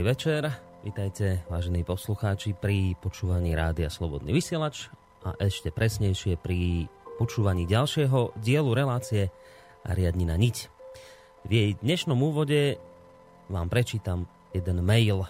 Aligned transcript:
Dobrý 0.00 0.16
večer. 0.16 0.48
Vítajte, 0.80 1.44
vážení 1.52 1.84
poslucháči, 1.84 2.56
pri 2.56 2.96
počúvaní 3.04 3.52
Rádia 3.52 3.92
Slobodný 3.92 4.32
vysielač 4.32 4.88
a 5.28 5.36
ešte 5.36 5.68
presnejšie 5.68 6.40
pri 6.40 6.88
počúvaní 7.20 7.68
ďalšieho 7.68 8.32
dielu 8.40 8.70
relácie 8.72 9.28
Riadnina 9.84 10.40
niť. 10.40 10.56
V 11.44 11.50
jej 11.52 11.70
dnešnom 11.84 12.16
úvode 12.16 12.80
vám 13.52 13.68
prečítam 13.68 14.24
jeden 14.56 14.80
mail. 14.80 15.28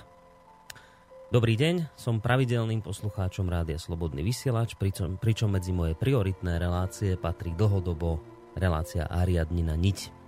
Dobrý 1.35 1.59
deň, 1.59 1.91
som 1.99 2.23
pravidelným 2.23 2.79
poslucháčom 2.79 3.51
Rádia 3.51 3.83
Slobodný 3.83 4.23
vysielač, 4.23 4.79
pričom, 4.79 5.19
pričom 5.19 5.51
medzi 5.51 5.75
moje 5.75 5.99
prioritné 5.99 6.63
relácie 6.63 7.19
patrí 7.19 7.51
dlhodobo 7.59 8.23
relácia 8.55 9.11
Ariadnina 9.11 9.75
niť. 9.75 10.21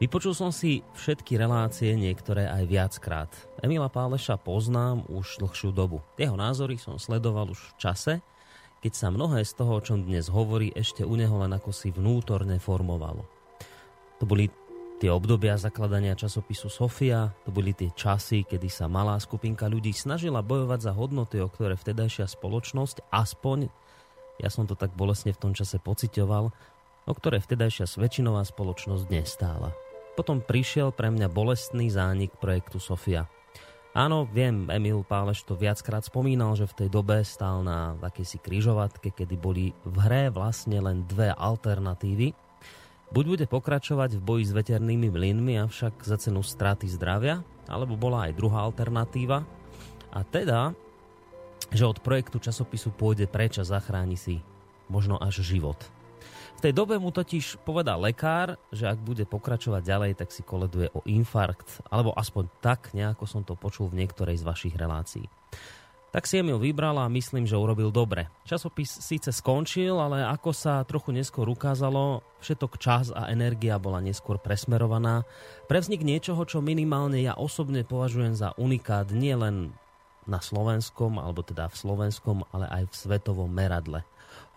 Vypočul 0.00 0.32
som 0.32 0.48
si 0.48 0.80
všetky 0.96 1.36
relácie, 1.36 1.92
niektoré 1.92 2.48
aj 2.48 2.64
viackrát. 2.64 3.28
Emila 3.60 3.92
Páleša 3.92 4.40
poznám 4.40 5.04
už 5.12 5.36
dlhšiu 5.36 5.68
dobu. 5.76 6.00
Jeho 6.16 6.32
názory 6.32 6.80
som 6.80 6.96
sledoval 6.96 7.52
už 7.52 7.60
v 7.60 7.72
čase, 7.76 8.14
keď 8.80 8.92
sa 8.96 9.12
mnohé 9.12 9.44
z 9.44 9.52
toho, 9.52 9.76
o 9.76 9.84
čom 9.84 10.00
dnes 10.00 10.32
hovorí, 10.32 10.72
ešte 10.72 11.04
u 11.04 11.12
neho 11.12 11.36
len 11.44 11.52
ako 11.52 11.68
si 11.68 11.92
vnútorne 11.92 12.56
formovalo. 12.56 13.20
To 14.16 14.24
boli 14.24 14.48
tie 14.96 15.12
obdobia 15.12 15.60
zakladania 15.60 16.16
časopisu 16.16 16.72
Sofia, 16.72 17.36
to 17.44 17.52
boli 17.52 17.76
tie 17.76 17.92
časy, 17.92 18.48
kedy 18.48 18.72
sa 18.72 18.88
malá 18.88 19.20
skupinka 19.20 19.68
ľudí 19.68 19.92
snažila 19.92 20.40
bojovať 20.40 20.80
za 20.80 20.92
hodnoty, 20.96 21.44
o 21.44 21.52
ktoré 21.52 21.76
vtedajšia 21.76 22.32
spoločnosť, 22.32 23.12
aspoň, 23.12 23.68
ja 24.40 24.48
som 24.48 24.64
to 24.64 24.72
tak 24.72 24.96
bolesne 24.96 25.36
v 25.36 25.40
tom 25.40 25.52
čase 25.52 25.76
pocitoval, 25.76 26.48
o 27.04 27.12
ktoré 27.12 27.44
vtedajšia 27.44 27.84
sväčšinová 27.84 28.40
spoločnosť 28.40 29.04
nestála. 29.12 29.76
Potom 30.16 30.40
prišiel 30.40 30.96
pre 30.96 31.12
mňa 31.12 31.28
bolestný 31.28 31.92
zánik 31.92 32.32
projektu 32.40 32.80
Sofia. 32.80 33.28
Áno, 33.90 34.22
viem, 34.22 34.70
Emil 34.70 35.02
Páleš 35.02 35.42
to 35.42 35.58
viackrát 35.58 36.06
spomínal, 36.06 36.54
že 36.54 36.62
v 36.70 36.86
tej 36.86 36.88
dobe 36.94 37.26
stál 37.26 37.66
na 37.66 37.98
akejsi 37.98 38.38
kryžovatke, 38.38 39.10
kedy 39.10 39.34
boli 39.34 39.74
v 39.82 39.96
hre 40.06 40.30
vlastne 40.30 40.78
len 40.78 41.02
dve 41.10 41.34
alternatívy. 41.34 42.30
Buď 43.10 43.24
bude 43.26 43.46
pokračovať 43.50 44.14
v 44.14 44.22
boji 44.22 44.44
s 44.46 44.54
veternými 44.54 45.10
mlynmi, 45.10 45.58
avšak 45.66 46.06
za 46.06 46.22
cenu 46.22 46.38
straty 46.46 46.86
zdravia, 46.86 47.42
alebo 47.66 47.98
bola 47.98 48.30
aj 48.30 48.38
druhá 48.38 48.62
alternatíva. 48.62 49.42
A 50.14 50.22
teda, 50.22 50.70
že 51.74 51.82
od 51.82 51.98
projektu 51.98 52.38
časopisu 52.38 52.94
pôjde 52.94 53.26
preč 53.26 53.58
a 53.58 53.66
zachráni 53.66 54.14
si 54.14 54.38
možno 54.86 55.18
až 55.18 55.42
život. 55.42 55.78
V 56.60 56.68
tej 56.68 56.76
dobe 56.76 57.00
mu 57.00 57.08
totiž 57.08 57.64
povedal 57.64 57.96
lekár, 58.04 58.60
že 58.68 58.84
ak 58.84 59.00
bude 59.00 59.24
pokračovať 59.24 59.80
ďalej, 59.80 60.12
tak 60.20 60.28
si 60.28 60.44
koleduje 60.44 60.92
o 60.92 61.00
infarkt, 61.08 61.80
alebo 61.88 62.12
aspoň 62.12 62.52
tak 62.60 62.92
nejako 62.92 63.24
som 63.24 63.40
to 63.40 63.56
počul 63.56 63.88
v 63.88 64.04
niektorej 64.04 64.36
z 64.36 64.44
vašich 64.44 64.76
relácií. 64.76 65.24
Tak 66.12 66.28
si 66.28 66.36
Emil 66.36 66.60
vybral 66.60 67.00
a 67.00 67.08
myslím, 67.08 67.48
že 67.48 67.56
urobil 67.56 67.88
dobre. 67.88 68.28
Časopis 68.44 68.92
síce 68.92 69.32
skončil, 69.32 69.96
ale 69.96 70.20
ako 70.20 70.52
sa 70.52 70.84
trochu 70.84 71.16
neskôr 71.16 71.48
ukázalo, 71.48 72.20
všetok 72.44 72.76
čas 72.76 73.08
a 73.08 73.32
energia 73.32 73.80
bola 73.80 74.04
neskôr 74.04 74.36
presmerovaná 74.36 75.24
pre 75.64 75.80
vznik 75.80 76.04
niečoho, 76.04 76.44
čo 76.44 76.60
minimálne 76.60 77.24
ja 77.24 77.32
osobne 77.40 77.88
považujem 77.88 78.36
za 78.36 78.52
unikát 78.60 79.08
nie 79.16 79.32
len 79.32 79.72
na 80.28 80.44
slovenskom, 80.44 81.16
alebo 81.16 81.40
teda 81.40 81.72
v 81.72 81.88
slovenskom, 81.88 82.44
ale 82.52 82.68
aj 82.68 82.92
v 82.92 82.94
svetovom 83.00 83.48
meradle. 83.48 84.04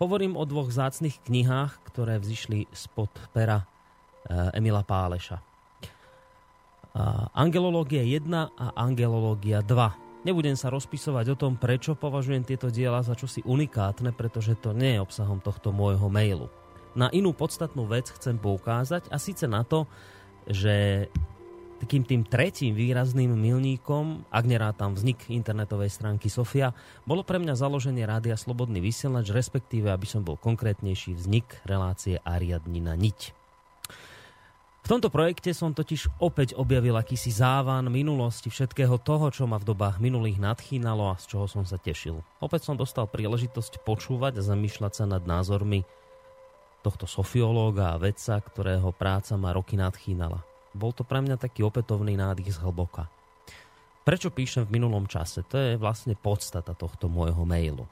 Hovorím 0.02 0.34
o 0.34 0.42
dvoch 0.42 0.70
zácných 0.74 1.22
knihách, 1.22 1.78
ktoré 1.86 2.18
vzýšli 2.18 2.66
spod 2.74 3.10
pera 3.30 3.62
eh, 3.62 4.58
Emila 4.58 4.82
Páleša. 4.82 5.54
Angelológia 7.34 8.06
1 8.06 8.54
a 8.54 8.66
Angelológia 8.78 9.66
2. 9.66 10.22
Nebudem 10.30 10.54
sa 10.54 10.70
rozpisovať 10.70 11.34
o 11.34 11.36
tom, 11.36 11.58
prečo 11.58 11.98
považujem 11.98 12.46
tieto 12.46 12.70
diela 12.70 13.02
za 13.02 13.18
čosi 13.18 13.42
unikátne, 13.42 14.14
pretože 14.14 14.54
to 14.54 14.70
nie 14.70 14.94
je 14.94 15.02
obsahom 15.02 15.42
tohto 15.42 15.74
môjho 15.74 16.06
mailu. 16.06 16.46
Na 16.94 17.10
inú 17.10 17.34
podstatnú 17.34 17.90
vec 17.90 18.14
chcem 18.14 18.38
poukázať 18.38 19.10
a 19.10 19.18
síce 19.18 19.50
na 19.50 19.66
to, 19.66 19.90
že 20.46 21.10
takým 21.84 22.00
tým 22.00 22.24
tretím 22.24 22.72
výrazným 22.72 23.36
milníkom, 23.36 24.24
ak 24.32 24.44
nerátam 24.48 24.96
vznik 24.96 25.28
internetovej 25.28 25.92
stránky 25.92 26.32
Sofia, 26.32 26.72
bolo 27.04 27.20
pre 27.20 27.36
mňa 27.36 27.52
založenie 27.52 28.08
Rádia 28.08 28.40
Slobodný 28.40 28.80
vysielač, 28.80 29.28
respektíve, 29.28 29.92
aby 29.92 30.08
som 30.08 30.24
bol 30.24 30.40
konkrétnejší, 30.40 31.12
vznik 31.12 31.44
relácie 31.68 32.16
Ariadnina 32.24 32.96
Niť. 32.96 33.36
V 34.80 34.86
tomto 34.88 35.12
projekte 35.12 35.52
som 35.52 35.76
totiž 35.76 36.24
opäť 36.24 36.56
objavil 36.56 36.96
akýsi 36.96 37.28
závan 37.28 37.92
minulosti 37.92 38.48
všetkého 38.48 38.96
toho, 39.04 39.28
čo 39.28 39.44
ma 39.44 39.60
v 39.60 39.68
dobách 39.68 40.00
minulých 40.00 40.40
nadchýnalo 40.40 41.12
a 41.12 41.20
z 41.20 41.36
čoho 41.36 41.44
som 41.44 41.68
sa 41.68 41.76
tešil. 41.76 42.24
Opäť 42.40 42.64
som 42.64 42.80
dostal 42.80 43.04
príležitosť 43.12 43.84
počúvať 43.84 44.40
a 44.40 44.42
zamýšľať 44.44 44.92
sa 44.92 45.04
nad 45.04 45.20
názormi 45.20 45.84
tohto 46.80 47.04
sofiológa 47.04 47.92
a 47.92 48.00
vedca, 48.00 48.40
ktorého 48.40 48.88
práca 48.96 49.36
ma 49.36 49.52
roky 49.52 49.76
nadchýnala. 49.76 50.53
Bol 50.74 50.90
to 50.90 51.06
pre 51.06 51.22
mňa 51.22 51.38
taký 51.38 51.62
opätovný 51.62 52.18
nádych 52.18 52.58
z 52.58 52.60
hlboka. 52.60 53.06
Prečo 54.04 54.28
píšem 54.28 54.68
v 54.68 54.76
minulom 54.76 55.08
čase? 55.08 55.46
To 55.48 55.56
je 55.56 55.80
vlastne 55.80 56.12
podstata 56.18 56.76
tohto 56.76 57.08
môjho 57.08 57.46
mailu. 57.48 57.88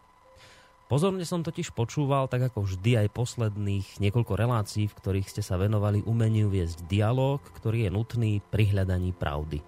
Pozorne 0.92 1.24
som 1.24 1.40
totiž 1.40 1.72
počúval, 1.72 2.28
tak 2.28 2.52
ako 2.52 2.68
vždy 2.68 3.00
aj 3.00 3.16
posledných 3.16 3.96
niekoľko 3.96 4.36
relácií, 4.36 4.92
v 4.92 4.98
ktorých 5.00 5.24
ste 5.24 5.40
sa 5.40 5.56
venovali 5.56 6.04
umeniu 6.04 6.52
viesť 6.52 6.84
dialog, 6.84 7.40
ktorý 7.56 7.88
je 7.88 7.90
nutný 7.96 8.32
pri 8.52 8.76
hľadaní 8.76 9.16
pravdy. 9.16 9.64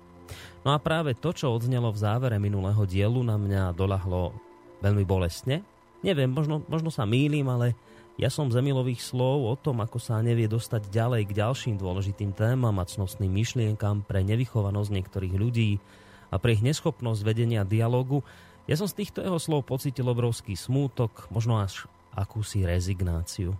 No 0.68 0.76
a 0.76 0.78
práve 0.82 1.16
to, 1.16 1.32
čo 1.32 1.48
odznelo 1.48 1.88
v 1.96 2.02
závere 2.04 2.36
minulého 2.36 2.84
dielu, 2.84 3.24
na 3.24 3.40
mňa 3.40 3.72
dolahlo 3.72 4.36
veľmi 4.84 5.08
bolestne. 5.08 5.64
Neviem, 6.04 6.28
možno, 6.28 6.60
možno 6.68 6.92
sa 6.92 7.08
mýlim, 7.08 7.48
ale 7.48 7.72
ja 8.14 8.30
som 8.30 8.46
zemilových 8.46 9.02
slov 9.02 9.42
o 9.50 9.54
tom, 9.58 9.82
ako 9.82 9.98
sa 9.98 10.22
nevie 10.22 10.46
dostať 10.46 10.86
ďalej 10.86 11.22
k 11.26 11.36
ďalším 11.42 11.76
dôležitým 11.82 12.30
témam 12.30 12.78
a 12.78 12.86
cnostným 12.86 13.30
myšlienkam 13.30 14.06
pre 14.06 14.22
nevychovanosť 14.22 14.90
niektorých 14.94 15.34
ľudí 15.34 15.82
a 16.30 16.38
pre 16.38 16.54
ich 16.54 16.62
neschopnosť 16.62 17.20
vedenia 17.26 17.66
dialogu, 17.66 18.22
ja 18.64 18.80
som 18.80 18.88
z 18.88 19.04
týchto 19.04 19.20
jeho 19.20 19.36
slov 19.36 19.68
pocitil 19.68 20.08
obrovský 20.08 20.56
smútok, 20.56 21.28
možno 21.28 21.60
až 21.60 21.84
akúsi 22.16 22.64
rezignáciu. 22.64 23.52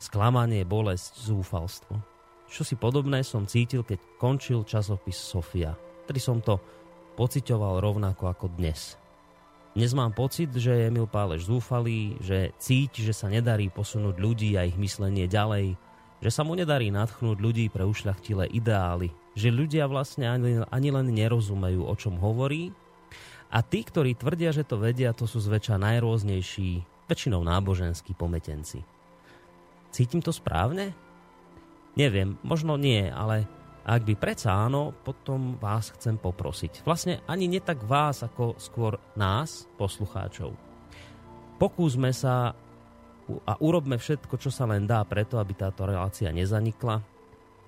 Sklamanie, 0.00 0.64
bolesť, 0.64 1.20
zúfalstvo. 1.28 2.00
Čo 2.48 2.62
si 2.62 2.78
podobné 2.78 3.20
som 3.26 3.44
cítil, 3.44 3.84
keď 3.84 4.00
končil 4.16 4.62
časopis 4.62 5.18
Sofia. 5.18 5.76
Tedy 6.06 6.20
som 6.22 6.38
to 6.40 6.56
pocitoval 7.18 7.82
rovnako 7.82 8.30
ako 8.30 8.46
dnes. 8.54 8.96
Dnes 9.74 9.90
mám 9.90 10.14
pocit, 10.14 10.54
že 10.54 10.86
Emil 10.86 11.10
Páleš 11.10 11.50
zúfalý, 11.50 12.14
že 12.22 12.54
cíti, 12.62 13.02
že 13.02 13.10
sa 13.10 13.26
nedarí 13.26 13.74
posunúť 13.74 14.22
ľudí 14.22 14.54
a 14.54 14.62
ich 14.62 14.78
myslenie 14.78 15.26
ďalej, 15.26 15.74
že 16.22 16.30
sa 16.30 16.46
mu 16.46 16.54
nedarí 16.54 16.94
nadchnúť 16.94 17.42
ľudí 17.42 17.66
pre 17.74 17.82
ušľachtilé 17.82 18.54
ideály, 18.54 19.10
že 19.34 19.50
ľudia 19.50 19.90
vlastne 19.90 20.30
ani, 20.30 20.62
ani 20.70 20.88
len 20.94 21.10
nerozumejú, 21.10 21.90
o 21.90 21.94
čom 21.98 22.22
hovorí 22.22 22.70
a 23.50 23.66
tí, 23.66 23.82
ktorí 23.82 24.14
tvrdia, 24.14 24.54
že 24.54 24.62
to 24.62 24.78
vedia, 24.78 25.10
to 25.10 25.26
sú 25.26 25.42
zväčša 25.42 25.74
najrôznejší, 25.82 26.70
väčšinou 27.10 27.42
náboženskí 27.42 28.14
pometenci. 28.14 28.78
Cítim 29.90 30.22
to 30.22 30.30
správne? 30.30 30.94
Neviem, 31.98 32.38
možno 32.46 32.78
nie, 32.78 33.10
ale 33.10 33.50
ak 33.84 34.02
by 34.08 34.14
predsa 34.16 34.64
áno, 34.64 34.96
potom 35.04 35.60
vás 35.60 35.92
chcem 35.92 36.16
poprosiť. 36.16 36.88
Vlastne 36.88 37.20
ani 37.28 37.44
nie 37.44 37.60
tak 37.60 37.84
vás, 37.84 38.24
ako 38.24 38.56
skôr 38.56 38.96
nás, 39.12 39.68
poslucháčov. 39.76 40.56
Pokúsme 41.60 42.08
sa 42.16 42.56
a 43.44 43.52
urobme 43.60 43.96
všetko, 43.96 44.36
čo 44.36 44.52
sa 44.52 44.68
len 44.68 44.84
dá 44.84 45.00
preto, 45.04 45.40
aby 45.40 45.56
táto 45.56 45.88
relácia 45.88 46.28
nezanikla, 46.28 47.00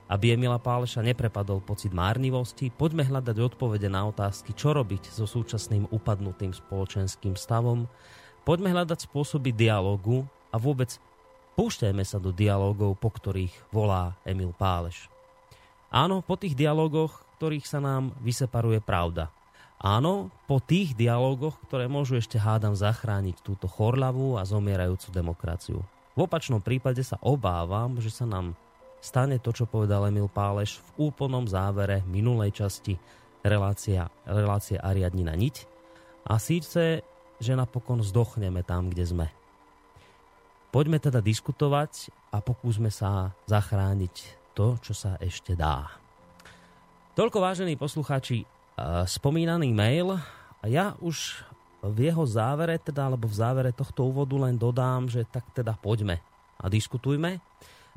aby 0.07 0.37
Emila 0.37 0.61
Páleša 0.61 1.01
neprepadol 1.01 1.65
pocit 1.65 1.91
márnivosti, 1.91 2.69
poďme 2.69 3.09
hľadať 3.09 3.37
odpovede 3.37 3.89
na 3.89 4.05
otázky, 4.07 4.53
čo 4.53 4.77
robiť 4.77 5.11
so 5.11 5.25
súčasným 5.25 5.89
upadnutým 5.91 6.53
spoločenským 6.53 7.35
stavom, 7.35 7.89
poďme 8.45 8.73
hľadať 8.73 9.09
spôsoby 9.09 9.51
dialogu 9.51 10.29
a 10.53 10.57
vôbec 10.61 10.93
púšťajme 11.57 12.05
sa 12.05 12.21
do 12.21 12.31
dialogov, 12.31 13.01
po 13.01 13.11
ktorých 13.11 13.73
volá 13.73 14.15
Emil 14.29 14.53
Páleš. 14.55 15.16
Áno, 15.97 16.21
po 16.21 16.37
tých 16.37 16.53
dialogoch, 16.53 17.25
ktorých 17.41 17.65
sa 17.65 17.81
nám 17.81 18.13
vyseparuje 18.21 18.85
pravda. 18.85 19.33
Áno, 19.81 20.29
po 20.45 20.61
tých 20.61 20.93
dialogoch, 20.93 21.57
ktoré 21.65 21.89
môžu 21.89 22.21
ešte 22.21 22.37
hádam 22.37 22.77
zachrániť 22.77 23.41
túto 23.41 23.65
chorlavú 23.65 24.37
a 24.37 24.45
zomierajúcu 24.45 25.09
demokraciu. 25.09 25.81
V 26.13 26.29
opačnom 26.29 26.61
prípade 26.61 27.01
sa 27.01 27.17
obávam, 27.25 27.97
že 27.97 28.13
sa 28.13 28.29
nám 28.29 28.53
stane 29.01 29.41
to, 29.41 29.57
čo 29.57 29.65
povedal 29.65 30.05
Emil 30.05 30.29
Páleš 30.29 30.85
v 30.93 31.09
úplnom 31.09 31.49
závere 31.49 32.05
minulej 32.05 32.53
časti 32.53 33.01
relácia, 33.41 34.13
relácie 34.29 34.77
Ariadnina 34.77 35.33
niť. 35.33 35.65
A 36.29 36.37
síce, 36.37 37.01
že 37.41 37.53
napokon 37.57 38.05
zdochneme 38.05 38.61
tam, 38.69 38.93
kde 38.93 39.05
sme. 39.09 39.27
Poďme 40.77 41.01
teda 41.01 41.25
diskutovať 41.25 42.13
a 42.37 42.45
pokúsme 42.45 42.93
sa 42.93 43.33
zachrániť 43.49 44.45
to, 44.57 44.81
čo 44.81 44.97
sa 44.97 45.21
ešte 45.21 45.53
dá. 45.53 45.85
Toľko 47.13 47.39
vážení 47.45 47.77
poslucháči, 47.77 48.49
spomínaný 49.05 49.73
mail 49.77 50.17
ja 50.65 50.97
už 51.05 51.45
v 51.85 52.09
jeho 52.09 52.25
závere, 52.25 52.81
teda, 52.81 53.13
alebo 53.13 53.29
v 53.29 53.37
závere 53.37 53.71
tohto 53.77 54.09
úvodu 54.09 54.35
len 54.41 54.57
dodám, 54.57 55.13
že 55.13 55.29
tak 55.29 55.45
teda 55.53 55.77
poďme 55.77 56.19
a 56.57 56.67
diskutujme 56.73 57.39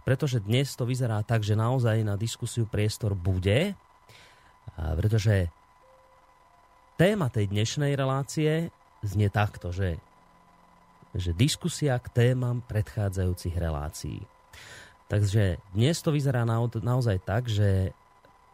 pretože 0.09 0.41
dnes 0.41 0.73
to 0.73 0.89
vyzerá 0.89 1.21
tak, 1.21 1.45
že 1.45 1.53
naozaj 1.53 2.01
na 2.01 2.17
diskusiu 2.17 2.65
priestor 2.65 3.13
bude, 3.13 3.77
pretože 4.73 5.53
téma 6.97 7.29
tej 7.29 7.51
dnešnej 7.51 7.93
relácie 7.93 8.73
znie 9.05 9.29
takto, 9.29 9.69
že, 9.69 10.01
že 11.13 11.29
diskusia 11.35 11.93
k 12.01 12.09
témam 12.09 12.65
predchádzajúcich 12.65 13.53
relácií. 13.53 14.19
Takže 15.09 15.57
dnes 15.73 15.97
to 16.05 16.13
vyzerá 16.13 16.45
naozaj 16.45 17.17
tak, 17.25 17.49
že 17.49 17.91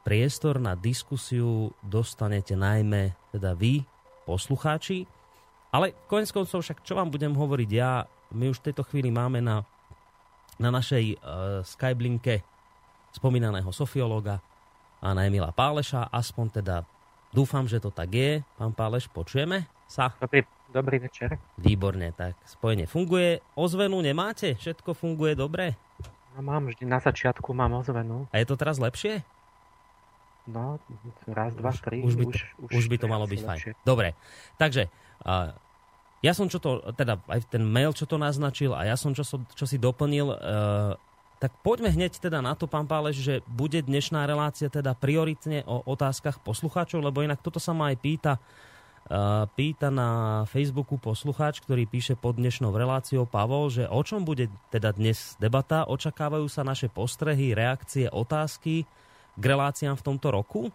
priestor 0.07 0.55
na 0.55 0.71
diskusiu 0.79 1.75
dostanete 1.83 2.55
najmä 2.55 3.11
teda 3.35 3.51
vy, 3.51 3.83
poslucháči, 4.23 5.03
ale 5.75 5.91
konec 6.07 6.31
koncov 6.31 6.63
však 6.63 6.79
čo 6.87 6.95
vám 6.95 7.11
budem 7.11 7.35
hovoriť 7.35 7.69
ja, 7.75 8.07
my 8.31 8.47
už 8.49 8.63
v 8.63 8.71
tejto 8.71 8.87
chvíli 8.87 9.11
máme 9.11 9.43
na 9.43 9.67
na 10.55 10.71
našej 10.71 11.19
uh, 11.19 11.59
Skyblinke 11.67 12.39
spomínaného 13.11 13.67
sofiológa 13.75 14.39
Anna 15.03 15.27
Emila 15.27 15.51
Páleša. 15.51 16.07
Aspoň 16.07 16.63
teda 16.63 16.87
dúfam, 17.35 17.67
že 17.67 17.83
to 17.83 17.91
tak 17.91 18.15
je. 18.15 18.39
Pán 18.55 18.71
Páleš, 18.71 19.11
počujeme 19.11 19.67
sa? 19.85 20.15
Dobrý, 20.17 20.47
dobrý 20.71 20.97
večer. 21.03 21.35
Výborne, 21.59 22.15
tak 22.15 22.39
spojenie 22.47 22.87
funguje. 22.87 23.43
Ozvenu 23.59 23.99
nemáte? 23.99 24.55
Všetko 24.55 24.95
funguje 24.95 25.35
dobre? 25.35 25.75
No 26.35 26.43
mám 26.43 26.67
vždy, 26.67 26.83
na 26.83 26.99
začiatku 26.99 27.55
mám 27.55 27.79
ozvenu. 27.79 28.27
A 28.35 28.43
je 28.43 28.47
to 28.47 28.59
teraz 28.59 28.75
lepšie? 28.75 29.23
No, 30.45 30.77
raz, 31.25 31.55
dva, 31.55 31.71
tri. 31.73 32.03
Už 32.05 32.19
by 32.19 32.25
to, 32.29 32.37
už, 32.59 32.71
už 32.75 32.85
by 32.91 32.97
to 32.99 33.07
malo 33.07 33.25
byť 33.25 33.39
lepšie. 33.41 33.71
fajn. 33.73 33.87
Dobre, 33.87 34.13
takže 34.59 34.91
uh, 35.25 35.55
ja 36.25 36.33
som 36.33 36.49
čo 36.49 36.57
to, 36.57 36.81
teda 36.97 37.21
aj 37.29 37.45
ten 37.53 37.61
mail, 37.61 37.93
čo 37.93 38.09
to 38.09 38.17
naznačil 38.17 38.73
a 38.73 38.81
ja 38.89 38.97
som 38.97 39.13
čo, 39.13 39.21
čo 39.25 39.65
si 39.69 39.77
doplnil, 39.77 40.33
e, 40.33 40.37
tak 41.37 41.53
poďme 41.61 41.93
hneď 41.93 42.17
teda 42.17 42.41
na 42.41 42.57
to, 42.57 42.65
pán 42.65 42.89
Páleš, 42.89 43.21
že 43.21 43.35
bude 43.45 43.77
dnešná 43.85 44.25
relácia 44.25 44.65
teda 44.65 44.97
prioritne 44.97 45.61
o 45.69 45.85
otázkach 45.85 46.41
poslucháčov, 46.41 47.05
lebo 47.05 47.21
inak 47.21 47.45
toto 47.45 47.61
sa 47.61 47.77
ma 47.77 47.93
aj 47.93 47.97
pýta, 48.01 48.33
e, 48.33 48.41
pýta 49.53 49.93
na 49.93 50.43
Facebooku 50.49 50.97
poslucháč, 50.97 51.61
ktorý 51.61 51.85
píše 51.85 52.17
pod 52.17 52.41
dnešnou 52.41 52.73
reláciou 52.73 53.29
Pavol, 53.29 53.69
že 53.69 53.85
o 53.85 54.01
čom 54.01 54.25
bude 54.25 54.49
teda 54.73 54.97
dnes 54.97 55.37
debata, 55.37 55.85
očakávajú 55.85 56.49
sa 56.49 56.65
naše 56.65 56.89
postrehy, 56.89 57.53
reakcie, 57.53 58.09
otázky 58.09 58.89
k 59.37 59.43
reláciám 59.43 59.93
v 59.93 60.05
tomto 60.05 60.33
roku? 60.33 60.73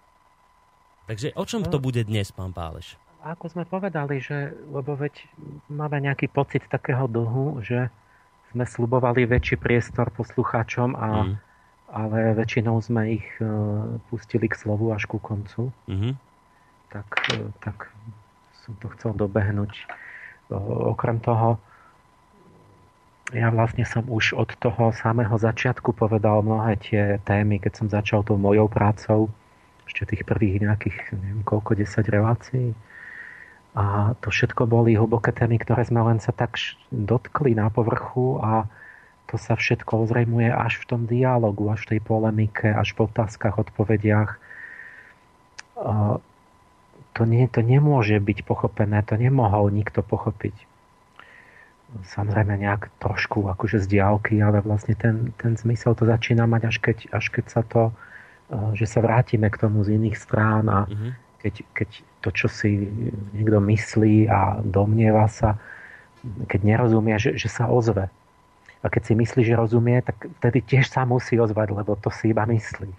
Takže 1.11 1.35
o 1.35 1.43
čom 1.43 1.67
to 1.67 1.83
no. 1.83 1.85
bude 1.91 2.07
dnes, 2.07 2.31
pán 2.31 2.55
Páleš? 2.55 2.95
ako 3.21 3.53
sme 3.53 3.65
povedali, 3.69 4.21
že, 4.21 4.57
lebo 4.73 4.97
veď 4.97 5.29
máme 5.69 6.01
nejaký 6.01 6.33
pocit 6.33 6.65
takého 6.73 7.05
dlhu, 7.05 7.61
že 7.61 7.93
sme 8.51 8.65
slubovali 8.65 9.29
väčší 9.29 9.61
priestor 9.61 10.11
poslucháčom, 10.11 10.97
a, 10.97 11.09
mm. 11.29 11.35
ale 11.93 12.19
väčšinou 12.35 12.81
sme 12.81 13.21
ich 13.21 13.27
uh, 13.39 14.01
pustili 14.09 14.49
k 14.49 14.59
slovu 14.59 14.91
až 14.91 15.07
ku 15.07 15.21
koncu. 15.23 15.71
Mm-hmm. 15.87 16.13
Tak, 16.91 17.09
uh, 17.37 17.53
tak 17.63 17.77
som 18.71 18.79
to 18.79 18.87
chcel 18.95 19.13
dobehnúť. 19.19 19.75
Okrem 20.95 21.19
toho, 21.19 21.59
ja 23.35 23.51
vlastne 23.51 23.83
som 23.83 24.07
už 24.07 24.39
od 24.39 24.55
toho 24.59 24.95
samého 24.95 25.35
začiatku 25.35 25.91
povedal 25.95 26.47
mnohé 26.47 26.79
tie 26.79 27.03
témy, 27.27 27.59
keď 27.59 27.73
som 27.75 27.87
začal 27.91 28.23
tou 28.23 28.39
mojou 28.39 28.71
prácou, 28.71 29.31
ešte 29.91 30.15
tých 30.15 30.23
prvých 30.23 30.63
nejakých, 30.63 31.19
neviem 31.19 31.43
koľko, 31.43 31.75
10 31.75 32.07
relácií 32.07 32.69
a 33.75 34.19
to 34.19 34.35
všetko 34.35 34.67
boli 34.67 34.99
hlboké 34.99 35.31
témy, 35.31 35.63
ktoré 35.63 35.87
sme 35.87 36.03
len 36.03 36.19
sa 36.19 36.35
tak 36.35 36.59
dotkli 36.91 37.55
na 37.55 37.71
povrchu 37.71 38.43
a 38.43 38.67
to 39.31 39.39
sa 39.39 39.55
všetko 39.55 40.11
ozrejmuje 40.11 40.51
až 40.51 40.83
v 40.83 40.85
tom 40.91 41.01
dialogu, 41.07 41.71
až 41.71 41.87
v 41.87 41.91
tej 41.95 42.01
polemike, 42.03 42.67
až 42.67 42.99
v 42.99 43.07
otázkach, 43.07 43.63
odpovediach. 43.63 44.43
To, 47.19 47.27
nie, 47.27 47.47
to 47.51 47.61
nemôže 47.61 48.17
byť 48.23 48.47
pochopené, 48.47 49.03
to 49.03 49.19
nemohol 49.19 49.69
nikto 49.69 50.01
pochopiť. 50.01 50.55
Samozrejme 52.07 52.55
nejak 52.55 52.87
trošku 53.03 53.51
akože 53.51 53.83
z 53.83 53.99
diálky, 53.99 54.39
ale 54.39 54.63
vlastne 54.63 54.95
ten, 54.95 55.35
ten 55.35 55.59
zmysel 55.59 55.99
to 55.99 56.07
začína 56.07 56.47
mať 56.47 56.63
až 56.71 56.77
keď, 56.79 56.97
až 57.11 57.25
keď 57.35 57.45
sa 57.51 57.63
to, 57.67 57.91
že 58.79 58.87
sa 58.87 59.03
vrátime 59.03 59.51
k 59.51 59.59
tomu 59.59 59.83
z 59.83 59.99
iných 59.99 60.15
strán 60.15 60.71
a 60.71 60.87
mm-hmm 60.87 61.31
keď, 61.41 61.55
keď 61.73 61.89
to, 62.21 62.29
čo 62.37 62.47
si 62.53 62.71
niekto 63.33 63.59
myslí 63.65 64.29
a 64.29 64.61
domnieva 64.61 65.25
sa, 65.27 65.57
keď 66.47 66.61
nerozumie, 66.61 67.17
že, 67.17 67.41
že 67.41 67.49
sa 67.49 67.73
ozve. 67.73 68.13
A 68.81 68.87
keď 68.89 69.13
si 69.13 69.15
myslí, 69.17 69.45
že 69.45 69.61
rozumie, 69.61 70.01
tak 70.05 70.29
vtedy 70.41 70.65
tiež 70.65 70.89
sa 70.89 71.05
musí 71.05 71.37
ozvať, 71.37 71.73
lebo 71.73 71.97
to 71.97 72.13
si 72.13 72.33
iba 72.33 72.45
myslí. 72.49 72.93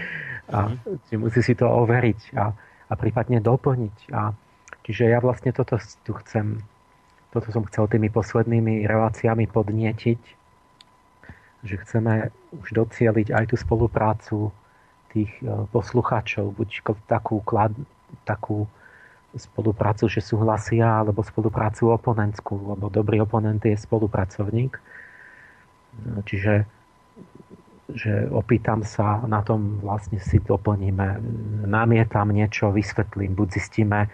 a 0.56 0.72
mm. 0.72 1.20
musí 1.20 1.40
si 1.40 1.56
to 1.56 1.68
overiť. 1.68 2.20
A, 2.36 2.52
a 2.88 2.92
prípadne 2.96 3.38
doplniť. 3.40 4.12
A, 4.16 4.32
čiže 4.84 5.12
ja 5.12 5.20
vlastne 5.20 5.52
toto 5.52 5.76
tu 6.04 6.12
chcem, 6.24 6.64
toto 7.30 7.52
som 7.52 7.64
chcel 7.68 7.88
tými 7.88 8.08
poslednými 8.08 8.88
reláciami 8.88 9.44
podnietiť, 9.48 10.20
že 11.64 11.74
chceme 11.84 12.32
už 12.64 12.68
docieliť 12.72 13.34
aj 13.34 13.44
tú 13.52 13.56
spoluprácu 13.58 14.36
tých 15.12 15.32
e, 15.40 15.68
poslucháčov, 15.72 16.54
buď 16.54 16.68
takú, 17.08 17.40
klad, 17.42 17.72
takú 18.24 18.68
spoluprácu, 19.36 20.08
že 20.08 20.24
súhlasia, 20.24 21.04
alebo 21.04 21.20
spoluprácu 21.20 21.92
oponentskú, 21.92 22.76
lebo 22.76 22.88
dobrý 22.88 23.20
oponent 23.20 23.60
je 23.60 23.76
spolupracovník. 23.76 24.80
Čiže 26.24 26.64
že 27.88 28.28
opýtam 28.28 28.84
sa, 28.84 29.24
na 29.24 29.40
tom 29.40 29.80
vlastne 29.80 30.20
si 30.20 30.36
doplníme, 30.44 31.24
namietam 31.64 32.28
niečo, 32.28 32.68
vysvetlím, 32.68 33.32
buď 33.32 33.48
zistíme, 33.56 34.00
e, 34.04 34.08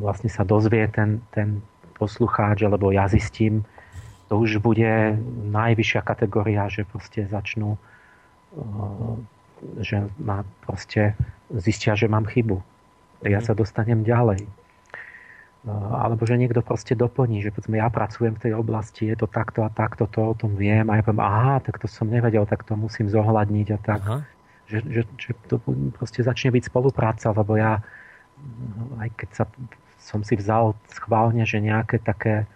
vlastne 0.00 0.32
sa 0.32 0.40
dozvie 0.48 0.88
ten, 0.88 1.20
ten 1.36 1.60
poslucháč, 2.00 2.64
alebo 2.64 2.88
ja 2.88 3.12
zistím, 3.12 3.68
to 4.32 4.40
už 4.40 4.64
bude 4.64 5.20
najvyššia 5.52 6.00
kategória, 6.00 6.64
že 6.72 6.88
proste 6.88 7.28
začnú, 7.28 7.76
e, 7.76 7.80
že 9.84 10.08
ma 10.16 10.40
proste 10.64 11.12
zistia, 11.52 11.92
že 11.92 12.08
mám 12.08 12.24
chybu. 12.24 12.64
Ja 13.22 13.44
sa 13.44 13.52
dostanem 13.52 14.00
ďalej. 14.02 14.48
No, 15.62 15.94
alebo 15.94 16.26
že 16.26 16.34
niekto 16.34 16.58
proste 16.58 16.98
doplní, 16.98 17.38
že 17.38 17.54
povedzme, 17.54 17.78
ja 17.78 17.86
pracujem 17.86 18.34
v 18.34 18.50
tej 18.50 18.52
oblasti, 18.58 19.06
je 19.06 19.14
to 19.14 19.30
takto 19.30 19.62
a 19.62 19.70
takto, 19.70 20.10
to 20.10 20.18
o 20.18 20.34
tom 20.34 20.58
viem 20.58 20.90
a 20.90 20.98
ja 20.98 21.06
poviem, 21.06 21.22
aha, 21.22 21.62
tak 21.62 21.78
to 21.78 21.86
som 21.86 22.10
nevedel, 22.10 22.42
tak 22.50 22.66
to 22.66 22.74
musím 22.74 23.06
zohľadniť 23.06 23.68
a 23.70 23.78
tak. 23.78 24.02
Aha. 24.02 24.18
Že, 24.66 24.78
že, 24.90 25.02
že 25.14 25.30
to 25.46 25.62
proste 25.94 26.26
začne 26.26 26.50
byť 26.50 26.66
spolupráca, 26.66 27.30
lebo 27.30 27.54
ja 27.54 27.78
aj 28.98 29.08
keď 29.14 29.30
sa, 29.30 29.44
som 30.02 30.26
si 30.26 30.34
vzal 30.34 30.74
schválne, 30.90 31.46
že 31.46 31.62
nejaké 31.62 32.02
také 32.02 32.50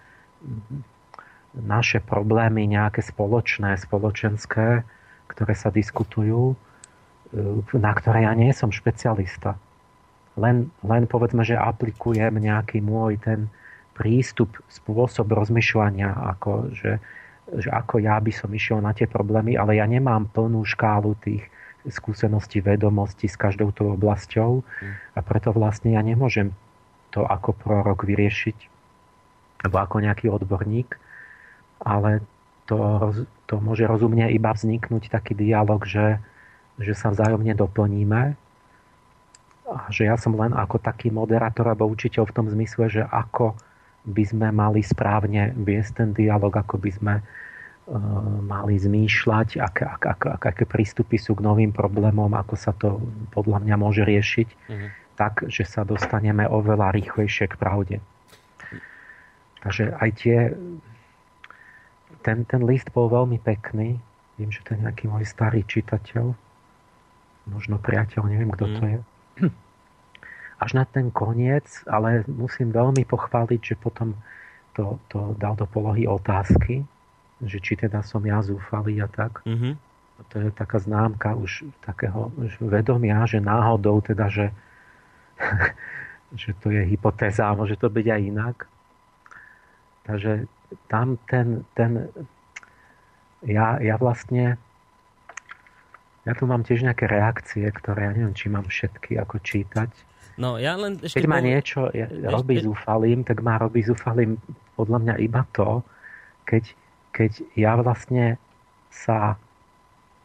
naše 1.54 2.02
problémy, 2.02 2.66
nejaké 2.66 3.06
spoločné, 3.06 3.78
spoločenské, 3.78 4.82
ktoré 5.30 5.54
sa 5.54 5.70
diskutujú, 5.70 6.58
na 7.70 7.92
ktoré 7.94 8.26
ja 8.26 8.34
nie 8.34 8.50
som 8.50 8.74
špecialista 8.74 9.58
len, 10.36 10.68
len 10.84 11.04
povedzme, 11.08 11.42
že 11.42 11.56
aplikujem 11.56 12.36
nejaký 12.36 12.84
môj 12.84 13.16
ten 13.20 13.48
prístup, 13.96 14.52
spôsob 14.68 15.32
rozmýšľania, 15.32 16.12
ako, 16.36 16.76
že, 16.76 17.00
že 17.56 17.68
ako 17.72 18.04
ja 18.04 18.20
by 18.20 18.32
som 18.32 18.52
išiel 18.52 18.84
na 18.84 18.92
tie 18.92 19.08
problémy, 19.08 19.56
ale 19.56 19.80
ja 19.80 19.88
nemám 19.88 20.28
plnú 20.28 20.60
škálu 20.68 21.16
tých 21.24 21.40
skúseností, 21.88 22.60
vedomostí 22.60 23.30
s 23.30 23.40
každou 23.40 23.72
tou 23.72 23.96
oblasťou. 23.96 24.60
A 25.16 25.18
preto 25.24 25.54
vlastne 25.56 25.96
ja 25.96 26.02
nemôžem 26.04 26.52
to 27.14 27.24
ako 27.24 27.56
prorok 27.56 28.04
vyriešiť 28.04 28.76
alebo 29.64 29.80
ako 29.80 29.96
nejaký 30.04 30.28
odborník, 30.28 31.00
ale 31.80 32.20
to, 32.68 32.76
to 33.48 33.56
môže 33.56 33.88
rozumne 33.88 34.28
iba 34.28 34.52
vzniknúť 34.52 35.08
taký 35.08 35.32
dialog, 35.32 35.80
že, 35.88 36.20
že 36.76 36.92
sa 36.92 37.08
vzájomne 37.08 37.56
doplníme 37.56 38.36
že 39.90 40.06
ja 40.06 40.14
som 40.14 40.34
len 40.38 40.54
ako 40.54 40.78
taký 40.78 41.10
moderátor 41.10 41.66
alebo 41.66 41.90
učiteľ 41.90 42.30
v 42.30 42.34
tom 42.34 42.46
zmysle, 42.46 42.86
že 42.86 43.02
ako 43.02 43.58
by 44.06 44.22
sme 44.22 44.48
mali 44.54 44.86
správne 44.86 45.50
viesť 45.58 46.02
ten 46.02 46.10
dialog, 46.14 46.54
ako 46.54 46.78
by 46.78 46.90
sme 46.94 47.14
uh, 47.18 47.26
mali 48.46 48.78
zmýšľať, 48.78 49.58
aké, 49.58 49.82
aké, 49.82 50.06
aké, 50.14 50.46
aké 50.54 50.64
prístupy 50.64 51.18
sú 51.18 51.34
k 51.34 51.42
novým 51.42 51.74
problémom, 51.74 52.30
ako 52.30 52.54
sa 52.54 52.70
to 52.78 53.02
podľa 53.34 53.66
mňa 53.66 53.74
môže 53.74 54.06
riešiť, 54.06 54.48
mm-hmm. 54.48 54.88
tak, 55.18 55.50
že 55.50 55.66
sa 55.66 55.82
dostaneme 55.82 56.46
oveľa 56.46 56.94
rýchlejšie 56.94 57.50
k 57.50 57.58
pravde. 57.58 57.96
Takže 59.66 59.98
aj 59.98 60.10
tie... 60.14 60.38
Ten, 62.22 62.42
ten 62.42 62.66
list 62.66 62.90
bol 62.90 63.06
veľmi 63.06 63.38
pekný. 63.38 64.02
Viem, 64.34 64.50
že 64.50 64.58
to 64.66 64.74
je 64.74 64.82
nejaký 64.82 65.06
môj 65.06 65.22
starý 65.22 65.62
čitateľ. 65.62 66.34
Možno 67.46 67.78
priateľ, 67.78 68.26
neviem, 68.26 68.50
kto 68.50 68.66
mm. 68.66 68.74
to 68.74 68.82
mhm. 68.82 68.90
je 68.90 68.98
až 70.56 70.70
na 70.72 70.84
ten 70.88 71.12
koniec, 71.12 71.84
ale 71.84 72.24
musím 72.28 72.72
veľmi 72.72 73.04
pochváliť, 73.04 73.60
že 73.60 73.76
potom 73.76 74.16
to, 74.72 75.00
to 75.12 75.36
dal 75.36 75.56
do 75.56 75.68
polohy 75.68 76.08
otázky, 76.08 76.84
že 77.44 77.60
či 77.60 77.76
teda 77.76 78.00
som 78.00 78.24
ja 78.24 78.40
zúfalý 78.40 79.04
a 79.04 79.08
tak. 79.08 79.44
Mm-hmm. 79.44 79.74
To 80.32 80.34
je 80.40 80.48
taká 80.56 80.80
známka 80.80 81.36
už 81.36 81.68
takého 81.84 82.32
už 82.40 82.56
vedomia, 82.64 83.28
že 83.28 83.36
náhodou 83.36 84.00
teda, 84.00 84.32
že, 84.32 84.48
že 86.40 86.56
to 86.64 86.72
je 86.72 86.88
hypotéza 86.88 87.52
a 87.52 87.56
môže 87.56 87.76
to 87.76 87.92
byť 87.92 88.06
aj 88.08 88.20
inak. 88.24 88.56
Takže 90.08 90.48
tam 90.88 91.20
ten, 91.28 91.68
ten 91.76 92.08
ja, 93.44 93.76
ja 93.76 94.00
vlastne 94.00 94.56
ja 96.26 96.32
tu 96.34 96.42
mám 96.48 96.66
tiež 96.66 96.82
nejaké 96.82 97.06
reakcie, 97.06 97.62
ktoré 97.70 98.10
ja 98.10 98.12
neviem, 98.16 98.34
či 98.34 98.50
mám 98.50 98.66
všetky 98.66 99.14
ako 99.14 99.38
čítať. 99.38 99.94
No, 100.36 100.60
ja 100.60 100.76
len 100.76 101.00
ešte 101.00 101.24
Keď 101.24 101.26
bol... 101.28 101.40
niečo 101.40 101.80
ja, 101.96 102.06
robí 102.28 102.60
ešte... 102.60 102.68
zúfalým, 102.68 103.24
tak 103.24 103.40
má 103.40 103.56
robí 103.56 103.80
zúfalým 103.80 104.36
podľa 104.76 104.98
mňa 105.00 105.14
iba 105.24 105.42
to, 105.56 105.80
keď, 106.44 106.64
keď 107.16 107.32
ja 107.56 107.72
vlastne 107.80 108.36
sa 108.92 109.40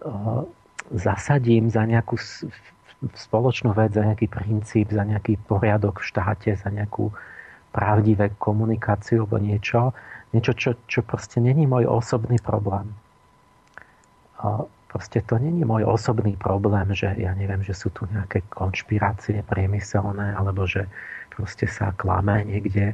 uh, 0.04 0.44
zasadím 0.92 1.72
za 1.72 1.88
nejakú 1.88 2.20
spoločnú 3.16 3.72
vec, 3.72 3.96
za 3.96 4.04
nejaký 4.04 4.28
princíp, 4.28 4.92
za 4.92 5.08
nejaký 5.08 5.40
poriadok 5.48 6.04
v 6.04 6.08
štáte, 6.12 6.52
za 6.60 6.68
nejakú 6.68 7.08
pravdivé 7.72 8.36
komunikáciu 8.36 9.24
alebo 9.24 9.40
niečo, 9.40 9.96
niečo, 10.36 10.52
čo, 10.52 10.72
čo 10.92 11.00
proste 11.08 11.40
není 11.40 11.64
môj 11.64 11.88
osobný 11.88 12.36
problém. 12.44 12.92
Uh, 14.44 14.68
Proste 14.92 15.24
to 15.24 15.40
není 15.40 15.64
môj 15.64 15.88
osobný 15.88 16.36
problém, 16.36 16.92
že 16.92 17.16
ja 17.16 17.32
neviem, 17.32 17.64
že 17.64 17.72
sú 17.72 17.96
tu 17.96 18.04
nejaké 18.12 18.44
konšpirácie 18.52 19.40
priemyselné, 19.48 20.36
alebo 20.36 20.68
že 20.68 20.84
proste 21.32 21.64
sa 21.64 21.96
klame 21.96 22.44
niekde 22.44 22.92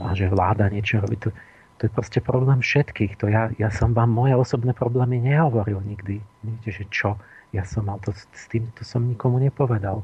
a 0.00 0.16
že 0.16 0.32
vláda 0.32 0.72
niečo 0.72 1.04
robí. 1.04 1.20
To, 1.20 1.28
to 1.76 1.82
je 1.84 1.90
proste 1.92 2.24
problém 2.24 2.64
všetkých. 2.64 3.20
To 3.20 3.28
ja, 3.28 3.52
ja 3.60 3.68
som 3.68 3.92
vám 3.92 4.08
moje 4.08 4.32
osobné 4.32 4.72
problémy 4.72 5.20
nehovoril 5.20 5.84
nikdy. 5.84 6.24
Viete, 6.40 6.70
že 6.72 6.88
čo 6.88 7.20
ja 7.54 7.62
som 7.62 7.86
mal, 7.86 8.02
to, 8.02 8.10
s 8.10 8.44
tým 8.50 8.66
to 8.74 8.82
som 8.82 9.06
nikomu 9.06 9.38
nepovedal. 9.38 10.02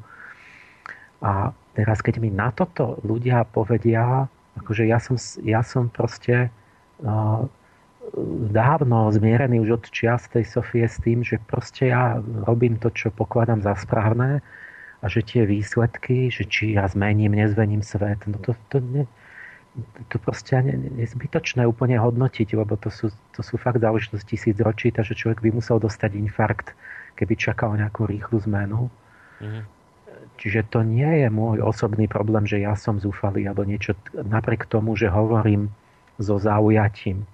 A 1.18 1.50
teraz, 1.74 1.98
keď 1.98 2.22
mi 2.22 2.30
na 2.30 2.54
toto 2.54 3.02
ľudia 3.02 3.42
povedia, 3.42 4.30
akože 4.54 4.86
ja 4.86 5.02
som, 5.02 5.18
ja 5.42 5.60
som 5.66 5.90
proste 5.90 6.48
uh, 7.02 7.42
dávno 8.50 9.12
zmierený 9.12 9.60
už 9.60 9.70
od 9.80 9.84
čias 9.92 10.24
tej 10.32 10.48
Sofie 10.48 10.88
s 10.88 10.96
tým, 11.04 11.20
že 11.20 11.36
proste 11.36 11.92
ja 11.92 12.18
robím 12.48 12.80
to, 12.80 12.88
čo 12.88 13.12
pokladám 13.12 13.60
za 13.60 13.76
správne 13.76 14.40
a 15.00 15.04
že 15.08 15.20
tie 15.24 15.44
výsledky, 15.44 16.32
že 16.32 16.48
či 16.48 16.76
ja 16.76 16.88
zmením, 16.88 17.36
nezmením 17.36 17.84
svet, 17.84 18.20
no 18.24 18.40
to, 18.40 18.56
to, 18.72 18.80
ne, 18.80 19.04
to 20.08 20.16
proste 20.20 20.52
je 20.52 20.74
nezbytočné 20.76 21.64
úplne 21.64 22.00
hodnotiť, 22.00 22.56
lebo 22.56 22.76
to 22.80 22.88
sú, 22.88 23.12
to 23.36 23.40
sú 23.44 23.60
fakt 23.60 23.80
záležitosti 23.80 24.36
tisíc 24.36 24.56
ročí, 24.60 24.92
takže 24.92 25.16
človek 25.16 25.44
by 25.44 25.50
musel 25.60 25.76
dostať 25.76 26.16
infarkt, 26.16 26.72
keby 27.16 27.36
čakal 27.36 27.76
nejakú 27.76 28.08
rýchlu 28.08 28.40
zmenu. 28.48 28.88
Mm. 29.40 29.64
Čiže 30.40 30.72
to 30.72 30.80
nie 30.80 31.24
je 31.24 31.28
môj 31.28 31.60
osobný 31.60 32.08
problém, 32.08 32.48
že 32.48 32.64
ja 32.64 32.72
som 32.72 32.96
zúfalý 32.96 33.44
alebo 33.44 33.64
niečo, 33.64 33.92
napriek 34.16 34.64
tomu, 34.68 34.96
že 34.96 35.12
hovorím 35.12 35.68
so 36.16 36.40
zaujatím 36.40 37.28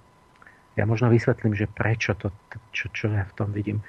ja 0.76 0.84
možno 0.84 1.08
vysvetlím, 1.08 1.56
že 1.56 1.66
prečo 1.66 2.12
to, 2.14 2.28
čo, 2.70 2.92
čo 2.92 3.08
ja 3.08 3.24
v 3.24 3.34
tom 3.36 3.48
vidím. 3.50 3.80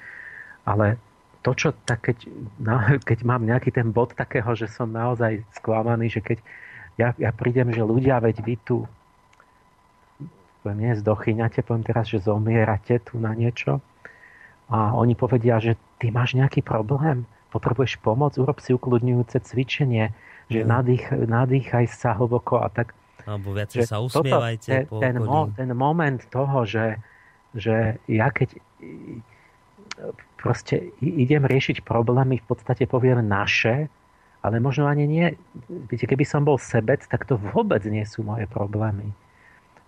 Ale 0.64 0.96
to, 1.44 1.52
čo 1.52 1.68
tak 1.84 2.08
keď, 2.08 2.18
no, 2.60 2.80
keď 3.08 3.18
mám 3.28 3.44
nejaký 3.44 3.70
ten 3.70 3.92
bod 3.92 4.16
takého, 4.16 4.56
že 4.56 4.66
som 4.66 4.90
naozaj 4.90 5.44
sklamaný, 5.60 6.08
že 6.08 6.20
keď 6.24 6.38
ja, 6.98 7.14
ja 7.14 7.30
prídem, 7.30 7.70
že 7.70 7.86
ľudia, 7.86 8.18
veď 8.18 8.42
vy 8.42 8.56
tu 8.64 8.88
poviem, 10.62 10.90
nie 10.90 10.92
zdochyňate, 10.98 11.62
poviem 11.62 11.86
teraz, 11.86 12.10
že 12.10 12.18
zomierate 12.18 12.98
tu 12.98 13.22
na 13.22 13.32
niečo 13.32 13.78
a 14.68 14.92
oni 14.98 15.14
povedia, 15.14 15.62
že 15.62 15.78
ty 16.02 16.10
máš 16.10 16.34
nejaký 16.34 16.60
problém, 16.60 17.24
potrebuješ 17.54 18.02
pomoc, 18.04 18.36
urob 18.36 18.60
si 18.60 18.74
ukludňujúce 18.76 19.40
cvičenie, 19.40 20.12
že 20.52 20.60
mm. 20.60 20.68
nadých, 20.68 21.04
nadýchaj 21.24 21.86
sa 21.88 22.12
hlboko 22.18 22.60
a 22.60 22.68
tak 22.68 22.92
alebo 23.28 23.52
viacej 23.52 23.84
sa 23.84 24.00
usmievajte. 24.00 24.88
Toto, 24.88 25.04
ten, 25.04 25.14
mo, 25.20 25.52
ten 25.52 25.70
moment 25.76 26.20
toho, 26.32 26.64
že, 26.64 26.96
že 27.52 28.00
ja 28.08 28.32
keď 28.32 28.56
proste 30.40 30.94
idem 31.02 31.44
riešiť 31.44 31.84
problémy, 31.84 32.40
v 32.40 32.46
podstate 32.48 32.88
poviem 32.88 33.20
naše, 33.20 33.92
ale 34.40 34.62
možno 34.62 34.86
ani 34.86 35.04
nie. 35.04 35.26
Viete, 35.68 36.06
keby 36.06 36.24
som 36.24 36.46
bol 36.46 36.56
sebec, 36.56 37.02
tak 37.04 37.26
to 37.26 37.36
vôbec 37.36 37.82
nie 37.84 38.06
sú 38.06 38.22
moje 38.22 38.46
problémy. 38.46 39.10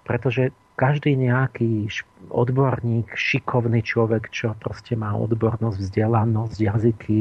Pretože 0.03 0.51
každý 0.75 1.15
nejaký 1.15 1.87
odborník, 2.35 3.15
šikovný 3.15 3.85
človek, 3.87 4.33
čo 4.35 4.59
proste 4.59 4.99
má 4.99 5.15
odbornosť, 5.15 5.79
vzdelanosť, 5.79 6.59
jazyky, 6.59 7.19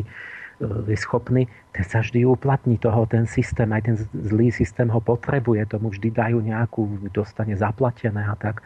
je 0.60 0.98
schopný, 1.00 1.48
ten 1.72 1.86
sa 1.88 2.04
vždy 2.04 2.28
uplatní 2.28 2.76
toho, 2.76 3.08
ten 3.08 3.24
systém, 3.24 3.72
aj 3.72 3.82
ten 3.88 3.96
zlý 4.12 4.52
systém 4.52 4.92
ho 4.92 5.00
potrebuje, 5.00 5.64
tomu 5.72 5.88
vždy 5.90 6.12
dajú 6.12 6.44
nejakú, 6.44 7.10
dostane 7.16 7.56
zaplatené 7.56 8.28
a 8.28 8.36
tak 8.36 8.60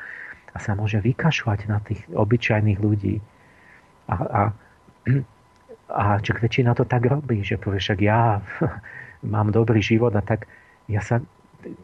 a 0.53 0.57
sa 0.61 0.77
môže 0.77 1.01
vykašľať 1.01 1.59
na 1.69 1.81
tých 1.81 2.01
obyčajných 2.13 2.79
ľudí. 2.81 3.21
A, 4.09 4.13
a, 4.13 4.41
a 6.01 6.03
čo 6.21 6.33
väčšina 6.33 6.73
to 6.73 6.85
tak 6.85 7.05
robí, 7.05 7.45
že 7.45 7.61
povie, 7.61 7.81
však 7.81 7.99
ja 8.01 8.41
mám 9.33 9.53
dobrý 9.53 9.81
život 9.81 10.13
a 10.17 10.21
tak 10.25 10.49
ja 10.89 11.01
sa, 11.01 11.21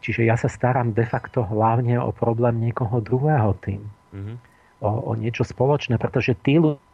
čiže 0.02 0.26
ja 0.26 0.34
sa 0.34 0.50
starám 0.50 0.90
de 0.90 1.06
facto 1.06 1.46
hlavne 1.46 2.02
o 2.02 2.10
problém 2.10 2.58
niekoho 2.58 2.98
druhého 2.98 3.54
tým. 3.62 3.82
Mm-hmm. 4.10 4.36
O, 4.80 4.90
o 5.08 5.12
niečo 5.14 5.44
spoločné, 5.44 6.00
pretože 6.00 6.34
tí 6.40 6.56
ľudia 6.56 6.89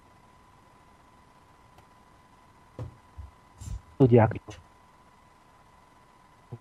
ľudia, 4.01 4.29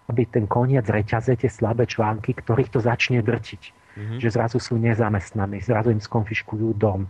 aby 0.09 0.23
ten 0.27 0.45
koniec 0.45 0.85
reťaze, 0.87 1.37
tie 1.37 1.49
slabé 1.49 1.85
články, 1.85 2.33
ktorých 2.33 2.69
to 2.73 2.79
začne 2.81 3.21
drtiť. 3.21 3.63
Mm-hmm. 3.95 4.19
Že 4.19 4.29
zrazu 4.35 4.57
sú 4.59 4.75
nezamestnaní, 4.75 5.63
zrazu 5.63 5.95
im 5.95 6.03
skonfiškujú 6.03 6.75
dom 6.75 7.07
e, 7.07 7.09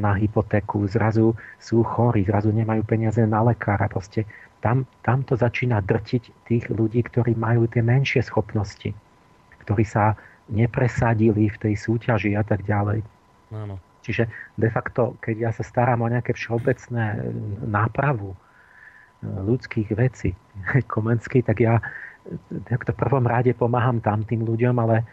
na 0.00 0.16
hypotéku, 0.16 0.88
zrazu 0.88 1.36
sú 1.60 1.84
chorí, 1.84 2.24
zrazu 2.24 2.48
nemajú 2.56 2.80
peniaze 2.88 3.20
na 3.28 3.44
lekára. 3.44 3.84
Proste 3.84 4.24
tam, 4.64 4.88
tam 5.04 5.20
to 5.28 5.36
začína 5.36 5.84
drtiť 5.84 6.48
tých 6.48 6.64
ľudí, 6.72 7.04
ktorí 7.04 7.36
majú 7.36 7.68
tie 7.68 7.84
menšie 7.84 8.24
schopnosti, 8.24 8.96
ktorí 9.68 9.84
sa 9.84 10.16
nepresadili 10.48 11.52
v 11.52 11.56
tej 11.60 11.74
súťaži 11.76 12.32
a 12.32 12.42
tak 12.46 12.64
ďalej. 12.64 13.04
Áno. 13.52 13.76
Čiže 14.06 14.30
de 14.56 14.70
facto, 14.70 15.18
keď 15.18 15.36
ja 15.36 15.50
sa 15.50 15.66
starám 15.66 16.00
o 16.00 16.08
nejaké 16.08 16.32
všeobecné 16.32 17.04
e, 17.12 17.18
nápravu, 17.66 18.32
ľudských 19.26 19.88
vecí 19.96 20.32
Komenský, 20.94 21.42
tak 21.42 21.60
ja 21.62 21.82
v 22.26 22.98
prvom 22.98 23.22
rade 23.22 23.54
pomáham 23.54 24.02
tam 24.02 24.26
tým 24.26 24.42
ľuďom, 24.42 24.74
ale 24.82 25.06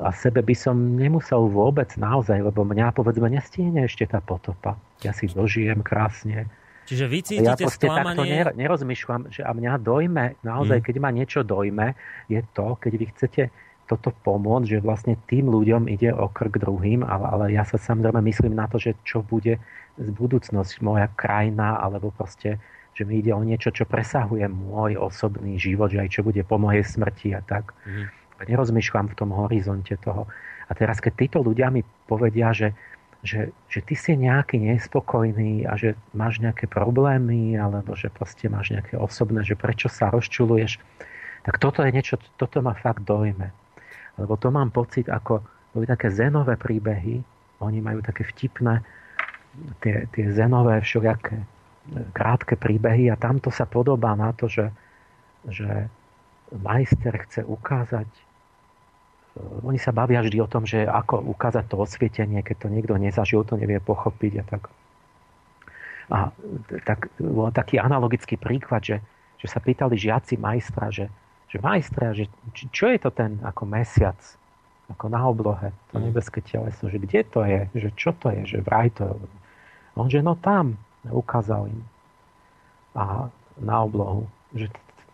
a 0.00 0.10
sebe 0.16 0.40
by 0.40 0.56
som 0.56 0.96
nemusel 0.96 1.50
vôbec 1.52 1.92
naozaj, 2.00 2.40
lebo 2.40 2.64
mňa 2.64 2.96
povedzme 2.96 3.28
nestihne 3.28 3.84
ešte 3.84 4.08
tá 4.08 4.22
potopa. 4.24 4.80
Ja 5.04 5.12
si 5.12 5.28
dožijem 5.28 5.84
krásne. 5.84 6.48
Čiže 6.88 7.04
vy 7.06 7.18
cítite 7.20 7.44
ja 7.44 7.54
takto 7.54 8.24
nerozmýšľam, 8.56 9.28
že 9.28 9.44
a 9.44 9.52
mňa 9.52 9.72
dojme, 9.84 10.40
naozaj, 10.40 10.80
mm. 10.80 10.84
keď 10.88 10.94
ma 10.98 11.10
niečo 11.12 11.40
dojme, 11.44 11.92
je 12.32 12.40
to, 12.56 12.80
keď 12.80 12.92
vy 12.96 13.06
chcete 13.12 13.42
toto 13.86 14.14
pomôcť, 14.22 14.78
že 14.78 14.78
vlastne 14.86 15.14
tým 15.26 15.50
ľuďom 15.50 15.90
ide 15.90 16.14
o 16.14 16.30
krk 16.30 16.62
druhým, 16.62 17.02
ale, 17.02 17.26
ale 17.26 17.44
ja 17.54 17.66
sa 17.66 17.74
samozrejme 17.74 18.22
myslím 18.22 18.54
na 18.54 18.70
to, 18.70 18.78
že 18.78 18.94
čo 19.02 19.20
bude 19.26 19.58
z 19.98 20.08
budúcnosť, 20.14 20.80
moja 20.80 21.10
krajina, 21.18 21.82
alebo 21.82 22.14
proste 22.14 22.62
že 22.94 23.06
mi 23.06 23.22
ide 23.22 23.32
o 23.32 23.42
niečo, 23.42 23.70
čo 23.70 23.86
presahuje 23.86 24.44
môj 24.50 24.98
osobný 24.98 25.56
život, 25.56 25.94
že 25.94 26.02
aj 26.02 26.08
čo 26.10 26.20
bude 26.26 26.42
po 26.42 26.58
mojej 26.58 26.82
smrti 26.82 27.32
a 27.32 27.40
tak. 27.40 27.72
Mm. 27.86 28.10
Nerozmýšľam 28.40 29.12
v 29.12 29.18
tom 29.20 29.30
horizonte 29.36 29.94
toho. 30.00 30.24
A 30.68 30.72
teraz, 30.72 30.98
keď 30.98 31.12
títo 31.16 31.38
ľudia 31.44 31.68
mi 31.68 31.84
povedia, 32.08 32.56
že, 32.56 32.72
že, 33.20 33.52
že 33.68 33.80
ty 33.84 33.94
si 33.94 34.16
nejaký 34.16 34.56
nespokojný 34.56 35.68
a 35.68 35.76
že 35.76 35.92
máš 36.16 36.40
nejaké 36.40 36.64
problémy, 36.66 37.58
alebo 37.58 37.92
že 37.92 38.08
proste 38.08 38.48
máš 38.48 38.72
nejaké 38.72 38.96
osobné, 38.96 39.44
že 39.44 39.60
prečo 39.60 39.92
sa 39.92 40.08
rozčuluješ, 40.08 40.80
tak 41.44 41.60
toto 41.60 41.84
je 41.84 41.90
niečo, 41.92 42.16
toto 42.40 42.64
ma 42.64 42.72
fakt 42.76 43.04
dojme. 43.04 43.52
Lebo 44.16 44.36
to 44.40 44.48
mám 44.52 44.72
pocit, 44.72 45.08
ako 45.08 45.44
boli 45.76 45.84
také 45.88 46.08
zenové 46.08 46.56
príbehy, 46.56 47.20
oni 47.60 47.78
majú 47.84 48.00
také 48.00 48.24
vtipné, 48.24 48.80
tie, 49.84 50.08
tie 50.16 50.26
zenové 50.32 50.80
všelijaké 50.80 51.36
krátke 52.14 52.54
príbehy 52.54 53.10
a 53.10 53.18
tamto 53.18 53.50
sa 53.50 53.66
podobá 53.66 54.14
na 54.14 54.30
to, 54.30 54.46
že, 54.46 54.66
že 55.48 55.90
majster 56.54 57.14
chce 57.26 57.42
ukázať 57.46 58.06
e, 58.06 58.20
oni 59.66 59.78
sa 59.78 59.90
bavia 59.90 60.22
vždy 60.22 60.38
o 60.42 60.50
tom, 60.50 60.66
že 60.66 60.86
ako 60.86 61.22
ukázať 61.34 61.64
to 61.66 61.76
osvietenie, 61.78 62.40
keď 62.42 62.66
to 62.66 62.68
niekto 62.70 62.94
nezažil, 62.98 63.42
to 63.42 63.58
nevie 63.58 63.78
pochopiť 63.82 64.32
a 64.42 64.44
tak. 64.46 64.62
A 66.10 66.18
tak, 66.82 67.06
bol 67.22 67.54
taký 67.54 67.78
analogický 67.78 68.34
príklad, 68.34 68.82
že, 68.82 68.98
že 69.38 69.46
sa 69.46 69.62
pýtali 69.62 69.94
žiaci 69.94 70.34
majstra, 70.42 70.90
že, 70.90 71.06
že 71.46 71.62
majstra, 71.62 72.10
že 72.18 72.26
čo 72.74 72.90
je 72.90 72.98
to 72.98 73.14
ten 73.14 73.38
ako 73.46 73.62
mesiac, 73.62 74.18
ako 74.90 75.06
na 75.06 75.22
oblohe, 75.22 75.70
to 75.94 76.02
mm. 76.02 76.10
nebeské 76.10 76.42
teleso, 76.42 76.90
že 76.90 76.98
kde 76.98 77.22
to 77.30 77.46
je, 77.46 77.60
že 77.78 77.88
čo 77.94 78.10
to 78.18 78.34
je, 78.34 78.42
že 78.42 78.58
vraj 78.58 78.90
to 78.90 79.06
je. 79.06 79.14
On, 79.94 80.10
že 80.10 80.18
no 80.18 80.34
tam, 80.34 80.74
ukázal 81.08 81.72
im 81.72 81.80
a 82.94 83.30
na 83.60 83.76
oblohu, 83.86 84.26
že 84.54 84.66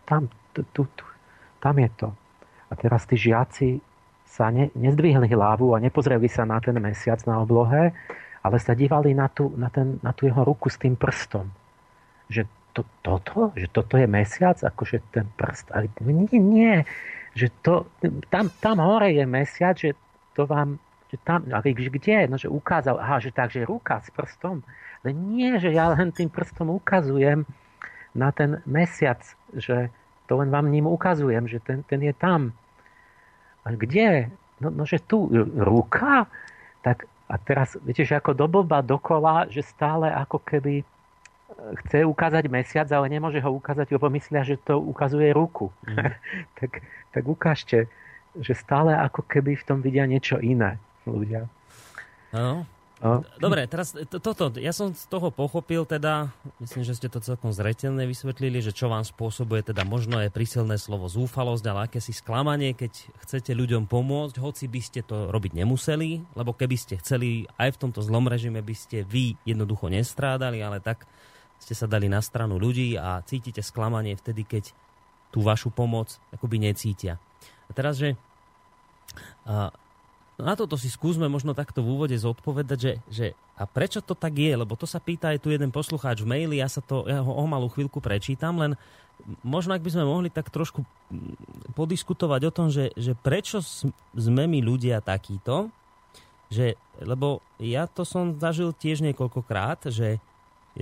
tam, 0.07 0.25
tu, 0.53 0.65
tu, 0.73 0.83
tam 1.61 1.77
je 1.77 1.89
to. 1.93 2.09
A 2.67 2.73
teraz 2.75 3.05
tí 3.05 3.15
žiaci 3.15 3.79
sa 4.27 4.49
ne, 4.49 4.73
nezdvihli 4.73 5.29
hlavu 5.29 5.77
a 5.77 5.81
nepozreli 5.81 6.27
sa 6.27 6.43
na 6.43 6.59
ten 6.59 6.75
mesiac 6.81 7.21
na 7.29 7.39
oblohe, 7.39 7.93
ale 8.43 8.57
sa 8.59 8.73
dívali 8.73 9.13
na 9.13 9.29
tú, 9.29 9.53
na, 9.55 9.69
ten, 9.69 9.99
na 10.01 10.11
tú 10.11 10.27
jeho 10.27 10.41
ruku 10.43 10.67
s 10.71 10.79
tým 10.79 10.97
prstom. 10.97 11.47
Že 12.27 12.43
to, 12.75 12.81
toto, 13.01 13.39
že 13.57 13.67
toto 13.71 13.97
je 13.97 14.05
mesiac, 14.05 14.57
akože 14.61 15.01
ten 15.09 15.25
prst. 15.33 15.73
Ale 15.73 15.89
nie, 16.05 16.37
nie, 16.37 16.75
že 17.33 17.49
to, 17.65 17.89
tam, 18.29 18.53
tam 18.61 18.77
hore 18.77 19.09
je 19.13 19.25
mesiac, 19.25 19.73
že 19.73 19.97
to 20.37 20.45
vám, 20.45 20.77
že 21.09 21.17
tam, 21.25 21.45
ale 21.49 21.73
kde? 21.73 22.29
No, 22.29 22.37
že 22.37 22.51
ukázal, 22.51 23.01
aha, 23.01 23.17
že 23.17 23.33
tak, 23.33 23.49
že 23.49 23.65
ruka 23.65 23.97
s 24.03 24.13
prstom. 24.13 24.61
Ale 25.03 25.13
nie, 25.13 25.57
že 25.61 25.73
ja 25.73 25.93
len 25.93 26.09
tým 26.09 26.29
prstom 26.31 26.73
ukazujem 26.73 27.45
na 28.17 28.33
ten 28.33 28.61
mesiac, 28.65 29.21
že 29.53 29.93
to 30.27 30.41
len 30.41 30.49
vám 30.51 30.67
ním 30.67 30.89
ukazujem, 30.89 31.47
že 31.47 31.61
ten, 31.63 31.85
ten 31.85 32.01
je 32.03 32.11
tam. 32.11 32.51
A 33.63 33.71
kde? 33.71 34.33
No, 34.59 34.73
no 34.73 34.83
že 34.83 34.99
tu 34.99 35.29
ruka? 35.55 36.27
Tak 36.81 37.07
a 37.27 37.35
teraz, 37.35 37.75
viete, 37.83 38.07
že 38.07 38.15
ako 38.15 38.31
do 38.33 38.47
blba 38.47 38.79
dokola, 38.79 39.51
že 39.51 39.59
stále 39.59 40.07
ako 40.07 40.39
keby 40.39 40.81
e, 40.81 40.85
chce 41.83 42.07
ukázať 42.07 42.47
mesiac, 42.47 42.87
ale 42.95 43.11
nemôže 43.11 43.43
ho 43.43 43.51
ukázať, 43.51 43.91
lebo 43.91 44.07
myslia, 44.15 44.47
že 44.47 44.55
to 44.63 44.79
ukazuje 44.79 45.35
ruku. 45.35 45.67
Mm. 45.83 46.15
tak, 46.59 46.71
tak 47.11 47.23
ukážte, 47.27 47.91
že 48.39 48.53
stále 48.55 48.95
ako 48.95 49.27
keby 49.27 49.59
v 49.59 49.65
tom 49.67 49.83
vidia 49.83 50.07
niečo 50.07 50.39
iné 50.39 50.79
ľudia. 51.03 51.51
No, 52.31 52.63
No. 52.97 53.21
Dobre, 53.37 53.69
teraz 53.69 53.93
to, 53.93 54.17
toto, 54.17 54.57
ja 54.57 54.73
som 54.73 54.89
z 54.89 55.05
toho 55.05 55.29
pochopil 55.29 55.85
teda, 55.85 56.33
myslím, 56.57 56.81
že 56.81 56.97
ste 56.97 57.13
to 57.13 57.21
celkom 57.21 57.53
zretelne 57.53 58.09
vysvetlili, 58.09 58.57
že 58.57 58.73
čo 58.73 58.89
vám 58.89 59.05
spôsobuje 59.05 59.69
teda 59.69 59.85
možno 59.85 60.17
je 60.17 60.33
prísilné 60.33 60.81
slovo 60.81 61.05
zúfalosť, 61.05 61.65
ale 61.69 61.79
aké 61.85 62.01
si 62.01 62.09
sklamanie, 62.09 62.73
keď 62.73 62.97
chcete 63.21 63.53
ľuďom 63.53 63.85
pomôcť, 63.85 64.41
hoci 64.41 64.65
by 64.65 64.81
ste 64.81 65.05
to 65.05 65.29
robiť 65.29 65.61
nemuseli, 65.61 66.25
lebo 66.33 66.57
keby 66.57 66.73
ste 66.73 66.97
chceli 66.97 67.45
aj 67.61 67.77
v 67.77 67.81
tomto 67.85 68.01
zlom 68.01 68.25
režime 68.25 68.65
by 68.65 68.73
ste 68.73 69.05
vy 69.05 69.37
jednoducho 69.45 69.93
nestrádali, 69.93 70.65
ale 70.65 70.81
tak 70.81 71.05
ste 71.61 71.77
sa 71.77 71.85
dali 71.85 72.09
na 72.09 72.25
stranu 72.25 72.57
ľudí 72.57 72.97
a 72.97 73.21
cítite 73.21 73.61
sklamanie 73.61 74.17
vtedy, 74.17 74.41
keď 74.41 74.73
tú 75.29 75.45
vašu 75.45 75.69
pomoc 75.69 76.17
akoby 76.33 76.65
necítia. 76.65 77.21
A 77.69 77.71
teraz, 77.77 78.01
že 78.01 78.17
a, 79.45 79.69
No 80.37 80.45
na 80.45 80.53
toto 80.53 80.77
si 80.77 80.85
skúsme 80.85 81.25
možno 81.25 81.57
takto 81.57 81.81
v 81.81 81.97
úvode 81.97 82.13
zodpovedať, 82.13 82.77
že, 82.77 82.93
že 83.09 83.27
a 83.57 83.65
prečo 83.65 84.05
to 84.05 84.13
tak 84.13 84.37
je, 84.37 84.53
lebo 84.53 84.77
to 84.77 84.85
sa 84.85 85.01
pýta 85.01 85.33
aj 85.33 85.41
tu 85.41 85.49
jeden 85.49 85.73
poslucháč 85.73 86.21
v 86.21 86.29
maili, 86.29 86.61
ja 86.61 86.69
sa 86.69 86.77
to, 86.77 87.09
ja 87.09 87.25
ho 87.25 87.33
o 87.33 87.45
malú 87.49 87.73
chvíľku 87.73 87.97
prečítam, 87.97 88.61
len 88.61 88.77
možno 89.41 89.73
ak 89.73 89.81
by 89.81 89.97
sme 89.97 90.05
mohli 90.05 90.29
tak 90.29 90.53
trošku 90.53 90.85
mm, 90.85 91.73
podiskutovať 91.73 92.41
o 92.45 92.51
tom, 92.53 92.69
že, 92.69 92.93
že 92.93 93.17
prečo 93.17 93.65
sme 94.13 94.45
my 94.45 94.61
ľudia 94.61 95.01
takíto, 95.01 95.73
že, 96.53 96.77
lebo 97.01 97.41
ja 97.57 97.89
to 97.89 98.05
som 98.05 98.37
zažil 98.37 98.77
tiež 98.77 99.01
niekoľkokrát, 99.09 99.89
že 99.89 100.21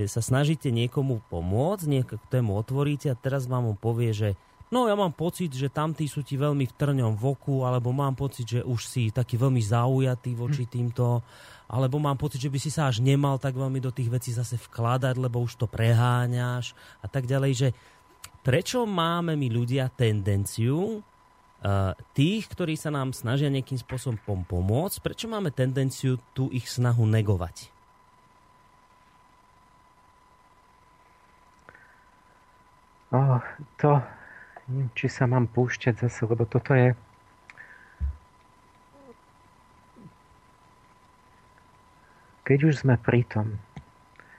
sa 0.04 0.20
snažíte 0.20 0.68
niekomu 0.68 1.24
pomôcť, 1.32 1.84
niekomu 1.88 2.60
otvoríte 2.60 3.08
a 3.08 3.16
teraz 3.16 3.48
vám 3.48 3.72
on 3.72 3.76
povie, 3.80 4.12
že 4.12 4.36
No 4.66 4.90
ja 4.90 4.98
mám 4.98 5.14
pocit, 5.14 5.54
že 5.54 5.70
tamtí 5.70 6.10
sú 6.10 6.26
ti 6.26 6.34
veľmi 6.34 6.66
v 6.66 6.74
trňom 6.74 7.14
voku, 7.14 7.62
alebo 7.62 7.94
mám 7.94 8.18
pocit, 8.18 8.58
že 8.58 8.60
už 8.66 8.80
si 8.82 9.14
taký 9.14 9.38
veľmi 9.38 9.62
zaujatý 9.62 10.34
voči 10.34 10.66
hm. 10.66 10.70
týmto, 10.70 11.22
alebo 11.70 12.02
mám 12.02 12.18
pocit, 12.18 12.42
že 12.42 12.50
by 12.50 12.58
si 12.58 12.70
sa 12.74 12.90
až 12.90 12.98
nemal 12.98 13.38
tak 13.38 13.54
veľmi 13.54 13.78
do 13.78 13.94
tých 13.94 14.10
vecí 14.10 14.34
zase 14.34 14.58
vkladať, 14.58 15.14
lebo 15.22 15.38
už 15.38 15.54
to 15.54 15.70
preháňaš 15.70 16.74
a 16.98 17.06
tak 17.06 17.30
ďalej, 17.30 17.52
že 17.54 17.68
prečo 18.42 18.82
máme 18.86 19.38
my 19.38 19.48
ľudia 19.50 19.86
tendenciu 19.90 20.98
uh, 20.98 21.94
tých, 22.14 22.50
ktorí 22.50 22.74
sa 22.74 22.90
nám 22.90 23.14
snažia 23.14 23.50
nejakým 23.50 23.78
spôsobom 23.78 24.18
pomôcť, 24.46 24.98
prečo 24.98 25.30
máme 25.30 25.54
tendenciu 25.54 26.18
tú 26.34 26.50
ich 26.50 26.66
snahu 26.66 27.06
negovať? 27.06 27.70
Oh, 33.14 33.38
to 33.78 34.02
neviem, 34.68 34.90
či 34.94 35.06
sa 35.10 35.24
mám 35.26 35.46
púšťať 35.50 36.06
zase, 36.06 36.26
lebo 36.26 36.44
toto 36.46 36.74
je... 36.74 36.94
Keď 42.46 42.58
už 42.62 42.86
sme 42.86 42.94
pri 42.94 43.26
tom, 43.26 43.58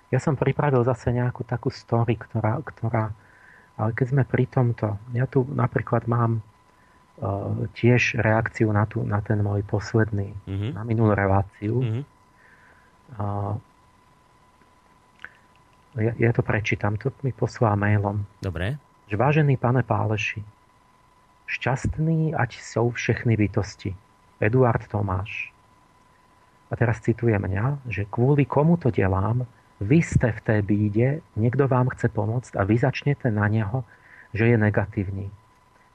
Ja 0.07 0.23
som 0.23 0.39
pripravil 0.39 0.79
zase 0.87 1.11
nejakú 1.11 1.43
takú 1.43 1.67
story, 1.67 2.15
ktorá, 2.15 2.63
ktorá 2.63 3.11
ale 3.77 3.93
keď 3.93 4.05
sme 4.09 4.23
pri 4.25 4.49
tomto, 4.49 4.97
ja 5.13 5.29
tu 5.29 5.45
napríklad 5.53 6.09
mám 6.09 6.41
uh, 6.41 7.69
tiež 7.77 8.17
reakciu 8.17 8.73
na, 8.73 8.89
tu, 8.89 9.05
na 9.05 9.21
ten 9.21 9.37
môj 9.45 9.61
posledný, 9.69 10.33
mm-hmm. 10.49 10.71
na 10.73 10.81
minulú 10.81 11.13
reláciu. 11.13 11.85
Mm-hmm. 11.85 12.03
Uh, 13.21 13.53
ja, 16.01 16.13
ja 16.17 16.31
to 16.33 16.41
prečítam, 16.41 16.97
to 16.97 17.13
mi 17.21 17.29
poslal 17.29 17.77
mailom. 17.77 18.25
Dobre. 18.41 18.81
Že 19.07 19.15
vážený 19.15 19.55
pane 19.55 19.87
Páleši, 19.87 20.43
šťastný 21.47 22.35
ať 22.35 22.59
sú 22.59 22.91
všechny 22.91 23.39
bytosti. 23.39 23.95
Eduard 24.43 24.83
Tomáš. 24.91 25.49
A 26.67 26.75
teraz 26.75 26.99
citujem 26.99 27.39
mňa, 27.39 27.87
že 27.87 28.03
kvôli 28.11 28.43
komu 28.43 28.75
to 28.75 28.91
delám, 28.91 29.47
vy 29.79 30.03
ste 30.03 30.35
v 30.35 30.43
tej 30.43 30.59
bíde, 30.59 31.07
niekto 31.39 31.71
vám 31.71 31.87
chce 31.95 32.11
pomôcť 32.11 32.59
a 32.59 32.67
vy 32.67 32.75
začnete 32.75 33.31
na 33.31 33.47
neho, 33.47 33.87
že 34.35 34.51
je 34.51 34.57
negatívny. 34.59 35.31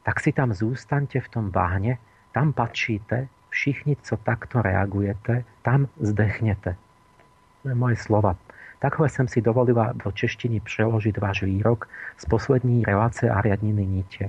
Tak 0.09 0.19
si 0.25 0.33
tam 0.33 0.57
zústaňte 0.57 1.21
v 1.21 1.29
tom 1.29 1.53
bahne, 1.53 2.01
tam 2.33 2.57
pačíte, 2.57 3.29
všichni, 3.53 4.01
co 4.01 4.17
takto 4.25 4.65
reagujete, 4.65 5.45
tam 5.61 5.93
zdechnete. 6.01 6.81
To 7.63 7.65
je 7.69 7.77
moje 7.77 8.01
slova. 8.01 8.41
Takhle 8.83 9.07
som 9.07 9.31
si 9.31 9.39
dovolila 9.39 9.95
do 9.95 10.11
češtiny 10.11 10.59
preložiť 10.59 11.15
váš 11.23 11.47
výrok 11.47 11.87
z 12.19 12.27
poslední 12.27 12.83
relácie 12.83 13.31
Ariadniny 13.31 13.87
Nite. 13.87 14.27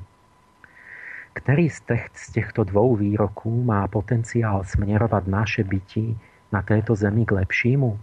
Ktorý 1.33 1.73
z, 1.73 1.81
z 2.13 2.25
týchto 2.37 2.61
dvou 2.61 2.93
výroků 2.93 3.49
má 3.49 3.89
potenciál 3.89 4.61
smerovať 4.61 5.23
naše 5.25 5.65
bytí 5.65 6.13
na 6.53 6.61
této 6.61 6.93
zemi 6.93 7.25
k 7.25 7.33
lepšímu? 7.41 7.97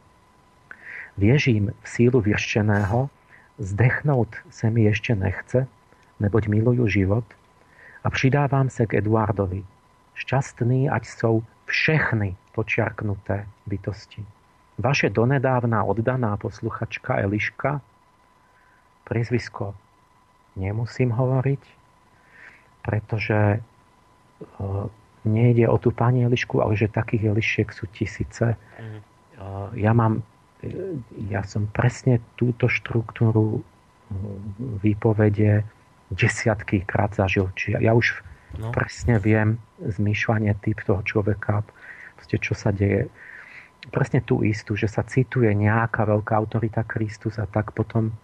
Věřím 1.19 1.71
v 1.71 1.89
sílu 1.89 2.21
vyřčeného, 2.21 3.11
zdechnout 3.59 4.35
se 4.51 4.71
mi 4.71 4.83
ještě 4.83 5.15
nechce, 5.15 5.67
neboť 6.21 6.51
miluju 6.51 6.87
život 6.91 7.25
a 8.05 8.11
přidávám 8.11 8.71
se 8.71 8.87
k 8.87 8.95
Eduardovi. 8.95 9.63
Šťastný, 10.15 10.91
ať 10.91 11.07
jsou 11.07 11.43
všechny 11.65 12.37
počiarknuté 12.55 13.47
bytosti. 13.67 14.27
Vaše 14.81 15.13
donedávna 15.13 15.85
oddaná 15.85 16.41
posluchačka 16.41 17.21
Eliška, 17.21 17.85
priezvisko 19.05 19.77
nemusím 20.57 21.13
hovoriť, 21.13 21.63
pretože 22.81 23.39
e, 23.57 23.59
nejde 25.29 25.69
o 25.69 25.77
tú 25.77 25.93
pani 25.93 26.25
Elišku, 26.25 26.65
ale 26.65 26.81
že 26.81 26.89
takých 26.89 27.29
Elišiek 27.29 27.69
sú 27.71 27.85
tisíce. 27.93 28.57
Mm. 28.81 29.01
Ja 29.77 29.97
mám 29.97 30.21
ja 31.33 31.41
som 31.45 31.69
presne 31.73 32.21
túto 32.37 32.69
štruktúru 32.69 33.65
výpovede 34.83 35.65
desiatky 36.13 36.85
krát 36.85 37.15
zažil. 37.15 37.49
Čiže 37.55 37.81
ja 37.81 37.95
už 37.95 38.21
no. 38.59 38.75
presne 38.75 39.23
viem 39.23 39.63
zmýšľanie 39.81 40.53
typ 40.61 40.83
toho 40.83 41.01
človeka, 41.07 41.63
proste 42.19 42.37
čo 42.43 42.53
sa 42.53 42.75
deje. 42.75 43.09
Presne 43.89 44.21
tú 44.21 44.45
istú, 44.45 44.77
že 44.77 44.85
sa 44.85 45.01
cituje 45.01 45.49
nejaká 45.57 46.05
veľká 46.05 46.37
autorita 46.37 46.85
Kristus 46.85 47.41
a 47.41 47.49
tak 47.49 47.73
potom 47.73 48.13
e, 48.13 48.15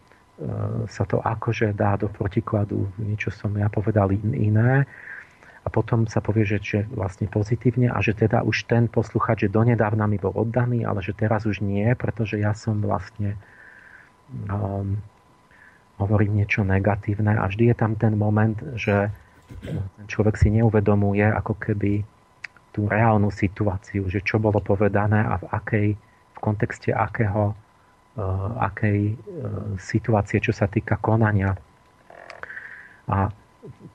sa 0.85 1.09
to 1.09 1.25
akože 1.25 1.73
dá 1.73 1.97
do 1.97 2.13
protikladu, 2.13 2.85
niečo 3.01 3.33
som 3.33 3.57
ja 3.57 3.73
povedal 3.73 4.13
iné. 4.13 4.85
A 5.67 5.69
potom 5.73 6.07
sa 6.07 6.23
povie, 6.23 6.47
že, 6.47 6.63
že 6.63 6.81
vlastne 6.95 7.27
pozitívne 7.27 7.91
a 7.91 7.99
že 7.99 8.15
teda 8.15 8.47
už 8.47 8.71
ten 8.71 8.87
posluchač, 8.87 9.49
že 9.49 9.51
donedávna 9.51 10.07
mi 10.07 10.15
bol 10.15 10.31
oddaný, 10.31 10.87
ale 10.87 11.03
že 11.03 11.11
teraz 11.11 11.43
už 11.43 11.59
nie, 11.59 11.91
pretože 11.99 12.39
ja 12.39 12.55
som 12.55 12.79
vlastne 12.79 13.35
um, 14.47 14.95
hovorím 15.99 16.39
niečo 16.39 16.63
negatívne. 16.63 17.35
A 17.35 17.51
vždy 17.51 17.75
je 17.75 17.77
tam 17.83 17.99
ten 17.99 18.15
moment, 18.15 18.55
že 18.79 19.11
ten 19.63 20.07
človek 20.07 20.39
si 20.39 20.55
neuvedomuje 20.55 21.27
ako 21.27 21.59
keby 21.59 22.07
tú 22.77 22.85
reálnu 22.85 23.33
situáciu, 23.33 24.05
že 24.13 24.21
čo 24.21 24.37
bolo 24.37 24.61
povedané 24.61 25.25
a 25.25 25.41
v 25.41 25.45
akej, 25.49 25.89
v 26.37 26.39
kontexte 26.45 26.93
akého, 26.93 27.57
uh, 27.57 28.53
akej 28.61 29.17
uh, 29.17 29.81
situácie, 29.81 30.45
čo 30.45 30.53
sa 30.53 30.69
týka 30.69 31.01
konania. 31.01 31.57
A 33.09 33.33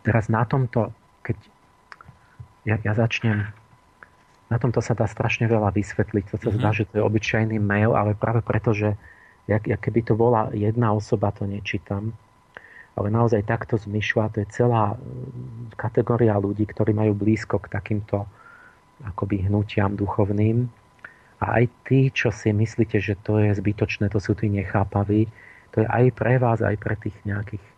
teraz 0.02 0.34
na 0.34 0.41
tomto, 0.50 0.89
keď 1.22 1.38
ja, 2.65 2.82
ja 2.82 2.98
začnem 2.98 3.54
na 4.52 4.60
tomto 4.60 4.84
sa 4.84 4.91
dá 4.91 5.08
strašne 5.08 5.48
veľa 5.48 5.72
vysvetliť. 5.72 6.24
To 6.28 6.36
sa 6.36 6.52
mm-hmm. 6.52 6.60
zdá, 6.60 6.70
že 6.76 6.84
to 6.91 7.00
je 7.00 7.08
obyčajný 7.08 7.56
mail, 7.56 7.96
ale 7.96 8.20
práve 8.20 8.44
preto, 8.44 8.76
že 8.76 9.00
jak, 9.48 9.63
jak 9.63 9.80
keby 9.80 10.04
to 10.04 10.20
bola 10.20 10.52
jedna 10.52 10.91
osoba, 10.91 11.32
to 11.32 11.48
nečítam. 11.48 12.12
Ale 13.00 13.08
naozaj 13.08 13.48
takto 13.48 13.80
zmyšľa, 13.80 14.36
to 14.36 14.38
je 14.44 14.52
celá 14.52 15.00
mm, 15.00 15.80
kategória 15.80 16.36
ľudí, 16.36 16.67
ktorí 16.67 16.91
majú 16.91 17.15
blízko 17.15 17.63
k 17.63 17.72
takýmto 17.72 18.28
akoby 19.06 19.50
hnutiam 19.50 19.98
duchovným. 19.98 20.70
A 21.42 21.62
aj 21.62 21.66
tí, 21.90 22.14
čo 22.14 22.30
si 22.30 22.54
myslíte, 22.54 23.02
že 23.02 23.18
to 23.18 23.42
je 23.42 23.58
zbytočné, 23.58 24.14
to 24.14 24.22
sú 24.22 24.38
tí 24.38 24.46
nechápaví, 24.46 25.26
to 25.74 25.82
je 25.82 25.88
aj 25.90 26.14
pre 26.14 26.38
vás, 26.38 26.62
aj 26.62 26.78
pre 26.78 26.94
tých 27.00 27.18
nejakých 27.26 27.66
e, 27.66 27.74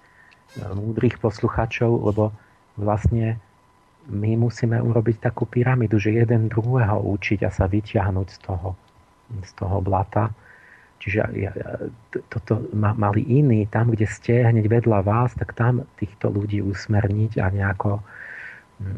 múdrych 0.75 1.15
posluchačov, 1.21 2.11
lebo 2.11 2.35
vlastne 2.75 3.39
my 4.11 4.35
musíme 4.35 4.75
urobiť 4.83 5.23
takú 5.23 5.47
pyramidu, 5.47 5.95
že 5.95 6.11
jeden 6.11 6.51
druhého 6.51 6.99
učiť 6.99 7.47
a 7.47 7.49
sa 7.53 7.71
vyťahnuť 7.71 8.27
z 8.27 8.39
toho, 8.43 8.75
z 9.39 9.51
toho 9.55 9.79
blata. 9.79 10.27
Čiže 10.99 11.19
ja, 11.35 11.51
toto 12.31 12.63
mali 12.75 13.27
iní, 13.27 13.67
tam, 13.67 13.91
kde 13.91 14.07
ste 14.07 14.43
hneď 14.43 14.71
vedľa 14.71 14.99
vás, 15.03 15.35
tak 15.35 15.51
tam 15.55 15.83
týchto 15.99 16.31
ľudí 16.31 16.63
usmerniť 16.63 17.43
a 17.43 17.51
nejako 17.51 17.99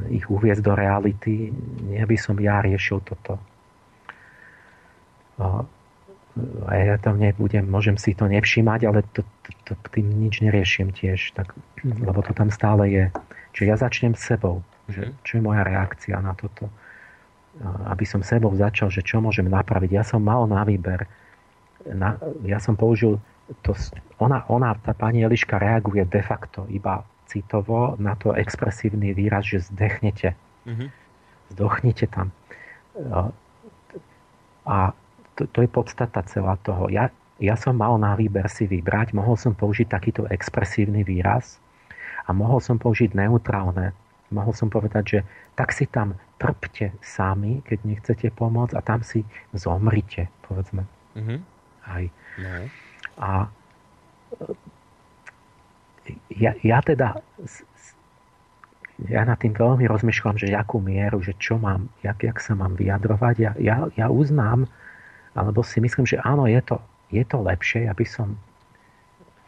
ich 0.10 0.26
uviezť 0.28 0.62
do 0.64 0.74
reality. 0.74 1.52
Nie 1.86 2.06
by 2.08 2.18
som 2.18 2.36
ja 2.40 2.62
riešil 2.64 3.04
toto. 3.06 3.38
A 5.40 6.72
ja 6.76 6.96
tam 7.00 7.20
nebudem, 7.20 7.68
môžem 7.68 7.96
si 7.96 8.16
to 8.16 8.28
nevšímať, 8.28 8.80
ale 8.88 9.04
to, 9.16 9.24
to, 9.44 9.52
to, 9.68 9.74
tým 9.92 10.08
nič 10.16 10.44
neriešim 10.44 10.92
tiež, 10.92 11.32
tak, 11.36 11.56
lebo 11.84 12.20
to 12.24 12.36
tam 12.36 12.52
stále 12.52 12.88
je. 12.88 13.06
Čiže 13.56 13.66
ja 13.68 13.76
začnem 13.80 14.16
s 14.16 14.36
sebou 14.36 14.64
že 14.90 15.18
čo 15.26 15.42
je 15.42 15.42
moja 15.42 15.66
reakcia 15.66 16.18
na 16.22 16.38
toto. 16.38 16.70
Aby 17.88 18.04
som 18.04 18.20
sebou 18.20 18.52
začal, 18.54 18.92
že 18.92 19.02
čo 19.02 19.24
môžem 19.24 19.48
napraviť. 19.48 19.92
Ja 19.96 20.04
som 20.04 20.22
mal 20.22 20.44
na 20.46 20.68
výber. 20.68 21.08
Na, 21.88 22.20
ja 22.44 22.60
som 22.60 22.76
použil 22.76 23.22
to, 23.64 23.72
ona, 24.20 24.44
ona, 24.50 24.76
tá 24.82 24.92
pani 24.92 25.24
Eliška 25.24 25.62
reaguje 25.62 26.04
de 26.04 26.22
facto 26.26 26.66
iba 26.68 27.06
citovo 27.26 27.98
na 27.98 28.14
to 28.16 28.34
expresívny 28.34 29.14
výraz, 29.14 29.50
že 29.50 29.66
zdechnete. 29.70 30.38
Mm-hmm. 30.66 30.90
Zdochnite 31.54 32.06
tam. 32.10 32.34
A 34.66 34.94
to, 35.38 35.46
to 35.52 35.60
je 35.62 35.70
podstata 35.70 36.24
celá 36.26 36.58
toho. 36.62 36.90
Ja, 36.90 37.12
ja 37.38 37.60
som 37.60 37.78
mal 37.78 37.98
na 38.00 38.16
výber 38.16 38.48
si 38.50 38.66
vybrať, 38.66 39.14
mohol 39.14 39.36
som 39.36 39.54
použiť 39.54 39.88
takýto 39.92 40.26
expresívny 40.32 41.04
výraz 41.04 41.60
a 42.26 42.34
mohol 42.34 42.64
som 42.64 42.80
použiť 42.80 43.14
neutrálne 43.14 43.94
mohol 44.34 44.54
som 44.56 44.72
povedať, 44.72 45.04
že 45.06 45.20
tak 45.54 45.70
si 45.76 45.86
tam 45.86 46.18
trpte 46.42 46.96
sami, 47.00 47.62
keď 47.64 47.80
nechcete 47.86 48.28
pomôcť 48.34 48.74
a 48.76 48.82
tam 48.82 49.06
si 49.06 49.22
zomrite, 49.54 50.28
povedzme. 50.44 50.84
Mm-hmm. 51.16 51.40
Aj. 51.86 52.04
No. 52.42 52.54
A 53.22 53.32
ja, 56.34 56.54
ja 56.62 56.80
teda 56.86 57.20
ja 59.12 59.22
nad 59.28 59.36
tým 59.36 59.52
veľmi 59.52 59.84
rozmýšľam, 59.92 60.40
že 60.40 60.56
jakú 60.56 60.80
mieru, 60.80 61.20
že 61.20 61.36
čo 61.36 61.60
mám, 61.60 61.92
jak, 62.00 62.24
jak 62.24 62.40
sa 62.40 62.56
mám 62.56 62.80
vyjadrovať. 62.80 63.36
Ja, 63.44 63.52
ja, 63.60 63.76
ja 64.00 64.08
uznám, 64.08 64.72
alebo 65.36 65.68
si 65.68 65.84
myslím, 65.84 66.08
že 66.08 66.24
áno, 66.24 66.48
je 66.48 66.64
to, 66.64 66.80
je 67.12 67.24
to 67.28 67.44
lepšie, 67.44 67.92
aby 67.92 68.08
som 68.08 68.40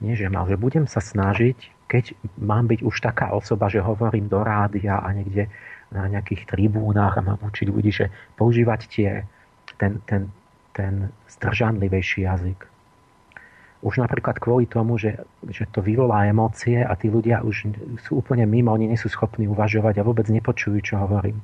nie 0.04 0.14
že 0.14 0.28
mal, 0.28 0.46
že 0.46 0.60
budem 0.60 0.84
sa 0.86 1.00
snažiť 1.00 1.78
keď 1.88 2.14
mám 2.38 2.68
byť 2.68 2.84
už 2.84 2.96
taká 3.00 3.32
osoba, 3.32 3.72
že 3.72 3.80
hovorím 3.80 4.28
do 4.28 4.44
rádia 4.44 5.00
a 5.00 5.08
niekde 5.16 5.48
na 5.88 6.04
nejakých 6.12 6.52
tribúnach 6.52 7.16
a 7.16 7.24
mám 7.24 7.40
učiť 7.40 7.68
ľudí, 7.72 7.92
že 7.96 8.12
používať 8.36 8.80
tie, 8.92 9.24
ten, 9.80 10.04
ten, 10.04 10.28
ten 10.76 11.08
zdržanlivejší 11.32 12.28
jazyk. 12.28 12.60
Už 13.86 14.02
napríklad 14.02 14.42
kvôli 14.42 14.66
tomu, 14.66 14.98
že, 14.98 15.22
že 15.54 15.70
to 15.70 15.86
vyvolá 15.86 16.26
emócie 16.26 16.82
a 16.82 16.98
tí 16.98 17.14
ľudia 17.14 17.46
už 17.46 17.70
sú 18.02 18.18
úplne 18.18 18.50
mimo, 18.50 18.74
oni 18.74 18.90
nie 18.90 18.98
sú 18.98 19.06
schopní 19.10 19.46
uvažovať 19.46 20.02
a 20.02 20.08
vôbec 20.08 20.26
nepočujú, 20.34 20.82
čo 20.82 20.98
hovorím. 20.98 21.38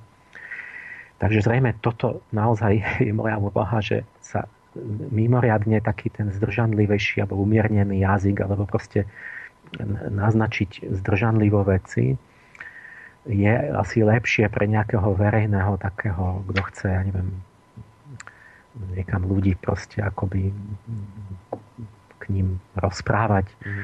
Takže 1.21 1.45
zrejme 1.45 1.77
toto 1.77 2.25
naozaj 2.33 2.81
je 3.05 3.13
moja 3.13 3.37
úvaha, 3.37 3.79
že 3.79 4.01
sa 4.17 4.49
mimoriadne 5.13 5.77
taký 5.85 6.09
ten 6.09 6.33
zdržanlivejší 6.33 7.21
alebo 7.21 7.37
umiernený 7.45 8.01
jazyk 8.01 8.41
alebo 8.41 8.65
proste 8.65 9.05
naznačiť 10.09 10.89
zdržanlivo 11.01 11.61
veci, 11.65 12.17
je 13.23 13.53
asi 13.71 14.03
lepšie 14.03 14.51
pre 14.51 14.67
nejakého 14.67 15.15
verejného 15.15 15.79
takého, 15.79 16.43
kto 16.43 16.61
chce, 16.67 16.87
ja 16.91 17.01
neviem, 17.07 17.29
niekam 18.91 19.23
ľudí 19.23 19.55
proste 19.55 20.03
akoby 20.03 20.51
k 22.23 22.31
ním 22.31 22.63
rozprávať. 22.79 23.51
Mm. 23.67 23.83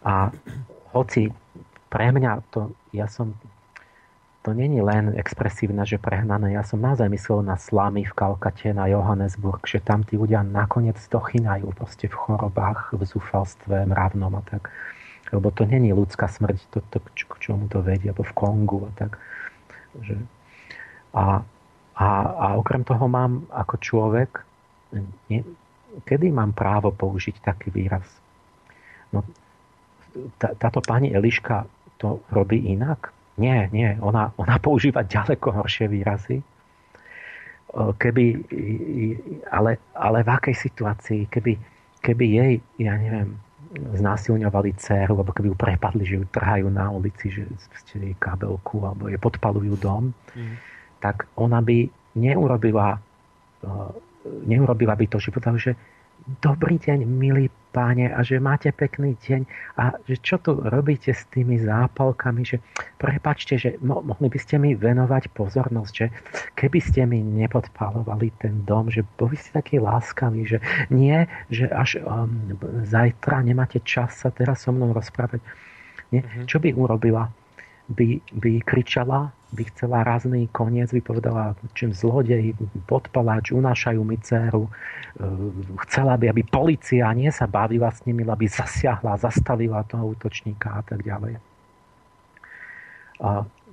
A 0.00 0.14
hoci 0.96 1.28
pre 1.92 2.08
mňa 2.08 2.40
to, 2.48 2.72
ja 2.96 3.04
som 3.04 3.36
to 4.40 4.56
není 4.56 4.80
len 4.80 5.12
expresívne, 5.20 5.84
že 5.84 6.00
prehnané. 6.00 6.56
Ja 6.56 6.64
som 6.64 6.80
naozaj 6.80 7.12
myslel 7.12 7.44
na 7.44 7.60
slamy 7.60 8.08
v 8.08 8.16
Kalkate, 8.16 8.72
na 8.72 8.88
Johannesburg, 8.88 9.60
že 9.68 9.84
tam 9.84 10.00
tí 10.00 10.16
ľudia 10.16 10.40
nakoniec 10.40 10.96
dochynajú 10.96 11.68
proste 11.76 12.08
v 12.08 12.16
chorobách, 12.16 12.96
v 12.96 13.04
zúfalstve, 13.04 13.84
mravnom 13.84 14.32
a 14.40 14.42
tak. 14.48 14.72
Lebo 15.28 15.52
to 15.52 15.68
není 15.68 15.92
ľudská 15.92 16.24
smrť, 16.24 16.56
to, 16.72 16.80
to, 16.88 16.98
k 17.04 17.34
čomu 17.36 17.68
to 17.68 17.84
vedie, 17.84 18.08
alebo 18.08 18.24
v 18.24 18.32
Kongu 18.32 18.88
a 18.88 18.90
tak. 18.96 19.20
Že... 20.00 20.16
A, 21.12 21.44
a, 22.00 22.08
a 22.24 22.46
okrem 22.56 22.80
toho 22.80 23.12
mám 23.12 23.44
ako 23.52 23.76
človek, 23.76 24.40
nie, 25.28 25.44
kedy 26.06 26.30
mám 26.30 26.54
právo 26.54 26.94
použiť 26.94 27.42
taký 27.42 27.74
výraz? 27.74 28.06
No, 29.10 29.26
tá, 30.38 30.54
táto 30.54 30.82
pani 30.82 31.10
Eliška 31.10 31.66
to 31.98 32.22
robí 32.30 32.70
inak? 32.70 33.12
Nie, 33.40 33.68
nie. 33.72 33.96
Ona, 34.00 34.32
ona 34.36 34.56
používa 34.60 35.06
ďaleko 35.06 35.54
horšie 35.62 35.86
výrazy. 35.88 36.42
Keby, 37.72 38.24
ale, 39.48 39.78
ale 39.94 40.18
v 40.26 40.30
akej 40.30 40.56
situácii? 40.58 41.30
Keby, 41.30 41.52
keby 42.02 42.24
jej, 42.26 42.54
ja 42.82 42.98
neviem, 42.98 43.38
znásilňovali 43.70 44.74
dceru, 44.74 45.14
alebo 45.14 45.30
keby 45.30 45.54
ju 45.54 45.56
prepadli, 45.56 46.02
že 46.02 46.18
ju 46.18 46.24
trhajú 46.26 46.66
na 46.66 46.90
ulici, 46.90 47.30
že 47.30 47.46
jej 47.94 48.14
kabelku, 48.18 48.82
alebo 48.82 49.06
je 49.06 49.14
podpalujú 49.14 49.78
dom, 49.78 50.10
mm. 50.10 50.54
tak 50.98 51.30
ona 51.38 51.62
by 51.62 51.86
neurobila, 52.18 52.98
neurobila 54.24 54.96
by 54.96 55.06
to, 55.08 55.18
že 55.18 55.32
povedala, 55.32 55.56
že 55.56 55.72
dobrý 56.44 56.76
deň, 56.76 57.08
milí 57.08 57.48
páne, 57.70 58.10
a 58.10 58.20
že 58.20 58.42
máte 58.42 58.68
pekný 58.74 59.14
deň 59.24 59.46
a 59.78 59.94
že 60.04 60.18
čo 60.20 60.36
tu 60.42 60.58
robíte 60.58 61.14
s 61.14 61.24
tými 61.30 61.56
zápalkami, 61.62 62.42
že 62.42 62.56
prepačte, 62.98 63.56
že 63.56 63.78
mo- 63.80 64.02
mohli 64.02 64.26
by 64.28 64.38
ste 64.42 64.58
mi 64.58 64.74
venovať 64.74 65.30
pozornosť, 65.32 65.92
že 65.94 66.06
keby 66.58 66.78
ste 66.82 67.06
mi 67.06 67.22
nepodpalovali 67.22 68.34
ten 68.42 68.66
dom, 68.66 68.90
že 68.90 69.06
boli 69.16 69.38
ste 69.38 69.54
takí 69.54 69.78
láskaví, 69.78 70.44
že 70.44 70.58
nie, 70.90 71.24
že 71.48 71.70
až 71.70 72.02
um, 72.02 72.58
zajtra 72.84 73.46
nemáte 73.46 73.80
čas 73.86 74.18
sa 74.18 74.34
teraz 74.34 74.66
so 74.66 74.74
mnou 74.74 74.90
rozprávať. 74.92 75.40
Nie? 76.10 76.26
Mm-hmm. 76.26 76.46
Čo 76.50 76.58
by 76.58 76.68
urobila? 76.74 77.30
By, 77.90 78.22
by 78.38 78.62
kričala, 78.62 79.34
by 79.50 79.66
chcela 79.74 80.06
razný 80.06 80.46
koniec, 80.54 80.94
by 80.94 81.02
povedala, 81.02 81.58
čím 81.74 81.90
zlodej, 81.90 82.54
podpaláč, 82.86 83.50
unášajú 83.50 84.00
mi 84.06 84.14
dceru. 84.22 84.66
E, 84.66 84.70
chcela 85.86 86.14
by, 86.14 86.30
aby 86.30 86.42
policia 86.46 87.10
nie 87.10 87.34
sa 87.34 87.50
bavila 87.50 87.90
s 87.90 88.06
nimi, 88.06 88.22
aby 88.22 88.46
zasiahla, 88.46 89.18
zastavila 89.18 89.82
toho 89.90 90.14
útočníka 90.14 90.70
a 90.78 90.82
tak 90.86 91.02
ďalej. 91.02 91.42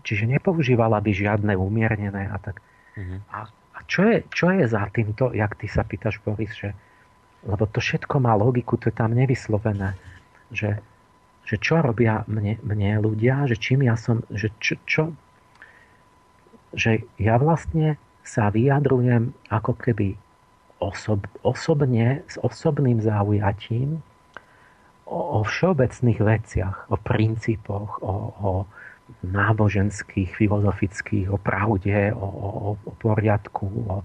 Čiže 0.03 0.27
nepoužívala 0.27 0.99
by 0.99 1.11
žiadne 1.11 1.53
umiernené 1.55 2.31
a 2.31 2.37
tak. 2.39 2.59
Mm-hmm. 2.95 3.19
A, 3.31 3.39
a 3.47 3.79
čo, 3.87 4.07
je, 4.07 4.23
čo 4.31 4.51
je 4.51 4.65
za 4.67 4.87
týmto, 4.91 5.31
jak 5.31 5.55
ty 5.59 5.67
sa 5.67 5.83
pýtaš, 5.83 6.19
Boris, 6.23 6.51
že, 6.55 6.73
lebo 7.43 7.67
to 7.69 7.79
všetko 7.79 8.23
má 8.23 8.35
logiku, 8.35 8.79
to 8.79 8.89
je 8.91 8.95
tam 8.95 9.13
nevyslovené, 9.15 9.95
že 10.51 10.79
že 11.47 11.55
čo 11.55 11.79
robia 11.79 12.27
mne, 12.27 12.59
mne 12.59 12.99
ľudia, 12.99 13.47
že 13.47 13.55
čím 13.55 13.87
ja 13.87 13.95
som, 13.95 14.19
že 14.27 14.51
čo, 14.59 14.75
čo, 14.83 15.03
že 16.75 17.07
ja 17.15 17.39
vlastne 17.39 17.95
sa 18.27 18.51
vyjadrujem 18.51 19.31
ako 19.47 19.79
keby 19.79 20.19
osob, 20.83 21.23
osobne, 21.47 22.27
s 22.27 22.35
osobným 22.43 22.99
záujatím 22.99 24.03
o, 25.07 25.39
o 25.39 25.47
všeobecných 25.47 26.19
veciach, 26.19 26.91
o 26.91 26.99
princípoch, 26.99 28.03
o, 28.03 28.13
o 28.43 28.51
náboženských, 29.23 30.35
filozofických, 30.35 31.31
o 31.31 31.39
pravde, 31.39 32.11
o, 32.11 32.27
o, 32.27 32.49
o 32.75 32.91
poriadku, 32.99 33.65
o, 33.87 34.03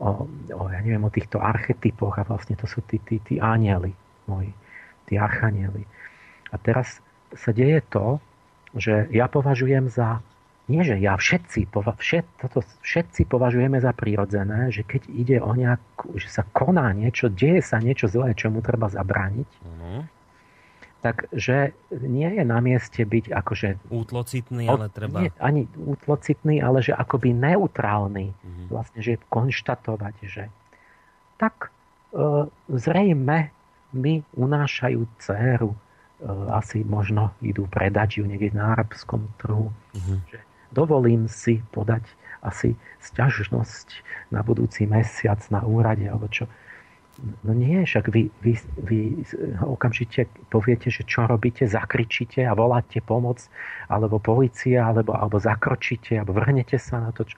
o, 0.00 0.08
o, 0.56 0.62
ja 0.72 0.80
neviem, 0.80 1.04
o 1.04 1.12
týchto 1.12 1.36
archetypoch 1.36 2.16
a 2.16 2.24
vlastne 2.24 2.56
to 2.56 2.64
sú 2.64 2.80
tí, 2.88 2.96
tí, 3.04 3.20
tí 3.20 3.36
anieli 3.36 3.92
moji, 4.24 4.56
tí 5.04 5.20
archanieli. 5.20 5.84
A 6.52 6.56
teraz 6.56 7.00
sa 7.36 7.52
deje 7.52 7.84
to, 7.92 8.22
že 8.76 9.08
ja 9.12 9.28
považujem 9.28 9.88
za, 9.88 10.20
nie 10.68 10.84
že 10.84 11.00
ja, 11.00 11.16
všetci, 11.16 11.72
všet, 11.72 12.26
toto, 12.40 12.60
všetci 12.84 13.24
považujeme 13.24 13.80
za 13.80 13.92
prirodzené, 13.96 14.68
že 14.68 14.84
keď 14.84 15.02
ide 15.08 15.36
o 15.40 15.52
nejakú, 15.56 16.16
že 16.20 16.28
sa 16.28 16.44
koná 16.44 16.92
niečo, 16.92 17.32
deje 17.32 17.64
sa 17.64 17.80
niečo 17.80 18.08
zlé, 18.08 18.36
čomu 18.36 18.60
treba 18.60 18.92
zabrániť, 18.92 19.48
mm-hmm. 19.48 20.00
takže 21.00 21.72
nie 22.04 22.28
je 22.36 22.44
na 22.44 22.60
mieste 22.60 23.00
byť 23.00 23.32
akože... 23.32 23.68
Útlocitný, 23.88 24.68
ale 24.68 24.92
treba... 24.92 25.24
Nie, 25.24 25.32
ani 25.40 25.64
útlocitný, 25.76 26.60
ale 26.60 26.84
že 26.84 26.92
akoby 26.92 27.32
neutrálny. 27.32 28.32
Mm-hmm. 28.32 28.66
Vlastne, 28.68 29.00
že 29.00 29.16
konštatovať, 29.32 30.14
že 30.28 30.52
tak 31.40 31.72
e, 32.12 32.50
zrejme 32.68 33.48
mi 33.96 34.20
unášajú 34.36 35.00
dceru 35.16 35.72
asi 36.50 36.82
možno 36.82 37.30
idú 37.38 37.70
predať 37.70 38.18
ju 38.18 38.24
niekde 38.26 38.58
na 38.58 38.74
arabskom 38.74 39.30
trhu. 39.38 39.70
Mm-hmm. 39.94 40.18
Že 40.34 40.38
dovolím 40.74 41.30
si 41.30 41.62
podať 41.70 42.02
asi 42.42 42.74
sťažnosť 43.02 43.88
na 44.34 44.42
budúci 44.42 44.86
mesiac 44.86 45.38
na 45.50 45.62
úrade, 45.62 46.06
alebo 46.06 46.30
čo. 46.30 46.46
No 47.42 47.50
nie, 47.50 47.82
však 47.82 48.14
vy, 48.14 48.30
vy, 48.46 48.54
vy 48.78 49.00
okamžite 49.58 50.30
poviete, 50.54 50.86
že 50.86 51.02
čo 51.02 51.26
robíte, 51.26 51.66
zakričíte 51.66 52.46
a 52.46 52.54
voláte 52.54 53.02
pomoc, 53.02 53.42
alebo 53.90 54.22
policia, 54.22 54.86
alebo, 54.86 55.18
alebo 55.18 55.42
zakročíte, 55.42 56.14
alebo 56.14 56.38
vrhnete 56.38 56.78
sa 56.78 57.02
na 57.02 57.10
to. 57.10 57.26
Čo... 57.26 57.34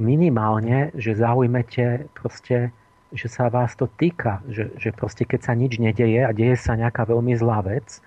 Minimálne, 0.00 0.96
že 0.96 1.12
zaujmete 1.12 2.08
proste 2.16 2.72
že 3.12 3.28
sa 3.28 3.52
vás 3.52 3.76
to 3.76 3.86
týka, 3.86 4.40
že, 4.48 4.72
že 4.80 4.90
proste 4.92 5.28
keď 5.28 5.40
sa 5.44 5.52
nič 5.52 5.76
nedeje 5.76 6.24
a 6.24 6.32
deje 6.32 6.56
sa 6.56 6.76
nejaká 6.76 7.04
veľmi 7.04 7.36
zlá 7.36 7.60
vec, 7.64 8.00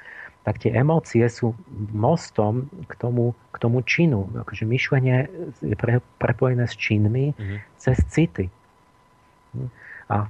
tak 0.45 0.61
tie 0.61 0.73
emócie 0.77 1.25
sú 1.25 1.57
mostom 1.89 2.69
k 2.85 2.93
tomu, 3.01 3.33
k 3.49 3.57
tomu 3.57 3.81
činu. 3.81 4.29
Akože 4.45 4.69
myšlenie 4.69 5.25
je 5.61 5.73
pre, 5.73 6.05
prepojené 6.21 6.69
s 6.69 6.77
činmi 6.77 7.33
mm-hmm. 7.33 7.57
cez 7.81 7.97
city. 8.13 8.53
A, 10.05 10.29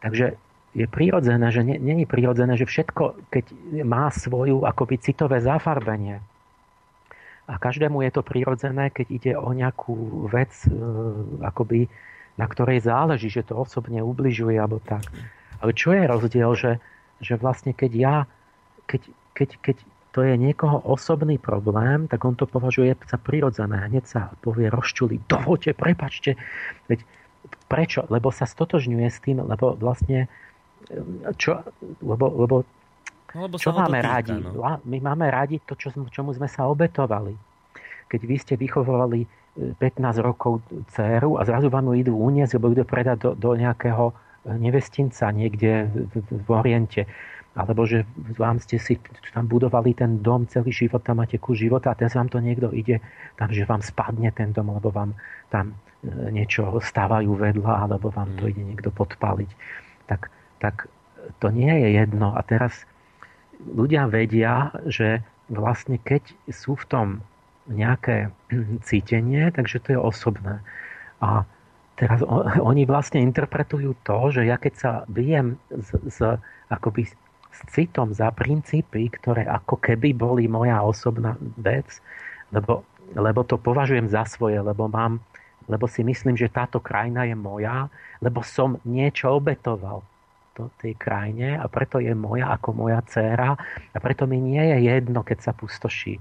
takže 0.00 0.40
je 0.72 0.86
prirodzené, 0.88 1.44
že 1.52 1.60
není 1.60 2.08
prirodzené, 2.08 2.56
že 2.56 2.64
všetko, 2.64 3.28
keď 3.28 3.44
má 3.84 4.08
svoju 4.08 4.64
akoby 4.64 4.96
citové 4.96 5.44
zafarbenie, 5.44 6.24
a 7.44 7.60
každému 7.60 8.00
je 8.08 8.10
to 8.12 8.24
prirodzené, 8.24 8.88
keď 8.88 9.06
ide 9.12 9.32
o 9.36 9.52
nejakú 9.52 10.24
vec, 10.32 10.48
e, 10.64 10.72
akoby 11.44 11.92
na 12.34 12.46
ktorej 12.50 12.82
záleží, 12.82 13.30
že 13.30 13.46
to 13.46 13.54
osobne 13.58 14.02
ubližuje 14.02 14.58
alebo 14.58 14.82
tak. 14.82 15.06
Ale 15.62 15.70
čo 15.72 15.94
je 15.94 16.02
rozdiel, 16.04 16.50
že, 16.58 16.72
že 17.22 17.38
vlastne 17.38 17.72
keď 17.72 17.92
ja, 17.94 18.16
keď, 18.90 19.02
keď, 19.32 19.48
keď 19.62 19.76
to 20.14 20.22
je 20.22 20.34
niekoho 20.38 20.78
osobný 20.86 21.42
problém, 21.42 22.06
tak 22.06 22.22
on 22.22 22.38
to 22.38 22.46
považuje 22.46 22.94
za 23.06 23.18
prirodzené. 23.18 23.90
Hneď 23.90 24.04
sa 24.06 24.20
povie 24.42 24.70
rozčuli, 24.70 25.18
dovolte, 25.26 25.74
prepačte. 25.74 26.38
Veď 26.86 27.02
prečo? 27.66 28.06
Lebo 28.06 28.30
sa 28.30 28.46
stotožňuje 28.46 29.08
s 29.10 29.18
tým, 29.18 29.42
lebo 29.42 29.74
vlastne 29.74 30.30
čo, 31.34 31.64
lebo, 32.04 32.30
lebo, 32.44 32.56
no, 33.34 33.40
lebo 33.48 33.56
čo 33.56 33.72
máme 33.72 34.00
týka, 34.04 34.10
radi? 34.10 34.36
No. 34.38 34.78
My 34.84 34.98
máme 35.00 35.26
radi 35.32 35.56
to, 35.64 35.74
čo, 35.74 35.90
čomu 35.90 36.30
sme 36.36 36.46
sa 36.46 36.68
obetovali. 36.68 37.34
Keď 38.06 38.20
vy 38.22 38.36
ste 38.36 38.54
vychovovali 38.54 39.24
15 39.54 40.18
rokov 40.18 40.66
dceru 40.90 41.38
a 41.38 41.46
zrazu 41.46 41.70
vám 41.70 41.94
ju 41.94 41.94
idú 42.02 42.12
uniesť, 42.18 42.58
alebo 42.58 42.74
idú 42.74 42.82
predať 42.82 43.18
do, 43.22 43.30
do 43.38 43.50
nejakého 43.54 44.10
nevestinca 44.44 45.30
niekde 45.30 45.88
v, 45.88 46.10
v, 46.10 46.14
v 46.42 46.48
Oriente. 46.50 47.02
Alebo 47.54 47.86
že 47.86 48.02
vám 48.34 48.58
ste 48.58 48.82
si 48.82 48.98
tam 49.30 49.46
budovali 49.46 49.94
ten 49.94 50.18
dom 50.18 50.42
celý 50.50 50.74
život, 50.74 51.06
tam 51.06 51.22
máte 51.22 51.38
kus 51.38 51.62
života 51.62 51.94
a 51.94 51.98
teraz 51.98 52.18
vám 52.18 52.26
to 52.26 52.42
niekto 52.42 52.74
ide 52.74 52.98
tam, 53.38 53.54
že 53.54 53.62
vám 53.62 53.78
spadne 53.78 54.34
ten 54.34 54.50
dom, 54.50 54.74
alebo 54.74 54.90
vám 54.90 55.14
tam 55.54 55.70
e, 56.02 56.34
niečo 56.34 56.82
stávajú 56.82 57.30
vedľa, 57.30 57.86
alebo 57.86 58.10
vám 58.10 58.34
to 58.42 58.50
mm. 58.50 58.50
ide 58.50 58.62
niekto 58.74 58.90
podpaliť. 58.90 59.50
Tak, 60.10 60.34
tak 60.58 60.90
to 61.38 61.54
nie 61.54 61.70
je 61.70 61.88
jedno. 61.94 62.34
A 62.34 62.42
teraz 62.42 62.90
ľudia 63.62 64.10
vedia, 64.10 64.74
že 64.90 65.22
vlastne 65.46 66.02
keď 66.02 66.34
sú 66.50 66.74
v 66.74 66.84
tom 66.90 67.06
nejaké 67.68 68.30
cítenie, 68.88 69.50
takže 69.52 69.80
to 69.80 69.88
je 69.96 70.00
osobné. 70.00 70.60
A 71.20 71.48
teraz 71.96 72.20
oni 72.70 72.84
vlastne 72.84 73.22
interpretujú 73.22 73.96
to, 74.04 74.18
že 74.32 74.48
ja 74.48 74.60
keď 74.60 74.74
sa 74.74 74.90
bijem 75.08 75.60
s, 75.70 75.94
s, 76.08 76.18
akoby 76.68 77.08
s 77.54 77.60
citom 77.70 78.10
za 78.10 78.34
princípy, 78.34 79.06
ktoré 79.14 79.46
ako 79.46 79.78
keby 79.78 80.10
boli 80.10 80.50
moja 80.50 80.82
osobná 80.82 81.38
vec, 81.54 81.86
lebo, 82.50 82.82
lebo 83.14 83.46
to 83.46 83.54
považujem 83.56 84.10
za 84.10 84.26
svoje, 84.26 84.58
lebo 84.58 84.90
mám 84.90 85.22
lebo 85.64 85.88
si 85.88 86.04
myslím, 86.04 86.36
že 86.36 86.52
táto 86.52 86.76
krajina 86.76 87.24
je 87.24 87.32
moja, 87.32 87.88
lebo 88.20 88.44
som 88.44 88.76
niečo 88.84 89.40
obetoval 89.40 90.04
to, 90.54 90.70
tej 90.78 90.94
krajine 90.94 91.58
a 91.58 91.66
preto 91.66 91.98
je 91.98 92.12
moja 92.14 92.52
ako 92.52 92.86
moja 92.86 93.00
dcéra 93.02 93.56
a 93.90 93.98
preto 93.98 94.28
mi 94.28 94.38
nie 94.38 94.60
je 94.60 94.86
jedno, 94.86 95.24
keď 95.26 95.50
sa 95.50 95.52
pustoší. 95.56 96.20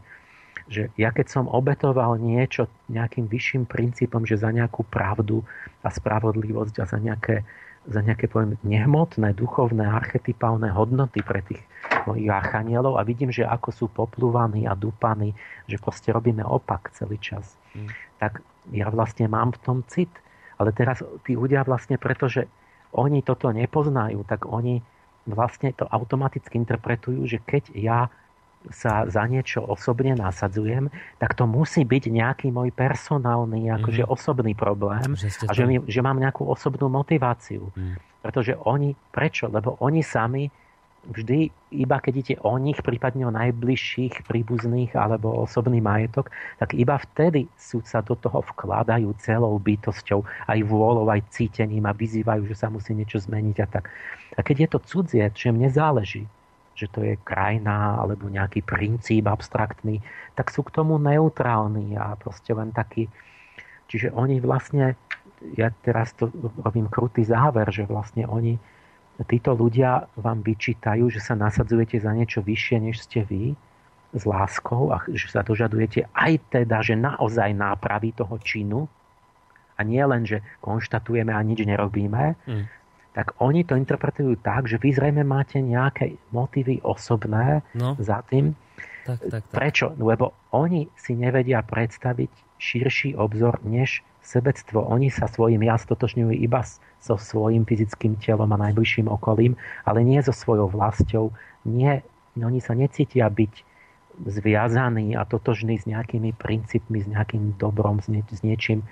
Že 0.71 0.91
ja 0.95 1.10
keď 1.12 1.28
som 1.28 1.45
obetoval 1.52 2.19
niečo 2.19 2.71
nejakým 2.88 3.28
vyšším 3.28 3.63
princípom, 3.67 4.23
že 4.23 4.39
za 4.39 4.49
nejakú 4.52 4.88
pravdu 4.88 5.43
a 5.84 5.89
spravodlivosť 5.91 6.76
a 6.80 6.86
za 6.88 6.99
nejaké, 6.99 7.43
za 7.88 7.99
nejaké 7.99 8.32
poviem, 8.32 8.56
nehmotné, 8.63 9.36
duchovné, 9.36 9.84
archetypálne 9.84 10.71
hodnoty 10.71 11.19
pre 11.23 11.43
tých 11.43 11.62
mojich 12.08 12.32
archanielov 12.32 12.95
a 12.95 13.08
vidím, 13.08 13.32
že 13.32 13.43
ako 13.43 13.69
sú 13.71 13.86
poplúvaní 13.91 14.67
a 14.67 14.76
dupaní, 14.76 15.36
že 15.67 15.80
proste 15.80 16.15
robíme 16.15 16.43
opak 16.43 16.91
celý 16.95 17.19
čas. 17.19 17.60
Mm. 17.76 17.91
Tak 18.19 18.39
ja 18.71 18.88
vlastne 18.88 19.28
mám 19.28 19.52
v 19.52 19.62
tom 19.63 19.78
cit. 19.88 20.12
Ale 20.62 20.71
teraz 20.71 21.02
tí 21.28 21.36
ľudia 21.36 21.65
vlastne, 21.65 21.97
pretože 21.97 22.47
oni 22.93 23.26
toto 23.26 23.49
nepoznajú, 23.49 24.21
tak 24.23 24.45
oni 24.45 24.80
vlastne 25.26 25.73
to 25.73 25.88
automaticky 25.89 26.56
interpretujú, 26.62 27.26
že 27.26 27.41
keď 27.41 27.63
ja 27.73 27.99
sa 28.71 29.04
za 29.10 29.23
niečo 29.28 29.60
osobne 29.60 30.15
nasadzujem, 30.15 30.88
tak 31.19 31.36
to 31.36 31.43
musí 31.43 31.84
byť 31.84 32.04
nejaký 32.08 32.47
môj 32.54 32.71
personálny, 32.71 33.67
akože 33.73 34.08
mm-hmm. 34.08 34.15
osobný 34.15 34.54
problém 34.56 35.15
že 35.19 35.28
a 35.47 35.52
že, 35.52 35.63
mi, 35.67 35.84
že 35.84 35.99
mám 35.99 36.15
nejakú 36.15 36.47
osobnú 36.47 36.88
motiváciu. 36.88 37.67
Mm. 37.76 37.99
Pretože 38.23 38.56
oni, 38.56 38.95
prečo? 39.12 39.52
Lebo 39.52 39.76
oni 39.84 39.99
sami 39.99 40.47
vždy 41.04 41.52
iba 41.76 41.99
keď 41.99 42.13
ide 42.15 42.36
o 42.47 42.56
nich, 42.56 42.80
prípadne 42.80 43.28
o 43.28 43.36
najbližších 43.36 44.23
príbuzných 44.23 44.95
alebo 44.95 45.43
osobný 45.43 45.84
majetok, 45.84 46.32
tak 46.56 46.71
iba 46.78 46.95
vtedy 46.95 47.52
sú 47.60 47.84
sa 47.84 47.99
do 47.99 48.15
toho 48.15 48.39
vkladajú 48.56 49.12
celou 49.19 49.60
bytosťou, 49.60 50.23
aj 50.47 50.60
vôľou, 50.63 51.12
aj 51.12 51.28
cítením 51.34 51.84
a 51.89 51.97
vyzývajú, 51.97 52.47
že 52.47 52.56
sa 52.56 52.71
musí 52.71 52.95
niečo 52.95 53.19
zmeniť 53.19 53.58
a 53.60 53.67
tak. 53.67 53.91
A 54.38 54.39
keď 54.39 54.56
je 54.63 54.69
to 54.71 54.80
cudzie, 54.80 55.26
že 55.36 55.52
mne 55.52 55.67
záleží, 55.67 56.23
že 56.73 56.89
to 56.89 57.05
je 57.05 57.15
krajina 57.21 58.01
alebo 58.01 58.29
nejaký 58.29 58.65
princíp 58.65 59.29
abstraktný, 59.29 60.01
tak 60.33 60.49
sú 60.49 60.65
k 60.65 60.73
tomu 60.73 60.97
neutrálni 60.97 61.93
a 61.97 62.17
proste 62.17 62.53
len 62.53 62.73
taký. 62.73 63.07
Čiže 63.88 64.13
oni 64.13 64.41
vlastne, 64.41 64.97
ja 65.53 65.69
teraz 65.86 66.17
to 66.17 66.33
robím 66.65 66.89
krutý 66.89 67.21
záver, 67.21 67.69
že 67.69 67.86
vlastne 67.86 68.25
oni 68.25 68.57
títo 69.29 69.53
ľudia 69.53 70.09
vám 70.17 70.41
vyčítajú, 70.41 71.13
že 71.13 71.21
sa 71.21 71.38
nasadzujete 71.38 72.01
za 72.01 72.09
niečo 72.09 72.41
vyššie, 72.41 72.77
než 72.81 73.05
ste 73.05 73.21
vy, 73.21 73.53
s 74.13 74.23
láskou 74.25 74.93
a 74.93 75.01
že 75.09 75.29
sa 75.29 75.41
dožadujete 75.41 76.05
aj 76.13 76.53
teda, 76.53 76.86
že 76.86 76.93
naozaj 76.93 77.49
nápravy 77.53 78.13
toho 78.13 78.38
činu 78.41 78.86
a 79.73 79.81
nie 79.81 80.01
len, 80.05 80.21
že 80.21 80.45
konštatujeme 80.62 81.33
a 81.33 81.41
nič 81.41 81.65
nerobíme, 81.65 82.38
mm. 82.45 82.65
Tak 83.13 83.38
oni 83.38 83.62
to 83.62 83.78
interpretujú 83.78 84.41
tak, 84.41 84.65
že 84.65 84.82
vy 84.82 84.89
zrejme 84.93 85.21
máte 85.21 85.62
nejaké 85.62 86.17
motívy 86.34 86.82
osobné 86.82 87.62
no. 87.78 87.93
za 88.02 88.26
tým. 88.26 88.58
Tak, 89.06 89.21
tak, 89.30 89.45
tak. 89.45 89.54
Prečo? 89.54 89.93
Lebo 90.02 90.34
oni 90.49 90.89
si 90.97 91.13
nevedia 91.13 91.62
predstaviť 91.62 92.32
širší 92.58 93.13
obzor, 93.13 93.62
než 93.62 94.02
sebectvo. 94.23 94.82
Oni 94.88 95.12
sa 95.13 95.28
svojim 95.28 95.62
ja 95.62 95.76
stotožňujú 95.76 96.34
iba 96.41 96.63
so 97.04 97.19
svojim 97.19 97.67
fyzickým 97.67 98.15
telom 98.17 98.49
a 98.56 98.58
najbližším 98.71 99.12
okolím, 99.12 99.60
ale 99.84 100.02
nie 100.02 100.17
so 100.23 100.32
svojou 100.32 100.71
vlastou. 100.71 101.36
Nie, 101.67 102.02
oni 102.39 102.63
sa 102.63 102.73
necítia 102.73 103.28
byť 103.28 103.54
zviazaní 104.23 105.19
a 105.19 105.28
totožní 105.28 105.78
s 105.78 105.86
nejakými 105.86 106.34
princípmi, 106.38 107.04
s 107.04 107.08
nejakým 107.12 107.60
dobrom, 107.60 107.99
s, 107.99 108.08
nie, 108.08 108.23
s 108.23 108.41
niečím. 108.41 108.88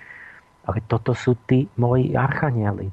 Ale 0.68 0.84
toto 0.86 1.16
sú 1.16 1.34
tí 1.48 1.66
moji 1.80 2.14
archanieli. 2.14 2.92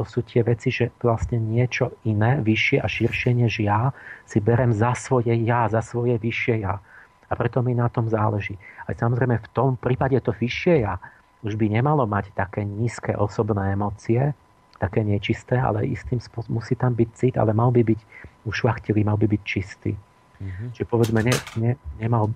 To 0.00 0.08
sú 0.08 0.24
tie 0.24 0.40
veci, 0.40 0.72
že 0.72 0.96
vlastne 0.96 1.36
niečo 1.36 1.92
iné, 2.08 2.40
vyššie 2.40 2.80
a 2.80 2.88
širšie 2.88 3.36
než 3.36 3.60
ja 3.60 3.92
si 4.24 4.40
berem 4.40 4.72
za 4.72 4.96
svoje 4.96 5.36
ja, 5.44 5.68
za 5.68 5.84
svoje 5.84 6.16
vyššie 6.16 6.64
ja. 6.64 6.80
A 7.28 7.32
preto 7.36 7.60
mi 7.60 7.76
na 7.76 7.92
tom 7.92 8.08
záleží. 8.08 8.56
A 8.88 8.96
samozrejme 8.96 9.36
v 9.36 9.48
tom 9.52 9.76
prípade 9.76 10.16
to 10.24 10.32
vyššie 10.32 10.88
ja 10.88 10.96
už 11.40 11.56
by 11.56 11.72
nemalo 11.72 12.04
mať 12.04 12.32
také 12.36 12.64
nízke 12.64 13.16
osobné 13.16 13.72
emócie, 13.72 14.32
také 14.80 15.04
nečisté, 15.04 15.60
ale 15.60 15.88
istým 15.88 16.20
spôsobom 16.20 16.60
musí 16.60 16.76
tam 16.76 16.96
byť 16.96 17.08
cit, 17.12 17.34
ale 17.36 17.52
mal 17.52 17.68
by 17.68 17.84
byť 17.84 18.00
ušlachtilý, 18.48 19.04
mal 19.04 19.20
by 19.20 19.28
byť 19.28 19.42
čistý. 19.44 19.92
Mm-hmm. 20.40 20.68
Čiže 20.72 20.86
povedzme, 20.88 21.20
ne, 21.20 21.34
ne, 21.60 21.72
nemal 22.00 22.32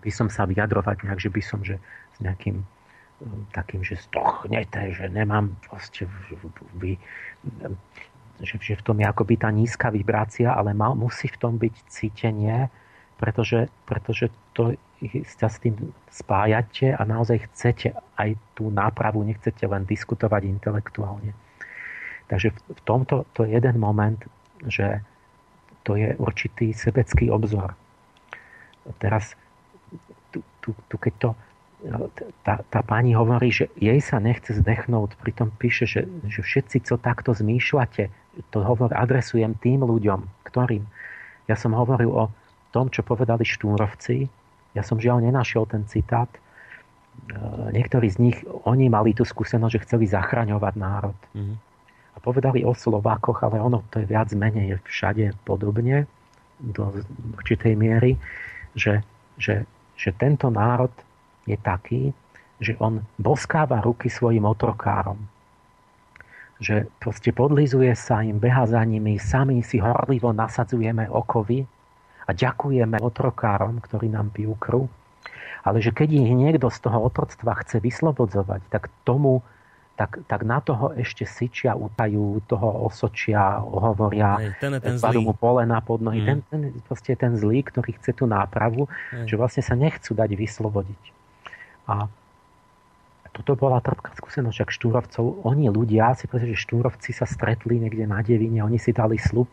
by 0.00 0.10
som 0.12 0.32
sa 0.32 0.48
vyjadrovať 0.48 1.04
nejak, 1.04 1.20
že 1.20 1.28
by 1.28 1.42
som 1.44 1.60
že 1.60 1.76
s 2.16 2.18
nejakým 2.24 2.64
takým, 3.52 3.84
že 3.84 4.00
stochnete, 4.00 4.96
že 4.96 5.08
nemám 5.12 5.52
proste 5.68 6.08
vy, 6.80 6.96
že, 8.40 8.56
že 8.56 8.74
v 8.80 8.84
tom 8.84 8.96
je 9.00 9.06
akoby 9.06 9.34
tá 9.36 9.52
nízka 9.52 9.92
vibrácia, 9.92 10.52
ale 10.52 10.72
mal, 10.72 10.96
musí 10.96 11.28
v 11.28 11.40
tom 11.40 11.60
byť 11.60 11.74
cítenie, 11.92 12.72
pretože, 13.20 13.68
pretože 13.84 14.32
to 14.56 14.72
sa 15.36 15.48
s 15.48 15.60
tým 15.60 15.76
spájate 16.08 16.92
a 16.92 17.00
naozaj 17.04 17.44
chcete 17.52 17.92
aj 18.16 18.36
tú 18.56 18.72
nápravu, 18.72 19.24
nechcete 19.24 19.64
len 19.64 19.84
diskutovať 19.84 20.48
intelektuálne. 20.48 21.32
Takže 22.28 22.52
v 22.52 22.80
tomto 22.84 23.28
to 23.36 23.44
je 23.44 23.56
jeden 23.56 23.76
moment, 23.80 24.20
že 24.68 25.00
to 25.82 25.96
je 25.96 26.12
určitý 26.20 26.72
sebecký 26.76 27.32
obzor. 27.32 27.72
Teraz, 29.00 29.36
tu, 30.32 30.44
tu, 30.60 30.76
tu 30.88 30.96
keď 30.96 31.12
to, 31.16 31.30
tá, 32.44 32.60
tá 32.60 32.80
pani 32.84 33.16
hovorí, 33.16 33.48
že 33.48 33.72
jej 33.80 34.00
sa 34.04 34.20
nechce 34.20 34.52
zdechnúť, 34.52 35.16
pritom 35.20 35.48
píše, 35.56 35.88
že, 35.88 36.02
že 36.28 36.40
všetci, 36.44 36.84
co 36.84 37.00
takto 37.00 37.32
zmýšľate, 37.32 38.12
to 38.52 38.58
hovor 38.60 38.92
adresujem 38.92 39.56
tým 39.58 39.84
ľuďom, 39.84 40.44
ktorým. 40.44 40.84
Ja 41.48 41.56
som 41.56 41.72
hovoril 41.72 42.12
o 42.12 42.28
tom, 42.70 42.92
čo 42.92 43.02
povedali 43.02 43.42
štúrovci, 43.42 44.28
ja 44.76 44.82
som 44.86 45.02
žiaľ 45.02 45.26
nenašiel 45.26 45.66
ten 45.66 45.82
citát. 45.90 46.30
E, 46.30 46.38
niektorí 47.74 48.06
z 48.06 48.18
nich, 48.22 48.38
oni 48.68 48.86
mali 48.86 49.10
tú 49.16 49.26
skúsenosť, 49.26 49.72
že 49.74 49.82
chceli 49.88 50.04
zachraňovať 50.06 50.74
národ. 50.78 51.18
Mm-hmm. 51.34 51.56
A 52.14 52.16
povedali 52.22 52.62
o 52.62 52.70
Slovákoch, 52.70 53.42
ale 53.42 53.58
ono 53.58 53.82
to 53.90 53.98
je 53.98 54.06
viac 54.06 54.30
menej 54.30 54.78
všade 54.86 55.34
podobne 55.42 56.06
do 56.60 56.92
určitej 57.40 57.74
miery, 57.74 58.14
že, 58.78 59.02
že, 59.40 59.66
že 59.98 60.14
tento 60.14 60.52
národ 60.52 60.92
je 61.44 61.56
taký, 61.56 62.02
že 62.60 62.76
on 62.76 63.00
boskáva 63.16 63.80
ruky 63.80 64.12
svojim 64.12 64.44
otrokárom. 64.44 65.16
Že 66.60 66.92
proste 67.00 67.32
podlizuje 67.32 67.96
sa 67.96 68.20
im, 68.20 68.36
beha 68.36 68.68
za 68.68 68.84
nimi, 68.84 69.16
sami 69.16 69.64
si 69.64 69.80
horlivo 69.80 70.36
nasadzujeme 70.36 71.08
okovy 71.08 71.64
a 72.28 72.30
ďakujeme 72.36 73.00
otrokárom, 73.00 73.80
ktorí 73.80 74.12
nám 74.12 74.28
pijú 74.36 74.54
krv. 74.60 74.84
Ale 75.64 75.80
že 75.80 75.92
keď 75.92 76.08
ich 76.20 76.32
niekto 76.36 76.68
z 76.68 76.78
toho 76.84 77.00
otroctva 77.04 77.56
chce 77.64 77.80
vyslobodzovať, 77.80 78.60
tak 78.68 78.92
tomu 79.08 79.40
tak, 80.00 80.24
tak 80.24 80.48
na 80.48 80.64
toho 80.64 80.96
ešte 80.96 81.28
syčia, 81.28 81.76
utajú, 81.76 82.40
toho 82.48 82.88
osočia, 82.88 83.60
ten 84.56 84.72
ten 84.80 84.96
zlý. 85.20 85.28
mu 85.28 85.36
polena 85.36 85.76
pod 85.84 86.00
nohy. 86.00 86.24
Mm. 86.24 86.28
Ten, 86.28 86.38
ten, 86.48 86.60
proste 86.88 87.12
ten 87.12 87.36
zlý, 87.36 87.60
ktorý 87.60 88.00
chce 88.00 88.16
tú 88.16 88.24
nápravu, 88.24 88.88
mm. 89.12 89.28
že 89.28 89.36
vlastne 89.36 89.60
sa 89.60 89.76
nechcú 89.76 90.16
dať 90.16 90.32
vyslobodiť. 90.32 91.19
A 91.90 92.06
toto 93.34 93.58
bola 93.58 93.82
trpká 93.82 94.14
skúsenosť, 94.14 94.62
ak 94.62 94.70
štúrovcov, 94.70 95.42
oni 95.42 95.66
ľudia, 95.70 96.14
si 96.14 96.30
povedali, 96.30 96.54
že 96.54 96.62
štúrovci 96.66 97.10
sa 97.10 97.26
stretli 97.26 97.82
niekde 97.82 98.06
na 98.06 98.22
devine, 98.22 98.62
oni 98.62 98.78
si 98.78 98.94
dali 98.94 99.18
slub, 99.18 99.50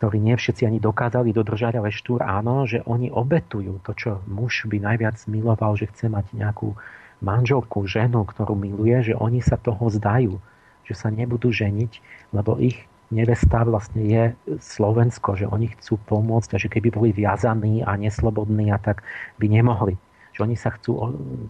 ktorí 0.00 0.16
nie 0.16 0.36
všetci 0.36 0.64
ani 0.64 0.80
dokázali 0.80 1.32
dodržať, 1.32 1.76
ale 1.76 1.92
štúr 1.92 2.24
áno, 2.24 2.64
že 2.64 2.80
oni 2.88 3.12
obetujú 3.12 3.84
to, 3.84 3.92
čo 3.92 4.10
muž 4.24 4.64
by 4.64 4.80
najviac 4.80 5.20
miloval, 5.28 5.76
že 5.76 5.92
chce 5.92 6.08
mať 6.08 6.32
nejakú 6.32 6.72
manželku, 7.20 7.84
ženu, 7.84 8.24
ktorú 8.24 8.56
miluje, 8.56 9.12
že 9.12 9.14
oni 9.16 9.44
sa 9.44 9.60
toho 9.60 9.92
zdajú, 9.92 10.40
že 10.88 10.96
sa 10.96 11.12
nebudú 11.12 11.52
ženiť, 11.52 12.00
lebo 12.32 12.56
ich 12.56 12.88
nevesta 13.12 13.60
vlastne 13.66 14.02
je 14.08 14.22
Slovensko, 14.56 15.36
že 15.36 15.44
oni 15.44 15.68
chcú 15.76 16.00
pomôcť 16.08 16.56
a 16.56 16.60
že 16.62 16.72
keby 16.72 16.88
boli 16.94 17.10
viazaní 17.12 17.84
a 17.84 17.92
neslobodní 18.00 18.72
a 18.72 18.80
tak 18.80 19.04
by 19.36 19.52
nemohli. 19.52 20.00
Oni 20.40 20.56
sa 20.56 20.74
chcú 20.74 20.96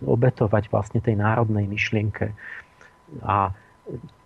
obetovať 0.05 0.71
vlastne 0.71 1.01
tej 1.01 1.17
národnej 1.19 1.67
myšlienke. 1.67 2.35
A 3.25 3.55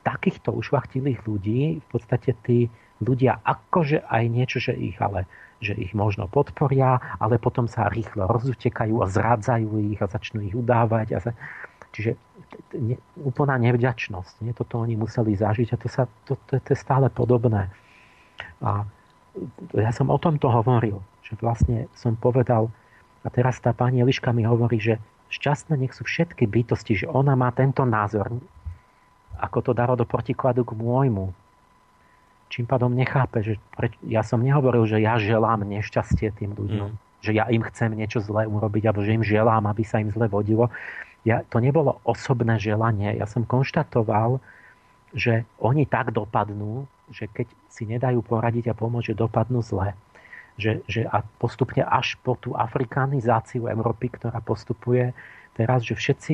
takýchto 0.05 0.53
ušvachtilých 0.53 1.25
ľudí 1.25 1.81
v 1.81 1.87
podstate 1.89 2.37
tí 2.45 2.69
ľudia 3.01 3.41
akože 3.43 4.05
aj 4.05 4.23
niečo, 4.29 4.59
že 4.61 4.77
ich 4.77 5.01
ale 5.01 5.25
že 5.65 5.73
ich 5.81 5.97
možno 5.97 6.29
podporia, 6.29 7.01
ale 7.17 7.41
potom 7.41 7.65
sa 7.65 7.89
rýchlo 7.89 8.29
rozutekajú 8.29 9.01
a 9.01 9.09
zrádzajú 9.09 9.97
ich 9.97 10.01
a 10.05 10.11
začnú 10.12 10.45
ich 10.45 10.53
udávať. 10.53 11.17
A 11.17 11.19
sa... 11.25 11.31
Čiže 11.97 12.21
ne, 12.77 13.01
úplná 13.17 13.57
nevďačnosť. 13.57 14.45
Nie? 14.45 14.53
Toto 14.53 14.85
oni 14.85 14.99
museli 14.99 15.33
zažiť 15.33 15.73
a 15.73 15.77
to, 15.81 15.89
sa, 15.89 16.05
to, 16.29 16.37
to, 16.45 16.61
to 16.61 16.69
je 16.75 16.79
stále 16.79 17.09
podobné. 17.09 17.73
A 18.61 18.85
ja 19.73 19.91
som 19.95 20.12
o 20.12 20.19
tomto 20.21 20.53
hovoril, 20.53 21.01
že 21.25 21.35
vlastne 21.41 21.89
som 21.97 22.12
povedal, 22.12 22.69
a 23.25 23.29
teraz 23.33 23.57
tá 23.59 23.72
pani 23.72 24.05
Eliška 24.05 24.37
mi 24.37 24.45
hovorí, 24.45 24.77
že, 24.77 25.01
šťastné 25.33 25.81
nech 25.81 25.97
sú 25.97 26.05
všetky 26.05 26.45
bytosti, 26.47 27.05
že 27.05 27.07
ona 27.09 27.33
má 27.35 27.51
tento 27.51 27.83
názor, 27.83 28.37
ako 29.41 29.59
to 29.64 29.72
dáva 29.72 29.99
do 29.99 30.07
protikladu 30.07 30.62
k 30.62 30.77
môjmu. 30.77 31.33
Čím 32.53 32.70
pádom 32.70 32.93
nechápe, 32.95 33.43
že 33.43 33.59
pre, 33.75 33.91
ja 34.07 34.22
som 34.22 34.39
nehovoril, 34.39 34.87
že 34.87 35.03
ja 35.03 35.18
želám 35.18 35.66
nešťastie 35.66 36.37
tým 36.39 36.55
ľuďom, 36.55 36.91
mm. 36.95 37.01
že 37.25 37.33
ja 37.35 37.51
im 37.51 37.64
chcem 37.66 37.91
niečo 37.97 38.22
zlé 38.22 38.47
urobiť, 38.47 38.87
alebo 38.87 39.03
že 39.03 39.16
im 39.16 39.27
želám, 39.27 39.66
aby 39.66 39.83
sa 39.83 39.99
im 39.99 40.12
zle 40.14 40.31
vodilo. 40.31 40.70
Ja, 41.25 41.43
to 41.49 41.59
nebolo 41.59 41.99
osobné 42.05 42.61
želanie. 42.61 43.16
Ja 43.16 43.27
som 43.27 43.49
konštatoval, 43.49 44.39
že 45.16 45.49
oni 45.59 45.89
tak 45.89 46.12
dopadnú, 46.12 46.85
že 47.11 47.27
keď 47.27 47.49
si 47.72 47.89
nedajú 47.89 48.22
poradiť 48.22 48.70
a 48.70 48.75
pomôcť, 48.77 49.16
že 49.16 49.18
dopadnú 49.18 49.64
zle 49.64 49.97
že, 50.55 50.86
že 50.86 51.02
a 51.07 51.26
postupne 51.42 51.82
až 51.82 52.14
po 52.22 52.38
tú 52.38 52.55
afrikanizáciu 52.55 53.66
Európy, 53.66 54.14
ktorá 54.14 54.38
postupuje 54.38 55.11
teraz, 55.55 55.86
že 55.86 55.94
všetci 55.94 56.32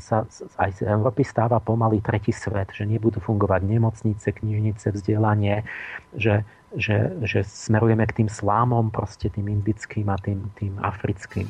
sa 0.00 0.28
aj 0.60 0.70
z 0.76 0.80
Európy 0.84 1.24
stáva 1.24 1.56
pomaly 1.60 2.04
tretí 2.04 2.32
svet, 2.32 2.68
že 2.72 2.84
nebudú 2.84 3.20
fungovať 3.20 3.64
nemocnice, 3.64 4.28
knižnice, 4.28 4.92
vzdelanie, 4.92 5.64
že, 6.12 6.44
že, 6.76 7.16
že 7.24 7.44
smerujeme 7.48 8.04
k 8.04 8.24
tým 8.24 8.28
slámom, 8.28 8.92
proste 8.92 9.32
tým 9.32 9.48
indickým 9.48 10.08
a 10.12 10.20
tým, 10.20 10.52
tým 10.60 10.76
africkým. 10.80 11.48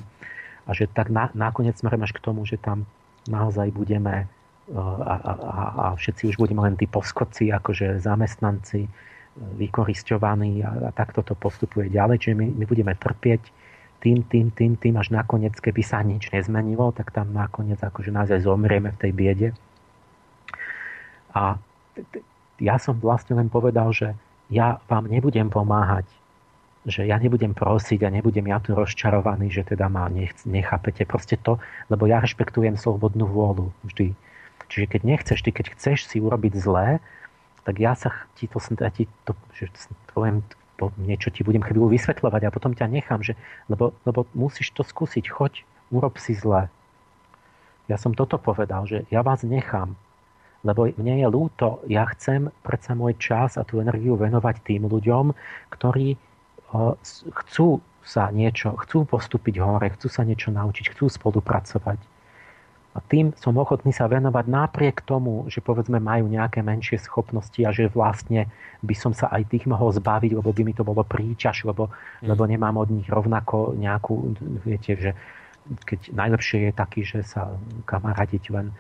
A 0.67 0.71
že 0.79 0.87
tak 0.87 1.11
na, 1.11 1.27
nakoniec 1.35 1.75
smerujeme 1.75 2.07
až 2.07 2.15
k 2.15 2.23
tomu, 2.23 2.47
že 2.47 2.55
tam 2.55 2.87
naozaj 3.27 3.75
budeme 3.75 4.31
a, 4.71 4.79
a, 4.79 5.15
a, 5.35 5.65
a 5.75 5.87
všetci 5.99 6.31
už 6.33 6.37
budeme 6.39 6.63
len 6.63 6.79
tí 6.79 6.87
poskoci, 6.87 7.51
akože 7.51 7.99
zamestnanci, 7.99 8.87
vykoristovaní 9.37 10.61
a, 10.61 10.89
a 10.89 10.91
takto 10.93 11.25
to 11.25 11.33
postupuje 11.33 11.89
ďalej. 11.89 12.17
Čiže 12.21 12.37
my, 12.37 12.47
my 12.63 12.65
budeme 12.69 12.93
trpieť 12.93 13.43
tým, 14.03 14.27
tým, 14.27 14.51
tým, 14.51 14.75
tým, 14.77 14.95
až 14.99 15.15
nakoniec, 15.15 15.55
keby 15.57 15.83
sa 15.87 16.03
nič 16.03 16.29
nezmenilo, 16.35 16.91
tak 16.91 17.15
tam 17.15 17.31
nakoniec 17.31 17.79
akože 17.79 18.11
nás 18.11 18.29
aj 18.29 18.45
zomrieme 18.45 18.91
v 18.93 19.01
tej 19.01 19.13
biede. 19.15 19.49
A 21.33 21.57
ja 22.61 22.77
som 22.77 22.99
vlastne 22.99 23.39
len 23.39 23.49
povedal, 23.49 23.95
že 23.95 24.13
ja 24.53 24.83
vám 24.91 25.09
nebudem 25.09 25.49
pomáhať, 25.49 26.05
že 26.83 27.07
ja 27.07 27.17
nebudem 27.17 27.55
prosiť 27.55 28.03
a 28.03 28.11
nebudem 28.11 28.51
ja 28.51 28.59
tu 28.59 28.75
rozčarovaný, 28.75 29.55
že 29.55 29.63
teda 29.63 29.87
ma 29.87 30.11
nech, 30.11 30.35
nechápete. 30.45 31.07
Proste 31.07 31.39
to, 31.39 31.63
lebo 31.87 32.11
ja 32.11 32.19
rešpektujem 32.19 32.75
slobodnú 32.75 33.31
vôľu 33.31 33.71
vždy. 33.87 34.13
Čiže 34.67 34.87
keď 34.99 35.01
nechceš, 35.07 35.39
ty 35.47 35.55
keď 35.55 35.79
chceš 35.79 36.11
si 36.11 36.19
urobiť 36.19 36.59
zlé, 36.59 36.99
tak 37.63 37.79
ja 37.79 37.95
sa 37.95 38.11
ti 38.35 38.51
to, 38.51 38.59
ja 38.79 38.91
ti 38.91 39.07
to 39.23 39.33
že 39.55 39.71
poviem, 40.13 40.43
to, 40.77 40.91
niečo 40.99 41.31
ti 41.31 41.47
budem 41.47 41.63
chvíľu 41.63 41.95
vysvetľovať 41.95 42.43
a 42.49 42.55
potom 42.55 42.75
ťa 42.75 42.91
nechám, 42.91 43.23
že, 43.23 43.39
lebo, 43.71 43.95
lebo 44.03 44.27
musíš 44.35 44.75
to 44.75 44.83
skúsiť, 44.83 45.31
choď, 45.31 45.63
urob 45.95 46.19
si 46.19 46.35
zle. 46.35 46.67
Ja 47.87 47.97
som 47.99 48.17
toto 48.19 48.39
povedal, 48.39 48.87
že 48.91 49.07
ja 49.13 49.23
vás 49.23 49.47
nechám, 49.47 49.95
lebo 50.63 50.87
mne 50.87 51.23
je 51.23 51.27
ľúto, 51.27 51.83
ja 51.91 52.07
chcem 52.15 52.51
predsa 52.63 52.95
môj 52.95 53.19
čas 53.19 53.59
a 53.59 53.67
tú 53.67 53.83
energiu 53.83 54.15
venovať 54.15 54.63
tým 54.63 54.87
ľuďom, 54.87 55.35
ktorí 55.75 56.15
uh, 56.15 56.95
chcú 57.43 57.83
sa 58.03 58.31
niečo, 58.35 58.75
chcú 58.83 59.07
postúpiť 59.07 59.63
hore, 59.63 59.91
chcú 59.95 60.11
sa 60.11 60.27
niečo 60.27 60.51
naučiť, 60.51 60.95
chcú 60.95 61.07
spolupracovať. 61.07 61.99
A 62.93 63.01
tým 63.01 63.33
som 63.41 63.57
ochotný 63.57 63.89
sa 63.89 64.05
venovať 64.05 64.53
napriek 64.53 65.01
tomu, 65.09 65.49
že 65.49 65.65
povedzme 65.65 65.97
majú 65.97 66.29
nejaké 66.29 66.61
menšie 66.61 67.01
schopnosti 67.01 67.57
a 67.65 67.73
že 67.73 67.89
vlastne 67.89 68.53
by 68.85 68.93
som 68.93 69.17
sa 69.17 69.33
aj 69.33 69.49
tých 69.49 69.65
mohol 69.65 69.97
zbaviť, 69.97 70.37
lebo 70.37 70.53
by 70.53 70.61
mi 70.61 70.77
to 70.77 70.85
bolo 70.85 71.01
príťaž, 71.01 71.65
lebo, 71.65 71.89
mm. 72.21 72.29
lebo 72.29 72.45
nemám 72.45 72.77
od 72.77 72.93
nich 72.93 73.09
rovnako 73.09 73.73
nejakú, 73.81 74.37
viete, 74.61 74.93
že 75.01 75.11
keď 75.89 76.13
najlepšie 76.13 76.69
je 76.69 76.73
taký, 76.77 77.01
že 77.01 77.25
sa 77.25 77.57
kamaradiť 77.89 78.45
len 78.53 78.69
e, 78.69 78.75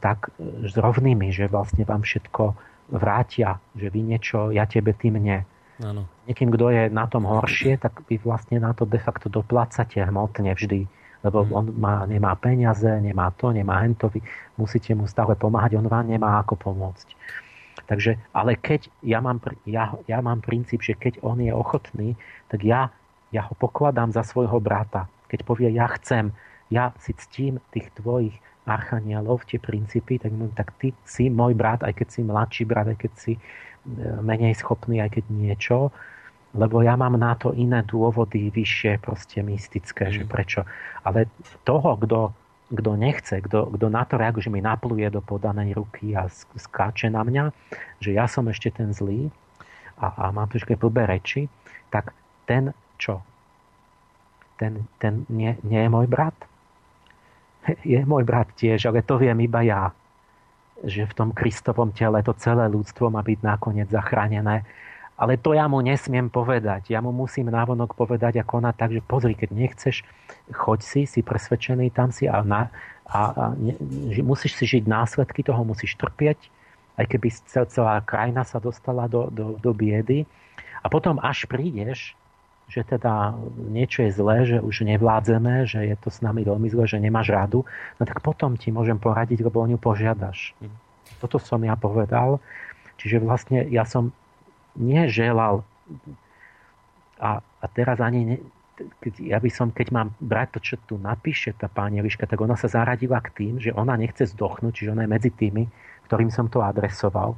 tak 0.00 0.32
s 0.40 0.72
rovnými, 0.72 1.28
že 1.36 1.52
vlastne 1.52 1.84
vám 1.84 2.08
všetko 2.08 2.56
vrátia, 2.96 3.60
že 3.76 3.92
vy 3.92 4.00
niečo, 4.08 4.48
ja 4.56 4.64
tebe, 4.64 4.96
ty 4.96 5.12
mne. 5.12 5.44
Áno. 5.84 6.08
Niekým, 6.24 6.48
kto 6.48 6.70
je 6.72 6.82
na 6.88 7.04
tom 7.10 7.28
horšie, 7.28 7.76
tak 7.76 8.08
vy 8.08 8.16
vlastne 8.24 8.56
na 8.56 8.72
to 8.72 8.88
de 8.88 8.96
facto 8.96 9.28
doplácate 9.28 10.00
hmotne 10.00 10.56
vždy 10.56 10.88
lebo 11.22 11.46
mhm. 11.46 11.50
on 11.54 11.66
má, 11.78 11.96
nemá 12.06 12.34
peniaze, 12.34 12.88
nemá 13.00 13.30
to, 13.34 13.54
nemá 13.54 13.82
hento, 13.82 14.10
vy 14.10 14.20
musíte 14.58 14.94
mu 14.94 15.06
stále 15.06 15.38
pomáhať, 15.38 15.78
on 15.78 15.86
vám 15.86 16.06
nemá 16.06 16.42
ako 16.42 16.58
pomôcť. 16.58 17.14
Takže, 17.88 18.20
ale 18.36 18.54
keď 18.54 18.88
ja 19.02 19.18
mám, 19.18 19.42
ja, 19.66 19.96
ja 20.06 20.18
mám 20.22 20.44
princíp, 20.44 20.84
že 20.84 20.94
keď 20.94 21.18
on 21.24 21.40
je 21.40 21.50
ochotný, 21.50 22.14
tak 22.52 22.62
ja, 22.62 22.92
ja 23.34 23.48
ho 23.48 23.54
pokladám 23.56 24.12
za 24.12 24.22
svojho 24.22 24.60
brata. 24.60 25.08
Keď 25.32 25.40
povie, 25.42 25.72
ja 25.72 25.88
chcem, 25.98 26.30
ja 26.68 26.92
si 27.00 27.16
ctím 27.16 27.58
tých 27.72 27.88
tvojich 27.96 28.36
archanielov, 28.68 29.42
tie 29.48 29.58
princípy, 29.58 30.22
tak, 30.22 30.30
tak 30.54 30.68
ty 30.78 30.94
si 31.02 31.26
môj 31.26 31.58
brat, 31.58 31.82
aj 31.82 31.98
keď 31.98 32.08
si 32.12 32.20
mladší 32.22 32.62
brat, 32.68 32.86
aj 32.94 32.98
keď 33.00 33.12
si 33.18 33.32
e, 33.34 33.40
menej 34.22 34.54
schopný, 34.54 35.02
aj 35.02 35.18
keď 35.18 35.24
niečo, 35.32 35.90
lebo 36.52 36.84
ja 36.84 37.00
mám 37.00 37.16
na 37.16 37.32
to 37.32 37.56
iné 37.56 37.80
dôvody, 37.80 38.52
vyššie, 38.52 39.00
proste 39.00 39.40
mystické, 39.40 40.08
mm. 40.08 40.12
že 40.12 40.22
prečo. 40.28 40.60
Ale 41.00 41.32
toho, 41.64 41.96
kto, 41.96 42.36
kto 42.68 42.90
nechce, 42.96 43.40
kto, 43.40 43.72
na 43.88 44.04
to 44.04 44.20
reaguje, 44.20 44.48
že 44.48 44.52
mi 44.52 44.60
napluje 44.60 45.08
do 45.08 45.24
podanej 45.24 45.72
ruky 45.80 46.12
a 46.12 46.28
skáče 46.56 47.08
na 47.08 47.24
mňa, 47.24 47.44
že 48.04 48.12
ja 48.12 48.28
som 48.28 48.44
ešte 48.52 48.68
ten 48.68 48.92
zlý 48.92 49.32
a, 49.96 50.12
a 50.12 50.24
mám 50.28 50.52
trošku 50.52 50.76
blbé 50.76 51.08
reči, 51.08 51.48
tak 51.88 52.12
ten 52.44 52.76
čo? 53.00 53.24
Ten, 54.60 54.84
ten 55.00 55.24
nie, 55.32 55.56
nie 55.64 55.80
je 55.80 55.90
môj 55.90 56.06
brat? 56.06 56.36
Je 57.86 57.98
môj 58.04 58.28
brat 58.28 58.52
tiež, 58.58 58.92
ale 58.92 59.00
to 59.00 59.16
viem 59.16 59.38
iba 59.40 59.64
ja. 59.64 59.94
Že 60.82 61.08
v 61.08 61.16
tom 61.16 61.30
Kristovom 61.30 61.94
tele 61.94 62.20
to 62.26 62.34
celé 62.36 62.66
ľudstvo 62.66 63.06
má 63.08 63.22
byť 63.22 63.38
nakoniec 63.40 63.88
zachránené 63.88 64.66
ale 65.16 65.36
to 65.36 65.52
ja 65.52 65.68
mu 65.68 65.78
nesmiem 65.84 66.32
povedať. 66.32 66.88
Ja 66.90 67.04
mu 67.04 67.12
musím 67.12 67.52
návonok 67.52 67.94
povedať 67.94 68.40
a 68.40 68.48
konať 68.48 68.74
tak, 68.74 68.90
že 68.96 69.04
pozri, 69.04 69.36
keď 69.36 69.50
nechceš, 69.52 70.02
choď 70.50 70.78
si, 70.82 71.00
si 71.04 71.20
presvedčený, 71.20 71.92
tam 71.92 72.10
si 72.10 72.26
a, 72.26 72.40
na, 72.42 72.72
a, 73.06 73.20
a 73.30 73.42
ne, 73.54 73.76
že 74.10 74.24
musíš 74.24 74.56
si 74.56 74.64
žiť 74.64 74.88
následky 74.88 75.44
toho, 75.44 75.60
musíš 75.62 75.94
trpieť, 76.00 76.48
aj 76.96 77.06
keby 77.08 77.28
celá 77.68 78.00
krajina 78.04 78.44
sa 78.44 78.60
dostala 78.60 79.08
do, 79.08 79.28
do, 79.32 79.56
do 79.60 79.70
biedy. 79.72 80.28
A 80.82 80.90
potom 80.90 81.20
až 81.22 81.46
prídeš, 81.46 82.18
že 82.72 82.80
teda 82.82 83.36
niečo 83.68 84.08
je 84.08 84.10
zlé, 84.16 84.36
že 84.48 84.56
už 84.58 84.88
nevládzeme, 84.88 85.68
že 85.68 85.92
je 85.92 85.96
to 86.00 86.08
s 86.08 86.24
nami 86.24 86.40
veľmi 86.40 86.72
zlé, 86.72 86.84
že 86.88 86.96
nemáš 86.96 87.28
radu, 87.28 87.68
no 88.00 88.02
tak 88.08 88.24
potom 88.24 88.56
ti 88.56 88.72
môžem 88.72 88.96
poradiť, 88.96 89.44
lebo 89.44 89.60
o 89.60 89.68
ňu 89.68 89.76
požiadaš. 89.76 90.56
Mhm. 90.58 90.76
Toto 91.20 91.36
som 91.38 91.60
ja 91.62 91.76
povedal. 91.76 92.42
Čiže 92.98 93.22
vlastne 93.22 93.66
ja 93.66 93.82
som 93.82 94.14
neželal. 94.76 95.64
A, 97.22 97.38
a 97.38 97.66
teraz 97.70 98.02
ani 98.02 98.20
ne, 98.24 98.36
keď, 98.74 99.12
ja 99.20 99.38
by 99.38 99.50
som, 99.52 99.68
keď 99.70 99.88
mám 99.92 100.08
brať 100.18 100.48
to, 100.56 100.60
čo 100.72 100.76
tu 100.82 100.94
napíše 100.98 101.54
tá 101.54 101.68
pani 101.68 102.00
Eliška, 102.00 102.26
tak 102.26 102.40
ona 102.40 102.56
sa 102.56 102.66
zaradila 102.66 103.20
k 103.20 103.30
tým, 103.36 103.54
že 103.60 103.70
ona 103.70 103.94
nechce 103.94 104.26
zdochnúť, 104.32 104.72
čiže 104.72 104.92
ona 104.96 105.04
je 105.06 105.10
medzi 105.12 105.30
tými, 105.30 105.68
ktorým 106.08 106.32
som 106.32 106.48
to 106.48 106.64
adresoval, 106.64 107.36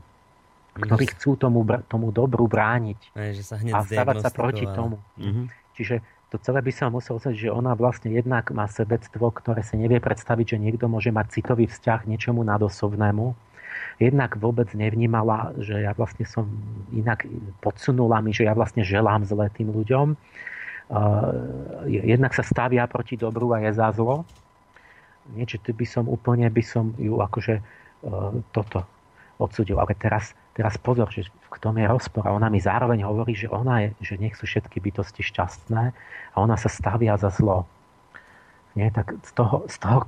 ktorí 0.78 1.10
chcú 1.14 1.38
tomu, 1.38 1.62
tomu 1.86 2.10
dobru 2.10 2.50
brániť 2.50 3.00
Aj, 3.14 3.30
že 3.34 3.42
sa 3.46 3.58
a 3.58 3.78
stavať 3.82 4.16
sa 4.22 4.30
proti 4.34 4.66
tomu. 4.66 4.98
Mm-hmm. 5.18 5.46
Čiže 5.74 5.94
to 6.34 6.42
celé 6.42 6.66
by 6.66 6.72
som 6.74 6.90
musel 6.90 7.22
povedať, 7.22 7.46
že 7.46 7.48
ona 7.50 7.78
vlastne 7.78 8.10
jednak 8.10 8.50
má 8.50 8.66
sebectvo, 8.66 9.30
ktoré 9.30 9.62
sa 9.62 9.78
nevie 9.78 10.02
predstaviť, 10.02 10.58
že 10.58 10.58
niekto 10.58 10.90
môže 10.90 11.14
mať 11.14 11.38
citový 11.38 11.70
vzťah 11.70 12.10
niečomu 12.10 12.42
nadosobnému 12.42 13.53
jednak 13.98 14.36
vôbec 14.36 14.70
nevnímala, 14.74 15.54
že 15.60 15.84
ja 15.84 15.94
vlastne 15.94 16.26
som 16.26 16.50
inak 16.90 17.26
podsunula 17.62 18.18
mi, 18.20 18.34
že 18.34 18.46
ja 18.48 18.54
vlastne 18.54 18.82
želám 18.82 19.24
zle 19.26 19.46
tým 19.54 19.70
ľuďom. 19.70 20.16
Jednak 21.88 22.32
sa 22.36 22.44
stavia 22.44 22.84
proti 22.84 23.16
dobru 23.16 23.54
a 23.56 23.62
je 23.64 23.72
za 23.72 23.88
zlo. 23.94 24.28
Niečo, 25.32 25.56
tu 25.64 25.72
by 25.72 25.86
som 25.88 26.04
úplne 26.04 26.44
by 26.52 26.60
som 26.60 26.92
ju 27.00 27.16
akože 27.16 27.56
e, 27.56 27.62
toto 28.52 28.84
odsudil. 29.40 29.80
Ale 29.80 29.96
teraz, 29.96 30.36
teraz 30.52 30.76
pozor, 30.76 31.08
že 31.08 31.24
v 31.24 31.58
tom 31.64 31.80
je 31.80 31.88
rozpor. 31.88 32.28
A 32.28 32.36
ona 32.36 32.52
mi 32.52 32.60
zároveň 32.60 33.00
hovorí, 33.08 33.32
že 33.32 33.48
ona 33.48 33.88
je, 33.88 33.88
že 34.04 34.14
nech 34.20 34.36
sú 34.36 34.44
všetky 34.44 34.84
bytosti 34.84 35.24
šťastné 35.24 35.84
a 36.32 36.36
ona 36.36 36.60
sa 36.60 36.68
stavia 36.68 37.16
za 37.16 37.32
zlo. 37.32 37.64
Nie, 38.74 38.90
tak 38.90 39.14
z 39.22 39.32
toho, 39.32 39.64
z 39.70 39.76
toho 39.78 39.98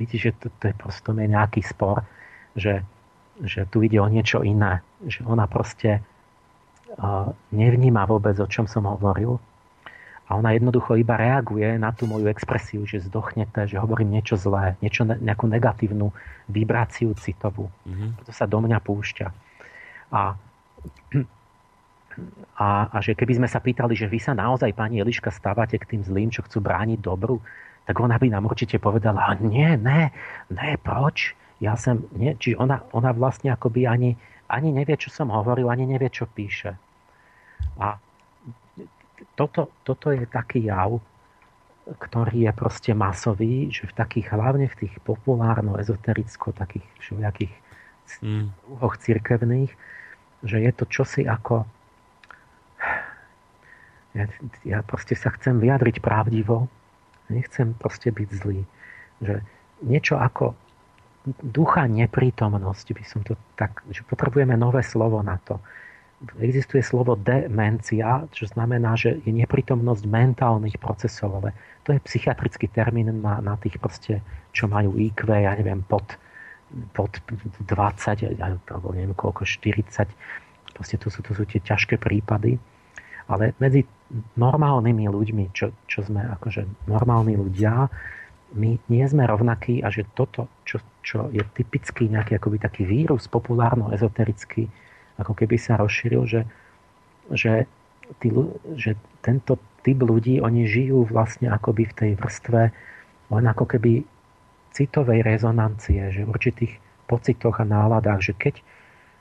vidíš, 0.00 0.20
že 0.20 0.32
to, 0.40 0.46
to 0.58 0.64
je 0.72 0.74
proste 0.74 1.10
nejaký 1.12 1.60
spor, 1.62 2.02
že 2.56 2.80
že 3.44 3.68
tu 3.68 3.84
ide 3.84 4.00
o 4.00 4.08
niečo 4.08 4.40
iné. 4.40 4.80
Že 5.04 5.28
ona 5.28 5.44
proste 5.50 6.00
nevníma 7.52 8.06
vôbec, 8.08 8.38
o 8.40 8.48
čom 8.48 8.64
som 8.64 8.88
hovoril. 8.88 9.36
A 10.26 10.34
ona 10.34 10.50
jednoducho 10.58 10.98
iba 10.98 11.14
reaguje 11.14 11.78
na 11.78 11.94
tú 11.94 12.10
moju 12.10 12.26
expresiu, 12.26 12.82
že 12.82 12.98
zdochnete, 12.98 13.70
že 13.70 13.78
hovorím 13.78 14.18
niečo 14.18 14.34
zlé, 14.34 14.74
niečo, 14.82 15.06
nejakú 15.06 15.46
negatívnu 15.46 16.10
vibráciu 16.50 17.14
citovú. 17.14 17.70
Mm-hmm. 17.86 18.26
To 18.26 18.32
sa 18.34 18.50
do 18.50 18.58
mňa 18.58 18.78
púšťa. 18.82 19.26
A 20.10 20.34
a, 22.56 22.68
a 22.90 22.96
že 23.04 23.14
keby 23.14 23.38
sme 23.38 23.48
sa 23.48 23.60
pýtali, 23.60 23.92
že 23.92 24.08
vy 24.08 24.18
sa 24.18 24.32
naozaj, 24.32 24.72
pani 24.72 24.98
Eliška, 24.98 25.28
stávate 25.30 25.76
k 25.76 25.94
tým 25.94 26.02
zlým, 26.02 26.28
čo 26.32 26.42
chcú 26.42 26.64
brániť 26.64 26.98
dobru, 27.00 27.38
tak 27.86 28.00
ona 28.02 28.18
by 28.18 28.32
nám 28.32 28.48
určite 28.50 28.82
povedala, 28.82 29.36
nie, 29.38 29.78
ne, 29.78 30.10
ne, 30.50 30.70
proč? 30.80 31.36
Ja 31.62 31.74
som, 31.76 32.04
nie, 32.12 32.36
čiže 32.36 32.60
ona, 32.60 32.84
ona 32.92 33.16
vlastne 33.16 33.48
akoby 33.52 33.88
ani, 33.88 34.10
ani 34.52 34.70
nevie, 34.72 34.96
čo 35.00 35.08
som 35.08 35.32
hovoril, 35.32 35.72
ani 35.72 35.88
nevie, 35.88 36.12
čo 36.12 36.28
píše. 36.28 36.76
A 37.80 37.96
toto, 39.36 39.72
toto 39.80 40.12
je 40.12 40.28
taký 40.28 40.68
jav, 40.68 41.00
ktorý 41.86 42.50
je 42.50 42.52
proste 42.52 42.92
masový, 42.92 43.70
že 43.72 43.88
v 43.88 43.94
takých, 43.96 44.34
hlavne 44.34 44.66
v 44.68 44.78
tých 44.84 44.94
populárno-ezotericko, 45.06 46.52
takých 46.52 46.84
všelijakých 47.00 47.54
mm. 48.20 48.46
úhoch 48.76 48.98
cirkevných, 49.00 49.72
že 50.44 50.56
je 50.60 50.72
to 50.76 50.84
čosi 50.90 51.24
ako 51.24 51.64
ja, 54.16 54.24
ja 54.64 54.78
proste 54.80 55.12
sa 55.12 55.28
chcem 55.36 55.60
vyjadriť 55.60 56.00
pravdivo, 56.00 56.72
nechcem 57.28 57.76
proste 57.76 58.08
byť 58.08 58.28
zlý. 58.32 58.64
Že 59.20 59.44
niečo 59.84 60.16
ako 60.16 60.56
ducha 61.42 61.90
neprítomnosť 61.90 62.86
by 62.94 63.04
som 63.04 63.20
to 63.26 63.34
tak, 63.58 63.82
že 63.90 64.06
potrebujeme 64.06 64.54
nové 64.54 64.80
slovo 64.86 65.18
na 65.20 65.38
to 65.42 65.58
existuje 66.40 66.80
slovo 66.80 67.12
demencia, 67.16 68.24
čo 68.32 68.48
znamená, 68.48 68.96
že 68.96 69.20
je 69.20 69.32
neprítomnosť 69.36 70.08
mentálnych 70.08 70.80
procesov, 70.80 71.44
ale 71.44 71.52
to 71.84 71.92
je 71.92 72.00
psychiatrický 72.00 72.72
termín 72.72 73.12
na, 73.20 73.44
na 73.44 73.54
tých 73.60 73.76
proste, 73.76 74.24
čo 74.56 74.64
majú 74.64 74.96
IQ, 74.96 75.28
ja 75.28 75.52
neviem, 75.52 75.84
pod, 75.84 76.16
pod 76.96 77.12
20, 77.68 78.40
alebo 78.40 78.86
neviem 78.96 79.12
koľko, 79.12 79.44
40. 79.44 80.08
Proste 80.72 80.96
to 80.96 81.12
sú, 81.12 81.20
to 81.20 81.36
sú 81.36 81.44
tie 81.44 81.60
ťažké 81.60 82.00
prípady. 82.00 82.56
Ale 83.28 83.52
medzi 83.60 83.84
normálnymi 84.38 85.04
ľuďmi, 85.10 85.44
čo, 85.52 85.74
čo 85.84 86.00
sme 86.00 86.24
akože 86.40 86.88
normálni 86.88 87.36
ľudia, 87.36 87.90
my 88.54 88.78
nie 88.86 89.04
sme 89.08 89.26
rovnakí 89.26 89.82
a 89.82 89.90
že 89.90 90.06
toto, 90.14 90.46
čo, 90.62 90.78
čo 91.02 91.26
je 91.34 91.42
typický 91.56 92.06
nejaký 92.06 92.38
akoby 92.38 92.62
taký 92.62 92.82
vírus 92.86 93.26
populárno-ezoterický, 93.26 94.70
ako 95.18 95.32
keby 95.34 95.56
sa 95.58 95.80
rozšíril, 95.80 96.22
že, 96.28 96.40
že, 97.34 97.66
tí, 98.22 98.28
že 98.78 98.94
tento 99.24 99.58
typ 99.82 99.98
ľudí, 99.98 100.38
oni 100.38 100.66
žijú 100.66 101.06
vlastne 101.10 101.50
akoby 101.50 101.90
v 101.90 101.96
tej 101.96 102.10
vrstve 102.18 102.60
len 103.26 103.44
ako 103.50 103.66
keby 103.66 104.06
citovej 104.70 105.24
rezonancie, 105.24 106.12
že 106.14 106.22
v 106.22 106.30
určitých 106.30 106.72
pocitoch 107.10 107.58
a 107.58 107.64
náladách, 107.66 108.30
že 108.30 108.32
keď, 108.36 108.54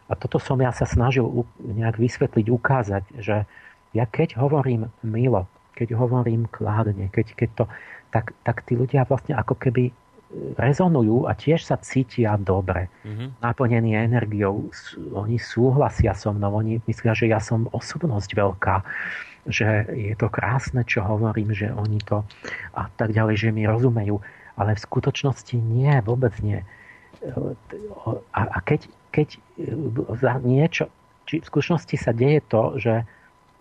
a 0.10 0.14
toto 0.14 0.38
som 0.38 0.60
ja 0.62 0.70
sa 0.76 0.86
snažil 0.86 1.26
nejak 1.62 1.98
vysvetliť, 1.98 2.46
ukázať, 2.50 3.04
že 3.22 3.46
ja 3.96 4.06
keď 4.06 4.36
hovorím 4.38 4.92
milo, 5.02 5.48
keď 5.74 5.96
hovorím 5.96 6.50
kládne, 6.52 7.08
keď, 7.10 7.28
keď 7.34 7.50
to, 7.56 7.64
tak, 8.16 8.32
tak 8.48 8.64
tí 8.64 8.80
ľudia 8.80 9.04
vlastne 9.04 9.36
ako 9.36 9.60
keby 9.60 9.92
rezonujú 10.56 11.28
a 11.28 11.36
tiež 11.36 11.68
sa 11.68 11.76
cítia 11.80 12.36
dobre, 12.40 12.88
mm-hmm. 13.04 13.44
naplnení 13.44 13.96
energiou. 13.96 14.72
Oni 15.16 15.36
súhlasia 15.36 16.16
so 16.16 16.32
mnou, 16.32 16.60
oni 16.60 16.80
myslia, 16.88 17.12
že 17.12 17.28
ja 17.28 17.40
som 17.44 17.68
osobnosť 17.72 18.30
veľká, 18.36 18.76
že 19.46 19.86
je 19.94 20.16
to 20.18 20.28
krásne, 20.32 20.82
čo 20.88 21.06
hovorím, 21.06 21.54
že 21.54 21.70
oni 21.72 22.00
to 22.04 22.26
a 22.74 22.88
tak 22.96 23.12
ďalej, 23.12 23.36
že 23.48 23.50
mi 23.52 23.68
rozumejú. 23.68 24.20
Ale 24.56 24.74
v 24.74 24.84
skutočnosti 24.88 25.56
nie, 25.60 25.92
vôbec 26.02 26.32
nie. 26.40 26.64
A, 28.32 28.42
a 28.56 28.58
keď, 28.64 28.88
keď 29.12 29.36
za 30.16 30.40
niečo, 30.40 30.88
či 31.28 31.44
v 31.44 31.48
skutočnosti 31.48 31.96
sa 32.00 32.12
deje 32.16 32.40
to, 32.48 32.80
že, 32.80 32.96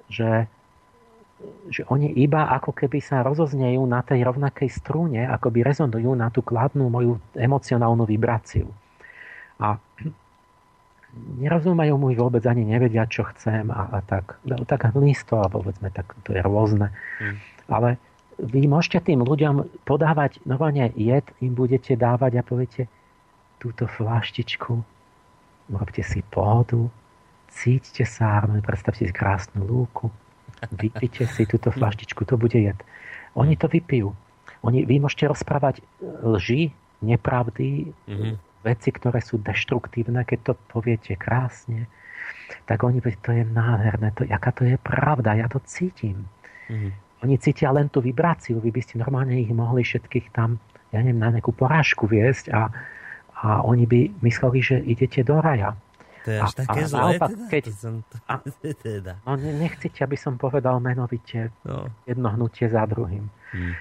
že 0.08 0.46
že 1.68 1.82
oni 1.88 2.12
iba 2.20 2.50
ako 2.52 2.76
keby 2.76 3.00
sa 3.00 3.24
rozoznejú 3.24 3.82
na 3.88 4.04
tej 4.04 4.24
rovnakej 4.24 4.68
strúne, 4.68 5.24
ako 5.24 5.48
by 5.48 5.60
rezonujú 5.64 6.12
na 6.12 6.28
tú 6.28 6.44
kladnú 6.44 6.88
moju 6.92 7.20
emocionálnu 7.34 8.04
vibráciu. 8.04 8.68
A 9.58 9.78
nerozumejú 11.38 11.94
mu 11.94 12.10
vôbec, 12.12 12.42
ani 12.44 12.66
nevedia, 12.66 13.06
čo 13.06 13.24
chcem 13.34 13.70
a, 13.70 13.88
a 13.94 13.98
tak. 14.02 14.36
No, 14.44 14.66
tak 14.66 14.90
listo, 14.98 15.38
alebo 15.38 15.62
povedzme, 15.62 15.88
tak 15.94 16.10
to 16.26 16.34
je 16.34 16.42
rôzne. 16.42 16.90
Mm. 17.22 17.36
Ale 17.70 17.88
vy 18.42 18.66
môžete 18.66 19.10
tým 19.12 19.22
ľuďom 19.22 19.86
podávať, 19.86 20.42
normálne 20.42 20.90
jed 20.98 21.24
im 21.38 21.54
budete 21.54 21.94
dávať 21.94 22.42
a 22.42 22.46
poviete 22.46 22.90
túto 23.62 23.86
flaštičku, 23.86 24.82
robte 25.70 26.02
si 26.02 26.20
pohodu, 26.34 26.90
cíťte 27.54 28.02
sa, 28.02 28.42
predstavte 28.42 29.06
si 29.06 29.14
krásnu 29.14 29.62
lúku, 29.62 30.10
vypite 30.72 31.28
si 31.28 31.44
túto 31.44 31.68
flaštičku, 31.74 32.24
to 32.24 32.40
bude 32.40 32.56
jed. 32.56 32.78
Oni 33.34 33.58
to 33.58 33.66
vypijú. 33.66 34.14
Oni, 34.64 34.88
vy 34.88 34.96
môžete 35.02 35.28
rozprávať 35.28 35.84
lži, 36.24 36.72
nepravdy, 37.04 37.92
mm-hmm. 38.08 38.64
veci, 38.64 38.88
ktoré 38.88 39.20
sú 39.20 39.36
deštruktívne, 39.44 40.24
keď 40.24 40.38
to 40.40 40.52
poviete 40.72 41.12
krásne, 41.20 41.84
tak 42.64 42.80
oni 42.80 43.04
to 43.04 43.30
je 43.32 43.44
nádherné, 43.44 44.16
to, 44.16 44.24
aká 44.24 44.50
to 44.56 44.64
je 44.64 44.80
pravda, 44.80 45.36
ja 45.36 45.46
to 45.52 45.60
cítim. 45.68 46.24
Mm-hmm. 46.72 46.92
Oni 47.28 47.36
cítia 47.40 47.72
len 47.72 47.92
tú 47.92 48.00
vibráciu, 48.00 48.60
vy 48.60 48.72
by 48.72 48.80
ste 48.80 49.00
normálne 49.00 49.36
ich 49.36 49.52
mohli 49.52 49.84
všetkých 49.84 50.32
tam, 50.32 50.60
ja 50.92 51.00
neviem, 51.04 51.20
na 51.20 51.32
nejakú 51.32 51.52
porážku 51.52 52.08
viesť 52.08 52.52
a, 52.52 52.72
a 53.44 53.60
oni 53.64 53.84
by 53.84 54.00
mysleli, 54.24 54.60
že 54.60 54.76
idete 54.80 55.24
do 55.24 55.40
raja. 55.40 55.76
To 56.24 56.28
je 56.32 56.38
až 56.40 56.52
a, 56.52 56.58
také 56.64 56.80
a 56.80 56.88
zlé? 56.88 57.00
Naopak, 57.00 57.30
teda? 57.30 57.46
keď, 57.52 57.62
to 57.68 57.72
som, 57.76 57.94
a, 58.24 58.34
teda. 58.88 59.12
No 59.28 59.30
nechcete, 59.36 60.00
aby 60.00 60.16
som 60.16 60.40
povedal 60.40 60.80
menovite 60.80 61.52
no. 61.68 61.92
jedno 62.08 62.32
hnutie 62.32 62.66
za 62.72 62.88
druhým. 62.88 63.28
Hmm. 63.52 63.74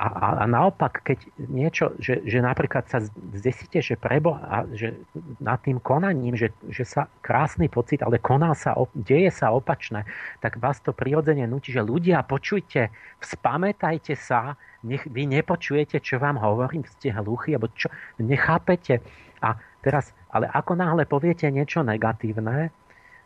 A, 0.00 0.08
a, 0.08 0.28
a 0.40 0.44
naopak, 0.48 1.04
keď 1.04 1.28
niečo, 1.36 1.92
že, 2.00 2.24
že 2.24 2.40
napríklad 2.40 2.88
sa 2.88 3.04
zdesíte, 3.36 3.84
že 3.84 4.00
prebo, 4.00 4.32
a 4.32 4.64
že 4.72 4.96
nad 5.44 5.60
tým 5.60 5.76
konaním, 5.76 6.40
že, 6.40 6.56
že 6.72 6.88
sa 6.88 7.04
krásny 7.20 7.68
pocit, 7.68 8.00
ale 8.00 8.16
koná 8.16 8.56
sa, 8.56 8.72
deje 8.96 9.28
sa 9.28 9.52
opačné, 9.52 10.08
tak 10.40 10.56
vás 10.56 10.80
to 10.80 10.96
prirodzene 10.96 11.44
nutí, 11.44 11.76
že 11.76 11.84
ľudia, 11.84 12.24
počujte, 12.24 12.88
spamätajte 13.20 14.16
sa, 14.16 14.56
nech, 14.88 15.04
vy 15.04 15.28
nepočujete, 15.28 16.00
čo 16.00 16.16
vám 16.16 16.40
hovorím, 16.40 16.88
ste 16.88 17.12
hluchí, 17.12 17.52
alebo 17.52 17.68
čo, 17.76 17.92
nechápete. 18.16 19.04
A 19.44 19.60
teraz 19.84 20.16
ale 20.30 20.46
ako 20.50 20.72
náhle 20.78 21.04
poviete 21.06 21.50
niečo 21.50 21.82
negatívne, 21.82 22.70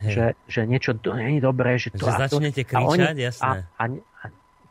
že, 0.05 0.27
že 0.51 0.61
niečo 0.69 0.97
to 0.99 1.17
nie 1.17 1.39
je 1.39 1.41
dobré, 1.41 1.81
že 1.81 1.95
to... 1.95 2.05
Že 2.05 2.29
začnete 2.29 2.63
to, 2.65 2.69
kričať, 2.69 2.85
a 2.85 2.93
oni, 2.93 3.23
jasné. 3.25 3.45
A, 3.47 3.53
a, 3.81 3.85
a, 3.85 3.85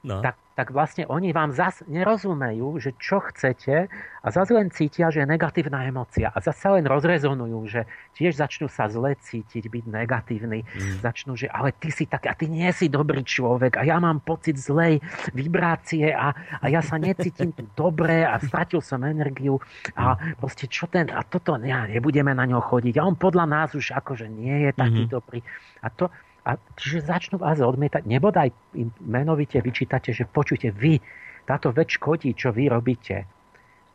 no. 0.04 0.20
tak, 0.20 0.36
tak 0.54 0.70
vlastne 0.70 1.08
oni 1.10 1.34
vám 1.34 1.56
zas 1.56 1.82
nerozumejú, 1.90 2.78
že 2.78 2.94
čo 3.00 3.24
chcete 3.24 3.90
a 4.22 4.28
zase 4.30 4.52
len 4.54 4.70
cítia, 4.70 5.10
že 5.10 5.24
je 5.24 5.28
negatívna 5.28 5.88
emocia. 5.88 6.30
A 6.30 6.38
zase 6.44 6.70
len 6.70 6.86
rozrezonujú, 6.86 7.60
že 7.66 7.82
tiež 8.20 8.38
začnú 8.38 8.70
sa 8.70 8.92
zle 8.92 9.18
cítiť, 9.18 9.66
byť 9.66 9.86
negatívni. 9.90 10.62
Mm. 10.68 11.02
Začnú, 11.02 11.34
že 11.34 11.50
ale 11.50 11.74
ty 11.74 11.90
si 11.90 12.06
tak, 12.06 12.30
a 12.30 12.36
ty 12.36 12.52
nie 12.52 12.70
si 12.76 12.92
dobrý 12.92 13.26
človek 13.26 13.80
a 13.80 13.88
ja 13.88 13.98
mám 13.98 14.22
pocit 14.22 14.60
zlej 14.60 15.02
vibrácie 15.34 16.14
a, 16.14 16.36
a 16.62 16.66
ja 16.70 16.84
sa 16.84 17.00
necítim 17.02 17.56
tu 17.56 17.66
dobre 17.74 18.22
a 18.28 18.38
stratil 18.38 18.84
som 18.84 19.02
energiu 19.02 19.58
a 19.98 20.20
proste 20.38 20.70
čo 20.70 20.86
ten, 20.86 21.10
a 21.10 21.26
toto, 21.26 21.58
ja, 21.64 21.90
nebudeme 21.90 22.36
na 22.36 22.46
ňo 22.46 22.62
chodiť. 22.62 23.00
A 23.00 23.08
on 23.08 23.16
podľa 23.18 23.46
nás 23.50 23.70
už 23.74 23.96
akože 23.96 24.30
nie 24.30 24.70
je 24.70 24.72
taký 24.76 25.08
mm-hmm. 25.08 25.16
dobrý. 25.18 25.40
A 25.82 25.90
to, 25.90 26.14
a 26.44 26.60
čiže 26.76 27.08
začnú 27.08 27.40
vás 27.40 27.64
odmietať. 27.64 28.04
Nebodaj 28.04 28.52
im 28.76 28.92
menovite 29.00 29.64
vyčítate, 29.64 30.12
že 30.12 30.28
počujte, 30.28 30.76
vy, 30.76 31.00
táto 31.48 31.72
vec 31.72 31.96
škodí, 31.96 32.36
čo 32.36 32.52
vy 32.52 32.68
robíte. 32.68 33.24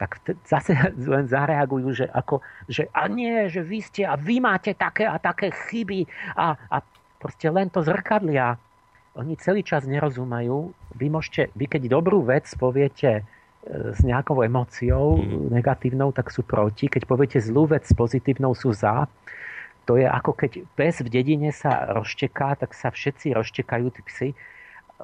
Tak 0.00 0.24
zase 0.48 0.72
len 1.12 1.28
zareagujú, 1.28 1.88
že, 1.92 2.06
ako, 2.08 2.40
že 2.64 2.88
a 2.96 3.04
nie, 3.12 3.52
že 3.52 3.60
vy 3.60 3.78
ste 3.84 4.08
a 4.08 4.16
vy 4.16 4.40
máte 4.40 4.72
také 4.72 5.04
a 5.04 5.20
také 5.20 5.52
chyby 5.52 6.08
a, 6.36 6.56
a 6.56 6.76
proste 7.20 7.52
len 7.52 7.68
to 7.68 7.84
zrkadlia. 7.84 8.56
Oni 9.18 9.34
celý 9.36 9.66
čas 9.66 9.84
nerozumajú. 9.84 10.72
Vy, 10.94 11.06
môžete, 11.10 11.50
vy 11.52 11.66
keď 11.66 11.90
dobrú 11.90 12.22
vec 12.22 12.46
poviete 12.54 13.10
e, 13.18 13.22
s 13.92 14.00
nejakou 14.06 14.40
emóciou 14.46 15.18
mm. 15.18 15.50
negatívnou, 15.52 16.14
tak 16.14 16.30
sú 16.30 16.46
proti. 16.46 16.86
Keď 16.86 17.02
poviete 17.02 17.38
zlú 17.42 17.66
vec 17.66 17.82
s 17.82 17.92
pozitívnou, 17.98 18.54
sú 18.54 18.70
za 18.70 19.10
to 19.88 19.96
je 19.96 20.04
ako 20.04 20.36
keď 20.36 20.68
pes 20.76 21.00
v 21.00 21.08
dedine 21.08 21.48
sa 21.48 21.88
rozšteká, 21.96 22.60
tak 22.60 22.76
sa 22.76 22.92
všetci 22.92 23.32
rozštekajú, 23.32 23.86
tí 23.88 24.02
psy, 24.04 24.28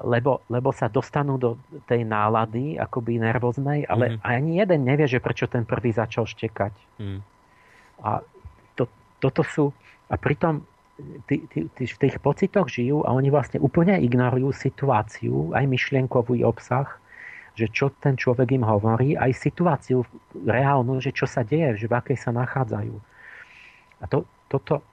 lebo, 0.05 0.45
lebo 0.45 0.69
sa 0.69 0.85
dostanú 0.85 1.41
do 1.41 1.57
tej 1.89 2.05
nálady, 2.05 2.77
akoby 2.77 3.17
nervóznej, 3.17 3.89
ale 3.89 4.13
mm. 4.13 4.17
ani 4.21 4.51
jeden 4.61 4.85
nevie, 4.85 5.09
že 5.09 5.17
prečo 5.17 5.49
ten 5.49 5.65
prvý 5.65 5.89
začal 5.89 6.29
štekať. 6.29 6.73
Mm. 7.01 7.19
A 8.05 8.21
to, 8.77 8.85
toto 9.17 9.41
sú... 9.41 9.73
A 10.05 10.21
pritom 10.21 10.61
tí, 11.25 11.41
tí, 11.49 11.65
tí 11.73 11.83
v 11.89 11.97
tých 11.97 12.21
pocitoch 12.21 12.69
žijú 12.69 13.01
a 13.07 13.15
oni 13.15 13.33
vlastne 13.33 13.57
úplne 13.57 13.97
ignorujú 13.97 14.53
situáciu, 14.53 15.55
aj 15.57 15.65
myšlienkový 15.65 16.45
obsah, 16.45 16.85
že 17.55 17.71
čo 17.71 17.89
ten 17.89 18.19
človek 18.19 18.53
im 18.53 18.67
hovorí, 18.67 19.17
aj 19.17 19.31
situáciu 19.33 20.03
reálnu, 20.35 20.99
že 20.99 21.15
čo 21.15 21.25
sa 21.25 21.41
deje, 21.41 21.73
že 21.79 21.89
v 21.89 21.95
akej 21.95 22.19
sa 22.19 22.35
nachádzajú. 22.35 22.95
A 24.03 24.05
to, 24.11 24.27
toto, 24.55 24.83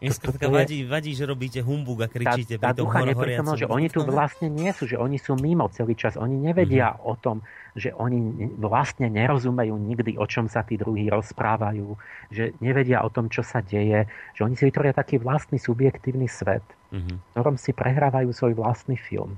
Skrátka 0.00 0.48
vadí, 0.48 0.88
vadí, 0.88 1.12
že 1.12 1.28
robíte 1.28 1.60
humbug 1.60 2.00
a 2.00 2.08
kričíte 2.08 2.56
tá, 2.56 2.72
tá 2.72 2.80
pri 2.80 3.36
tom 3.36 3.52
hor, 3.52 3.58
že 3.60 3.68
oni 3.68 3.92
tu 3.92 4.00
vlastne 4.08 4.48
nie 4.48 4.72
sú, 4.72 4.88
že 4.88 4.96
oni 4.96 5.20
sú 5.20 5.36
mimo 5.36 5.68
celý 5.68 5.92
čas. 5.92 6.16
Oni 6.16 6.32
nevedia 6.32 6.96
mm-hmm. 6.96 7.12
o 7.12 7.14
tom, 7.20 7.36
že 7.76 7.92
oni 7.92 8.48
vlastne 8.56 9.12
nerozumejú 9.12 9.76
nikdy, 9.76 10.16
o 10.16 10.24
čom 10.24 10.48
sa 10.48 10.64
tí 10.64 10.80
druhí 10.80 11.12
rozprávajú, 11.12 11.92
že 12.32 12.56
nevedia 12.64 13.04
o 13.04 13.12
tom, 13.12 13.28
čo 13.28 13.44
sa 13.44 13.60
deje, 13.60 14.08
že 14.32 14.40
oni 14.40 14.56
si 14.56 14.64
vytvoria 14.64 14.96
taký 14.96 15.20
vlastný 15.20 15.60
subjektívny 15.60 16.24
svet, 16.24 16.64
mm-hmm. 16.88 17.16
v 17.20 17.24
ktorom 17.36 17.60
si 17.60 17.76
prehrávajú 17.76 18.32
svoj 18.32 18.56
vlastný 18.56 18.96
film. 18.96 19.36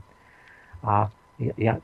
A 0.86 1.10
ja, 1.42 1.54
ja 1.58 1.74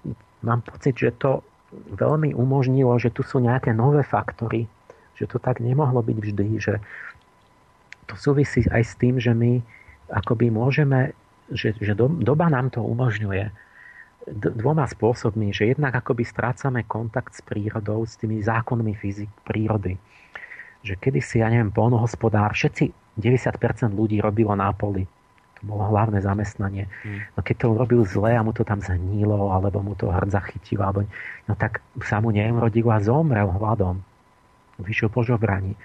mám 0.46 0.62
pocit, 0.62 0.94
že 0.94 1.10
to 1.18 1.42
veľmi 1.74 2.38
umožnilo, 2.38 2.94
že 3.02 3.10
tu 3.10 3.26
sú 3.26 3.42
nejaké 3.42 3.74
nové 3.74 4.06
faktory, 4.06 4.70
že 5.18 5.26
to 5.26 5.42
tak 5.42 5.58
nemohlo 5.58 6.00
byť 6.00 6.16
vždy, 6.16 6.46
že 6.56 6.80
to 8.10 8.18
súvisí 8.18 8.66
aj 8.66 8.82
s 8.82 8.94
tým, 8.98 9.22
že 9.22 9.30
my 9.30 9.62
akoby 10.10 10.50
môžeme, 10.50 11.14
že, 11.54 11.72
že 11.78 11.94
do, 11.94 12.10
doba 12.10 12.50
nám 12.50 12.74
to 12.74 12.82
umožňuje 12.82 13.70
dvoma 14.28 14.84
spôsobmi, 14.84 15.50
že 15.54 15.72
jednak 15.72 15.96
akoby 15.96 16.26
strácame 16.28 16.84
kontakt 16.84 17.32
s 17.32 17.40
prírodou, 17.40 18.04
s 18.04 18.20
tými 18.20 18.44
zákonmi 18.44 18.92
fyzik 18.92 19.30
prírody. 19.48 19.96
Že 20.84 20.94
kedysi, 21.00 21.40
ja 21.40 21.48
neviem, 21.48 21.72
polnohospodár, 21.72 22.52
všetci 22.52 23.16
90% 23.16 23.96
ľudí 23.96 24.20
robilo 24.20 24.52
na 24.52 24.72
poli. 24.76 25.08
To 25.60 25.62
bolo 25.76 25.92
hlavné 25.92 26.24
zamestnanie. 26.24 26.88
Mm. 27.04 27.20
No 27.36 27.40
keď 27.44 27.56
to 27.60 27.66
robil 27.76 28.00
zle 28.08 28.32
a 28.32 28.40
mu 28.40 28.52
to 28.52 28.64
tam 28.64 28.80
zhnilo, 28.80 29.52
alebo 29.52 29.84
mu 29.84 29.92
to 29.92 30.08
hrdza 30.08 30.40
chytilo, 30.52 30.84
alebo, 30.84 31.00
no 31.48 31.52
tak 31.56 31.84
sa 32.00 32.20
mu 32.20 32.32
neurodilo 32.32 32.92
a 32.92 33.00
zomrel 33.00 33.48
hladom. 33.60 34.00
Vyšiel 34.80 35.12
po 35.12 35.20
žobraní. 35.20 35.76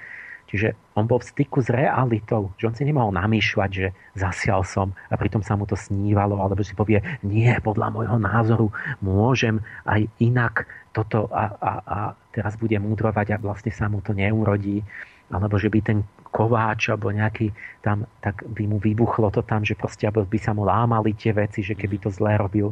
Čiže 0.46 0.78
on 0.94 1.10
bol 1.10 1.18
v 1.18 1.30
styku 1.30 1.60
s 1.66 1.74
realitou, 1.74 2.54
že 2.62 2.70
on 2.70 2.76
si 2.78 2.86
nemohol 2.86 3.10
namýšľať, 3.18 3.70
že 3.74 3.88
zasial 4.14 4.62
som 4.62 4.94
a 5.10 5.18
pritom 5.18 5.42
sa 5.42 5.58
mu 5.58 5.66
to 5.66 5.74
snívalo, 5.74 6.38
alebo 6.38 6.62
si 6.62 6.78
povie, 6.78 7.02
nie, 7.26 7.50
podľa 7.66 7.90
môjho 7.90 8.18
názoru 8.22 8.68
môžem 9.02 9.58
aj 9.90 10.06
inak 10.22 10.70
toto 10.94 11.28
a, 11.34 11.50
a, 11.58 11.72
a 11.82 11.98
teraz 12.30 12.56
bude 12.56 12.78
múdrovať 12.78 13.36
a 13.36 13.42
vlastne 13.42 13.74
sa 13.74 13.90
mu 13.90 14.06
to 14.06 14.14
neurodí. 14.14 14.86
Alebo 15.34 15.58
že 15.58 15.74
by 15.74 15.80
ten 15.82 16.00
kováč 16.30 16.94
alebo 16.94 17.10
nejaký 17.10 17.50
tam, 17.82 18.06
tak 18.22 18.46
by 18.46 18.70
mu 18.70 18.78
vybuchlo 18.78 19.34
to 19.34 19.42
tam, 19.42 19.66
že 19.66 19.74
proste 19.74 20.06
by 20.06 20.40
sa 20.40 20.54
mu 20.54 20.62
lámali 20.68 21.18
tie 21.18 21.34
veci, 21.34 21.66
že 21.66 21.74
keby 21.74 22.06
to 22.06 22.14
zlé 22.14 22.38
robil. 22.38 22.70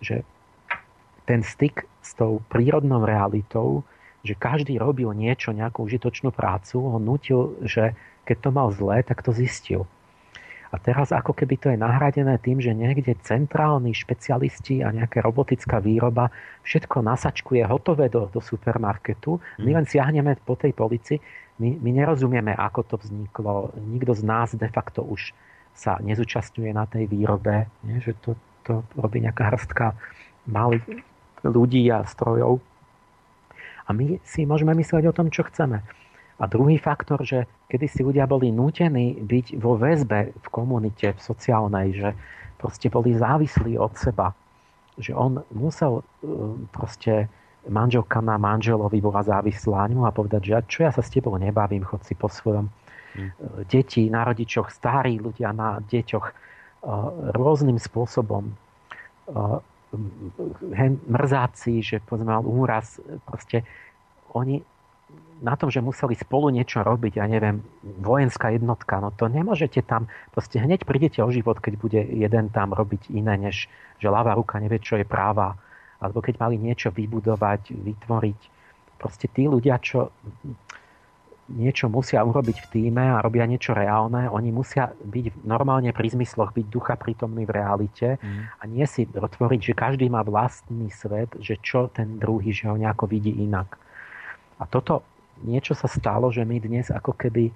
Že 0.00 0.24
ten 1.28 1.44
styk 1.44 1.84
s 2.00 2.16
tou 2.16 2.40
prírodnou 2.48 3.04
realitou 3.04 3.84
že 4.20 4.36
každý 4.36 4.76
robil 4.76 5.10
niečo, 5.16 5.56
nejakú 5.56 5.84
užitočnú 5.84 6.32
prácu, 6.34 6.80
ho 6.80 6.98
nutil, 7.00 7.56
že 7.64 7.96
keď 8.28 8.36
to 8.38 8.50
mal 8.52 8.68
zlé, 8.70 9.00
tak 9.02 9.24
to 9.24 9.32
zistil. 9.32 9.88
A 10.70 10.78
teraz 10.78 11.10
ako 11.10 11.34
keby 11.34 11.54
to 11.58 11.66
je 11.74 11.78
nahradené 11.82 12.38
tým, 12.38 12.62
že 12.62 12.70
niekde 12.70 13.18
centrálni 13.26 13.90
špecialisti 13.90 14.86
a 14.86 14.94
nejaká 14.94 15.18
robotická 15.18 15.82
výroba 15.82 16.30
všetko 16.62 17.02
nasačkuje 17.02 17.66
hotové 17.66 18.06
do, 18.06 18.30
do 18.30 18.38
supermarketu. 18.38 19.42
My 19.58 19.74
mhm. 19.74 19.76
len 19.82 19.86
siahneme 19.90 20.32
po 20.46 20.54
tej 20.54 20.70
polici, 20.70 21.18
my, 21.58 21.76
my 21.76 21.90
nerozumieme, 21.92 22.54
ako 22.54 22.80
to 22.86 22.96
vzniklo. 23.02 23.74
Nikto 23.76 24.14
z 24.16 24.22
nás 24.24 24.48
de 24.54 24.70
facto 24.70 25.02
už 25.02 25.34
sa 25.74 25.98
nezúčastňuje 26.00 26.70
na 26.70 26.86
tej 26.86 27.10
výrobe, 27.10 27.68
nie? 27.84 27.98
že 28.00 28.16
to, 28.22 28.38
to 28.64 28.86
robí 28.96 29.20
nejaká 29.20 29.50
hrstka 29.54 29.92
malých 30.48 31.04
ľudí 31.44 31.84
a 31.90 32.06
strojov. 32.06 32.62
A 33.90 33.94
my 33.94 34.22
si 34.22 34.46
môžeme 34.46 34.70
myslieť 34.78 35.10
o 35.10 35.16
tom, 35.16 35.34
čo 35.34 35.42
chceme. 35.50 35.82
A 36.38 36.46
druhý 36.46 36.78
faktor, 36.78 37.26
že 37.26 37.50
kedy 37.66 37.86
si 37.90 38.00
ľudia 38.06 38.30
boli 38.30 38.54
nútení 38.54 39.18
byť 39.18 39.58
vo 39.58 39.74
väzbe 39.74 40.30
v 40.30 40.46
komunite, 40.54 41.10
v 41.10 41.20
sociálnej, 41.20 41.98
že 41.98 42.08
proste 42.54 42.86
boli 42.86 43.18
závislí 43.18 43.74
od 43.74 43.98
seba. 43.98 44.30
Že 44.94 45.12
on 45.18 45.32
musel 45.50 46.00
e, 46.00 46.02
proste 46.70 47.26
manželka 47.66 48.22
na 48.22 48.38
manželovi 48.38 49.02
bola 49.02 49.26
závislá 49.26 49.90
a 49.90 50.10
povedať, 50.14 50.40
že 50.46 50.54
čo 50.70 50.78
ja 50.86 50.94
sa 50.94 51.02
s 51.02 51.10
tebou 51.10 51.34
nebavím, 51.34 51.82
chod 51.82 52.06
si 52.06 52.14
po 52.14 52.30
svojom. 52.30 52.70
Hmm. 53.10 53.30
Deti 53.66 54.06
na 54.06 54.22
rodičoch, 54.22 54.70
starí 54.70 55.18
ľudia 55.18 55.50
na 55.50 55.82
deťoch 55.82 56.26
e, 56.30 56.34
rôznym 57.34 57.76
spôsobom 57.82 58.54
mrzáci, 61.10 61.82
že 61.82 61.98
mal 62.22 62.46
úraz, 62.46 63.02
proste 63.26 63.66
oni 64.34 64.62
na 65.40 65.56
tom, 65.56 65.72
že 65.72 65.80
museli 65.80 66.14
spolu 66.14 66.52
niečo 66.52 66.84
robiť, 66.84 67.16
ja 67.18 67.26
neviem, 67.26 67.64
vojenská 67.98 68.52
jednotka, 68.52 69.00
no 69.00 69.10
to 69.10 69.26
nemôžete 69.26 69.82
tam, 69.82 70.06
proste 70.30 70.60
hneď 70.60 70.84
prídete 70.84 71.24
o 71.24 71.32
život, 71.32 71.58
keď 71.58 71.74
bude 71.80 72.00
jeden 72.04 72.52
tam 72.52 72.76
robiť 72.76 73.10
iné, 73.10 73.40
než 73.40 73.66
že 73.96 74.08
ľavá 74.12 74.36
ruka 74.36 74.60
nevie, 74.60 74.78
čo 74.78 75.00
je 75.00 75.08
práva, 75.08 75.56
alebo 75.98 76.20
keď 76.20 76.40
mali 76.40 76.56
niečo 76.60 76.92
vybudovať, 76.92 77.72
vytvoriť. 77.72 78.40
Proste 79.00 79.26
tí 79.32 79.48
ľudia, 79.48 79.80
čo 79.80 80.12
niečo 81.50 81.90
musia 81.90 82.22
urobiť 82.22 82.56
v 82.62 82.70
týme 82.70 83.02
a 83.02 83.22
robia 83.22 83.42
niečo 83.44 83.74
reálne, 83.74 84.30
oni 84.30 84.54
musia 84.54 84.94
byť 84.94 85.42
normálne 85.42 85.90
pri 85.90 86.14
zmysloch, 86.14 86.54
byť 86.54 86.66
ducha 86.70 86.94
prítomný 86.94 87.44
v 87.44 87.54
realite 87.58 88.08
mm. 88.22 88.58
a 88.58 88.62
nie 88.70 88.86
si 88.86 89.04
otvoriť, 89.10 89.60
že 89.60 89.74
každý 89.74 90.06
má 90.06 90.22
vlastný 90.22 90.88
svet, 90.94 91.34
že 91.42 91.58
čo 91.58 91.90
ten 91.90 92.22
druhý, 92.22 92.54
že 92.54 92.70
ho 92.70 92.78
nejako 92.78 93.10
vidí 93.10 93.34
inak. 93.42 93.74
A 94.62 94.64
toto 94.70 95.02
niečo 95.42 95.74
sa 95.74 95.90
stalo, 95.90 96.30
že 96.30 96.46
my 96.46 96.62
dnes 96.62 96.92
ako 96.92 97.16
keby 97.16 97.50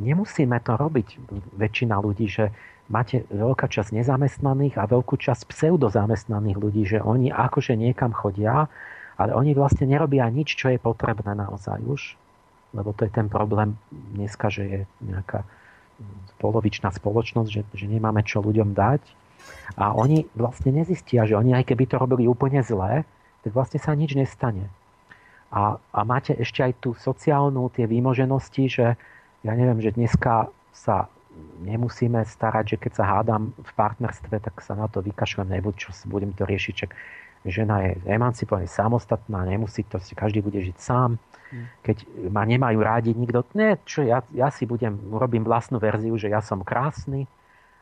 nemusíme 0.00 0.56
to 0.62 0.72
robiť 0.78 1.18
väčšina 1.58 1.98
ľudí, 2.00 2.26
že 2.30 2.54
máte 2.88 3.26
veľká 3.28 3.68
časť 3.68 3.94
nezamestnaných 4.00 4.78
a 4.80 4.88
veľkú 4.88 5.18
časť 5.18 5.50
pseudozamestnaných 5.50 6.58
ľudí, 6.58 6.82
že 6.86 6.98
oni 7.02 7.30
akože 7.30 7.76
niekam 7.76 8.14
chodia, 8.14 8.70
ale 9.20 9.36
oni 9.36 9.52
vlastne 9.52 9.84
nerobia 9.84 10.24
nič, 10.32 10.56
čo 10.56 10.72
je 10.72 10.78
potrebné 10.80 11.36
naozaj 11.36 11.82
už 11.84 12.02
lebo 12.70 12.94
to 12.94 13.06
je 13.06 13.12
ten 13.12 13.26
problém 13.26 13.74
dneska, 13.90 14.50
že 14.50 14.62
je 14.62 14.80
nejaká 15.02 15.42
polovičná 16.40 16.88
spoločnosť, 16.94 17.50
že, 17.50 17.62
že 17.76 17.86
nemáme 17.86 18.24
čo 18.24 18.40
ľuďom 18.40 18.72
dať. 18.72 19.02
A 19.76 19.92
oni 19.92 20.28
vlastne 20.36 20.72
nezistia, 20.72 21.28
že 21.28 21.36
oni 21.36 21.56
aj 21.56 21.72
keby 21.72 21.84
to 21.88 22.00
robili 22.00 22.24
úplne 22.28 22.60
zlé, 22.64 23.04
tak 23.44 23.52
vlastne 23.52 23.80
sa 23.80 23.92
nič 23.96 24.16
nestane. 24.16 24.68
A, 25.50 25.76
a 25.90 26.00
máte 26.06 26.36
ešte 26.36 26.62
aj 26.62 26.72
tú 26.78 26.90
sociálnu, 26.94 27.72
tie 27.74 27.90
výmoženosti, 27.90 28.64
že 28.70 28.86
ja 29.42 29.52
neviem, 29.56 29.82
že 29.82 29.96
dneska 29.96 30.52
sa 30.70 31.10
nemusíme 31.64 32.22
starať, 32.22 32.76
že 32.76 32.80
keď 32.80 32.92
sa 32.94 33.04
hádam 33.18 33.50
v 33.56 33.70
partnerstve, 33.74 34.36
tak 34.38 34.60
sa 34.62 34.78
na 34.78 34.86
to 34.86 35.02
vykašľam, 35.02 35.50
nebudem, 35.50 35.80
čo 35.80 35.90
budem 36.06 36.30
to 36.36 36.46
riešiť. 36.46 36.74
Čak 36.86 36.90
žena 37.48 37.82
je 37.88 37.90
emancipovaná, 38.04 38.68
samostatná, 38.68 39.48
nemusí 39.48 39.82
to, 39.88 39.96
každý 40.14 40.44
bude 40.44 40.60
žiť 40.60 40.76
sám 40.76 41.16
keď 41.82 42.06
ma 42.30 42.46
nemajú 42.46 42.78
rádi 42.78 43.10
nikto, 43.12 43.42
ne, 43.58 43.78
čo 43.82 44.06
ja, 44.06 44.22
ja 44.30 44.48
si 44.54 44.64
budem, 44.64 44.96
robím 45.10 45.42
vlastnú 45.42 45.82
verziu, 45.82 46.14
že 46.14 46.30
ja 46.30 46.38
som 46.40 46.62
krásny 46.62 47.26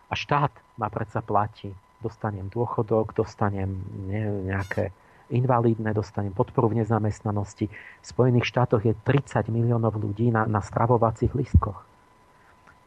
a 0.09 0.15
štát 0.17 0.53
ma 0.81 0.89
predsa 0.89 1.21
platí. 1.21 1.73
Dostanem 1.99 2.47
dôchodok, 2.49 3.13
dostanem 3.13 3.75
ne, 4.07 4.49
nejaké 4.49 4.95
invalidné, 5.29 5.93
dostanem 5.93 6.33
podporu 6.33 6.73
v 6.73 6.81
nezamestnanosti. 6.81 7.69
V 7.69 8.07
Spojených 8.07 8.49
štátoch 8.49 8.81
je 8.81 8.97
30 8.97 9.53
miliónov 9.53 10.01
ľudí 10.01 10.33
na, 10.33 10.49
na 10.49 10.65
stravovacích 10.65 11.37
listkoch. 11.37 11.85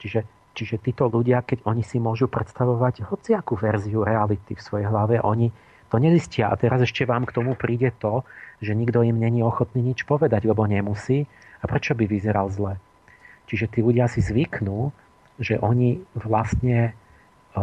Čiže, 0.01 0.25
čiže 0.57 0.81
títo 0.81 1.05
ľudia, 1.05 1.45
keď 1.45 1.61
oni 1.69 1.85
si 1.85 2.01
môžu 2.01 2.25
predstavovať 2.25 3.05
hociakú 3.05 3.53
verziu 3.53 4.01
reality 4.01 4.57
v 4.57 4.65
svojej 4.65 4.89
hlave, 4.89 5.21
oni 5.21 5.53
to 5.91 5.99
nezistia. 5.99 6.47
A 6.47 6.55
teraz 6.55 6.79
ešte 6.79 7.03
vám 7.03 7.27
k 7.27 7.35
tomu 7.35 7.59
príde 7.59 7.91
to, 7.99 8.23
že 8.63 8.71
nikto 8.71 9.03
im 9.03 9.19
není 9.19 9.43
ochotný 9.43 9.83
nič 9.83 10.07
povedať, 10.07 10.47
lebo 10.47 10.63
nemusí. 10.63 11.27
A 11.61 11.67
prečo 11.67 11.93
by 11.93 12.07
vyzeral 12.07 12.47
zle? 12.47 12.79
Čiže 13.51 13.67
tí 13.67 13.79
ľudia 13.83 14.07
si 14.07 14.23
zvyknú, 14.23 14.95
že 15.35 15.59
oni 15.59 15.99
vlastne, 16.15 16.95
e, 17.51 17.61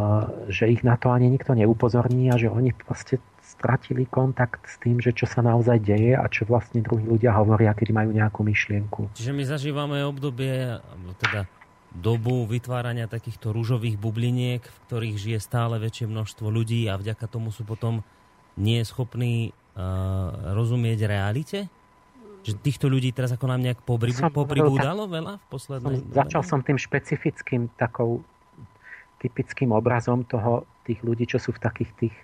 že 0.53 0.69
ich 0.69 0.85
na 0.85 1.01
to 1.01 1.09
ani 1.09 1.33
nikto 1.33 1.57
neupozorní 1.57 2.29
a 2.29 2.37
že 2.37 2.53
oni 2.53 2.77
proste 2.77 3.19
stratili 3.41 4.05
kontakt 4.05 4.69
s 4.69 4.77
tým, 4.77 5.01
že 5.01 5.17
čo 5.17 5.25
sa 5.25 5.41
naozaj 5.41 5.81
deje 5.81 6.13
a 6.13 6.29
čo 6.29 6.45
vlastne 6.45 6.85
druhí 6.85 7.09
ľudia 7.09 7.33
hovoria, 7.33 7.73
keď 7.73 7.89
majú 7.97 8.11
nejakú 8.13 8.45
myšlienku. 8.45 9.17
Čiže 9.17 9.33
my 9.33 9.43
zažívame 9.49 10.05
obdobie, 10.05 10.77
teda 11.25 11.49
dobu 11.89 12.45
vytvárania 12.45 13.09
takýchto 13.09 13.57
rúžových 13.57 13.97
bubliniek, 13.97 14.61
v 14.61 14.79
ktorých 14.87 15.17
žije 15.17 15.39
stále 15.41 15.81
väčšie 15.81 16.05
množstvo 16.05 16.47
ľudí 16.53 16.85
a 16.93 17.01
vďaka 17.01 17.25
tomu 17.25 17.49
sú 17.49 17.65
potom 17.65 18.05
nie 18.59 18.83
schopní 18.83 19.55
rozumieť 20.53 21.07
realite? 21.07 21.59
Že 22.43 22.53
týchto 22.65 22.87
ľudí 22.91 23.15
teraz 23.15 23.35
ako 23.35 23.47
nám 23.51 23.63
nejak 23.63 23.83
pobribu, 23.83 24.31
popribúdalo 24.31 25.07
veľa 25.11 25.39
v 25.39 25.45
poslednej... 25.51 25.97
Som, 26.03 26.15
začal 26.15 26.43
som 26.43 26.61
tým 26.63 26.79
špecifickým 26.79 27.71
takou 27.79 28.23
typickým 29.19 29.75
obrazom 29.75 30.23
toho, 30.27 30.67
tých 30.87 31.03
ľudí, 31.05 31.29
čo 31.29 31.37
sú 31.37 31.53
v 31.53 31.61
takých 31.61 31.91
tých 31.99 32.15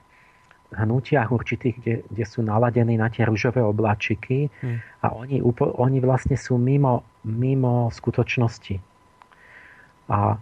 hnutiach 0.75 1.31
určitých, 1.31 1.75
kde, 1.79 1.95
kde 2.09 2.25
sú 2.25 2.43
naladení 2.43 2.99
na 2.99 3.07
tie 3.13 3.29
rúžové 3.29 3.63
obláčiky 3.63 4.51
hmm. 4.51 4.79
a 5.05 5.15
oni, 5.15 5.39
oni 5.45 5.99
vlastne 6.03 6.35
sú 6.35 6.59
mimo, 6.59 7.07
mimo 7.23 7.93
skutočnosti. 7.93 8.81
A 10.11 10.41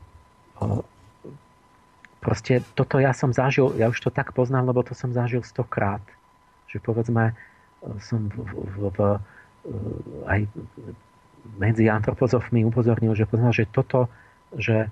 proste 2.22 2.62
toto 2.78 3.02
ja 3.02 3.10
som 3.10 3.34
zažil, 3.34 3.74
ja 3.74 3.90
už 3.90 3.98
to 3.98 4.10
tak 4.14 4.30
poznám, 4.32 4.70
lebo 4.70 4.86
to 4.86 4.94
som 4.94 5.10
zažil 5.10 5.42
stokrát. 5.42 6.00
Že 6.70 6.78
povedzme, 6.80 7.34
som 7.98 8.30
v, 8.30 8.38
v, 8.46 8.76
v, 8.94 8.98
aj 10.30 10.40
medzi 11.58 11.90
antropozofmi 11.90 12.62
upozornil, 12.62 13.18
že 13.18 13.26
poznal, 13.26 13.50
že 13.50 13.66
toto, 13.66 14.06
že 14.54 14.86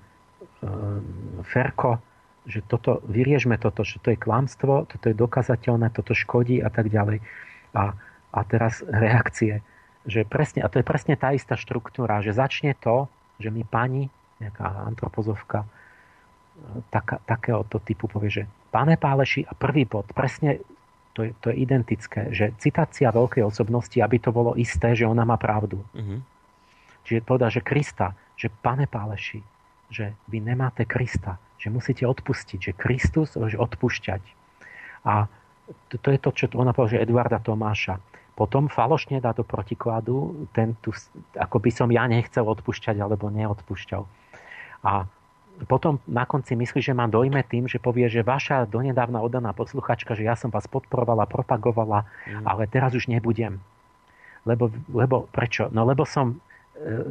Ferko, 1.47 2.03
že 2.43 2.61
toto, 2.67 2.99
vyriežme 3.07 3.55
toto, 3.55 3.87
že 3.87 4.03
to 4.03 4.11
je 4.11 4.19
klamstvo, 4.19 4.85
toto 4.91 5.05
je 5.07 5.15
dokazateľné, 5.15 5.95
toto 5.95 6.11
škodí 6.11 6.59
a 6.59 6.69
tak 6.69 6.91
ďalej. 6.91 7.23
A, 7.71 7.95
a 8.35 8.39
teraz 8.43 8.83
reakcie 8.85 9.63
že 10.05 10.25
presne, 10.25 10.65
a 10.65 10.69
to 10.69 10.81
je 10.81 10.85
presne 10.85 11.13
tá 11.13 11.33
istá 11.33 11.53
štruktúra, 11.53 12.25
že 12.25 12.33
začne 12.33 12.73
to, 12.73 13.05
že 13.37 13.53
mi 13.53 13.61
pani, 13.61 14.09
nejaká 14.41 14.89
antropozovka, 14.89 15.65
taká, 16.93 17.19
takéhoto 17.25 17.79
typu 17.81 18.07
povie, 18.07 18.29
že 18.29 18.43
pane 18.71 18.95
Páleši 18.95 19.47
a 19.47 19.53
prvý 19.55 19.83
bod, 19.87 20.09
presne 20.15 20.61
to 21.11 21.27
je, 21.27 21.31
to 21.43 21.51
je 21.51 21.55
identické, 21.59 22.31
že 22.31 22.55
citácia 22.55 23.11
veľkej 23.11 23.43
osobnosti, 23.43 23.99
aby 23.99 24.17
to 24.19 24.31
bolo 24.31 24.55
isté, 24.55 24.95
že 24.95 25.03
ona 25.03 25.27
má 25.27 25.35
pravdu. 25.35 25.83
Mm-hmm. 25.91 26.19
Čiže 27.03 27.27
povedal, 27.27 27.49
že 27.51 27.61
Krista, 27.65 28.15
že 28.39 28.47
pane 28.47 28.87
Páleši, 28.87 29.43
že 29.91 30.15
vy 30.31 30.39
nemáte 30.39 30.87
Krista, 30.87 31.35
že 31.59 31.67
musíte 31.67 32.07
odpustiť, 32.07 32.71
že 32.71 32.77
Kristus 32.77 33.35
môže 33.35 33.59
odpušťať. 33.59 34.23
A 35.03 35.27
to, 35.91 35.95
to 35.99 36.09
je 36.15 36.19
to, 36.19 36.29
čo 36.31 36.43
ona 36.55 36.71
povedala, 36.71 36.95
že 36.95 37.03
Eduarda 37.03 37.39
Tomáša 37.43 37.99
potom 38.31 38.71
falošne 38.71 39.19
dá 39.19 39.35
do 39.35 39.43
protikladu 39.43 40.47
ten 40.55 40.73
tu, 40.79 40.95
ako 41.35 41.57
by 41.59 41.71
som 41.75 41.91
ja 41.91 42.07
nechcel 42.07 42.47
odpúšťať 42.47 42.97
alebo 42.97 43.27
neodpúšťal. 43.27 44.03
A 44.87 45.05
potom 45.65 46.01
na 46.09 46.25
konci 46.25 46.57
myslí, 46.57 46.81
že 46.81 46.97
ma 46.97 47.05
dojme 47.05 47.41
tým, 47.45 47.69
že 47.69 47.77
povie, 47.77 48.09
že 48.09 48.25
vaša 48.25 48.65
donedávna 48.65 49.21
oddaná 49.21 49.53
posluchačka, 49.53 50.17
že 50.17 50.25
ja 50.25 50.33
som 50.33 50.49
vás 50.49 50.65
podporovala, 50.65 51.29
propagovala, 51.29 52.05
mm. 52.25 52.45
ale 52.45 52.65
teraz 52.65 52.97
už 52.97 53.09
nebudem. 53.09 53.61
Lebo, 54.41 54.73
lebo 54.89 55.29
prečo? 55.29 55.69
No 55.69 55.85
lebo 55.85 56.01
som 56.01 56.41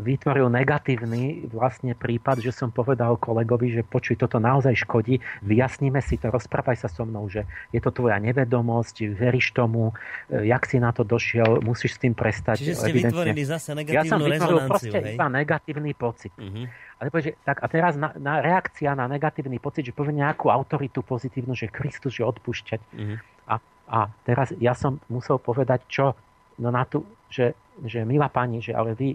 vytvoril 0.03 0.51
negatívny 0.51 1.47
vlastne 1.47 1.95
prípad, 1.95 2.43
že 2.43 2.51
som 2.51 2.75
povedal 2.75 3.15
kolegovi, 3.17 3.71
že 3.71 3.83
počuj, 3.87 4.19
toto 4.19 4.43
naozaj 4.43 4.75
škodí, 4.83 5.23
vyjasníme 5.47 6.03
si 6.03 6.19
to, 6.19 6.29
rozprávaj 6.29 6.75
sa 6.75 6.89
so 6.91 7.07
mnou, 7.07 7.31
že 7.31 7.47
je 7.71 7.79
to 7.79 7.95
tvoja 7.95 8.19
nevedomosť, 8.19 9.15
veríš 9.15 9.55
tomu, 9.55 9.95
e, 10.27 10.51
jak 10.51 10.67
si 10.67 10.83
na 10.83 10.91
to 10.91 11.07
došiel, 11.07 11.63
musíš 11.63 11.97
s 11.97 11.99
tým 12.03 12.15
prestať. 12.19 12.67
Čiže 12.67 12.75
ste 12.75 12.91
evidentne. 12.91 13.15
vytvorili 13.15 13.43
zase 13.47 13.71
negatívnu 13.79 13.95
ja 13.95 14.03
som 14.11 14.19
vytvoril 14.19 14.61
proste 14.67 14.99
hej? 14.99 15.15
iba 15.15 15.27
negatívny 15.31 15.93
pocit. 15.95 16.35
Uh-huh. 16.35 16.67
Ale 16.99 17.07
povie, 17.15 17.25
že, 17.31 17.33
tak 17.47 17.63
a 17.63 17.67
teraz 17.71 17.95
na, 17.95 18.11
na 18.19 18.43
reakcia 18.43 18.99
na 18.99 19.07
negatívny 19.07 19.63
pocit, 19.63 19.87
že 19.87 19.95
povie 19.95 20.19
nejakú 20.19 20.51
autoritu 20.51 21.07
pozitívnu, 21.07 21.55
že 21.55 21.71
Kristus 21.71 22.19
je 22.19 22.27
odpúšťať. 22.27 22.81
Uh-huh. 22.91 23.17
A, 23.47 23.55
a 23.87 23.99
teraz 24.27 24.51
ja 24.59 24.75
som 24.75 24.99
musel 25.07 25.39
povedať, 25.39 25.87
čo 25.87 26.19
no 26.59 26.69
na 26.75 26.83
tú, 26.85 27.07
že, 27.31 27.55
že 27.87 28.03
milá 28.03 28.29
pani, 28.29 28.61
že 28.61 28.75
ale 28.75 28.93
vy 28.99 29.15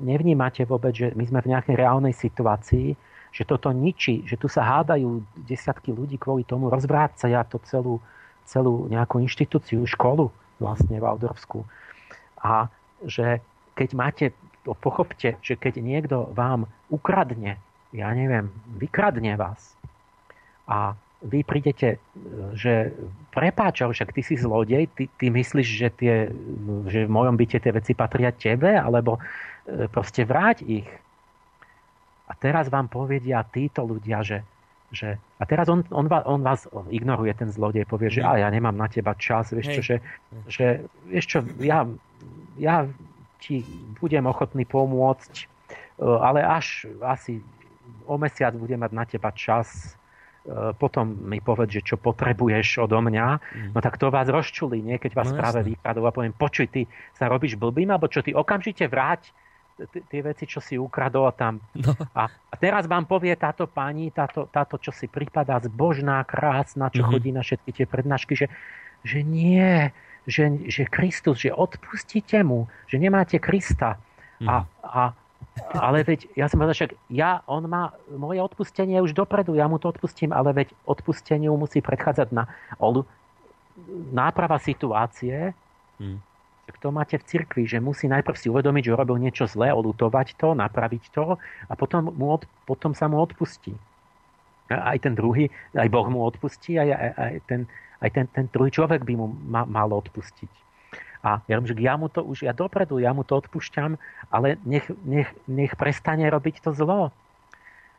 nevnímate 0.00 0.64
vôbec, 0.64 0.94
že 0.94 1.06
my 1.14 1.24
sme 1.26 1.40
v 1.44 1.50
nejakej 1.52 1.76
reálnej 1.76 2.14
situácii, 2.14 2.96
že 3.32 3.44
toto 3.44 3.70
ničí, 3.70 4.24
že 4.24 4.40
tu 4.40 4.48
sa 4.48 4.64
hádajú 4.64 5.20
desiatky 5.44 5.92
ľudí 5.92 6.16
kvôli 6.16 6.48
tomu, 6.48 6.72
rozvrácajú 6.72 7.36
to 7.52 7.58
celú, 7.68 7.94
celú 8.48 8.88
nejakú 8.88 9.20
inštitúciu, 9.20 9.84
školu 9.84 10.32
vlastne 10.58 10.96
v 10.96 11.04
Aldorsku. 11.04 11.62
A 12.40 12.72
že 13.04 13.44
keď 13.76 13.88
máte, 13.94 14.26
pochopte, 14.82 15.38
že 15.44 15.54
keď 15.54 15.78
niekto 15.78 16.16
vám 16.34 16.66
ukradne, 16.90 17.60
ja 17.94 18.08
neviem, 18.12 18.50
vykradne 18.76 19.38
vás 19.38 19.76
a 20.68 20.98
vy 21.18 21.42
prídete, 21.42 21.98
že 22.54 22.94
prepáč, 23.34 23.82
však 23.82 24.14
ty 24.14 24.22
si 24.22 24.38
zlodej, 24.38 24.86
ty, 24.94 25.10
ty 25.18 25.34
myslíš, 25.34 25.66
že, 25.66 25.88
tie, 25.90 26.14
že 26.86 27.10
v 27.10 27.10
mojom 27.10 27.34
byte 27.34 27.58
tie 27.58 27.74
veci 27.74 27.90
patria 27.90 28.30
tebe, 28.30 28.78
alebo 28.78 29.18
E, 29.18 29.57
proste 29.92 30.24
vráť 30.24 30.64
ich. 30.64 30.88
A 32.28 32.32
teraz 32.36 32.68
vám 32.68 32.92
povedia 32.92 33.40
títo 33.48 33.84
ľudia, 33.88 34.20
že, 34.20 34.44
že 34.92 35.16
a 35.40 35.44
teraz 35.48 35.68
on, 35.72 35.84
on, 35.88 36.08
on 36.08 36.40
vás 36.44 36.68
ignoruje, 36.92 37.32
ten 37.32 37.48
zlodej, 37.48 37.88
povie, 37.88 38.12
že 38.12 38.20
a 38.20 38.36
ja 38.36 38.48
nemám 38.52 38.76
na 38.76 38.88
teba 38.88 39.16
čas, 39.16 39.52
vieš 39.52 39.80
čo, 39.80 39.82
že, 39.84 39.96
že 40.48 40.66
vieš 41.08 41.24
čo, 41.24 41.38
ja, 41.64 41.88
ja 42.60 42.84
ti 43.40 43.64
budem 43.96 44.28
ochotný 44.28 44.68
pomôcť, 44.68 45.32
e, 45.40 45.44
ale 46.04 46.44
až 46.44 46.84
asi 47.00 47.40
o 48.04 48.20
mesiac 48.20 48.52
budem 48.52 48.84
mať 48.84 48.92
na 48.92 49.04
teba 49.08 49.32
čas, 49.32 49.96
e, 50.44 50.74
potom 50.76 51.16
mi 51.16 51.40
povedz, 51.40 51.80
že 51.80 51.82
čo 51.94 51.96
potrebuješ 51.96 52.84
odo 52.84 53.00
mňa, 53.00 53.26
mm. 53.40 53.70
no 53.72 53.78
tak 53.80 53.96
to 53.96 54.12
vás 54.12 54.28
rozčulí, 54.28 54.84
nie? 54.84 55.00
keď 55.00 55.16
vás 55.16 55.32
no, 55.32 55.40
práve 55.40 55.64
vykradol 55.64 56.04
a 56.04 56.12
poviem, 56.12 56.36
počuj, 56.36 56.68
ty 56.68 56.84
sa 57.16 57.30
robíš 57.32 57.56
blbým, 57.56 57.88
alebo 57.88 58.10
čo 58.10 58.20
ty 58.20 58.36
okamžite 58.36 58.84
vráť 58.84 59.32
tie 59.86 60.20
veci, 60.26 60.44
čo 60.50 60.58
si 60.58 60.74
ukradol 60.74 61.30
tam. 61.38 61.62
No. 61.78 61.94
A, 62.10 62.26
a 62.26 62.54
teraz 62.58 62.90
vám 62.90 63.06
povie 63.06 63.30
táto 63.38 63.70
pani, 63.70 64.10
táto, 64.10 64.50
táto 64.50 64.80
čo 64.82 64.90
si 64.90 65.06
prípada 65.06 65.54
zbožná, 65.62 66.18
krásna, 66.26 66.90
čo 66.90 67.06
mm-hmm. 67.06 67.12
chodí 67.14 67.30
na 67.30 67.42
všetky 67.46 67.70
tie 67.70 67.86
prednášky, 67.86 68.34
že, 68.34 68.46
že 69.06 69.22
nie, 69.22 69.94
že, 70.26 70.50
že 70.66 70.90
Kristus, 70.90 71.46
že 71.46 71.54
odpustíte 71.54 72.42
mu, 72.42 72.66
že 72.90 72.98
nemáte 72.98 73.38
Krista. 73.38 74.02
Mm-hmm. 74.42 74.48
A, 74.50 74.56
a, 74.82 75.02
ale 75.78 76.02
veď, 76.02 76.26
ja 76.34 76.50
som 76.50 76.58
povedal, 76.58 76.74
však 76.74 76.92
ja, 77.14 77.46
on 77.46 77.70
má 77.70 77.94
moje 78.10 78.42
odpustenie 78.42 78.98
už 78.98 79.14
dopredu, 79.14 79.54
ja 79.54 79.70
mu 79.70 79.78
to 79.78 79.94
odpustím, 79.94 80.34
ale 80.34 80.50
veď 80.50 80.74
odpusteniu 80.86 81.54
musí 81.54 81.78
predchádzať 81.78 82.28
na 82.34 82.50
náprava 84.10 84.58
situácie, 84.58 85.54
mm 86.02 86.27
to 86.76 86.92
máte 86.92 87.16
v 87.16 87.24
cirkvi, 87.24 87.64
že 87.64 87.80
musí 87.80 88.04
najprv 88.04 88.36
si 88.36 88.52
uvedomiť, 88.52 88.82
že 88.84 88.94
urobil 88.94 89.16
niečo 89.16 89.48
zlé, 89.48 89.72
olutovať 89.72 90.36
to, 90.36 90.52
napraviť 90.52 91.04
to 91.16 91.40
a 91.40 91.72
potom, 91.72 92.12
mu 92.12 92.36
od, 92.36 92.44
potom 92.68 92.92
sa 92.92 93.08
mu 93.08 93.16
odpustí. 93.16 93.72
Aj 94.68 95.00
ten 95.00 95.16
druhý, 95.16 95.48
aj 95.72 95.88
Boh 95.88 96.04
mu 96.12 96.20
odpustí, 96.28 96.76
aj, 96.76 96.92
aj, 96.92 97.10
aj, 97.16 97.34
ten, 97.48 97.60
aj 98.04 98.10
ten, 98.12 98.24
ten 98.28 98.44
druhý 98.52 98.68
človek 98.68 99.00
by 99.08 99.14
mu 99.16 99.32
ma, 99.48 99.64
mal 99.64 99.88
odpustiť. 99.88 100.52
A 101.24 101.42
ja 101.50 101.58
že 101.58 101.74
ja 101.74 101.98
mu 101.98 102.06
to 102.06 102.22
už, 102.22 102.46
ja 102.46 102.54
dopredu, 102.54 103.02
ja 103.02 103.10
mu 103.10 103.26
to 103.26 103.40
odpúšťam, 103.42 103.98
ale 104.30 104.60
nech, 104.62 104.86
nech, 105.02 105.26
nech 105.50 105.74
prestane 105.74 106.28
robiť 106.30 106.62
to 106.62 106.70
zlo. 106.76 107.10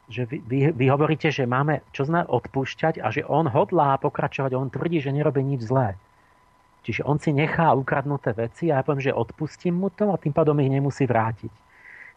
Že 0.07 0.26
vy, 0.26 0.38
vy, 0.45 0.59
vy 0.74 0.86
hovoríte, 0.89 1.30
že 1.30 1.45
máme 1.45 1.84
čo 1.91 2.07
znamená 2.07 2.32
odpúšťať 2.32 3.03
a 3.03 3.11
že 3.11 3.28
on 3.28 3.45
hodlá 3.45 3.99
pokračovať, 3.99 4.55
on 4.55 4.72
tvrdí, 4.72 5.03
že 5.03 5.11
nerobí 5.11 5.43
nič 5.43 5.67
zlé. 5.67 5.99
Čiže 6.89 7.05
on 7.05 7.21
si 7.21 7.29
nechá 7.29 7.69
ukradnuté 7.77 8.33
veci 8.33 8.73
a 8.73 8.81
ja 8.81 8.85
poviem, 8.85 9.05
že 9.05 9.13
odpustím 9.13 9.77
mu 9.77 9.93
to 9.93 10.09
a 10.09 10.17
tým 10.17 10.33
pádom 10.33 10.57
ich 10.57 10.73
nemusí 10.73 11.05
vrátiť. 11.05 11.53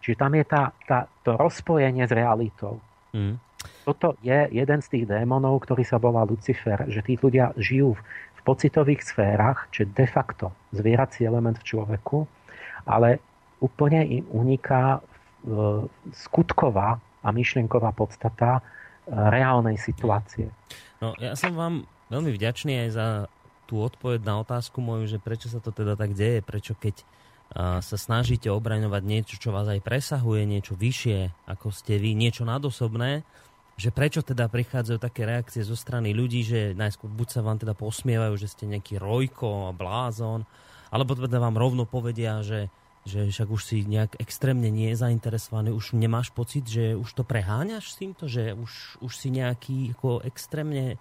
Čiže 0.01 0.17
tam 0.17 0.33
je 0.33 0.45
tá, 0.49 0.73
tá, 0.89 1.13
to 1.21 1.37
rozpojenie 1.37 2.09
s 2.09 2.13
realitou. 2.17 2.81
Mm. 3.13 3.37
Toto 3.85 4.17
je 4.25 4.49
jeden 4.49 4.81
z 4.81 4.89
tých 4.89 5.05
démonov, 5.05 5.69
ktorý 5.69 5.85
sa 5.85 6.01
volá 6.01 6.25
Lucifer, 6.25 6.89
že 6.89 7.05
tí 7.05 7.21
ľudia 7.21 7.53
žijú 7.61 7.93
v, 7.93 8.01
pocitových 8.49 9.05
sférach, 9.07 9.69
čo 9.71 9.85
de 9.87 10.09
facto 10.09 10.51
zvierací 10.73 11.23
element 11.23 11.61
v 11.61 11.69
človeku, 11.69 12.25
ale 12.89 13.21
úplne 13.63 14.03
im 14.03 14.25
uniká 14.33 14.99
e, 14.99 15.01
skutková 16.11 16.99
a 17.23 17.29
myšlienková 17.31 17.95
podstata 17.95 18.59
e, 18.59 18.61
reálnej 19.15 19.79
situácie. 19.79 20.51
No, 20.99 21.15
ja 21.23 21.39
som 21.39 21.55
vám 21.55 21.87
veľmi 22.11 22.35
vďačný 22.35 22.89
aj 22.89 22.91
za 22.91 23.07
tú 23.73 23.81
odpoveď 23.81 24.21
na 24.21 24.45
otázku 24.45 24.85
moju, 24.85 25.09
že 25.09 25.17
prečo 25.17 25.49
sa 25.49 25.57
to 25.57 25.73
teda 25.73 25.97
tak 25.97 26.13
deje, 26.13 26.45
prečo 26.45 26.77
keď 26.77 27.01
sa 27.81 27.97
snažíte 27.97 28.53
obraňovať 28.53 29.03
niečo, 29.05 29.35
čo 29.41 29.49
vás 29.49 29.69
aj 29.69 29.81
presahuje, 29.81 30.45
niečo 30.45 30.77
vyššie, 30.77 31.49
ako 31.49 31.73
ste 31.73 31.97
vy, 31.97 32.13
niečo 32.13 32.45
nadosobné, 32.45 33.25
že 33.77 33.89
prečo 33.89 34.21
teda 34.21 34.49
prichádzajú 34.53 34.99
také 35.01 35.25
reakcie 35.25 35.65
zo 35.65 35.77
strany 35.77 36.13
ľudí, 36.13 36.45
že 36.45 36.77
najskôr 36.77 37.09
buď 37.09 37.29
sa 37.29 37.41
vám 37.41 37.57
teda 37.61 37.73
posmievajú, 37.73 38.37
že 38.37 38.49
ste 38.53 38.69
nejaký 38.69 39.01
rojko, 39.01 39.73
blázon, 39.77 40.45
alebo 40.93 41.17
teda 41.17 41.41
vám 41.41 41.57
rovno 41.57 41.85
povedia, 41.89 42.41
že, 42.41 42.73
že 43.05 43.29
však 43.29 43.49
už 43.49 43.63
si 43.65 43.85
nejak 43.85 44.21
extrémne 44.21 44.69
nie 44.69 44.93
je 44.93 45.01
zainteresovaný, 45.01 45.77
už 45.77 45.97
nemáš 45.97 46.33
pocit, 46.33 46.65
že 46.65 46.97
už 46.97 47.09
to 47.17 47.25
preháňaš 47.25 47.97
s 47.97 47.99
týmto, 48.01 48.29
že 48.29 48.57
už, 48.57 49.01
už 49.05 49.13
si 49.13 49.29
nejaký 49.29 49.93
ako 49.97 50.25
extrémne 50.25 50.97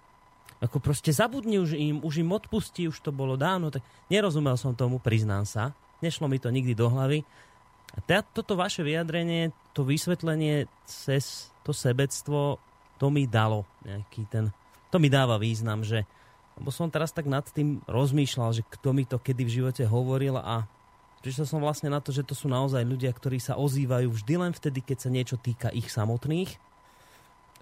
ako 0.62 0.78
proste 0.78 1.10
zabudni 1.10 1.58
už 1.58 1.74
im, 1.74 1.98
už 1.98 2.22
im 2.22 2.30
odpustí, 2.30 2.86
už 2.86 3.02
to 3.02 3.10
bolo 3.10 3.34
dávno, 3.34 3.74
tak 3.74 3.82
nerozumel 4.06 4.54
som 4.54 4.78
tomu, 4.78 5.02
priznám 5.02 5.42
sa. 5.42 5.74
Nešlo 5.98 6.30
mi 6.30 6.38
to 6.38 6.54
nikdy 6.54 6.78
do 6.78 6.86
hlavy. 6.86 7.26
A 7.92 7.98
teda 8.06 8.22
toto 8.22 8.54
vaše 8.54 8.86
vyjadrenie, 8.86 9.50
to 9.74 9.82
vysvetlenie 9.82 10.70
cez 10.86 11.50
to 11.66 11.74
sebectvo, 11.74 12.62
to 12.96 13.10
mi 13.10 13.26
dalo 13.26 13.66
nejaký 13.82 14.22
ten, 14.30 14.54
to 14.94 15.02
mi 15.02 15.10
dáva 15.10 15.36
význam, 15.36 15.82
že 15.82 16.06
lebo 16.52 16.68
som 16.68 16.92
teraz 16.92 17.10
tak 17.16 17.26
nad 17.26 17.42
tým 17.48 17.80
rozmýšľal, 17.88 18.50
že 18.52 18.62
kto 18.62 18.92
mi 18.92 19.08
to 19.08 19.16
kedy 19.16 19.42
v 19.48 19.54
živote 19.60 19.82
hovoril 19.88 20.36
a 20.36 20.68
prišiel 21.24 21.48
som 21.48 21.64
vlastne 21.64 21.88
na 21.88 21.98
to, 21.98 22.12
že 22.12 22.28
to 22.28 22.36
sú 22.36 22.46
naozaj 22.46 22.84
ľudia, 22.84 23.08
ktorí 23.10 23.40
sa 23.40 23.56
ozývajú 23.56 24.12
vždy 24.12 24.34
len 24.36 24.52
vtedy, 24.52 24.84
keď 24.84 24.98
sa 25.00 25.10
niečo 25.10 25.36
týka 25.40 25.72
ich 25.72 25.88
samotných 25.88 26.71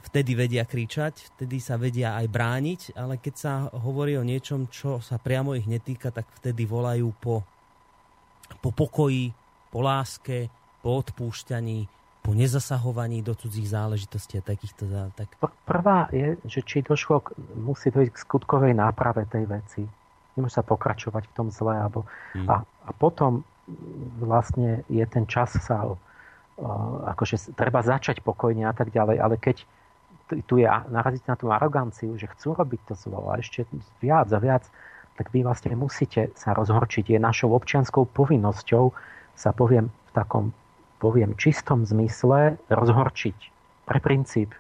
vtedy 0.01 0.33
vedia 0.33 0.65
kričať, 0.65 1.37
vtedy 1.37 1.61
sa 1.61 1.77
vedia 1.77 2.17
aj 2.17 2.27
brániť, 2.33 2.81
ale 2.97 3.21
keď 3.21 3.35
sa 3.37 3.53
hovorí 3.73 4.17
o 4.17 4.25
niečom, 4.25 4.69
čo 4.73 4.99
sa 5.05 5.21
priamo 5.21 5.53
ich 5.55 5.69
netýka, 5.69 6.09
tak 6.09 6.29
vtedy 6.41 6.65
volajú 6.65 7.13
po, 7.21 7.45
po 8.65 8.71
pokoji, 8.73 9.33
po 9.69 9.85
láske, 9.85 10.49
po 10.81 10.99
odpúšťaní, 11.05 11.87
po 12.21 12.37
nezasahovaní 12.37 13.25
do 13.25 13.33
cudzích 13.33 13.73
záležitostí 13.73 14.41
a 14.41 14.45
takýchto... 14.45 14.85
Tak... 15.17 15.29
Prvá 15.65 16.09
je, 16.13 16.37
že 16.45 16.61
či 16.65 16.85
došlo, 16.85 17.25
k, 17.25 17.37
musí 17.57 17.89
dojsť 17.89 18.13
k 18.13 18.23
skutkovej 18.25 18.77
náprave 18.77 19.25
tej 19.29 19.49
veci. 19.49 19.83
Nemôže 20.37 20.61
sa 20.61 20.65
pokračovať 20.65 21.25
v 21.29 21.33
tom 21.33 21.49
zle. 21.49 21.73
Alebo, 21.81 22.05
hmm. 22.37 22.45
a, 22.45 22.61
a 22.61 22.91
potom 22.93 23.41
vlastne 24.21 24.85
je 24.93 25.05
ten 25.09 25.25
čas 25.25 25.57
sa 25.65 25.87
uh, 25.87 25.97
akože 27.09 27.57
treba 27.57 27.81
začať 27.81 28.21
pokojne 28.21 28.69
a 28.69 28.75
tak 28.77 28.93
ďalej, 28.93 29.17
ale 29.17 29.37
keď 29.41 29.65
tu 30.47 30.55
je 30.63 30.67
naraziť 30.67 31.25
na 31.27 31.35
tú 31.35 31.51
aroganciu, 31.51 32.15
že 32.15 32.31
chcú 32.31 32.55
robiť 32.55 32.81
to 32.91 32.95
zlo 32.95 33.31
a 33.31 33.43
ešte 33.43 33.67
viac 33.99 34.31
a 34.31 34.39
viac, 34.39 34.65
tak 35.19 35.35
vy 35.35 35.45
vlastne 35.45 35.77
musíte 35.77 36.33
sa 36.39 36.57
rozhorčiť. 36.57 37.13
Je 37.13 37.19
našou 37.21 37.53
občianskou 37.53 38.09
povinnosťou 38.15 38.95
sa 39.37 39.51
poviem 39.53 39.91
v 39.91 40.11
takom 40.15 40.45
poviem 41.01 41.33
čistom 41.41 41.89
zmysle 41.89 42.61
rozhorčiť 42.69 43.39
pre 43.89 43.99
princíp 44.05 44.53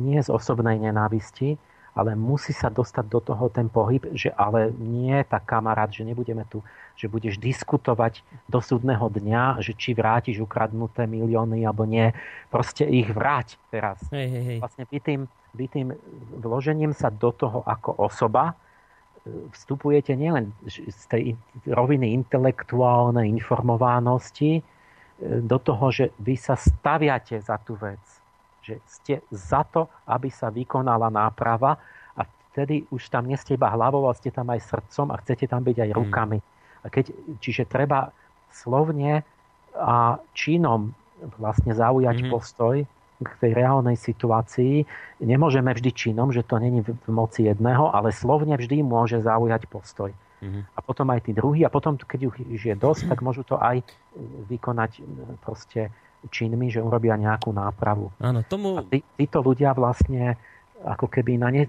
nie 0.00 0.16
z 0.16 0.32
osobnej 0.32 0.80
nenávisti, 0.80 1.60
ale 1.94 2.14
musí 2.14 2.54
sa 2.54 2.70
dostať 2.70 3.04
do 3.10 3.20
toho 3.20 3.50
ten 3.50 3.66
pohyb, 3.66 4.06
že 4.14 4.30
ale 4.34 4.70
nie 4.78 5.18
tak 5.26 5.46
kamarát, 5.46 5.90
že 5.90 6.06
nebudeme 6.06 6.46
tu, 6.46 6.62
že 6.94 7.10
budeš 7.10 7.40
diskutovať 7.42 8.22
do 8.46 8.62
súdneho 8.62 9.10
dňa, 9.10 9.58
že 9.64 9.74
či 9.74 9.96
vrátiš 9.96 10.38
ukradnuté 10.44 11.10
milióny 11.10 11.66
alebo 11.66 11.88
nie. 11.88 12.14
Proste 12.52 12.86
ich 12.86 13.10
vráť 13.10 13.58
teraz. 13.74 13.98
Hej, 14.14 14.28
hej, 14.30 14.44
hej. 14.46 14.58
Vlastne 14.62 14.84
vy 14.86 14.98
tým, 15.02 15.20
vy 15.56 15.66
tým 15.66 15.88
vložením 16.38 16.94
sa 16.94 17.10
do 17.10 17.34
toho 17.34 17.66
ako 17.66 17.98
osoba 17.98 18.54
e, 18.54 19.50
vstupujete 19.50 20.14
nielen 20.14 20.54
z 20.68 21.02
tej 21.10 21.24
roviny 21.66 22.14
intelektuálnej 22.14 23.26
informovánosti, 23.26 24.60
e, 24.60 24.62
do 25.42 25.58
toho, 25.58 25.90
že 25.90 26.14
vy 26.22 26.38
sa 26.38 26.54
staviate 26.54 27.42
za 27.42 27.58
tú 27.58 27.74
vec 27.74 28.19
že 28.60 28.80
ste 28.84 29.14
za 29.32 29.64
to, 29.64 29.88
aby 30.06 30.28
sa 30.28 30.52
vykonala 30.52 31.08
náprava 31.08 31.80
a 32.16 32.22
vtedy 32.52 32.84
už 32.92 33.08
tam 33.08 33.26
nie 33.26 33.36
ste 33.36 33.56
iba 33.56 33.72
hlavou, 33.72 34.04
ale 34.04 34.18
ste 34.18 34.30
tam 34.32 34.48
aj 34.52 34.64
srdcom 34.68 35.12
a 35.12 35.20
chcete 35.24 35.48
tam 35.48 35.64
byť 35.64 35.76
aj 35.80 35.90
mm. 35.90 35.96
rukami. 35.96 36.38
A 36.80 36.86
keď, 36.88 37.12
čiže 37.40 37.68
treba 37.68 38.12
slovne 38.50 39.22
a 39.76 40.18
činom 40.34 40.92
vlastne 41.36 41.76
zaujať 41.76 42.16
mm-hmm. 42.24 42.32
postoj 42.32 42.76
k 43.20 43.30
tej 43.36 43.52
reálnej 43.52 44.00
situácii. 44.00 44.88
Nemôžeme 45.20 45.68
vždy 45.76 45.90
činom, 45.92 46.32
že 46.32 46.40
to 46.40 46.56
není 46.56 46.80
v 46.80 47.10
moci 47.12 47.44
jedného, 47.44 47.92
ale 47.92 48.16
slovne 48.16 48.56
vždy 48.56 48.80
môže 48.80 49.20
zaujať 49.20 49.68
postoj. 49.68 50.10
Mm-hmm. 50.40 50.62
A 50.72 50.78
potom 50.80 51.06
aj 51.12 51.28
tí 51.28 51.36
druhí, 51.36 51.60
a 51.68 51.70
potom, 51.70 52.00
keď 52.00 52.32
už 52.32 52.62
je 52.64 52.72
dosť, 52.72 53.12
tak 53.12 53.20
môžu 53.20 53.44
to 53.44 53.60
aj 53.60 53.84
vykonať 54.48 55.04
proste 55.44 55.92
činmi, 56.28 56.68
že 56.68 56.84
urobia 56.84 57.16
nejakú 57.16 57.48
nápravu. 57.54 58.12
Áno, 58.20 58.44
tomu... 58.44 58.76
A 58.76 58.84
tí, 58.84 59.00
títo 59.16 59.40
ľudia 59.40 59.72
vlastne 59.72 60.36
ako 60.84 61.08
keby 61.08 61.36
na 61.36 61.48
ne, 61.52 61.62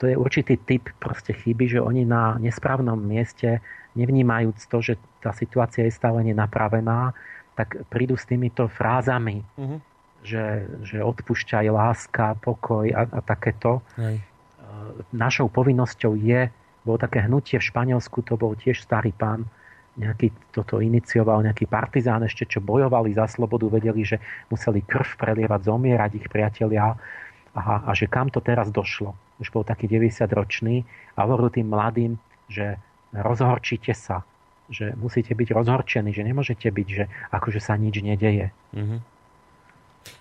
to 0.00 0.08
je 0.08 0.16
určitý 0.16 0.56
typ 0.60 0.88
proste 0.96 1.36
chyby, 1.36 1.76
že 1.76 1.80
oni 1.80 2.08
na 2.08 2.40
nesprávnom 2.40 2.96
mieste, 2.96 3.60
nevnímajúc 3.96 4.68
to, 4.68 4.78
že 4.80 4.94
tá 5.20 5.32
situácia 5.32 5.84
je 5.84 5.92
stále 5.92 6.20
nenapravená, 6.24 7.12
tak 7.56 7.84
prídu 7.88 8.16
s 8.16 8.28
týmito 8.28 8.68
frázami, 8.68 9.40
uh-huh. 9.56 9.80
že, 10.20 10.68
že 10.84 11.00
odpúšťaj 11.00 11.66
láska, 11.72 12.36
pokoj 12.40 12.88
a, 12.92 13.08
a 13.08 13.20
takéto. 13.24 13.80
Hej. 13.96 14.20
Našou 15.12 15.48
povinnosťou 15.48 16.20
je, 16.20 16.52
bolo 16.84 16.96
také 17.00 17.24
hnutie 17.24 17.56
v 17.56 17.68
Španielsku, 17.72 18.20
to 18.24 18.36
bol 18.36 18.52
tiež 18.52 18.84
starý 18.84 19.10
pán, 19.16 19.48
nejaký 19.96 20.52
toto 20.52 20.78
inicioval 20.84 21.40
nejaký 21.40 21.64
partizán 21.64 22.20
ešte, 22.24 22.44
čo 22.44 22.60
bojovali 22.60 23.16
za 23.16 23.24
slobodu, 23.26 23.72
vedeli, 23.72 24.04
že 24.04 24.20
museli 24.52 24.84
krv 24.84 25.16
prelievať, 25.16 25.60
zomierať 25.64 26.10
ich 26.20 26.26
priatelia 26.28 26.92
a, 27.56 27.60
a 27.88 27.90
že 27.96 28.06
kam 28.06 28.28
to 28.28 28.44
teraz 28.44 28.68
došlo. 28.68 29.16
Už 29.40 29.48
bol 29.52 29.64
taký 29.64 29.88
90-ročný 29.88 30.84
a 31.16 31.24
hovoril 31.24 31.48
tým 31.48 31.72
mladým, 31.72 32.20
že 32.52 32.76
rozhorčite 33.16 33.96
sa, 33.96 34.22
že 34.68 34.92
musíte 35.00 35.32
byť 35.32 35.48
rozhorčení, 35.56 36.12
že 36.12 36.22
nemôžete 36.24 36.68
byť, 36.68 36.88
že 36.88 37.04
akože 37.32 37.60
sa 37.60 37.80
nič 37.80 38.04
nedeje. 38.04 38.52
Mm-hmm. 38.76 39.00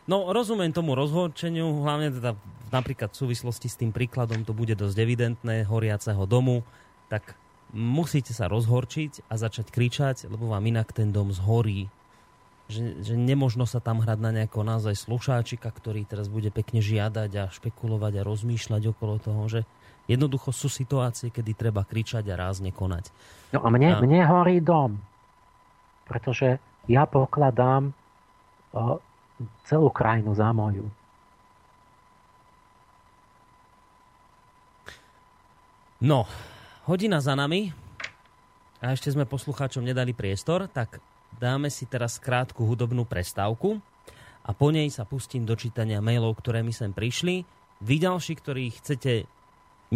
No, 0.10 0.34
rozumiem 0.34 0.74
tomu 0.74 0.98
rozhorčeniu, 0.98 1.86
hlavne 1.86 2.10
teda 2.10 2.32
napríklad 2.74 3.14
v 3.14 3.20
súvislosti 3.28 3.70
s 3.70 3.78
tým 3.78 3.94
príkladom 3.94 4.42
to 4.42 4.56
bude 4.56 4.74
dosť 4.74 4.98
evidentné, 4.98 5.68
horiaceho 5.68 6.26
domu, 6.26 6.66
tak 7.10 7.38
musíte 7.74 8.36
sa 8.36 8.52
rozhorčiť 8.52 9.26
a 9.32 9.34
začať 9.40 9.72
kričať, 9.72 10.30
lebo 10.30 10.52
vám 10.52 10.66
inak 10.66 10.92
ten 10.94 11.10
dom 11.10 11.34
zhorí. 11.34 11.90
Že, 12.66 13.06
že 13.06 13.14
nemožno 13.14 13.70
sa 13.70 13.78
tam 13.78 14.02
hrať 14.02 14.20
na 14.22 14.32
nejako 14.34 14.66
naozaj 14.66 14.98
slušáčika, 14.98 15.70
ktorý 15.70 16.02
teraz 16.10 16.26
bude 16.26 16.50
pekne 16.50 16.82
žiadať 16.82 17.32
a 17.38 17.44
špekulovať 17.54 18.22
a 18.22 18.26
rozmýšľať 18.26 18.90
okolo 18.90 19.22
toho, 19.22 19.44
že 19.46 19.62
jednoducho 20.10 20.50
sú 20.50 20.66
situácie, 20.66 21.30
kedy 21.30 21.54
treba 21.54 21.86
kričať 21.86 22.26
a 22.34 22.40
rázne 22.40 22.74
konať. 22.74 23.14
No 23.54 23.62
a 23.62 23.70
mne, 23.70 23.90
a... 23.94 24.02
mne 24.02 24.22
horí 24.26 24.66
dom, 24.66 24.98
pretože 26.10 26.58
ja 26.90 27.06
pokladám 27.06 27.94
o, 28.74 28.98
celú 29.70 29.94
krajinu 29.94 30.34
za 30.34 30.50
moju. 30.50 30.90
No, 36.06 36.30
Hodina 36.86 37.18
za 37.18 37.34
nami. 37.34 37.74
A 38.78 38.94
ešte 38.94 39.10
sme 39.10 39.26
poslucháčom 39.26 39.82
nedali 39.82 40.14
priestor, 40.14 40.70
tak 40.70 41.02
dáme 41.42 41.74
si 41.74 41.90
teraz 41.90 42.22
krátku 42.22 42.62
hudobnú 42.62 43.10
prestávku 43.10 43.82
a 44.46 44.54
po 44.54 44.70
nej 44.70 44.94
sa 44.94 45.02
pustím 45.02 45.50
do 45.50 45.58
čítania 45.58 45.98
mailov, 45.98 46.38
ktoré 46.38 46.62
mi 46.62 46.70
sem 46.70 46.94
prišli. 46.94 47.42
Vy 47.82 47.96
ďalší, 48.06 48.38
ktorí 48.38 48.70
chcete 48.78 49.26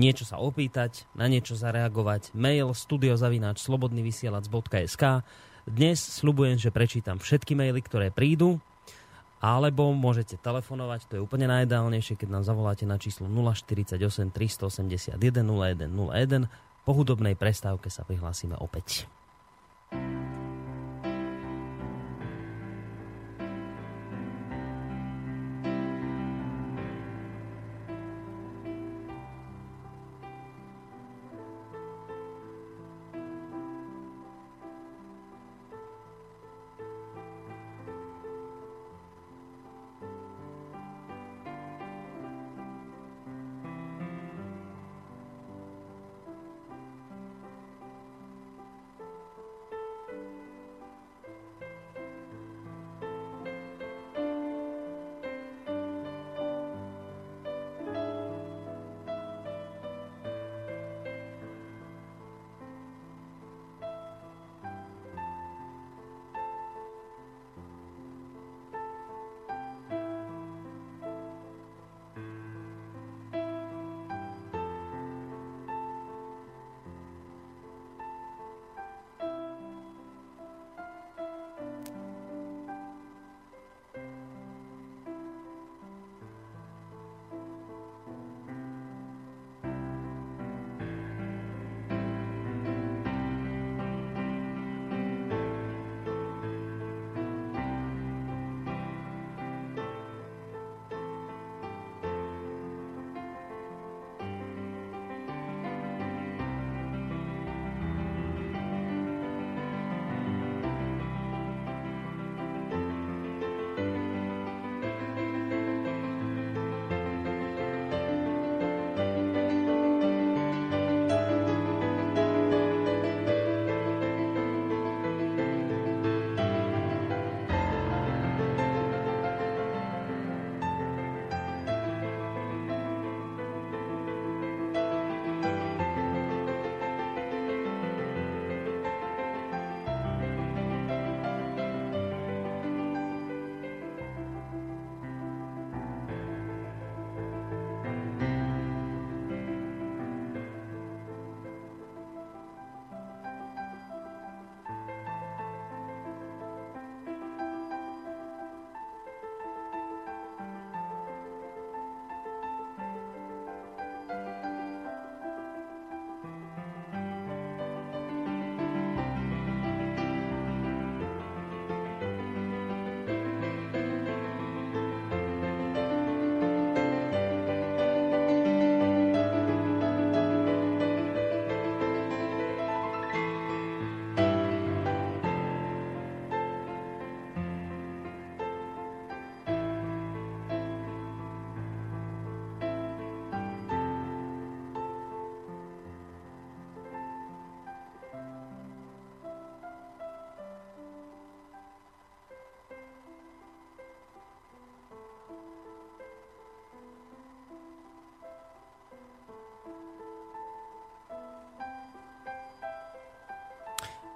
niečo 0.02 0.26
sa 0.26 0.42
opýtať, 0.42 1.06
na 1.14 1.30
niečo 1.30 1.54
zareagovať, 1.54 2.34
mail 2.34 2.74
studiozavináč 2.74 3.62
slobodnyvysielac.sk 3.70 5.22
Dnes 5.70 6.00
slubujem, 6.02 6.58
že 6.58 6.74
prečítam 6.74 7.22
všetky 7.22 7.54
maily, 7.54 7.86
ktoré 7.86 8.10
prídu 8.10 8.58
alebo 9.40 9.94
môžete 9.94 10.42
telefonovať, 10.42 11.06
to 11.08 11.14
je 11.16 11.24
úplne 11.24 11.48
najideálnejšie, 11.48 12.20
keď 12.20 12.28
nám 12.28 12.44
zavoláte 12.44 12.84
na 12.84 13.00
číslo 13.00 13.30
048 13.30 13.96
381 14.36 15.16
0101 15.16 16.69
po 16.88 16.92
hudobnej 16.96 17.36
prestávke 17.36 17.92
sa 17.92 18.08
prihlásime 18.08 18.56
opäť. 18.58 19.10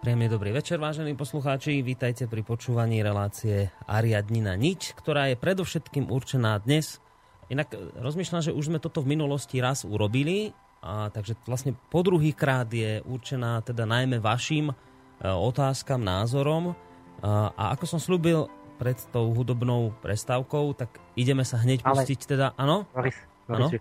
Príjemne 0.03 0.27
dobrý 0.27 0.51
večer, 0.51 0.83
vážení 0.83 1.15
poslucháči. 1.15 1.79
Vítajte 1.79 2.27
pri 2.27 2.43
počúvaní 2.43 2.99
relácie 2.99 3.71
Ariadnina 3.87 4.51
Nič, 4.59 4.91
ktorá 4.99 5.31
je 5.31 5.39
predovšetkým 5.39 6.11
určená 6.11 6.59
dnes. 6.59 6.99
Inak 7.47 7.71
e, 7.71 7.87
rozmýšľam, 8.03 8.43
že 8.43 8.51
už 8.51 8.67
sme 8.67 8.83
toto 8.83 8.99
v 8.99 9.15
minulosti 9.15 9.63
raz 9.63 9.87
urobili, 9.87 10.51
a 10.83 11.07
takže 11.07 11.39
vlastne 11.47 11.79
po 11.87 12.03
druhý 12.03 12.35
krát 12.35 12.67
je 12.67 12.99
určená 13.07 13.63
teda 13.63 13.87
najmä 13.87 14.19
vašim 14.19 14.75
e, 14.75 14.75
otázkam, 15.23 16.03
názorom. 16.03 16.75
A, 17.23 17.55
a 17.55 17.63
ako 17.71 17.95
som 17.95 17.99
slúbil 18.03 18.51
pred 18.83 18.99
tou 19.15 19.31
hudobnou 19.31 19.95
prestávkou, 20.03 20.83
tak 20.83 20.99
ideme 21.15 21.47
sa 21.47 21.63
hneď 21.63 21.79
ale... 21.87 22.03
pustiť 22.03 22.19
teda, 22.27 22.51
áno? 22.59 22.91
Boris, 22.91 23.15
Boris, 23.47 23.79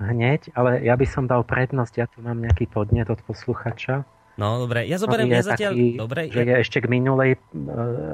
hneď, 0.00 0.40
ale 0.56 0.80
ja 0.88 0.96
by 0.96 1.04
som 1.04 1.28
dal 1.28 1.44
prednosť, 1.44 1.94
ja 2.00 2.08
tu 2.08 2.24
mám 2.24 2.40
nejaký 2.40 2.64
podnet 2.64 3.12
od 3.12 3.20
posluchača. 3.28 4.08
No, 4.38 4.62
dobre. 4.62 4.86
Ja 4.86 5.02
zoberiem, 5.02 5.34
ja 5.34 5.42
zatiaľ... 5.42 5.74
Taký, 5.74 5.98
dobre, 5.98 6.20
že 6.30 6.46
je 6.46 6.54
ešte 6.62 6.78
k 6.78 6.86
minulej 6.86 7.34
e, 7.34 7.38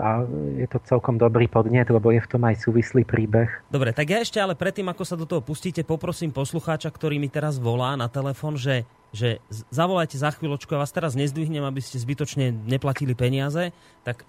a 0.00 0.24
je 0.56 0.64
to 0.72 0.80
celkom 0.88 1.20
dobrý 1.20 1.44
podnet, 1.52 1.92
lebo 1.92 2.08
je 2.16 2.24
v 2.24 2.28
tom 2.32 2.48
aj 2.48 2.64
súvislý 2.64 3.04
príbeh. 3.04 3.52
Dobre, 3.68 3.92
tak 3.92 4.08
ja 4.08 4.24
ešte 4.24 4.40
ale 4.40 4.56
predtým, 4.56 4.88
ako 4.88 5.04
sa 5.04 5.20
do 5.20 5.28
toho 5.28 5.44
pustíte, 5.44 5.84
poprosím 5.84 6.32
poslucháča, 6.32 6.88
ktorý 6.88 7.20
mi 7.20 7.28
teraz 7.28 7.60
volá 7.60 7.92
na 8.00 8.08
telefon, 8.08 8.56
že, 8.56 8.88
že 9.12 9.36
zavolajte 9.68 10.16
za 10.16 10.32
chvíľočku, 10.32 10.72
ja 10.72 10.80
vás 10.80 10.96
teraz 10.96 11.12
nezdvihnem, 11.12 11.60
aby 11.60 11.84
ste 11.84 12.00
zbytočne 12.00 12.56
neplatili 12.56 13.12
peniaze, 13.12 13.76
tak 14.00 14.24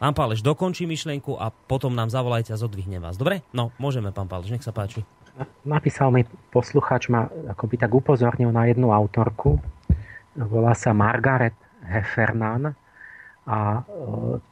pán 0.00 0.16
Páleš 0.16 0.40
dokončí 0.40 0.88
myšlienku 0.88 1.36
a 1.36 1.52
potom 1.52 1.92
nám 1.92 2.08
zavolajte 2.08 2.56
a 2.56 2.60
zodvihnem 2.60 3.04
vás. 3.04 3.20
Dobre? 3.20 3.44
No, 3.52 3.76
môžeme, 3.76 4.08
pán 4.08 4.24
Páleš, 4.24 4.56
nech 4.56 4.64
sa 4.64 4.72
páči. 4.72 5.04
Napísal 5.68 6.16
mi 6.16 6.24
poslucháč, 6.48 7.12
ma 7.12 7.28
akoby 7.52 7.76
tak 7.76 7.92
upozornil 7.92 8.48
na 8.48 8.72
jednu 8.72 8.88
autorku, 8.88 9.60
volá 10.36 10.76
sa 10.76 10.92
Margaret 10.92 11.56
Heffernan 11.84 12.76
a 13.46 13.58
e, 13.78 13.82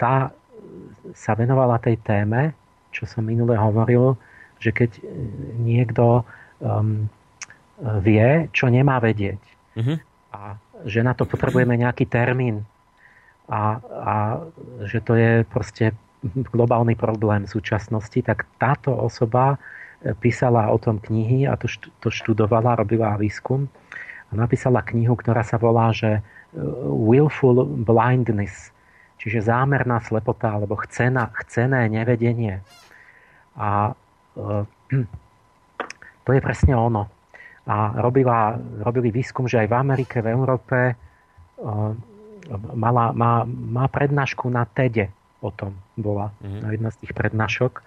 tá 0.01 0.33
sa 1.13 1.33
venovala 1.37 1.77
tej 1.79 2.01
téme, 2.01 2.57
čo 2.89 3.05
som 3.05 3.27
minule 3.27 3.55
hovoril, 3.59 4.17
že 4.63 4.73
keď 4.73 5.03
niekto 5.61 6.25
um, 6.63 7.11
vie, 8.01 8.49
čo 8.55 8.71
nemá 8.73 8.97
vedieť. 9.03 9.43
Uh-huh. 9.75 9.99
a 10.31 10.55
že 10.87 11.03
na 11.03 11.19
to 11.19 11.27
potrebujeme 11.27 11.75
nejaký 11.75 12.07
termín. 12.07 12.63
A, 13.51 13.83
a 13.83 14.15
že 14.87 15.03
to 15.03 15.19
je 15.19 15.43
proste 15.45 15.91
globálny 16.55 16.95
problém 16.95 17.45
v 17.45 17.55
súčasnosti, 17.59 18.17
tak 18.23 18.49
táto 18.57 18.95
osoba 18.95 19.59
písala 20.21 20.69
o 20.71 20.79
tom 20.79 21.01
knihy 21.01 21.49
a 21.49 21.57
to, 21.57 21.69
to 22.01 22.09
študovala, 22.09 22.77
robila 22.81 23.17
výskum 23.17 23.69
napísala 24.33 24.81
knihu, 24.87 25.19
ktorá 25.19 25.45
sa 25.45 25.61
volá, 25.61 25.93
že 25.93 26.19
e, 26.19 26.21
Willful 26.89 27.67
Blindness, 27.85 28.73
čiže 29.21 29.45
zámerná 29.45 30.01
slepota 30.01 30.57
alebo 30.57 30.79
chcená, 30.81 31.29
chcené 31.45 31.91
nevedenie. 31.93 32.65
A 33.59 33.93
e, 34.37 34.43
to 36.25 36.31
je 36.33 36.41
presne 36.41 36.73
ono. 36.73 37.11
A 37.65 37.97
robila, 37.97 38.61
robili 38.85 39.09
výskum, 39.09 39.49
že 39.49 39.65
aj 39.65 39.69
v 39.73 39.77
Amerike, 39.77 40.17
v 40.21 40.33
Európe 40.33 40.79
e, 40.93 40.95
mala, 42.77 43.13
má, 43.13 43.45
má 43.49 43.85
prednášku 43.89 44.49
na 44.53 44.69
TEDe 44.69 45.09
o 45.45 45.53
tom 45.53 45.77
bola, 46.01 46.33
mm-hmm. 46.41 46.61
na 46.65 46.69
jedna 46.73 46.89
z 46.89 46.97
tých 47.05 47.13
prednášok 47.13 47.85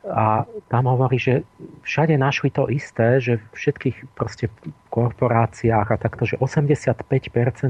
a 0.00 0.48
tam 0.72 0.88
hovorí, 0.88 1.20
že 1.20 1.44
všade 1.84 2.16
našli 2.16 2.48
to 2.48 2.72
isté, 2.72 3.20
že 3.20 3.36
v 3.36 3.44
všetkých 3.52 3.96
proste 4.16 4.48
korporáciách 4.88 5.92
a 5.92 6.00
takto, 6.00 6.24
že 6.24 6.40
85% 6.40 7.04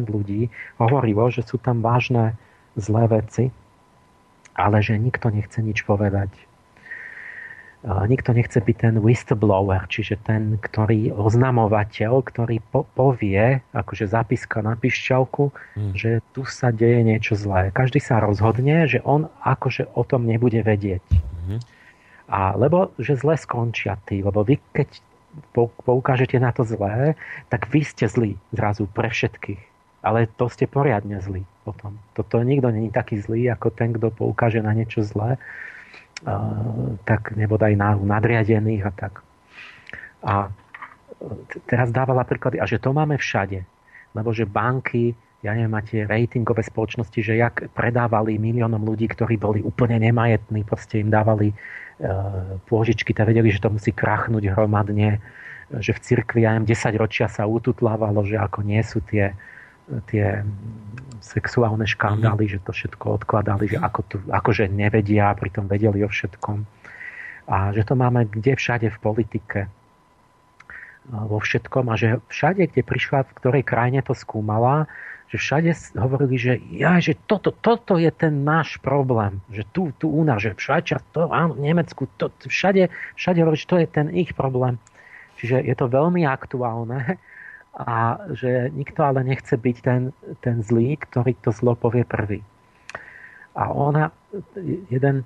ľudí 0.06 0.46
hovorilo, 0.78 1.26
že 1.34 1.42
sú 1.42 1.58
tam 1.58 1.82
vážne 1.82 2.38
zlé 2.78 3.10
veci, 3.10 3.50
ale 4.54 4.78
že 4.78 4.94
nikto 4.94 5.26
nechce 5.34 5.58
nič 5.58 5.82
povedať. 5.82 6.30
Nikto 7.80 8.36
nechce 8.36 8.60
byť 8.60 8.76
ten 8.76 8.94
whistleblower, 9.00 9.88
čiže 9.88 10.20
ten, 10.20 10.60
ktorý 10.60 11.16
oznamovateľ, 11.16 12.20
ktorý 12.20 12.60
po- 12.60 12.84
povie, 12.92 13.64
akože 13.72 14.04
zapíska 14.04 14.60
na 14.60 14.76
pišťalku, 14.76 15.48
hmm. 15.48 15.92
že 15.96 16.20
tu 16.36 16.44
sa 16.44 16.76
deje 16.76 17.00
niečo 17.00 17.40
zlé. 17.40 17.72
Každý 17.72 17.96
sa 18.04 18.20
rozhodne, 18.20 18.84
že 18.84 19.00
on 19.00 19.32
akože 19.40 19.96
o 19.96 20.04
tom 20.04 20.28
nebude 20.28 20.60
vedieť. 20.60 21.00
Hmm. 21.48 21.60
A 22.30 22.54
lebo, 22.54 22.94
že 22.94 23.18
zle 23.18 23.34
skončia 23.34 23.98
tí, 24.06 24.22
lebo 24.22 24.46
vy 24.46 24.62
keď 24.70 25.02
poukážete 25.82 26.38
na 26.38 26.54
to 26.54 26.62
zlé, 26.66 27.14
tak 27.50 27.70
vy 27.70 27.82
ste 27.86 28.06
zlí 28.06 28.38
zrazu 28.54 28.86
pre 28.90 29.10
všetkých. 29.10 29.62
Ale 30.00 30.30
to 30.38 30.48
ste 30.48 30.64
poriadne 30.64 31.20
zlí 31.20 31.44
potom. 31.62 31.98
Toto 32.16 32.40
nikto 32.40 32.72
není 32.72 32.88
taký 32.88 33.20
zlý, 33.20 33.52
ako 33.52 33.68
ten, 33.74 33.92
kto 33.92 34.10
poukáže 34.14 34.64
na 34.64 34.72
niečo 34.72 35.04
zlé, 35.04 35.36
tak 37.04 37.36
nebodaj 37.36 37.76
na 37.76 37.94
nadriadených 37.96 38.82
a 38.88 38.92
tak. 38.96 39.20
A 40.24 40.34
teraz 41.68 41.92
dávala 41.92 42.24
príklady, 42.24 42.60
a 42.60 42.64
že 42.64 42.80
to 42.80 42.96
máme 42.96 43.20
všade. 43.20 43.64
Lebo 44.16 44.32
že 44.32 44.48
banky, 44.48 45.12
ja 45.40 45.56
neviem, 45.56 45.72
máte 45.72 46.04
ratingové 46.04 46.60
spoločnosti, 46.60 47.16
že 47.24 47.40
jak 47.40 47.72
predávali 47.72 48.36
miliónom 48.36 48.84
ľudí, 48.84 49.08
ktorí 49.08 49.40
boli 49.40 49.64
úplne 49.64 49.96
nemajetní, 49.96 50.68
proste 50.68 51.00
im 51.00 51.08
dávali 51.08 51.56
Eh, 52.00 52.56
pôžičky, 52.64 53.12
tak 53.12 53.28
vedeli, 53.28 53.52
že 53.52 53.60
to 53.60 53.68
musí 53.68 53.92
krachnúť 53.92 54.56
hromadne, 54.56 55.20
že 55.84 55.92
v 55.92 56.00
cirkvi 56.00 56.48
aj 56.48 56.64
10 56.64 56.96
ročia 56.96 57.28
sa 57.28 57.44
ututlávalo, 57.44 58.24
že 58.24 58.40
ako 58.40 58.64
nie 58.64 58.80
sú 58.80 59.04
tie, 59.04 59.36
tie 60.08 60.40
sexuálne 61.20 61.84
škandály, 61.84 62.48
mm. 62.48 62.52
že 62.56 62.58
to 62.64 62.72
všetko 62.72 63.20
odkladali, 63.20 63.68
že 63.68 63.76
ako 63.76 64.00
tu, 64.08 64.16
akože 64.32 64.72
nevedia, 64.72 65.36
pritom 65.36 65.68
vedeli 65.68 66.00
o 66.00 66.08
všetkom. 66.08 66.64
A 67.52 67.76
že 67.76 67.84
to 67.84 67.92
máme 67.92 68.32
kde 68.32 68.56
všade 68.56 68.88
v 68.88 68.98
politike 69.04 69.68
eh, 69.68 69.68
vo 71.12 71.36
všetkom 71.36 71.84
a 71.92 72.00
že 72.00 72.24
všade, 72.32 72.64
kde 72.64 72.80
prišla, 72.80 73.28
v 73.28 73.36
ktorej 73.44 73.62
krajine 73.68 74.00
to 74.00 74.16
skúmala, 74.16 74.88
že 75.30 75.38
všade 75.38 75.70
hovorili, 75.94 76.34
že, 76.34 76.58
ja, 76.74 76.98
že 76.98 77.14
toto, 77.14 77.54
toto 77.54 77.94
je 78.02 78.10
ten 78.10 78.42
náš 78.42 78.82
problém, 78.82 79.38
že 79.46 79.62
tu, 79.70 79.94
tu 79.94 80.10
u 80.10 80.26
nás, 80.26 80.42
že 80.42 80.58
v 80.58 80.82
to, 81.14 81.30
áno, 81.30 81.54
v 81.54 81.70
Nemecku, 81.70 82.10
to, 82.18 82.34
všade, 82.50 82.90
všade 83.14 83.38
hovorí, 83.38 83.54
že 83.54 83.70
to 83.70 83.78
je 83.78 83.86
ten 83.86 84.10
ich 84.10 84.34
problém. 84.34 84.74
Čiže 85.38 85.62
je 85.62 85.74
to 85.78 85.86
veľmi 85.86 86.26
aktuálne 86.26 87.14
a 87.78 88.18
že 88.34 88.74
nikto 88.74 89.06
ale 89.06 89.22
nechce 89.22 89.54
byť 89.54 89.76
ten, 89.86 90.10
ten 90.42 90.66
zlý, 90.66 90.98
ktorý 90.98 91.38
to 91.38 91.54
zlo 91.54 91.78
povie 91.78 92.02
prvý. 92.02 92.42
A 93.54 93.70
ona 93.70 94.10
jeden, 94.90 95.22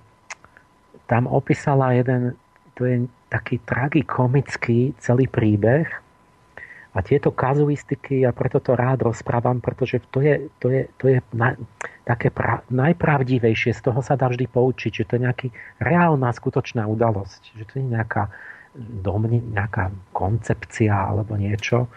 tam 1.08 1.24
opísala 1.32 1.96
jeden, 1.96 2.36
to 2.76 2.84
je 2.84 3.08
taký 3.32 3.56
tragikomický 3.64 4.92
celý 5.00 5.32
príbeh, 5.32 6.03
a 6.94 7.02
tieto 7.02 7.34
kazuistiky, 7.34 8.22
ja 8.22 8.30
preto 8.30 8.62
to 8.62 8.78
rád 8.78 9.02
rozprávam, 9.02 9.58
pretože 9.58 9.98
to 10.14 10.22
je, 10.22 10.46
to 10.62 10.70
je, 10.70 10.82
to 10.94 11.04
je 11.10 11.18
na, 11.34 11.58
také 12.06 12.30
pra, 12.30 12.62
najpravdivejšie, 12.70 13.74
z 13.74 13.82
toho 13.82 13.98
sa 13.98 14.14
dá 14.14 14.30
vždy 14.30 14.46
poučiť, 14.46 15.02
že 15.02 15.04
to 15.04 15.12
je 15.18 15.24
nejaká 15.26 15.46
reálna, 15.82 16.30
skutočná 16.30 16.86
udalosť, 16.86 17.58
že 17.58 17.64
to 17.66 17.72
je 17.82 17.84
nejaká, 17.90 18.30
domni, 18.78 19.42
nejaká 19.42 19.90
koncepcia 20.14 20.94
alebo 20.94 21.34
niečo. 21.34 21.90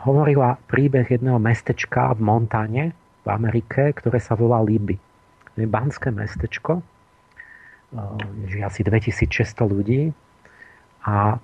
Hovorila 0.00 0.56
príbeh 0.68 1.12
jedného 1.12 1.36
mestečka 1.36 2.16
v 2.16 2.20
Montane 2.24 2.84
v 3.22 3.28
Amerike, 3.28 3.92
ktoré 3.92 4.18
sa 4.18 4.34
volá 4.34 4.64
Libby. 4.64 4.96
To 5.52 5.56
je 5.60 5.68
banské 5.68 6.08
mestečko, 6.08 6.80
je 8.48 8.64
asi 8.64 8.80
2600 8.80 9.68
ľudí 9.68 10.02
a 11.04 11.36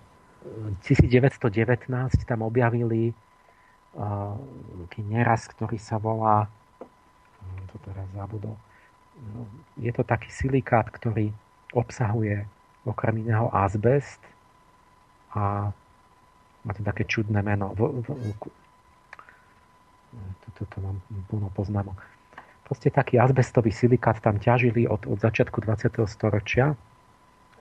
1919 0.82 1.88
tam 2.24 2.40
objavili 2.42 3.12
uh, 3.96 4.36
neraz, 4.98 5.48
ktorý 5.48 5.78
sa 5.78 5.96
volá 5.96 6.46
hm, 7.40 7.62
to 7.72 7.76
teraz 7.86 8.06
zabudol 8.14 8.56
no, 9.34 9.46
je 9.78 9.92
to 9.94 10.02
taký 10.02 10.30
silikát, 10.30 10.86
ktorý 10.90 11.32
obsahuje 11.72 12.46
okrem 12.88 13.20
iného 13.20 13.52
azbest 13.52 14.20
a 15.36 15.68
má 16.64 16.72
to 16.72 16.80
také 16.80 17.04
čudné 17.04 17.44
meno 17.44 17.76
toto 20.48 20.62
to 20.64 20.76
mám 20.80 20.96
plno 21.28 21.52
poznámok 21.52 22.00
proste 22.64 22.92
taký 22.92 23.20
azbestový 23.20 23.72
silikát 23.72 24.20
tam 24.20 24.40
ťažili 24.40 24.84
od, 24.88 25.04
od 25.08 25.18
začiatku 25.20 25.60
20. 25.64 26.04
storočia 26.08 26.76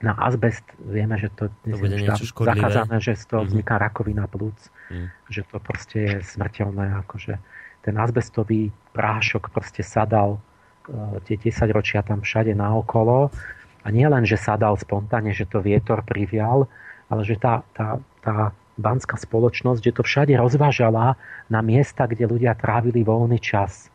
na 0.01 0.13
azbest 0.13 0.63
vieme, 0.77 1.17
že 1.17 1.33
to, 1.33 1.49
to 1.65 1.77
bude 1.77 1.97
niečo 1.97 2.29
škodlivé. 2.29 2.61
zakázané, 2.61 2.97
že 3.01 3.17
z 3.17 3.23
toho 3.25 3.41
mm-hmm. 3.41 3.49
vzniká 3.49 3.75
rakovina 3.81 4.25
plúc, 4.29 4.57
mm. 4.93 5.07
že 5.33 5.41
to 5.49 5.57
proste 5.57 5.97
je 5.97 6.15
smrteľné, 6.21 7.01
akože 7.05 7.33
ten 7.81 7.95
azbestový 7.97 8.69
prášok 8.93 9.49
proste 9.49 9.81
sadal 9.81 10.37
uh, 10.37 11.17
tie 11.25 11.39
10 11.39 11.71
ročia 11.73 12.05
tam 12.05 12.21
všade 12.21 12.53
naokolo 12.53 13.33
a 13.81 13.87
nie 13.89 14.05
len, 14.05 14.27
že 14.27 14.37
sadal 14.37 14.77
spontánne, 14.77 15.33
že 15.33 15.49
to 15.49 15.63
vietor 15.63 16.03
privial, 16.05 16.69
ale 17.07 17.21
že 17.23 17.39
tá, 17.39 17.63
tá, 17.73 17.97
tá 18.21 18.51
banská 18.77 19.17
spoločnosť, 19.17 19.81
že 19.81 19.95
to 19.95 20.03
všade 20.05 20.33
rozvážala 20.37 21.17
na 21.49 21.61
miesta, 21.65 22.05
kde 22.05 22.29
ľudia 22.29 22.53
trávili 22.53 23.01
voľný 23.01 23.41
čas 23.41 23.89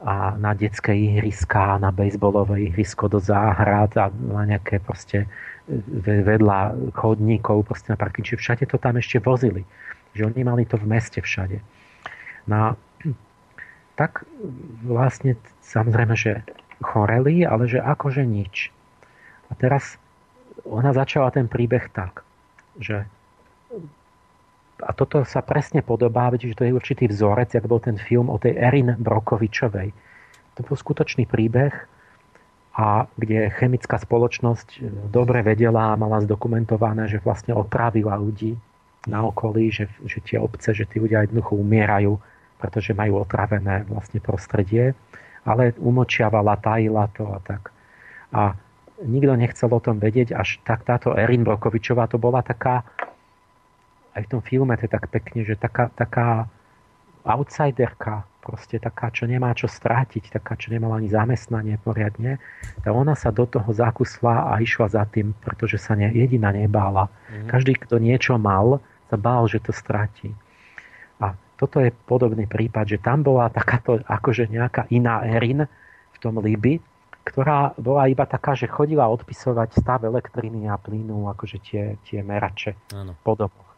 a 0.00 0.32
na 0.40 0.56
detské 0.56 0.96
ihriska, 0.96 1.76
na 1.76 1.92
bejsbolové 1.92 2.72
ihrisko 2.72 3.08
do 3.08 3.20
záhrad 3.20 3.92
a 4.00 4.08
na 4.08 4.48
nejaké 4.48 4.80
proste 4.80 5.28
vedľa 6.04 6.90
chodníkov, 6.96 7.68
proste 7.68 7.92
na 7.92 8.00
parky, 8.00 8.24
čiže 8.24 8.40
všade 8.40 8.64
to 8.66 8.80
tam 8.80 8.96
ešte 8.96 9.20
vozili. 9.20 9.62
Že 10.16 10.32
oni 10.34 10.40
mali 10.42 10.64
to 10.64 10.80
v 10.80 10.88
meste 10.88 11.20
všade. 11.20 11.60
No 12.48 12.74
tak 14.00 14.24
vlastne 14.82 15.36
samozrejme, 15.60 16.16
že 16.16 16.42
choreli, 16.80 17.44
ale 17.44 17.68
že 17.68 17.78
akože 17.78 18.24
nič. 18.24 18.72
A 19.48 19.54
teraz 19.54 20.00
ona 20.64 20.96
začala 20.96 21.28
ten 21.28 21.44
príbeh 21.44 21.92
tak, 21.92 22.24
že 22.80 23.04
a 24.82 24.90
toto 24.96 25.22
sa 25.28 25.44
presne 25.44 25.84
podobá, 25.84 26.32
že 26.34 26.56
to 26.56 26.64
je 26.64 26.72
určitý 26.72 27.08
vzorec, 27.08 27.54
jak 27.54 27.66
bol 27.68 27.80
ten 27.80 28.00
film 28.00 28.32
o 28.32 28.40
tej 28.40 28.56
Erin 28.56 28.96
Brokovičovej. 28.98 29.92
To 30.56 30.60
bol 30.66 30.76
skutočný 30.76 31.28
príbeh, 31.28 31.72
a 32.80 33.10
kde 33.18 33.50
chemická 33.50 33.98
spoločnosť 33.98 34.80
dobre 35.10 35.42
vedela 35.42 35.90
a 35.90 35.98
mala 35.98 36.22
zdokumentované, 36.22 37.10
že 37.10 37.18
vlastne 37.20 37.52
otrávila 37.52 38.14
ľudí 38.14 38.54
na 39.10 39.26
okolí, 39.26 39.74
že, 39.74 39.90
že 40.06 40.22
tie 40.22 40.38
obce, 40.38 40.70
že 40.70 40.86
tí 40.86 41.02
ľudia 41.02 41.26
jednoducho 41.26 41.58
umierajú, 41.58 42.14
pretože 42.62 42.94
majú 42.94 43.26
otravené 43.26 43.88
vlastne 43.90 44.22
prostredie, 44.22 44.94
ale 45.42 45.74
umočiavala, 45.76 46.60
tajila 46.62 47.10
to 47.10 47.26
a 47.26 47.38
tak. 47.42 47.74
A 48.30 48.54
nikto 49.02 49.34
nechcel 49.34 49.72
o 49.72 49.80
tom 49.82 49.98
vedieť, 49.98 50.36
až 50.36 50.62
tak 50.62 50.86
táto 50.86 51.16
Erin 51.16 51.42
Brokovičová 51.42 52.06
to 52.06 52.22
bola 52.22 52.44
taká 52.44 52.86
aj 54.14 54.22
v 54.26 54.30
tom 54.30 54.42
filme 54.42 54.74
to 54.76 54.86
je 54.86 54.92
tak 54.92 55.06
pekne, 55.10 55.46
že 55.46 55.54
taká, 55.54 55.90
taká 55.94 56.50
outsiderka, 57.24 58.24
proste 58.40 58.80
taká, 58.80 59.12
čo 59.12 59.28
nemá 59.28 59.52
čo 59.52 59.68
strátiť, 59.68 60.32
taká, 60.32 60.56
čo 60.56 60.72
nemala 60.72 60.98
ani 60.98 61.12
zamestnanie 61.12 61.76
poriadne, 61.78 62.40
tak 62.80 62.92
ona 62.92 63.12
sa 63.12 63.28
do 63.28 63.44
toho 63.44 63.68
zakusla 63.70 64.50
a 64.50 64.58
išla 64.58 64.88
za 64.88 65.04
tým, 65.06 65.36
pretože 65.44 65.76
sa 65.76 65.92
ne, 65.92 66.08
jediná 66.08 66.50
nebála. 66.50 67.06
Mm-hmm. 67.06 67.48
Každý, 67.52 67.72
kto 67.76 68.00
niečo 68.00 68.40
mal, 68.40 68.80
sa 69.12 69.16
bál, 69.20 69.44
že 69.46 69.60
to 69.60 69.76
stratí. 69.76 70.32
A 71.20 71.36
toto 71.60 71.84
je 71.84 71.92
podobný 71.92 72.48
prípad, 72.48 72.96
že 72.96 72.98
tam 72.98 73.20
bola 73.20 73.52
takáto 73.52 74.00
akože 74.08 74.48
nejaká 74.48 74.88
iná 74.88 75.20
Erin 75.28 75.68
v 76.10 76.16
tom 76.18 76.40
Liby, 76.40 76.80
ktorá 77.20 77.76
bola 77.76 78.08
iba 78.08 78.24
taká, 78.24 78.56
že 78.56 78.66
chodila 78.66 79.06
odpisovať 79.12 79.76
stav 79.76 80.00
elektriny 80.02 80.66
a 80.66 80.80
plynu, 80.80 81.28
akože 81.30 81.58
tie, 81.60 81.84
tie 82.02 82.24
merače 82.24 82.74
Áno. 82.96 83.12
po 83.20 83.36
domoch. 83.36 83.69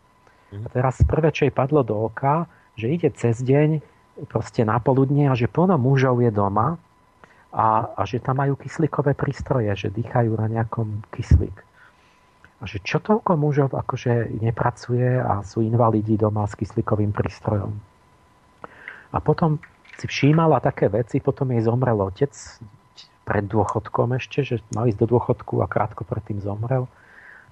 A 0.52 0.68
teraz 0.68 1.00
prvé, 1.08 1.32
čo 1.32 1.48
jej 1.48 1.54
padlo 1.54 1.80
do 1.80 1.96
oka, 1.96 2.44
že 2.76 2.92
ide 2.92 3.08
cez 3.16 3.40
deň 3.40 3.80
proste 4.28 4.68
na 4.68 4.76
poludne 4.76 5.32
a 5.32 5.34
že 5.34 5.48
plno 5.48 5.80
mužov 5.80 6.20
je 6.20 6.28
doma 6.28 6.76
a, 7.52 7.88
a 7.96 8.00
že 8.04 8.20
tam 8.20 8.40
majú 8.40 8.60
kyslíkové 8.60 9.16
prístroje, 9.16 9.72
že 9.72 9.88
dýchajú 9.88 10.36
na 10.36 10.48
nejakom 10.52 11.04
kyslík. 11.12 11.56
A 12.62 12.68
že 12.68 12.78
čo 12.84 13.00
toľko 13.00 13.34
mužov 13.40 13.72
akože 13.72 14.38
nepracuje 14.38 15.18
a 15.18 15.40
sú 15.42 15.64
invalidi 15.64 16.20
doma 16.20 16.44
s 16.46 16.54
kyslíkovým 16.54 17.10
prístrojom. 17.10 17.72
A 19.12 19.18
potom 19.20 19.58
si 19.98 20.06
všímala 20.08 20.60
také 20.62 20.88
veci, 20.88 21.20
potom 21.20 21.52
jej 21.52 21.64
zomrel 21.64 21.98
otec 22.00 22.32
pred 23.22 23.44
dôchodkom 23.46 24.16
ešte, 24.16 24.44
že 24.44 24.54
mal 24.72 24.88
ísť 24.88 25.00
do 25.04 25.16
dôchodku 25.16 25.60
a 25.60 25.66
krátko 25.66 26.06
predtým 26.06 26.40
zomrel. 26.40 26.88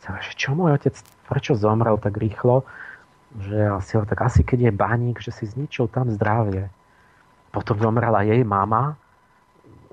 Že 0.01 0.33
čo 0.37 0.51
môj 0.57 0.81
otec, 0.81 0.97
prečo 1.29 1.53
zomrel 1.59 2.01
tak 2.01 2.17
rýchlo? 2.17 2.65
Že 3.39 3.59
asi, 3.71 3.95
tak 3.95 4.19
asi 4.27 4.43
keď 4.43 4.71
je 4.71 4.73
baník, 4.75 5.23
že 5.23 5.31
si 5.31 5.47
zničil 5.47 5.87
tam 5.87 6.11
zdravie. 6.11 6.67
Potom 7.55 7.79
zomrela 7.79 8.27
jej 8.27 8.43
mama 8.43 8.99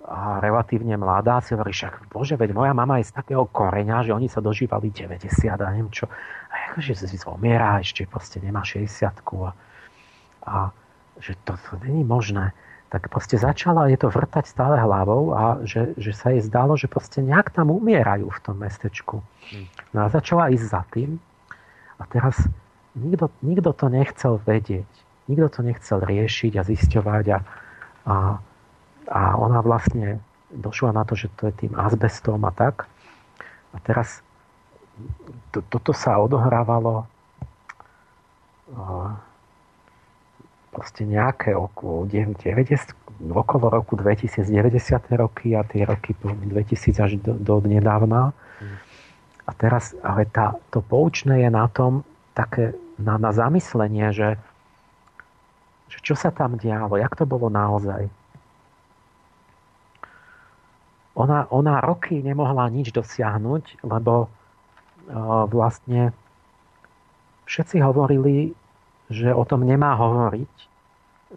a 0.07 0.39
relatívne 0.39 0.95
mladá 0.95 1.43
si 1.43 1.51
hovorí, 1.53 1.75
však 1.75 2.09
bože, 2.09 2.39
veď 2.39 2.55
moja 2.55 2.71
mama 2.71 2.97
je 2.97 3.11
z 3.11 3.13
takého 3.13 3.43
koreňa, 3.43 4.07
že 4.07 4.15
oni 4.15 4.31
sa 4.31 4.39
dožívali 4.39 4.89
90 4.89 5.51
a 5.51 5.67
neviem 5.69 5.91
čo. 5.91 6.07
A 6.49 6.71
akože 6.71 6.95
si 6.95 7.17
zomiera, 7.19 7.83
ešte 7.83 8.07
proste 8.07 8.39
nemá 8.39 8.63
60 8.63 8.87
a, 9.43 9.51
a 10.47 10.55
že 11.19 11.35
to, 11.43 11.59
to 11.59 11.75
není 11.83 12.07
možné. 12.07 12.55
Tak 12.87 13.11
proste 13.11 13.35
začala 13.35 13.91
je 13.91 13.99
to 13.99 14.07
vrtať 14.07 14.47
stále 14.47 14.79
hlavou 14.79 15.35
a 15.35 15.59
že, 15.67 15.91
že 15.99 16.15
sa 16.15 16.31
jej 16.31 16.39
zdalo, 16.39 16.79
že 16.79 16.87
proste 16.87 17.19
nejak 17.19 17.51
tam 17.51 17.75
umierajú 17.75 18.31
v 18.31 18.39
tom 18.39 18.63
mestečku. 18.63 19.19
Hm. 19.51 19.67
No 19.91 20.07
a 20.07 20.13
začala 20.13 20.47
ísť 20.55 20.65
za 20.71 20.81
tým 20.87 21.19
a 21.99 22.07
teraz 22.07 22.47
nikto, 22.97 23.29
nikto 23.45 23.71
to 23.73 23.85
nechcel 23.87 24.41
vedieť. 24.41 24.89
Nikto 25.27 25.47
to 25.49 25.61
nechcel 25.61 25.99
riešiť 26.01 26.53
a 26.57 26.63
zisťovať 26.63 27.25
a, 27.35 27.39
a, 28.07 28.15
a 29.11 29.21
ona 29.37 29.59
vlastne 29.61 30.23
došla 30.49 30.95
na 30.95 31.03
to, 31.03 31.13
že 31.13 31.27
to 31.35 31.51
je 31.51 31.67
tým 31.67 31.73
azbestom 31.75 32.39
a 32.47 32.51
tak. 32.51 32.87
A 33.75 33.77
teraz 33.83 34.23
to, 35.51 35.61
toto 35.67 35.91
sa 35.93 36.17
odohrávalo 36.17 37.05
proste 40.71 41.07
nejaké 41.07 41.57
okolo, 41.57 42.05
90, 42.05 42.93
okolo 43.33 43.65
roku 43.71 43.97
2090 43.97 44.45
roky 45.17 45.57
a 45.57 45.65
tie 45.65 45.87
roky 45.87 46.13
2000 46.13 47.01
až 47.01 47.11
do, 47.17 47.33
do 47.33 47.55
nedávna. 47.65 48.35
Mm. 48.61 48.77
A 49.47 49.51
teraz, 49.55 49.95
ale 50.03 50.27
tá, 50.27 50.59
to 50.69 50.83
poučné 50.83 51.47
je 51.47 51.49
na 51.49 51.65
tom 51.71 52.03
také, 52.35 52.77
na, 52.97 53.15
na 53.21 53.31
zamyslenie, 53.33 54.09
že, 54.13 54.29
že 55.89 55.97
čo 56.01 56.17
sa 56.17 56.33
tam 56.33 56.57
dialo, 56.57 56.97
jak 56.97 57.13
to 57.13 57.29
bolo 57.29 57.47
naozaj. 57.49 58.09
Ona, 61.17 61.49
ona 61.49 61.81
roky 61.81 62.21
nemohla 62.21 62.69
nič 62.69 62.93
dosiahnuť, 62.93 63.81
lebo 63.81 64.29
uh, 64.29 65.49
vlastne 65.49 66.13
všetci 67.49 67.81
hovorili, 67.81 68.53
že 69.09 69.33
o 69.33 69.41
tom 69.41 69.65
nemá 69.65 69.97
hovoriť, 69.97 70.53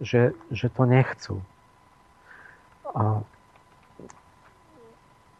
že, 0.05 0.37
že 0.53 0.67
to 0.69 0.85
nechcú. 0.85 1.41
A 2.93 3.25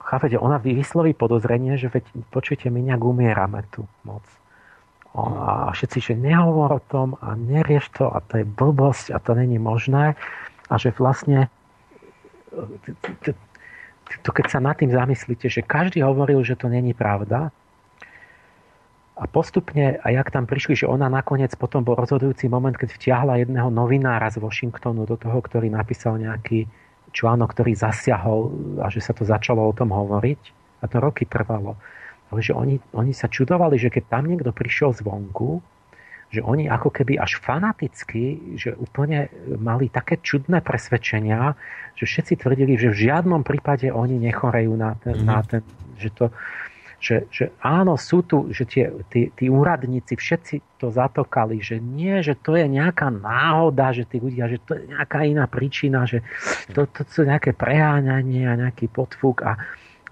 chápete, 0.01 0.41
ona 0.41 0.57
vysloví 0.57 1.13
podozrenie, 1.13 1.77
že 1.77 1.93
veď, 1.93 2.05
počujte, 2.33 2.73
my 2.73 2.81
nejak 2.81 3.03
umierame 3.03 3.61
tu 3.69 3.85
moc 4.01 4.25
a 5.11 5.75
všetci, 5.75 5.99
že 5.99 6.13
nehovor 6.15 6.79
o 6.79 6.81
tom 6.81 7.19
a 7.19 7.35
nerieš 7.35 7.91
to 7.99 8.07
a 8.07 8.23
to 8.23 8.43
je 8.43 8.45
blbosť 8.47 9.11
a 9.11 9.19
to 9.19 9.35
není 9.35 9.59
možné 9.59 10.15
a 10.71 10.73
že 10.79 10.95
vlastne 10.95 11.51
to 14.23 14.29
keď 14.31 14.45
sa 14.47 14.59
nad 14.63 14.79
tým 14.79 14.91
zamyslíte, 14.91 15.51
že 15.51 15.67
každý 15.67 16.03
hovoril, 16.03 16.43
že 16.47 16.55
to 16.55 16.71
není 16.71 16.95
pravda 16.95 17.51
a 19.19 19.23
postupne, 19.27 19.99
a 19.99 20.07
jak 20.09 20.31
tam 20.31 20.47
prišli, 20.47 20.81
že 20.81 20.89
ona 20.89 21.11
nakoniec 21.11 21.51
potom 21.59 21.83
bol 21.83 21.99
rozhodujúci 21.99 22.47
moment, 22.47 22.73
keď 22.73 22.95
vtiahla 22.95 23.43
jedného 23.43 23.67
novinára 23.67 24.31
z 24.31 24.39
Washingtonu 24.39 25.03
do 25.03 25.19
toho, 25.19 25.43
ktorý 25.43 25.67
napísal 25.67 26.17
nejaký 26.17 26.65
článok, 27.11 27.51
ktorý 27.51 27.75
zasiahol 27.75 28.49
a 28.79 28.87
že 28.87 29.03
sa 29.03 29.11
to 29.11 29.27
začalo 29.27 29.61
o 29.67 29.75
tom 29.75 29.91
hovoriť. 29.91 30.41
A 30.81 30.89
to 30.89 30.97
roky 30.97 31.27
trvalo 31.29 31.77
že 32.39 32.55
oni, 32.55 32.79
oni 32.95 33.11
sa 33.11 33.27
čudovali, 33.27 33.75
že 33.75 33.91
keď 33.91 34.03
tam 34.07 34.31
niekto 34.31 34.55
prišiel 34.55 34.95
zvonku, 34.95 35.59
že 36.31 36.39
oni 36.39 36.71
ako 36.71 36.95
keby 36.95 37.19
až 37.19 37.43
fanaticky, 37.43 38.55
že 38.55 38.71
úplne 38.79 39.27
mali 39.59 39.91
také 39.91 40.15
čudné 40.23 40.63
presvedčenia, 40.63 41.59
že 41.99 42.07
všetci 42.07 42.39
tvrdili, 42.39 42.79
že 42.79 42.87
v 42.87 43.11
žiadnom 43.11 43.43
prípade 43.43 43.91
oni 43.91 44.15
nechorejú 44.15 44.79
na 44.79 44.95
ten, 44.95 45.19
mm-hmm. 45.19 45.27
na 45.27 45.39
ten 45.43 45.61
že 46.01 46.09
to, 46.15 46.25
že, 47.01 47.29
že 47.29 47.45
áno, 47.61 47.97
sú 47.97 48.25
tu, 48.25 48.49
že 48.49 48.65
tie, 48.65 48.89
tí, 49.09 49.29
tí 49.33 49.45
úradníci 49.49 50.17
všetci 50.17 50.81
to 50.81 50.89
zatokali, 50.89 51.61
že 51.61 51.77
nie, 51.77 52.21
že 52.25 52.33
to 52.37 52.57
je 52.57 52.65
nejaká 52.65 53.13
náhoda, 53.13 53.93
že 53.93 54.09
tí 54.09 54.17
ľudia, 54.17 54.49
že 54.49 54.57
to 54.65 54.77
je 54.77 54.89
nejaká 54.89 55.25
iná 55.25 55.45
príčina, 55.45 56.09
že 56.09 56.25
to, 56.73 56.89
to 56.89 57.01
sú 57.05 57.25
nejaké 57.25 57.53
preháňanie 57.53 58.49
a 58.49 58.53
nejaký 58.57 58.89
podfúk 58.89 59.45
a 59.45 59.57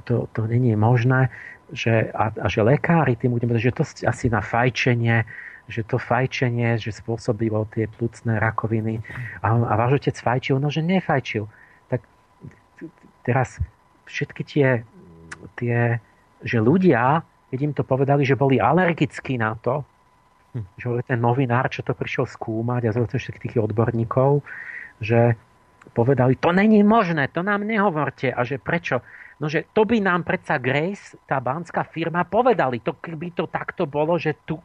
to, 0.06 0.30
to 0.34 0.46
není 0.46 0.74
možné 0.78 1.30
že, 1.72 2.10
a, 2.14 2.34
a 2.34 2.48
že 2.50 2.66
lekári 2.66 3.14
tým 3.16 3.38
budeme, 3.38 3.56
že 3.58 3.74
to 3.74 3.86
asi 3.86 4.28
na 4.30 4.42
fajčenie, 4.42 5.26
že 5.70 5.86
to 5.86 6.02
fajčenie, 6.02 6.82
že 6.82 6.90
spôsobilo 6.90 7.70
tie 7.70 7.86
plúcne 7.86 8.42
rakoviny 8.42 9.06
a, 9.46 9.54
a 9.54 9.74
váš 9.78 10.02
otec 10.02 10.18
fajčil, 10.18 10.58
no 10.58 10.74
že 10.74 10.82
nefajčil. 10.82 11.46
Tak 11.94 12.02
teraz 13.22 13.62
všetky 14.10 14.42
tie, 14.42 14.68
tie 15.62 16.02
že 16.42 16.58
ľudia, 16.58 17.22
keď 17.54 17.60
im 17.62 17.74
to 17.76 17.84
povedali, 17.86 18.26
že 18.26 18.40
boli 18.40 18.58
alergickí 18.58 19.38
na 19.38 19.54
to, 19.62 19.86
hm. 20.58 20.66
že 20.80 20.88
ten 21.06 21.20
novinár, 21.22 21.70
čo 21.70 21.86
to 21.86 21.94
prišiel 21.94 22.26
skúmať 22.26 22.90
a 22.90 22.94
zrovna 22.96 23.20
všetkých 23.20 23.54
tých 23.54 23.62
odborníkov, 23.62 24.42
že 25.04 25.38
povedali, 25.94 26.36
to 26.36 26.52
není 26.52 26.84
možné, 26.84 27.30
to 27.30 27.46
nám 27.46 27.64
nehovorte 27.64 28.34
a 28.34 28.42
že 28.44 28.58
prečo. 28.58 29.02
No, 29.40 29.48
že 29.48 29.72
to 29.72 29.88
by 29.88 30.04
nám 30.04 30.28
predsa 30.28 30.60
Grace, 30.60 31.16
tá 31.24 31.40
banská 31.40 31.88
firma, 31.88 32.28
povedali. 32.28 32.84
To, 32.84 33.00
keby 33.00 33.32
to 33.32 33.48
takto 33.48 33.88
bolo, 33.88 34.20
že 34.20 34.36
tu 34.44 34.60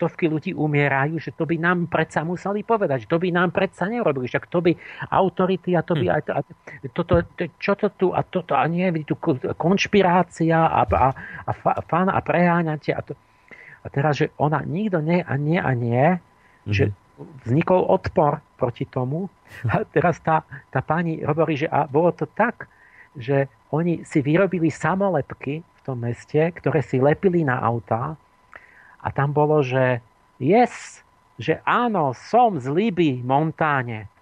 stovky 0.00 0.24
ľudí 0.24 0.56
umierajú, 0.56 1.20
že 1.20 1.36
to 1.36 1.44
by 1.44 1.60
nám 1.60 1.84
predsa 1.92 2.24
museli 2.24 2.64
povedať. 2.64 3.04
Že 3.04 3.12
to 3.12 3.18
by 3.20 3.28
nám 3.28 3.52
predsa 3.52 3.92
neurobili. 3.92 4.24
Však 4.24 4.48
to 4.48 4.64
by 4.64 4.72
autority 5.12 5.76
a 5.76 5.84
to 5.84 5.92
by 5.92 6.06
hm. 6.08 6.14
aj 6.16 6.22
to, 6.24 6.32
a 6.32 6.40
toto, 6.96 7.14
to, 7.36 7.44
čo 7.60 7.76
to 7.76 7.92
tu 7.92 8.08
a 8.16 8.24
toto 8.24 8.56
a 8.56 8.64
nie, 8.64 8.88
tu 9.04 9.20
konšpirácia 9.60 10.64
a, 10.64 10.80
a, 10.88 11.08
a 11.44 11.52
fan 11.84 12.08
a 12.08 12.24
preháňate 12.24 12.96
a 12.96 13.04
to. 13.04 13.12
A 13.84 13.86
teraz, 13.92 14.16
že 14.16 14.32
ona 14.40 14.64
nikto 14.64 15.04
nie 15.04 15.20
a 15.20 15.34
nie 15.36 15.60
a 15.60 15.72
nie, 15.76 16.16
mm-hmm. 16.16 16.72
že 16.72 16.92
vznikol 17.44 17.84
odpor 17.84 18.40
proti 18.56 18.88
tomu. 18.88 19.28
A 19.68 19.84
teraz 19.84 20.20
tá, 20.24 20.44
tá 20.72 20.80
pani 20.80 21.20
hovorí, 21.20 21.60
že 21.60 21.68
a 21.68 21.84
bolo 21.84 22.12
to 22.16 22.24
tak, 22.28 22.68
že 23.16 23.48
oni 23.70 24.02
si 24.02 24.18
vyrobili 24.22 24.70
samolepky 24.70 25.62
v 25.62 25.80
tom 25.86 26.02
meste, 26.02 26.50
ktoré 26.58 26.82
si 26.82 26.98
lepili 26.98 27.46
na 27.46 27.58
autá 27.62 28.18
a 29.00 29.08
tam 29.08 29.32
bolo, 29.32 29.64
že 29.64 30.04
yes, 30.36 31.00
že 31.40 31.64
áno, 31.64 32.12
som 32.12 32.60
z 32.60 32.68
Liby, 32.68 33.24
Montáne. 33.24 34.12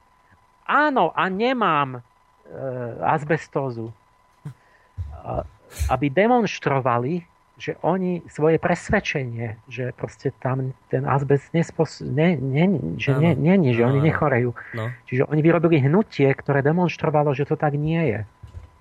Áno, 0.68 1.10
a 1.16 1.26
nemám 1.26 1.98
e, 1.98 2.00
azbestózu. 3.02 3.90
Aby 5.90 6.08
demonstrovali, 6.14 7.26
že 7.58 7.74
oni 7.82 8.22
svoje 8.30 8.62
presvedčenie, 8.62 9.58
že 9.66 9.90
proste 9.98 10.30
tam 10.38 10.70
ten 10.86 11.02
azbest 11.02 11.50
nespos- 11.50 12.06
ne, 12.06 12.38
ne, 12.38 12.94
že 12.96 13.18
nie, 13.18 13.34
nie, 13.34 13.74
že 13.74 13.82
oni 13.82 13.98
nechorejú. 13.98 14.54
No. 14.78 14.94
Čiže 15.10 15.26
oni 15.26 15.42
vyrobili 15.42 15.82
hnutie, 15.82 16.30
ktoré 16.38 16.62
demonstrovalo, 16.62 17.34
že 17.34 17.50
to 17.50 17.58
tak 17.58 17.74
nie 17.74 17.98
je. 18.14 18.20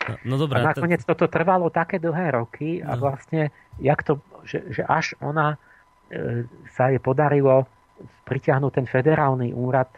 No, 0.08 0.16
no 0.24 0.36
dobré, 0.40 0.64
a 0.64 0.72
nakoniec 0.72 1.04
to... 1.04 1.14
toto 1.14 1.28
trvalo 1.28 1.68
také 1.68 2.00
dlhé 2.00 2.40
roky 2.40 2.80
a 2.80 2.96
no. 2.96 3.08
vlastne, 3.08 3.52
jak 3.78 4.02
to, 4.08 4.24
že, 4.48 4.64
že 4.72 4.82
až 4.88 5.14
ona 5.20 5.60
e, 6.08 6.48
sa 6.72 6.90
jej 6.90 7.02
podarilo 7.04 7.68
pritiahnuť 8.24 8.72
ten 8.72 8.88
federálny 8.88 9.52
úrad 9.52 9.90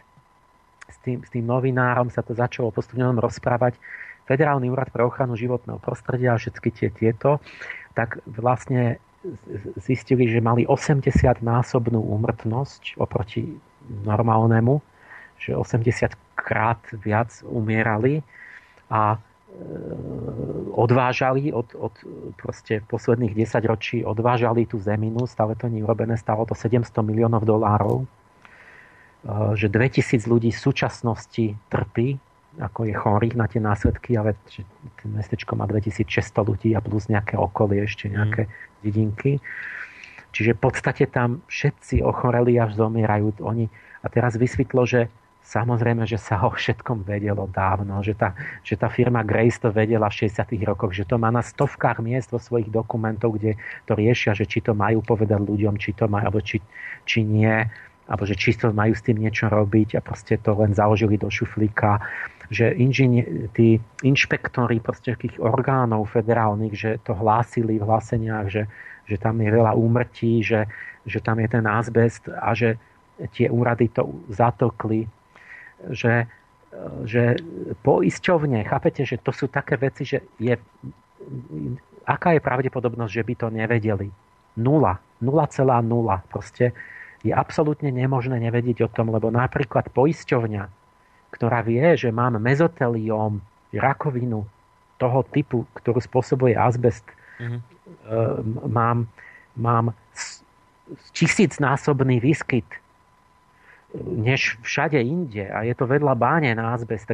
s 0.90 0.96
tým, 1.06 1.22
s 1.22 1.30
tým 1.30 1.46
novinárom 1.46 2.10
sa 2.10 2.26
to 2.26 2.34
začalo 2.34 2.74
postupne 2.74 3.06
rozprávať. 3.06 3.78
Federálny 4.26 4.70
úrad 4.70 4.90
pre 4.94 5.02
ochranu 5.06 5.34
životného 5.34 5.78
prostredia 5.82 6.34
a 6.34 6.40
všetky 6.40 6.70
tie 6.70 6.88
tieto 6.90 7.42
tak 7.94 8.22
vlastne 8.26 9.02
zistili, 9.76 10.30
že 10.30 10.40
mali 10.40 10.64
80-násobnú 10.64 11.98
úmrtnosť 11.98 12.96
oproti 12.96 13.58
normálnemu, 14.06 14.80
že 15.36 15.52
80 15.52 16.14
krát 16.38 16.80
viac 17.04 17.28
umierali 17.44 18.24
a 18.88 19.20
odvážali 20.74 21.52
od, 21.52 21.74
od 21.76 21.94
proste 22.40 22.80
posledných 22.88 23.36
10 23.36 23.70
ročí 23.70 23.96
odvážali 24.00 24.64
tú 24.64 24.80
zeminu, 24.80 25.28
stále 25.28 25.58
to 25.58 25.68
nie 25.68 25.84
urobené, 25.84 26.16
stalo 26.16 26.48
to 26.48 26.56
700 26.56 26.86
miliónov 27.04 27.44
dolárov, 27.44 28.04
e, 28.04 28.06
že 29.58 29.68
2000 29.68 30.24
ľudí 30.30 30.50
v 30.54 30.60
súčasnosti 30.60 31.44
trpí 31.68 32.16
ako 32.58 32.82
je 32.82 32.94
chorých 32.98 33.38
na 33.38 33.46
tie 33.46 33.62
následky, 33.62 34.18
ale 34.18 34.34
mestečko 35.06 35.54
má 35.54 35.70
2600 35.70 36.42
ľudí 36.42 36.74
a 36.74 36.82
plus 36.82 37.06
nejaké 37.06 37.38
okolie, 37.38 37.86
ešte 37.86 38.10
nejaké 38.10 38.50
mm. 38.50 38.52
dedinky. 38.82 39.32
Čiže 40.34 40.58
v 40.58 40.60
podstate 40.60 41.06
tam 41.06 41.46
všetci 41.46 42.02
ochoreli 42.02 42.58
až 42.58 42.74
zomierajú. 42.74 43.38
Oni, 43.46 43.70
a 44.02 44.06
teraz 44.10 44.34
vysvetlo, 44.34 44.82
že 44.82 45.06
samozrejme, 45.50 46.06
že 46.06 46.14
sa 46.14 46.38
o 46.46 46.54
všetkom 46.54 47.02
vedelo 47.02 47.50
dávno, 47.50 47.98
že 48.06 48.14
tá, 48.14 48.38
že 48.62 48.78
tá 48.78 48.86
firma 48.86 49.26
Grace 49.26 49.58
to 49.58 49.74
vedela 49.74 50.06
v 50.06 50.30
60 50.30 50.46
rokoch, 50.62 50.94
že 50.94 51.02
to 51.02 51.18
má 51.18 51.34
na 51.34 51.42
stovkách 51.42 51.98
miest 51.98 52.30
vo 52.30 52.38
svojich 52.38 52.70
dokumentov, 52.70 53.34
kde 53.34 53.58
to 53.90 53.98
riešia, 53.98 54.30
že 54.38 54.46
či 54.46 54.62
to 54.62 54.78
majú 54.78 55.02
povedať 55.02 55.42
ľuďom, 55.42 55.74
či 55.74 55.90
to 55.98 56.06
majú, 56.06 56.30
alebo 56.30 56.38
či, 56.38 56.62
či 57.02 57.26
nie, 57.26 57.66
alebo 58.06 58.22
že 58.26 58.38
či 58.38 58.54
to 58.54 58.70
majú 58.70 58.94
s 58.94 59.02
tým 59.02 59.18
niečo 59.18 59.50
robiť 59.50 59.98
a 59.98 60.00
proste 60.02 60.38
to 60.38 60.54
len 60.54 60.70
založili 60.70 61.18
do 61.18 61.26
šuflíka. 61.26 61.98
Že 62.50 62.74
inžini- 62.78 63.50
tí 63.54 63.78
inšpektori 64.02 64.82
tých 64.82 65.38
orgánov 65.38 66.10
federálnych, 66.10 66.74
že 66.74 66.90
to 67.06 67.14
hlásili 67.14 67.78
v 67.78 67.86
hláseniach, 67.86 68.50
že, 68.50 68.66
že 69.06 69.16
tam 69.18 69.38
je 69.38 69.50
veľa 69.54 69.78
úmrtí, 69.78 70.42
že, 70.42 70.66
že 71.06 71.22
tam 71.22 71.38
je 71.38 71.48
ten 71.50 71.62
azbest 71.66 72.26
a 72.26 72.50
že 72.54 72.74
tie 73.30 73.46
úrady 73.46 73.94
to 73.94 74.10
zatokli, 74.26 75.06
že, 75.88 76.28
že 77.08 77.40
poisťovne, 77.80 78.60
chápete, 78.68 79.08
že 79.08 79.16
to 79.16 79.32
sú 79.32 79.48
také 79.48 79.80
veci, 79.80 80.04
že 80.04 80.28
je, 80.36 80.54
aká 82.04 82.36
je 82.36 82.44
pravdepodobnosť, 82.44 83.12
že 83.12 83.26
by 83.26 83.34
to 83.40 83.46
nevedeli? 83.48 84.08
Nula. 84.60 85.00
0,0. 85.20 85.52
Proste 86.32 86.72
je 87.20 87.32
absolútne 87.32 87.92
nemožné 87.92 88.40
nevedieť 88.40 88.88
o 88.88 88.92
tom, 88.92 89.12
lebo 89.12 89.28
napríklad 89.28 89.92
poisťovňa 89.92 90.80
ktorá 91.30 91.62
vie, 91.62 91.94
že 91.94 92.10
mám 92.10 92.36
mezotelióm, 92.42 93.38
rakovinu 93.70 94.42
toho 94.98 95.22
typu, 95.30 95.62
ktorú 95.78 96.02
spôsobuje 96.02 96.58
azbest, 96.58 97.06
mm-hmm. 97.38 97.60
mám, 98.66 99.06
mám 99.54 99.94
tisícnásobný 101.14 102.18
výskyt 102.18 102.66
než 103.98 104.58
všade 104.62 105.00
inde 105.02 105.50
a 105.50 105.66
je 105.66 105.74
to 105.74 105.86
vedľa 105.86 106.14
báne 106.14 106.50
na 106.54 106.74
azbest, 106.74 107.10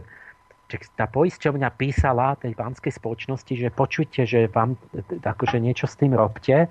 tak 0.66 0.82
tá 0.98 1.06
poisťovňa 1.06 1.68
písala 1.78 2.34
tej 2.42 2.58
pánskej 2.58 2.90
spoločnosti, 2.98 3.54
že 3.54 3.68
počujte, 3.70 4.26
že 4.26 4.50
vám 4.50 4.74
akože 5.22 5.62
niečo 5.62 5.86
s 5.86 5.94
tým 5.94 6.12
robte, 6.12 6.66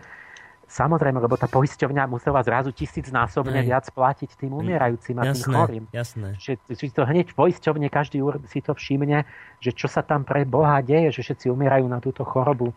Samozrejme, 0.66 1.22
lebo 1.22 1.38
tá 1.38 1.46
poisťovňa 1.46 2.10
musela 2.10 2.42
zrazu 2.42 2.74
tisícnásobne 2.74 3.62
Aj. 3.62 3.66
viac 3.70 3.86
platiť 3.94 4.34
tým 4.34 4.50
umierajúcim 4.50 5.14
a 5.22 5.30
jasné, 5.30 5.38
tým 5.38 5.54
chorým. 5.54 5.84
Jasné. 5.94 6.28
Že, 6.42 6.54
že 6.74 6.86
to 6.90 7.06
hneď 7.06 7.30
v 7.30 7.36
poisťovne 7.38 7.88
každý 7.94 8.18
si 8.50 8.66
to 8.66 8.74
všimne, 8.74 9.30
že 9.62 9.72
čo 9.78 9.86
sa 9.86 10.02
tam 10.02 10.26
pre 10.26 10.42
Boha 10.42 10.82
deje, 10.82 11.22
že 11.22 11.22
všetci 11.22 11.54
umierajú 11.54 11.86
na 11.86 12.02
túto 12.02 12.26
chorobu. 12.26 12.74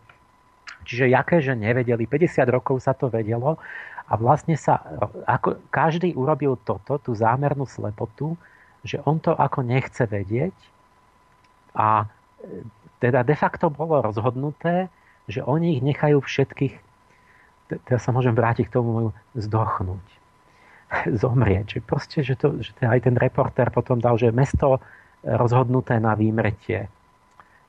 Čiže 0.85 1.09
jaké, 1.09 1.41
že 1.41 1.57
nevedeli, 1.57 2.05
50 2.05 2.45
rokov 2.53 2.77
sa 2.85 2.93
to 2.93 3.09
vedelo 3.09 3.57
a 4.09 4.13
vlastne 4.17 4.57
sa, 4.57 4.81
ako 5.29 5.61
každý 5.69 6.17
urobil 6.17 6.57
toto, 6.65 6.97
tú 6.97 7.13
zámernú 7.13 7.69
slepotu, 7.69 8.33
že 8.81 8.97
on 9.05 9.21
to 9.21 9.37
ako 9.37 9.61
nechce 9.61 10.01
vedieť 10.09 10.55
a 11.77 12.03
e, 12.03 12.65
teda 12.97 13.21
de 13.21 13.35
facto 13.37 13.69
bolo 13.69 14.01
rozhodnuté, 14.01 14.89
že 15.29 15.45
oni 15.45 15.77
ich 15.77 15.81
nechajú 15.85 16.19
všetkých 16.25 16.89
teraz 17.85 18.01
sa 18.01 18.09
môžem 18.09 18.33
vrátiť 18.33 18.65
k 18.71 18.73
tomu 18.73 18.89
moju 18.89 19.09
zdochnúť. 19.37 20.07
Zomrieť. 21.21 21.77
Že 21.77 21.79
proste, 21.85 22.17
že, 22.25 22.33
to, 22.33 22.57
že 22.65 22.73
to 22.73 22.89
aj 22.89 23.05
ten 23.05 23.13
reporter 23.13 23.69
potom 23.69 24.01
dal, 24.01 24.17
že 24.17 24.33
mesto 24.33 24.81
rozhodnuté 25.21 26.01
na 26.01 26.17
výmretie, 26.17 26.89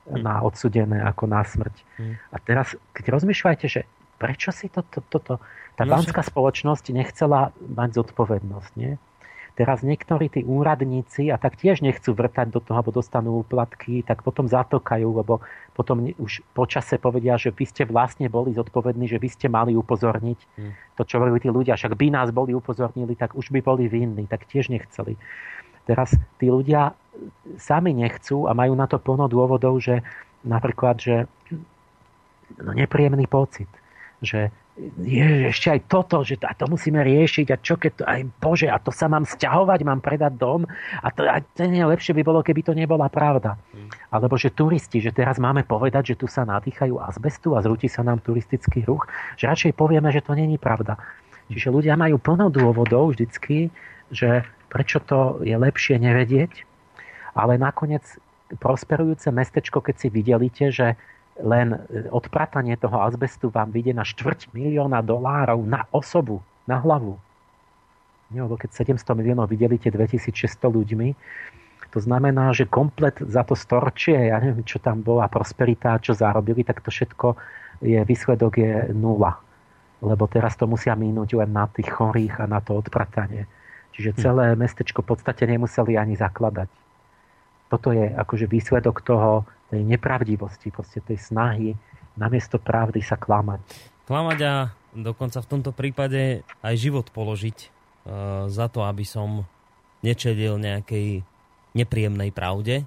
hmm. 0.09 0.23
na 0.23 0.41
odsudené 0.41 1.03
ako 1.05 1.23
na 1.29 1.45
smrť. 1.45 1.75
Hmm. 2.01 2.15
A 2.33 2.35
teraz, 2.41 2.73
keď 2.97 3.21
rozmýšľajte, 3.21 3.65
že 3.69 3.81
prečo 4.21 4.53
si 4.53 4.69
toto, 4.69 5.01
to, 5.09 5.17
to, 5.17 5.33
tá 5.73 5.83
no, 5.89 5.97
banská 5.97 6.21
spoločnosť 6.21 6.93
nechcela 6.93 7.49
mať 7.57 7.97
zodpovednosť, 7.97 8.71
nie? 8.77 9.01
Teraz 9.51 9.83
niektorí 9.83 10.31
tí 10.31 10.47
úradníci 10.47 11.27
a 11.27 11.35
tak 11.35 11.59
tiež 11.59 11.83
nechcú 11.83 12.15
vrtať 12.15 12.55
do 12.55 12.63
toho, 12.63 12.79
alebo 12.79 12.95
dostanú 12.95 13.43
úplatky, 13.43 13.99
tak 13.99 14.23
potom 14.23 14.47
zatokajú, 14.47 15.11
lebo 15.11 15.43
potom 15.75 16.07
už 16.07 16.39
počase 16.55 16.95
povedia, 16.95 17.35
že 17.35 17.51
vy 17.51 17.67
ste 17.67 17.83
vlastne 17.83 18.31
boli 18.31 18.55
zodpovední, 18.55 19.11
že 19.11 19.19
vy 19.19 19.27
ste 19.27 19.51
mali 19.51 19.75
upozorniť 19.75 20.39
hmm. 20.39 20.71
to, 20.95 21.01
čo 21.03 21.19
hovorili 21.19 21.43
tí 21.43 21.49
ľudia. 21.51 21.75
Však 21.75 21.99
by 21.99 22.07
nás 22.15 22.31
boli 22.31 22.55
upozornili, 22.55 23.19
tak 23.19 23.35
už 23.35 23.51
by 23.51 23.59
boli 23.59 23.91
vinní, 23.91 24.23
tak 24.23 24.47
tiež 24.47 24.71
nechceli. 24.71 25.19
Teraz 25.83 26.15
tí 26.39 26.47
ľudia 26.47 26.95
sami 27.59 27.91
nechcú 27.91 28.47
a 28.47 28.55
majú 28.55 28.71
na 28.71 28.87
to 28.87 29.03
plno 29.03 29.27
dôvodov, 29.27 29.83
že 29.83 29.99
napríklad, 30.47 30.95
že 30.95 31.15
no, 32.55 32.71
nepríjemný 32.71 33.27
pocit, 33.27 33.67
že 34.21 34.53
je 35.03 35.51
ešte 35.51 35.67
aj 35.67 35.81
toto, 35.91 36.23
že 36.23 36.39
to, 36.39 36.47
a 36.47 36.53
to 36.55 36.65
musíme 36.69 37.01
riešiť 37.03 37.47
a 37.51 37.59
čo 37.59 37.75
keď 37.75 37.91
to 37.97 38.03
aj 38.07 38.21
bože, 38.39 38.69
a 38.71 38.77
to 38.79 38.93
sa 38.93 39.11
mám 39.11 39.27
sťahovať, 39.27 39.79
mám 39.83 39.99
predať 39.99 40.39
dom 40.39 40.63
a 41.01 41.07
to, 41.11 41.27
a 41.27 41.43
to 41.43 41.67
nie 41.67 41.83
lepšie 41.83 42.15
by 42.15 42.23
bolo, 42.23 42.39
keby 42.39 42.63
to 42.63 42.73
nebola 42.73 43.11
pravda. 43.11 43.59
Hmm. 43.73 43.91
Alebo 44.13 44.39
že 44.39 44.53
turisti, 44.53 45.03
že 45.03 45.11
teraz 45.11 45.41
máme 45.41 45.67
povedať, 45.67 46.15
že 46.15 46.19
tu 46.21 46.25
sa 46.29 46.47
nadýchajú 46.47 46.97
azbestu 47.01 47.53
a 47.57 47.65
zrúti 47.65 47.91
sa 47.91 48.05
nám 48.05 48.23
turistický 48.23 48.87
ruch, 48.87 49.09
že 49.35 49.51
radšej 49.51 49.75
povieme, 49.75 50.07
že 50.13 50.23
to 50.23 50.37
není 50.37 50.55
pravda. 50.55 50.95
Čiže 51.51 51.67
ľudia 51.67 51.99
majú 51.99 52.15
plno 52.15 52.47
dôvodov 52.47 53.11
vždycky, 53.11 53.75
že 54.07 54.47
prečo 54.71 55.03
to 55.03 55.43
je 55.43 55.51
lepšie 55.51 55.99
nevedieť, 55.99 56.63
ale 57.35 57.59
nakoniec 57.59 58.03
prosperujúce 58.55 59.31
mestečko, 59.31 59.83
keď 59.83 59.95
si 59.99 60.07
videlíte, 60.07 60.65
že 60.71 60.95
len 61.41 61.77
odpratanie 62.13 62.77
toho 62.77 63.01
azbestu 63.01 63.49
vám 63.49 63.73
vyjde 63.73 63.97
na 63.97 64.05
štvrť 64.05 64.53
milióna 64.53 65.01
dolárov 65.01 65.61
na 65.65 65.85
osobu, 65.91 66.39
na 66.69 66.77
hlavu. 66.79 67.17
Nie, 68.31 68.47
lebo 68.47 68.55
keď 68.55 68.95
700 68.95 69.11
miliónov 69.19 69.51
videlíte 69.51 69.91
2600 69.91 70.71
ľuďmi, 70.71 71.09
To 71.91 71.99
znamená, 71.99 72.55
že 72.55 72.71
komplet 72.71 73.19
za 73.19 73.43
to 73.43 73.51
storčie, 73.51 74.31
ja 74.31 74.39
neviem, 74.39 74.63
čo 74.63 74.79
tam 74.79 75.03
bola 75.03 75.27
prosperita, 75.27 75.99
čo 75.99 76.15
zarobili, 76.15 76.63
tak 76.63 76.79
to 76.79 76.87
všetko 76.87 77.35
je, 77.83 77.99
výsledok 78.07 78.53
je 78.55 78.73
nula. 78.95 79.35
Lebo 79.99 80.23
teraz 80.31 80.55
to 80.55 80.71
musia 80.71 80.95
minúť 80.95 81.35
len 81.35 81.51
na 81.51 81.67
tých 81.67 81.91
chorých 81.91 82.39
a 82.39 82.45
na 82.47 82.63
to 82.63 82.79
odpratanie. 82.79 83.43
Čiže 83.91 84.15
hm. 84.15 84.17
celé 84.23 84.45
mestečko 84.55 85.03
v 85.03 85.09
podstate 85.11 85.43
nemuseli 85.43 85.99
ani 85.99 86.15
zakladať. 86.15 86.71
Toto 87.67 87.91
je 87.91 88.07
akože 88.07 88.47
výsledok 88.47 89.03
toho, 89.03 89.43
tej 89.71 89.81
nepravdivosti, 89.87 90.67
proste 90.69 90.99
tej 90.99 91.17
snahy 91.17 91.71
namiesto 92.19 92.59
pravdy 92.59 92.99
sa 92.99 93.15
klamať. 93.15 93.63
Klamať 94.03 94.39
a 94.43 94.53
dokonca 94.91 95.39
v 95.39 95.49
tomto 95.49 95.71
prípade 95.71 96.43
aj 96.59 96.75
život 96.75 97.07
položiť 97.15 97.57
uh, 97.57 97.69
za 98.51 98.67
to, 98.67 98.83
aby 98.83 99.07
som 99.07 99.47
nečedil 100.03 100.59
nejakej 100.59 101.23
nepríjemnej 101.71 102.35
pravde. 102.35 102.83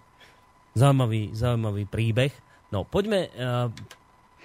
Zaujímavý, 0.77 1.33
zaujímavý 1.33 1.89
príbeh. 1.89 2.35
No, 2.69 2.85
poďme 2.85 3.33
uh, 3.33 3.71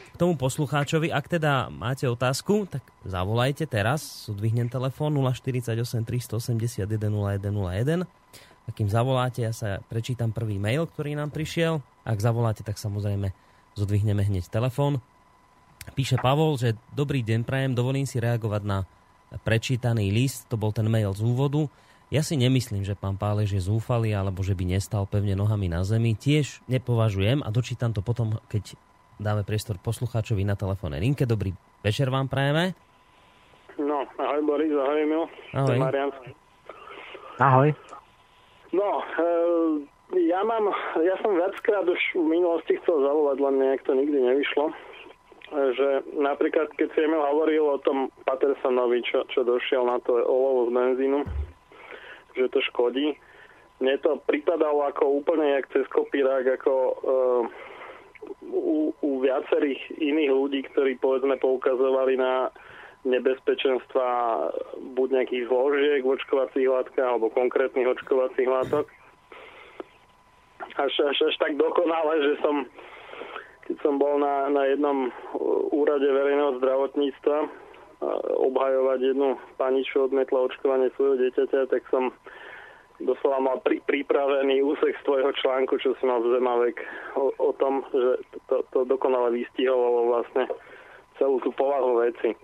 k 0.09 0.15
tomu 0.15 0.39
poslucháčovi. 0.39 1.11
Ak 1.11 1.27
teda 1.27 1.67
máte 1.67 2.07
otázku, 2.07 2.69
tak 2.69 2.85
zavolajte 3.03 3.67
teraz. 3.67 4.29
Udvihnem 4.31 4.71
telefón 4.71 5.17
048 5.19 5.75
381 6.07 6.87
0101. 6.87 8.07
A 8.69 8.73
kým 8.73 8.85
zavoláte, 8.85 9.41
ja 9.41 9.49
sa 9.49 9.81
prečítam 9.89 10.29
prvý 10.29 10.61
mail, 10.61 10.85
ktorý 10.85 11.17
nám 11.17 11.33
prišiel. 11.33 11.81
Ak 12.05 12.21
zavoláte, 12.21 12.61
tak 12.61 12.77
samozrejme 12.77 13.33
zodvihneme 13.73 14.21
hneď 14.21 14.45
telefón. 14.45 15.01
Píše 15.97 16.21
Pavol, 16.21 16.53
že 16.61 16.77
dobrý 16.93 17.25
deň 17.25 17.49
prajem, 17.49 17.73
dovolím 17.73 18.05
si 18.05 18.21
reagovať 18.21 18.61
na 18.61 18.85
prečítaný 19.41 20.13
list, 20.13 20.45
to 20.45 20.53
bol 20.53 20.69
ten 20.69 20.85
mail 20.85 21.17
z 21.17 21.25
úvodu. 21.25 21.65
Ja 22.13 22.21
si 22.21 22.37
nemyslím, 22.37 22.85
že 22.85 22.97
pán 22.97 23.17
Pálež 23.17 23.57
je 23.57 23.61
zúfalý 23.61 24.13
alebo 24.13 24.45
že 24.45 24.53
by 24.53 24.77
nestal 24.77 25.09
pevne 25.09 25.33
nohami 25.33 25.65
na 25.65 25.81
zemi. 25.81 26.13
Tiež 26.13 26.61
nepovažujem 26.69 27.41
a 27.41 27.49
dočítam 27.49 27.93
to 27.93 28.05
potom, 28.05 28.37
keď 28.49 28.77
dáme 29.17 29.45
priestor 29.45 29.81
poslucháčovi 29.81 30.45
na 30.45 30.53
telefóne 30.53 31.01
linke. 31.01 31.25
Dobrý 31.25 31.53
večer 31.81 32.09
vám 32.09 32.29
prajeme. 32.29 32.73
No, 33.77 34.05
ahoj 34.17 34.41
Boris, 34.45 34.73
ahoj 34.73 34.97
Emil. 35.01 35.23
Ahoj. 35.57 35.77
Marian. 35.77 36.09
Ahoj. 37.37 37.69
No, 38.69 39.01
e, 39.01 39.25
ja 40.29 40.45
mám, 40.45 40.69
ja 41.01 41.17
som 41.25 41.33
viackrát 41.33 41.85
už 41.89 42.01
v 42.13 42.25
minulosti 42.25 42.77
chcel 42.81 43.01
zavolať, 43.01 43.37
len 43.41 43.55
nejak 43.57 43.81
to 43.81 43.97
nikdy 43.97 44.17
nevyšlo. 44.21 44.69
E, 44.69 44.73
že 45.73 45.87
napríklad, 46.13 46.69
keď 46.77 46.87
si 46.93 46.99
Emil 47.01 47.25
hovoril 47.25 47.65
o 47.65 47.81
tom 47.81 48.13
Patersonovi, 48.29 49.01
čo, 49.01 49.25
čo 49.33 49.41
došiel 49.41 49.89
na 49.89 49.97
to 50.05 50.21
olovo 50.21 50.69
z 50.69 50.71
benzínu, 50.77 51.19
že 52.37 52.45
to 52.53 52.61
škodí. 52.69 53.17
Mne 53.79 53.95
to 54.03 54.19
pripadalo 54.27 54.85
ako 54.85 55.23
úplne 55.23 55.55
jak 55.55 55.71
cez 55.71 55.87
kopírák, 55.87 56.59
ako 56.59 56.73
uh, 56.99 57.43
u, 58.43 58.91
u 58.91 59.09
viacerých 59.23 59.79
iných 59.95 60.31
ľudí, 60.35 60.59
ktorí 60.67 60.99
povedzme 60.99 61.39
poukazovali 61.39 62.19
na 62.19 62.51
nebezpečenstva 63.07 64.07
buď 64.95 65.07
nejakých 65.11 65.47
zložiek 65.47 66.01
v 66.03 66.13
očkovacích 66.19 66.67
látkach 66.67 67.07
alebo 67.15 67.31
konkrétnych 67.31 67.87
očkovacích 67.87 68.49
látok. 68.49 68.85
Až, 70.75 70.93
až, 71.07 71.17
až 71.31 71.35
tak 71.39 71.55
dokonale, 71.55 72.19
že 72.23 72.33
som, 72.43 72.67
keď 73.67 73.75
som 73.83 73.95
bol 73.95 74.19
na, 74.19 74.51
na 74.51 74.67
jednom 74.67 75.11
úrade 75.71 76.07
verejného 76.07 76.59
zdravotníctva 76.59 77.37
obhajovať 78.39 78.99
jednu 79.11 79.35
pani, 79.59 79.83
čo 79.83 80.07
odmietla 80.07 80.47
očkovanie 80.47 80.87
svojho 80.95 81.19
dieťaťa, 81.19 81.67
tak 81.67 81.83
som 81.91 82.15
doslova 82.99 83.39
mal 83.39 83.57
pri, 83.63 83.79
pripravený 83.83 84.63
úsek 84.63 84.95
z 84.99 85.05
tvojho 85.07 85.31
článku, 85.39 85.79
čo 85.79 85.95
som 85.99 86.11
mal 86.11 86.19
v 86.23 86.35
Zemavek 86.35 86.77
o, 87.15 87.31
o 87.39 87.51
tom, 87.55 87.83
že 87.91 88.23
to, 88.47 88.63
to 88.71 88.79
dokonale 88.87 89.35
vystihovalo 89.35 90.15
vlastne 90.15 90.47
celú 91.19 91.43
tú 91.43 91.51
povahu 91.55 92.03
veci. 92.03 92.35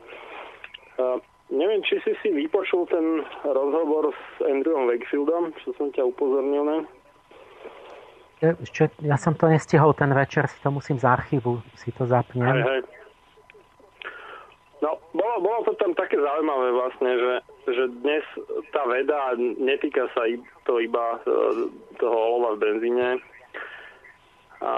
Uh, 0.96 1.20
neviem, 1.52 1.84
či 1.84 2.00
si 2.02 2.16
si 2.24 2.30
vypočul 2.32 2.88
ten 2.88 3.22
rozhovor 3.44 4.16
s 4.16 4.24
Andrewom 4.44 4.88
Wakefieldom, 4.90 5.52
čo 5.62 5.76
som 5.76 5.92
ťa 5.92 6.08
upozornil 6.08 6.64
na. 6.64 6.78
Ešte, 8.44 8.92
ja 9.02 9.16
som 9.16 9.34
to 9.34 9.48
nestihol 9.48 9.96
ten 9.96 10.12
večer, 10.12 10.46
si 10.52 10.60
to 10.60 10.70
musím 10.70 11.00
z 11.00 11.08
archívu, 11.08 11.64
si 11.80 11.90
to 11.96 12.04
zapnem. 12.06 12.46
Hej, 12.46 12.64
hej. 12.64 12.82
No, 14.84 15.00
bolo, 15.16 15.36
bolo 15.40 15.60
to 15.66 15.74
tam 15.80 15.96
také 15.96 16.20
zaujímavé 16.20 16.70
vlastne, 16.76 17.12
že, 17.16 17.34
že 17.74 17.84
dnes 18.04 18.22
tá 18.76 18.84
veda 18.86 19.34
netýka 19.40 20.06
sa 20.14 20.28
to 20.68 20.84
iba 20.84 21.16
e, 21.16 21.20
toho 21.98 22.14
olova 22.14 22.60
v 22.60 22.62
benzíne, 22.62 23.18
a 24.62 24.72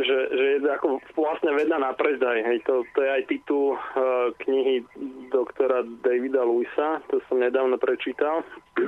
že, 0.00 0.18
že 0.32 0.44
je 0.56 0.58
ako 0.64 1.00
vlastne 1.16 1.52
veda 1.52 1.76
na 1.76 1.92
predaj. 1.92 2.40
Hej, 2.44 2.64
to, 2.64 2.84
to 2.96 3.04
je 3.04 3.10
aj 3.12 3.22
titul 3.28 3.76
uh, 3.76 4.32
knihy 4.44 4.84
doktora 5.28 5.84
Davida 6.04 6.44
Luisa, 6.44 7.04
to 7.12 7.20
som 7.28 7.40
nedávno 7.40 7.76
prečítal. 7.76 8.40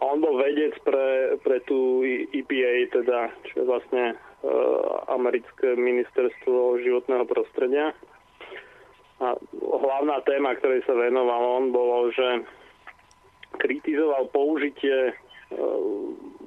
On 0.00 0.16
bol 0.16 0.40
vedec 0.40 0.80
pre, 0.80 1.36
pre 1.44 1.60
tú 1.68 2.00
EPA, 2.06 2.88
teda, 2.88 3.20
čo 3.52 3.54
je 3.60 3.64
vlastne 3.68 4.04
uh, 4.16 5.12
americké 5.12 5.76
ministerstvo 5.76 6.80
životného 6.80 7.28
prostredia. 7.28 7.92
A 9.20 9.36
hlavná 9.60 10.24
téma, 10.24 10.56
ktorej 10.56 10.80
sa 10.88 10.96
venoval 10.96 11.60
on, 11.60 11.64
bolo, 11.76 12.08
že 12.08 12.40
kritizoval 13.60 14.32
použitie 14.32 15.12
e, 15.12 15.14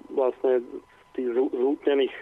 vlastne 0.09 0.65
tých 1.13 1.29
zútnených 1.37 2.13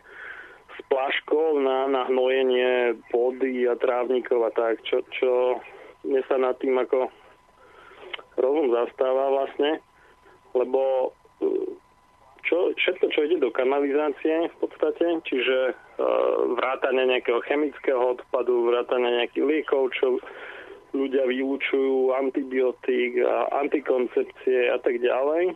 splaškov 0.79 1.59
na, 1.59 1.87
na 1.91 2.01
hnojenie 2.07 2.95
pôdy 3.11 3.67
a 3.67 3.75
trávnikov 3.75 4.47
a 4.47 4.51
tak, 4.55 4.79
čo, 4.87 5.03
čo 5.11 5.59
mne 6.07 6.21
sa 6.29 6.39
nad 6.39 6.55
tým 6.59 6.77
ako 6.79 7.11
rozum 8.39 8.71
zastáva 8.71 9.31
vlastne, 9.33 9.83
lebo 10.55 11.13
e, 11.43 11.69
čo, 12.47 12.73
všetko, 12.73 13.05
čo 13.11 13.19
ide 13.27 13.37
do 13.37 13.53
kanalizácie 13.53 14.49
v 14.49 14.55
podstate, 14.59 15.21
čiže 15.27 15.77
vrátane 16.57 17.05
nejakého 17.05 17.41
chemického 17.45 18.17
odpadu, 18.17 18.69
vrátane 18.69 19.21
nejakých 19.21 19.45
liekov, 19.45 19.93
čo 19.95 20.17
ľudia 20.91 21.23
vylúčujú, 21.23 22.11
antibiotík, 22.19 23.23
a 23.23 23.47
antikoncepcie 23.63 24.67
a 24.73 24.77
tak 24.83 24.99
ďalej. 24.99 25.55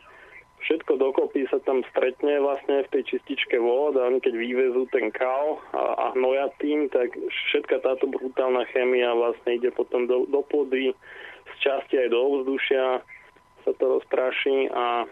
Všetko 0.64 0.98
dokopy 0.98 1.46
sa 1.52 1.62
tam 1.62 1.86
stretne 1.94 2.42
vlastne 2.42 2.88
v 2.88 2.92
tej 2.96 3.04
čističke 3.14 3.60
vod 3.62 4.00
a 4.00 4.10
oni 4.10 4.18
keď 4.18 4.34
vyvezú 4.34 4.90
ten 4.90 5.14
kal 5.14 5.62
a, 5.76 5.84
a 5.94 6.06
hnoja 6.18 6.50
tým, 6.58 6.90
tak 6.90 7.14
všetka 7.52 7.86
táto 7.86 8.10
brutálna 8.10 8.66
chemia 8.74 9.14
vlastne 9.14 9.62
ide 9.62 9.70
potom 9.70 10.10
do, 10.10 10.26
do 10.26 10.42
pôdy, 10.42 10.96
z 11.46 11.54
časti 11.62 12.02
aj 12.02 12.10
do 12.10 12.18
ovzdušia 12.18 13.04
sa 13.66 13.72
to 13.78 13.86
rozpráši 13.98 14.70
a 14.70 15.06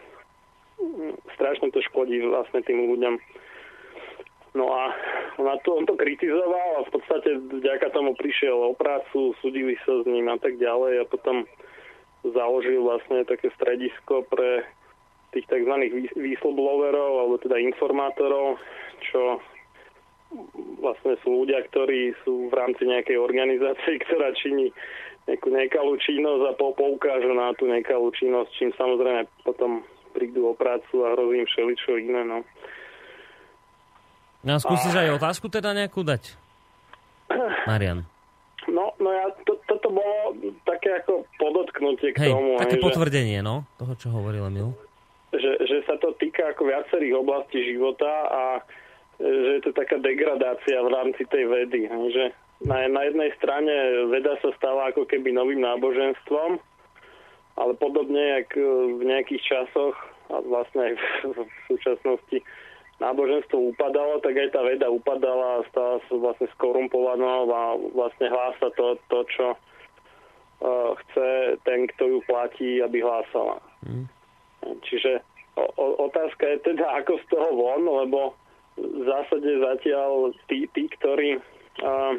mm, 0.77 1.13
strašne 1.37 1.69
to 1.73 1.81
škodí 1.85 2.21
vlastne 2.21 2.61
tým 2.61 2.89
ľuďom. 2.89 3.17
No 4.53 4.69
a 4.69 4.93
na 5.41 5.57
to, 5.65 5.81
on 5.81 5.89
to 5.89 5.97
kritizoval 5.97 6.81
a 6.81 6.85
v 6.85 6.93
podstate 6.93 7.41
vďaka 7.41 7.89
tomu 7.89 8.13
prišiel 8.13 8.53
o 8.53 8.77
prácu, 8.77 9.33
súdili 9.41 9.73
sa 9.81 10.01
s 10.01 10.05
ním 10.05 10.29
a 10.29 10.37
tak 10.37 10.61
ďalej 10.61 11.01
a 11.01 11.09
potom 11.09 11.49
založil 12.21 12.85
vlastne 12.85 13.25
také 13.25 13.49
stredisko 13.57 14.29
pre 14.29 14.61
tých 15.33 15.49
tzv. 15.49 15.73
whistleblowerov 16.13 17.11
alebo 17.25 17.35
teda 17.41 17.57
informátorov, 17.57 18.61
čo 19.03 19.41
vlastne 20.81 21.13
sú 21.21 21.45
ľudia, 21.45 21.61
ktorí 21.69 22.17
sú 22.25 22.49
v 22.49 22.53
rámci 22.53 22.89
nejakej 22.89 23.17
organizácie, 23.17 23.97
ktorá 24.07 24.33
činí 24.37 24.73
nejakú 25.23 25.55
nekalú 25.55 25.95
činnosť 26.03 26.43
a 26.51 26.53
poukážu 26.59 27.31
na 27.31 27.55
tú 27.55 27.63
nekalú 27.63 28.11
činnosť, 28.11 28.49
čím 28.59 28.69
samozrejme 28.75 29.23
potom 29.47 29.79
prídu 30.11 30.51
o 30.51 30.53
prácu 30.53 31.07
a 31.07 31.15
hrozí 31.15 31.39
im 31.41 31.47
všeličo 31.47 31.91
iné. 31.95 32.21
No. 32.27 32.37
No 34.43 34.59
skúsiš 34.59 34.93
a... 34.99 35.07
aj 35.07 35.09
otázku 35.23 35.47
teda 35.47 35.71
nejakú 35.71 36.03
dať? 36.03 36.35
Marian. 37.71 38.03
No, 38.67 38.95
no 38.99 39.09
ja, 39.11 39.27
to, 39.43 39.59
toto 39.67 39.91
bolo 39.91 40.35
také 40.63 40.95
ako 41.03 41.27
podotknutie 41.35 42.15
k 42.15 42.27
hej, 42.27 42.31
tomu. 42.31 42.55
také 42.59 42.79
hej, 42.79 42.83
potvrdenie, 42.83 43.39
že, 43.39 43.47
no, 43.47 43.67
toho, 43.75 43.93
čo 43.99 44.07
hovoril 44.11 44.47
Emil. 44.47 44.71
Že, 45.33 45.51
že 45.65 45.77
sa 45.89 45.97
to 45.97 46.13
týka 46.21 46.53
ako 46.53 46.69
viacerých 46.69 47.17
oblastí 47.17 47.59
života 47.65 48.13
a 48.29 48.43
že 49.17 49.51
je 49.57 49.61
to 49.65 49.71
taká 49.73 49.97
degradácia 49.97 50.77
v 50.81 50.89
rámci 50.93 51.25
tej 51.29 51.49
vedy. 51.49 51.89
Že 51.89 52.33
na, 52.69 52.85
na 52.89 53.01
jednej 53.09 53.33
strane 53.41 53.73
veda 54.13 54.37
sa 54.41 54.53
stáva 54.57 54.93
ako 54.93 55.09
keby 55.09 55.33
novým 55.33 55.61
náboženstvom, 55.65 56.61
ale 57.57 57.71
podobne, 57.77 58.41
jak 58.41 58.49
v 58.97 59.01
nejakých 59.03 59.41
časoch 59.45 59.97
a 60.31 60.41
vlastne 60.41 60.81
aj 60.89 60.93
v, 60.97 61.45
v 61.45 61.59
súčasnosti 61.69 62.37
náboženstvo 63.01 63.73
upadalo, 63.73 64.21
tak 64.23 64.37
aj 64.37 64.49
tá 64.53 64.61
veda 64.63 64.87
upadala 64.87 65.59
a 65.59 65.65
stala 65.69 65.97
sa 66.07 66.13
vlastne 66.15 66.47
skorumpovanou 66.55 67.49
a 67.51 67.61
vlastne 67.91 68.31
hlása 68.31 68.69
to, 68.77 68.95
to 69.11 69.19
čo 69.33 69.47
uh, 69.53 70.95
chce 71.03 71.59
ten, 71.67 71.89
kto 71.95 72.03
ju 72.07 72.19
platí, 72.29 72.79
aby 72.79 73.03
hlásala. 73.03 73.59
Mm. 73.83 74.07
Čiže 74.87 75.21
o, 75.55 75.63
o, 75.77 75.85
otázka 76.09 76.43
je 76.47 76.57
teda, 76.73 76.85
ako 77.03 77.19
z 77.21 77.25
toho 77.29 77.49
von, 77.53 77.83
lebo 77.83 78.19
v 78.79 79.03
zásade 79.05 79.49
zatiaľ 79.61 80.33
tí, 80.49 80.65
tí 80.73 80.89
ktorí 80.97 81.37
uh, 81.37 82.17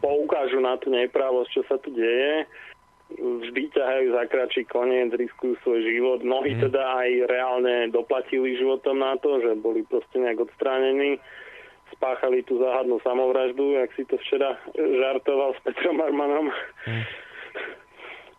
poukážu 0.00 0.60
na 0.60 0.76
tú 0.76 0.92
neprávosť, 0.92 1.48
čo 1.48 1.62
sa 1.64 1.76
tu 1.80 1.92
deje, 1.96 2.44
vždy 3.16 3.72
ťahajú 3.72 4.06
za 4.12 4.22
kračí 4.28 4.62
koniec, 4.68 5.08
riskujú 5.16 5.56
svoj 5.64 5.80
život. 5.80 6.20
Mnohí 6.20 6.60
mm. 6.60 6.60
teda 6.68 6.82
aj 7.00 7.10
reálne 7.24 7.76
doplatili 7.88 8.60
životom 8.60 9.00
na 9.00 9.16
to, 9.16 9.40
že 9.40 9.56
boli 9.56 9.80
proste 9.88 10.20
nejak 10.20 10.44
odstránení. 10.44 11.16
Spáchali 11.96 12.44
tú 12.44 12.60
záhadnú 12.60 13.00
samovraždu, 13.00 13.80
jak 13.80 13.90
si 13.96 14.04
to 14.04 14.20
včera 14.20 14.60
žartoval 14.76 15.56
s 15.56 15.60
Petrom 15.64 15.96
Armanom. 16.04 16.52
Mm. 16.84 17.04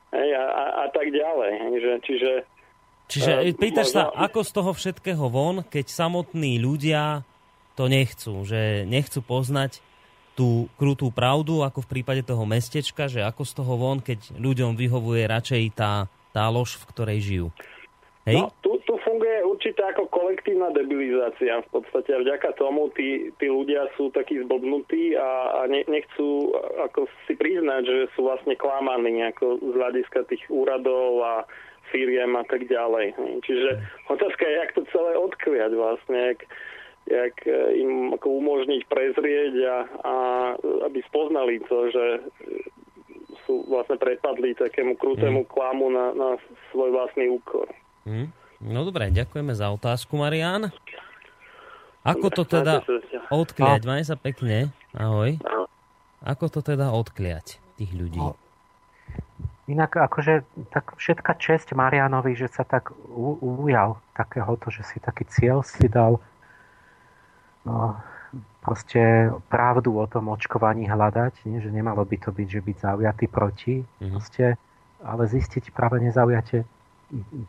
Hej, 0.10 0.30
a, 0.34 0.46
a, 0.50 0.64
a 0.84 0.86
tak 0.90 1.14
ďalej. 1.14 1.52
Že, 1.78 1.92
čiže 2.02 2.32
Čiže 3.10 3.32
uh, 3.42 3.58
pýtaš 3.58 3.90
možno... 3.90 3.98
sa, 3.98 4.04
ako 4.14 4.40
z 4.46 4.52
toho 4.54 4.72
všetkého 4.78 5.26
von, 5.34 5.66
keď 5.66 5.86
samotní 5.90 6.62
ľudia 6.62 7.26
to 7.74 7.90
nechcú, 7.90 8.46
že 8.46 8.86
nechcú 8.86 9.24
poznať 9.26 9.82
tú 10.38 10.70
krutú 10.80 11.10
pravdu, 11.10 11.66
ako 11.66 11.84
v 11.84 12.00
prípade 12.00 12.22
toho 12.24 12.46
mestečka, 12.46 13.10
že 13.10 13.26
ako 13.26 13.44
z 13.44 13.52
toho 13.56 13.74
von, 13.76 14.00
keď 14.00 14.40
ľuďom 14.40 14.78
vyhovuje 14.78 15.26
radšej 15.26 15.64
tá, 15.76 16.08
tá 16.32 16.48
lož, 16.48 16.80
v 16.80 16.88
ktorej 16.96 17.20
žijú. 17.20 17.48
Hej? 18.30 18.46
No, 18.46 18.54
tu, 18.62 18.78
tu 18.86 18.99
funguje 19.20 19.44
určite 19.44 19.84
ako 19.84 20.08
kolektívna 20.08 20.72
debilizácia. 20.72 21.60
V 21.68 21.70
podstate 21.76 22.16
a 22.16 22.24
vďaka 22.24 22.56
tomu 22.56 22.88
tí, 22.96 23.28
tí 23.36 23.52
ľudia 23.52 23.92
sú 24.00 24.08
takí 24.16 24.40
zblbnutí 24.40 25.20
a, 25.20 25.60
a 25.60 25.62
ne, 25.68 25.84
nechcú 25.92 26.56
ako 26.88 27.12
si 27.28 27.36
priznať, 27.36 27.84
že 27.84 28.08
sú 28.16 28.24
vlastne 28.24 28.56
klamaní 28.56 29.20
ako 29.28 29.60
z 29.60 29.76
hľadiska 29.76 30.24
tých 30.32 30.48
úradov 30.48 31.20
a 31.20 31.44
firiem 31.92 32.32
a 32.40 32.48
tak 32.48 32.64
ďalej. 32.72 33.12
Čiže 33.44 33.84
otázka 34.08 34.48
je, 34.48 34.56
jak 34.56 34.72
to 34.72 34.88
celé 34.88 35.12
odkliať 35.20 35.72
vlastne, 35.76 36.20
jak, 36.32 36.40
jak 37.12 37.36
e, 37.44 37.76
im 37.76 38.16
ako 38.16 38.40
umožniť 38.40 38.88
prezrieť 38.88 39.54
a, 39.68 39.78
a 40.08 40.14
aby 40.88 41.04
spoznali 41.12 41.60
to, 41.68 41.92
že 41.92 42.06
sú 43.44 43.68
vlastne 43.68 44.00
prepadli 44.00 44.56
takému 44.56 44.96
krutému 44.96 45.44
klamu 45.52 45.92
na, 45.92 46.16
na 46.16 46.30
svoj 46.72 46.96
vlastný 46.96 47.28
úkor. 47.36 47.68
Mm. 48.08 48.32
No 48.60 48.84
dobre, 48.84 49.08
ďakujeme 49.08 49.56
za 49.56 49.72
otázku, 49.72 50.20
Marian. 50.20 50.68
Ako 52.04 52.28
to 52.28 52.44
teda 52.44 52.84
odkliať? 53.32 53.82
Maj 53.88 54.04
sa 54.08 54.20
pekne. 54.20 54.76
Ahoj. 54.92 55.40
Ako 56.20 56.52
to 56.52 56.60
teda 56.60 56.92
odkliať 56.92 57.64
tých 57.80 57.92
ľudí? 57.96 58.20
No. 58.20 58.36
Inak 59.70 59.96
akože 59.96 60.44
tak 60.74 60.98
všetka 60.98 61.38
česť 61.38 61.78
Marianovi, 61.78 62.34
že 62.34 62.50
sa 62.50 62.66
tak 62.66 62.90
ujal 63.40 64.02
takéhoto, 64.18 64.74
že 64.74 64.82
si 64.84 64.98
taký 64.98 65.30
cieľ 65.30 65.62
si 65.62 65.86
dal 65.86 66.18
no, 67.64 67.96
proste 68.66 69.30
pravdu 69.48 69.94
o 69.96 70.06
tom 70.10 70.34
očkovaní 70.34 70.90
hľadať, 70.90 71.46
nie? 71.46 71.62
že 71.62 71.70
nemalo 71.70 72.02
by 72.02 72.18
to 72.18 72.34
byť, 72.34 72.48
že 72.50 72.62
byť 72.66 72.78
zaujatý 72.82 73.26
proti, 73.30 73.76
mm-hmm. 73.86 74.10
proste, 74.10 74.58
ale 75.06 75.24
zistiť 75.30 75.70
práve 75.70 76.02
nezaujate 76.02 76.66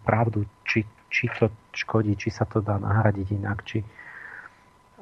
pravdu, 0.05 0.45
či, 0.69 0.85
či 1.11 1.29
to 1.37 1.51
škodí, 1.75 2.15
či 2.15 2.31
sa 2.31 2.47
to 2.47 2.63
dá 2.63 2.79
nahradiť 2.79 3.29
inak, 3.35 3.59
či 3.67 3.83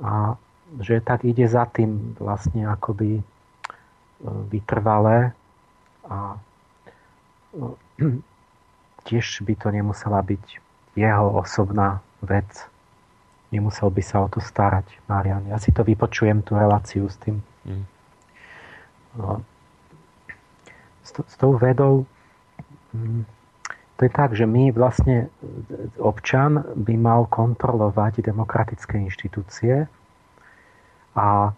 a 0.03 0.35
že 0.79 1.01
tak 1.01 1.25
ide 1.25 1.49
za 1.49 1.65
tým 1.65 2.15
vlastne 2.21 2.69
akoby 2.69 3.19
e, 3.19 3.23
vytrvalé 4.49 5.33
a 6.09 6.37
e, 8.01 8.19
tiež 9.09 9.45
by 9.45 9.55
to 9.57 9.69
nemusela 9.73 10.21
byť 10.25 10.45
jeho 10.97 11.27
osobná 11.41 12.05
vec 12.21 12.69
nemusel 13.53 13.89
by 13.89 14.03
sa 14.05 14.25
o 14.25 14.29
to 14.29 14.41
starať, 14.41 14.85
Marian. 15.09 15.45
Ja 15.49 15.57
si 15.57 15.73
to 15.73 15.85
vypočujem, 15.85 16.45
tú 16.45 16.57
reláciu 16.57 17.09
s 17.09 17.17
tým. 17.21 17.41
Mm. 17.65 17.85
S, 21.03 21.11
s 21.17 21.35
tou 21.41 21.57
vedou 21.57 22.05
mm, 22.93 23.25
to 23.99 24.07
je 24.07 24.13
tak, 24.15 24.31
že 24.39 24.47
my 24.47 24.71
vlastne 24.71 25.27
občan 25.99 26.63
by 26.79 26.95
mal 26.95 27.27
kontrolovať 27.27 28.23
demokratické 28.23 28.95
inštitúcie 29.03 29.91
a 31.19 31.51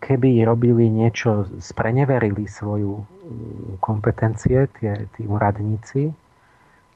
keby 0.00 0.48
robili 0.48 0.88
niečo, 0.88 1.44
spreneverili 1.60 2.48
svoju 2.48 3.04
mm, 3.04 3.84
kompetencie, 3.84 4.64
tie, 4.80 5.04
tí 5.12 5.28
úradníci, 5.28 6.16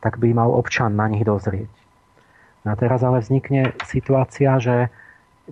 tak 0.01 0.17
by 0.17 0.33
mal 0.33 0.49
občan 0.57 0.97
na 0.97 1.05
nich 1.13 1.27
dozrieť. 1.27 1.69
No 2.65 2.73
a 2.73 2.79
teraz 2.81 3.05
ale 3.05 3.21
vznikne 3.21 3.77
situácia, 3.85 4.57
že 4.57 4.89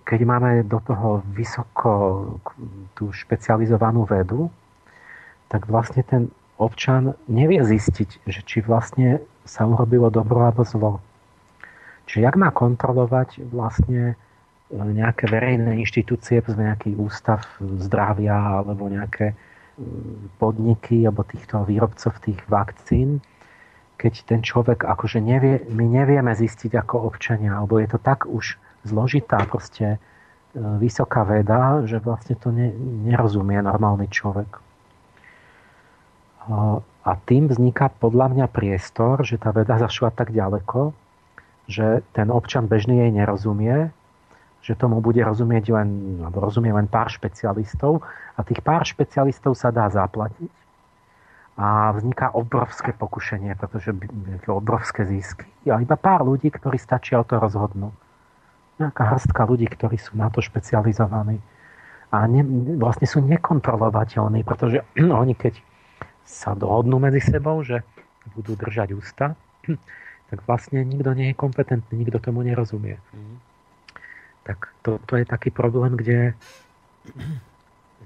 keď 0.02 0.20
máme 0.24 0.50
do 0.64 0.80
toho 0.80 1.20
vysoko 1.28 1.92
tú 2.96 3.12
špecializovanú 3.12 4.08
vedu, 4.08 4.48
tak 5.52 5.68
vlastne 5.70 6.02
ten 6.02 6.32
občan 6.58 7.18
nevie 7.26 7.62
zistiť, 7.62 8.24
že 8.26 8.40
či 8.46 8.62
vlastne 8.62 9.22
sa 9.44 9.66
urobilo 9.68 10.08
dobro 10.08 10.46
alebo 10.46 10.64
zlo. 10.64 11.02
Čiže 12.06 12.20
jak 12.24 12.36
má 12.36 12.52
kontrolovať 12.52 13.40
vlastne 13.48 14.16
nejaké 14.72 15.28
verejné 15.28 15.76
inštitúcie, 15.80 16.40
nejaký 16.40 16.96
ústav 16.96 17.44
zdravia 17.60 18.64
alebo 18.64 18.88
nejaké 18.88 19.36
podniky 20.38 21.04
alebo 21.04 21.26
týchto 21.26 21.66
výrobcov 21.66 22.14
tých 22.22 22.38
vakcín, 22.46 23.18
keď 23.98 24.14
ten 24.26 24.40
človek 24.42 24.86
akože 24.86 25.18
nevie, 25.22 25.62
my 25.70 25.84
nevieme 25.86 26.30
zistiť 26.34 26.74
ako 26.78 27.10
občania, 27.10 27.58
alebo 27.58 27.78
je 27.78 27.88
to 27.90 27.98
tak 27.98 28.26
už 28.26 28.58
zložitá 28.84 29.42
proste 29.46 29.96
e, 29.96 29.98
vysoká 30.82 31.24
veda, 31.24 31.82
že 31.86 32.02
vlastne 32.02 32.36
to 32.36 32.50
ne, 32.52 32.74
nerozumie 33.06 33.58
normálny 33.62 34.10
človek. 34.10 34.63
A 37.04 37.10
tým 37.28 37.48
vzniká 37.48 37.88
podľa 37.88 38.32
mňa 38.32 38.46
priestor, 38.52 39.24
že 39.24 39.40
tá 39.40 39.52
veda 39.52 39.76
zašla 39.80 40.12
tak 40.12 40.32
ďaleko, 40.32 40.92
že 41.68 42.04
ten 42.12 42.28
občan 42.28 42.68
bežný 42.68 43.00
jej 43.00 43.12
nerozumie, 43.12 43.92
že 44.64 44.76
tomu 44.76 45.04
bude 45.04 45.20
rozumieť 45.20 45.64
len, 45.72 46.20
rozumie 46.32 46.72
len 46.72 46.88
pár 46.88 47.12
špecialistov 47.12 48.00
a 48.36 48.40
tých 48.44 48.64
pár 48.64 48.84
špecialistov 48.88 49.56
sa 49.56 49.68
dá 49.68 49.88
zaplatiť 49.92 50.52
a 51.54 51.94
vzniká 51.94 52.34
obrovské 52.34 52.90
pokušenie, 52.90 53.54
pretože 53.54 53.94
obrovské 54.50 55.06
zisky. 55.06 55.46
A 55.70 55.78
iba 55.78 55.94
pár 55.94 56.26
ľudí, 56.26 56.50
ktorí 56.50 56.82
stačia 56.82 57.22
o 57.22 57.24
to 57.24 57.38
rozhodnúť. 57.38 57.94
Nejaká 58.82 59.14
hrstka 59.14 59.46
ľudí, 59.46 59.70
ktorí 59.70 59.94
sú 59.94 60.18
na 60.18 60.34
to 60.34 60.42
špecializovaní. 60.42 61.38
A 62.10 62.26
ne, 62.26 62.42
vlastne 62.74 63.06
sú 63.06 63.22
nekontrolovateľní, 63.22 64.42
pretože 64.42 64.82
oni 65.22 65.38
keď 65.38 65.62
sa 66.24 66.56
dohodnú 66.56 66.96
medzi 66.98 67.20
sebou, 67.20 67.60
že 67.60 67.84
budú 68.32 68.56
držať 68.56 68.96
ústa, 68.96 69.36
tak 70.32 70.38
vlastne 70.48 70.82
nikto 70.82 71.12
nie 71.12 71.32
je 71.32 71.36
kompetentný, 71.36 71.94
nikto 72.00 72.18
tomu 72.18 72.40
nerozumie. 72.42 72.96
Tak 74.44 74.72
to, 74.84 75.00
to 75.08 75.20
je 75.20 75.24
taký 75.24 75.48
problém, 75.52 75.96
kde, 75.96 76.36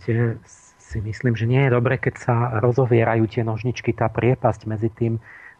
kde 0.02 0.38
si 0.78 0.98
myslím, 1.02 1.34
že 1.34 1.46
nie 1.46 1.66
je 1.66 1.74
dobre, 1.74 1.98
keď 1.98 2.14
sa 2.18 2.36
rozovierajú 2.62 3.26
tie 3.26 3.42
nožničky, 3.42 3.90
tá 3.92 4.06
priepasť 4.06 4.60
medzi 4.70 4.90
tým, 4.90 5.18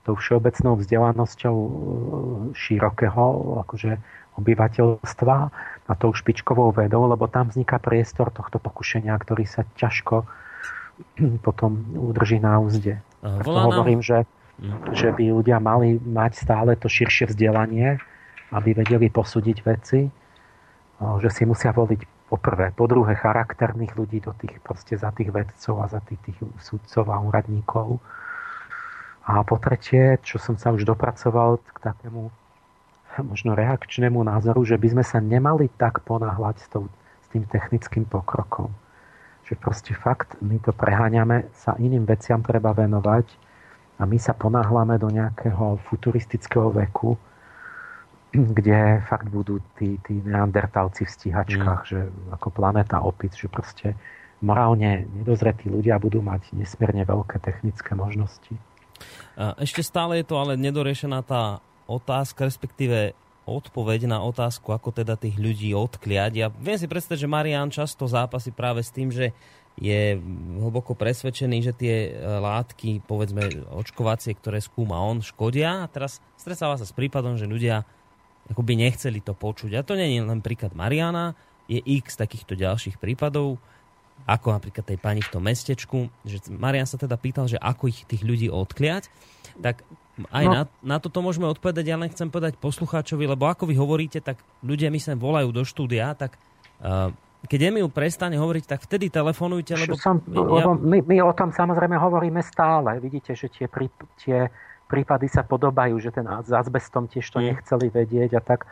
tou 0.09 0.17
všeobecnou 0.17 0.81
vzdelanosťou 0.81 1.57
e, 1.59 1.71
širokého 2.57 3.25
akože 3.61 4.01
obyvateľstva 4.41 5.37
a 5.85 5.93
tou 6.01 6.17
špičkovou 6.17 6.73
vedou, 6.73 7.05
lebo 7.05 7.29
tam 7.29 7.53
vzniká 7.53 7.77
priestor 7.77 8.33
tohto 8.33 8.57
pokušenia, 8.57 9.13
ktorý 9.21 9.45
sa 9.45 9.69
ťažko 9.77 10.25
potom 11.47 11.85
udrží 11.95 12.39
na 12.39 12.59
úzde. 12.59 13.01
Preto 13.21 13.59
hovorím, 13.59 14.01
že, 14.03 14.27
mhm. 14.63 14.95
že 14.95 15.09
by 15.11 15.25
ľudia 15.35 15.59
mali 15.59 15.99
mať 15.99 16.33
stále 16.39 16.79
to 16.79 16.87
širšie 16.87 17.31
vzdelanie, 17.35 17.99
aby 18.55 18.73
vedeli 18.73 19.13
posúdiť 19.13 19.59
veci, 19.67 20.09
že 20.99 21.29
si 21.31 21.43
musia 21.45 21.71
voliť 21.71 22.01
po 22.29 22.37
prvé. 22.37 22.77
Po 22.77 22.85
druhé, 22.85 23.17
charakterných 23.17 23.97
ľudí 23.97 24.21
do 24.21 24.37
tých, 24.37 24.61
proste 24.61 25.01
za 25.01 25.09
tých 25.17 25.33
vedcov 25.33 25.81
a 25.81 25.87
za 25.89 26.01
tých, 26.05 26.21
tých 26.29 26.39
sudcov 26.61 27.09
a 27.09 27.17
úradníkov. 27.25 28.01
A 29.29 29.45
po 29.45 29.61
tretie, 29.61 30.17
čo 30.25 30.41
som 30.41 30.57
sa 30.57 30.73
už 30.73 30.89
dopracoval 30.89 31.61
k 31.61 31.79
takému 31.93 32.33
možno 33.25 33.59
reakčnému 33.59 34.23
názoru, 34.23 34.63
že 34.63 34.79
by 34.79 34.89
sme 34.95 35.05
sa 35.05 35.19
nemali 35.19 35.67
tak 35.75 36.07
ponáhľať 36.07 36.57
s, 36.63 36.67
tou, 36.71 36.87
s 37.25 37.27
tým 37.35 37.43
technickým 37.49 38.07
pokrokom. 38.07 38.71
Že 39.49 39.55
proste 39.57 39.93
fakt, 39.97 40.37
my 40.45 40.61
to 40.61 40.77
preháňame, 40.77 41.49
sa 41.57 41.73
iným 41.81 42.05
veciam 42.05 42.45
treba 42.45 42.77
venovať 42.77 43.25
a 43.99 44.05
my 44.05 44.21
sa 44.21 44.37
ponáhľame 44.37 45.01
do 45.01 45.09
nejakého 45.09 45.81
futuristického 45.89 46.69
veku, 46.71 47.17
kde 48.29 49.01
fakt 49.09 49.33
budú 49.33 49.57
tí, 49.81 49.97
tí 50.05 50.21
neandertalci 50.21 51.09
v 51.09 51.15
stíhačkách, 51.17 51.81
mm. 51.81 51.89
že 51.89 51.99
ako 52.29 52.49
planéta 52.53 53.01
opic, 53.01 53.33
že 53.33 53.49
proste 53.49 53.97
morálne 54.45 55.09
nedozretí 55.17 55.73
ľudia 55.73 55.97
budú 55.97 56.21
mať 56.21 56.53
nesmierne 56.53 57.09
veľké 57.09 57.41
technické 57.41 57.97
možnosti. 57.97 58.53
Ešte 59.59 59.81
stále 59.81 60.21
je 60.21 60.27
to 60.29 60.37
ale 60.37 60.61
nedorešená 60.61 61.25
tá 61.25 61.65
otázka, 61.89 62.47
respektíve 62.47 63.17
odpoveď 63.49 64.05
na 64.13 64.21
otázku, 64.21 64.77
ako 64.77 64.93
teda 64.93 65.17
tých 65.17 65.41
ľudí 65.41 65.73
odkliať. 65.73 66.33
Ja 66.37 66.47
viem 66.53 66.77
si 66.77 66.85
predstaviť, 66.85 67.25
že 67.25 67.33
Marian 67.33 67.73
často 67.73 68.05
zápasí 68.05 68.53
práve 68.53 68.85
s 68.85 68.93
tým, 68.93 69.09
že 69.09 69.33
je 69.79 70.19
hlboko 70.59 70.99
presvedčený, 70.99 71.59
že 71.63 71.73
tie 71.73 71.95
e, 72.11 72.11
látky, 72.19 73.07
povedzme 73.07 73.71
očkovacie, 73.71 74.35
ktoré 74.35 74.59
skúma 74.59 74.99
on, 74.99 75.23
škodia. 75.23 75.87
A 75.87 75.91
teraz 75.91 76.19
stresáva 76.35 76.75
sa 76.75 76.85
s 76.85 76.93
prípadom, 76.93 77.39
že 77.39 77.47
ľudia 77.47 77.87
akoby 78.51 78.75
nechceli 78.75 79.23
to 79.23 79.39
počuť. 79.39 79.79
A 79.79 79.87
to 79.87 79.95
nie 79.95 80.19
je 80.19 80.27
len 80.27 80.43
príklad 80.43 80.75
Mariana, 80.75 81.39
je 81.71 81.79
x 81.79 82.19
takýchto 82.19 82.59
ďalších 82.59 82.99
prípadov, 82.99 83.61
ako 84.27 84.51
napríklad 84.51 84.83
tej 84.83 84.99
pani 84.99 85.23
v 85.23 85.31
tom 85.31 85.47
mestečku, 85.47 86.11
že 86.27 86.43
Marian 86.51 86.89
sa 86.89 86.99
teda 86.99 87.15
pýtal, 87.15 87.47
že 87.47 87.61
ako 87.61 87.87
ich 87.87 88.03
tých 88.09 88.27
ľudí 88.27 88.51
odkliať, 88.51 89.07
tak 89.63 89.87
aj 90.27 90.45
no. 90.45 90.53
na, 90.53 90.63
na 90.83 90.97
toto 90.99 91.23
môžeme 91.23 91.47
odpovedať, 91.47 91.85
ja 91.87 91.97
len 91.99 92.11
chcem 92.11 92.27
povedať 92.27 92.59
poslucháčovi, 92.59 93.29
lebo 93.29 93.47
ako 93.47 93.71
vy 93.71 93.75
hovoríte, 93.79 94.19
tak 94.19 94.43
ľudia 94.67 94.91
mi 94.91 94.99
sa 94.99 95.15
volajú 95.15 95.55
do 95.55 95.63
štúdia, 95.63 96.11
tak 96.19 96.35
uh, 96.83 97.15
keď 97.47 97.71
Emil 97.71 97.87
prestane 97.87 98.35
hovoriť, 98.35 98.65
tak 98.67 98.83
vtedy 98.83 99.15
telefonujte, 99.15 99.79
lebo... 99.79 99.95
Som, 99.95 100.19
ja... 100.27 100.43
lebo 100.43 100.75
my, 100.75 100.99
my 101.07 101.17
o 101.23 101.31
tom 101.31 101.55
samozrejme 101.55 101.95
hovoríme 101.95 102.43
stále. 102.43 102.99
Vidíte, 102.99 103.39
že 103.39 103.47
tie, 103.47 103.71
prí, 103.71 103.87
tie 104.19 104.51
prípady 104.91 105.31
sa 105.31 105.47
podobajú, 105.47 105.95
že 106.03 106.11
ten 106.11 106.27
s 106.27 106.51
azbestom 106.51 107.07
tiež 107.07 107.29
to 107.31 107.39
mm. 107.39 107.47
nechceli 107.55 107.87
vedieť 107.95 108.31
a 108.35 108.43
tak, 108.43 108.67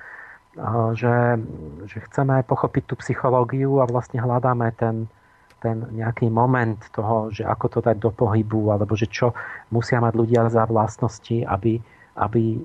že, 0.97 1.36
že 1.85 1.98
chceme 2.10 2.40
pochopiť 2.48 2.85
tú 2.89 2.94
psychológiu 3.05 3.78
a 3.78 3.86
vlastne 3.86 4.18
hľadáme 4.18 4.73
ten, 4.74 5.06
ten 5.66 5.82
nejaký 5.98 6.30
moment 6.30 6.78
toho, 6.94 7.34
že 7.34 7.43
ako 7.43 7.66
to 7.66 7.78
dať 7.82 7.98
do 7.98 8.14
pohybu, 8.14 8.70
alebo 8.70 8.94
že 8.94 9.10
čo 9.10 9.34
musia 9.74 9.98
mať 9.98 10.14
ľudia 10.14 10.47
za 10.47 10.62
vlastnosti, 10.70 11.43
aby, 11.43 11.82
aby 12.22 12.62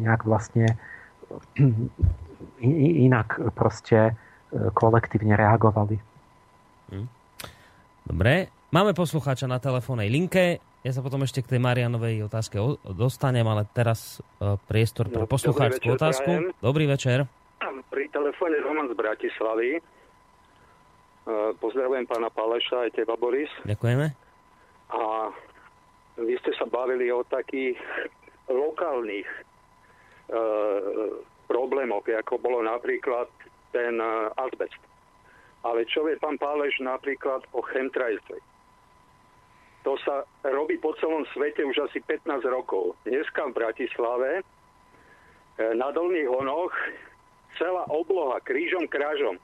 nejak 0.00 0.24
vlastne 0.24 0.80
inak 3.04 3.36
proste 3.52 4.16
kolektívne 4.72 5.36
reagovali. 5.36 6.00
Hm. 6.88 7.06
Dobre, 8.08 8.48
máme 8.72 8.96
poslucháča 8.96 9.44
na 9.44 9.60
telefónnej 9.60 10.08
linke. 10.08 10.64
Ja 10.80 10.96
sa 10.96 11.04
potom 11.04 11.20
ešte 11.20 11.44
k 11.44 11.52
tej 11.52 11.60
Marianovej 11.60 12.24
otázke 12.24 12.56
dostanem, 12.96 13.44
ale 13.44 13.68
teraz 13.76 14.24
e, 14.40 14.56
priestor 14.64 15.12
pre 15.12 15.26
no, 15.26 15.28
poslucháčskú 15.28 16.00
otázku. 16.00 16.54
Dobrý 16.64 16.88
večer. 16.88 17.28
Pri 17.92 18.08
telefóne 18.08 18.56
Roman 18.64 18.88
z 18.88 18.94
Bratislavy. 18.96 19.97
E, 21.28 21.52
pozdravujem 21.60 22.08
pána 22.08 22.32
Paleša 22.32 22.88
aj 22.88 22.96
teba, 22.96 23.12
Boris. 23.20 23.52
Ďakujeme. 23.68 24.08
A 24.96 25.28
vy 26.16 26.34
ste 26.40 26.56
sa 26.56 26.64
bavili 26.64 27.12
o 27.12 27.20
takých 27.28 27.76
lokálnych 28.48 29.28
e, 29.28 29.40
problémoch, 31.44 32.08
ako 32.08 32.40
bolo 32.40 32.64
napríklad 32.64 33.28
ten 33.76 34.00
e, 34.00 34.32
azbest. 34.40 34.80
Ale 35.68 35.84
čo 35.84 36.08
vie 36.08 36.16
pán 36.16 36.40
Páleš 36.40 36.80
napríklad 36.80 37.44
o 37.52 37.60
chemtrailstve? 37.60 38.40
To 39.84 40.00
sa 40.00 40.24
robí 40.48 40.80
po 40.80 40.96
celom 40.96 41.28
svete 41.36 41.60
už 41.60 41.92
asi 41.92 42.00
15 42.00 42.24
rokov. 42.48 42.96
Dneska 43.04 43.52
v 43.52 43.56
Bratislave 43.58 44.30
e, 44.40 44.42
na 45.76 45.92
Dolných 45.92 46.30
Honoch 46.32 46.72
celá 47.60 47.84
obloha 47.92 48.40
krížom 48.40 48.88
krážom 48.88 49.36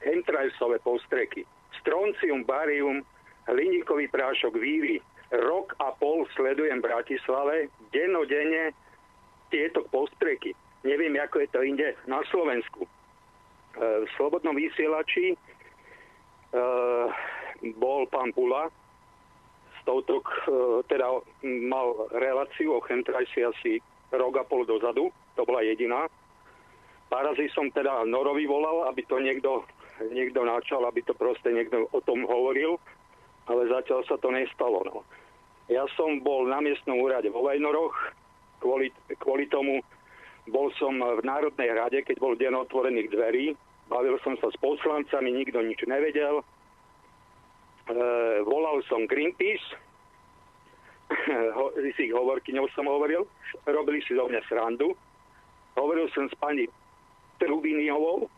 chemtrailsové 0.00 0.78
postreky. 0.80 1.44
Stroncium, 1.80 2.44
barium, 2.44 3.04
hliníkový 3.48 4.08
prášok, 4.08 4.56
vývy. 4.56 5.00
Rok 5.30 5.78
a 5.78 5.94
pol 5.94 6.26
sledujem 6.34 6.82
v 6.82 6.86
Bratislave, 6.90 7.70
dennodenne 7.94 8.74
tieto 9.54 9.86
postreky. 9.94 10.54
Neviem, 10.82 11.14
ako 11.22 11.44
je 11.44 11.48
to 11.54 11.60
inde 11.62 11.94
na 12.10 12.18
Slovensku. 12.34 12.82
E, 12.82 12.88
v 13.78 14.08
Slobodnom 14.18 14.56
vysielači 14.58 15.34
e, 15.34 15.36
bol 17.78 18.10
pán 18.10 18.34
Pula, 18.34 18.72
s 19.76 19.80
touto, 19.86 20.18
e, 20.18 20.82
teda 20.90 21.20
mal 21.70 22.10
reláciu 22.16 22.80
o 22.80 22.84
chemtrajsi 22.84 23.46
asi 23.46 23.72
rok 24.10 24.40
a 24.40 24.44
pol 24.46 24.66
dozadu, 24.66 25.14
to 25.38 25.46
bola 25.46 25.62
jediná. 25.62 26.10
Parazy 27.10 27.50
som 27.54 27.70
teda 27.70 28.06
Norovi 28.06 28.46
volal, 28.46 28.90
aby 28.90 29.02
to 29.06 29.18
niekto, 29.18 29.66
niekto 30.08 30.40
načal, 30.44 30.88
aby 30.88 31.04
to 31.04 31.12
proste 31.12 31.52
niekto 31.52 31.84
o 31.92 32.00
tom 32.00 32.24
hovoril, 32.24 32.80
ale 33.50 33.68
zatiaľ 33.68 34.00
sa 34.08 34.16
to 34.16 34.32
nestalo. 34.32 34.80
No. 34.88 35.04
Ja 35.68 35.84
som 35.94 36.24
bol 36.24 36.48
na 36.48 36.64
miestnom 36.64 36.98
úrade 36.98 37.28
vo 37.28 37.44
Vajnoroch, 37.44 37.94
kvôli, 38.64 38.88
kvôli 39.20 39.46
tomu 39.52 39.84
bol 40.48 40.72
som 40.80 40.96
v 40.96 41.20
Národnej 41.22 41.70
rade, 41.76 42.00
keď 42.02 42.16
bol 42.18 42.34
deň 42.34 42.66
otvorených 42.66 43.12
dverí. 43.12 43.52
Bavil 43.86 44.16
som 44.24 44.38
sa 44.40 44.48
s 44.48 44.56
poslancami, 44.58 45.30
nikto 45.30 45.60
nič 45.60 45.82
nevedel. 45.84 46.40
E, 46.40 46.44
volal 48.46 48.80
som 48.86 49.04
Greenpeace, 49.04 49.66
ho, 51.58 51.74
s 51.74 51.96
ich 51.98 52.14
hovorkyňou 52.14 52.70
som 52.72 52.86
hovoril, 52.86 53.26
robili 53.66 54.00
si 54.06 54.14
zo 54.14 54.30
mňa 54.30 54.40
srandu. 54.46 54.94
Hovoril 55.74 56.06
som 56.14 56.30
s 56.30 56.34
pani 56.38 56.66
Trubiniovou, 57.42 58.30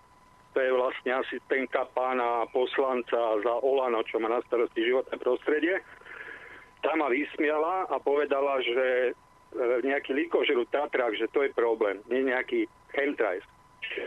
to 0.53 0.59
je 0.61 0.70
vlastne 0.73 1.11
asistentka 1.16 1.89
pána 1.97 2.45
poslanca 2.53 3.41
za 3.41 3.55
Olano, 3.65 4.05
čo 4.05 4.20
má 4.20 4.29
na 4.29 4.45
starosti 4.45 4.85
životné 4.85 5.16
prostredie. 5.16 5.81
Tá 6.85 6.93
ma 6.99 7.09
vysmiala 7.09 7.89
a 7.89 7.97
povedala, 7.97 8.61
že 8.61 9.16
E, 9.53 9.85
nejaký 9.85 10.16
likožru 10.16 10.65
Tatrák, 10.73 11.12
že 11.12 11.29
to 11.29 11.45
je 11.45 11.53
problém, 11.53 12.01
nie 12.09 12.24
nejaký 12.24 12.65
chemtrails. 12.97 13.45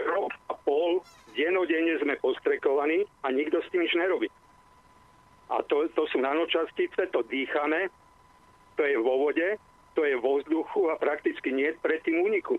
Rok 0.10 0.34
a 0.50 0.58
pol, 0.66 1.06
denodenne 1.38 2.02
sme 2.02 2.18
postrekovaní 2.18 3.06
a 3.22 3.30
nikto 3.30 3.62
s 3.62 3.70
tým 3.70 3.86
nič 3.86 3.94
nerobí. 3.94 4.26
A 5.54 5.62
to, 5.70 5.86
to 5.94 6.10
sú 6.10 6.18
nanočastice, 6.18 7.14
to 7.14 7.22
dýchame, 7.30 7.94
to 8.74 8.82
je 8.82 8.98
vo 8.98 9.30
vode, 9.30 9.62
to 9.94 10.02
je 10.02 10.18
vo 10.18 10.42
vzduchu 10.42 10.90
a 10.90 10.98
prakticky 10.98 11.54
nie 11.54 11.70
pred 11.78 12.02
tým 12.02 12.26
úniku. 12.26 12.58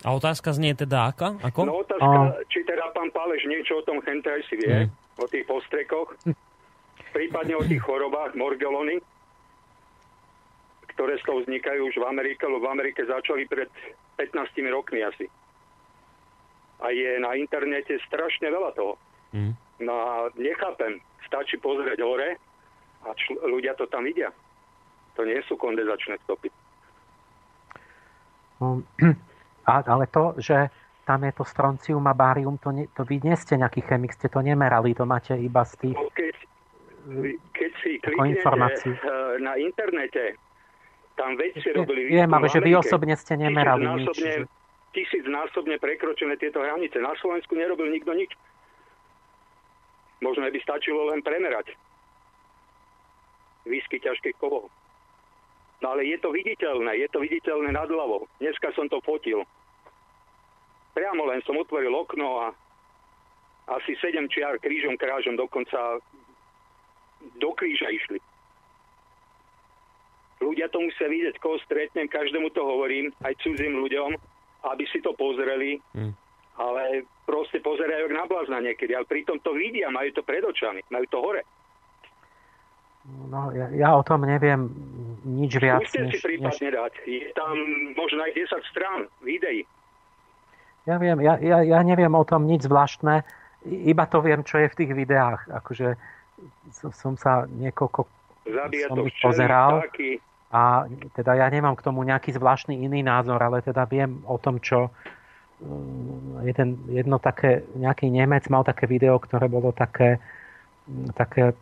A 0.00 0.16
otázka 0.16 0.56
znie 0.56 0.72
teda 0.72 1.12
aká? 1.12 1.36
Ako? 1.44 1.68
No 1.68 1.84
otázka, 1.84 2.08
a... 2.08 2.40
či 2.48 2.64
teda 2.64 2.88
pán 2.96 3.12
Páleš 3.12 3.44
niečo 3.44 3.80
o 3.80 3.86
tom 3.86 4.00
si 4.00 4.54
vie, 4.56 4.88
mm. 4.88 5.20
o 5.20 5.26
tých 5.28 5.44
postrekoch, 5.44 6.16
prípadne 7.16 7.60
o 7.60 7.64
tých 7.64 7.84
chorobách, 7.84 8.32
morgelony 8.32 9.00
ktoré 11.00 11.16
z 11.16 11.24
toho 11.24 11.40
vznikajú 11.40 11.80
už 11.88 11.96
v 11.96 12.08
Amerike, 12.12 12.44
lebo 12.44 12.60
v 12.60 12.76
Amerike 12.76 13.00
začali 13.08 13.48
pred 13.48 13.72
15 14.20 14.52
rokmi 14.68 15.00
asi. 15.00 15.24
A 16.84 16.92
je 16.92 17.16
na 17.16 17.32
internete 17.40 17.96
strašne 18.04 18.52
veľa 18.52 18.76
toho. 18.76 19.00
Mm. 19.32 19.56
No 19.80 19.94
a 19.96 20.12
nechápem, 20.36 21.00
stačí 21.24 21.56
pozrieť 21.56 22.04
hore 22.04 22.36
a 23.00 23.16
čl- 23.16 23.40
ľudia 23.48 23.72
to 23.80 23.88
tam 23.88 24.04
vidia. 24.04 24.28
To 25.16 25.24
nie 25.24 25.40
sú 25.48 25.56
kondenzačné 25.56 26.20
stopy. 26.28 26.52
Um, 28.60 28.84
ale 29.70 30.10
to, 30.10 30.34
že 30.42 30.70
tam 31.06 31.22
je 31.26 31.32
to 31.32 31.44
stroncium 31.46 32.04
a 32.06 32.14
bárium, 32.14 32.58
to, 32.58 32.70
ne, 32.70 32.86
to 32.94 33.02
vy 33.02 33.18
nie 33.22 33.34
ste 33.34 33.58
nejaký 33.58 33.82
chemik, 33.86 34.14
ste 34.14 34.30
to 34.30 34.42
nemerali, 34.42 34.94
to 34.94 35.06
máte 35.06 35.34
iba 35.38 35.62
z 35.66 35.74
tých 35.86 35.96
no, 35.96 36.06
keď, 36.14 36.34
keď 37.54 37.70
si 37.82 37.90
kliknete 37.98 38.90
eh, 38.94 39.34
na 39.42 39.58
internete 39.58 40.38
tam 41.20 41.36
vedci 41.36 41.68
robili 41.76 42.08
Viem, 42.08 42.32
ale 42.32 42.48
že 42.48 42.64
vy 42.64 42.72
osobne 42.80 43.12
ste 43.12 43.36
nemerali 43.36 43.84
nič. 43.84 44.16
Tisícnásobne 44.90 45.78
prekročené 45.78 46.34
tieto 46.34 46.58
hranice. 46.64 46.98
Na 46.98 47.14
Slovensku 47.20 47.54
nerobil 47.54 47.92
nikto 47.94 48.10
nič. 48.10 48.32
Možno 50.18 50.48
by 50.50 50.58
stačilo 50.58 51.14
len 51.14 51.22
premerať 51.22 51.76
výsky 53.68 54.00
ťažkých 54.00 54.34
kovov. 54.40 54.72
No 55.80 55.96
ale 55.96 56.08
je 56.08 56.18
to 56.20 56.32
viditeľné, 56.32 56.96
je 57.00 57.08
to 57.12 57.22
viditeľné 57.22 57.72
nad 57.72 57.88
hlavou. 57.88 58.28
Dneska 58.40 58.72
som 58.76 58.88
to 58.88 59.00
fotil. 59.04 59.44
Priamo 60.92 61.22
len 61.30 61.40
som 61.46 61.58
otvoril 61.58 61.92
okno 61.94 62.26
a 62.42 62.46
asi 63.70 63.94
sedem 64.02 64.26
čiar 64.26 64.58
krížom 64.58 64.98
krážom 64.98 65.38
dokonca 65.38 66.02
do 67.38 67.50
kríža 67.54 67.90
išli. 67.92 68.18
Ľudia 70.40 70.72
to 70.72 70.80
musia 70.80 71.06
vidieť, 71.06 71.36
koho 71.36 71.60
stretnem, 71.62 72.08
každému 72.08 72.48
to 72.56 72.64
hovorím, 72.64 73.12
aj 73.20 73.36
cudzím 73.44 73.76
ľuďom, 73.84 74.16
aby 74.72 74.84
si 74.88 75.04
to 75.04 75.12
pozreli. 75.12 75.76
Mm. 75.92 76.16
Ale 76.60 77.04
proste 77.28 77.60
pozerajú 77.60 78.08
na 78.12 78.24
blázna 78.24 78.60
niekedy, 78.60 78.92
ale 78.96 79.08
pritom 79.08 79.40
to 79.40 79.52
vidia, 79.52 79.92
majú 79.92 80.12
to 80.16 80.24
pred 80.24 80.44
očami, 80.44 80.80
majú 80.88 81.06
to 81.08 81.18
hore. 81.20 81.42
No, 83.30 83.48
ja, 83.56 83.68
ja 83.72 83.90
o 83.96 84.04
tom 84.04 84.28
neviem 84.28 84.68
nič 85.24 85.56
viac. 85.56 85.84
Než, 85.88 85.92
si 85.92 86.20
prípadne 86.20 86.68
než... 86.68 86.76
dať. 86.76 86.92
Je 87.08 87.28
tam 87.32 87.56
možno 87.96 88.24
aj 88.24 88.32
10 88.36 88.72
strán 88.72 89.00
videí. 89.24 89.64
Ja 90.88 90.96
viem, 90.96 91.20
ja, 91.20 91.36
ja, 91.36 91.60
ja 91.60 91.80
neviem 91.84 92.12
o 92.16 92.24
tom 92.24 92.48
nič 92.48 92.64
zvláštne, 92.64 93.22
iba 93.68 94.04
to 94.08 94.24
viem, 94.24 94.40
čo 94.40 94.56
je 94.56 94.72
v 94.72 94.78
tých 94.78 94.92
videách. 94.96 95.44
Akože 95.52 96.00
som 96.72 97.20
sa 97.20 97.44
niekoľko 97.44 98.08
Zabíja 98.48 98.88
som 98.88 99.04
ich 99.04 99.16
pozeral. 99.20 99.84
Vtáky 99.84 100.16
A 100.50 100.88
teda 101.14 101.38
ja 101.38 101.46
nemám 101.46 101.78
k 101.78 101.84
tomu 101.86 102.02
nejaký 102.02 102.34
zvláštny 102.34 102.82
iný 102.82 103.06
názor, 103.06 103.38
ale 103.38 103.62
teda 103.62 103.86
viem 103.86 104.18
o 104.26 104.34
tom, 104.40 104.58
čo 104.58 104.90
mm, 105.62 106.42
jeden, 106.48 106.68
jedno 106.90 107.22
také, 107.22 107.62
nejaký 107.78 108.10
Nemec 108.10 108.50
mal 108.50 108.66
také 108.66 108.90
video, 108.90 109.20
ktoré 109.22 109.46
bolo 109.46 109.70
také, 109.70 110.18
mm, 110.90 111.14
také 111.14 111.54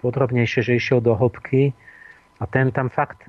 podrobnejšie, 0.00 0.64
že 0.64 0.78
išiel 0.78 1.04
do 1.04 1.12
hĺbky 1.12 1.76
a 2.40 2.48
ten 2.48 2.72
tam 2.72 2.88
fakt, 2.88 3.28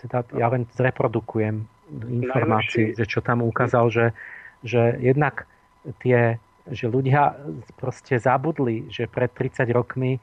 teda 0.00 0.24
ja 0.38 0.48
len 0.48 0.64
zreprodukujem 0.72 1.68
informácií, 1.92 2.92
že 2.94 3.04
čo 3.08 3.24
tam 3.24 3.44
ukázal, 3.44 3.88
že, 3.88 4.06
že 4.62 4.96
jednak 5.00 5.48
tie, 6.04 6.36
že 6.68 6.86
ľudia 6.88 7.36
proste 7.80 8.20
zabudli, 8.20 8.88
že 8.92 9.08
pred 9.08 9.32
30 9.32 9.68
rokmi 9.72 10.20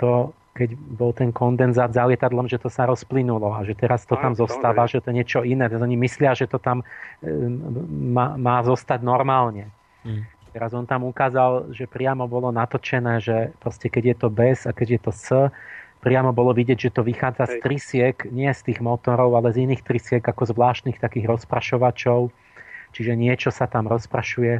to 0.00 0.34
keď 0.50 0.74
bol 0.76 1.14
ten 1.14 1.30
kondenzát 1.30 1.94
za 1.94 2.04
lietadlom, 2.10 2.50
že 2.50 2.58
to 2.58 2.66
sa 2.66 2.82
rozplynulo 2.84 3.54
a 3.54 3.62
že 3.62 3.78
teraz 3.78 4.02
to 4.02 4.18
tam 4.18 4.34
zostáva, 4.34 4.90
že 4.90 4.98
to 4.98 5.14
je 5.14 5.22
niečo 5.22 5.40
iné. 5.46 5.70
Oni 5.70 5.94
myslia, 5.94 6.34
že 6.34 6.50
to 6.50 6.58
tam 6.58 6.82
má, 7.88 8.34
má 8.34 8.58
zostať 8.66 9.00
normálne. 9.00 9.70
Mm. 10.02 10.26
Teraz 10.50 10.74
on 10.74 10.82
tam 10.82 11.06
ukázal, 11.06 11.70
že 11.70 11.86
priamo 11.86 12.26
bolo 12.26 12.50
natočené, 12.50 13.22
že 13.22 13.54
proste 13.62 13.86
keď 13.86 14.04
je 14.04 14.16
to 14.18 14.28
bez 14.28 14.66
a 14.66 14.74
keď 14.74 14.98
je 14.98 15.00
to 15.00 15.12
s, 15.14 15.28
priamo 16.00 16.32
bolo 16.32 16.56
vidieť, 16.56 16.88
že 16.88 16.94
to 16.96 17.04
vychádza 17.04 17.46
z 17.46 17.54
trysiek, 17.60 18.16
nie 18.32 18.48
z 18.50 18.72
tých 18.72 18.80
motorov, 18.80 19.36
ale 19.36 19.52
z 19.52 19.68
iných 19.68 19.84
trysiek 19.84 20.24
ako 20.24 20.48
zvláštnych 20.50 20.98
takých 20.98 21.28
rozprašovačov. 21.28 22.32
Čiže 22.90 23.14
niečo 23.14 23.54
sa 23.54 23.70
tam 23.70 23.86
rozprašuje 23.86 24.58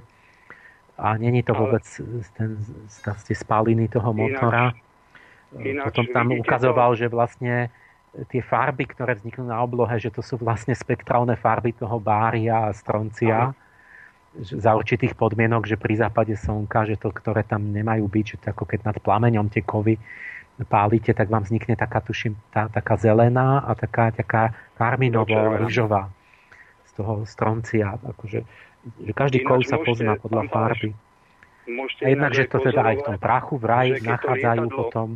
a 1.01 1.17
není 1.17 1.41
to 1.43 1.57
vôbec 1.57 1.83
ten, 2.37 2.61
tie 3.03 3.37
spaliny 3.37 3.89
toho 3.89 4.13
motora. 4.13 4.71
Ináč 4.71 4.91
Ináč, 5.59 5.91
Potom 5.91 6.07
tam 6.15 6.31
ukazoval, 6.31 6.95
to... 6.95 6.99
že 7.03 7.07
vlastne 7.11 7.55
tie 8.31 8.43
farby, 8.43 8.87
ktoré 8.87 9.19
vzniknú 9.19 9.51
na 9.51 9.59
oblohe, 9.63 9.99
že 9.99 10.15
to 10.15 10.23
sú 10.23 10.39
vlastne 10.39 10.75
spektrálne 10.75 11.35
farby 11.35 11.75
toho 11.75 11.99
bária 11.99 12.71
a 12.71 12.75
stroncia. 12.75 13.51
Že 14.39 14.63
za 14.63 14.79
určitých 14.79 15.19
podmienok, 15.19 15.67
že 15.67 15.75
pri 15.75 16.07
západe 16.07 16.39
slnka, 16.39 16.87
že 16.87 16.95
to, 16.95 17.11
ktoré 17.11 17.43
tam 17.43 17.75
nemajú 17.75 18.07
byť, 18.07 18.25
že 18.31 18.37
to 18.39 18.47
ako 18.55 18.63
keď 18.63 18.81
nad 18.87 18.97
plameňom 19.03 19.51
tie 19.51 19.63
kovy 19.67 19.99
pálite, 20.65 21.13
tak 21.15 21.29
vám 21.29 21.45
vznikne 21.45 21.77
taká, 21.77 22.01
tuším, 22.01 22.37
tá, 22.51 22.69
taká 22.69 22.97
zelená 22.97 23.65
a 23.65 23.73
taká, 23.77 24.11
taká 24.11 24.57
karminovo-ryžová 24.77 26.11
z 26.89 26.91
toho 26.97 27.25
stroncia. 27.25 27.97
Akože, 28.03 28.45
že 29.05 29.13
každý 29.13 29.45
kov 29.45 29.65
sa 29.65 29.81
pozná 29.81 30.17
podľa 30.21 30.49
farby. 30.49 30.91
A 32.03 32.07
jednak, 32.09 32.35
že 32.35 32.51
to 32.51 32.59
teda 32.59 32.83
aj 32.83 32.97
v 32.99 33.07
tom 33.07 33.17
prachu 33.21 33.55
v 33.61 33.65
raji 33.69 33.93
nachádzajú 34.03 34.65
potom 34.73 35.09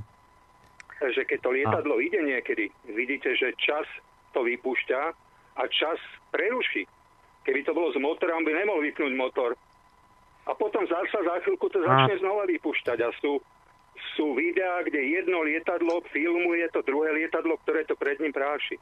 že 1.12 1.26
keď 1.28 1.38
to 1.42 1.50
lietadlo 1.52 1.94
a. 1.98 2.02
ide 2.04 2.20
niekedy, 2.22 2.70
vidíte, 2.88 3.36
že 3.36 3.52
čas 3.60 3.84
to 4.32 4.46
vypúšťa 4.46 5.00
a 5.58 5.62
čas 5.68 5.98
preruší. 6.32 6.88
Keby 7.44 7.60
to 7.66 7.76
bolo 7.76 7.92
s 7.92 7.98
motorom, 8.00 8.40
by 8.46 8.52
nemohol 8.56 8.80
vypnúť 8.80 9.12
motor. 9.12 9.50
A 10.48 10.52
potom 10.56 10.84
zasa 10.88 11.18
za 11.24 11.36
chvíľku 11.44 11.68
to 11.72 11.84
začne 11.84 12.14
a. 12.16 12.20
znova 12.20 12.44
vypúšťať. 12.48 12.98
A 13.04 13.08
sú, 13.20 13.40
sú 14.14 14.34
videá, 14.34 14.82
kde 14.82 15.00
jedno 15.00 15.42
lietadlo 15.42 16.02
filmuje 16.10 16.66
to 16.70 16.82
druhé 16.82 17.14
lietadlo, 17.14 17.58
ktoré 17.62 17.86
to 17.86 17.94
pred 17.94 18.18
ním 18.18 18.34
práši. 18.34 18.78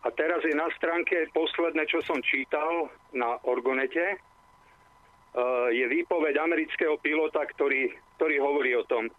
A 0.00 0.08
teraz 0.12 0.40
je 0.44 0.56
na 0.56 0.68
stránke 0.80 1.28
posledné, 1.36 1.84
čo 1.84 2.00
som 2.08 2.24
čítal 2.24 2.88
na 3.12 3.36
Orgonete, 3.44 4.16
uh, 4.16 5.68
je 5.68 5.84
výpoveď 5.84 6.40
amerického 6.40 6.96
pilota, 7.04 7.44
ktorý, 7.44 7.92
ktorý 8.16 8.36
hovorí 8.40 8.72
o 8.80 8.88
tom 8.88 9.12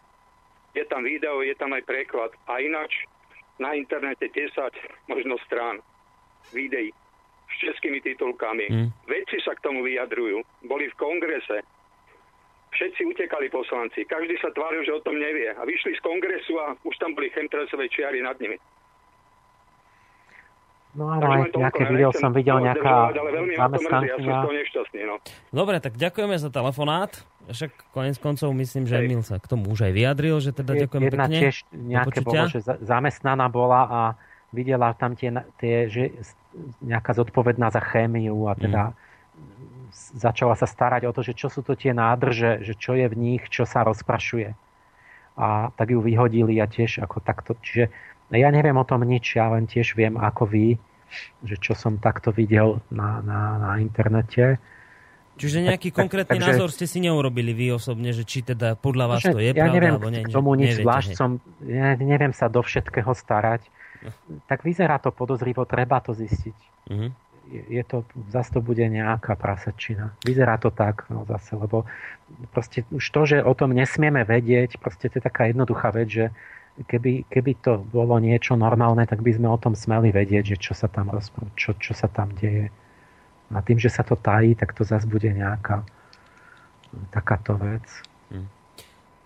je 0.72 0.84
tam 0.88 1.04
video, 1.04 1.44
je 1.44 1.54
tam 1.56 1.72
aj 1.76 1.84
preklad. 1.84 2.32
A 2.48 2.60
ináč 2.60 3.04
na 3.60 3.76
internete 3.76 4.28
10 4.32 4.56
možno 5.08 5.36
strán 5.44 5.84
videí 6.50 6.90
s 7.52 7.54
českými 7.60 8.00
titulkami. 8.00 8.66
Mm. 8.72 8.88
Vedci 9.04 9.36
sa 9.44 9.52
k 9.52 9.64
tomu 9.64 9.84
vyjadrujú. 9.84 10.40
Boli 10.64 10.88
v 10.88 10.98
kongrese. 10.98 11.60
Všetci 12.72 13.04
utekali 13.04 13.52
poslanci. 13.52 14.08
Každý 14.08 14.40
sa 14.40 14.48
tváril, 14.56 14.80
že 14.88 14.96
o 14.96 15.04
tom 15.04 15.20
nevie. 15.20 15.52
A 15.52 15.62
vyšli 15.68 15.92
z 15.92 16.00
kongresu 16.00 16.56
a 16.56 16.72
už 16.88 16.94
tam 16.96 17.12
boli 17.12 17.28
chemtrailsové 17.28 17.92
čiary 17.92 18.24
nad 18.24 18.36
nimi. 18.40 18.56
No 20.92 21.08
áno, 21.08 21.24
aj 21.24 21.56
nejaké 21.56 21.88
video 21.88 22.12
som 22.12 22.36
videl, 22.36 22.60
nejaká 22.60 23.16
zamestnankyňa. 23.56 24.44
Ja 24.92 25.04
no. 25.08 25.16
Dobre, 25.48 25.80
tak 25.80 25.96
ďakujeme 25.96 26.36
za 26.36 26.52
telefonát. 26.52 27.16
Však 27.48 27.96
konec 27.96 28.20
koncov 28.20 28.52
myslím, 28.52 28.84
že 28.84 29.00
Emil 29.00 29.24
sa 29.24 29.40
k 29.40 29.48
tomu 29.48 29.72
už 29.72 29.88
aj 29.88 29.92
vyjadril, 29.96 30.36
že 30.44 30.52
teda 30.52 30.84
ďakujem 30.84 31.02
Jedna 31.08 31.26
pekne. 31.26 31.38
tiež 31.48 31.56
nejaké 31.72 32.20
bolo, 32.20 32.44
že 32.44 32.60
zamestnaná 32.84 33.48
bola 33.48 33.80
a 33.88 34.00
videla 34.52 34.92
tam 34.92 35.16
tie, 35.16 35.32
tie 35.56 35.88
že 35.88 36.12
nejaká 36.84 37.16
zodpovedná 37.16 37.72
za 37.72 37.80
chémiu 37.80 38.36
a 38.46 38.54
teda 38.54 38.92
mm. 38.92 39.01
Začala 40.12 40.54
sa 40.54 40.68
starať 40.68 41.08
o 41.08 41.12
to, 41.12 41.24
že 41.24 41.32
čo 41.32 41.48
sú 41.48 41.64
to 41.64 41.72
tie 41.72 41.96
nádrže, 41.96 42.62
že 42.62 42.76
čo 42.76 42.92
je 42.96 43.08
v 43.08 43.16
nich, 43.16 43.42
čo 43.48 43.64
sa 43.64 43.84
rozprašuje. 43.84 44.52
A 45.40 45.72
tak 45.72 45.88
ju 45.88 46.04
vyhodili 46.04 46.60
a 46.60 46.68
tiež 46.68 47.00
ako 47.00 47.24
takto. 47.24 47.56
Čiže 47.64 47.88
ja 48.32 48.48
neviem 48.52 48.76
o 48.76 48.84
tom 48.84 49.04
nič, 49.04 49.36
ja 49.36 49.48
len 49.48 49.64
tiež 49.64 49.96
viem 49.96 50.20
ako 50.20 50.48
vy, 50.48 50.76
že 51.44 51.56
čo 51.60 51.72
som 51.72 52.00
takto 52.00 52.32
videl 52.32 52.80
na, 52.92 53.20
na, 53.24 53.40
na 53.60 53.70
internete. 53.80 54.60
Čiže 55.40 55.64
nejaký 55.64 55.92
tak, 55.92 56.04
konkrétny 56.04 56.36
tak, 56.36 56.44
názor 56.44 56.68
ste 56.68 56.84
si 56.84 57.00
neurobili 57.00 57.56
vy 57.56 57.72
osobne, 57.72 58.12
že 58.12 58.28
či 58.28 58.44
teda 58.44 58.76
podľa 58.76 59.16
vás 59.16 59.24
to 59.24 59.40
je 59.40 59.52
ja 59.52 59.56
pravda, 59.56 59.72
neviem, 59.72 59.94
alebo 59.96 60.08
nie? 60.12 60.22
K 60.24 60.28
tomu 60.28 60.52
nič 60.60 60.76
zvlášť 60.76 61.10
som, 61.16 61.40
ja 61.64 61.96
neviem 61.96 62.36
sa 62.36 62.52
do 62.52 62.60
všetkého 62.60 63.16
starať. 63.16 63.64
No. 64.04 64.10
Tak 64.44 64.60
vyzerá 64.60 65.00
to 65.00 65.08
podozrivo, 65.08 65.64
treba 65.64 66.04
to 66.04 66.12
zistiť. 66.12 66.58
Uh-huh. 66.92 67.08
Je, 67.50 67.82
to, 67.82 68.06
zase 68.30 68.54
to 68.54 68.60
bude 68.62 68.80
nejaká 68.80 69.34
prasačina. 69.34 70.14
Vyzerá 70.22 70.56
to 70.62 70.70
tak, 70.70 71.10
no 71.10 71.26
zase, 71.26 71.58
lebo 71.58 71.84
proste 72.54 72.86
už 72.94 73.02
to, 73.02 73.20
že 73.26 73.36
o 73.42 73.52
tom 73.52 73.74
nesmieme 73.74 74.22
vedieť, 74.22 74.78
proste 74.78 75.10
to 75.10 75.18
je 75.18 75.26
taká 75.26 75.50
jednoduchá 75.50 75.90
vec, 75.90 76.08
že 76.08 76.24
keby, 76.86 77.26
keby 77.28 77.52
to 77.60 77.82
bolo 77.92 78.16
niečo 78.22 78.56
normálne, 78.56 79.04
tak 79.04 79.20
by 79.20 79.34
sme 79.34 79.50
o 79.50 79.58
tom 79.60 79.76
smeli 79.76 80.14
vedieť, 80.14 80.54
že 80.54 80.56
čo 80.56 80.72
sa 80.72 80.88
tam, 80.88 81.12
čo, 81.58 81.76
čo 81.76 81.92
sa 81.92 82.08
tam 82.08 82.32
deje. 82.38 82.72
A 83.52 83.60
tým, 83.60 83.76
že 83.76 83.92
sa 83.92 84.00
to 84.00 84.16
tají, 84.16 84.56
tak 84.56 84.72
to 84.72 84.80
zase 84.86 85.04
bude 85.04 85.28
nejaká 85.28 85.84
takáto 87.12 87.58
vec. 87.60 87.84
Hm. 88.32 88.48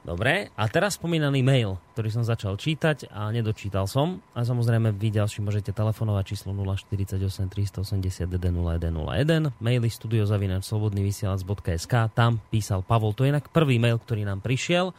Dobre, 0.06 0.54
a 0.54 0.70
teraz 0.70 1.02
spomínaný 1.02 1.42
mail, 1.42 1.82
ktorý 1.98 2.14
som 2.14 2.22
začal 2.22 2.54
čítať 2.54 3.10
a 3.10 3.26
nedočítal 3.34 3.90
som. 3.90 4.22
A 4.38 4.46
samozrejme 4.46 4.94
vy 4.94 5.18
ďalší 5.18 5.42
môžete 5.42 5.74
telefonovať 5.74 6.30
číslo 6.30 6.54
048 6.54 7.18
380 7.50 8.30
10101, 8.30 9.50
maily 9.58 9.90
studiozavinačslobodnyvysielac.sk, 9.90 11.94
tam 12.14 12.38
písal 12.54 12.86
Pavol. 12.86 13.18
To 13.18 13.26
je 13.26 13.34
inak 13.34 13.50
prvý 13.50 13.82
mail, 13.82 13.98
ktorý 13.98 14.22
nám 14.22 14.46
prišiel 14.46 14.94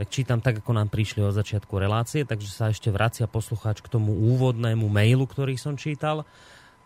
tak 0.00 0.08
čítam 0.08 0.40
tak, 0.40 0.64
ako 0.64 0.72
nám 0.72 0.88
prišli 0.88 1.20
od 1.20 1.36
začiatku 1.36 1.76
relácie, 1.76 2.24
takže 2.24 2.48
sa 2.48 2.72
ešte 2.72 2.88
vracia 2.88 3.28
poslucháč 3.28 3.84
k 3.84 3.92
tomu 3.92 4.16
úvodnému 4.32 4.88
mailu, 4.88 5.28
ktorý 5.28 5.60
som 5.60 5.76
čítal 5.76 6.24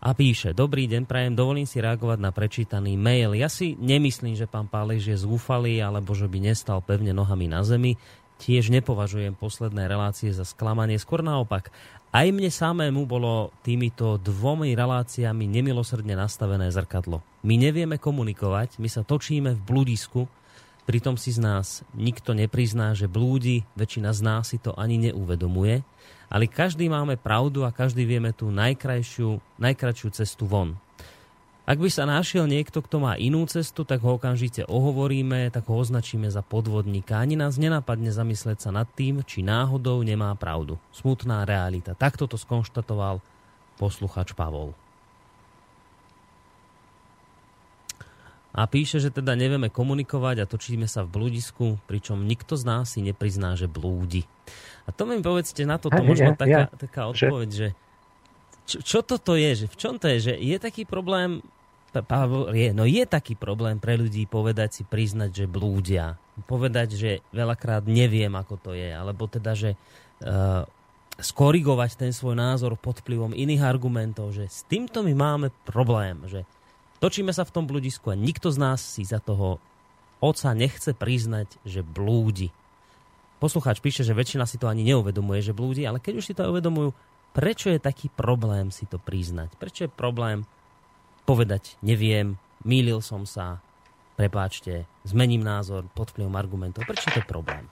a 0.05 0.13
píše, 0.13 0.53
dobrý 0.53 0.85
deň, 0.85 1.09
prajem, 1.09 1.33
dovolím 1.33 1.65
si 1.65 1.81
reagovať 1.81 2.21
na 2.21 2.29
prečítaný 2.29 2.93
mail. 2.93 3.33
Ja 3.33 3.49
si 3.49 3.73
nemyslím, 3.73 4.37
že 4.37 4.45
pán 4.45 4.69
Pálež 4.69 5.09
je 5.09 5.17
zúfalý, 5.17 5.81
alebo 5.81 6.13
že 6.13 6.29
by 6.29 6.53
nestal 6.53 6.77
pevne 6.85 7.09
nohami 7.09 7.49
na 7.49 7.65
zemi. 7.65 7.97
Tiež 8.37 8.69
nepovažujem 8.69 9.33
posledné 9.33 9.89
relácie 9.89 10.29
za 10.29 10.45
sklamanie, 10.45 11.01
skôr 11.01 11.25
naopak. 11.25 11.73
Aj 12.13 12.29
mne 12.29 12.53
samému 12.53 13.09
bolo 13.09 13.49
týmito 13.65 14.21
dvomi 14.21 14.77
reláciami 14.77 15.49
nemilosrdne 15.49 16.13
nastavené 16.13 16.69
zrkadlo. 16.69 17.25
My 17.41 17.57
nevieme 17.57 17.97
komunikovať, 17.97 18.77
my 18.77 18.85
sa 18.85 19.01
točíme 19.01 19.57
v 19.57 19.61
bludisku, 19.65 20.29
Pritom 20.85 21.17
si 21.17 21.33
z 21.33 21.41
nás 21.41 21.81
nikto 21.97 22.37
neprizná, 22.37 22.93
že 22.93 23.09
blúdi, 23.09 23.65
väčšina 23.73 24.13
z 24.13 24.21
nás 24.21 24.53
si 24.53 24.61
to 24.61 24.69
ani 24.77 25.01
neuvedomuje, 25.09 25.81
ale 26.29 26.49
každý 26.49 26.89
máme 26.89 27.17
pravdu 27.19 27.65
a 27.65 27.73
každý 27.73 28.05
vieme 28.05 28.31
tú 28.31 28.49
najkrajšiu, 28.49 29.39
najkračšiu 29.61 30.09
cestu 30.13 30.45
von. 30.45 30.77
Ak 31.65 31.81
by 31.81 31.89
sa 31.89 32.05
našiel 32.05 32.45
niekto, 32.45 32.77
kto 32.77 33.01
má 33.01 33.17
inú 33.17 33.41
cestu, 33.49 33.81
tak 33.81 34.05
ho 34.05 34.21
okamžite 34.21 34.69
ohovoríme, 34.69 35.49
tak 35.49 35.65
ho 35.65 35.81
označíme 35.81 36.29
za 36.29 36.45
podvodníka. 36.45 37.17
Ani 37.17 37.33
nás 37.33 37.57
nenapadne 37.57 38.13
zamyslieť 38.13 38.69
sa 38.69 38.69
nad 38.69 38.85
tým, 38.93 39.25
či 39.25 39.41
náhodou 39.41 40.05
nemá 40.05 40.29
pravdu. 40.37 40.77
Smutná 40.93 41.41
realita. 41.41 41.97
Takto 41.97 42.29
to 42.29 42.37
skonštatoval 42.37 43.17
posluchač 43.81 44.37
Pavol. 44.37 44.77
a 48.55 48.63
píše, 48.71 49.03
že 49.03 49.11
teda 49.11 49.35
nevieme 49.35 49.67
komunikovať 49.67 50.35
a 50.39 50.47
točíme 50.47 50.87
sa 50.87 51.03
v 51.03 51.11
blúdisku, 51.11 51.75
pričom 51.91 52.23
nikto 52.23 52.55
z 52.55 52.63
nás 52.63 52.95
si 52.95 53.03
neprizná, 53.03 53.59
že 53.59 53.67
blúdi. 53.67 54.23
A 54.85 54.89
to 54.93 55.09
mi 55.09 55.17
povedzte 55.17 55.65
na 55.65 55.81
toto 55.81 55.97
možno 56.05 56.33
ja, 56.33 56.37
taká, 56.37 56.49
ja, 56.49 56.63
taká 56.69 57.01
odpoveď, 57.09 57.49
že, 57.49 57.67
čo, 58.69 58.77
čo 58.85 58.99
toto 59.01 59.33
je, 59.33 59.65
že 59.65 59.65
v 59.65 59.75
čom 59.77 59.97
to 59.97 60.05
je, 60.13 60.17
že 60.31 60.33
je 60.37 60.57
taký 60.61 60.85
problém, 60.85 61.41
je, 62.53 62.69
no 62.75 62.85
je 62.85 63.03
taký 63.07 63.33
problém 63.33 63.81
pre 63.81 63.97
ľudí 63.97 64.29
povedať 64.29 64.81
si, 64.81 64.83
priznať, 64.83 65.31
že 65.31 65.45
blúdia. 65.47 66.19
Povedať, 66.45 66.99
že 66.99 67.11
veľakrát 67.31 67.87
neviem, 67.87 68.33
ako 68.35 68.55
to 68.59 68.71
je, 68.75 68.91
alebo 68.91 69.25
teda, 69.31 69.55
že 69.55 69.73
uh, 69.73 70.67
skorigovať 71.15 71.95
ten 71.95 72.11
svoj 72.11 72.35
názor 72.35 72.75
pod 72.75 72.99
vplyvom 72.99 73.31
iných 73.31 73.63
argumentov, 73.63 74.35
že 74.35 74.51
s 74.51 74.67
týmto 74.67 74.99
my 74.99 75.15
máme 75.15 75.47
problém, 75.63 76.19
že 76.27 76.43
točíme 76.99 77.31
sa 77.31 77.47
v 77.47 77.53
tom 77.55 77.63
bludisku 77.63 78.11
a 78.11 78.19
nikto 78.19 78.51
z 78.51 78.57
nás 78.59 78.83
si 78.83 79.07
za 79.07 79.23
toho 79.23 79.63
oca 80.19 80.51
nechce 80.51 80.91
priznať, 80.91 81.47
že 81.63 81.85
blúdi. 81.85 82.51
Poslucháč 83.45 83.77
píše, 83.77 84.01
že 84.01 84.17
väčšina 84.17 84.49
si 84.49 84.57
to 84.57 84.65
ani 84.65 84.81
neuvedomuje, 84.81 85.37
že 85.37 85.53
blúdi, 85.53 85.85
ale 85.85 86.01
keď 86.01 86.13
už 86.17 86.25
si 86.25 86.33
to 86.33 86.49
uvedomujú, 86.49 86.97
prečo 87.29 87.69
je 87.69 87.77
taký 87.77 88.09
problém 88.09 88.73
si 88.73 88.89
to 88.89 88.97
priznať? 88.97 89.53
Prečo 89.61 89.85
je 89.85 89.91
problém 89.93 90.49
povedať, 91.29 91.77
neviem, 91.85 92.41
mýlil 92.65 93.05
som 93.05 93.21
sa, 93.29 93.61
prepáčte, 94.17 94.89
zmením 95.05 95.45
názor 95.45 95.85
pod 95.93 96.09
vplyvom 96.09 96.33
argumentov. 96.33 96.89
Prečo 96.89 97.13
je 97.13 97.21
to 97.21 97.29
problém? 97.29 97.69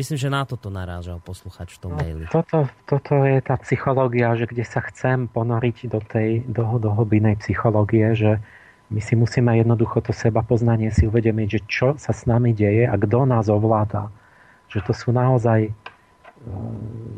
Myslím, 0.00 0.16
že 0.16 0.32
na 0.32 0.48
toto 0.48 0.72
narážal 0.72 1.20
posluchač 1.20 1.76
v 1.76 1.80
tom 1.84 1.92
no, 1.92 2.00
maili. 2.00 2.24
Toto, 2.32 2.72
toto 2.88 3.20
je 3.20 3.36
tá 3.44 3.60
psychológia, 3.68 4.32
že 4.32 4.48
kde 4.48 4.64
sa 4.64 4.80
chcem 4.80 5.28
ponoriť 5.28 5.92
do 5.92 6.00
tej 6.00 6.40
do, 6.48 6.64
do 6.80 6.88
hlbinej 6.88 7.36
psychológie, 7.44 8.16
že 8.16 8.40
my 8.86 9.00
si 9.02 9.18
musíme 9.18 9.50
jednoducho 9.58 9.98
to 9.98 10.14
seba 10.14 10.46
poznanie 10.46 10.94
si 10.94 11.10
uvedomiť, 11.10 11.48
že 11.50 11.60
čo 11.66 11.88
sa 11.98 12.14
s 12.14 12.22
nami 12.22 12.54
deje 12.54 12.86
a 12.86 12.94
kto 12.94 13.26
nás 13.26 13.50
ovláda. 13.50 14.14
Že 14.70 14.78
to 14.86 14.92
sú 14.94 15.08
naozaj, 15.10 15.70
e, 15.70 15.72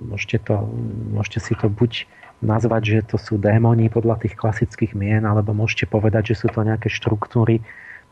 môžete, 0.09 0.41
to, 0.49 0.65
môžete 1.13 1.41
si 1.45 1.53
to 1.53 1.69
buď 1.69 2.09
nazvať, 2.41 2.83
že 2.85 2.99
to 3.13 3.17
sú 3.21 3.37
démoni 3.37 3.93
podľa 3.93 4.25
tých 4.25 4.39
klasických 4.39 4.97
mien, 4.97 5.29
alebo 5.29 5.53
môžete 5.53 5.91
povedať, 5.91 6.33
že 6.33 6.47
sú 6.47 6.49
to 6.49 6.65
nejaké 6.65 6.89
štruktúry 6.89 7.61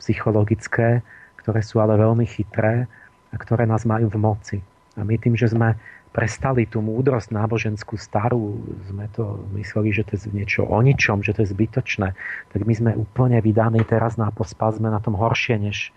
psychologické, 0.02 1.00
ktoré 1.40 1.60
sú 1.64 1.80
ale 1.80 1.96
veľmi 1.96 2.28
chytré 2.28 2.84
a 3.32 3.36
ktoré 3.38 3.64
nás 3.64 3.88
majú 3.88 4.12
v 4.12 4.20
moci. 4.20 4.58
A 4.96 5.04
my 5.04 5.16
tým, 5.16 5.32
že 5.32 5.52
sme 5.52 5.76
prestali 6.16 6.64
tú 6.64 6.80
múdrosť 6.80 7.28
náboženskú 7.28 8.01
starú, 8.01 8.56
sme 8.88 9.05
to 9.12 9.36
mysleli, 9.52 9.93
že 9.93 10.09
to 10.09 10.16
je 10.16 10.32
niečo 10.32 10.64
o 10.64 10.80
ničom, 10.80 11.20
že 11.20 11.36
to 11.36 11.44
je 11.44 11.52
zbytočné, 11.52 12.16
tak 12.56 12.60
my 12.64 12.72
sme 12.72 12.97
úplne 12.97 13.36
vydaní 13.44 13.84
teraz 13.84 14.16
na 14.16 14.32
pospa, 14.32 14.72
sme 14.72 14.88
na 14.88 14.97
tom 14.97 15.12
horšie 15.12 15.60
než 15.60 15.93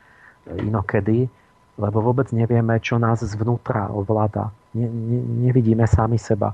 inokedy, 0.52 1.32
lebo 1.80 2.04
vôbec 2.04 2.28
nevieme, 2.36 2.76
čo 2.84 3.00
nás 3.00 3.24
zvnútra 3.24 3.88
ovláda. 3.88 4.52
Ne, 4.76 4.92
ne, 4.92 5.48
nevidíme 5.48 5.88
sami 5.88 6.20
seba. 6.20 6.52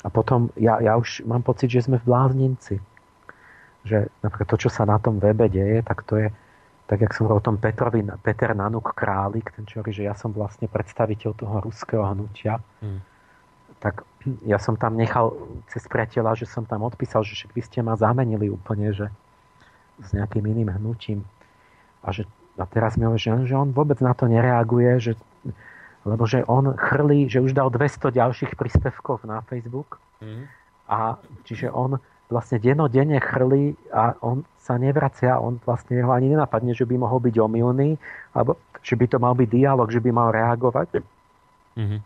A 0.00 0.08
potom 0.08 0.48
ja, 0.56 0.80
ja 0.80 0.96
už 0.96 1.28
mám 1.28 1.44
pocit, 1.44 1.68
že 1.68 1.84
sme 1.84 2.00
v 2.00 2.08
bláznici. 2.08 2.80
Že 3.84 4.08
napríklad 4.24 4.48
to, 4.48 4.56
čo 4.56 4.70
sa 4.72 4.88
na 4.88 4.96
tom 4.96 5.20
webe 5.20 5.44
deje, 5.52 5.84
tak 5.84 6.08
to 6.08 6.16
je 6.16 6.28
tak 6.88 7.04
jak 7.04 7.12
som 7.12 7.28
hovoril 7.28 7.44
o 7.44 7.48
tom 7.52 7.60
Petrovi, 7.60 8.00
Peter 8.24 8.56
Nanuk 8.56 8.96
Králik, 8.96 9.52
ten 9.52 9.68
čo 9.68 9.84
že 9.84 10.08
ja 10.08 10.16
som 10.16 10.32
vlastne 10.32 10.72
predstaviteľ 10.72 11.30
toho 11.36 11.60
ruského 11.60 12.00
hnutia, 12.00 12.64
hmm. 12.80 13.00
tak 13.84 14.08
ja 14.48 14.56
som 14.56 14.80
tam 14.80 14.96
nechal 14.96 15.36
cez 15.68 15.84
priateľa, 15.84 16.40
že 16.40 16.48
som 16.48 16.64
tam 16.64 16.88
odpísal, 16.88 17.28
že 17.28 17.36
však 17.36 17.52
vy 17.52 17.60
ste 17.60 17.84
ma 17.84 17.92
zamenili 17.92 18.48
úplne, 18.48 18.96
že 18.96 19.12
s 20.00 20.16
nejakým 20.16 20.40
iným 20.48 20.72
hnutím. 20.80 21.28
A, 22.00 22.08
že, 22.08 22.24
a 22.56 22.64
teraz 22.64 22.96
mi 22.96 23.04
hovorí, 23.04 23.20
že, 23.20 23.36
že 23.44 23.54
on 23.54 23.76
vôbec 23.76 24.00
na 24.00 24.16
to 24.16 24.24
nereaguje, 24.24 25.12
že, 25.12 25.12
lebo 26.08 26.24
že 26.24 26.40
on 26.48 26.72
chrlí, 26.72 27.28
že 27.28 27.44
už 27.44 27.52
dal 27.52 27.68
200 27.68 28.16
ďalších 28.16 28.52
príspevkov 28.56 29.28
na 29.28 29.44
Facebook. 29.44 30.00
Hmm. 30.24 30.48
A 30.88 31.20
čiže 31.44 31.68
on 31.68 32.00
vlastne 32.28 32.60
denodenne 32.60 33.18
chrlí 33.20 33.72
a 33.92 34.12
on 34.20 34.44
sa 34.60 34.76
nevracia, 34.76 35.40
on 35.40 35.56
vlastne 35.64 35.96
ho 36.04 36.12
ani 36.12 36.36
nenapadne, 36.36 36.76
že 36.76 36.84
by 36.84 37.00
mohol 37.00 37.24
byť 37.24 37.34
omylný, 37.40 37.96
alebo 38.36 38.60
že 38.84 38.94
by 38.94 39.06
to 39.08 39.16
mal 39.16 39.32
byť 39.32 39.48
dialog, 39.48 39.88
že 39.88 40.00
by 40.00 40.10
mal 40.12 40.28
reagovať. 40.28 41.00
Mm-hmm. 41.76 42.00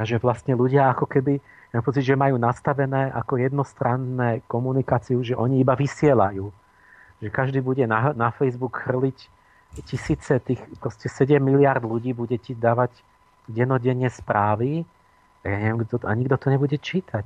Takže 0.00 0.16
vlastne 0.24 0.56
ľudia 0.56 0.88
ako 0.88 1.04
keby, 1.04 1.36
ja 1.74 1.84
pocit, 1.84 2.00
že 2.00 2.16
majú 2.16 2.40
nastavené 2.40 3.12
ako 3.12 3.44
jednostranné 3.44 4.40
komunikáciu, 4.48 5.20
že 5.20 5.36
oni 5.36 5.60
iba 5.60 5.76
vysielajú. 5.76 6.48
Že 7.20 7.28
každý 7.28 7.60
bude 7.60 7.84
na, 7.84 8.16
na 8.16 8.32
Facebook 8.32 8.80
chrliť 8.80 9.28
tisíce 9.84 10.32
tých, 10.40 10.64
proste 10.80 11.12
7 11.12 11.36
miliard 11.44 11.84
ľudí 11.84 12.16
bude 12.16 12.40
ti 12.40 12.56
dávať 12.56 12.94
denodenne 13.44 14.08
správy 14.08 14.88
ja 15.46 15.58
neviem, 15.58 15.86
kto, 15.86 16.02
a 16.02 16.12
nikto 16.18 16.36
to 16.36 16.48
nebude 16.50 16.76
čítať 16.76 17.24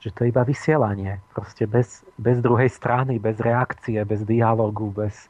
že 0.00 0.08
to 0.16 0.24
je 0.24 0.32
iba 0.32 0.42
vysielanie. 0.42 1.20
Proste 1.36 1.68
bez, 1.68 2.00
bez 2.16 2.40
druhej 2.40 2.72
strany, 2.72 3.20
bez 3.20 3.36
reakcie, 3.40 4.00
bez 4.04 4.24
dialogu, 4.24 4.88
bez, 4.92 5.28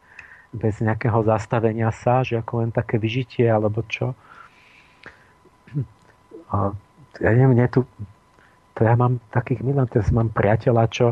bez 0.54 0.78
nejakého 0.78 1.26
zastavenia 1.26 1.90
sa, 1.90 2.22
že 2.22 2.38
ako 2.38 2.66
len 2.66 2.70
také 2.70 2.98
vyžitie 3.02 3.50
alebo 3.50 3.82
čo. 3.90 4.14
A 6.50 6.74
ja 7.18 7.30
neviem, 7.34 7.58
nie 7.58 7.68
tu, 7.70 7.82
to 8.78 8.80
ja 8.86 8.94
mám 8.94 9.18
takých 9.34 9.62
milán, 9.66 9.90
teraz 9.90 10.10
mám 10.14 10.30
priateľa, 10.30 10.84
čo 10.90 11.06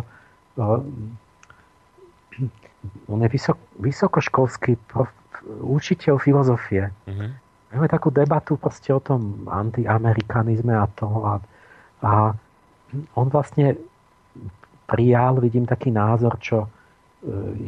on 3.06 3.18
je 3.22 3.28
vysok, 3.30 3.58
vysokoškolský 3.78 4.78
prof, 4.90 5.10
učiteľ 5.62 6.18
filozofie. 6.18 6.90
Mm-hmm. 7.06 7.30
Máme 7.68 7.88
takú 7.90 8.08
debatu 8.08 8.56
proste 8.56 8.94
o 8.96 9.00
tom 9.02 9.44
antiamerikanizme 9.46 10.72
a 10.72 10.88
toho 10.96 11.18
a, 11.26 11.34
a 12.00 12.12
on 13.14 13.26
vlastne 13.28 13.76
prijal, 14.88 15.36
vidím 15.38 15.68
taký 15.68 15.92
názor, 15.92 16.40
čo 16.40 16.64
e, 16.64 16.68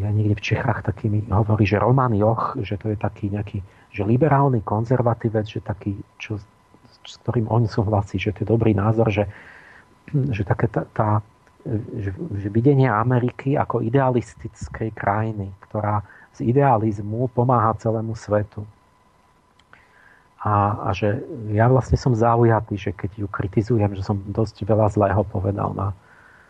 ja 0.01 0.09
niekde 0.09 0.41
v 0.41 0.47
Čechách 0.55 0.81
taký 0.87 1.13
hovorí, 1.29 1.69
že 1.69 1.77
Roman 1.77 2.17
Joch, 2.17 2.57
že 2.65 2.81
to 2.81 2.93
je 2.93 2.97
taký 2.97 3.29
nejaký, 3.29 3.61
že 3.93 4.03
liberálny 4.09 4.65
konzervatívec, 4.65 5.45
že 5.45 5.61
taký, 5.61 6.01
čo, 6.17 6.41
s 7.05 7.15
ktorým 7.21 7.49
on 7.53 7.69
súhlasí, 7.69 8.17
že 8.17 8.33
to 8.33 8.43
je 8.45 8.49
dobrý 8.49 8.73
názor, 8.73 9.13
že, 9.13 9.29
že 10.33 10.43
také 10.49 10.73
tá, 10.73 10.89
tá 10.97 11.09
že, 12.01 12.17
že 12.41 12.49
videnie 12.49 12.89
Ameriky 12.89 13.53
ako 13.53 13.85
idealistickej 13.85 14.97
krajiny, 14.97 15.53
ktorá 15.69 16.01
z 16.33 16.49
idealizmu 16.49 17.29
pomáha 17.37 17.77
celému 17.77 18.17
svetu. 18.17 18.65
A, 20.41 20.89
a 20.89 20.97
že 20.97 21.21
ja 21.53 21.69
vlastne 21.69 22.01
som 22.01 22.17
zaujatý, 22.17 22.81
že 22.81 22.91
keď 22.97 23.11
ju 23.21 23.27
kritizujem, 23.29 23.93
že 23.93 24.01
som 24.01 24.17
dosť 24.25 24.65
veľa 24.65 24.89
zlého 24.89 25.21
povedal 25.29 25.77
na, 25.77 25.93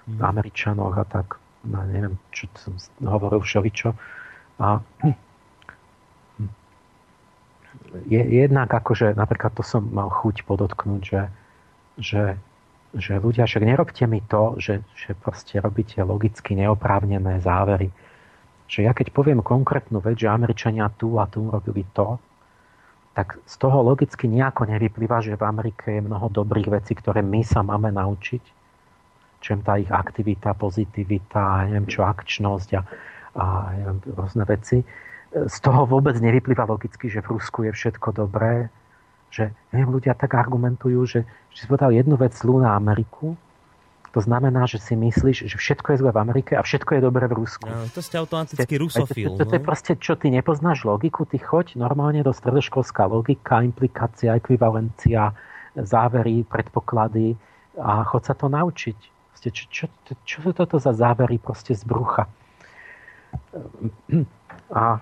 mm. 0.06 0.22
Američanoch 0.22 0.94
a 0.94 1.02
tak, 1.02 1.42
na 1.66 1.82
neviem, 1.90 2.14
čo 2.30 2.46
som 2.54 2.78
hovoril 3.02 3.42
všeličo. 3.42 3.90
A 4.62 4.78
je, 8.06 8.22
jednak 8.22 8.70
akože, 8.70 9.18
napríklad 9.18 9.58
to 9.58 9.66
som 9.66 9.82
mal 9.90 10.06
chuť 10.06 10.46
podotknúť, 10.46 11.02
že, 11.02 11.22
že, 11.98 12.24
že 12.94 13.12
ľudia, 13.18 13.50
však 13.50 13.66
nerobte 13.66 14.06
mi 14.06 14.22
to, 14.22 14.54
že, 14.62 14.86
že 14.94 15.18
proste 15.18 15.58
robíte 15.58 15.98
logicky 16.06 16.54
neoprávnené 16.54 17.42
závery. 17.42 17.90
Že 18.70 18.86
ja 18.86 18.92
keď 18.94 19.10
poviem 19.10 19.42
konkrétnu 19.42 19.98
vec, 19.98 20.14
že 20.14 20.30
Američania 20.30 20.86
tu 20.94 21.18
a 21.18 21.26
tu 21.26 21.50
robili 21.50 21.82
to, 21.90 22.22
tak 23.20 23.36
z 23.44 23.54
toho 23.60 23.84
logicky 23.84 24.24
nejako 24.24 24.64
nevyplýva, 24.64 25.20
že 25.20 25.36
v 25.36 25.44
Amerike 25.44 26.00
je 26.00 26.00
mnoho 26.00 26.32
dobrých 26.32 26.72
vecí, 26.72 26.96
ktoré 26.96 27.20
my 27.20 27.44
sa 27.44 27.60
máme 27.60 27.92
naučiť. 27.92 28.40
Čem 29.44 29.60
tá 29.60 29.76
ich 29.76 29.92
aktivita, 29.92 30.56
pozitivita, 30.56 31.68
neviem 31.68 31.84
čo, 31.84 32.08
akčnosť 32.08 32.80
a, 32.80 32.82
a 33.36 33.44
neviem, 33.76 34.00
rôzne 34.16 34.48
veci. 34.48 34.80
Z 35.36 35.56
toho 35.60 35.84
vôbec 35.84 36.16
nevyplýva 36.16 36.64
logicky, 36.64 37.12
že 37.12 37.20
v 37.20 37.36
Rusku 37.36 37.68
je 37.68 37.76
všetko 37.76 38.08
dobré, 38.16 38.72
že 39.28 39.52
neviem, 39.76 39.92
ľudia 39.92 40.16
tak 40.16 40.32
argumentujú, 40.32 41.04
že, 41.04 41.20
že 41.52 41.58
si 41.60 41.68
povedal 41.68 41.92
jednu 41.92 42.16
vec 42.16 42.32
zlú 42.32 42.64
na 42.64 42.72
Ameriku, 42.72 43.36
to 44.10 44.20
znamená, 44.20 44.66
že 44.66 44.82
si 44.82 44.98
myslíš, 44.98 45.46
že 45.46 45.56
všetko 45.56 45.94
je 45.94 45.96
zlé 46.02 46.10
v 46.10 46.18
Amerike 46.18 46.52
a 46.58 46.66
všetko 46.66 46.98
je 46.98 47.00
dobré 47.00 47.30
v 47.30 47.38
Rusku. 47.38 47.70
No, 47.70 47.86
to 47.94 48.02
ste 48.02 48.18
automaticky 48.18 48.74
rusofil. 48.74 49.38
To, 49.38 49.38
to, 49.38 49.46
to, 49.46 49.50
to 49.50 49.54
je 49.54 49.62
no. 49.62 49.66
proste, 49.66 49.92
čo 50.02 50.18
ty 50.18 50.34
nepoznáš 50.34 50.82
logiku, 50.82 51.22
ty 51.22 51.38
choď 51.38 51.78
normálne 51.78 52.26
do 52.26 52.34
stredoškolská 52.34 53.06
logika, 53.06 53.62
implikácia, 53.62 54.34
ekvivalencia, 54.34 55.30
závery, 55.78 56.42
predpoklady 56.42 57.38
a 57.78 58.02
chod 58.02 58.26
sa 58.26 58.34
to 58.34 58.50
naučiť. 58.50 58.98
Proste, 59.30 59.48
čo, 59.54 59.64
čo, 59.70 59.84
čo, 60.02 60.12
čo 60.26 60.36
sú 60.42 60.50
toto 60.50 60.82
za 60.82 60.90
závery 60.90 61.38
proste 61.38 61.78
z 61.78 61.86
brucha? 61.86 62.26
A, 64.70 64.98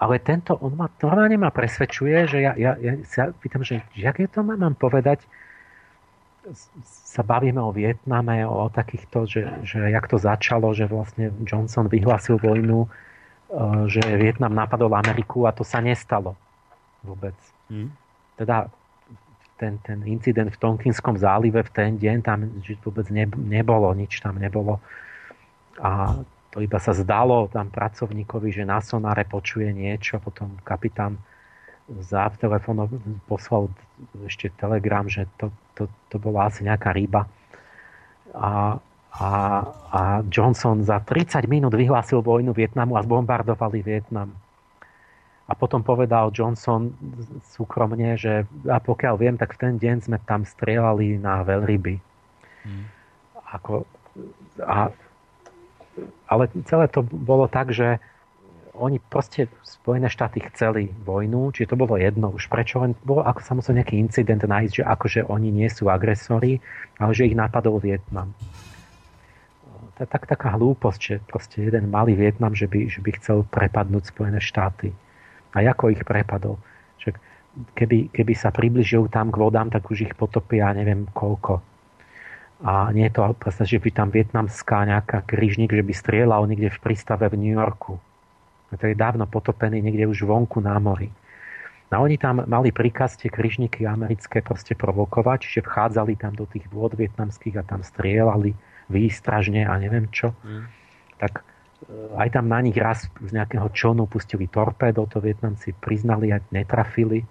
ale 0.00 0.14
tento, 0.20 0.56
on 0.60 0.76
ma, 0.76 0.92
normálne 1.00 1.40
ma 1.40 1.48
presvedčuje, 1.48 2.28
že 2.28 2.38
ja, 2.44 2.52
ja, 2.56 2.76
ja 2.76 2.92
sa 3.08 3.32
pýtam, 3.32 3.64
že 3.64 3.80
jak 3.96 4.20
je 4.20 4.28
to 4.28 4.44
mám 4.44 4.76
povedať, 4.76 5.24
sa 6.84 7.22
bavíme 7.24 7.56
o 7.56 7.72
Vietname, 7.72 8.44
o 8.44 8.68
takýchto, 8.68 9.24
že, 9.24 9.42
že 9.64 9.80
jak 9.88 10.04
to 10.08 10.20
začalo, 10.20 10.76
že 10.76 10.84
vlastne 10.84 11.32
Johnson 11.40 11.88
vyhlásil 11.88 12.36
vojnu, 12.36 12.84
e, 12.84 12.88
že 13.88 14.04
Vietnam 14.20 14.52
napadol 14.52 14.92
Ameriku 14.92 15.48
a 15.48 15.56
to 15.56 15.64
sa 15.64 15.80
nestalo 15.80 16.36
vôbec. 17.00 17.36
Hmm. 17.72 17.92
Teda 18.36 18.68
ten, 19.56 19.80
ten 19.80 20.02
incident 20.04 20.52
v 20.52 20.60
Tonkinskom 20.60 21.16
zálive 21.16 21.64
v 21.64 21.70
ten 21.72 21.90
deň, 21.96 22.16
tam 22.20 22.44
vôbec 22.84 23.06
ne, 23.08 23.24
nebolo, 23.24 23.88
nič 23.96 24.20
tam 24.20 24.36
nebolo. 24.36 24.82
A 25.80 26.20
to 26.52 26.62
iba 26.62 26.78
sa 26.78 26.94
zdalo 26.94 27.50
tam 27.50 27.72
pracovníkovi, 27.72 28.54
že 28.54 28.68
na 28.68 28.78
sonáre 28.84 29.26
počuje 29.26 29.70
niečo, 29.74 30.20
potom 30.22 30.54
kapitán 30.62 31.18
za 31.88 32.32
telefónom 32.40 32.88
poslal 33.28 33.68
ešte 34.24 34.48
telegram, 34.56 35.04
že 35.04 35.28
to, 35.36 35.52
to, 35.74 35.90
to 36.10 36.16
bola 36.18 36.48
asi 36.48 36.62
nejaká 36.62 36.94
ryba. 36.94 37.26
A, 38.34 38.78
a, 39.14 39.30
a 39.90 40.00
Johnson 40.26 40.82
za 40.82 40.98
30 41.02 41.46
minút 41.46 41.74
vyhlásil 41.74 42.22
vojnu 42.22 42.50
Vietnamu 42.50 42.98
a 42.98 43.04
zbombardovali 43.06 43.82
Vietnam. 43.82 44.34
A 45.44 45.52
potom 45.52 45.84
povedal 45.84 46.32
Johnson 46.32 46.88
súkromne, 47.52 48.16
že 48.16 48.48
a 48.64 48.80
pokiaľ 48.80 49.14
viem, 49.20 49.36
tak 49.36 49.54
v 49.54 49.60
ten 49.60 49.74
deň 49.76 49.96
sme 50.08 50.18
tam 50.24 50.42
strieľali 50.48 51.20
na 51.20 51.44
veľryby. 51.44 52.00
Hmm. 52.64 52.88
Ako, 53.52 53.84
a, 54.64 54.88
ale 56.26 56.44
celé 56.64 56.88
to 56.88 57.04
bolo 57.04 57.44
tak, 57.44 57.76
že 57.76 58.00
oni 58.74 58.98
proste 58.98 59.46
Spojené 59.62 60.10
štáty 60.10 60.42
chceli 60.50 60.90
vojnu, 60.90 61.54
čiže 61.54 61.74
to 61.74 61.76
bolo 61.78 61.94
jedno 61.94 62.34
už. 62.34 62.50
Prečo 62.50 62.82
len 62.82 62.98
bol 63.06 63.22
ako 63.22 63.62
musel 63.62 63.78
nejaký 63.78 64.00
incident 64.02 64.42
nájsť, 64.42 64.82
že 64.82 64.84
akože 64.84 65.20
oni 65.30 65.54
nie 65.54 65.68
sú 65.70 65.86
agresori, 65.86 66.58
ale 66.98 67.12
že 67.14 67.30
ich 67.30 67.38
napadol 67.38 67.78
Vietnam. 67.78 68.34
Je 69.94 70.10
tak, 70.10 70.26
taká 70.26 70.58
hlúposť, 70.58 71.00
že 71.00 71.14
proste 71.22 71.70
jeden 71.70 71.86
malý 71.86 72.18
Vietnam, 72.18 72.50
že 72.50 72.66
by, 72.66 72.90
že 72.90 72.98
by 72.98 73.10
chcel 73.22 73.46
prepadnúť 73.46 74.10
Spojené 74.10 74.42
štáty. 74.42 74.90
A 75.54 75.62
ako 75.62 75.94
ich 75.94 76.02
prepadol? 76.02 76.58
Že 76.98 77.14
keby, 77.78 78.10
keby 78.10 78.34
sa 78.34 78.50
približil 78.50 79.06
tam 79.06 79.30
k 79.30 79.38
vodám, 79.38 79.70
tak 79.70 79.86
už 79.86 80.10
ich 80.10 80.14
potopia 80.18 80.74
neviem 80.74 81.06
koľko. 81.14 81.62
A 82.66 82.90
nie 82.90 83.06
je 83.06 83.14
to, 83.14 83.22
že 83.62 83.78
by 83.78 83.90
tam 83.94 84.08
vietnamská 84.10 84.82
nejaká 84.82 85.22
krížnik, 85.22 85.70
že 85.70 85.86
by 85.86 85.94
strieľal 85.94 86.50
niekde 86.50 86.74
v 86.74 86.82
prístave 86.82 87.30
v 87.30 87.38
New 87.38 87.54
Yorku 87.54 88.02
to 88.76 88.90
je 88.90 88.96
dávno 88.96 89.26
potopený 89.26 89.80
niekde 89.82 90.08
už 90.08 90.26
vonku 90.26 90.60
na 90.60 90.76
mori. 90.78 91.10
No 91.92 92.02
oni 92.02 92.18
tam 92.18 92.42
mali 92.48 92.74
príkaz 92.74 93.14
tie 93.20 93.30
kryžníky 93.30 93.86
americké 93.86 94.40
proste 94.40 94.74
provokovať, 94.74 95.46
čiže 95.46 95.60
vchádzali 95.62 96.18
tam 96.18 96.34
do 96.34 96.48
tých 96.48 96.66
vôd 96.72 96.98
vietnamských 96.98 97.60
a 97.60 97.66
tam 97.66 97.86
strieľali 97.86 98.56
výstražne 98.90 99.68
a 99.68 99.78
neviem 99.78 100.10
čo. 100.10 100.34
Mm. 100.42 100.64
Tak 101.22 101.32
e, 101.38 101.42
aj 102.18 102.28
tam 102.34 102.50
na 102.50 102.60
nich 102.64 102.74
raz 102.74 103.06
z 103.06 103.30
nejakého 103.30 103.68
čonu 103.76 104.10
pustili 104.10 104.50
torpédo, 104.50 105.06
to 105.06 105.22
Vietnamci 105.22 105.76
priznali 105.76 106.34
a 106.34 106.42
netrafili. 106.50 107.22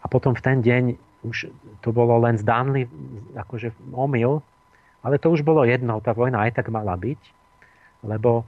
A 0.00 0.06
potom 0.06 0.32
v 0.32 0.40
ten 0.40 0.58
deň 0.62 0.84
už 1.26 1.50
to 1.82 1.90
bolo 1.90 2.22
len 2.22 2.38
zdánly, 2.38 2.86
akože 3.34 3.74
omyl, 3.90 4.40
ale 5.02 5.18
to 5.18 5.30
už 5.30 5.42
bolo 5.42 5.66
jedno, 5.66 5.98
tá 6.00 6.14
vojna 6.14 6.46
aj 6.46 6.62
tak 6.62 6.70
mala 6.70 6.94
byť, 6.94 7.20
lebo 8.06 8.46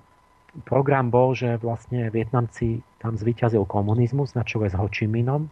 program 0.64 1.12
bol, 1.12 1.36
že 1.36 1.58
vlastne 1.60 2.08
Vietnamci 2.08 2.80
tam 2.98 3.14
zvíťazil 3.14 3.62
komunizmus 3.68 4.34
na 4.34 4.42
čele 4.42 4.70
s 4.70 4.74
Ho 4.74 4.86
Chi 4.90 5.06
Minom 5.06 5.50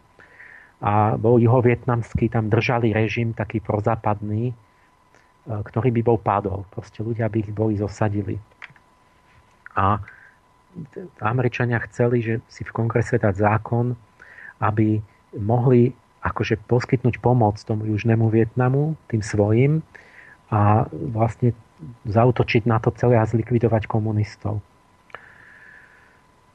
a 0.83 1.17
bol 1.17 1.41
juhovietnamský, 1.41 2.29
tam 2.29 2.53
držali 2.53 2.93
režim 2.93 3.33
taký 3.33 3.63
prozápadný, 3.63 4.51
e, 4.51 4.53
ktorý 5.49 5.89
by 5.89 6.01
bol 6.05 6.17
padol. 6.21 6.69
Proste 6.69 7.01
ľudia 7.01 7.25
by 7.31 7.37
ich 7.41 7.51
boli 7.53 7.79
zosadili. 7.81 8.37
A 9.73 9.97
Američania 11.21 11.81
chceli, 11.89 12.21
že 12.21 12.33
si 12.49 12.61
v 12.61 12.75
kongrese 12.75 13.17
dať 13.17 13.33
zákon, 13.33 13.97
aby 14.61 15.01
mohli 15.37 15.93
akože 16.21 16.61
poskytnúť 16.65 17.21
pomoc 17.21 17.57
tomu 17.61 17.89
južnému 17.89 18.29
Vietnamu, 18.29 18.97
tým 19.09 19.21
svojim 19.21 19.85
a 20.49 20.85
vlastne 20.91 21.53
zautočiť 22.09 22.65
na 22.65 22.81
to 22.81 22.89
celé 22.97 23.21
a 23.21 23.25
zlikvidovať 23.25 23.85
komunistov. 23.85 24.61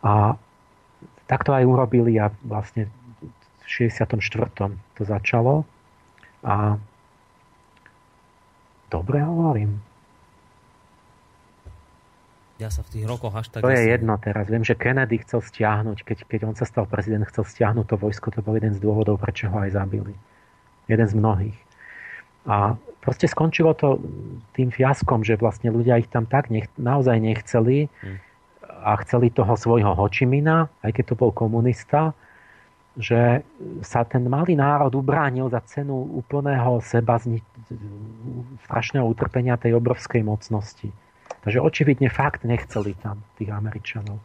A 0.03 0.35
tak 1.31 1.47
to 1.47 1.55
aj 1.55 1.65
urobili 1.65 2.19
a 2.19 2.29
vlastne 2.43 2.91
v 3.63 3.67
64. 3.67 4.19
to 4.99 5.03
začalo. 5.07 5.65
A 6.43 6.77
dobre 8.91 9.23
hovorím. 9.23 9.79
Ja 12.59 12.71
sa 12.71 12.85
v 12.87 12.99
tých 12.99 13.05
rokoch 13.09 13.35
až 13.35 13.49
tak... 13.49 13.65
To 13.65 13.73
je 13.73 13.91
jedno 13.91 14.15
teraz. 14.23 14.47
Viem, 14.47 14.63
že 14.63 14.79
Kennedy 14.79 15.23
chcel 15.25 15.43
stiahnuť, 15.43 15.99
keď, 16.07 16.19
keď 16.29 16.41
on 16.47 16.55
sa 16.55 16.67
stal 16.67 16.87
prezident, 16.87 17.27
chcel 17.27 17.43
stiahnuť 17.43 17.87
to 17.91 17.97
vojsko, 17.99 18.31
to 18.31 18.45
bol 18.45 18.55
jeden 18.55 18.75
z 18.75 18.79
dôvodov, 18.79 19.19
prečo 19.19 19.51
ho 19.51 19.57
aj 19.67 19.75
zabili. 19.75 20.15
Jeden 20.87 21.09
z 21.09 21.15
mnohých. 21.17 21.59
A 22.47 22.79
proste 23.03 23.27
skončilo 23.27 23.75
to 23.75 23.99
tým 24.55 24.71
fiaskom, 24.71 25.27
že 25.27 25.39
vlastne 25.39 25.75
ľudia 25.75 25.99
ich 25.99 26.11
tam 26.11 26.27
tak 26.27 26.51
nech, 26.51 26.71
naozaj 26.79 27.19
nechceli. 27.19 27.87
Hmm 28.03 28.19
a 28.83 28.99
chceli 29.07 29.31
toho 29.31 29.55
svojho 29.55 29.95
Hočimina, 29.95 30.67
aj 30.83 30.91
keď 30.99 31.05
to 31.13 31.15
bol 31.15 31.31
komunista, 31.31 32.13
že 32.99 33.41
sa 33.81 34.05
ten 34.05 34.29
malý 34.29 34.53
národ 34.53 34.93
ubránil 34.93 35.49
za 35.49 35.65
cenu 35.65 36.13
úplného 36.13 36.83
seba 36.85 37.17
strašného 38.69 39.07
utrpenia 39.09 39.57
tej 39.57 39.81
obrovskej 39.81 40.21
mocnosti. 40.21 40.93
Takže 41.41 41.59
očividne 41.59 42.13
fakt 42.13 42.45
nechceli 42.45 42.93
tam 43.01 43.25
tých 43.41 43.49
Američanov. 43.49 44.21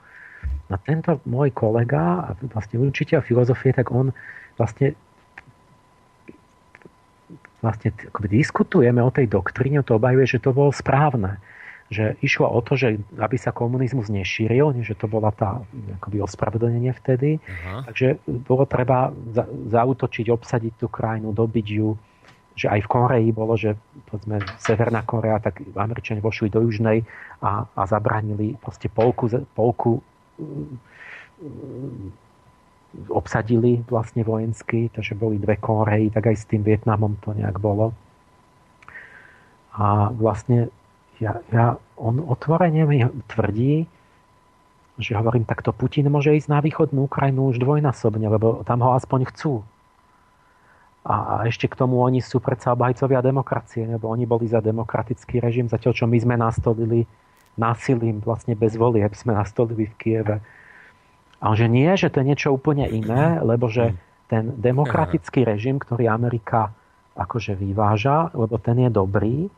A 0.67 0.75
tento 0.84 1.23
môj 1.23 1.55
kolega, 1.55 2.35
vlastne 2.51 2.84
učiteľ 2.84 3.23
filozofie, 3.23 3.71
tak 3.71 3.88
on 3.89 4.11
vlastne 4.59 4.99
vlastne 7.57 7.89
diskutujeme 8.29 9.01
o 9.01 9.09
tej 9.09 9.34
doktríne, 9.34 9.81
to 9.81 9.97
obajuje, 9.97 10.38
že 10.38 10.43
to 10.45 10.53
bolo 10.53 10.69
správne 10.69 11.41
že 11.88 12.19
išlo 12.19 12.51
o 12.51 12.59
to, 12.59 12.76
že 12.76 12.99
aby 13.15 13.39
sa 13.39 13.55
komunizmus 13.55 14.11
nešíril, 14.11 14.76
že 14.84 14.91
to 14.91 15.07
bola 15.07 15.31
tá 15.31 15.64
akoby 15.99 16.19
ospravedlnenie 16.19 16.91
vtedy. 16.99 17.39
Aha. 17.39 17.88
Takže 17.88 18.19
bolo 18.27 18.68
treba 18.68 19.15
za, 19.31 19.47
zautočiť, 19.47 20.27
obsadiť 20.27 20.73
tú 20.84 20.88
krajinu, 20.91 21.31
dobiť 21.31 21.68
ju. 21.68 21.95
Že 22.57 22.68
aj 22.73 22.80
v 22.84 22.91
Koreji 22.91 23.30
bolo, 23.31 23.53
že 23.53 23.77
povedzme, 24.09 24.41
Severná 24.57 25.05
Korea, 25.05 25.38
tak 25.38 25.61
Američania 25.77 26.26
vošli 26.26 26.49
do 26.49 26.65
Južnej 26.65 27.05
a, 27.39 27.69
a 27.69 27.81
zabranili 27.85 28.57
proste 28.59 28.89
polku, 28.89 29.30
polku 29.53 30.01
obsadili 33.14 33.85
vlastne 33.85 34.26
vojensky, 34.26 34.89
takže 34.89 35.14
boli 35.14 35.38
dve 35.38 35.55
Koreji, 35.61 36.09
tak 36.09 36.34
aj 36.34 36.35
s 36.35 36.49
tým 36.49 36.65
Vietnamom 36.65 37.15
to 37.22 37.38
nejak 37.38 37.61
bolo. 37.61 37.93
A 39.77 40.09
vlastne 40.09 40.73
ja, 41.18 41.41
ja, 41.49 41.77
on 41.98 42.22
otvorene 42.22 42.85
mi 42.85 43.02
tvrdí, 43.30 43.89
že 44.98 45.14
hovorím, 45.14 45.45
takto 45.45 45.69
Putin 45.73 46.10
môže 46.10 46.34
ísť 46.34 46.49
na 46.49 46.60
východnú 46.61 47.06
Ukrajinu 47.06 47.53
už 47.53 47.61
dvojnásobne, 47.61 48.26
lebo 48.30 48.65
tam 48.65 48.81
ho 48.81 48.98
aspoň 48.98 49.30
chcú. 49.34 49.61
A, 51.07 51.15
a 51.15 51.34
ešte 51.48 51.69
k 51.69 51.77
tomu 51.77 52.02
oni 52.02 52.19
sú 52.19 52.41
predsa 52.41 52.73
obhajcovia 52.73 53.22
demokracie, 53.22 53.85
lebo 53.85 54.10
oni 54.10 54.26
boli 54.26 54.49
za 54.49 54.60
demokratický 54.60 55.39
režim, 55.39 55.69
zatiaľ 55.69 55.94
čo 55.94 56.06
my 56.10 56.18
sme 56.18 56.35
nastolili 56.35 57.06
násilím, 57.57 58.22
vlastne 58.22 58.53
bez 58.53 58.77
volieb 58.77 59.14
sme 59.18 59.34
nastolili 59.34 59.89
v 59.89 59.95
Kieve. 59.98 60.38
A 61.38 61.45
že 61.53 61.69
nie, 61.69 61.89
že 61.94 62.10
to 62.10 62.22
je 62.22 62.30
niečo 62.34 62.49
úplne 62.53 62.89
iné, 62.89 63.38
lebo 63.41 63.69
že 63.69 63.94
ten 64.27 64.57
demokratický 64.57 65.45
režim, 65.45 65.77
ktorý 65.77 66.10
Amerika 66.10 66.73
akože 67.18 67.57
vyváža, 67.57 68.34
lebo 68.34 68.57
ten 68.61 68.77
je 68.77 68.89
dobrý, 68.89 69.49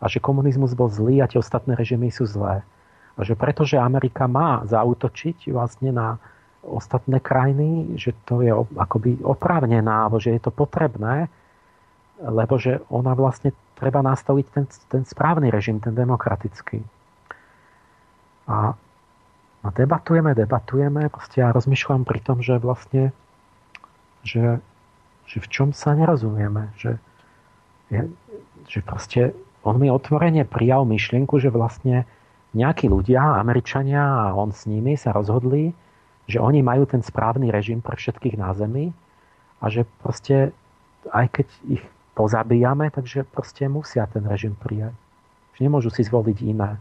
a 0.00 0.04
že 0.08 0.18
komunizmus 0.18 0.72
bol 0.72 0.88
zlý 0.88 1.20
a 1.20 1.28
tie 1.28 1.38
ostatné 1.38 1.76
režimy 1.76 2.08
sú 2.08 2.24
zlé. 2.24 2.64
A 3.14 3.20
že 3.20 3.36
pretože 3.36 3.76
Amerika 3.76 4.24
má 4.24 4.64
zautočiť 4.64 5.52
vlastne 5.52 5.92
na 5.92 6.16
ostatné 6.64 7.20
krajiny, 7.20 7.96
že 7.96 8.16
to 8.24 8.40
je 8.44 8.52
akoby 8.76 9.20
oprávnená, 9.20 10.08
alebo 10.08 10.20
že 10.20 10.36
je 10.36 10.40
to 10.40 10.52
potrebné, 10.52 11.28
lebo 12.20 12.60
že 12.60 12.84
ona 12.92 13.16
vlastne 13.16 13.52
treba 13.80 14.04
nastaviť 14.04 14.46
ten, 14.52 14.64
ten 14.92 15.02
správny 15.08 15.48
režim, 15.48 15.80
ten 15.80 15.96
demokratický. 15.96 16.84
A, 18.44 18.76
a 19.64 19.66
debatujeme, 19.72 20.36
debatujeme, 20.36 21.08
proste 21.08 21.40
ja 21.40 21.48
rozmýšľam 21.52 22.04
pri 22.04 22.20
tom, 22.20 22.44
že 22.44 22.60
vlastne 22.60 23.12
že, 24.24 24.60
že 25.24 25.38
v 25.40 25.48
čom 25.48 25.68
sa 25.72 25.96
nerozumieme, 25.96 26.72
že, 26.76 27.00
že 28.68 28.78
proste 28.84 29.32
on 29.64 29.76
mi 29.76 29.92
otvorene 29.92 30.48
prijal 30.48 30.88
myšlienku, 30.88 31.36
že 31.36 31.52
vlastne 31.52 32.08
nejakí 32.56 32.90
ľudia, 32.90 33.38
Američania 33.38 34.02
a 34.02 34.34
on 34.34 34.50
s 34.50 34.66
nimi 34.66 34.98
sa 34.98 35.14
rozhodli, 35.14 35.70
že 36.26 36.42
oni 36.42 36.62
majú 36.62 36.86
ten 36.86 37.02
správny 37.02 37.50
režim 37.50 37.82
pre 37.82 37.94
všetkých 37.94 38.38
na 38.38 38.50
Zemi 38.56 38.90
a 39.60 39.64
že 39.70 39.86
proste 40.02 40.54
aj 41.10 41.26
keď 41.32 41.48
ich 41.68 41.84
pozabíjame, 42.16 42.92
takže 42.92 43.24
proste 43.24 43.64
musia 43.70 44.04
ten 44.10 44.24
režim 44.26 44.52
prijať. 44.52 44.92
Že 45.56 45.60
nemôžu 45.64 45.88
si 45.94 46.04
zvoliť 46.04 46.38
iné. 46.44 46.76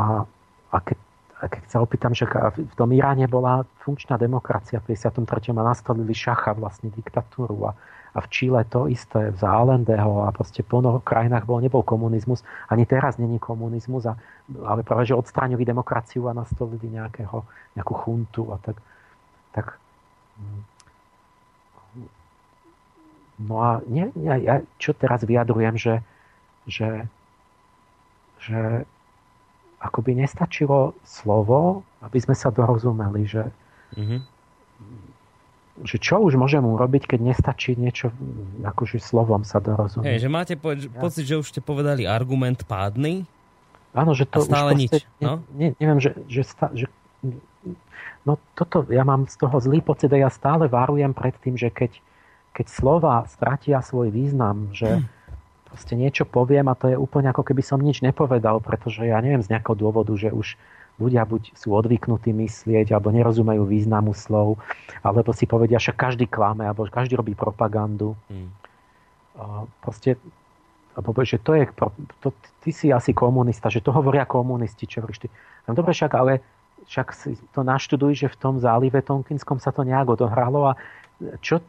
A, 0.00 0.24
a, 0.72 0.78
keď, 0.80 0.98
a 1.38 1.44
keď 1.50 1.62
sa 1.68 1.78
opýtam, 1.84 2.16
že 2.16 2.24
v 2.54 2.74
tom 2.74 2.90
Iráne 2.96 3.28
bola 3.28 3.68
funkčná 3.84 4.16
demokracia 4.16 4.80
v 4.80 4.96
53. 4.96 5.52
a 5.54 5.62
nastavili 5.62 6.16
šacha 6.16 6.56
vlastne 6.56 6.88
diktatúru 6.90 7.68
a 7.68 7.76
a 8.14 8.18
v 8.22 8.30
Číle 8.30 8.62
to 8.70 8.86
isté, 8.86 9.34
v 9.34 9.38
Zálendeho 9.38 10.22
a 10.24 10.30
proste 10.30 10.62
v 10.62 10.70
plno 10.70 11.02
krajinách 11.02 11.50
bol, 11.50 11.58
nebol 11.58 11.82
komunizmus. 11.82 12.46
Ani 12.70 12.86
teraz 12.86 13.18
není 13.18 13.42
komunizmus, 13.42 14.06
a, 14.06 14.14
ale 14.62 14.86
práve, 14.86 15.10
že 15.10 15.18
odstráňili 15.18 15.66
demokraciu 15.66 16.30
a 16.30 16.36
nastolili 16.36 16.94
nejakého, 16.94 17.42
nejakú 17.74 17.94
chuntu 17.94 18.54
a 18.54 18.56
tak. 18.62 18.78
tak 19.50 19.66
No 23.34 23.58
a 23.58 23.82
nie, 23.90 24.14
nie, 24.14 24.30
ja 24.46 24.62
čo 24.78 24.94
teraz 24.94 25.26
vyjadrujem, 25.26 25.74
že, 25.74 26.06
že, 26.70 27.10
že 28.38 28.86
akoby 29.82 30.14
nestačilo 30.14 30.94
slovo, 31.02 31.82
aby 31.98 32.18
sme 32.22 32.38
sa 32.38 32.54
dorozumeli, 32.54 33.26
že, 33.26 33.50
mm-hmm. 33.98 34.20
Že 35.82 35.98
čo 35.98 36.22
už 36.22 36.38
môžem 36.38 36.62
urobiť, 36.62 37.10
keď 37.10 37.34
nestačí 37.34 37.74
niečo 37.74 38.14
akože 38.62 39.02
slovom 39.02 39.42
sa 39.42 39.58
dorozumieť. 39.58 40.06
Hej, 40.06 40.20
že 40.22 40.30
máte 40.30 40.54
po, 40.54 40.70
ja. 40.70 40.86
pocit, 41.02 41.26
že 41.26 41.34
už 41.34 41.50
ste 41.50 41.58
povedali 41.58 42.06
argument 42.06 42.62
pádny? 42.62 43.26
Áno, 43.90 44.14
že 44.14 44.22
to 44.26 44.42
a 44.42 44.46
stále 44.46 44.70
už 44.74 44.78
nič. 44.86 44.92
No? 45.18 45.42
Ne, 45.50 45.74
ne, 45.74 45.82
neviem, 45.82 45.98
že, 45.98 46.14
že, 46.30 46.42
sta, 46.46 46.70
že 46.70 46.86
no 48.22 48.38
toto, 48.54 48.86
ja 48.86 49.02
mám 49.02 49.26
z 49.26 49.34
toho 49.34 49.56
zlý 49.58 49.82
pocit 49.82 50.10
a 50.14 50.18
ja 50.18 50.30
stále 50.30 50.70
varujem 50.70 51.10
pred 51.10 51.34
tým, 51.42 51.58
že 51.58 51.74
keď, 51.74 51.98
keď 52.54 52.66
slova 52.70 53.26
stratia 53.26 53.82
svoj 53.82 54.14
význam, 54.14 54.70
že 54.70 55.02
hm. 55.02 55.04
proste 55.74 55.94
niečo 55.98 56.22
poviem 56.22 56.70
a 56.70 56.78
to 56.78 56.94
je 56.94 56.96
úplne 56.98 57.34
ako 57.34 57.42
keby 57.42 57.66
som 57.66 57.82
nič 57.82 57.98
nepovedal, 57.98 58.62
pretože 58.62 59.02
ja 59.02 59.18
neviem 59.18 59.42
z 59.42 59.50
nejakého 59.50 59.74
dôvodu, 59.74 60.14
že 60.14 60.30
už 60.30 60.54
ľudia 60.98 61.26
buď 61.26 61.58
sú 61.58 61.74
odvyknutí 61.74 62.30
myslieť, 62.30 62.94
alebo 62.94 63.10
nerozumejú 63.10 63.66
významu 63.66 64.14
slov, 64.14 64.62
alebo 65.02 65.34
si 65.34 65.44
povedia, 65.44 65.82
že 65.82 65.90
každý 65.90 66.30
klame, 66.30 66.62
alebo 66.64 66.86
každý 66.86 67.18
robí 67.18 67.34
propagandu. 67.34 68.14
Hmm. 68.30 68.54
proste, 69.82 70.14
alebo 70.94 71.10
že 71.26 71.42
to 71.42 71.58
je, 71.58 71.66
to, 72.22 72.28
ty 72.62 72.70
si 72.70 72.94
asi 72.94 73.10
komunista, 73.10 73.66
že 73.66 73.82
to 73.82 73.90
hovoria 73.90 74.22
komunisti, 74.22 74.86
čo 74.86 75.02
hovoríš 75.02 75.26
ty. 75.26 75.28
No 75.66 75.74
dobre, 75.74 75.90
však 75.90 76.12
ale 76.14 76.38
však 76.86 77.08
si 77.16 77.34
to 77.50 77.64
naštuduj, 77.64 78.12
že 78.14 78.28
v 78.28 78.38
tom 78.38 78.54
zálive 78.60 79.00
Tonkinskom 79.00 79.58
sa 79.58 79.72
to 79.72 79.82
nejak 79.82 80.04
odohralo 80.14 80.70
a 80.70 80.78
čo 81.40 81.64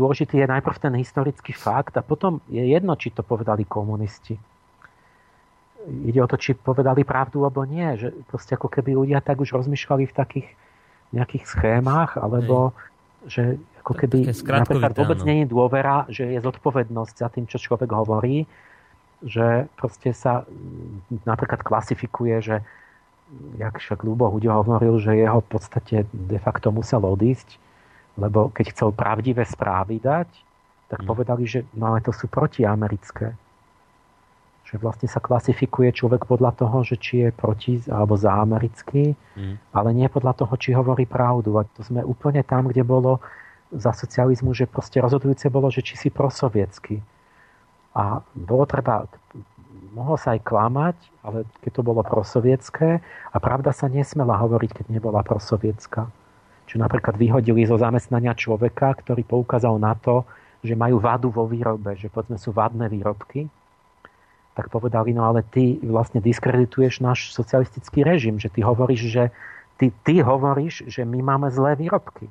dôležitý 0.00 0.40
je 0.40 0.46
najprv 0.48 0.76
ten 0.80 0.94
historický 0.96 1.52
fakt 1.52 1.96
a 1.96 2.02
potom 2.04 2.40
je 2.48 2.60
jedno, 2.60 2.96
či 2.96 3.12
to 3.12 3.20
povedali 3.24 3.68
komunisti. 3.68 4.36
Ide 5.82 6.20
o 6.22 6.30
to, 6.30 6.38
či 6.38 6.54
povedali 6.54 7.02
pravdu 7.02 7.42
alebo 7.42 7.66
nie. 7.66 7.98
Že 7.98 8.08
proste 8.30 8.54
ako 8.54 8.70
keby 8.70 8.94
ľudia 8.94 9.18
tak 9.18 9.42
už 9.42 9.54
rozmýšľali 9.54 10.04
v 10.06 10.14
takých 10.14 10.48
nejakých 11.12 11.44
schémach, 11.44 12.16
alebo 12.16 12.72
že 13.28 13.60
ako 13.82 13.92
keby 13.94 14.30
napríklad 14.30 14.94
vôbec 14.94 15.20
nie 15.22 15.42
je 15.42 15.50
dôvera, 15.50 16.06
že 16.06 16.26
je 16.26 16.38
zodpovednosť 16.42 17.14
za 17.18 17.28
tým, 17.30 17.46
čo 17.46 17.58
človek 17.58 17.90
hovorí, 17.90 18.46
že 19.22 19.70
proste 19.78 20.10
sa 20.10 20.42
napríklad 21.26 21.62
klasifikuje, 21.62 22.42
že 22.42 22.56
jak 23.58 23.74
však 23.78 24.02
Ľubo 24.02 24.28
Hudio 24.28 24.60
hovoril, 24.60 24.98
že 24.98 25.16
jeho 25.16 25.40
v 25.40 25.48
podstate 25.48 26.04
de 26.10 26.38
facto 26.42 26.74
musel 26.74 27.00
odísť, 27.02 27.56
lebo 28.18 28.52
keď 28.52 28.74
chcel 28.76 28.90
pravdivé 28.92 29.46
správy 29.46 30.02
dať, 30.02 30.28
tak 30.92 31.00
mm. 31.02 31.08
povedali, 31.08 31.42
že 31.48 31.64
no 31.72 31.94
ale 31.94 32.04
to 32.04 32.12
sú 32.12 32.28
protiamerické. 32.28 33.32
Že 34.72 34.76
vlastne 34.80 35.08
sa 35.08 35.20
klasifikuje 35.20 35.92
človek 35.92 36.24
podľa 36.24 36.56
toho, 36.56 36.80
že 36.80 36.96
či 36.96 37.28
je 37.28 37.30
proti 37.30 37.84
alebo 37.92 38.16
za 38.16 38.32
americký, 38.32 39.12
mm. 39.12 39.76
ale 39.76 39.88
nie 39.92 40.08
podľa 40.08 40.32
toho, 40.44 40.54
či 40.56 40.72
hovorí 40.72 41.04
pravdu. 41.04 41.60
A 41.60 41.68
to 41.76 41.84
sme 41.84 42.00
úplne 42.00 42.40
tam, 42.40 42.72
kde 42.72 42.80
bolo 42.80 43.20
za 43.68 43.92
socializmu, 43.92 44.56
že 44.56 44.64
proste 44.64 45.04
rozhodujúce 45.04 45.52
bolo, 45.52 45.68
že 45.68 45.84
či 45.84 46.00
si 46.00 46.08
prosovietsky. 46.08 47.04
A 47.92 48.24
bolo 48.32 48.64
treba, 48.64 49.04
mohlo 49.92 50.16
sa 50.16 50.32
aj 50.32 50.40
klamať, 50.40 50.96
ale 51.20 51.44
keď 51.60 51.70
to 51.76 51.82
bolo 51.84 52.00
prosovietské 52.00 53.04
a 53.04 53.36
pravda 53.36 53.76
sa 53.76 53.92
nesmela 53.92 54.40
hovoriť, 54.40 54.70
keď 54.72 54.86
nebola 54.88 55.20
prosovietská 55.20 56.08
čo 56.72 56.80
napríklad 56.80 57.20
vyhodili 57.20 57.68
zo 57.68 57.76
zamestnania 57.76 58.32
človeka, 58.32 58.96
ktorý 59.04 59.28
poukázal 59.28 59.76
na 59.76 59.92
to, 59.92 60.24
že 60.64 60.72
majú 60.72 61.02
vadu 61.02 61.28
vo 61.28 61.44
výrobe, 61.44 61.98
že 62.00 62.08
povedzme 62.08 62.40
sú 62.40 62.54
vadné 62.54 62.88
výrobky, 62.88 63.44
tak 64.52 64.68
povedali, 64.68 65.16
no 65.16 65.24
ale 65.24 65.40
ty 65.40 65.80
vlastne 65.80 66.20
diskredituješ 66.20 67.00
náš 67.00 67.32
socialistický 67.32 68.04
režim, 68.04 68.36
že 68.36 68.52
ty 68.52 68.60
hovoríš, 68.60 69.02
že 69.08 69.24
ty, 69.80 69.88
ty 70.04 70.20
hovoríš, 70.20 70.84
že 70.92 71.08
my 71.08 71.24
máme 71.24 71.48
zlé 71.48 71.76
výrobky. 71.76 72.28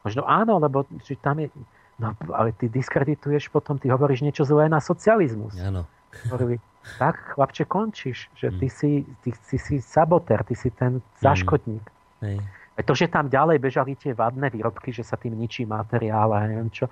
Možno 0.00 0.24
áno, 0.24 0.56
lebo 0.56 0.88
že 1.04 1.20
tam 1.20 1.44
je, 1.44 1.52
no 2.00 2.16
ale 2.32 2.56
ty 2.56 2.72
diskredituješ 2.72 3.52
potom, 3.52 3.76
ty 3.76 3.92
hovoríš 3.92 4.24
niečo 4.24 4.48
zlé 4.48 4.72
na 4.72 4.80
socializmus. 4.80 5.52
Áno. 5.60 5.84
Hovorili, 6.32 6.56
tak 6.96 7.36
chlapče 7.36 7.68
končíš, 7.68 8.32
že 8.34 8.48
ty, 8.56 8.66
mm. 8.66 8.72
si, 8.72 8.90
ty, 9.20 9.30
ty 9.36 9.56
si 9.60 9.76
sabotér, 9.84 10.40
ty 10.48 10.56
si 10.56 10.72
ten 10.72 11.04
záškodník. 11.20 11.84
Mm. 11.84 12.24
Hej. 12.24 12.38
To, 12.80 12.96
že 12.96 13.12
tam 13.12 13.28
ďalej 13.28 13.60
bežali 13.60 13.92
tie 13.92 14.16
vadné 14.16 14.48
výrobky, 14.48 14.88
že 14.88 15.04
sa 15.04 15.20
tým 15.20 15.36
ničí 15.36 15.68
materiál 15.68 16.32
a 16.32 16.48
neviem 16.48 16.72
čo, 16.72 16.88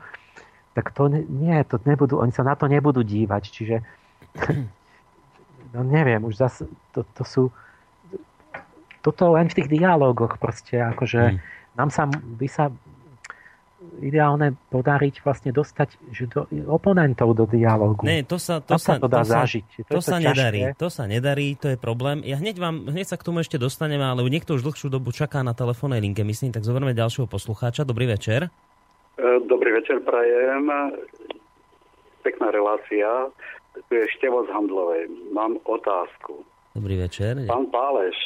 tak 0.77 0.93
to 0.93 1.09
nie, 1.09 1.57
to 1.65 1.81
nebudú, 1.89 2.21
oni 2.21 2.31
sa 2.31 2.45
na 2.45 2.53
to 2.53 2.69
nebudú 2.69 3.01
dívať. 3.01 3.43
Čiže 3.49 3.77
no 5.75 5.81
neviem, 5.85 6.23
už 6.25 6.35
zase 6.39 6.63
to, 6.95 7.05
to 7.17 7.25
sú 7.25 7.43
toto 8.99 9.33
len 9.33 9.47
v 9.49 9.57
tých 9.63 9.69
dialógoch 9.71 10.37
proste, 10.43 10.77
akože 10.83 11.21
hmm. 11.33 11.39
nám 11.79 11.89
sa, 11.89 12.11
by 12.11 12.49
sa 12.51 12.69
ideálne 14.03 14.59
podariť 14.75 15.23
vlastne 15.23 15.51
dostať 15.55 15.89
že 16.11 16.27
do, 16.27 16.47
oponentov 16.67 17.31
do 17.35 17.47
dialogu. 17.47 18.03
Nie, 18.07 18.27
to 18.27 18.39
sa, 18.39 18.59
to 18.59 18.75
sa, 18.75 18.99
sa 18.99 19.03
to 19.03 19.07
dá 19.07 19.23
to 19.23 19.31
zažiť. 19.31 19.67
To, 19.87 19.99
to, 19.99 19.99
to 19.99 20.01
sa 20.03 20.17
nedarí. 20.19 20.61
To 20.75 20.89
sa 20.91 21.05
nedarí, 21.07 21.55
to 21.55 21.71
je 21.75 21.79
problém. 21.79 22.27
Ja 22.27 22.39
hneď, 22.39 22.59
vám, 22.59 22.91
hneď 22.91 23.15
sa 23.15 23.17
k 23.19 23.27
tomu 23.27 23.43
ešte 23.43 23.59
dostaneme, 23.59 24.03
ale 24.03 24.27
niekto 24.27 24.59
už 24.59 24.67
dlhšiu 24.67 24.91
dobu 24.91 25.15
čaká 25.15 25.47
na 25.47 25.55
telefónnej 25.55 26.03
linke, 26.03 26.27
myslím, 26.27 26.51
tak 26.51 26.67
zoberme 26.67 26.91
ďalšieho 26.95 27.31
poslucháča. 27.31 27.87
Dobrý 27.87 28.11
večer. 28.11 28.51
E, 29.15 29.27
dobrý 29.47 29.79
večer, 29.79 30.03
prajem. 30.03 30.69
Pekná 32.27 32.51
relácia. 32.51 33.31
Tu 33.87 33.93
je 33.95 34.07
Števo 34.19 34.43
z 34.43 34.51
Handlovej. 34.51 35.07
Mám 35.31 35.63
otázku. 35.63 36.43
Dobrý 36.75 36.99
večer. 36.99 37.39
Pán 37.47 37.71
Páleš, 37.71 38.19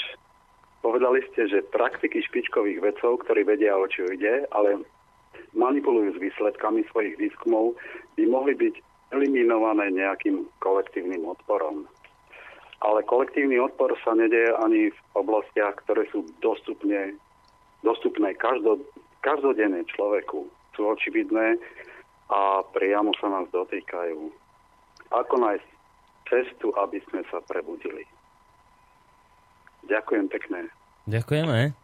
povedali 0.80 1.20
ste, 1.32 1.48
že 1.48 1.68
praktiky 1.68 2.24
špičkových 2.24 2.80
vedcov, 2.80 3.20
ktorí 3.28 3.44
vedia, 3.44 3.76
o 3.76 3.84
čo 3.84 4.08
ide, 4.08 4.48
ale 4.56 4.80
manipulujú 5.52 6.16
s 6.16 6.22
výsledkami 6.22 6.84
svojich 6.90 7.20
výskumov, 7.20 7.76
by 8.16 8.24
mohli 8.28 8.56
byť 8.56 8.74
eliminované 9.12 9.92
nejakým 9.92 10.48
kolektívnym 10.64 11.28
odporom. 11.28 11.84
Ale 12.82 13.06
kolektívny 13.06 13.62
odpor 13.62 13.94
sa 14.02 14.16
nedieje 14.16 14.50
ani 14.58 14.90
v 14.90 14.98
oblastiach, 15.14 15.78
ktoré 15.86 16.08
sú 16.10 16.26
dostupne, 16.42 17.14
dostupné 17.86 18.34
každo, 18.34 18.82
každodenne 19.22 19.86
človeku. 19.86 20.50
Sú 20.74 20.80
očividné 20.88 21.60
a 22.32 22.64
priamo 22.74 23.14
sa 23.20 23.28
nás 23.30 23.46
dotýkajú. 23.54 24.41
Ako 25.12 25.34
nájsť 25.36 25.68
cestu, 26.28 26.72
aby 26.80 26.98
sme 27.08 27.20
sa 27.28 27.44
prebudili? 27.44 28.08
Ďakujem 29.84 30.26
pekne. 30.32 30.72
Ďakujeme. 31.04 31.76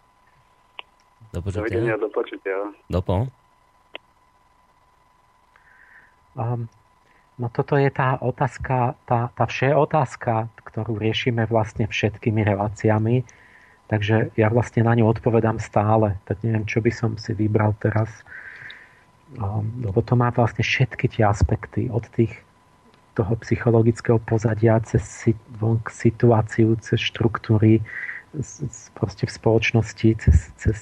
Do 1.34 1.40
počutia. 1.44 1.60
Dovidenia, 1.60 1.96
do 2.00 2.08
počutia. 2.08 2.56
Dopo. 2.88 3.28
Um, 6.38 6.70
no 7.36 7.50
toto 7.52 7.76
je 7.76 7.90
tá 7.90 8.16
otázka, 8.22 8.96
tá, 9.04 9.28
tá 9.34 9.44
vše 9.44 9.74
otázka, 9.74 10.48
ktorú 10.64 10.96
riešime 10.96 11.44
vlastne 11.50 11.90
všetkými 11.90 12.46
reláciami. 12.46 13.26
Takže 13.92 14.32
ja 14.38 14.48
vlastne 14.48 14.86
na 14.86 14.96
ňu 14.96 15.10
odpovedám 15.10 15.60
stále. 15.60 16.16
Tak 16.24 16.40
neviem, 16.46 16.64
čo 16.64 16.80
by 16.80 16.92
som 16.94 17.10
si 17.20 17.34
vybral 17.36 17.76
teraz. 17.82 18.08
Um, 19.36 19.84
lebo 19.84 20.00
to 20.00 20.16
má 20.16 20.32
vlastne 20.32 20.64
všetky 20.64 21.12
tie 21.12 21.28
aspekty. 21.28 21.92
Od 21.92 22.06
tých 22.16 22.32
toho 23.18 23.34
psychologického 23.42 24.22
pozadia 24.22 24.78
cez 24.86 25.02
situáciu, 25.90 26.78
cez 26.78 27.02
štruktúry, 27.02 27.82
proste 28.94 29.26
v 29.26 29.32
spoločnosti, 29.34 30.08
cez, 30.22 30.38
cez 30.54 30.78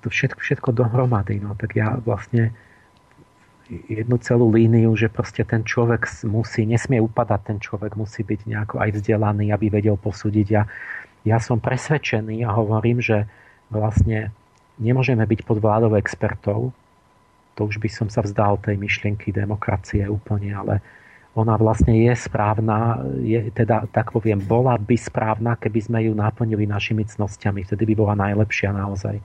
to 0.00 0.08
všetko, 0.08 0.40
všetko 0.40 0.68
dohromady. 0.72 1.36
No, 1.44 1.52
tak 1.52 1.76
ja 1.76 2.00
vlastne 2.00 2.56
jednu 3.68 4.16
celú 4.24 4.48
líniu, 4.48 4.96
že 4.96 5.12
proste 5.12 5.44
ten 5.44 5.68
človek 5.68 6.08
musí, 6.24 6.64
nesmie 6.64 6.98
upadať, 7.04 7.40
ten 7.44 7.58
človek 7.60 7.92
musí 7.94 8.24
byť 8.24 8.40
nejako 8.48 8.76
aj 8.80 8.90
vzdelaný, 8.96 9.52
aby 9.52 9.68
vedel 9.68 10.00
posúdiť. 10.00 10.46
Ja, 10.48 10.64
ja 11.28 11.38
som 11.38 11.60
presvedčený 11.60 12.42
a 12.48 12.56
hovorím, 12.56 13.04
že 13.04 13.28
vlastne 13.68 14.32
nemôžeme 14.80 15.22
byť 15.24 15.40
pod 15.44 15.60
vládou 15.60 15.94
expertov, 16.00 16.72
to 17.54 17.68
už 17.68 17.78
by 17.78 17.88
som 17.88 18.08
sa 18.08 18.24
vzdal 18.24 18.60
tej 18.60 18.80
myšlienky 18.80 19.32
demokracie 19.32 20.08
úplne, 20.08 20.52
ale 20.56 20.74
ona 21.32 21.56
vlastne 21.56 21.96
je 21.96 22.12
správna, 22.12 23.00
je, 23.24 23.48
teda 23.56 23.88
tak 23.88 24.12
poviem, 24.12 24.36
bola 24.36 24.76
by 24.76 24.96
správna, 25.00 25.56
keby 25.56 25.80
sme 25.80 25.98
ju 26.04 26.12
naplnili 26.12 26.68
našimi 26.68 27.08
cnostiami, 27.08 27.64
vtedy 27.64 27.88
by 27.88 27.94
bola 27.96 28.14
najlepšia 28.16 28.72
naozaj 28.72 29.20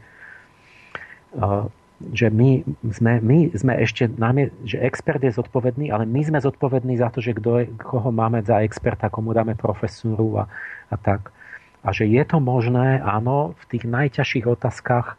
že 2.13 2.29
my 2.29 2.61
sme, 2.93 3.17
my 3.25 3.37
sme 3.57 3.73
ešte, 3.81 4.05
nám 4.21 4.53
že 4.61 4.77
expert 4.77 5.17
je 5.17 5.33
zodpovedný, 5.33 5.89
ale 5.89 6.05
my 6.05 6.21
sme 6.21 6.37
zodpovední 6.37 7.01
za 7.01 7.09
to, 7.09 7.25
že 7.25 7.33
kto 7.33 7.49
je, 7.57 7.65
koho 7.81 8.13
máme 8.13 8.45
za 8.45 8.61
experta, 8.61 9.09
komu 9.09 9.33
dáme 9.33 9.57
profesúru 9.57 10.37
a, 10.37 10.45
a 10.93 10.95
tak. 11.01 11.33
A 11.81 11.89
že 11.89 12.05
je 12.05 12.21
to 12.21 12.37
možné, 12.37 13.01
áno, 13.01 13.57
v 13.57 13.63
tých 13.73 13.89
najťažších 13.89 14.45
otázkach 14.45 15.17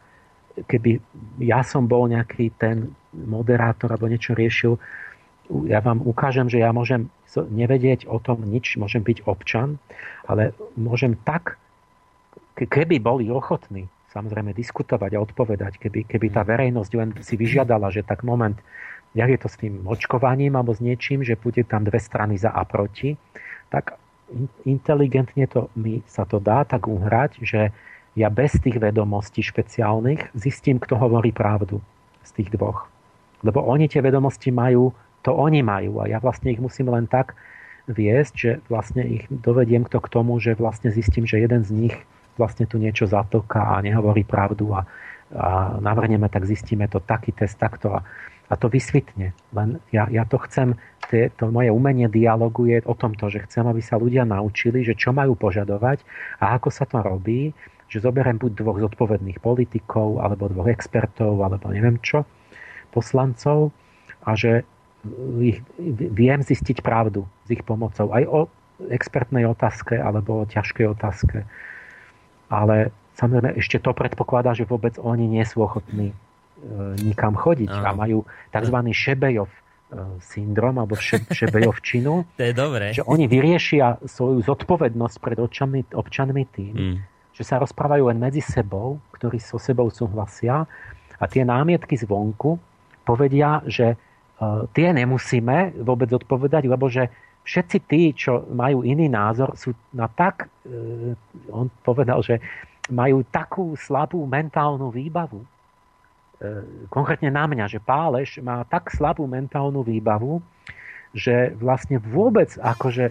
keby 0.67 0.99
ja 1.39 1.63
som 1.63 1.87
bol 1.87 2.09
nejaký 2.09 2.51
ten 2.59 2.91
moderátor 3.13 3.89
alebo 3.93 4.09
niečo 4.09 4.37
riešil, 4.37 4.77
ja 5.65 5.81
vám 5.81 6.05
ukážem, 6.05 6.45
že 6.45 6.61
ja 6.61 6.69
môžem 6.69 7.09
nevedieť 7.33 8.05
o 8.05 8.21
tom 8.21 8.45
nič, 8.45 8.77
môžem 8.77 9.01
byť 9.01 9.25
občan, 9.25 9.81
ale 10.29 10.53
môžem 10.77 11.17
tak, 11.25 11.57
keby 12.53 13.01
boli 13.01 13.33
ochotní 13.33 13.89
samozrejme 14.09 14.53
diskutovať 14.57 15.17
a 15.17 15.23
odpovedať, 15.23 15.77
keby, 15.77 16.05
keby 16.09 16.27
tá 16.33 16.41
verejnosť 16.41 16.91
len 16.97 17.09
si 17.21 17.37
vyžiadala, 17.37 17.93
že 17.93 18.05
tak 18.05 18.25
moment, 18.25 18.57
jak 19.13 19.29
je 19.29 19.39
to 19.41 19.49
s 19.49 19.57
tým 19.57 19.85
očkovaním 19.85 20.57
alebo 20.57 20.73
s 20.73 20.81
niečím, 20.81 21.21
že 21.21 21.37
bude 21.37 21.61
tam 21.65 21.85
dve 21.85 22.01
strany 22.01 22.37
za 22.37 22.49
a 22.49 22.65
proti, 22.65 23.17
tak 23.69 23.97
inteligentne 24.65 25.49
to, 25.49 25.69
mi 25.77 26.01
sa 26.05 26.25
to 26.25 26.37
dá 26.41 26.65
tak 26.65 26.85
uhrať, 26.85 27.41
že 27.41 27.73
ja 28.17 28.29
bez 28.33 28.57
tých 28.57 28.81
vedomostí 28.81 29.45
špeciálnych 29.45 30.33
zistím, 30.33 30.81
kto 30.81 30.97
hovorí 30.97 31.29
pravdu 31.33 31.81
z 32.25 32.29
tých 32.41 32.49
dvoch. 32.53 32.89
Lebo 33.43 33.63
oni 33.63 33.87
tie 33.87 34.03
vedomosti 34.03 34.51
majú, 34.51 34.91
to 35.23 35.31
oni 35.31 35.63
majú. 35.63 36.03
A 36.03 36.11
ja 36.11 36.17
vlastne 36.19 36.51
ich 36.51 36.59
musím 36.59 36.91
len 36.91 37.07
tak 37.07 37.35
viesť, 37.89 38.33
že 38.35 38.51
vlastne 38.69 39.01
ich 39.01 39.25
dovediem 39.31 39.87
to 39.89 39.97
k 39.97 40.11
tomu, 40.11 40.37
že 40.37 40.53
vlastne 40.53 40.93
zistím, 40.93 41.25
že 41.25 41.41
jeden 41.41 41.65
z 41.65 41.71
nich 41.73 41.95
vlastne 42.37 42.69
tu 42.69 42.79
niečo 42.79 43.09
zatoká 43.09 43.75
a 43.75 43.83
nehovorí 43.83 44.23
pravdu 44.23 44.71
a, 44.71 44.87
a 45.35 45.75
navrhneme, 45.81 46.29
tak 46.31 46.47
zistíme 46.47 46.87
to 46.87 47.03
taký 47.03 47.35
test, 47.35 47.59
takto. 47.59 47.99
A, 47.99 48.05
a 48.49 48.53
to 48.55 48.71
vysvetne. 48.71 49.35
Len 49.53 49.69
ja, 49.91 50.07
ja 50.07 50.23
to 50.23 50.39
chcem, 50.47 50.77
tie, 51.11 51.33
to 51.35 51.51
moje 51.51 51.69
umenie 51.69 52.07
dialogu 52.07 52.69
je 52.69 52.79
o 52.85 52.95
tomto, 52.95 53.27
že 53.27 53.43
chcem, 53.49 53.65
aby 53.67 53.81
sa 53.83 53.99
ľudia 53.99 54.23
naučili, 54.23 54.85
že 54.85 54.95
čo 54.95 55.11
majú 55.11 55.35
požadovať 55.35 56.01
a 56.39 56.55
ako 56.55 56.69
sa 56.71 56.87
to 56.87 57.01
robí, 57.03 57.51
že 57.89 58.05
zoberiem 58.05 58.37
buď 58.37 58.51
dvoch 58.53 58.77
zodpovedných 58.85 59.41
politikov, 59.41 60.21
alebo 60.21 60.45
dvoch 60.45 60.69
expertov, 60.69 61.41
alebo 61.41 61.73
neviem 61.73 61.97
čo, 62.05 62.21
poslancov 62.91 63.71
a 64.25 64.35
že 64.35 64.67
ich, 65.39 65.63
viem 66.11 66.43
zistiť 66.43 66.83
pravdu 66.83 67.23
s 67.47 67.55
ich 67.55 67.63
pomocou. 67.63 68.11
Aj 68.11 68.23
o 68.27 68.51
expertnej 68.91 69.47
otázke, 69.47 69.95
alebo 69.99 70.43
o 70.43 70.47
ťažkej 70.47 70.85
otázke. 70.91 71.37
Ale 72.47 72.95
samozrejme 73.19 73.59
ešte 73.59 73.79
to 73.79 73.91
predpokladá, 73.91 74.55
že 74.55 74.67
vôbec 74.67 74.95
oni 74.99 75.27
nie 75.27 75.43
sú 75.43 75.63
ochotní 75.63 76.11
e, 76.11 76.15
nikam 77.03 77.35
chodiť 77.35 77.71
Aha. 77.71 77.91
a 77.91 77.97
majú 77.97 78.23
tzv. 78.51 78.77
šebejov 78.91 79.47
e, 79.51 79.57
syndrom 80.23 80.79
alebo 80.79 80.95
še, 80.95 81.27
šebejovčinu. 81.39 82.39
to 82.39 82.43
je 82.43 82.53
dobré. 82.55 82.95
Že 82.95 83.03
oni 83.07 83.27
vyriešia 83.27 84.03
svoju 84.07 84.43
zodpovednosť 84.47 85.15
pred 85.19 85.37
občanmi, 85.39 85.81
občanmi 85.91 86.43
tým, 86.47 86.75
mm 86.75 86.97
že 87.39 87.47
sa 87.47 87.55
rozprávajú 87.55 88.11
len 88.11 88.19
medzi 88.19 88.43
sebou, 88.43 88.99
ktorí 89.15 89.39
so 89.39 89.55
sebou 89.55 89.87
súhlasia 89.87 90.67
a 91.15 91.23
tie 91.23 91.47
námietky 91.47 91.95
zvonku 91.95 92.59
povedia, 93.09 93.65
že 93.65 93.97
uh, 93.97 94.69
tie 94.77 94.93
nemusíme 94.93 95.81
vôbec 95.81 96.13
odpovedať, 96.13 96.69
lebo 96.69 96.85
že 96.85 97.09
všetci 97.41 97.77
tí, 97.89 98.13
čo 98.13 98.45
majú 98.53 98.85
iný 98.85 99.09
názor, 99.09 99.57
sú 99.57 99.73
na 99.97 100.05
tak, 100.05 100.45
uh, 100.45 101.17
on 101.49 101.73
povedal, 101.81 102.21
že 102.21 102.37
majú 102.93 103.25
takú 103.25 103.73
slabú 103.73 104.21
mentálnu 104.29 104.93
výbavu, 104.93 105.41
uh, 105.41 105.47
konkrétne 106.93 107.33
na 107.33 107.49
mňa, 107.49 107.65
že 107.65 107.81
Páleš 107.81 108.37
má 108.45 108.61
tak 108.69 108.93
slabú 108.93 109.25
mentálnu 109.25 109.81
výbavu, 109.81 110.45
že 111.13 111.57
vlastne 111.57 111.97
vôbec 111.97 112.53
akože 112.61 113.09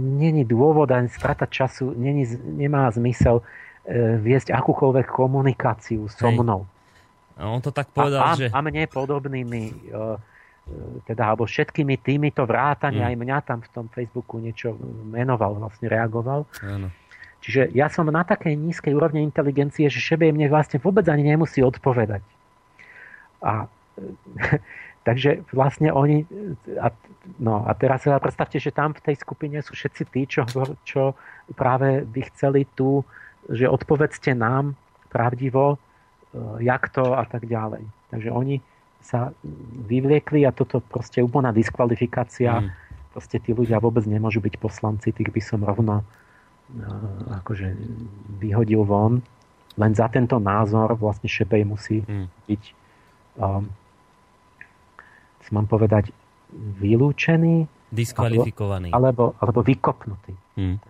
není 0.00 0.44
dôvod 0.44 0.88
ani 0.88 1.12
strata 1.12 1.44
času, 1.44 1.92
není, 1.92 2.24
nemá 2.56 2.88
zmysel 2.88 3.44
e, 3.84 4.16
viesť 4.16 4.56
akúkoľvek 4.56 5.12
komunikáciu 5.12 6.08
so 6.08 6.32
Hej. 6.32 6.40
mnou. 6.40 6.64
A 7.34 7.50
on 7.50 7.60
to 7.62 7.74
tak 7.74 7.90
povedal, 7.90 8.20
a, 8.22 8.32
a, 8.32 8.38
že... 8.38 8.46
A 8.50 8.58
mne 8.62 8.86
podobnými, 8.86 9.62
e, 9.66 9.74
e, 9.90 10.02
teda, 11.10 11.34
alebo 11.34 11.44
všetkými 11.48 11.98
týmito 11.98 12.46
vrátania, 12.46 13.06
mm. 13.06 13.10
aj 13.10 13.16
mňa 13.18 13.38
tam 13.42 13.58
v 13.62 13.70
tom 13.74 13.86
Facebooku 13.90 14.38
niečo 14.38 14.78
menoval, 15.10 15.58
vlastne 15.58 15.90
reagoval. 15.90 16.46
Áno. 16.62 16.94
Čiže 17.44 17.76
ja 17.76 17.92
som 17.92 18.08
na 18.08 18.24
takej 18.24 18.56
nízkej 18.56 18.96
úrovne 18.96 19.20
inteligencie, 19.20 19.90
že 19.92 20.00
šebe 20.00 20.30
mne 20.32 20.48
vlastne 20.48 20.80
vôbec 20.80 21.04
ani 21.10 21.28
nemusí 21.28 21.60
odpovedať. 21.60 22.24
A 23.44 23.68
Takže 25.04 25.44
vlastne 25.52 25.92
oni... 25.92 26.24
A, 26.80 26.88
no 27.36 27.68
a 27.68 27.76
teraz 27.76 28.08
sa 28.08 28.16
predstavte, 28.16 28.56
že 28.56 28.72
tam 28.72 28.96
v 28.96 29.04
tej 29.04 29.20
skupine 29.20 29.60
sú 29.60 29.76
všetci 29.76 30.02
tí, 30.08 30.24
čo, 30.24 30.48
čo 30.88 31.12
práve 31.52 32.08
by 32.08 32.20
chceli 32.32 32.64
tu, 32.72 33.04
že 33.52 33.68
odpovedzte 33.68 34.32
nám 34.32 34.72
pravdivo, 35.12 35.76
jak 36.58 36.90
to 36.90 37.14
a 37.14 37.24
tak 37.24 37.46
ďalej. 37.46 37.84
Takže 38.10 38.30
oni 38.30 38.58
sa 39.04 39.30
vyvliekli 39.86 40.48
a 40.48 40.54
toto 40.54 40.80
proste 40.80 41.20
úplná 41.20 41.52
diskvalifikácia. 41.52 42.64
Mm. 42.64 42.68
Proste 43.12 43.38
tí 43.38 43.54
ľudia 43.54 43.78
vôbec 43.78 44.02
nemôžu 44.08 44.42
byť 44.42 44.54
poslanci, 44.58 45.14
tých 45.14 45.30
by 45.30 45.42
som 45.44 45.62
rovno 45.62 46.02
e, 46.02 46.04
akože 47.44 47.68
vyhodil 48.42 48.82
von. 48.82 49.22
Len 49.78 49.92
za 49.94 50.10
tento 50.10 50.40
názor 50.42 50.98
vlastne 50.98 51.30
Šebej 51.30 51.62
musí 51.68 52.02
mm. 52.02 52.26
byť 52.50 52.62
um, 53.38 53.70
mám 55.54 55.70
povedať, 55.70 56.10
vylúčený? 56.82 57.70
Diskvalifikovaný. 57.94 58.90
Alebo, 58.90 59.38
alebo 59.38 59.62
vykopnutý. 59.62 60.34
Hmm. 60.58 60.82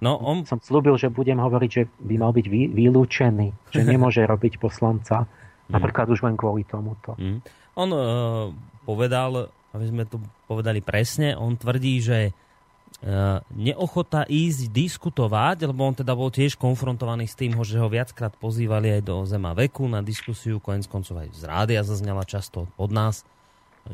No, 0.00 0.16
on... 0.20 0.46
Som 0.48 0.60
slúbil, 0.62 0.96
že 0.96 1.12
budem 1.12 1.36
hovoriť, 1.36 1.70
že 1.70 1.82
by 2.00 2.14
mal 2.16 2.32
byť 2.32 2.46
vy, 2.46 2.72
vylúčený, 2.72 3.72
že 3.72 3.80
nemôže 3.84 4.24
robiť 4.32 4.56
poslanca, 4.56 5.24
hmm. 5.24 5.72
napríklad 5.72 6.06
už 6.10 6.24
len 6.26 6.34
kvôli 6.34 6.64
tomuto. 6.64 7.14
Hmm. 7.16 7.44
On 7.78 7.88
uh, 7.90 8.00
povedal, 8.84 9.52
aby 9.72 9.84
sme 9.86 10.04
to 10.06 10.18
povedali 10.50 10.82
presne, 10.82 11.38
on 11.38 11.54
tvrdí, 11.54 12.02
že 12.02 12.18
uh, 12.30 13.38
neochota 13.54 14.26
ísť 14.26 14.68
diskutovať, 14.74 15.70
lebo 15.70 15.86
on 15.86 15.94
teda 15.94 16.12
bol 16.12 16.28
tiež 16.28 16.58
konfrontovaný 16.58 17.30
s 17.30 17.38
tým, 17.38 17.54
že 17.62 17.78
ho 17.78 17.86
viackrát 17.86 18.34
pozývali 18.34 18.98
aj 18.98 19.02
do 19.06 19.22
Zema 19.24 19.54
veku 19.54 19.86
na 19.86 20.02
diskusiu, 20.02 20.58
konec 20.58 20.90
koncov 20.90 21.22
aj 21.22 21.30
z 21.32 21.42
rádia 21.46 21.80
zaznela 21.86 22.26
často 22.26 22.66
od 22.74 22.90
nás, 22.90 23.22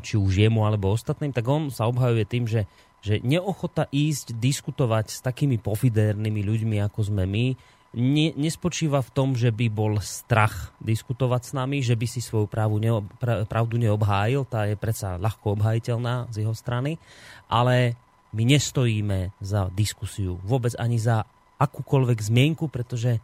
či 0.01 0.19
už 0.19 0.43
jemu 0.43 0.67
alebo 0.67 0.91
ostatným, 0.91 1.31
tak 1.31 1.47
on 1.47 1.71
sa 1.71 1.87
obhajuje 1.87 2.25
tým, 2.27 2.45
že, 2.49 2.67
že 3.01 3.21
neochota 3.21 3.85
ísť 3.89 4.35
diskutovať 4.37 5.05
s 5.13 5.19
takými 5.21 5.61
pofidérnymi 5.61 6.41
ľuďmi, 6.43 6.77
ako 6.83 7.13
sme 7.13 7.23
my, 7.29 7.45
ne, 7.97 8.27
nespočíva 8.35 8.99
v 8.99 9.13
tom, 9.13 9.33
že 9.33 9.53
by 9.53 9.67
bol 9.71 9.97
strach 10.03 10.75
diskutovať 10.83 11.41
s 11.41 11.51
nami, 11.55 11.77
že 11.81 11.95
by 11.95 12.07
si 12.09 12.19
svoju 12.19 12.49
právu 12.49 12.81
neob, 12.81 13.05
pravdu 13.47 13.79
neobhájil, 13.79 14.43
tá 14.49 14.67
je 14.67 14.75
predsa 14.75 15.17
ľahko 15.17 15.57
obhajiteľná 15.57 16.27
z 16.33 16.43
jeho 16.43 16.53
strany, 16.57 17.01
ale 17.47 17.95
my 18.35 18.43
nestojíme 18.43 19.33
za 19.39 19.71
diskusiu, 19.71 20.37
vôbec 20.43 20.75
ani 20.75 20.99
za 20.99 21.23
akúkoľvek 21.57 22.19
zmienku, 22.21 22.69
pretože 22.69 23.17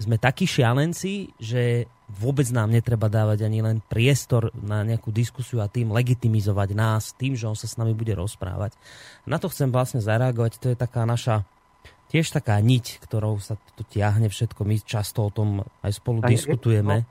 sme 0.00 0.16
takí 0.16 0.48
šialenci, 0.48 1.36
že 1.36 1.86
vôbec 2.12 2.44
nám 2.52 2.68
netreba 2.68 3.08
dávať 3.08 3.48
ani 3.48 3.64
len 3.64 3.78
priestor 3.84 4.52
na 4.56 4.84
nejakú 4.84 5.08
diskusiu 5.08 5.64
a 5.64 5.68
tým 5.68 5.92
legitimizovať 5.92 6.68
nás 6.76 7.16
tým, 7.16 7.36
že 7.36 7.48
on 7.48 7.56
sa 7.56 7.68
s 7.68 7.80
nami 7.80 7.96
bude 7.96 8.12
rozprávať. 8.12 8.76
Na 9.24 9.40
to 9.40 9.48
chcem 9.48 9.72
vlastne 9.72 10.04
zareagovať, 10.04 10.60
to 10.60 10.66
je 10.72 10.76
taká 10.76 11.08
naša 11.08 11.44
tiež 12.12 12.28
taká 12.28 12.60
niť, 12.60 13.00
ktorou 13.00 13.40
sa 13.40 13.56
to 13.72 13.88
tiahne 13.88 14.28
všetko. 14.28 14.68
My 14.68 14.76
často 14.84 15.24
o 15.24 15.32
tom 15.32 15.64
aj 15.80 15.96
spolu 15.96 16.20
aj, 16.20 16.28
diskutujeme. 16.28 17.08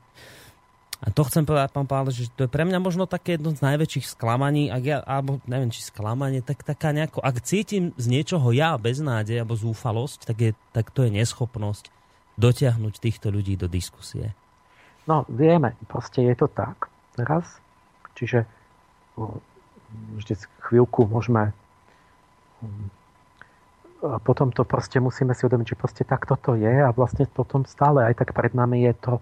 A 1.02 1.10
to 1.10 1.26
chcem 1.26 1.42
povedať, 1.42 1.74
pán 1.74 1.90
Pále, 1.90 2.14
že 2.14 2.30
to 2.30 2.46
je 2.46 2.54
pre 2.54 2.62
mňa 2.62 2.78
možno 2.78 3.10
také 3.10 3.34
jedno 3.34 3.50
z 3.50 3.58
najväčších 3.58 4.06
sklamaní, 4.14 4.70
ak 4.70 4.82
ja, 4.86 5.02
alebo 5.02 5.42
neviem, 5.50 5.74
či 5.74 5.82
sklamanie, 5.82 6.46
tak 6.46 6.62
taká 6.62 6.94
nejako, 6.94 7.18
ak 7.18 7.42
cítim 7.42 7.90
z 7.98 8.06
niečoho 8.06 8.54
ja 8.54 8.78
beznádej 8.78 9.42
alebo 9.42 9.58
zúfalosť, 9.58 10.30
tak, 10.30 10.38
je, 10.38 10.50
tak 10.70 10.94
to 10.94 11.02
je 11.02 11.10
neschopnosť 11.10 11.90
dotiahnuť 12.36 12.94
týchto 12.98 13.28
ľudí 13.28 13.56
do 13.56 13.68
diskusie? 13.68 14.32
No, 15.04 15.26
vieme, 15.26 15.74
proste 15.90 16.22
je 16.22 16.34
to 16.38 16.46
tak 16.46 16.88
teraz. 17.18 17.58
Čiže 18.14 18.46
vždy 20.16 20.34
chvíľku 20.68 21.04
môžeme 21.08 21.52
potom 24.02 24.50
to 24.50 24.66
proste 24.66 24.98
musíme 24.98 25.30
si 25.30 25.46
uvedomiť, 25.46 25.74
že 25.74 25.78
proste 25.78 26.02
tak 26.02 26.26
toto 26.26 26.58
je 26.58 26.82
a 26.82 26.90
vlastne 26.90 27.30
potom 27.30 27.62
stále 27.62 28.02
aj 28.02 28.18
tak 28.18 28.34
pred 28.34 28.50
nami 28.50 28.82
je 28.90 28.94
to, 28.98 29.14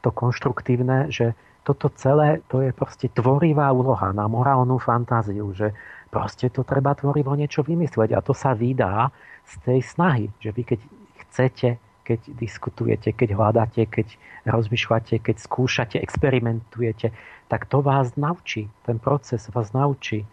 to 0.00 0.08
konštruktívne, 0.08 1.12
že 1.12 1.36
toto 1.62 1.92
celé, 1.94 2.40
to 2.48 2.64
je 2.64 2.72
proste 2.72 3.12
tvorivá 3.12 3.70
úloha 3.70 4.10
na 4.10 4.26
morálnu 4.26 4.80
fantáziu, 4.80 5.52
že 5.52 5.76
proste 6.08 6.48
to 6.48 6.64
treba 6.64 6.96
tvorivo 6.96 7.36
niečo 7.36 7.62
vymyslieť 7.62 8.16
a 8.16 8.24
to 8.24 8.32
sa 8.32 8.56
vydá 8.56 9.12
z 9.46 9.54
tej 9.62 9.80
snahy, 9.84 10.24
že 10.40 10.50
vy 10.50 10.62
keď 10.64 10.80
chcete 11.28 11.68
keď 12.02 12.20
diskutujete, 12.34 13.14
keď 13.14 13.38
hľadáte, 13.38 13.86
keď 13.86 14.18
rozmýšľate, 14.46 15.22
keď 15.22 15.36
skúšate, 15.38 15.96
experimentujete, 16.02 17.14
tak 17.46 17.70
to 17.70 17.78
vás 17.80 18.18
naučí, 18.18 18.66
ten 18.82 18.98
proces 18.98 19.46
vás 19.54 19.70
naučí. 19.70 20.26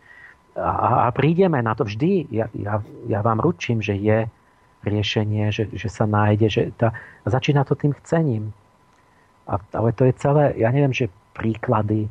A, 0.58 1.08
a 1.08 1.10
prídeme 1.14 1.62
na 1.62 1.78
to 1.78 1.86
vždy, 1.86 2.26
ja, 2.34 2.50
ja, 2.58 2.82
ja 3.06 3.20
vám 3.22 3.40
ručím, 3.40 3.80
že 3.86 3.96
je 3.96 4.26
riešenie, 4.84 5.52
že, 5.52 5.70
že 5.72 5.88
sa 5.92 6.10
nájde, 6.10 6.48
že 6.50 6.64
tá, 6.76 6.96
začína 7.28 7.64
to 7.68 7.76
tým 7.78 7.94
chcením. 8.02 8.56
A, 9.46 9.62
ale 9.76 9.94
to 9.94 10.08
je 10.10 10.14
celé, 10.18 10.58
ja 10.58 10.74
neviem, 10.74 10.96
že 10.96 11.12
príklady 11.38 12.10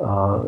uh, 0.00 0.42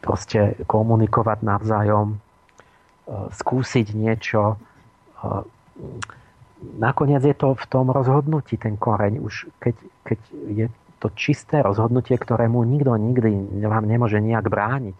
proste 0.00 0.56
komunikovať 0.66 1.38
navzájom, 1.42 2.16
uh, 2.16 3.28
skúsiť 3.34 3.86
niečo. 3.94 4.56
Uh, 5.20 5.44
nakoniec 6.62 7.22
je 7.22 7.36
to 7.36 7.54
v 7.54 7.64
tom 7.68 7.92
rozhodnutí 7.92 8.56
ten 8.56 8.76
koreň. 8.76 9.20
Už 9.20 9.52
keď, 9.60 9.74
keď 10.04 10.18
je 10.48 10.66
to 10.98 11.12
čisté 11.12 11.60
rozhodnutie, 11.60 12.16
ktorému 12.16 12.64
nikto 12.64 12.96
nikdy 12.96 13.62
vám 13.68 13.84
nemôže 13.84 14.16
nejak 14.20 14.48
brániť, 14.48 14.98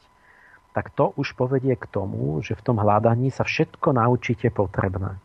tak 0.77 0.93
to 0.93 1.17
už 1.17 1.33
povedie 1.33 1.73
k 1.73 1.89
tomu, 1.89 2.45
že 2.45 2.53
v 2.53 2.65
tom 2.65 2.77
hľadaní 2.77 3.33
sa 3.33 3.49
všetko 3.49 3.97
naučíte 3.97 4.53
potrebné. 4.53 5.17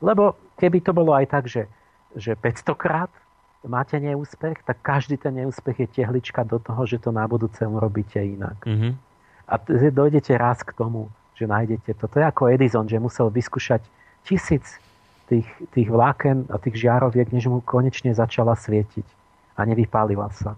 Lebo 0.00 0.34
keby 0.56 0.80
to 0.80 0.96
bolo 0.96 1.12
aj 1.12 1.28
tak, 1.28 1.44
že, 1.44 1.68
že 2.16 2.32
500 2.32 2.72
krát 2.72 3.12
máte 3.68 4.00
neúspech, 4.00 4.64
tak 4.64 4.80
každý 4.80 5.20
ten 5.20 5.44
neúspech 5.44 5.86
je 5.86 6.02
tehlička 6.02 6.42
do 6.42 6.56
toho, 6.58 6.82
že 6.88 6.98
to 6.98 7.12
na 7.12 7.28
budúce 7.28 7.62
urobíte 7.62 8.18
inak. 8.18 8.58
Mm-hmm. 8.64 8.92
A 9.46 9.54
dojdete 9.92 10.32
raz 10.40 10.64
k 10.64 10.72
tomu, 10.72 11.12
že 11.36 11.44
nájdete 11.44 11.92
to. 12.00 12.08
To 12.08 12.16
je 12.18 12.26
ako 12.26 12.48
Edison, 12.48 12.88
že 12.88 12.96
musel 12.96 13.28
vyskúšať 13.28 13.84
tisíc 14.24 14.80
tých, 15.28 15.48
tých 15.74 15.88
vláken 15.88 16.50
a 16.50 16.58
tých 16.58 16.76
žiaroviek, 16.82 17.30
než 17.30 17.50
mu 17.50 17.62
konečne 17.62 18.14
začala 18.14 18.58
svietiť 18.58 19.06
a 19.56 19.60
nevypálila 19.68 20.32
sa. 20.32 20.56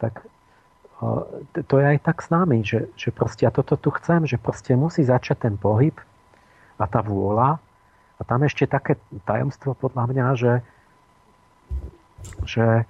Tak 0.00 0.24
to 1.68 1.74
je 1.76 1.84
aj 1.84 1.98
tak 2.00 2.24
s 2.24 2.28
nami, 2.32 2.64
že, 2.64 2.88
že 2.96 3.12
proste 3.12 3.44
ja 3.44 3.52
toto 3.52 3.76
tu 3.76 3.92
chcem, 4.00 4.24
že 4.24 4.40
proste 4.40 4.72
musí 4.72 5.04
začať 5.04 5.48
ten 5.48 5.54
pohyb 5.60 5.92
a 6.80 6.84
tá 6.88 7.04
vôľa. 7.04 7.60
A 8.16 8.20
tam 8.24 8.48
ešte 8.48 8.64
také 8.64 8.96
tajomstvo 9.28 9.76
podľa 9.76 10.08
mňa, 10.08 10.26
že, 10.40 10.54
že, 12.48 12.88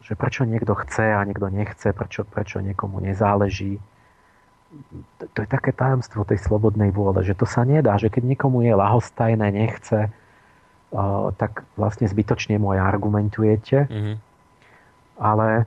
že 0.00 0.12
prečo 0.16 0.48
niekto 0.48 0.72
chce 0.72 1.12
a 1.12 1.20
niekto 1.28 1.52
nechce, 1.52 1.92
prečo, 1.92 2.24
prečo 2.24 2.64
niekomu 2.64 3.04
nezáleží. 3.04 3.76
To 5.20 5.38
je 5.42 5.48
také 5.48 5.72
tajomstvo 5.72 6.26
tej 6.26 6.40
slobodnej 6.42 6.92
vôle, 6.92 7.22
že 7.24 7.36
to 7.36 7.44
sa 7.48 7.64
nedá, 7.64 7.96
že 7.96 8.12
keď 8.12 8.36
niekomu 8.36 8.64
je 8.64 8.74
lahostajné, 8.76 9.46
nechce, 9.52 10.08
tak 11.36 11.66
vlastne 11.76 12.06
zbytočne 12.06 12.56
mu 12.60 12.72
aj 12.76 12.80
argumentujete. 12.84 13.88
Mm-hmm 13.88 14.16
ale 15.16 15.64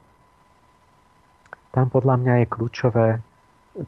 tam 1.73 1.90
podľa 1.90 2.15
mňa 2.22 2.34
je 2.41 2.48
kľúčové 2.53 3.07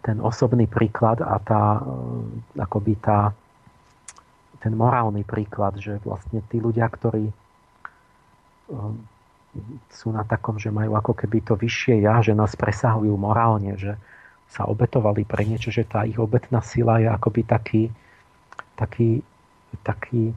ten 0.06 0.18
osobný 0.22 0.70
príklad 0.70 1.22
a 1.22 1.38
tá, 1.42 1.82
eh, 1.82 2.62
akoby 2.62 2.94
tá, 3.02 3.34
ten 4.62 4.74
morálny 4.78 5.26
príklad, 5.26 5.78
že 5.82 5.98
vlastne 6.06 6.46
tí 6.50 6.62
ľudia, 6.62 6.86
ktorí 6.86 7.26
eh, 7.30 7.34
sú 9.92 10.16
na 10.16 10.24
takom, 10.24 10.56
že 10.62 10.72
majú 10.72 10.96
ako 10.96 11.14
keby 11.18 11.44
to 11.44 11.60
vyššie 11.60 12.06
ja, 12.06 12.24
že 12.24 12.32
nás 12.32 12.56
presahujú 12.56 13.12
morálne, 13.20 13.76
že 13.76 14.00
sa 14.52 14.68
obetovali 14.68 15.24
pre 15.24 15.48
niečo, 15.48 15.72
že 15.72 15.88
tá 15.88 16.04
ich 16.04 16.20
obetná 16.20 16.60
sila 16.60 17.00
je 17.00 17.08
akoby 17.08 17.42
taký, 17.48 17.84
taký, 18.76 19.24
taký 19.82 20.36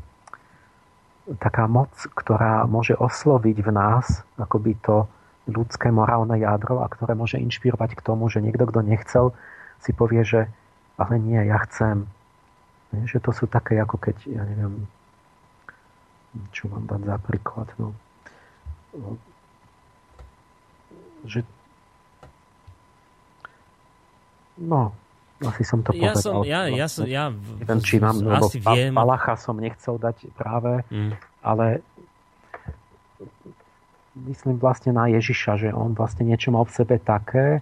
taká 1.40 1.64
moc, 1.64 1.88
ktorá 2.12 2.68
môže 2.68 2.92
osloviť 3.00 3.56
v 3.64 3.70
nás 3.72 4.20
akoby 4.36 4.76
to 4.84 5.08
ľudské 5.48 5.88
morálne 5.88 6.36
jadro 6.36 6.84
a 6.84 6.88
ktoré 6.88 7.16
môže 7.16 7.40
inšpirovať 7.40 7.96
k 7.96 8.04
tomu, 8.04 8.28
že 8.28 8.44
niekto, 8.44 8.64
kto 8.68 8.80
nechcel, 8.84 9.32
si 9.80 9.92
povie, 9.92 10.24
že 10.24 10.48
ale 10.96 11.20
nie, 11.20 11.36
ja 11.36 11.60
chcem. 11.68 12.08
Že 12.94 13.18
to 13.20 13.30
sú 13.34 13.44
také, 13.50 13.76
ako 13.76 13.98
keď, 13.98 14.16
ja 14.30 14.42
neviem, 14.46 14.86
čo 16.54 16.70
mám 16.70 16.86
dať 16.86 17.02
za 17.04 17.16
príklad, 17.20 17.68
no. 17.76 17.92
Že 21.28 21.44
No, 24.58 24.94
asi 25.42 25.66
som 25.66 25.82
to 25.82 25.90
ja 25.92 26.14
povedal. 26.14 26.22
Som, 26.22 26.34
ja, 26.46 26.60
ja, 26.70 26.86
som, 26.86 27.04
ja 27.04 27.34
neviem, 27.34 27.80
či 27.82 27.98
mám, 27.98 28.22
lebo 28.22 28.46
viem. 28.48 28.94
Palacha 28.94 29.34
som 29.34 29.58
nechcel 29.58 29.98
dať 29.98 30.30
práve, 30.38 30.86
mm. 30.88 31.12
ale 31.42 31.82
myslím 34.14 34.62
vlastne 34.62 34.94
na 34.94 35.10
Ježiša, 35.10 35.58
že 35.58 35.68
on 35.74 35.98
vlastne 35.98 36.22
niečo 36.22 36.54
mal 36.54 36.62
v 36.62 36.74
sebe 36.74 36.96
také, 37.02 37.60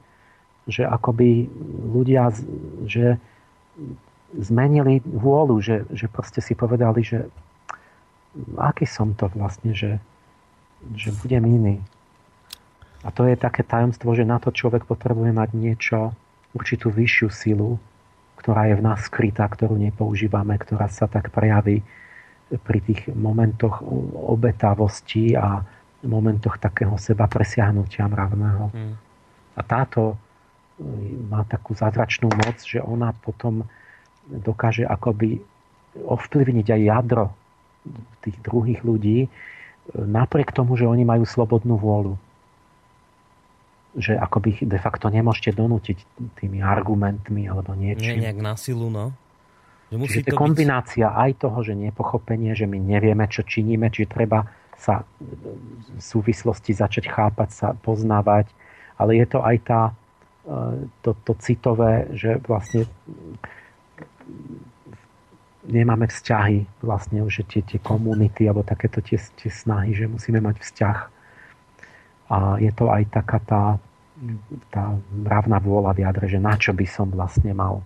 že 0.69 0.85
akoby 0.85 1.49
ľudia 1.97 2.31
že 2.87 3.17
zmenili 4.37 5.01
vôľu, 5.05 5.57
že, 5.61 5.77
že 5.93 6.07
proste 6.09 6.41
si 6.41 6.57
povedali, 6.57 7.05
že 7.05 7.29
aký 8.57 8.89
som 8.89 9.13
to 9.13 9.29
vlastne, 9.33 9.77
že, 9.77 10.01
že 10.97 11.13
budem 11.21 11.45
iný. 11.45 11.77
A 13.03 13.11
to 13.11 13.27
je 13.27 13.35
také 13.35 13.67
tajomstvo, 13.67 14.15
že 14.15 14.25
na 14.25 14.39
to 14.39 14.55
človek 14.55 14.87
potrebuje 14.87 15.35
mať 15.35 15.51
niečo, 15.53 16.15
určitú 16.53 16.93
vyššiu 16.93 17.29
silu, 17.33 17.81
ktorá 18.37 18.69
je 18.69 18.79
v 18.79 18.85
nás 18.85 19.01
skrytá, 19.07 19.47
ktorú 19.49 19.79
nepoužívame, 19.79 20.57
ktorá 20.59 20.91
sa 20.91 21.09
tak 21.09 21.31
prejaví 21.31 21.81
pri 22.53 22.79
tých 22.85 23.09
momentoch 23.15 23.81
obetavosti 24.29 25.33
a 25.39 25.65
momentoch 26.05 26.59
takého 26.59 26.99
seba 26.99 27.31
presiahnutia 27.31 28.05
mravného. 28.11 28.65
Hmm. 28.75 28.95
A 29.55 29.61
táto 29.63 30.13
e, 30.13 30.17
má 31.31 31.47
takú 31.47 31.73
zázračnú 31.79 32.29
moc, 32.29 32.59
že 32.61 32.83
ona 32.83 33.15
potom 33.15 33.63
dokáže 34.27 34.83
akoby 34.83 35.39
ovplyvniť 36.03 36.67
aj 36.75 36.81
jadro 36.83 37.27
tých 38.27 38.37
druhých 38.43 38.83
ľudí, 38.83 39.19
e, 39.25 39.29
napriek 39.95 40.51
tomu, 40.51 40.75
že 40.75 40.91
oni 40.91 41.07
majú 41.07 41.23
slobodnú 41.23 41.79
vôľu 41.79 42.19
že 43.93 44.17
akoby 44.17 44.65
de 44.65 44.79
facto 44.81 45.13
nemôžete 45.13 45.53
donútiť 45.53 45.99
tými 46.41 46.65
argumentmi 46.65 47.45
alebo 47.45 47.77
niečím. 47.77 48.21
Nie 48.21 48.33
nejak 48.33 48.41
na 48.41 48.55
silu, 48.57 48.89
no. 48.89 49.13
Že 49.93 49.97
musí 50.01 50.19
Čiže 50.25 50.33
to 50.33 50.41
kombinácia 50.41 51.07
byť... 51.13 51.21
aj 51.21 51.31
toho, 51.37 51.59
že 51.61 51.75
nepochopenie, 51.77 52.57
že 52.57 52.65
my 52.65 52.81
nevieme, 52.81 53.29
čo 53.29 53.45
činíme, 53.45 53.93
či 53.93 54.09
treba 54.09 54.49
sa 54.81 55.05
v 55.21 56.01
súvislosti 56.01 56.73
začať 56.73 57.13
chápať 57.13 57.49
sa, 57.53 57.69
poznávať, 57.77 58.49
ale 58.97 59.21
je 59.21 59.27
to 59.29 59.45
aj 59.45 59.57
tá, 59.63 59.83
e, 60.49 60.89
to, 61.05 61.13
to 61.23 61.33
citové, 61.39 62.09
že 62.17 62.41
vlastne 62.49 62.89
nemáme 65.69 66.11
vzťahy 66.11 66.83
vlastne 66.83 67.23
už 67.23 67.47
tie, 67.47 67.63
tie 67.63 67.79
komunity 67.79 68.49
alebo 68.51 68.67
takéto 68.67 68.99
tie, 68.99 69.21
tie 69.39 69.51
snahy, 69.53 69.95
že 69.95 70.11
musíme 70.11 70.43
mať 70.43 70.59
vzťah 70.59 70.99
a 72.29 72.61
je 72.61 72.73
to 72.75 72.91
aj 72.91 73.03
taká 73.11 73.39
tá, 73.43 73.63
tá 74.71 74.95
mravná 75.11 75.59
vôľa 75.59 75.97
v 75.97 76.03
jadre, 76.07 76.27
že 76.31 76.39
na 76.39 76.55
čo 76.55 76.77
by 76.77 76.87
som 76.87 77.11
vlastne 77.11 77.55
mal. 77.57 77.83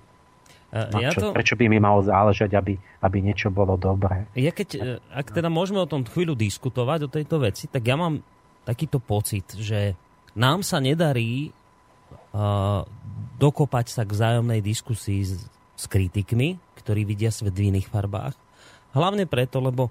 Na 0.76 0.98
ja 1.00 1.10
čo, 1.14 1.20
to... 1.20 1.26
Prečo 1.32 1.56
by 1.56 1.70
mi 1.70 1.78
malo 1.80 2.02
záležať, 2.04 2.52
aby, 2.58 2.74
aby 2.76 3.18
niečo 3.22 3.48
bolo 3.48 3.78
dobré. 3.80 4.28
Ja 4.36 4.52
keď, 4.52 4.68
e, 4.76 4.80
ak 5.14 5.32
teda 5.32 5.48
môžeme 5.48 5.80
o 5.80 5.88
tom 5.88 6.04
chvíľu 6.04 6.36
diskutovať, 6.36 7.06
o 7.06 7.12
tejto 7.12 7.40
veci, 7.40 7.70
tak 7.70 7.86
ja 7.86 7.96
mám 7.96 8.20
takýto 8.66 8.98
pocit, 8.98 9.46
že 9.56 9.94
nám 10.36 10.66
sa 10.66 10.82
nedarí 10.82 11.48
uh, 12.34 12.82
dokopať 13.38 13.86
sa 13.88 14.02
k 14.02 14.10
vzájomnej 14.10 14.60
diskusii 14.60 15.22
s, 15.22 15.46
s 15.78 15.84
kritikmi, 15.86 16.58
ktorí 16.82 17.06
vidia 17.06 17.30
svet 17.30 17.54
v 17.54 17.72
iných 17.72 17.88
farbách. 17.88 18.34
Hlavne 18.92 19.24
preto, 19.24 19.62
lebo 19.62 19.88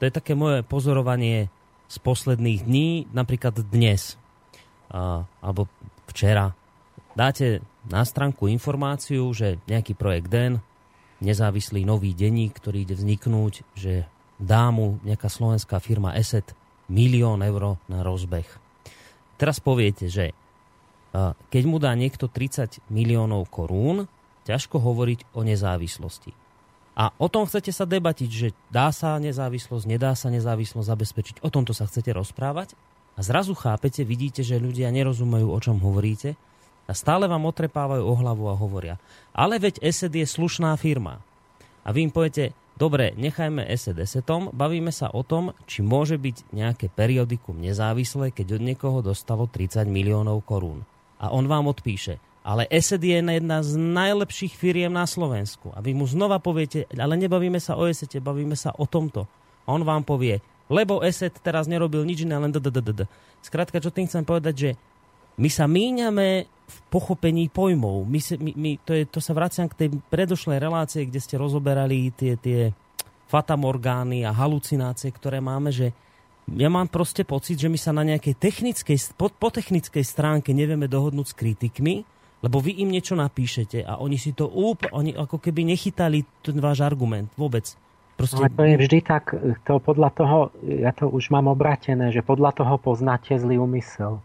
to 0.00 0.08
je 0.08 0.12
také 0.16 0.32
moje 0.32 0.64
pozorovanie 0.64 1.52
z 1.86 1.96
posledných 2.02 2.66
dní, 2.66 3.06
napríklad 3.14 3.62
dnes, 3.70 4.18
a, 4.90 5.24
alebo 5.42 5.70
včera, 6.10 6.54
dáte 7.14 7.62
na 7.86 8.02
stránku 8.02 8.50
informáciu, 8.50 9.30
že 9.30 9.62
nejaký 9.70 9.94
projekt 9.94 10.28
DEN, 10.30 10.58
nezávislý 11.22 11.86
nový 11.88 12.12
denník, 12.12 12.58
ktorý 12.58 12.84
ide 12.84 12.98
vzniknúť, 12.98 13.64
že 13.72 14.04
dá 14.36 14.68
mu 14.68 15.00
nejaká 15.00 15.32
slovenská 15.32 15.80
firma 15.80 16.12
ESET 16.12 16.52
milión 16.92 17.40
eur 17.40 17.80
na 17.88 18.04
rozbeh. 18.04 18.46
Teraz 19.40 19.58
poviete, 19.62 20.12
že 20.12 20.36
keď 21.48 21.62
mu 21.64 21.80
dá 21.80 21.96
niekto 21.96 22.28
30 22.28 22.84
miliónov 22.92 23.48
korún, 23.48 24.04
ťažko 24.44 24.76
hovoriť 24.76 25.32
o 25.32 25.40
nezávislosti. 25.40 26.36
A 26.96 27.12
o 27.20 27.28
tom 27.28 27.44
chcete 27.44 27.68
sa 27.76 27.84
debatiť, 27.84 28.30
že 28.32 28.48
dá 28.72 28.88
sa 28.88 29.20
nezávislosť, 29.20 29.84
nedá 29.84 30.16
sa 30.16 30.32
nezávislosť 30.32 30.88
zabezpečiť. 30.88 31.36
O 31.44 31.52
tomto 31.52 31.76
sa 31.76 31.84
chcete 31.84 32.08
rozprávať 32.16 32.72
a 33.16 33.20
zrazu 33.20 33.52
chápete, 33.52 34.00
vidíte, 34.00 34.40
že 34.40 34.56
ľudia 34.56 34.88
nerozumejú, 34.88 35.52
o 35.52 35.58
čom 35.60 35.76
hovoríte 35.76 36.40
a 36.88 36.92
stále 36.96 37.28
vám 37.28 37.44
otrepávajú 37.44 38.00
o 38.00 38.14
hlavu 38.16 38.48
a 38.48 38.56
hovoria. 38.56 38.96
Ale 39.36 39.60
veď 39.60 39.84
ESET 39.84 40.16
je 40.16 40.24
slušná 40.24 40.72
firma. 40.80 41.20
A 41.84 41.92
vy 41.92 42.08
im 42.08 42.12
poviete, 42.14 42.56
dobre, 42.80 43.12
nechajme 43.12 43.60
ESET 43.60 44.00
ESETom, 44.00 44.56
bavíme 44.56 44.88
sa 44.88 45.12
o 45.12 45.20
tom, 45.20 45.52
či 45.68 45.84
môže 45.84 46.16
byť 46.16 46.48
nejaké 46.54 46.86
periodikum 46.88 47.60
nezávislé, 47.60 48.32
keď 48.32 48.56
od 48.56 48.62
niekoho 48.72 48.98
dostalo 49.04 49.44
30 49.44 49.84
miliónov 49.84 50.46
korún. 50.48 50.88
A 51.20 51.28
on 51.28 51.44
vám 51.44 51.68
odpíše, 51.68 52.16
ale 52.46 52.70
ESET 52.70 53.02
je 53.02 53.18
jedna 53.18 53.58
z 53.58 53.74
najlepších 53.74 54.54
firiem 54.54 54.94
na 54.94 55.02
Slovensku. 55.02 55.74
A 55.74 55.82
vy 55.82 55.98
mu 55.98 56.06
znova 56.06 56.38
poviete, 56.38 56.86
ale 56.94 57.18
nebavíme 57.18 57.58
sa 57.58 57.74
o 57.74 57.90
ESETe, 57.90 58.22
bavíme 58.22 58.54
sa 58.54 58.70
o 58.78 58.86
tomto. 58.86 59.26
A 59.66 59.74
on 59.74 59.82
vám 59.82 60.06
povie, 60.06 60.38
lebo 60.70 61.02
ESET 61.02 61.42
teraz 61.42 61.66
nerobil 61.66 62.06
nič 62.06 62.22
iné, 62.22 62.38
len 62.38 62.54
dddd. 62.54 63.10
Skrátka, 63.42 63.82
čo 63.82 63.90
tým 63.90 64.06
chcem 64.06 64.22
povedať, 64.22 64.54
že 64.54 64.70
my 65.42 65.50
sa 65.50 65.66
míňame 65.66 66.46
v 66.46 66.78
pochopení 66.86 67.50
pojmov. 67.50 68.06
My, 68.06 68.20
my, 68.38 68.52
my, 68.54 68.70
to, 68.86 68.94
je, 68.94 69.02
to 69.10 69.18
sa 69.18 69.34
vraciam 69.34 69.66
k 69.66 69.78
tej 69.82 69.88
predošlej 70.06 70.62
relácie, 70.62 71.02
kde 71.02 71.18
ste 71.18 71.34
rozoberali 71.34 72.14
tie, 72.14 72.38
tie 72.38 72.70
fatamorgány 73.26 74.22
a 74.22 74.30
halucinácie, 74.30 75.10
ktoré 75.10 75.42
máme, 75.42 75.74
že 75.74 75.90
ja 76.46 76.70
mám 76.70 76.86
proste 76.86 77.26
pocit, 77.26 77.58
že 77.58 77.66
my 77.66 77.74
sa 77.74 77.90
na 77.90 78.06
nejakej 78.06 78.38
technickej, 78.38 79.18
po, 79.18 79.34
po 79.34 79.50
technickej 79.50 80.06
stránke 80.06 80.54
nevieme 80.54 80.86
dohodnúť 80.86 81.26
s 81.26 81.34
kritikmi, 81.34 82.06
lebo 82.46 82.62
vy 82.62 82.78
im 82.78 82.94
niečo 82.94 83.18
napíšete 83.18 83.82
a 83.82 83.98
oni 83.98 84.14
si 84.14 84.30
to 84.30 84.46
úplne, 84.46 84.94
oni 84.94 85.10
ako 85.18 85.42
keby 85.42 85.66
nechytali 85.66 86.22
ten 86.46 86.62
váš 86.62 86.86
argument 86.86 87.26
vôbec. 87.34 87.74
Proste... 88.14 88.38
Ale 88.38 88.54
to 88.54 88.62
je 88.64 88.76
vždy 88.80 88.98
tak, 89.02 89.34
to 89.66 89.82
podľa 89.82 90.10
toho, 90.14 90.38
ja 90.62 90.94
to 90.94 91.10
už 91.10 91.28
mám 91.34 91.50
obratené, 91.50 92.14
že 92.14 92.24
podľa 92.24 92.54
toho 92.54 92.78
poznáte 92.78 93.34
zlý 93.36 93.58
úmysel. 93.58 94.22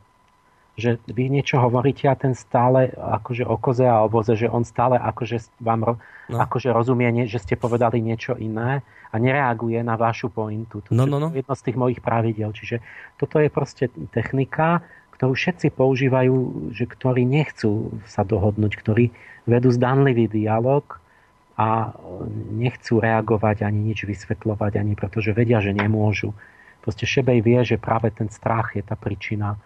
Že 0.80 1.03
vy 1.11 1.27
niečo 1.27 1.60
hovoríte 1.60 2.07
a 2.07 2.15
ten 2.15 2.31
stále 2.31 2.95
akože 2.95 3.43
o 3.43 3.60
koze 3.60 3.84
a 3.84 4.06
o 4.06 4.07
voze, 4.07 4.38
že 4.39 4.48
on 4.48 4.64
stále 4.64 4.95
akože 4.95 5.60
vám 5.60 5.99
no. 6.31 6.38
akože 6.39 6.72
rozumie, 6.72 7.27
že 7.27 7.43
ste 7.43 7.60
povedali 7.60 7.99
niečo 7.99 8.39
iné 8.39 8.80
a 9.11 9.15
nereaguje 9.19 9.84
na 9.84 9.99
vašu 9.99 10.31
pointu. 10.31 10.80
To 10.88 10.95
no, 10.95 11.03
no, 11.03 11.19
no. 11.19 11.27
je 11.35 11.43
jedno 11.43 11.56
z 11.60 11.64
tých 11.68 11.77
mojich 11.77 11.99
pravidel. 11.99 12.56
Čiže 12.56 12.80
toto 13.19 13.43
je 13.43 13.52
proste 13.52 13.91
technika, 14.15 14.80
ktorú 15.22 15.38
všetci 15.38 15.77
používajú, 15.77 16.34
že 16.73 16.89
ktorí 16.89 17.30
nechcú 17.30 17.93
sa 18.10 18.26
dohodnúť, 18.26 18.73
ktorí 18.73 19.14
vedú 19.45 19.69
zdanlivý 19.69 20.26
dialog 20.26 20.81
a 21.53 21.93
nechcú 22.49 22.98
reagovať 22.98 23.61
ani 23.61 23.93
nič 23.93 24.10
vysvetľovať, 24.10 24.81
ani 24.81 24.98
pretože 24.98 25.30
vedia, 25.38 25.61
že 25.61 25.77
nemôžu. 25.77 26.34
Proste 26.81 27.06
Šebej 27.06 27.45
vie, 27.45 27.61
že 27.61 27.77
práve 27.77 28.10
ten 28.10 28.34
strach 28.34 28.73
je 28.73 28.81
tá 28.81 28.98
príčina, 28.98 29.61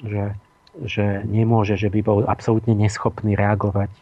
že, 0.00 0.32
že 0.80 1.20
nemôže, 1.28 1.76
že 1.76 1.92
by 1.92 2.00
bol 2.00 2.18
absolútne 2.24 2.72
neschopný 2.72 3.36
reagovať. 3.36 3.92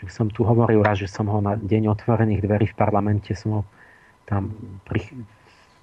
Čiže 0.00 0.08
som 0.08 0.32
tu 0.32 0.48
hovoril 0.48 0.80
raz, 0.80 0.96
že 0.96 1.12
som 1.12 1.28
ho 1.28 1.44
na 1.44 1.60
deň 1.60 1.92
otvorených 1.92 2.40
dverí 2.40 2.72
v 2.72 2.78
parlamente 2.78 3.36
som 3.36 3.60
ho 3.60 3.62
tam 4.24 4.48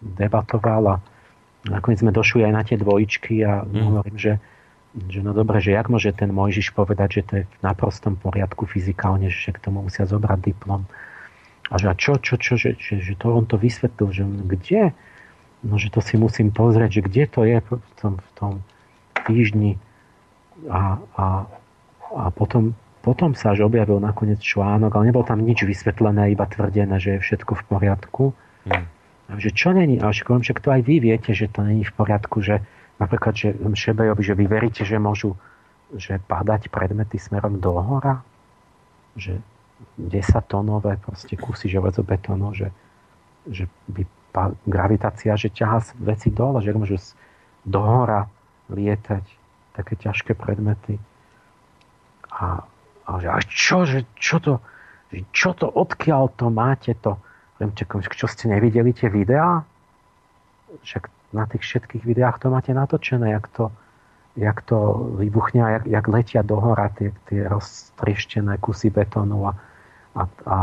debatoval 0.01 0.97
a 0.97 1.14
nakoniec 1.67 1.99
sme 2.01 2.13
došli 2.13 2.45
aj 2.45 2.53
na 2.53 2.63
tie 2.63 2.77
dvojičky 2.77 3.41
a 3.45 3.65
mm. 3.65 3.83
hovorím, 3.83 4.17
že 4.17 4.33
že 4.95 5.19
no 5.19 5.35
dobre, 5.35 5.59
že 5.59 5.75
jak 5.75 5.91
môže 5.91 6.15
ten 6.15 6.31
Mojžiš 6.31 6.71
povedať, 6.71 7.19
že 7.19 7.21
to 7.27 7.33
je 7.35 7.43
v 7.43 7.59
naprostom 7.59 8.15
poriadku 8.15 8.63
fyzikálne, 8.63 9.27
že 9.27 9.51
k 9.51 9.59
tomu 9.59 9.83
musia 9.83 10.07
zobrať 10.07 10.39
diplom. 10.39 10.87
A 11.67 11.75
že 11.75 11.91
a 11.91 11.93
čo, 11.99 12.15
čo, 12.15 12.39
čo, 12.39 12.55
že, 12.55 12.79
že, 12.79 13.03
že 13.03 13.13
to 13.19 13.35
on 13.35 13.43
to 13.43 13.59
vysvetlil, 13.59 14.15
že 14.15 14.23
kde? 14.23 14.95
No, 15.67 15.75
že 15.75 15.91
to 15.91 15.99
si 15.99 16.15
musím 16.15 16.53
pozrieť, 16.53 17.01
že 17.01 17.05
kde 17.11 17.23
to 17.27 17.41
je 17.43 17.57
v 17.59 17.91
tom, 17.99 18.13
v 18.21 18.29
tom 18.37 18.53
týždni. 19.27 19.81
A, 20.71 21.01
a, 21.17 21.25
a 22.15 22.23
potom, 22.31 22.77
potom 23.03 23.35
sa 23.35 23.51
až 23.51 23.67
objavil 23.67 23.99
nakoniec 23.99 24.39
článok, 24.39 24.95
ale 24.95 25.11
nebol 25.11 25.27
tam 25.27 25.43
nič 25.43 25.67
vysvetlené, 25.67 26.31
iba 26.31 26.47
tvrdené, 26.47 27.01
že 27.03 27.17
je 27.17 27.23
všetko 27.25 27.51
v 27.59 27.63
poriadku. 27.67 28.23
Mm. 28.63 28.87
Že 29.25 29.49
čo 29.57 29.69
není? 29.73 29.97
A 29.97 30.13
však 30.13 30.61
to 30.61 30.69
aj 30.69 30.81
vy 30.85 31.01
viete, 31.01 31.33
že 31.33 31.49
to 31.49 31.65
není 31.65 31.81
v 31.81 31.93
poriadku, 31.97 32.45
že 32.45 32.61
napríklad, 33.01 33.33
že 33.33 33.57
Šebejovi, 33.57 34.21
že 34.21 34.37
vy 34.37 34.45
veríte, 34.45 34.83
že 34.85 35.01
môžu 35.01 35.33
že 35.93 36.17
padať 36.17 36.69
predmety 36.69 37.17
smerom 37.17 37.57
do 37.61 37.73
hora? 37.77 38.21
Že 39.17 39.41
10 39.97 40.51
tónové 40.51 40.97
proste 41.01 41.37
kusy 41.37 41.69
železobetónu, 41.69 42.53
že, 42.53 42.69
že 43.49 43.65
by 43.89 44.03
gravitácia, 44.67 45.35
že 45.39 45.53
ťaha 45.53 45.95
veci 46.03 46.29
dole, 46.31 46.59
že 46.59 46.75
môžu 46.75 46.99
do 47.63 47.79
hora 47.79 48.27
lietať 48.69 49.25
také 49.75 49.93
ťažké 49.99 50.35
predmety. 50.35 50.99
A, 52.31 52.63
a, 53.07 53.11
že, 53.19 53.27
a 53.31 53.39
čo, 53.45 53.87
že, 53.87 54.03
čo 54.19 54.37
to, 54.43 54.59
čo 55.31 55.55
to, 55.55 55.67
odkiaľ 55.71 56.35
to 56.35 56.47
máte 56.51 56.95
to? 56.99 57.15
Čo 57.55 58.27
ste 58.27 58.51
nevideli 58.51 58.91
tie 58.91 59.07
videá? 59.07 59.63
Však 60.83 61.07
na 61.31 61.47
tých 61.47 61.63
všetkých 61.63 62.03
videách 62.03 62.43
to 62.43 62.51
máte 62.51 62.75
natočené, 62.75 63.31
jak 63.31 63.47
to, 63.55 63.71
jak 64.35 64.59
to 64.67 65.07
vybuchne 65.15 65.63
a 65.63 65.69
jak, 65.79 65.83
jak 65.87 66.05
letia 66.07 66.41
do 66.43 66.59
hora 66.59 66.91
tie, 66.91 67.15
tie 67.31 67.47
roztrieštené 67.47 68.59
kusy 68.59 68.91
betónu 68.91 69.47
a, 69.47 69.53
a, 70.15 70.23
a, 70.43 70.57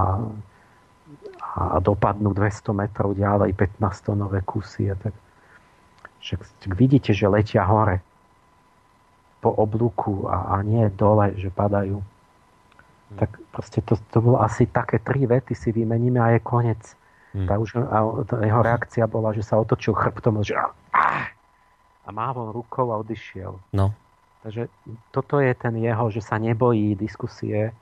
a 1.57 1.77
dopadnú 1.81 2.37
200 2.37 2.77
metrov 2.77 3.17
ďalej 3.17 3.57
15 3.57 4.09
tonové 4.09 4.45
kusy. 4.45 4.93
A 4.93 4.95
tak, 5.01 5.17
však, 6.21 6.41
však 6.61 6.73
vidíte, 6.77 7.17
že 7.17 7.25
letia 7.25 7.65
hore 7.65 8.05
po 9.41 9.49
oblúku 9.49 10.29
a, 10.29 10.55
a 10.55 10.63
nie 10.63 10.87
dole, 10.93 11.33
že 11.41 11.49
padajú. 11.49 12.05
Tak 13.19 13.31
proste 13.53 13.81
to, 13.85 13.99
to 14.11 14.19
bolo 14.21 14.41
asi 14.41 14.69
také 14.69 14.99
tri 14.99 15.27
vety 15.29 15.53
si 15.53 15.73
vymeníme 15.73 16.21
a 16.21 16.37
je 16.37 16.41
koniec. 16.41 16.83
Hmm. 17.33 17.49
Tá 17.49 17.57
už, 17.57 17.81
a 17.81 17.99
jeho 18.45 18.61
reakcia 18.61 19.05
bola, 19.09 19.33
že 19.33 19.41
sa 19.41 19.57
otočil 19.57 19.97
chrbtom 19.97 20.45
že, 20.45 20.53
a 22.03 22.09
mávol 22.11 22.53
rukou 22.53 22.93
a 22.93 23.01
odišiel. 23.01 23.57
No. 23.73 23.95
Takže 24.43 24.69
toto 25.15 25.39
je 25.39 25.55
ten 25.55 25.75
jeho, 25.79 26.11
že 26.11 26.21
sa 26.21 26.37
nebojí 26.37 26.99
diskusie 26.99 27.71
e, 27.71 27.73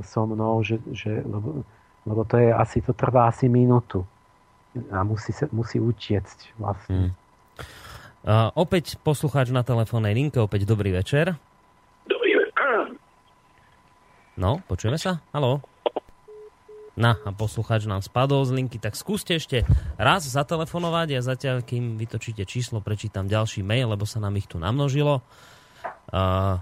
so 0.00 0.24
mnou, 0.24 0.64
že, 0.64 0.80
že, 0.96 1.20
lebo, 1.22 1.60
lebo 2.08 2.22
to 2.24 2.40
je 2.40 2.50
asi, 2.50 2.80
to 2.80 2.96
trvá 2.96 3.28
asi 3.28 3.52
minútu 3.52 4.02
a 4.90 5.04
musí, 5.04 5.36
sa, 5.36 5.44
musí 5.52 5.76
utiecť 5.76 6.56
vlastne. 6.56 7.12
Hmm. 7.12 7.12
Uh, 8.20 8.52
opäť 8.52 9.00
poslucháč 9.00 9.48
na 9.48 9.64
telefónnej 9.64 10.12
linke, 10.12 10.40
opäť 10.40 10.68
dobrý 10.68 10.92
večer. 10.92 11.40
No, 14.40 14.64
počujeme 14.64 14.96
sa? 14.96 15.20
Haló? 15.36 15.60
Na, 16.96 17.20
a 17.28 17.30
poslucháč 17.36 17.84
nám 17.84 18.00
spadol 18.00 18.48
z 18.48 18.56
linky, 18.56 18.80
tak 18.80 18.96
skúste 18.96 19.36
ešte 19.36 19.68
raz 20.00 20.24
zatelefonovať. 20.24 21.06
Ja 21.12 21.20
zatiaľ, 21.20 21.60
kým 21.60 22.00
vytočíte 22.00 22.48
číslo, 22.48 22.80
prečítam 22.80 23.28
ďalší 23.28 23.60
mail, 23.60 23.92
lebo 23.92 24.08
sa 24.08 24.16
nám 24.16 24.40
ich 24.40 24.48
tu 24.48 24.56
namnožilo. 24.56 25.20
Uh, 26.08 26.56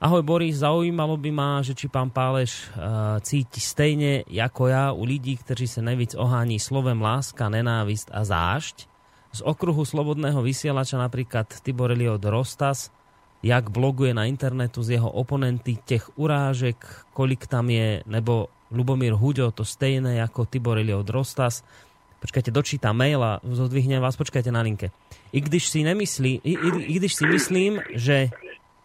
ahoj 0.00 0.24
Boris, 0.24 0.64
zaujímalo 0.64 1.20
by 1.20 1.28
ma, 1.28 1.60
že 1.60 1.76
či 1.76 1.92
pán 1.92 2.08
Páleš 2.08 2.72
uh, 2.72 3.20
cíti 3.20 3.60
stejne 3.60 4.24
ako 4.24 4.62
ja 4.72 4.96
u 4.96 5.04
ľudí, 5.04 5.36
ktorí 5.36 5.68
sa 5.68 5.84
najvíc 5.84 6.16
ohání 6.16 6.56
slovem 6.56 6.96
láska, 6.96 7.52
nenávist 7.52 8.08
a 8.08 8.24
zášť. 8.24 8.88
Z 9.36 9.40
okruhu 9.44 9.84
slobodného 9.84 10.40
vysielača 10.40 10.96
napríklad 10.96 11.44
Tibor 11.60 11.92
Eliot 11.92 12.24
Rostas, 12.24 12.88
jak 13.42 13.70
bloguje 13.70 14.14
na 14.14 14.24
internetu 14.24 14.82
z 14.82 14.98
jeho 14.98 15.10
oponenty, 15.10 15.78
tých 15.84 16.18
urážek, 16.18 16.76
kolik 17.12 17.46
tam 17.46 17.70
je, 17.70 18.02
nebo 18.06 18.48
Lubomír 18.70 19.16
Huďo, 19.16 19.50
to 19.50 19.64
stejné 19.64 20.20
ako 20.22 20.44
Tibor 20.44 20.76
Eliot 20.78 21.08
Rostas. 21.08 21.64
Počkajte, 22.18 22.50
dočítam 22.50 22.98
mail 22.98 23.22
a 23.22 23.38
zodvihnem 23.46 24.02
vás, 24.02 24.18
počkajte 24.18 24.50
na 24.50 24.60
linke. 24.60 24.90
I 25.32 25.40
když 25.40 25.70
si 25.70 25.86
nemyslí, 25.86 26.40
i, 26.44 26.52
i, 26.52 26.68
i 26.90 26.92
když 26.98 27.14
si 27.14 27.24
myslím, 27.26 27.80
že 27.94 28.28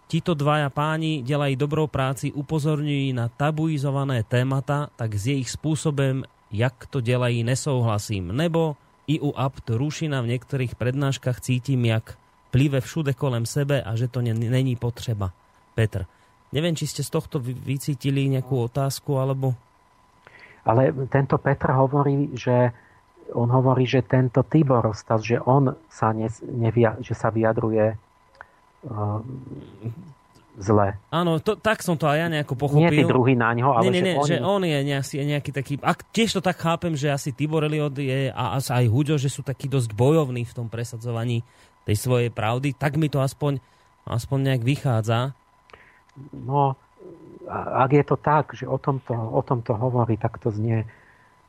títo 0.07 0.37
dvaja 0.37 0.69
páni 0.69 1.25
dělají 1.25 1.55
dobrou 1.55 1.87
práci, 1.87 2.31
upozorňují 2.31 3.13
na 3.13 3.27
tabuizované 3.27 4.23
témata, 4.23 4.93
tak 4.95 5.15
s 5.17 5.27
jejich 5.27 5.49
způsobem, 5.49 6.23
jak 6.51 6.85
to 6.85 7.01
dělají, 7.01 7.43
nesouhlasím. 7.43 8.37
Nebo 8.37 8.77
i 9.07 9.19
u 9.19 9.33
Apt 9.33 9.69
Rušina 9.69 10.21
v 10.21 10.37
některých 10.37 10.75
prednáškach 10.75 11.41
cítim, 11.41 11.85
jak 11.85 12.15
plive 12.53 12.77
všude 12.77 13.17
kolem 13.17 13.49
sebe 13.49 13.81
a 13.81 13.97
že 13.97 14.13
to 14.13 14.21
není 14.21 14.77
potřeba. 14.77 15.33
Petr, 15.73 16.05
neviem, 16.53 16.77
či 16.77 16.85
ste 16.85 17.01
z 17.01 17.09
tohto 17.09 17.41
vycítili 17.41 18.29
nejakú 18.29 18.69
otázku, 18.69 19.17
alebo 19.17 19.57
ale 20.63 20.95
tento 21.11 21.35
Petr 21.43 21.75
hovorí, 21.75 22.31
že 22.39 22.71
on 23.35 23.51
hovorí, 23.51 23.83
že 23.83 24.03
tento 24.03 24.43
Tibor 24.47 24.83
Rostas, 24.83 25.23
že 25.23 25.39
on 25.43 25.75
sa, 25.91 26.15
ne, 26.15 26.31
nevia, 26.47 26.95
že 27.03 27.15
sa 27.15 27.31
vyjadruje 27.35 27.95
uh, 27.95 29.19
zle. 30.55 30.95
Áno, 31.11 31.43
to, 31.43 31.59
tak 31.59 31.83
som 31.83 31.99
to 31.99 32.07
aj 32.07 32.17
ja 32.19 32.27
nejako 32.31 32.55
pochopil. 32.55 32.95
Nie 32.95 33.03
tí 33.03 33.03
druhý 33.03 33.35
na 33.35 33.51
ňo, 33.51 33.75
ale 33.75 33.91
nie, 33.91 33.99
nie, 33.99 34.15
nie, 34.15 34.15
že, 34.15 34.19
on... 34.19 34.27
že 34.27 34.37
on 34.39 34.61
je 34.63 34.79
nejaký, 34.87 35.15
nejaký 35.23 35.51
taký... 35.51 35.73
A 35.83 35.91
tiež 35.97 36.39
to 36.39 36.41
tak 36.43 36.55
chápem, 36.61 36.95
že 36.95 37.11
asi 37.11 37.35
Tibor 37.35 37.67
Eliot 37.67 37.95
je 37.99 38.31
a 38.31 38.59
aj 38.59 38.85
Huďo, 38.87 39.19
že 39.19 39.27
sú 39.27 39.43
takí 39.43 39.67
dosť 39.67 39.91
bojovní 39.91 40.47
v 40.47 40.53
tom 40.55 40.71
presadzovaní 40.71 41.43
tej 41.83 41.95
svojej 41.99 42.29
pravdy. 42.31 42.75
Tak 42.75 42.95
mi 42.95 43.11
to 43.11 43.19
aspoň, 43.19 43.59
aspoň 44.07 44.39
nejak 44.51 44.63
vychádza. 44.63 45.35
No, 46.31 46.77
ak 47.51 47.91
je 47.91 48.03
to 48.05 48.15
tak, 48.15 48.55
že 48.55 48.65
o 48.69 48.77
tomto, 48.79 49.13
o 49.13 49.41
tomto 49.43 49.75
hovorí, 49.75 50.15
tak 50.15 50.39
to 50.39 50.53
znie... 50.53 50.87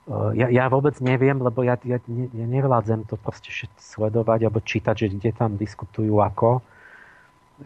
Eh, 0.04 0.30
ja, 0.34 0.46
ja 0.50 0.64
vôbec 0.68 0.98
neviem, 0.98 1.38
lebo 1.38 1.62
ja, 1.62 1.78
ja, 1.86 2.02
ja 2.10 2.46
nevládzem 2.46 3.06
to 3.06 3.14
proste 3.16 3.70
sledovať 3.78 4.48
alebo 4.48 4.60
čítať, 4.60 5.06
že 5.06 5.06
kde 5.14 5.30
tam 5.32 5.56
diskutujú 5.56 6.18
ako. 6.20 6.60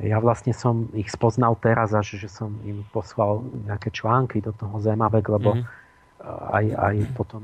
Ja 0.04 0.20
vlastne 0.20 0.52
som 0.52 0.92
ich 0.92 1.08
spoznal 1.08 1.56
teraz, 1.56 1.96
až 1.96 2.20
že 2.20 2.28
som 2.28 2.52
im 2.68 2.84
poslal 2.92 3.40
nejaké 3.64 3.88
články 3.88 4.44
do 4.44 4.52
toho 4.52 4.76
Zemavek, 4.84 5.32
lebo 5.32 5.56
mm-hmm. 5.56 6.28
aj, 6.52 6.64
aj 6.76 6.94
potom 7.16 7.40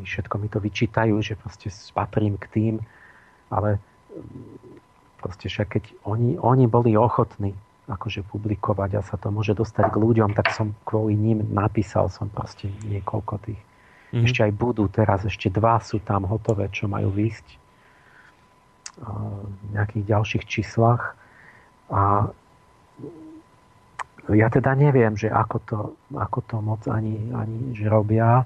mi 0.00 0.08
všetko 0.08 0.34
mi 0.40 0.48
to 0.48 0.58
vyčítajú, 0.58 1.14
že 1.20 1.36
proste 1.36 1.68
patrím 1.92 2.40
k 2.40 2.46
tým, 2.50 2.74
ale 3.52 3.76
proste 5.22 5.46
však 5.46 5.68
keď 5.78 5.84
oni, 6.04 6.36
oni 6.40 6.66
boli 6.66 6.98
ochotní 6.98 7.54
akože 7.90 8.22
publikovať 8.30 8.90
a 8.98 9.02
sa 9.02 9.18
to 9.18 9.34
môže 9.34 9.58
dostať 9.58 9.90
k 9.90 9.96
ľuďom, 9.98 10.34
tak 10.38 10.54
som 10.54 10.74
kvôli 10.86 11.18
ním 11.18 11.42
napísal 11.50 12.08
som 12.08 12.30
proste 12.30 12.70
niekoľko 12.86 13.34
tých. 13.42 13.62
Mm-hmm. 14.12 14.24
Ešte 14.28 14.40
aj 14.46 14.52
budú 14.54 14.84
teraz, 14.86 15.24
ešte 15.26 15.48
dva 15.48 15.82
sú 15.82 15.98
tam 15.98 16.28
hotové, 16.28 16.68
čo 16.70 16.86
majú 16.86 17.10
výsť 17.10 17.46
v 19.02 19.66
nejakých 19.72 20.04
ďalších 20.04 20.44
číslach. 20.46 21.16
A 21.88 22.28
ja 24.30 24.48
teda 24.52 24.76
neviem, 24.78 25.16
že 25.16 25.32
ako 25.32 25.56
to, 25.64 25.78
ako 26.14 26.38
to 26.46 26.56
moc 26.62 26.82
ani, 26.86 27.18
ani 27.34 27.74
že 27.74 27.88
robia. 27.88 28.44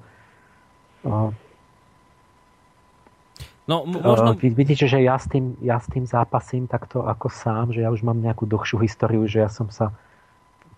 No, 3.67 3.83
možno... 3.83 4.31
Vy 4.33 4.55
vidíte, 4.55 4.87
že 4.87 5.03
ja 5.03 5.19
s, 5.19 5.27
tým, 5.27 5.59
ja 5.59 5.77
s 5.77 5.91
tým 5.91 6.07
zápasím 6.07 6.71
takto 6.71 7.03
ako 7.03 7.27
sám, 7.27 7.75
že 7.75 7.83
ja 7.83 7.91
už 7.91 7.99
mám 7.99 8.15
nejakú 8.23 8.47
dlhšiu 8.47 8.79
históriu, 8.79 9.27
že 9.27 9.43
ja 9.43 9.51
som 9.51 9.67
sa 9.67 9.91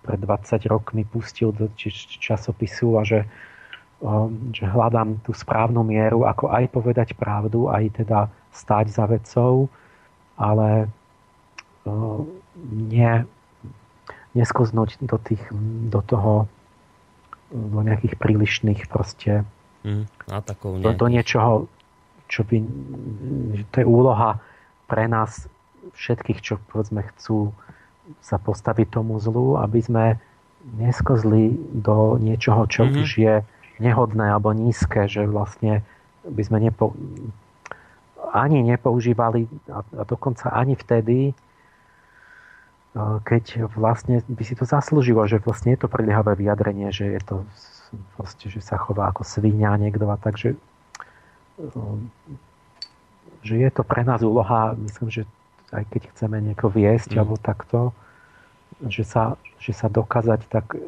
pred 0.02 0.18
20 0.18 0.58
rokmi 0.66 1.06
pustil 1.06 1.54
do 1.54 1.70
časopisu 2.18 2.98
a 2.98 3.06
že, 3.06 3.30
že 4.58 4.66
hľadám 4.66 5.22
tú 5.22 5.38
správnu 5.38 5.86
mieru, 5.86 6.26
ako 6.26 6.50
aj 6.50 6.66
povedať 6.74 7.08
pravdu, 7.14 7.70
aj 7.70 7.94
teda 7.94 8.26
stáť 8.50 8.86
za 8.90 9.06
vecou, 9.06 9.70
ale 10.34 10.90
nie, 12.74 13.14
neskoznúť 14.34 14.98
do, 15.06 15.18
tých, 15.22 15.44
do 15.94 16.02
toho 16.02 16.50
do 17.50 17.82
nejakých 17.82 18.14
prílišných 18.18 18.86
proste 18.94 19.42
mm, 19.82 20.30
atakov, 20.30 20.78
do, 20.86 20.94
do 20.94 21.08
niečoho 21.10 21.66
čo 22.30 22.46
by, 22.46 22.62
to 23.74 23.76
je 23.82 23.86
úloha 23.90 24.38
pre 24.86 25.10
nás 25.10 25.50
všetkých, 25.98 26.40
čo 26.40 26.62
povedzme 26.70 27.02
chcú 27.14 27.52
sa 28.22 28.38
postaviť 28.38 29.02
tomu 29.02 29.18
zlu, 29.18 29.58
aby 29.58 29.82
sme 29.82 30.06
neskozli 30.78 31.58
do 31.74 32.22
niečoho, 32.22 32.70
čo 32.70 32.86
mm-hmm. 32.86 33.02
už 33.02 33.10
je 33.18 33.36
nehodné 33.82 34.30
alebo 34.30 34.54
nízke, 34.54 35.10
že 35.10 35.26
vlastne 35.26 35.82
by 36.24 36.42
sme 36.46 36.70
nepo, 36.70 36.94
ani 38.36 38.62
nepoužívali 38.62 39.50
a, 39.72 39.82
a 39.82 40.02
dokonca 40.06 40.54
ani 40.54 40.78
vtedy, 40.78 41.34
keď 43.00 43.70
vlastne 43.78 44.26
by 44.26 44.44
si 44.44 44.58
to 44.58 44.66
zaslúžilo, 44.66 45.24
že 45.30 45.40
vlastne 45.42 45.78
je 45.78 45.80
to 45.86 45.88
priliehavé 45.88 46.34
vyjadrenie, 46.36 46.90
že 46.90 47.06
je 47.18 47.22
to 47.22 47.36
vlastne, 48.18 48.50
že 48.50 48.60
sa 48.60 48.82
chová 48.82 49.14
ako 49.14 49.22
svinia 49.26 49.74
niekto 49.78 50.10
a 50.10 50.18
takže 50.18 50.58
že 53.44 53.56
je 53.56 53.70
to 53.72 53.84
pre 53.84 54.04
nás 54.04 54.20
úloha, 54.24 54.76
myslím, 54.80 55.10
že 55.12 55.22
aj 55.70 55.86
keď 55.94 56.02
chceme 56.16 56.38
nieko 56.42 56.68
viesť 56.68 57.14
mm. 57.14 57.20
alebo 57.20 57.36
takto, 57.38 57.94
že 58.88 59.04
sa, 59.04 59.36
že 59.60 59.76
sa 59.76 59.92
dokázať 59.92 60.48
tak 60.48 60.80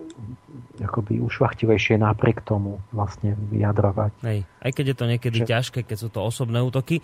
akoby 0.80 1.20
ušvachtivejšie 1.20 2.00
napriek 2.00 2.40
tomu 2.48 2.80
vlastne 2.96 3.36
vyjadrovať. 3.52 4.12
Hej. 4.24 4.40
Aj 4.48 4.72
keď 4.72 4.86
je 4.94 4.98
to 4.98 5.06
niekedy 5.12 5.38
že... 5.44 5.48
ťažké, 5.52 5.80
keď 5.84 5.98
sú 6.00 6.10
to 6.10 6.24
osobné 6.24 6.64
útoky. 6.64 7.04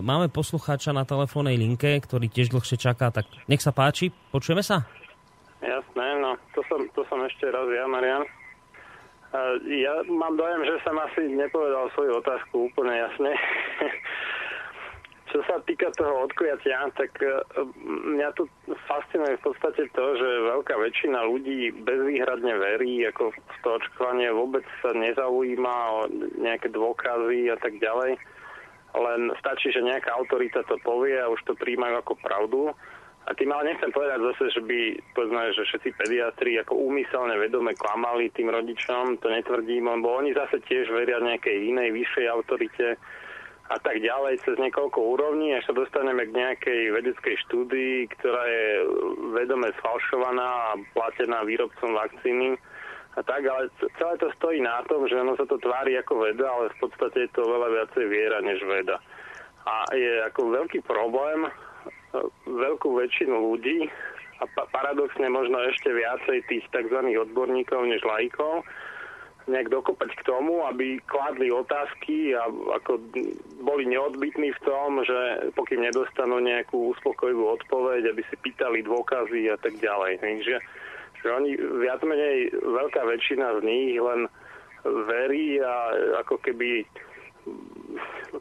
máme 0.00 0.32
poslucháča 0.32 0.96
na 0.96 1.04
telefónnej 1.04 1.60
linke, 1.60 2.00
ktorý 2.00 2.32
tiež 2.32 2.48
dlhšie 2.48 2.80
čaká, 2.80 3.12
tak 3.12 3.28
nech 3.44 3.60
sa 3.60 3.76
páči, 3.76 4.08
počujeme 4.32 4.64
sa? 4.64 4.88
Jasné, 5.60 6.06
no 6.18 6.34
to 6.56 6.64
som, 6.66 6.80
to 6.96 7.04
som 7.06 7.20
ešte 7.28 7.46
raz 7.52 7.68
ja, 7.68 7.84
Marian. 7.84 8.24
Ja 9.64 10.04
mám 10.12 10.36
dojem, 10.36 10.60
že 10.68 10.76
som 10.84 10.92
asi 11.00 11.24
nepovedal 11.24 11.88
svoju 11.96 12.20
otázku 12.20 12.68
úplne 12.68 13.00
jasne. 13.00 13.32
Čo 15.32 15.40
sa 15.48 15.56
týka 15.64 15.88
toho 15.96 16.28
odkujatia, 16.28 16.92
tak 16.92 17.16
e, 17.24 17.40
mňa 18.12 18.36
tu 18.36 18.44
fascinuje 18.84 19.40
v 19.40 19.44
podstate 19.48 19.88
to, 19.96 20.04
že 20.20 20.28
veľká 20.52 20.76
väčšina 20.76 21.24
ľudí 21.24 21.72
bezvýhradne 21.88 22.52
verí, 22.60 23.00
ako 23.08 23.32
v 23.32 23.56
to 23.64 23.68
očkovanie 23.80 24.28
vôbec 24.28 24.60
sa 24.84 24.92
nezaujíma 24.92 25.76
o 25.96 26.00
nejaké 26.36 26.68
dôkazy 26.68 27.48
a 27.48 27.56
tak 27.56 27.80
ďalej. 27.80 28.20
Len 28.92 29.20
stačí, 29.40 29.72
že 29.72 29.80
nejaká 29.80 30.12
autorita 30.12 30.68
to 30.68 30.76
povie 30.84 31.16
a 31.16 31.32
už 31.32 31.40
to 31.48 31.56
príjmajú 31.56 32.04
ako 32.04 32.12
pravdu. 32.20 32.60
A 33.22 33.30
tým 33.38 33.54
ale 33.54 33.70
nechcem 33.70 33.94
povedať 33.94 34.18
zase, 34.18 34.44
že 34.58 34.60
by, 34.66 34.80
povedzme, 35.14 35.54
že 35.54 35.62
všetci 35.62 35.90
pediatri 35.94 36.58
ako 36.58 36.74
úmyselne 36.74 37.38
vedome 37.38 37.70
klamali 37.78 38.34
tým 38.34 38.50
rodičom, 38.50 39.22
to 39.22 39.30
netvrdím, 39.30 39.86
lebo 39.86 40.18
oni 40.18 40.34
zase 40.34 40.58
tiež 40.66 40.90
veria 40.90 41.22
nejakej 41.22 41.70
inej 41.70 41.94
vyššej 41.94 42.26
autorite 42.26 42.98
a 43.70 43.76
tak 43.78 44.02
ďalej 44.02 44.42
cez 44.42 44.58
niekoľko 44.58 44.98
úrovní, 44.98 45.54
až 45.54 45.70
sa 45.70 45.74
dostaneme 45.78 46.26
k 46.28 46.34
nejakej 46.34 46.80
vedeckej 46.98 47.36
štúdii, 47.46 48.10
ktorá 48.18 48.42
je 48.42 48.66
vedome 49.38 49.70
sfalšovaná 49.78 50.74
a 50.74 50.80
platená 50.90 51.46
výrobcom 51.46 51.94
vakcíny 51.94 52.58
a 53.12 53.20
tak, 53.22 53.44
ale 53.44 53.68
celé 53.78 54.14
to 54.18 54.32
stojí 54.40 54.58
na 54.64 54.80
tom, 54.88 55.04
že 55.04 55.20
ono 55.20 55.36
sa 55.36 55.44
to 55.44 55.60
tvári 55.60 56.00
ako 56.00 56.26
veda, 56.26 56.48
ale 56.48 56.72
v 56.74 56.78
podstate 56.80 57.28
je 57.28 57.30
to 57.36 57.44
veľa 57.44 57.68
viacej 57.70 58.04
viera 58.08 58.40
než 58.40 58.58
veda. 58.64 58.96
A 59.68 59.84
je 59.94 60.26
ako 60.26 60.48
veľký 60.58 60.80
problém, 60.82 61.46
veľkú 62.46 62.88
väčšinu 62.96 63.32
ľudí 63.32 63.88
a 64.40 64.44
pa- 64.52 64.68
paradoxne 64.74 65.28
možno 65.28 65.60
ešte 65.70 65.92
viacej 65.92 66.44
tých 66.50 66.64
tzv. 66.72 66.98
odborníkov 67.16 67.88
než 67.88 68.02
lajkov 68.04 68.66
nejak 69.50 69.74
dokopať 69.74 70.10
k 70.14 70.22
tomu, 70.22 70.62
aby 70.70 71.02
kládli 71.10 71.50
otázky 71.50 72.30
a 72.38 72.46
ako 72.78 73.02
boli 73.58 73.90
neodbitní 73.90 74.54
v 74.54 74.62
tom, 74.62 75.02
že 75.02 75.50
pokým 75.58 75.82
nedostanú 75.82 76.38
nejakú 76.38 76.94
uspokojivú 76.94 77.50
odpoveď, 77.58 78.14
aby 78.14 78.22
si 78.30 78.36
pýtali 78.38 78.86
dôkazy 78.86 79.50
a 79.50 79.58
tak 79.58 79.82
ďalej. 79.82 80.22
Takže 80.22 80.54
že 81.22 81.28
oni 81.30 81.54
viac 81.54 82.02
menej, 82.02 82.50
veľká 82.54 83.02
väčšina 83.06 83.58
z 83.58 83.60
nich 83.62 83.94
len 83.98 84.26
verí 84.82 85.62
a 85.62 85.74
ako 86.26 86.42
keby 86.42 86.82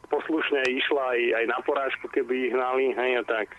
poslušne 0.08 0.62
išla 0.68 1.04
aj, 1.18 1.22
aj 1.42 1.46
na 1.50 1.60
porážku, 1.66 2.06
keby 2.12 2.50
ich 2.50 2.54
hnali, 2.54 2.96
hej, 2.96 3.12
a 3.20 3.24
tak. 3.26 3.52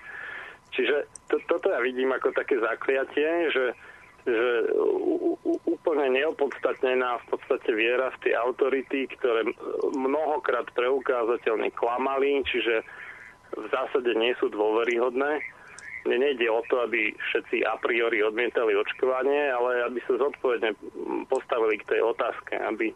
Čiže 0.72 1.04
to, 1.28 1.36
toto 1.48 1.68
ja 1.68 1.80
vidím 1.84 2.12
ako 2.16 2.32
také 2.32 2.56
zakliatie, 2.56 3.52
že, 3.52 3.66
že 4.24 4.50
úplne 5.68 6.16
neopodstatnená 6.16 7.20
v 7.22 7.36
podstate 7.36 7.70
viera 7.76 8.08
v 8.16 8.20
tie 8.24 8.34
autority, 8.38 9.10
ktoré 9.18 9.44
mnohokrát 9.92 10.70
preukázateľne 10.72 11.68
klamali, 11.76 12.40
čiže 12.48 12.80
v 13.52 13.66
zásade 13.68 14.16
nie 14.16 14.32
sú 14.40 14.48
dôveryhodné. 14.48 15.44
Mne 16.02 16.18
nejde 16.18 16.50
o 16.50 16.64
to, 16.66 16.82
aby 16.82 17.14
všetci 17.30 17.62
a 17.62 17.78
priori 17.78 18.24
odmietali 18.24 18.74
očkovanie, 18.74 19.54
ale 19.54 19.86
aby 19.86 20.02
sa 20.08 20.18
zodpovedne 20.18 20.74
postavili 21.30 21.78
k 21.78 21.94
tej 21.94 22.00
otázke, 22.02 22.58
aby 22.58 22.90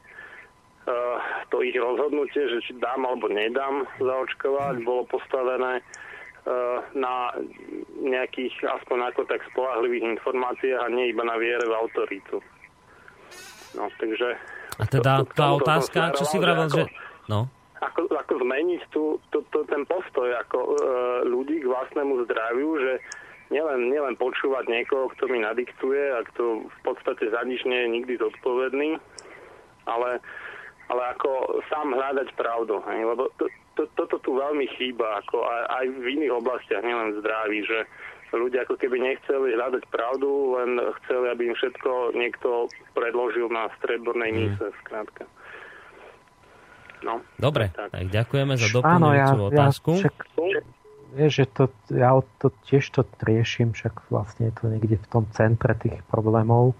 to 1.50 1.56
ich 1.66 1.74
rozhodnutie, 1.74 2.46
že 2.46 2.58
či 2.62 2.72
dám 2.78 3.02
alebo 3.02 3.26
nedám 3.26 3.86
zaočkovať, 3.98 4.86
bolo 4.86 5.02
postavené 5.10 5.82
eh, 5.82 6.78
na 6.94 7.34
nejakých 7.98 8.54
aspoň 8.70 9.10
ako 9.10 9.26
tak 9.26 9.42
spolahlivých 9.50 10.18
informáciách 10.18 10.78
a 10.78 10.92
nie 10.94 11.10
iba 11.10 11.26
na 11.26 11.34
viere 11.38 11.66
v 11.66 11.74
autoritu. 11.74 12.38
No, 13.74 13.90
takže... 13.98 14.38
A 14.80 14.84
teda 14.88 15.26
to, 15.26 15.34
tá 15.34 15.46
otázka, 15.52 16.00
čo 16.16 16.24
si 16.24 16.38
vravel, 16.38 16.68
že... 16.70 16.82
No. 17.28 17.50
Ako, 17.76 18.08
ako 18.08 18.40
zmeniť 18.40 18.82
tu, 18.88 19.20
tu, 19.28 19.44
tu, 19.52 19.60
ten 19.68 19.84
postoj 19.84 20.32
ako 20.40 20.58
e, 20.64 20.70
ľudí 21.28 21.60
k 21.60 21.68
vlastnému 21.68 22.24
zdraviu, 22.24 22.80
že 22.80 22.92
nielen, 23.52 23.92
nielen 23.92 24.16
počúvať 24.16 24.64
niekoho, 24.64 25.12
kto 25.12 25.28
mi 25.28 25.44
nadiktuje 25.44 26.16
a 26.16 26.24
kto 26.32 26.64
v 26.64 26.78
podstate 26.80 27.28
za 27.28 27.44
nič 27.44 27.68
nie 27.68 27.84
je 27.84 27.92
nikdy 28.00 28.14
zodpovedný, 28.16 28.96
ale 29.84 30.24
ale 30.86 31.02
ako 31.18 31.60
sám 31.66 31.94
hľadať 31.94 32.28
pravdu. 32.38 32.78
Hej? 32.86 33.00
Lebo 33.10 33.22
to, 33.38 33.50
to, 33.74 33.82
toto 33.98 34.16
tu 34.22 34.38
veľmi 34.38 34.70
chýba, 34.78 35.18
ako 35.24 35.42
aj, 35.42 35.62
aj 35.82 35.84
v 35.98 36.06
iných 36.18 36.32
oblastiach, 36.38 36.82
nielen 36.86 37.18
zdraví, 37.18 37.66
že 37.66 37.78
ľudia 38.34 38.66
ako 38.66 38.76
keby 38.78 38.98
nechceli 39.00 39.54
hľadať 39.54 39.82
pravdu, 39.88 40.58
len 40.58 40.70
chceli, 41.02 41.26
aby 41.30 41.42
im 41.50 41.56
všetko 41.56 41.90
niekto 42.14 42.66
predložil 42.92 43.48
na 43.48 43.70
stredbornej 43.80 44.30
mm. 44.30 44.36
mise, 44.36 44.66
skrátka. 44.84 45.24
No, 47.04 47.22
Dobre, 47.36 47.70
tak. 47.70 47.92
tak 47.92 48.08
ďakujeme 48.08 48.54
za 48.56 48.68
doplňujúcu 48.72 49.36
ja, 49.36 49.46
otázku. 49.52 49.90
Ja, 49.94 50.00
však, 50.08 50.16
vieš, 51.14 51.32
že 51.38 51.46
to, 51.52 51.64
ja 51.92 52.10
to, 52.40 52.48
tiež 52.66 52.84
to 52.88 53.00
riešim, 53.22 53.76
však 53.76 54.10
vlastne 54.10 54.50
je 54.50 54.54
to 54.56 54.64
niekde 54.72 54.96
v 54.98 55.06
tom 55.12 55.24
centre 55.30 55.76
tých 55.76 56.00
problémov. 56.08 56.74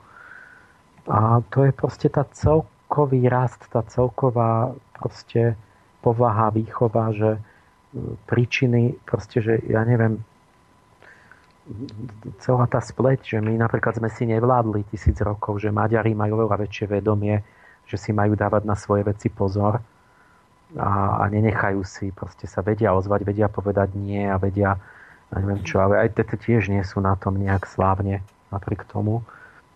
A 1.07 1.45
to 1.55 1.63
je 1.63 1.71
proste 1.71 2.11
tá 2.11 2.27
celková 2.35 2.76
celkový 2.87 3.27
rast, 3.27 3.67
tá 3.67 3.83
celková 3.83 4.71
proste 4.95 5.59
povaha, 6.07 6.55
výchova, 6.55 7.11
že 7.11 7.31
e, 7.35 7.41
príčiny, 8.31 8.95
proste, 9.03 9.43
že 9.43 9.59
ja 9.67 9.83
neviem, 9.83 10.23
celá 12.39 12.71
tá 12.71 12.79
spleť, 12.79 13.37
že 13.37 13.39
my 13.43 13.59
napríklad 13.59 13.99
sme 13.99 14.07
si 14.07 14.23
nevládli 14.31 14.87
tisíc 14.87 15.19
rokov, 15.19 15.59
že 15.59 15.75
Maďari 15.75 16.15
majú 16.15 16.39
oveľa 16.39 16.63
väčšie 16.63 16.87
vedomie, 16.87 17.43
že 17.91 17.99
si 17.99 18.15
majú 18.15 18.39
dávať 18.39 18.63
na 18.63 18.79
svoje 18.79 19.03
veci 19.03 19.27
pozor. 19.35 19.83
a, 20.79 21.23
a 21.23 21.25
nenechajú 21.27 21.83
si, 21.83 22.15
proste 22.15 22.47
sa 22.47 22.63
vedia 22.63 22.95
ozvať, 22.95 23.27
vedia 23.27 23.51
povedať 23.51 23.99
nie 23.99 24.31
a 24.31 24.39
vedia, 24.39 24.79
ja 25.31 25.37
neviem 25.43 25.63
čo, 25.67 25.83
ale 25.83 26.07
aj 26.07 26.23
tiež 26.23 26.71
nie 26.71 26.87
sú 26.87 27.03
na 27.03 27.19
tom 27.19 27.35
nejak 27.35 27.67
slávne 27.67 28.23
napriek 28.55 28.87
tomu. 28.87 29.27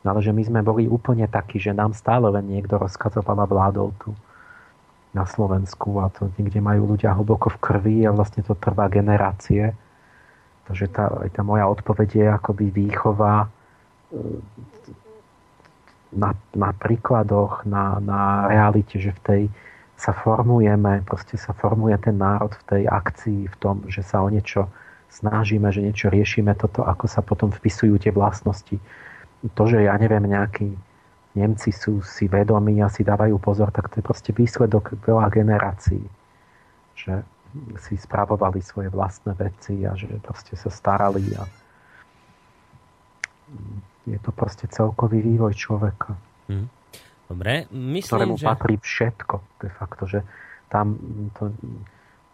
Ale 0.01 0.25
že 0.25 0.33
my 0.33 0.43
sme 0.43 0.61
boli 0.65 0.89
úplne 0.89 1.29
takí, 1.29 1.61
že 1.61 1.77
nám 1.77 1.93
stále 1.93 2.25
len 2.33 2.49
niekto 2.49 2.81
rozkazoval 2.81 3.45
a 3.45 3.47
vládol 3.47 3.93
tu 4.01 4.17
na 5.13 5.27
Slovensku 5.27 6.01
a 6.01 6.09
to 6.09 6.31
niekde 6.39 6.63
majú 6.63 6.95
ľudia 6.95 7.13
hlboko 7.13 7.51
v 7.51 7.59
krvi 7.61 7.97
a 8.07 8.15
vlastne 8.15 8.47
to 8.47 8.55
trvá 8.57 8.87
generácie. 8.87 9.75
Takže 10.71 10.87
tá, 10.89 11.11
aj 11.27 11.35
tá 11.35 11.43
moja 11.43 11.67
odpoveď 11.67 12.09
je 12.15 12.27
akoby 12.31 12.67
výchova 12.71 13.45
e, 13.45 13.49
na, 16.15 16.31
na 16.55 16.71
príkladoch, 16.71 17.67
na, 17.67 17.99
na 17.99 18.47
realite, 18.47 19.03
že 19.03 19.11
v 19.11 19.21
tej 19.21 19.43
sa 20.01 20.17
formujeme, 20.17 21.05
proste 21.05 21.37
sa 21.37 21.53
formuje 21.53 21.93
ten 22.01 22.17
národ 22.17 22.57
v 22.57 22.65
tej 22.65 22.83
akcii, 22.89 23.41
v 23.53 23.57
tom, 23.61 23.85
že 23.93 24.01
sa 24.01 24.25
o 24.25 24.33
niečo 24.33 24.65
snažíme, 25.13 25.69
že 25.69 25.85
niečo 25.85 26.09
riešime, 26.09 26.57
toto, 26.57 26.87
ako 26.87 27.05
sa 27.05 27.21
potom 27.21 27.53
vpisujú 27.53 28.01
tie 28.01 28.15
vlastnosti. 28.15 28.81
To, 29.41 29.63
že 29.65 29.89
ja 29.89 29.97
neviem, 29.97 30.29
nejakí 30.29 30.69
Nemci 31.31 31.71
sú 31.71 32.03
si 32.03 32.27
vedomí 32.27 32.83
a 32.83 32.91
si 32.91 33.07
dávajú 33.07 33.39
pozor, 33.39 33.71
tak 33.71 33.89
to 33.89 34.03
je 34.03 34.05
proste 34.05 34.31
výsledok 34.35 34.99
veľa 35.07 35.31
generácií. 35.31 36.03
Že 36.99 37.23
si 37.79 37.95
spravovali 37.97 38.61
svoje 38.63 38.91
vlastné 38.91 39.35
veci 39.39 39.83
a 39.87 39.95
že 39.95 40.11
proste 40.23 40.55
sa 40.59 40.71
starali 40.71 41.23
a 41.39 41.43
je 44.07 44.19
to 44.23 44.31
proste 44.35 44.67
celkový 44.71 45.23
vývoj 45.23 45.55
človeka. 45.55 46.15
Hmm. 46.47 46.71
Dobre, 47.31 47.71
myslím, 47.71 48.11
ktorému 48.11 48.37
že... 48.39 48.47
patrí 48.47 48.75
všetko. 48.79 49.35
De 49.63 49.71
facto, 49.71 50.03
že 50.07 50.27
tam 50.67 50.99
to 51.39 51.55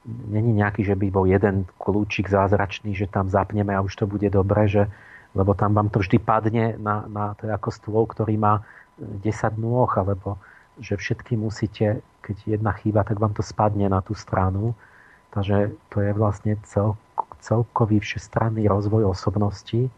není 0.06 0.56
nejaký, 0.56 0.86
že 0.86 0.96
by 0.96 1.06
bol 1.12 1.28
jeden 1.28 1.68
kľúčik 1.76 2.32
zázračný, 2.32 2.96
že 2.96 3.10
tam 3.10 3.28
zapneme 3.28 3.76
a 3.76 3.84
už 3.84 3.92
to 3.92 4.04
bude 4.08 4.28
dobre, 4.32 4.68
že, 4.70 4.88
lebo 5.36 5.52
tam 5.52 5.76
vám 5.76 5.92
to 5.92 6.00
vždy 6.00 6.16
padne 6.16 6.80
na, 6.80 7.04
na 7.06 7.36
to 7.36 7.44
ako 7.52 7.68
stôl, 7.68 8.02
ktorý 8.08 8.40
má 8.40 8.64
10 8.96 9.60
nôh, 9.60 9.88
alebo 9.92 10.40
že 10.80 10.96
všetky 10.96 11.36
musíte, 11.36 12.00
keď 12.24 12.36
jedna 12.58 12.72
chýba, 12.72 13.04
tak 13.04 13.20
vám 13.20 13.36
to 13.36 13.44
spadne 13.44 13.84
na 13.92 14.00
tú 14.00 14.16
stranu. 14.16 14.72
Takže 15.36 15.76
to 15.92 16.00
je 16.00 16.10
vlastne 16.16 16.56
cel, 16.64 16.96
celkový 17.44 18.00
všestranný 18.00 18.64
rozvoj 18.64 19.12
osobnosti. 19.12 19.92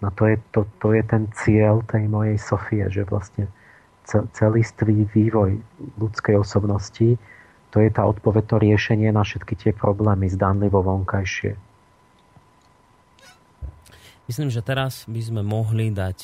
No 0.00 0.08
to 0.16 0.32
je, 0.32 0.36
to, 0.56 0.64
to 0.80 0.96
je 0.96 1.02
ten 1.04 1.28
cieľ 1.36 1.84
tej 1.84 2.08
mojej 2.08 2.40
Sofie, 2.40 2.88
že 2.88 3.04
vlastne 3.04 3.52
celistvý 4.08 5.04
vývoj 5.12 5.60
ľudskej 6.00 6.40
osobnosti, 6.40 7.20
to 7.68 7.76
je 7.84 7.90
tá 7.92 8.08
odpoveď, 8.08 8.44
to 8.48 8.56
riešenie 8.56 9.12
na 9.12 9.20
všetky 9.20 9.52
tie 9.52 9.72
problémy 9.76 10.32
zdanlivo 10.32 10.80
vonkajšie. 10.80 11.67
Myslím, 14.28 14.52
že 14.52 14.60
teraz 14.60 15.08
by 15.08 15.20
sme 15.24 15.40
mohli 15.40 15.88
dať 15.88 16.18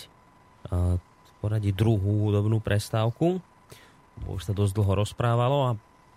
uh, 0.68 1.00
poradí 1.40 1.72
druhú 1.72 2.28
hudobnú 2.28 2.60
prestávku. 2.60 3.40
Už 4.28 4.44
sa 4.44 4.52
dosť 4.52 4.76
dlho 4.76 4.92
rozprávalo 5.04 5.58
a 5.68 5.70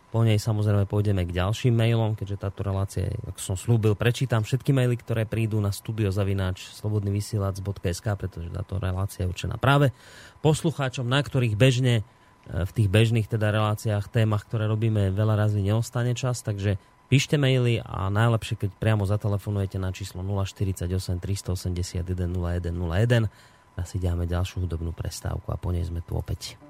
po 0.07 0.23
nej 0.23 0.39
samozrejme 0.39 0.87
pôjdeme 0.87 1.27
k 1.27 1.35
ďalším 1.35 1.75
mailom, 1.75 2.15
keďže 2.15 2.39
táto 2.39 2.63
relácia, 2.63 3.11
ako 3.27 3.39
som 3.43 3.55
slúbil, 3.59 3.91
prečítam 3.91 4.39
všetky 4.39 4.71
maily, 4.71 4.95
ktoré 4.95 5.27
prídu 5.27 5.59
na 5.59 5.75
studiozavináč 5.75 6.71
slobodnyvysielac.sk, 6.79 8.07
pretože 8.15 8.47
táto 8.47 8.79
relácia 8.79 9.27
je 9.27 9.31
určená 9.31 9.59
práve 9.59 9.91
poslucháčom, 10.39 11.03
na 11.03 11.19
ktorých 11.19 11.59
bežne 11.59 12.01
e, 12.01 12.03
v 12.63 12.71
tých 12.71 12.87
bežných 12.87 13.27
teda 13.27 13.51
reláciách, 13.51 14.07
témach, 14.07 14.47
ktoré 14.47 14.71
robíme, 14.71 15.11
veľa 15.11 15.43
razy 15.43 15.59
neostane 15.59 16.15
čas, 16.15 16.39
takže 16.39 16.79
píšte 17.07 17.39
maily 17.39 17.79
a 17.81 18.11
najlepšie, 18.11 18.67
keď 18.67 18.69
priamo 18.77 19.07
zatelefonujete 19.07 19.79
na 19.79 19.95
číslo 19.95 20.21
048 20.21 20.83
381 21.17 22.03
0101 22.03 23.31
a 23.77 23.81
si 23.85 23.97
dáme 24.01 24.27
ďalšiu 24.27 24.67
hudobnú 24.67 24.91
prestávku 24.91 25.49
a 25.53 25.57
po 25.57 25.71
nej 25.71 25.87
sme 25.87 26.03
tu 26.03 26.19
opäť. 26.19 26.66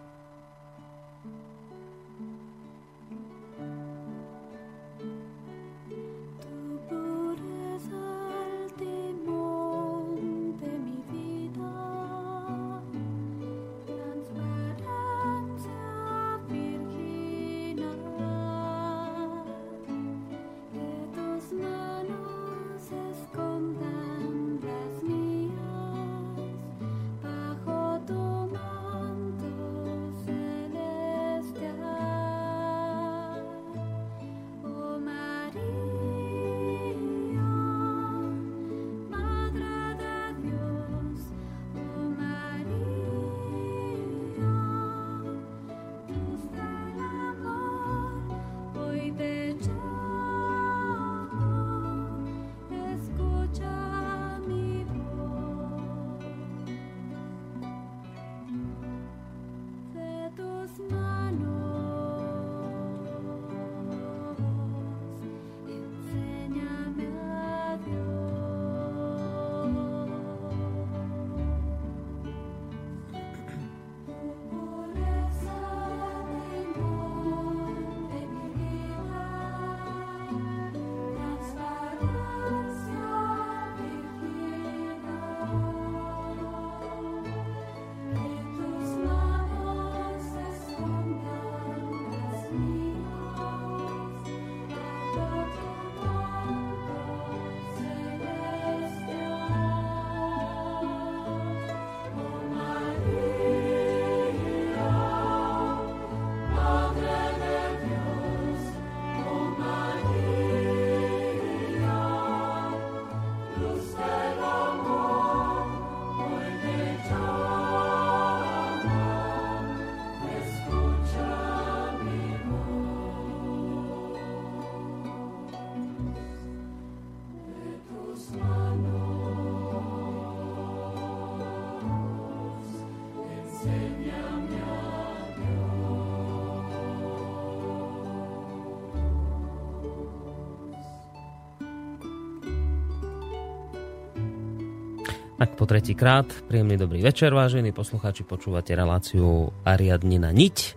Po 145.68 145.76
tretí 145.76 146.00
krát, 146.00 146.32
príjemný 146.48 146.80
dobrý 146.80 147.04
večer, 147.04 147.36
vážení 147.36 147.76
poslucháči, 147.76 148.24
počúvate 148.24 148.72
reláciu 148.72 149.52
Ariadnina 149.68 150.32
Niť 150.32 150.58
eh, 150.64 150.76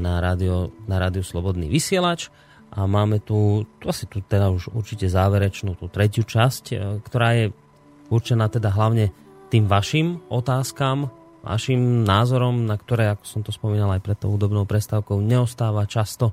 na 0.00 0.16
rádio, 0.16 0.72
na 0.88 0.96
rádiu 0.96 1.20
Slobodný 1.20 1.68
vysielač. 1.68 2.32
A 2.72 2.88
máme 2.88 3.20
tu, 3.20 3.68
asi 3.84 4.08
tu 4.08 4.24
teda 4.24 4.48
už 4.48 4.72
určite 4.72 5.12
záverečnú, 5.12 5.76
tú 5.76 5.92
tretiu 5.92 6.24
časť, 6.24 6.64
eh, 6.72 7.04
ktorá 7.04 7.36
je 7.36 7.44
určená 8.08 8.48
teda 8.48 8.72
hlavne 8.72 9.12
tým 9.52 9.68
vašim 9.68 10.24
otázkam, 10.32 11.12
vašim 11.44 12.08
názorom, 12.08 12.64
na 12.64 12.80
ktoré, 12.80 13.12
ako 13.12 13.28
som 13.28 13.44
to 13.44 13.52
spomínal 13.52 13.92
aj 13.92 14.00
pred 14.00 14.16
tou 14.16 14.32
hudobnou 14.32 14.64
prestávkou, 14.64 15.20
neostáva 15.20 15.84
často 15.84 16.32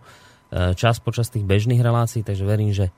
čas 0.50 0.98
počas 0.98 1.30
tých 1.30 1.46
bežných 1.46 1.84
relácií, 1.84 2.26
takže 2.26 2.42
verím, 2.42 2.74
že 2.74 2.90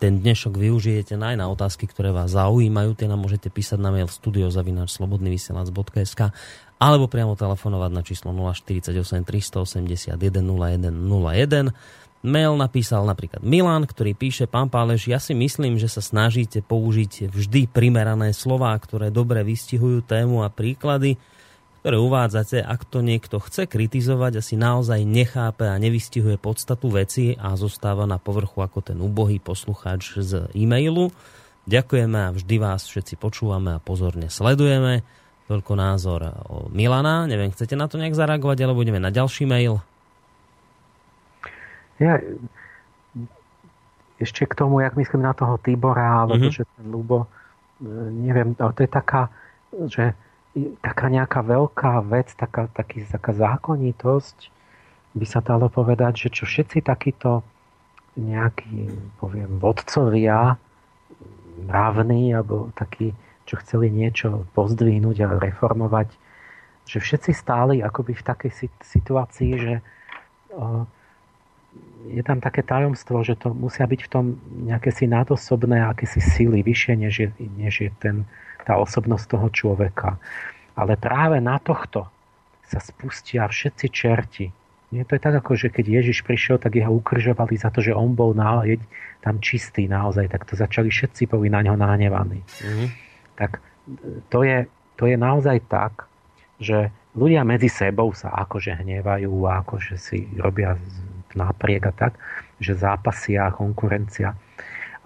ten 0.00 0.24
dnešok 0.24 0.56
využijete 0.56 1.20
aj 1.20 1.36
na 1.36 1.52
otázky, 1.52 1.84
ktoré 1.84 2.08
vás 2.08 2.32
zaujímajú. 2.32 2.96
Tie 2.96 3.04
nám 3.04 3.20
môžete 3.20 3.52
písať 3.52 3.76
na 3.76 3.92
mail 3.92 4.08
studiozavináčslobodnyvysielac.sk 4.08 6.32
alebo 6.80 7.12
priamo 7.12 7.36
telefonovať 7.36 7.90
na 7.92 8.00
číslo 8.00 8.32
048 8.32 8.96
381 8.96 10.16
0101. 10.16 11.76
Mail 12.20 12.52
napísal 12.56 13.04
napríklad 13.04 13.44
Milan, 13.44 13.84
ktorý 13.84 14.16
píše, 14.16 14.48
pán 14.48 14.72
Pálež, 14.72 15.04
ja 15.08 15.20
si 15.20 15.36
myslím, 15.36 15.76
že 15.76 15.88
sa 15.88 16.00
snažíte 16.04 16.60
použiť 16.64 17.32
vždy 17.32 17.68
primerané 17.68 18.32
slová, 18.32 18.72
ktoré 18.76 19.10
dobre 19.12 19.44
vystihujú 19.44 20.02
tému 20.04 20.44
a 20.44 20.52
príklady, 20.52 21.16
ktoré 21.80 21.96
uvádzate, 21.96 22.60
ak 22.60 22.84
to 22.84 23.00
niekto 23.00 23.40
chce 23.40 23.64
kritizovať, 23.64 24.44
asi 24.44 24.54
naozaj 24.60 25.00
nechápe 25.08 25.64
a 25.64 25.80
nevystihuje 25.80 26.36
podstatu 26.36 26.92
veci 26.92 27.32
a 27.40 27.56
zostáva 27.56 28.04
na 28.04 28.20
povrchu 28.20 28.60
ako 28.60 28.84
ten 28.84 29.00
ubohý 29.00 29.40
poslucháč 29.40 30.20
z 30.20 30.52
e-mailu. 30.52 31.08
Ďakujeme 31.64 32.18
a 32.20 32.34
vždy 32.36 32.56
vás 32.60 32.84
všetci 32.84 33.16
počúvame 33.16 33.80
a 33.80 33.82
pozorne 33.82 34.28
sledujeme. 34.28 35.00
Toľko 35.48 35.72
názor 35.72 36.20
o 36.52 36.68
Milana. 36.68 37.24
Neviem, 37.24 37.50
chcete 37.50 37.74
na 37.74 37.88
to 37.88 37.96
nejak 37.96 38.14
zareagovať, 38.14 38.60
alebo 38.60 38.84
ideme 38.84 39.00
na 39.00 39.10
ďalší 39.10 39.48
mail? 39.48 39.80
Ja 41.96 42.20
ešte 44.20 44.44
k 44.44 44.52
tomu, 44.52 44.84
jak 44.84 45.00
myslím 45.00 45.24
na 45.24 45.32
toho 45.32 45.56
Tibora, 45.64 46.28
alebo 46.28 46.36
mm-hmm. 46.36 46.52
že 46.52 46.68
ten 46.76 46.86
Lubo, 46.92 47.24
e, 47.24 47.88
neviem, 48.12 48.52
to 48.52 48.76
je 48.76 48.90
taká, 48.92 49.32
že 49.88 50.12
taká 50.82 51.06
nejaká 51.06 51.40
veľká 51.46 52.02
vec, 52.10 52.34
taká, 52.34 52.66
taký, 52.74 53.06
taká 53.06 53.32
zákonitosť, 53.34 54.50
by 55.14 55.26
sa 55.26 55.42
dalo 55.42 55.66
povedať, 55.70 56.26
že 56.26 56.42
čo 56.42 56.44
všetci 56.46 56.86
takíto 56.86 57.42
nejakí, 58.18 58.90
poviem, 59.18 59.58
vodcovia 59.58 60.58
mravní, 61.66 62.34
alebo 62.34 62.70
takí, 62.74 63.14
čo 63.46 63.58
chceli 63.62 63.90
niečo 63.90 64.46
pozdvihnúť 64.54 65.16
a 65.26 65.28
reformovať, 65.38 66.14
že 66.86 66.98
všetci 66.98 67.30
stáli 67.30 67.82
akoby 67.82 68.18
v 68.18 68.26
takej 68.26 68.52
situácii, 68.82 69.52
že 69.54 69.74
je 72.10 72.22
tam 72.26 72.42
také 72.42 72.66
tajomstvo, 72.66 73.22
že 73.22 73.38
to 73.38 73.54
musia 73.54 73.86
byť 73.86 74.00
v 74.02 74.10
tom 74.10 74.24
nejaké 74.66 74.90
si 74.90 75.06
nadosobné 75.06 75.86
akési 75.86 76.18
síly 76.18 76.66
vyššie, 76.66 76.94
než 76.98 77.14
je, 77.14 77.28
než 77.38 77.74
je 77.86 77.90
ten, 78.02 78.26
tá 78.64 78.76
osobnosť 78.78 79.24
toho 79.26 79.48
človeka. 79.50 80.16
Ale 80.76 80.96
práve 80.96 81.42
na 81.42 81.60
tohto 81.60 82.08
sa 82.64 82.78
spustia 82.78 83.50
všetci 83.50 83.86
čerti. 83.90 84.46
Nie, 84.90 85.06
to 85.06 85.14
je 85.14 85.22
tak, 85.22 85.38
ako 85.38 85.54
že 85.54 85.70
keď 85.70 86.02
Ježiš 86.02 86.26
prišiel, 86.26 86.58
tak 86.58 86.74
jeho 86.74 86.90
ukržovali 86.90 87.54
za 87.54 87.70
to, 87.70 87.78
že 87.78 87.94
on 87.94 88.14
bol 88.14 88.34
na, 88.34 88.62
tam 89.22 89.38
čistý 89.38 89.86
naozaj, 89.86 90.26
tak 90.30 90.46
to 90.50 90.58
začali 90.58 90.90
všetci 90.90 91.30
boli 91.30 91.46
na 91.46 91.62
ňo 91.62 91.78
nahnevaní. 91.78 92.42
Mm-hmm. 92.42 92.88
Tak 93.38 93.62
to 94.30 94.42
je, 94.42 94.66
to 94.98 95.06
je 95.06 95.14
naozaj 95.14 95.62
tak, 95.70 96.10
že 96.58 96.90
ľudia 97.14 97.46
medzi 97.46 97.70
sebou 97.70 98.10
sa 98.14 98.34
akože 98.34 98.82
hnevajú 98.82 99.30
a 99.46 99.62
akože 99.62 99.94
si 99.94 100.26
robia 100.38 100.74
napriek 101.38 101.90
a 101.90 101.92
tak, 101.94 102.18
že 102.58 102.74
zápasia 102.74 103.54
konkurencia. 103.54 104.34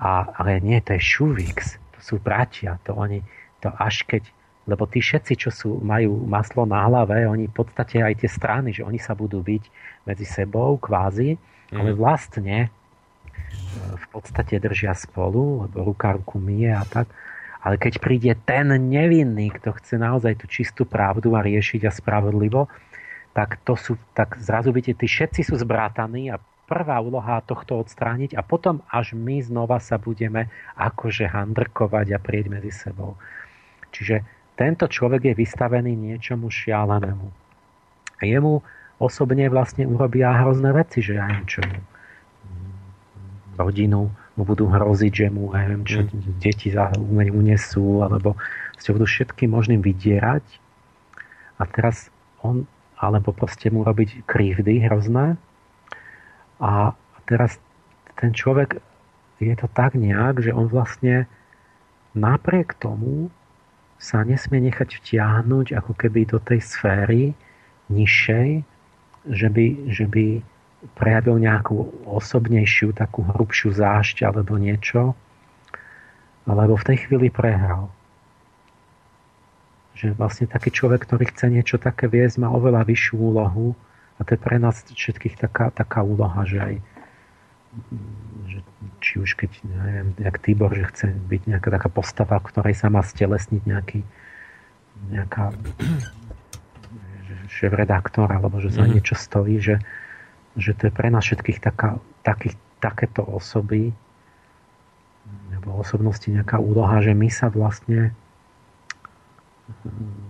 A, 0.00 0.26
ale 0.40 0.64
nie, 0.64 0.80
to 0.80 0.96
je 0.96 1.02
šuvix, 1.02 1.76
to 1.96 2.00
sú 2.00 2.14
bratia, 2.18 2.80
to 2.82 2.96
oni, 2.96 3.22
to 3.64 3.72
až 3.72 4.04
keď 4.04 4.28
lebo 4.64 4.88
tí 4.88 5.04
všetci, 5.04 5.32
čo 5.36 5.50
sú, 5.52 5.76
majú 5.84 6.24
maslo 6.24 6.64
na 6.64 6.88
hlave, 6.88 7.28
oni 7.28 7.52
v 7.52 7.54
podstate 7.54 8.00
aj 8.00 8.24
tie 8.24 8.30
strany, 8.32 8.72
že 8.72 8.80
oni 8.80 8.96
sa 8.96 9.12
budú 9.12 9.44
byť 9.44 9.64
medzi 10.08 10.24
sebou 10.24 10.80
kvázi, 10.80 11.36
mm. 11.36 11.76
ale 11.76 11.92
vlastne 11.92 12.56
e, 12.64 12.68
v 13.92 14.06
podstate 14.08 14.56
držia 14.56 14.96
spolu, 14.96 15.68
lebo 15.68 15.84
ruka 15.84 16.16
ruku 16.16 16.40
mie 16.40 16.72
a 16.72 16.80
tak. 16.88 17.12
Ale 17.64 17.80
keď 17.80 18.00
príde 18.00 18.32
ten 18.44 18.72
nevinný, 18.72 19.52
kto 19.52 19.76
chce 19.76 20.00
naozaj 20.00 20.36
tú 20.40 20.48
čistú 20.48 20.88
pravdu 20.88 21.32
a 21.36 21.44
riešiť 21.44 21.88
a 21.88 21.92
spravodlivo, 21.92 22.68
tak, 23.36 23.60
to 23.68 23.76
sú, 23.76 24.00
tak 24.16 24.36
zrazu 24.40 24.72
vidíte, 24.72 25.04
tí 25.04 25.08
všetci 25.08 25.48
sú 25.48 25.60
zbrátaní 25.60 26.32
a 26.32 26.40
prvá 26.64 26.96
úloha 27.04 27.44
tohto 27.44 27.76
odstrániť 27.76 28.32
a 28.36 28.40
potom 28.40 28.80
až 28.88 29.12
my 29.12 29.44
znova 29.44 29.76
sa 29.80 30.00
budeme 30.00 30.48
akože 30.80 31.28
handrkovať 31.28 32.16
a 32.16 32.18
prieť 32.20 32.46
medzi 32.48 32.72
sebou. 32.72 33.20
Čiže 33.94 34.26
tento 34.58 34.90
človek 34.90 35.30
je 35.30 35.34
vystavený 35.38 35.94
niečomu 35.94 36.50
šialenému. 36.50 37.28
A 38.18 38.22
jemu 38.26 38.58
osobne 38.98 39.46
vlastne 39.46 39.86
urobia 39.86 40.34
hrozné 40.34 40.74
veci, 40.74 40.98
že 40.98 41.18
ja 41.18 41.30
neviem 41.30 41.46
čo 41.46 41.62
rodinu 43.58 44.10
mu 44.34 44.42
budú 44.42 44.66
hroziť, 44.66 45.12
že 45.14 45.26
mu 45.30 45.54
neviem, 45.54 45.86
čo, 45.86 46.02
deti 46.42 46.74
za 46.74 46.90
unesú, 46.98 48.02
alebo 48.02 48.34
ste 48.74 48.90
budú 48.90 49.06
všetkým 49.06 49.54
možným 49.54 49.78
vydierať. 49.78 50.42
A 51.58 51.62
teraz 51.70 52.10
on, 52.42 52.66
alebo 52.98 53.30
proste 53.30 53.70
mu 53.70 53.86
robiť 53.86 54.26
krivdy 54.26 54.82
hrozné. 54.90 55.38
A 56.58 56.98
teraz 57.30 57.62
ten 58.18 58.34
človek 58.34 58.82
je 59.38 59.54
to 59.54 59.70
tak 59.70 59.94
nejak, 59.94 60.42
že 60.42 60.50
on 60.50 60.66
vlastne 60.66 61.30
napriek 62.14 62.74
tomu 62.78 63.30
sa 64.04 64.20
nesmie 64.20 64.60
nechať 64.68 65.00
vtiahnuť 65.00 65.72
ako 65.80 65.96
keby 65.96 66.28
do 66.28 66.36
tej 66.36 66.60
sféry 66.60 67.32
nižšej, 67.88 68.60
že 69.32 69.48
by, 69.48 69.66
že 69.88 70.04
by 70.04 70.26
prejavil 70.92 71.40
nejakú 71.40 72.04
osobnejšiu, 72.04 72.92
takú 72.92 73.24
hrubšiu 73.24 73.72
zášť 73.72 74.28
alebo 74.28 74.60
niečo, 74.60 75.16
alebo 76.44 76.76
v 76.76 76.86
tej 76.92 77.08
chvíli 77.08 77.32
prehral. 77.32 77.88
Že 79.96 80.12
vlastne 80.20 80.44
taký 80.52 80.68
človek, 80.68 81.08
ktorý 81.08 81.24
chce 81.32 81.48
niečo 81.48 81.80
také 81.80 82.04
viesť, 82.04 82.44
má 82.44 82.52
oveľa 82.52 82.84
vyššiu 82.84 83.16
úlohu 83.16 83.72
a 84.20 84.28
to 84.28 84.36
je 84.36 84.40
pre 84.44 84.60
nás 84.60 84.84
všetkých 84.84 85.40
taká, 85.40 85.72
taká 85.72 86.04
úloha, 86.04 86.44
že 86.44 86.60
aj 86.60 86.74
či 89.04 89.20
už 89.20 89.36
keď, 89.36 89.52
neviem, 89.68 90.16
jak 90.16 90.40
Tibor, 90.40 90.72
že 90.72 90.88
chce 90.88 91.12
byť 91.12 91.42
nejaká 91.44 91.68
taká 91.68 91.92
postava, 91.92 92.40
ktorej 92.40 92.72
sa 92.72 92.88
má 92.88 93.04
stelesniť 93.04 93.62
nejaký 93.68 94.00
nejaká 95.12 95.52
šéf-redaktor, 97.60 98.32
alebo 98.32 98.56
že 98.64 98.72
za 98.72 98.88
mm. 98.88 98.90
niečo 98.96 99.12
stojí, 99.20 99.60
že, 99.60 99.76
že 100.56 100.72
to 100.72 100.88
je 100.88 100.92
pre 100.96 101.12
nás 101.12 101.20
všetkých 101.20 101.60
taká, 101.60 102.00
takých, 102.24 102.56
takéto 102.80 103.20
osoby 103.20 103.92
alebo 105.52 105.80
osobnosti 105.80 106.28
nejaká 106.28 106.60
úloha, 106.60 107.00
že 107.00 107.12
my 107.16 107.28
sa 107.28 107.48
vlastne 107.48 108.12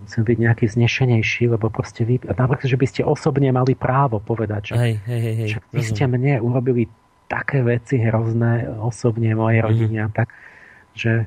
chcem 0.07 0.23
byť 0.23 0.37
nejaký 0.39 0.65
vznešenejší, 0.71 1.51
lebo 1.51 1.67
proste 1.67 2.07
vy, 2.07 2.23
napríklad, 2.23 2.71
že 2.71 2.79
by 2.79 2.87
ste 2.87 3.01
osobne 3.03 3.51
mali 3.51 3.75
právo 3.75 4.23
povedať, 4.23 4.71
že, 4.71 4.73
hej, 4.79 4.93
hej, 5.03 5.19
hej, 5.19 5.47
že 5.51 5.57
vy 5.75 5.81
ste 5.83 6.03
mne 6.07 6.39
urobili 6.39 6.87
také 7.25 7.65
veci 7.65 7.97
hrozné 7.97 8.69
osobne 8.79 9.33
mojej 9.33 9.61
mhm. 9.61 9.65
rodine 9.65 9.99
a 10.05 10.09
tak, 10.09 10.29
že 10.95 11.25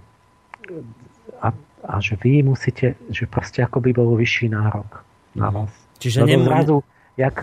a, 1.43 1.49
a 1.87 1.95
že 2.03 2.19
vy 2.19 2.43
musíte, 2.43 2.99
že 3.09 3.25
proste 3.29 3.63
ako 3.63 3.83
by 3.83 3.91
bol 3.95 4.15
vyšší 4.19 4.53
nárok 4.53 5.03
na 5.35 5.51
mhm. 5.51 5.55
vás. 5.55 5.73
Čiže 5.99 6.19
Lebo 6.25 6.47
zrazu, 6.47 6.77
jak 7.19 7.43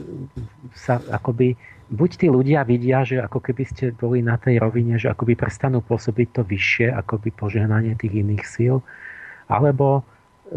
sa 0.72 1.04
akoby 1.12 1.60
buď 1.92 2.10
tí 2.18 2.28
ľudia 2.32 2.64
vidia, 2.66 3.06
že 3.06 3.22
ako 3.22 3.40
keby 3.44 3.64
ste 3.68 3.86
boli 3.94 4.24
na 4.24 4.40
tej 4.40 4.58
rovine, 4.58 4.98
že 4.98 5.12
akoby 5.12 5.38
prestanú 5.38 5.84
pôsobiť 5.84 6.28
to 6.40 6.42
vyššie, 6.42 6.88
akoby 6.90 7.30
požehnanie 7.36 7.94
tých 8.00 8.26
iných 8.26 8.44
síl, 8.48 8.80
alebo 9.46 10.08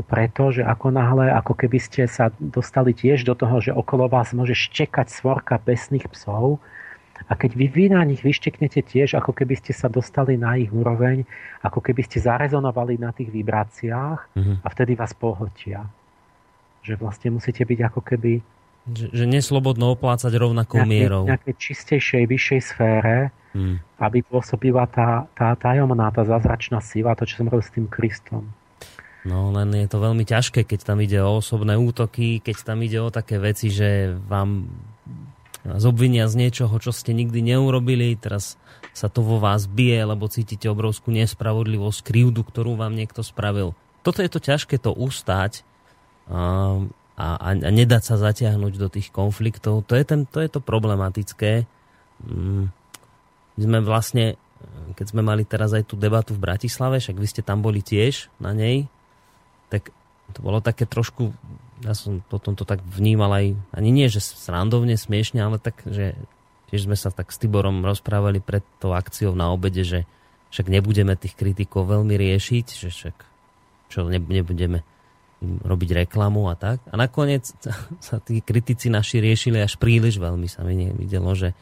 preto, 0.09 0.53
že 0.53 0.63
ako 0.65 0.93
náhle, 0.93 1.33
ako 1.33 1.57
keby 1.57 1.79
ste 1.81 2.05
sa 2.09 2.29
dostali 2.37 2.93
tiež 2.93 3.25
do 3.25 3.33
toho, 3.33 3.61
že 3.61 3.73
okolo 3.73 4.09
vás 4.09 4.37
môže 4.37 4.53
štekať 4.53 5.09
svorka 5.09 5.57
besných 5.57 6.09
psov, 6.13 6.61
a 7.27 7.35
keď 7.35 7.59
vy, 7.59 7.67
vy 7.67 7.85
na 7.91 8.07
nich 8.07 8.23
vyšteknete 8.23 8.87
tiež, 8.87 9.19
ako 9.19 9.35
keby 9.35 9.59
ste 9.59 9.75
sa 9.75 9.91
dostali 9.91 10.39
na 10.39 10.55
ich 10.55 10.71
úroveň, 10.71 11.27
ako 11.67 11.83
keby 11.83 12.07
ste 12.07 12.23
zarezonovali 12.23 12.95
na 13.03 13.11
tých 13.11 13.35
vibráciách 13.35 14.21
mm-hmm. 14.39 14.57
a 14.63 14.67
vtedy 14.71 14.95
vás 14.95 15.11
pohltia. 15.19 15.91
Že 16.87 16.95
vlastne 17.03 17.35
musíte 17.35 17.67
byť 17.67 17.81
ako 17.91 18.01
keby... 18.07 18.33
Že, 18.89 19.07
že 19.13 19.25
neslobodno 19.27 19.93
oplácať 19.93 20.33
rovnakou 20.39 20.81
nejaké, 20.81 20.93
mierou. 20.95 21.27
V 21.27 21.35
nejakej 21.35 21.55
čistejšej, 21.59 22.25
vyššej 22.25 22.61
sfére, 22.65 23.35
mm. 23.53 24.01
aby 24.01 24.25
pôsobila 24.25 24.89
tá, 24.89 25.29
tá 25.37 25.53
tajomná, 25.59 26.09
tá 26.09 26.25
zázračná 26.25 26.81
sila, 26.81 27.13
to, 27.13 27.29
čo 27.29 27.45
som 27.45 27.53
robil 27.53 27.67
s 27.67 27.75
tým 27.75 27.85
Kristom. 27.91 28.49
No 29.29 29.53
len 29.53 29.75
je 29.77 29.89
to 29.91 30.01
veľmi 30.01 30.25
ťažké, 30.25 30.65
keď 30.65 30.95
tam 30.95 31.05
ide 31.05 31.21
o 31.21 31.43
osobné 31.43 31.77
útoky, 31.77 32.41
keď 32.41 32.57
tam 32.65 32.81
ide 32.81 32.97
o 33.03 33.13
také 33.13 33.37
veci, 33.37 33.69
že 33.69 34.17
vám 34.25 34.71
z 35.77 35.85
obvinia 35.85 36.25
z 36.31 36.49
niečoho, 36.49 36.73
čo 36.81 36.95
ste 36.95 37.13
nikdy 37.13 37.45
neurobili, 37.45 38.17
teraz 38.17 38.57
sa 38.97 39.13
to 39.13 39.21
vo 39.21 39.37
vás 39.37 39.69
bije, 39.69 40.01
lebo 40.09 40.31
cítite 40.33 40.67
obrovskú 40.73 41.13
nespravodlivosť, 41.13 42.01
krivdu, 42.03 42.43
ktorú 42.43 42.75
vám 42.75 42.97
niekto 42.97 43.21
spravil. 43.21 43.77
Toto 44.01 44.25
je 44.25 44.31
to 44.33 44.41
ťažké 44.41 44.81
to 44.81 44.97
ustať 44.97 45.63
a, 46.33 46.81
a, 47.19 47.27
a 47.53 47.71
nedať 47.71 48.03
sa 48.03 48.17
zatiahnuť 48.17 48.75
do 48.81 48.89
tých 48.89 49.13
konfliktov. 49.13 49.85
To 49.91 49.95
je, 49.99 50.05
ten, 50.09 50.25
to, 50.25 50.41
je 50.41 50.49
to 50.49 50.65
problematické. 50.65 51.69
mm, 52.25 52.73
sme 53.59 53.79
vlastne, 53.83 54.39
keď 54.95 55.07
sme 55.11 55.23
mali 55.27 55.43
teraz 55.43 55.75
aj 55.75 55.91
tú 55.91 55.99
debatu 55.99 56.33
v 56.33 56.43
Bratislave, 56.47 57.03
však 57.03 57.19
vy 57.19 57.27
ste 57.27 57.43
tam 57.43 57.61
boli 57.61 57.83
tiež 57.83 58.31
na 58.39 58.55
nej, 58.55 58.87
tak 59.69 59.91
to 60.33 60.39
bolo 60.41 60.63
také 60.63 60.87
trošku, 60.87 61.35
ja 61.85 61.95
som 61.95 62.25
potom 62.27 62.59
to 62.59 62.67
tak 62.67 62.83
vnímal 62.83 63.31
aj, 63.35 63.47
ani 63.75 63.91
nie, 63.95 64.07
že 64.11 64.19
srandovne, 64.19 64.99
smiešne, 64.99 65.43
ale 65.43 65.63
tak, 65.63 65.83
že 65.87 66.19
tiež 66.73 66.91
sme 66.91 66.97
sa 66.99 67.15
tak 67.15 67.31
s 67.31 67.39
Tiborom 67.39 67.87
rozprávali 67.87 68.43
pred 68.43 68.65
tou 68.83 68.93
akciou 68.93 69.33
na 69.33 69.51
obede, 69.55 69.87
že 69.87 70.05
však 70.51 70.67
nebudeme 70.69 71.15
tých 71.15 71.37
kritikov 71.37 71.89
veľmi 71.89 72.17
riešiť, 72.17 72.67
že 72.67 72.89
však 72.89 73.17
čo 73.89 74.09
nebudeme 74.09 74.85
im 75.39 75.63
robiť 75.63 76.05
reklamu 76.05 76.51
a 76.51 76.59
tak. 76.59 76.83
A 76.91 76.99
nakoniec 76.99 77.47
sa 78.07 78.17
tí 78.19 78.43
kritici 78.43 78.91
naši 78.91 79.23
riešili 79.23 79.63
až 79.63 79.79
príliš 79.79 80.19
veľmi. 80.19 80.51
Sa 80.51 80.67
mi 80.67 80.91
videlo, 80.91 81.31
že 81.39 81.55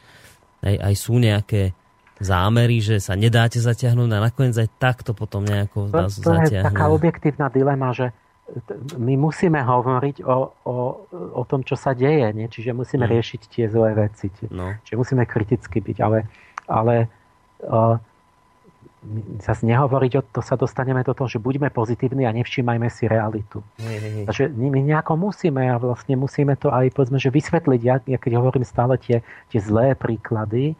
aj, 0.65 0.75
aj 0.81 0.95
sú 0.97 1.20
nejaké 1.20 1.77
zámery, 2.17 2.81
že 2.81 2.97
sa 2.97 3.12
nedáte 3.12 3.61
zatiahnuť 3.61 4.09
a 4.09 4.25
nakoniec 4.25 4.57
aj 4.57 4.69
takto 4.81 5.12
potom 5.12 5.45
nejako 5.45 5.93
to, 5.93 6.09
to 6.09 6.33
je 6.49 6.65
taká 6.65 6.89
objektívna 6.89 7.53
dilema, 7.53 7.93
že 7.93 8.17
my 8.99 9.15
musíme 9.18 9.58
hovoriť 9.58 10.23
o, 10.23 10.36
o, 10.65 10.76
o 11.34 11.42
tom, 11.50 11.66
čo 11.66 11.75
sa 11.75 11.99
deje, 11.99 12.31
nie? 12.31 12.47
čiže 12.47 12.70
musíme 12.70 13.05
mm. 13.07 13.12
riešiť 13.12 13.41
tie 13.50 13.66
zlé 13.66 14.07
veci, 14.07 14.31
no. 14.55 14.78
čiže 14.86 14.94
musíme 14.94 15.26
kriticky 15.26 15.83
byť, 15.83 15.99
ale, 15.99 16.31
ale 16.70 17.10
uh, 17.66 17.99
zase 19.42 19.66
nehovoriť, 19.66 20.12
o 20.18 20.23
to 20.23 20.41
sa 20.42 20.55
dostaneme 20.58 21.02
do 21.02 21.15
toho, 21.15 21.26
že 21.31 21.42
buďme 21.42 21.70
pozitívni 21.70 22.26
a 22.26 22.34
nevšímajme 22.34 22.86
si 22.91 23.07
realitu. 23.07 23.62
Nie, 23.83 23.99
nie, 23.99 24.10
nie. 24.23 24.25
Takže 24.26 24.50
my 24.50 24.81
nejako 24.83 25.15
musíme 25.18 25.62
a 25.66 25.76
vlastne 25.78 26.15
musíme 26.18 26.55
to 26.58 26.70
aj 26.70 26.91
povedzme, 26.94 27.18
že 27.18 27.31
vysvetliť. 27.31 27.81
Ja, 27.83 28.02
ja 28.02 28.18
keď 28.18 28.39
hovorím 28.39 28.66
stále 28.66 28.99
tie, 28.99 29.23
tie 29.50 29.60
zlé 29.62 29.94
príklady, 29.94 30.75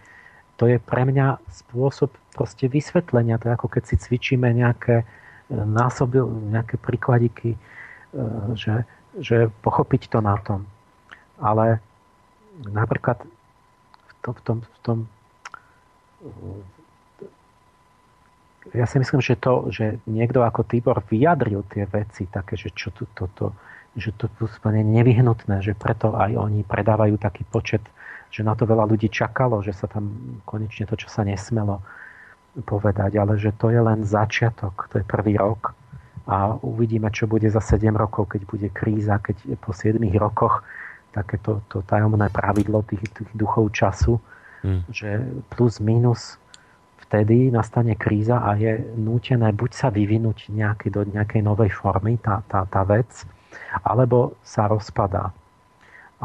to 0.57 0.67
je 0.67 0.81
pre 0.81 1.05
mňa 1.05 1.39
spôsob 1.53 2.15
proste 2.33 2.67
vysvetlenia. 2.67 3.37
To 3.43 3.53
je 3.53 3.55
ako 3.55 3.69
keď 3.69 3.83
si 3.85 3.97
cvičíme 4.01 4.49
nejaké 4.57 5.05
e, 5.51 5.55
násoby, 5.55 6.23
nejaké 6.51 6.77
príkladiky, 6.79 7.55
e, 7.55 7.59
že, 8.55 8.87
že 9.19 9.53
pochopiť 9.63 10.13
to 10.13 10.19
na 10.21 10.37
tom. 10.41 10.67
Ale 11.39 11.81
napríklad 12.65 13.21
v 14.07 14.15
tom, 14.23 14.35
v 14.35 14.41
tom, 14.43 14.59
v 14.65 14.79
tom 14.81 14.99
ja 18.75 18.87
si 18.89 18.99
myslím, 18.99 19.23
že 19.23 19.39
to, 19.39 19.71
že 19.71 20.03
niekto 20.11 20.43
ako 20.43 20.67
Tibor 20.67 20.99
vyjadril 21.07 21.63
tie 21.71 21.87
veci 21.87 22.27
také, 22.27 22.59
že 22.59 22.75
čo 22.75 22.91
tu 22.91 23.07
toto, 23.15 23.55
že 23.95 24.11
to 24.19 24.27
je 24.29 24.83
nevyhnutné, 24.83 25.63
že 25.63 25.79
preto 25.79 26.19
aj 26.19 26.35
oni 26.35 26.67
predávajú 26.67 27.15
taký 27.21 27.47
počet, 27.47 27.85
že 28.35 28.43
na 28.43 28.59
to 28.59 28.67
veľa 28.67 28.85
ľudí 28.91 29.07
čakalo, 29.07 29.63
že 29.63 29.71
sa 29.71 29.87
tam 29.87 30.11
konečne 30.43 30.85
to, 30.91 30.99
čo 30.99 31.07
sa 31.07 31.23
nesmelo 31.23 31.79
povedať, 32.65 33.21
ale 33.21 33.37
že 33.37 33.53
to 33.57 33.69
je 33.69 33.81
len 33.81 34.07
začiatok, 34.07 34.89
to 34.89 35.01
je 35.01 35.05
prvý 35.05 35.37
rok 35.37 35.77
a 36.27 36.59
uvidíme, 36.59 37.07
čo 37.15 37.31
bude 37.31 37.47
za 37.47 37.63
7 37.63 37.95
rokov, 37.95 38.35
keď 38.35 38.43
bude 38.51 38.69
kríza, 38.75 39.23
keď 39.23 39.61
po 39.63 39.71
7 39.71 40.01
rokoch 40.19 40.67
takéto 41.15 41.65
to 41.71 41.81
tajomné 41.87 42.29
pravidlo 42.29 42.83
tých, 42.85 43.09
tých 43.15 43.31
duchov 43.33 43.73
času, 43.73 44.21
hmm. 44.67 44.91
že 44.91 45.23
plus 45.49 45.79
minus 45.81 46.37
vtedy 47.07 47.55
nastane 47.55 47.95
kríza 47.95 48.43
a 48.43 48.59
je 48.59 48.83
nútené 48.99 49.55
buď 49.55 49.71
sa 49.71 49.89
vyvinúť 49.89 50.51
nejaký, 50.51 50.91
do 50.91 51.07
nejakej 51.07 51.41
novej 51.47 51.71
formy 51.71 52.19
tá, 52.19 52.43
tá, 52.51 52.67
tá 52.67 52.83
vec, 52.83 53.09
alebo 53.87 54.35
sa 54.43 54.67
rozpadá. 54.67 55.31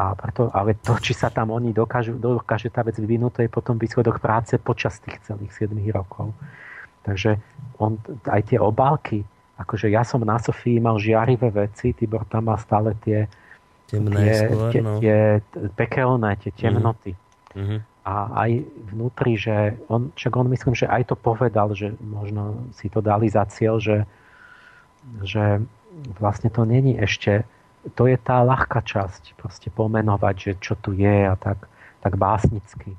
A 0.01 0.17
preto, 0.17 0.49
ale 0.49 0.73
to, 0.81 0.97
či 0.97 1.13
sa 1.13 1.29
tam 1.29 1.53
oni 1.53 1.69
dokážu, 1.69 2.17
dokáže 2.17 2.73
tá 2.73 2.81
vec 2.81 2.97
vyvinúť, 2.97 3.37
to 3.37 3.41
je 3.45 3.49
potom 3.53 3.77
výsledok 3.77 4.17
práce 4.17 4.57
počas 4.57 4.97
tých 4.97 5.21
celých 5.21 5.53
7 5.53 5.77
rokov. 5.93 6.33
Takže 7.05 7.37
on, 7.77 8.01
aj 8.25 8.49
tie 8.49 8.57
obálky, 8.57 9.21
akože 9.61 9.93
ja 9.93 10.01
som 10.01 10.25
na 10.25 10.41
Sofii 10.41 10.81
mal 10.81 10.97
žiarivé 10.97 11.53
veci, 11.53 11.93
Tibor 11.93 12.25
tam 12.25 12.49
má 12.49 12.57
stále 12.57 12.97
tie, 13.05 13.29
Temné 13.85 14.17
tie, 14.17 14.33
skôr, 14.41 14.69
tie, 14.73 14.81
no. 14.81 14.97
tie 14.97 15.17
pekelné, 15.77 16.31
tie 16.41 16.49
temnoty. 16.49 17.13
Mm-hmm 17.53 17.91
a 18.01 18.33
aj 18.45 18.65
vnútri, 18.89 19.37
že 19.37 19.77
on, 19.85 20.09
však 20.17 20.33
on 20.33 20.49
myslím, 20.49 20.73
že 20.73 20.89
aj 20.89 21.13
to 21.13 21.15
povedal, 21.15 21.77
že 21.77 21.93
možno 22.01 22.65
si 22.73 22.89
to 22.89 22.97
dali 22.97 23.29
za 23.29 23.45
cieľ, 23.45 23.77
že, 23.77 24.09
že 25.21 25.61
vlastne 26.17 26.49
to 26.49 26.65
není 26.65 26.97
ešte, 26.97 27.45
to 27.97 28.05
je 28.05 28.17
tá 28.17 28.45
ľahká 28.45 28.85
časť, 28.85 29.33
proste 29.37 29.73
pomenovať, 29.73 30.35
že 30.37 30.51
čo 30.61 30.73
tu 30.77 30.93
je 30.93 31.25
a 31.25 31.33
tak, 31.33 31.65
tak 32.01 32.13
básnicky. 32.17 32.93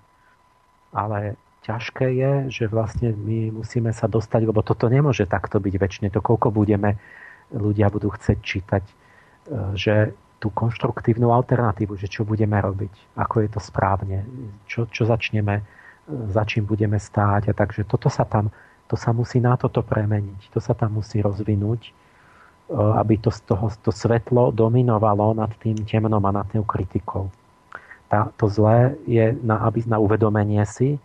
Ale 0.90 1.38
ťažké 1.62 2.06
je, 2.10 2.32
že 2.50 2.64
vlastne 2.66 3.14
my 3.14 3.62
musíme 3.62 3.94
sa 3.94 4.10
dostať, 4.10 4.42
lebo 4.42 4.66
toto 4.66 4.90
nemôže 4.90 5.24
takto 5.30 5.62
byť 5.62 5.74
väčšine, 5.78 6.08
to 6.10 6.18
koľko 6.18 6.50
budeme, 6.50 6.98
ľudia 7.54 7.86
budú 7.88 8.10
chcieť 8.10 8.38
čítať, 8.42 8.82
e, 8.82 8.94
že 9.78 9.94
tú 10.42 10.50
konštruktívnu 10.50 11.30
alternatívu, 11.30 11.94
že 11.94 12.10
čo 12.10 12.26
budeme 12.26 12.58
robiť, 12.58 13.14
ako 13.14 13.46
je 13.46 13.48
to 13.54 13.60
správne, 13.62 14.26
čo, 14.66 14.90
čo 14.90 15.06
začneme, 15.06 15.62
za 16.34 16.42
čím 16.42 16.66
budeme 16.66 16.98
stáť. 16.98 17.46
A 17.46 17.52
takže 17.54 17.86
toto 17.86 18.10
sa 18.10 18.26
tam, 18.26 18.50
to 18.90 18.98
sa 18.98 19.14
musí 19.14 19.38
na 19.38 19.54
toto 19.54 19.86
premeniť, 19.86 20.50
to 20.50 20.58
sa 20.58 20.74
tam 20.74 20.98
musí 20.98 21.22
rozvinúť, 21.22 21.80
e, 21.86 21.92
aby 22.72 23.20
to, 23.20 23.28
toho, 23.28 23.68
to 23.84 23.92
svetlo 23.92 24.48
dominovalo 24.52 25.36
nad 25.36 25.52
tým 25.60 25.84
temnom 25.84 26.22
a 26.24 26.32
nad 26.32 26.46
tým 26.48 26.64
kritikou. 26.64 27.28
Tá, 28.08 28.28
to 28.36 28.48
zlé 28.48 28.96
je 29.08 29.32
na, 29.40 29.60
aby, 29.64 29.84
na 29.88 29.96
uvedomenie 29.96 30.64
si, 30.68 31.00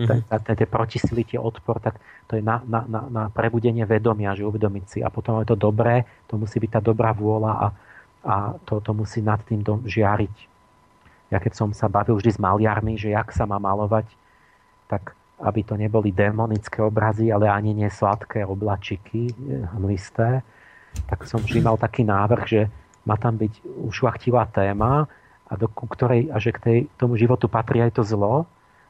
mm-hmm. 0.00 0.56
tie 0.56 0.68
protisily, 0.68 1.24
tie 1.24 1.40
odpor, 1.40 1.80
tak 1.80 2.00
to 2.28 2.36
je 2.36 2.42
na, 2.44 2.60
na, 2.64 2.84
na, 2.88 3.00
na 3.08 3.22
prebudenie 3.28 3.84
vedomia, 3.84 4.36
že 4.36 4.44
uvedomiť 4.44 4.84
si. 4.88 4.98
A 5.00 5.08
potom 5.12 5.40
je 5.40 5.48
to 5.48 5.56
dobré, 5.56 6.04
to 6.28 6.40
musí 6.40 6.60
byť 6.60 6.70
tá 6.76 6.80
dobrá 6.80 7.12
vôľa 7.12 7.52
a, 7.52 7.66
a 8.24 8.34
to, 8.64 8.80
to 8.80 8.92
musí 8.96 9.20
nad 9.24 9.40
tým 9.44 9.64
žiariť. 9.64 10.34
Ja 11.30 11.38
keď 11.38 11.52
som 11.54 11.68
sa 11.70 11.86
bavil 11.86 12.18
vždy 12.18 12.30
s 12.36 12.42
maliarmi, 12.42 12.98
že 12.98 13.14
jak 13.14 13.30
sa 13.30 13.46
má 13.46 13.56
malovať, 13.56 14.08
tak 14.90 15.14
aby 15.40 15.64
to 15.64 15.78
neboli 15.78 16.12
demonické 16.12 16.84
obrazy, 16.84 17.32
ale 17.32 17.48
ani 17.48 17.72
nie 17.72 17.88
sladké 17.88 18.44
oblačiky 18.44 19.32
hmlisté, 19.72 20.44
tak 21.06 21.26
som 21.26 21.42
vždy 21.42 21.60
mal 21.62 21.76
taký 21.78 22.06
návrh, 22.06 22.42
že 22.46 22.60
má 23.06 23.16
tam 23.16 23.36
byť 23.36 23.64
ušlachtilá 23.88 24.46
téma 24.52 25.08
a 25.50 25.52
do 25.58 25.66
ktorej, 25.66 26.30
a 26.30 26.38
že 26.38 26.54
k 26.54 26.58
tej, 26.62 26.78
tomu 27.00 27.18
životu 27.18 27.50
patrí 27.50 27.82
aj 27.82 27.98
to 27.98 28.02
zlo, 28.06 28.46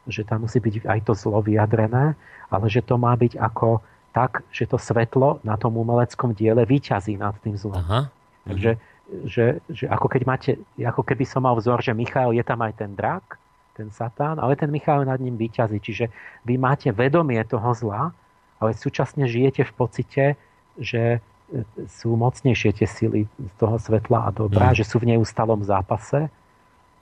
že 0.09 0.27
tam 0.27 0.45
musí 0.45 0.61
byť 0.61 0.85
aj 0.85 1.01
to 1.07 1.13
zlo 1.17 1.41
vyjadrené, 1.41 2.19
ale 2.51 2.67
že 2.69 2.83
to 2.85 3.01
má 3.01 3.15
byť 3.17 3.39
ako 3.39 3.81
tak, 4.11 4.43
že 4.51 4.67
to 4.67 4.77
svetlo 4.77 5.39
na 5.47 5.55
tom 5.55 5.79
umeleckom 5.79 6.35
diele 6.35 6.67
vyťazí 6.67 7.15
nad 7.15 7.37
tým 7.41 7.55
zlom. 7.55 7.79
Aha. 7.79 8.11
Takže 8.45 8.81
že, 9.27 9.59
že 9.67 9.91
ako, 9.91 10.07
keď 10.07 10.23
máte, 10.23 10.51
ako 10.79 11.03
keby 11.03 11.27
som 11.27 11.43
mal 11.43 11.59
vzor, 11.59 11.83
že 11.83 11.97
Michal 11.97 12.31
je 12.31 12.45
tam 12.47 12.63
aj 12.63 12.79
ten 12.79 12.95
drak, 12.95 13.39
ten 13.75 13.91
satán, 13.91 14.39
ale 14.39 14.55
ten 14.55 14.71
Michal 14.71 15.03
nad 15.03 15.19
ním 15.19 15.35
vyťazí. 15.35 15.83
Čiže 15.83 16.13
vy 16.47 16.55
máte 16.61 16.95
vedomie 16.95 17.43
toho 17.47 17.75
zla, 17.75 18.15
ale 18.63 18.77
súčasne 18.77 19.27
žijete 19.27 19.67
v 19.67 19.73
pocite, 19.75 20.25
že 20.79 21.19
sú 21.91 22.15
mocnejšie 22.15 22.71
tie 22.79 22.87
sily 22.87 23.27
z 23.27 23.55
toho 23.59 23.77
svetla 23.77 24.31
a 24.31 24.35
dobra, 24.35 24.71
mm. 24.71 24.77
že 24.79 24.85
sú 24.87 25.03
v 25.03 25.17
neustalom 25.17 25.67
zápase, 25.67 26.31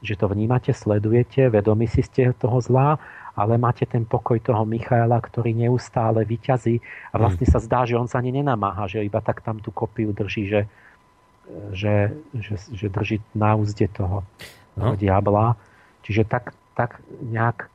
že 0.01 0.15
to 0.17 0.31
vnímate, 0.31 0.73
sledujete, 0.73 1.53
vedomí 1.53 1.91
si 1.91 2.01
ste 2.01 2.33
toho 2.33 2.63
zla, 2.63 2.97
ale 3.37 3.61
máte 3.61 3.87
ten 3.87 4.03
pokoj 4.03 4.41
toho 4.41 4.65
Michaela, 4.65 5.19
ktorý 5.21 5.55
neustále 5.55 6.25
vyťazí 6.25 6.81
a 7.13 7.15
vlastne 7.21 7.47
mm. 7.47 7.53
sa 7.53 7.59
zdá, 7.61 7.81
že 7.85 7.99
on 7.99 8.09
sa 8.09 8.19
ani 8.19 8.35
nenamáha, 8.35 8.89
že 8.89 9.05
iba 9.05 9.21
tak 9.21 9.45
tam 9.45 9.61
tú 9.61 9.69
kopiu 9.71 10.11
drží, 10.17 10.49
že, 10.49 10.61
že, 11.77 12.15
že, 12.35 12.55
že 12.73 12.87
drží 12.89 13.21
na 13.37 13.55
úzde 13.55 13.87
toho, 13.93 14.25
toho 14.75 14.95
no. 14.95 14.99
diabla. 14.99 15.55
Čiže 16.03 16.25
tak, 16.25 16.57
tak 16.73 17.05
nejak 17.21 17.67
e, 17.67 17.69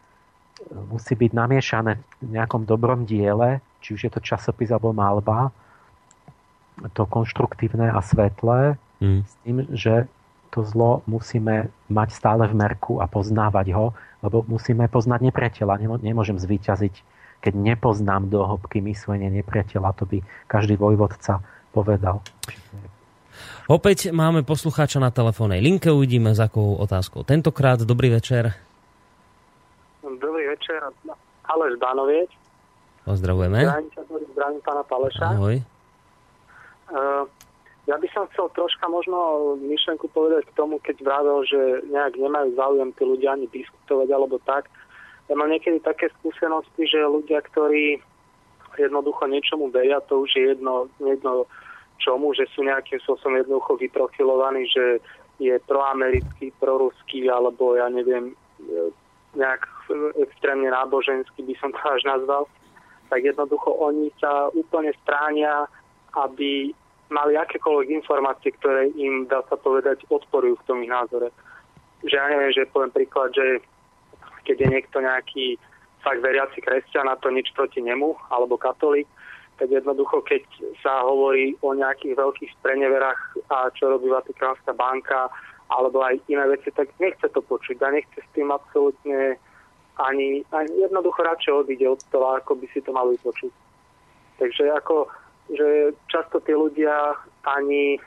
musí 0.90 1.14
byť 1.14 1.32
namiešané 1.32 2.02
v 2.24 2.30
nejakom 2.34 2.66
dobrom 2.66 3.06
diele, 3.06 3.62
či 3.84 3.94
už 3.94 4.10
je 4.10 4.12
to 4.12 4.24
časopis 4.24 4.72
alebo 4.74 4.96
malba, 4.96 5.54
to 6.94 7.04
konštruktívne 7.06 7.90
a 7.92 8.00
svetlé, 8.02 8.76
mm. 9.00 9.22
s 9.24 9.34
tým, 9.46 9.58
že 9.74 9.94
to 10.54 10.62
zlo 10.62 11.02
musíme 11.10 11.74
mať 11.90 12.10
stále 12.14 12.46
v 12.46 12.54
merku 12.54 13.02
a 13.02 13.10
poznávať 13.10 13.74
ho, 13.74 13.86
lebo 14.22 14.46
musíme 14.46 14.86
poznať 14.86 15.34
nepriateľa. 15.34 15.82
Nemôžem 16.02 16.38
zvíťaziť, 16.38 16.94
keď 17.42 17.54
nepoznám 17.58 18.30
do 18.30 18.46
hĺbky 18.46 18.80
myslenie 18.86 19.34
nepriateľa. 19.34 19.98
To 19.98 20.06
by 20.06 20.22
každý 20.46 20.78
vojvodca 20.78 21.42
povedal. 21.74 22.22
Opäť 23.66 24.14
máme 24.14 24.46
poslucháča 24.46 25.02
na 25.02 25.10
telefónnej 25.10 25.58
linke, 25.58 25.90
uvidíme 25.90 26.38
s 26.38 26.40
akou 26.40 26.78
otázkou. 26.78 27.26
Tentokrát 27.26 27.82
dobrý 27.82 28.14
večer. 28.14 28.54
Dobrý 30.06 30.54
večer, 30.54 30.86
Aleš 31.50 31.74
Banoviec. 31.82 32.30
Pozdravujeme. 33.04 33.68
Zdravím, 34.38 34.62
pána 34.64 34.84
Paleša. 34.86 35.28
Ahoj. 35.36 35.73
Uh, 36.94 37.26
ja 37.84 38.00
by 38.00 38.08
som 38.16 38.30
chcel 38.32 38.48
troška 38.56 38.88
možno 38.88 39.54
myšlenku 39.60 40.08
povedať 40.16 40.48
k 40.48 40.56
tomu, 40.56 40.80
keď 40.80 41.04
vravel, 41.04 41.44
že 41.44 41.84
nejak 41.92 42.16
nemajú 42.16 42.56
záujem 42.56 42.96
tí 42.96 43.04
ľudia 43.04 43.36
ani 43.36 43.52
diskutovať 43.52 44.08
alebo 44.08 44.40
tak. 44.48 44.72
ja 45.28 45.36
mám 45.36 45.52
niekedy 45.52 45.84
také 45.84 46.08
skúsenosti, 46.22 46.88
že 46.88 47.04
ľudia, 47.04 47.44
ktorí 47.44 48.00
jednoducho 48.80 49.28
niečomu 49.28 49.68
veria, 49.68 50.00
to 50.08 50.24
už 50.24 50.32
je 50.32 50.44
jedno, 50.56 50.88
jedno 51.04 51.44
čomu, 52.00 52.32
že 52.32 52.48
sú 52.56 52.64
nejakým 52.64 53.04
spôsobom 53.04 53.36
jednoducho 53.38 53.76
vyprofilovaní, 53.76 54.64
že 54.72 55.04
je 55.44 55.60
proamerický, 55.68 56.56
proruský, 56.64 57.28
alebo 57.28 57.76
ja 57.76 57.92
neviem, 57.92 58.32
nejak 59.36 59.66
extrémne 60.24 60.72
náboženský 60.72 61.44
by 61.44 61.56
som 61.60 61.70
to 61.76 61.84
až 61.84 62.02
nazval, 62.08 62.48
tak 63.12 63.28
jednoducho 63.28 63.76
oni 63.76 64.08
sa 64.24 64.48
úplne 64.56 64.96
stránia, 65.04 65.68
aby 66.16 66.72
mali 67.14 67.38
akékoľvek 67.38 67.88
informácie, 68.02 68.50
ktoré 68.58 68.90
im, 68.98 69.30
dá 69.30 69.46
sa 69.46 69.56
povedať, 69.56 70.02
odporujú 70.10 70.58
v 70.58 70.66
tom 70.66 70.78
ich 70.82 70.90
názore. 70.90 71.30
Že 72.04 72.16
ja 72.18 72.26
neviem, 72.34 72.52
že 72.52 72.68
poviem 72.74 72.92
príklad, 72.92 73.32
že 73.38 73.62
keď 74.44 74.58
je 74.60 74.68
niekto 74.68 74.98
nejaký 75.00 75.46
fakt 76.04 76.20
veriaci 76.20 76.60
kresťan 76.60 77.08
a 77.08 77.16
to 77.22 77.32
nič 77.32 77.54
proti 77.56 77.80
nemu, 77.80 78.18
alebo 78.28 78.60
katolík, 78.60 79.08
tak 79.62 79.70
jednoducho, 79.70 80.26
keď 80.26 80.44
sa 80.82 81.06
hovorí 81.06 81.56
o 81.62 81.72
nejakých 81.78 82.18
veľkých 82.18 82.52
spreneverách 82.60 83.22
a 83.54 83.70
čo 83.72 83.94
robí 83.94 84.10
Vatikánska 84.10 84.74
banka, 84.74 85.30
alebo 85.72 86.04
aj 86.04 86.20
iné 86.28 86.44
veci, 86.50 86.74
tak 86.76 86.92
nechce 87.00 87.24
to 87.32 87.40
počuť 87.40 87.80
a 87.86 87.94
nechce 87.96 88.20
s 88.20 88.30
tým 88.36 88.52
absolútne 88.52 89.40
ani, 90.02 90.42
ani 90.52 90.74
jednoducho 90.82 91.22
radšej 91.22 91.54
odíde 91.54 91.86
od 91.86 92.02
toho, 92.10 92.36
ako 92.42 92.58
by 92.58 92.66
si 92.74 92.82
to 92.82 92.92
mali 92.92 93.16
počuť. 93.22 93.54
Takže 94.42 94.74
ako, 94.74 95.08
že 95.52 95.92
často 96.08 96.40
tí 96.40 96.56
ľudia 96.56 97.20
ani 97.44 98.00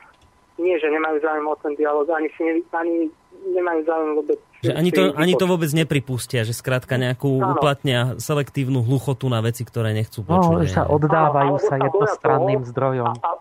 nie, 0.57 0.75
že 0.81 0.89
nemajú 0.89 1.21
záujem 1.21 1.47
o 1.47 1.57
ten 1.61 1.73
dialog, 1.77 2.09
ani, 2.09 2.33
si 2.33 2.41
ne, 2.41 2.55
ani 2.73 3.13
nemajú 3.53 3.81
záujem 3.85 4.13
vôbec. 4.17 4.39
Že 4.65 4.73
ani 4.73 4.91
to, 4.91 5.03
ani 5.13 5.35
to 5.37 5.45
vôbec 5.45 5.71
nepripustia, 5.77 6.49
že 6.49 6.57
skrátka 6.57 6.97
nejakú 6.97 7.29
ano. 7.29 7.61
uplatnia 7.61 8.17
selektívnu 8.17 8.81
hluchotu 8.81 9.29
na 9.29 9.45
veci, 9.45 9.69
ktoré 9.69 9.93
nechcú 9.93 10.25
no, 10.25 10.29
počuť. 10.33 10.53
No, 10.57 10.65
že 10.65 10.73
sa 10.73 10.85
oddávajú 10.89 11.55
ano, 11.61 11.61
sa 11.61 11.77
jednostranným 11.77 12.61
toho, 12.65 12.71
zdrojom. 12.73 13.15
A, 13.21 13.21
a, 13.21 13.33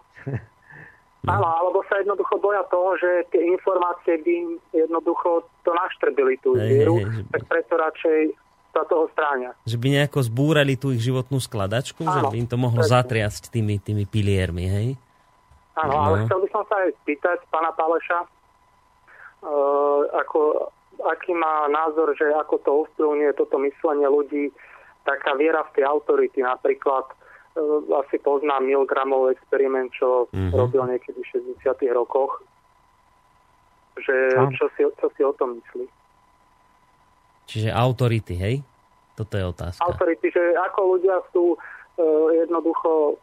no. 1.25 1.31
Áno, 1.31 1.47
alebo 1.47 1.79
sa 1.87 2.03
jednoducho 2.03 2.35
boja 2.37 2.61
toho, 2.67 2.99
že 2.99 3.31
tie 3.31 3.41
informácie 3.47 4.19
by 4.21 4.31
im 4.35 4.49
jednoducho 4.75 5.47
to 5.63 5.71
naštrbili 5.73 6.37
tú 6.43 6.53
vieru, 6.53 7.01
tak 7.33 7.47
preto 7.49 7.79
radšej 7.79 8.44
sa 8.75 8.83
toho 8.83 9.07
stráňa. 9.15 9.55
Že 9.63 9.77
by 9.79 9.87
nejako 9.95 10.19
zbúrali 10.27 10.75
tú 10.75 10.91
ich 10.91 10.99
životnú 10.99 11.39
skladačku, 11.39 12.03
áno, 12.03 12.11
že 12.11 12.21
by 12.27 12.37
im 12.43 12.49
to 12.51 12.59
mohlo 12.59 12.83
presne. 12.83 12.99
zatriasť 12.99 13.47
tými, 13.47 13.79
tými 13.79 14.03
piliermi, 14.03 14.65
hej? 14.67 14.87
Áno, 15.79 15.95
no. 15.95 16.03
ale 16.11 16.15
chcel 16.27 16.39
by 16.43 16.49
som 16.51 16.63
sa 16.67 16.75
aj 16.83 16.91
spýtať 17.03 17.39
pána 17.47 17.71
Páleša, 17.71 18.19
uh, 18.23 20.01
ako, 20.19 20.71
aký 21.07 21.31
má 21.31 21.71
názor, 21.71 22.11
že 22.19 22.27
ako 22.35 22.55
to 22.59 22.71
ovplyvňuje 22.83 23.31
toto 23.39 23.55
myslenie 23.63 24.07
ľudí, 24.11 24.51
taká 25.07 25.39
viera 25.39 25.63
v 25.71 25.79
tie 25.79 25.83
autority, 25.87 26.43
napríklad 26.43 27.07
uh, 27.07 27.79
asi 28.03 28.19
pozná 28.19 28.59
Milgramov 28.59 29.31
experiment, 29.31 29.91
čo 29.95 30.27
mm-hmm. 30.35 30.51
robil 30.51 30.83
niekedy 30.91 31.19
v 31.23 31.31
60 31.63 31.63
rokoch, 31.95 32.43
že 33.99 34.35
no. 34.35 34.51
čo, 34.51 34.67
si, 34.75 34.83
čo 34.83 35.07
si 35.15 35.21
o 35.23 35.31
tom 35.35 35.59
myslí. 35.59 35.87
Čiže 37.45 37.69
autority, 37.69 38.33
hej? 38.37 38.55
Toto 39.15 39.33
je 39.39 39.43
otázka. 39.47 39.81
Autority, 39.85 40.27
že 40.33 40.43
ako 40.59 40.79
ľudia 40.97 41.17
sú 41.31 41.55
uh, 41.55 42.27
jednoducho 42.35 43.15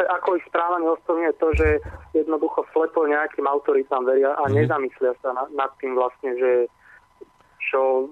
ako 0.00 0.40
ich 0.40 0.44
správanie 0.48 0.88
ovplyvňuje 0.88 1.32
to, 1.38 1.48
že 1.54 1.68
jednoducho 2.16 2.66
slepo 2.72 3.06
nejakým 3.06 3.46
autoritám 3.46 4.02
veria 4.02 4.34
a 4.34 4.48
mm. 4.48 4.54
nezamyslia 4.56 5.12
sa 5.22 5.30
na, 5.36 5.44
nad 5.54 5.70
tým 5.78 5.94
vlastne, 5.94 6.34
že 6.34 6.66
čo, 7.62 8.08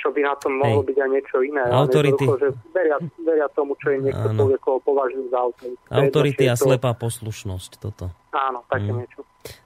čo 0.00 0.08
by 0.14 0.20
na 0.24 0.34
tom 0.40 0.56
mohlo 0.56 0.80
Hej. 0.80 0.88
byť 0.94 0.96
aj 1.02 1.10
niečo 1.10 1.36
iné. 1.44 1.62
Autority. 1.68 2.24
Že 2.24 2.48
veria, 2.72 2.96
veria 3.20 3.48
tomu, 3.52 3.76
čo 3.76 3.92
im 3.92 4.08
niekto 4.08 4.32
povie, 4.32 4.56
koho 4.62 4.78
považujú 4.80 5.26
za 5.28 5.38
autority. 5.42 5.82
Autority 5.90 6.44
a 6.48 6.54
slepá 6.56 6.96
poslušnosť, 6.96 7.70
toto. 7.82 8.08
Áno, 8.32 8.64
také 8.70 8.90
mm. 8.94 8.96
niečo. 8.96 9.20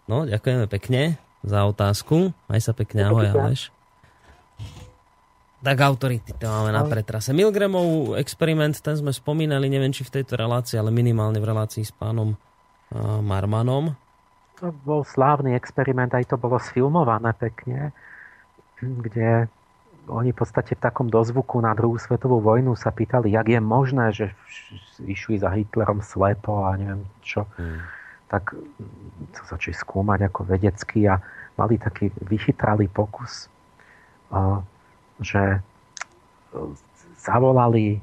No, 0.09 0.25
ďakujeme 0.25 0.67
pekne 0.67 1.21
za 1.47 1.63
otázku. 1.69 2.35
Maj 2.51 2.61
sa 2.65 2.73
pekne, 2.75 3.07
ahoj, 3.07 3.29
Aleš. 3.31 3.76
Tak 5.57 5.77
autority 5.81 6.37
to 6.37 6.47
máme 6.47 6.69
na 6.69 6.85
pretrase. 6.85 7.33
Milgramov 7.33 8.15
experiment, 8.21 8.77
ten 8.77 8.93
sme 8.93 9.11
spomínali, 9.11 9.73
neviem 9.73 9.91
či 9.91 10.05
v 10.05 10.21
tejto 10.21 10.37
relácii, 10.37 10.77
ale 10.77 10.93
minimálne 10.93 11.41
v 11.41 11.49
relácii 11.49 11.83
s 11.83 11.93
pánom 11.97 12.37
uh, 12.37 13.19
Marmanom. 13.25 13.97
To 14.61 14.73
bol 14.85 15.05
slávny 15.05 15.57
experiment, 15.57 16.13
aj 16.13 16.33
to 16.33 16.37
bolo 16.37 16.61
sfilmované 16.61 17.33
pekne, 17.37 17.93
kde 18.81 19.49
oni 20.07 20.31
v 20.31 20.39
podstate 20.39 20.79
v 20.79 20.85
takom 20.85 21.11
dozvuku 21.11 21.59
na 21.59 21.75
druhú 21.75 21.99
svetovú 21.99 22.39
vojnu 22.39 22.79
sa 22.79 22.95
pýtali, 22.95 23.35
jak 23.35 23.49
je 23.51 23.61
možné, 23.61 24.07
že 24.15 24.27
išli 25.03 25.41
za 25.41 25.51
Hitlerom 25.51 25.99
slepo 26.05 26.63
a 26.63 26.79
neviem 26.79 27.03
čo. 27.27 27.49
Hmm. 27.59 27.83
Tak 28.31 28.55
to 29.35 29.41
začali 29.51 29.75
skúmať 29.75 30.31
ako 30.31 30.41
vedecky 30.47 31.11
a 31.11 31.19
mali 31.59 31.81
taký 31.81 32.13
vychytralý 32.23 32.87
pokus 32.87 33.51
že 35.21 35.43
e, 35.57 35.61
zavolali 37.21 38.01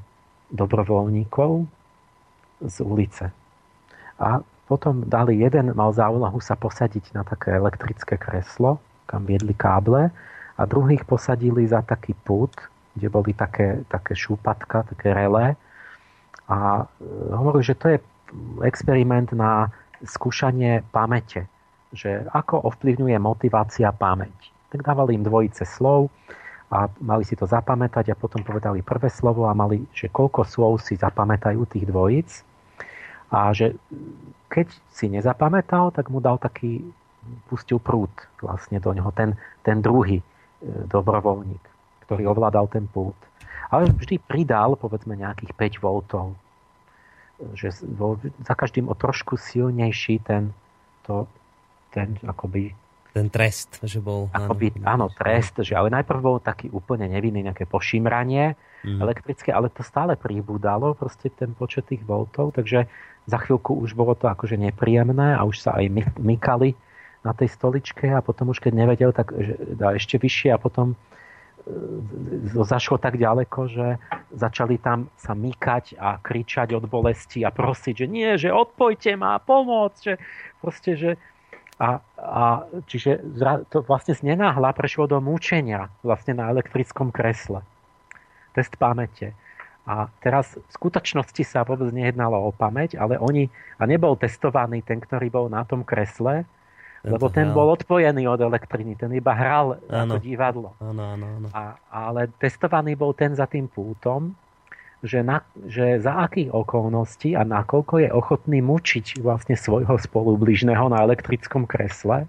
dobrovoľníkov 0.50 1.66
z 2.64 2.76
ulice. 2.84 3.24
A 4.18 4.40
potom 4.64 5.04
dali 5.04 5.42
jeden, 5.42 5.74
mal 5.76 5.92
za 5.92 6.08
úlohu 6.08 6.40
sa 6.40 6.56
posadiť 6.56 7.12
na 7.12 7.26
také 7.26 7.52
elektrické 7.52 8.16
kreslo, 8.16 8.80
kam 9.04 9.28
viedli 9.28 9.52
káble, 9.52 10.08
a 10.54 10.62
druhých 10.70 11.02
posadili 11.02 11.66
za 11.66 11.82
taký 11.82 12.14
pút, 12.14 12.54
kde 12.94 13.10
boli 13.10 13.34
také, 13.34 13.82
také 13.90 14.14
šúpatka, 14.14 14.86
také 14.86 15.10
relé. 15.10 15.58
A 16.46 16.86
e, 16.86 17.04
hovorili, 17.34 17.66
že 17.66 17.74
to 17.74 17.86
je 17.90 17.98
experiment 18.62 19.34
na 19.34 19.74
skúšanie 20.06 20.86
pamäte, 20.94 21.50
že 21.90 22.22
ako 22.30 22.70
ovplyvňuje 22.70 23.18
motivácia 23.18 23.90
pamäť. 23.90 24.34
Tak 24.70 24.86
dávali 24.86 25.18
im 25.18 25.26
dvojice 25.26 25.66
slov, 25.66 26.10
a 26.72 26.88
mali 27.04 27.24
si 27.24 27.36
to 27.36 27.44
zapamätať 27.44 28.12
a 28.12 28.18
potom 28.18 28.40
povedali 28.40 28.80
prvé 28.80 29.12
slovo 29.12 29.46
a 29.46 29.56
mali, 29.56 29.84
že 29.92 30.08
koľko 30.08 30.48
slov 30.48 30.72
si 30.80 30.96
zapamätajú 30.96 31.60
tých 31.68 31.84
dvojíc 31.84 32.30
a 33.28 33.52
že 33.52 33.76
keď 34.48 34.70
si 34.94 35.10
nezapamätal, 35.10 35.90
tak 35.90 36.08
mu 36.08 36.22
dal 36.22 36.38
taký, 36.38 36.80
pustil 37.50 37.82
prúd 37.82 38.10
vlastne 38.38 38.78
do 38.78 38.94
neho, 38.94 39.10
ten, 39.10 39.34
ten 39.66 39.82
druhý 39.82 40.22
e, 40.22 40.24
dobrovoľník, 40.86 41.64
ktorý 42.06 42.30
ovládal 42.30 42.70
ten 42.70 42.86
pút. 42.86 43.16
Ale 43.72 43.90
vždy 43.90 44.22
pridal, 44.22 44.78
povedzme, 44.78 45.18
nejakých 45.18 45.80
5 45.80 45.82
V, 45.82 45.86
že 47.58 47.74
bol 47.82 48.22
za 48.46 48.54
každým 48.54 48.86
o 48.86 48.94
trošku 48.94 49.34
silnejší 49.34 50.22
ten, 50.22 50.54
to, 51.02 51.26
ten 51.90 52.14
akoby 52.22 52.70
ten 53.14 53.30
trest, 53.30 53.78
že 53.86 54.02
bol... 54.02 54.26
Akoby, 54.34 54.74
áno, 54.82 55.06
trest, 55.06 55.62
že 55.62 55.78
ale 55.78 55.86
najprv 55.94 56.18
bol 56.18 56.36
taký 56.42 56.66
úplne 56.74 57.06
nevinný, 57.06 57.46
nejaké 57.46 57.62
pošimranie 57.62 58.58
mm. 58.82 58.98
elektrické, 58.98 59.54
ale 59.54 59.70
to 59.70 59.86
stále 59.86 60.18
pribúdalo, 60.18 60.98
proste 60.98 61.30
ten 61.30 61.54
počet 61.54 61.86
tých 61.86 62.02
voltov, 62.02 62.50
takže 62.58 62.90
za 63.30 63.38
chvíľku 63.38 63.78
už 63.78 63.94
bolo 63.94 64.18
to 64.18 64.26
akože 64.26 64.58
nepríjemné 64.58 65.30
a 65.38 65.46
už 65.46 65.62
sa 65.62 65.78
aj 65.78 65.94
mykali 66.18 66.74
na 67.22 67.32
tej 67.32 67.54
stoličke 67.54 68.10
a 68.10 68.18
potom 68.18 68.50
už 68.50 68.58
keď 68.58 68.72
nevedel, 68.74 69.10
tak 69.14 69.30
dá 69.78 69.94
ešte 69.94 70.20
vyššie 70.20 70.50
a 70.52 70.60
potom 70.60 70.92
e, 70.92 70.96
zašlo 72.66 73.00
tak 73.00 73.16
ďaleko, 73.16 73.60
že 73.70 73.86
začali 74.34 74.76
tam 74.82 75.08
sa 75.16 75.32
mykať 75.32 75.96
a 75.96 76.20
kričať 76.20 76.76
od 76.76 76.84
bolesti 76.90 77.46
a 77.46 77.54
prosiť, 77.54 77.94
že 78.04 78.06
nie, 78.10 78.28
že 78.36 78.52
odpojte 78.52 79.16
ma, 79.16 79.40
pomôcť, 79.40 80.00
že 80.02 80.14
proste, 80.60 80.90
že 81.00 81.10
a, 81.74 81.98
a 82.18 82.42
čiže 82.86 83.18
to 83.70 83.82
vlastne 83.82 84.14
z 84.14 84.22
nenáhla 84.22 84.70
prešlo 84.70 85.10
do 85.10 85.18
múčenia 85.18 85.90
vlastne 86.06 86.38
na 86.38 86.46
elektrickom 86.50 87.10
kresle. 87.10 87.66
Test 88.54 88.78
pamäte. 88.78 89.34
A 89.84 90.08
teraz 90.22 90.56
v 90.56 90.70
skutočnosti 90.70 91.42
sa 91.44 91.66
vôbec 91.66 91.92
nejednalo 91.92 92.40
o 92.40 92.50
pamäť, 92.54 92.96
ale 92.96 93.20
oni, 93.20 93.50
a 93.76 93.84
nebol 93.84 94.16
testovaný 94.16 94.80
ten, 94.80 95.02
ktorý 95.02 95.28
bol 95.28 95.46
na 95.52 95.66
tom 95.66 95.84
kresle, 95.84 96.48
ten 97.04 97.12
lebo 97.12 97.28
ten 97.28 97.52
hral. 97.52 97.56
bol 97.58 97.68
odpojený 97.76 98.24
od 98.24 98.40
elektriny, 98.40 98.96
ten 98.96 99.12
iba 99.12 99.36
hral 99.36 99.76
ano. 99.76 99.92
na 99.92 100.02
to 100.08 100.16
divadlo. 100.24 100.72
Ano, 100.80 101.02
ano, 101.04 101.26
ano. 101.36 101.46
A, 101.52 101.76
ale 101.92 102.32
testovaný 102.40 102.96
bol 102.96 103.12
ten 103.12 103.36
za 103.36 103.44
tým 103.44 103.68
pútom 103.68 104.32
že, 105.04 105.20
na, 105.20 105.44
že 105.68 106.00
za 106.00 106.24
akých 106.24 106.48
okolností 106.48 107.36
a 107.36 107.44
nakoľko 107.44 107.94
je 108.00 108.08
ochotný 108.08 108.64
mučiť 108.64 109.20
vlastne 109.20 109.52
svojho 109.52 110.00
spolubližného 110.00 110.88
na 110.88 111.04
elektrickom 111.04 111.68
kresle. 111.68 112.24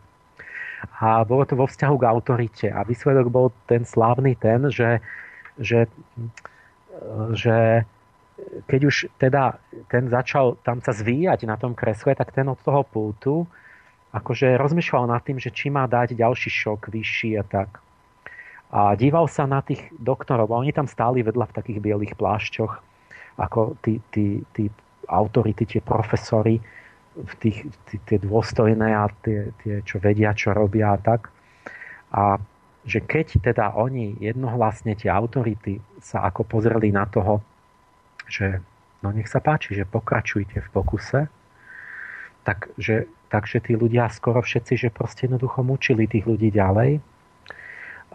A 0.99 1.23
bolo 1.23 1.47
to 1.47 1.55
vo 1.55 1.65
vzťahu 1.65 1.95
k 1.97 2.07
autorite. 2.11 2.67
A 2.67 2.83
výsledok 2.83 3.31
bol 3.31 3.55
ten 3.65 3.87
slávny 3.87 4.35
ten, 4.35 4.67
že, 4.69 4.99
že, 5.55 5.87
že 7.31 7.87
keď 8.67 8.81
už 8.83 8.95
teda 9.15 9.55
ten 9.87 10.11
začal 10.11 10.59
tam 10.61 10.83
sa 10.83 10.91
zvíjať 10.91 11.47
na 11.47 11.55
tom 11.55 11.71
kresle, 11.73 12.11
tak 12.11 12.35
ten 12.35 12.45
od 12.51 12.59
toho 12.59 12.83
pultu 12.83 13.47
akože 14.11 14.59
rozmýšľal 14.59 15.11
nad 15.11 15.23
tým, 15.23 15.39
že 15.39 15.51
či 15.51 15.71
má 15.71 15.87
dať 15.87 16.15
ďalší 16.15 16.51
šok 16.51 16.91
vyšší 16.91 17.39
a 17.39 17.43
tak. 17.43 17.84
A 18.73 18.97
díval 18.97 19.29
sa 19.29 19.45
na 19.45 19.61
tých 19.61 19.81
doktorov. 19.97 20.49
A 20.49 20.61
oni 20.61 20.73
tam 20.73 20.89
stáli 20.89 21.21
vedľa 21.21 21.51
v 21.51 21.55
takých 21.55 21.79
bielých 21.83 22.13
plášťoch, 22.17 22.73
ako 23.37 23.77
tí, 23.85 24.01
tí, 24.09 24.41
tí 24.55 24.71
autority, 25.05 25.67
tie 25.67 25.81
profesory, 25.83 26.57
v 27.15 27.33
tých, 27.39 27.63
tí, 27.87 27.95
tie 28.03 28.17
dôstojné 28.19 28.89
a 28.91 29.07
tie, 29.23 29.53
tie, 29.63 29.79
čo 29.85 30.01
vedia, 30.01 30.35
čo 30.35 30.51
robia 30.51 30.95
a 30.95 30.99
tak. 30.99 31.31
A 32.11 32.39
že 32.85 33.01
keď 33.01 33.41
teda 33.41 33.73
oni 33.73 34.13
jednohlasne 34.21 34.93
tie 34.93 35.09
autority 35.09 35.81
sa 36.03 36.21
ako 36.29 36.45
pozreli 36.45 36.93
na 36.93 37.09
toho, 37.09 37.41
že 38.29 38.61
no 39.01 39.09
nech 39.09 39.25
sa 39.25 39.41
páči, 39.41 39.73
že 39.73 39.89
pokračujte 39.89 40.61
v 40.61 40.69
pokuse, 40.69 41.25
takže, 42.45 43.09
takže 43.29 43.57
tí 43.65 43.73
ľudia 43.73 44.05
skoro 44.13 44.41
všetci, 44.41 44.73
že 44.77 44.89
proste 44.93 45.25
jednoducho 45.25 45.65
mučili 45.65 46.05
tých 46.05 46.29
ľudí 46.29 46.53
ďalej 46.53 47.01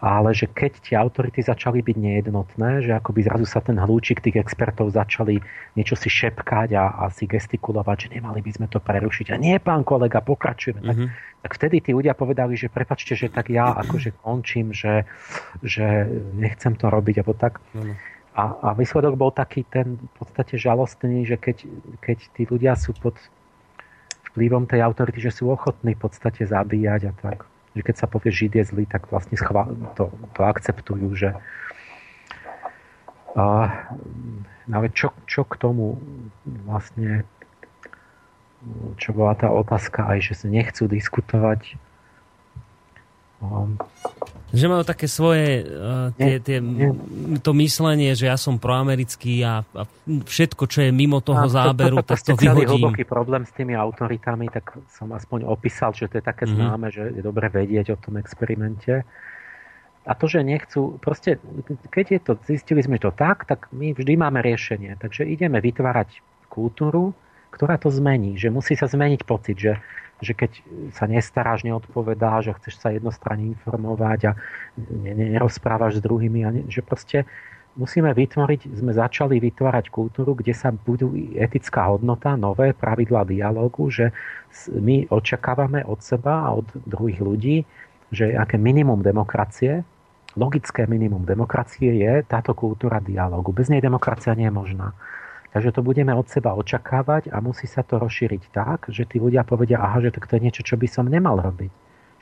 ale 0.01 0.33
že 0.33 0.49
keď 0.49 0.81
tie 0.81 0.97
autority 0.97 1.45
začali 1.45 1.85
byť 1.85 1.93
nejednotné, 1.93 2.81
že 2.81 2.97
akoby 2.97 3.21
zrazu 3.21 3.45
sa 3.45 3.61
ten 3.61 3.77
hlúčik 3.77 4.17
tých 4.17 4.41
expertov 4.41 4.89
začali 4.97 5.37
niečo 5.77 5.93
si 5.93 6.09
šepkať 6.09 6.73
a, 6.73 7.05
a 7.05 7.13
si 7.13 7.29
gestikulovať, 7.29 8.09
že 8.09 8.17
nemali 8.17 8.41
by 8.41 8.51
sme 8.57 8.65
to 8.65 8.81
prerušiť. 8.81 9.29
A 9.29 9.37
nie, 9.37 9.61
pán 9.61 9.85
kolega, 9.85 10.17
pokračujeme. 10.25 10.81
Mm-hmm. 10.81 10.89
Tak, 10.89 10.97
mhm. 10.97 11.07
tak 11.45 11.51
vtedy 11.53 11.77
tí 11.85 11.91
ľudia 11.93 12.17
povedali, 12.17 12.57
že 12.57 12.73
prepačte, 12.73 13.13
že 13.13 13.29
tak 13.29 13.53
ja 13.53 13.77
akože 13.77 14.17
končím, 14.25 14.73
že, 14.73 15.05
že 15.61 16.09
nechcem 16.33 16.73
to 16.73 16.89
robiť, 16.89 17.21
alebo 17.21 17.37
tak. 17.37 17.61
Mm-hmm. 17.77 17.95
A, 18.31 18.43
a 18.57 18.69
výsledok 18.73 19.13
bol 19.21 19.29
taký 19.29 19.69
ten 19.69 20.01
v 20.01 20.11
podstate 20.17 20.57
žalostný, 20.57 21.29
že 21.29 21.37
keď, 21.37 21.67
keď 22.01 22.17
tí 22.33 22.49
ľudia 22.49 22.73
sú 22.73 22.97
pod 22.97 23.13
vplyvom 24.33 24.65
tej 24.65 24.81
autority, 24.81 25.29
že 25.29 25.35
sú 25.35 25.51
ochotní 25.51 25.93
v 25.93 26.09
podstate 26.09 26.47
zabíjať 26.47 27.11
a 27.11 27.13
tak 27.13 27.50
že 27.75 27.81
keď 27.81 27.95
sa 27.95 28.07
povie 28.07 28.31
Žid 28.33 28.53
je 28.59 28.63
zlý, 28.67 28.83
tak 28.87 29.07
vlastne 29.07 29.39
to, 29.95 30.11
to 30.35 30.41
akceptujú, 30.43 31.07
že 31.15 31.29
a, 33.31 33.71
ale 34.67 34.87
čo, 34.91 35.15
čo 35.23 35.47
k 35.47 35.55
tomu 35.55 35.95
vlastne 36.67 37.23
čo 39.01 39.09
bola 39.15 39.33
tá 39.33 39.49
otázka 39.49 40.05
aj, 40.05 40.19
že 40.21 40.33
sa 40.37 40.47
nechcú 40.51 40.85
diskutovať 40.85 41.79
že 44.51 44.67
majú 44.67 44.83
také 44.83 45.07
svoje 45.07 45.63
uh, 45.63 46.11
tie, 46.19 46.43
tie, 46.43 46.59
to 47.39 47.51
myslenie, 47.55 48.11
že 48.19 48.27
ja 48.27 48.35
som 48.35 48.59
proamerický 48.59 49.39
a, 49.47 49.63
a 49.63 49.83
všetko, 50.07 50.67
čo 50.67 50.83
je 50.83 50.91
mimo 50.91 51.23
toho 51.23 51.47
a 51.47 51.51
záberu, 51.51 52.03
to, 52.03 52.11
to, 52.11 52.15
to, 52.15 52.15
tak 52.19 52.19
to 52.19 52.33
vyhodím. 52.35 52.91
hlboký 52.91 53.03
problém 53.07 53.47
s 53.47 53.55
tými 53.55 53.79
autoritami, 53.79 54.51
tak 54.51 54.75
som 54.91 55.07
aspoň 55.15 55.47
opísal, 55.47 55.95
že 55.95 56.11
to 56.11 56.19
je 56.19 56.23
také 56.27 56.43
mm-hmm. 56.43 56.59
známe, 56.67 56.87
že 56.91 57.03
je 57.15 57.21
dobre 57.23 57.47
vedieť 57.47 57.95
o 57.95 57.97
tom 57.97 58.19
experimente. 58.19 59.07
A 60.01 60.17
to, 60.17 60.25
že 60.25 60.43
nechcú, 60.43 60.97
proste, 60.97 61.37
keď 61.93 62.05
je 62.11 62.19
to, 62.19 62.31
zistili 62.43 62.81
sme 62.83 62.97
to 62.97 63.13
tak, 63.13 63.45
tak 63.47 63.69
my 63.71 63.93
vždy 63.95 64.17
máme 64.17 64.41
riešenie. 64.43 64.97
Takže 64.97 65.29
ideme 65.29 65.61
vytvárať 65.61 66.19
kultúru, 66.49 67.13
ktorá 67.53 67.77
to 67.77 67.93
zmení. 67.93 68.35
Že 68.35 68.49
musí 68.49 68.73
sa 68.73 68.89
zmeniť 68.89 69.21
pocit, 69.23 69.55
že 69.61 69.77
že 70.21 70.37
keď 70.37 70.51
sa 70.93 71.09
nestaráš, 71.09 71.65
neodpovedáš 71.65 72.53
a 72.53 72.57
chceš 72.61 72.77
sa 72.77 72.93
jednostranne 72.93 73.51
informovať 73.57 74.19
a 74.29 74.31
nerozprávaš 75.01 75.99
s 75.99 76.05
druhými, 76.05 76.39
a 76.45 76.49
ne, 76.53 76.61
že 76.69 76.85
proste 76.85 77.25
musíme 77.75 78.11
vytvoriť, 78.13 78.69
sme 78.77 78.93
začali 78.93 79.41
vytvárať 79.41 79.89
kultúru, 79.89 80.37
kde 80.37 80.53
sa 80.53 80.69
budú 80.69 81.11
etická 81.35 81.89
hodnota, 81.89 82.37
nové 82.37 82.77
pravidlá 82.77 83.25
dialogu, 83.25 83.89
že 83.89 84.13
my 84.71 85.09
očakávame 85.09 85.81
od 85.87 85.99
seba 86.03 86.47
a 86.47 86.53
od 86.53 86.67
druhých 86.85 87.19
ľudí, 87.23 87.57
že 88.11 88.35
aké 88.35 88.59
minimum 88.59 88.99
demokracie, 88.99 89.87
logické 90.35 90.87
minimum 90.87 91.23
demokracie 91.23 91.95
je 91.95 92.13
táto 92.27 92.51
kultúra 92.51 92.99
dialogu. 92.99 93.55
Bez 93.55 93.71
nej 93.71 93.79
demokracia 93.79 94.35
nie 94.35 94.47
je 94.47 94.53
možná. 94.53 94.91
Takže 95.51 95.75
to 95.75 95.83
budeme 95.83 96.15
od 96.15 96.31
seba 96.31 96.55
očakávať 96.55 97.27
a 97.27 97.43
musí 97.43 97.67
sa 97.67 97.83
to 97.83 97.99
rozšíriť 97.99 98.55
tak, 98.55 98.87
že 98.87 99.03
tí 99.03 99.19
ľudia 99.19 99.43
povedia, 99.43 99.83
aha, 99.83 99.99
že 99.99 100.15
to 100.15 100.39
je 100.39 100.43
niečo, 100.47 100.63
čo 100.63 100.79
by 100.79 100.87
som 100.87 101.11
nemal 101.11 101.43
robiť. 101.43 101.71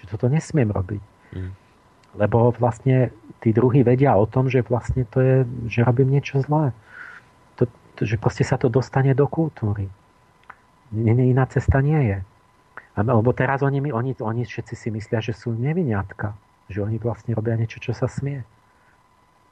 Že 0.01 0.05
toto 0.09 0.25
nesmiem 0.33 0.73
robiť. 0.73 1.03
Mm. 1.37 1.53
Lebo 2.17 2.49
vlastne 2.57 3.13
tí 3.37 3.53
druhí 3.53 3.85
vedia 3.85 4.17
o 4.17 4.25
tom, 4.25 4.49
že 4.49 4.65
vlastne 4.65 5.05
to 5.05 5.21
je, 5.21 5.35
že 5.69 5.85
robím 5.85 6.09
niečo 6.09 6.41
zlé. 6.41 6.73
To, 7.61 7.69
to, 7.93 8.01
že 8.01 8.17
proste 8.17 8.41
sa 8.41 8.57
to 8.57 8.65
dostane 8.65 9.13
do 9.13 9.29
kultúry. 9.29 9.85
Iná 10.89 11.45
cesta 11.45 11.85
nie 11.85 12.01
je. 12.01 12.17
Lebo 12.97 13.29
teraz 13.37 13.61
oni, 13.61 13.93
oni, 13.93 14.17
oni 14.17 14.41
všetci 14.41 14.73
si 14.73 14.89
myslia, 14.89 15.21
že 15.21 15.37
sú 15.37 15.53
neviniatka. 15.53 16.33
Že 16.73 16.89
oni 16.89 16.97
vlastne 16.97 17.37
robia 17.37 17.53
niečo, 17.53 17.77
čo 17.77 17.93
sa 17.93 18.09
smie 18.09 18.41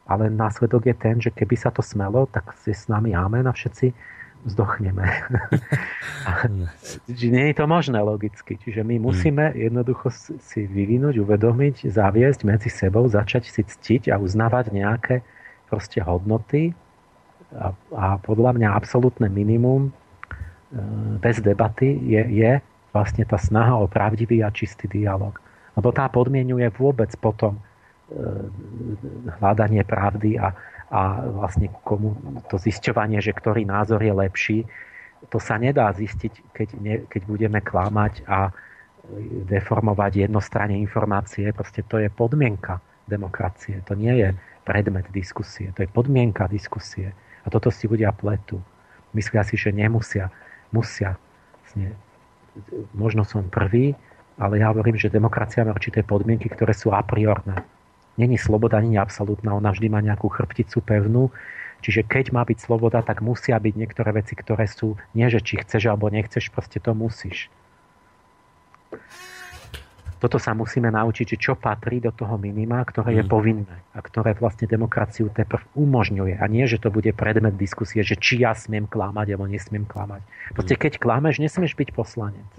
ale 0.07 0.31
následok 0.31 0.87
je 0.87 0.95
ten, 0.95 1.15
že 1.19 1.35
keby 1.35 1.59
sa 1.59 1.69
to 1.69 1.83
smelo, 1.83 2.25
tak 2.31 2.55
si 2.63 2.71
s 2.71 2.87
nami 2.87 3.11
amen 3.11 3.45
a 3.45 3.53
všetci 3.53 3.91
zdochneme. 4.47 5.03
Čiže 7.11 7.27
nie 7.27 7.51
je 7.51 7.55
to 7.59 7.65
možné 7.67 7.99
logicky. 7.99 8.55
Čiže 8.55 8.87
my 8.87 8.95
hmm. 8.95 9.03
musíme 9.03 9.45
jednoducho 9.51 10.07
si 10.39 10.63
vyvinúť, 10.63 11.19
uvedomiť, 11.19 11.91
zaviesť 11.91 12.39
medzi 12.47 12.71
sebou, 12.71 13.03
začať 13.11 13.51
si 13.51 13.67
ctiť 13.67 14.13
a 14.13 14.15
uznávať 14.15 14.71
nejaké 14.71 15.27
proste 15.67 15.99
hodnoty 15.99 16.71
a, 17.51 17.75
a 17.91 18.05
podľa 18.23 18.55
mňa 18.55 18.69
absolútne 18.71 19.27
minimum 19.27 19.87
e, 19.87 19.91
bez 21.19 21.43
debaty 21.43 21.99
je, 22.07 22.23
je 22.39 22.51
vlastne 22.95 23.27
tá 23.27 23.35
snaha 23.35 23.75
o 23.75 23.87
pravdivý 23.87 24.43
a 24.43 24.51
čistý 24.51 24.87
dialog. 24.87 25.35
Lebo 25.75 25.91
tá 25.91 26.07
podmienuje 26.07 26.71
vôbec 26.73 27.11
potom 27.19 27.59
hľadanie 29.39 29.83
pravdy 29.83 30.39
a, 30.39 30.55
a 30.87 31.01
vlastne 31.27 31.67
komu 31.83 32.15
to 32.47 32.55
zisťovanie, 32.55 33.19
že 33.19 33.35
ktorý 33.35 33.67
názor 33.67 33.99
je 33.99 34.13
lepší, 34.15 34.59
to 35.27 35.41
sa 35.41 35.59
nedá 35.59 35.91
zistiť, 35.91 36.55
keď, 36.55 36.67
ne, 36.79 36.95
keď 37.09 37.21
budeme 37.27 37.59
klamať 37.59 38.23
a 38.29 38.53
deformovať 39.47 40.29
jednostranne 40.29 40.77
informácie. 40.79 41.51
Proste 41.51 41.83
to 41.83 41.99
je 41.99 42.07
podmienka 42.11 42.79
demokracie. 43.07 43.81
To 43.87 43.95
nie 43.97 44.13
je 44.13 44.29
predmet 44.63 45.07
diskusie. 45.11 45.71
To 45.75 45.83
je 45.83 45.89
podmienka 45.89 46.47
diskusie. 46.47 47.11
A 47.43 47.47
toto 47.47 47.71
si 47.71 47.87
ľudia 47.87 48.11
pletú. 48.11 48.59
Myslia 49.15 49.43
si, 49.47 49.55
že 49.55 49.71
nemusia. 49.71 50.31
Musia. 50.75 51.15
Vlastne, 51.63 51.95
možno 52.91 53.23
som 53.23 53.47
prvý, 53.47 53.95
ale 54.37 54.59
ja 54.59 54.69
hovorím, 54.69 54.99
že 54.99 55.11
demokracia 55.11 55.63
má 55.63 55.71
určité 55.71 56.03
podmienky, 56.03 56.51
ktoré 56.51 56.75
sú 56.75 56.91
a 56.91 56.99
priorné 57.01 57.63
není 58.17 58.37
sloboda, 58.37 58.81
není 58.81 58.97
absolútna, 58.97 59.53
ona 59.53 59.71
vždy 59.71 59.87
má 59.87 60.01
nejakú 60.01 60.27
chrbticu 60.27 60.81
pevnú. 60.81 61.29
Čiže 61.85 62.09
keď 62.09 62.33
má 62.33 62.41
byť 62.41 62.57
sloboda, 62.57 63.05
tak 63.05 63.21
musia 63.21 63.53
byť 63.61 63.73
niektoré 63.77 64.09
veci, 64.09 64.33
ktoré 64.33 64.65
sú 64.65 64.97
nie, 65.13 65.29
že 65.29 65.39
či 65.39 65.61
chceš 65.61 65.93
alebo 65.93 66.09
nechceš, 66.09 66.49
proste 66.49 66.81
to 66.81 66.97
musíš. 66.97 67.53
Toto 70.17 70.41
sa 70.41 70.57
musíme 70.57 70.89
naučiť, 70.89 71.37
čo 71.37 71.53
patrí 71.53 72.01
do 72.01 72.09
toho 72.09 72.41
minima, 72.41 72.81
ktoré 72.81 73.21
je 73.21 73.23
mm. 73.25 73.29
povinné 73.29 73.75
a 73.93 74.01
ktoré 74.01 74.33
vlastne 74.33 74.65
demokraciu 74.65 75.29
teprv 75.29 75.61
umožňuje. 75.77 76.41
A 76.41 76.45
nie, 76.49 76.65
že 76.65 76.81
to 76.81 76.89
bude 76.89 77.13
predmet 77.13 77.53
diskusie, 77.53 78.01
že 78.01 78.17
či 78.17 78.41
ja 78.41 78.57
smiem 78.57 78.89
klamať 78.89 79.37
alebo 79.37 79.45
nesmiem 79.45 79.85
klamať. 79.85 80.25
Proste 80.57 80.73
mm. 80.73 80.81
keď 80.81 80.93
klameš, 80.97 81.37
nesmieš 81.37 81.77
byť 81.77 81.93
poslanec. 81.93 82.49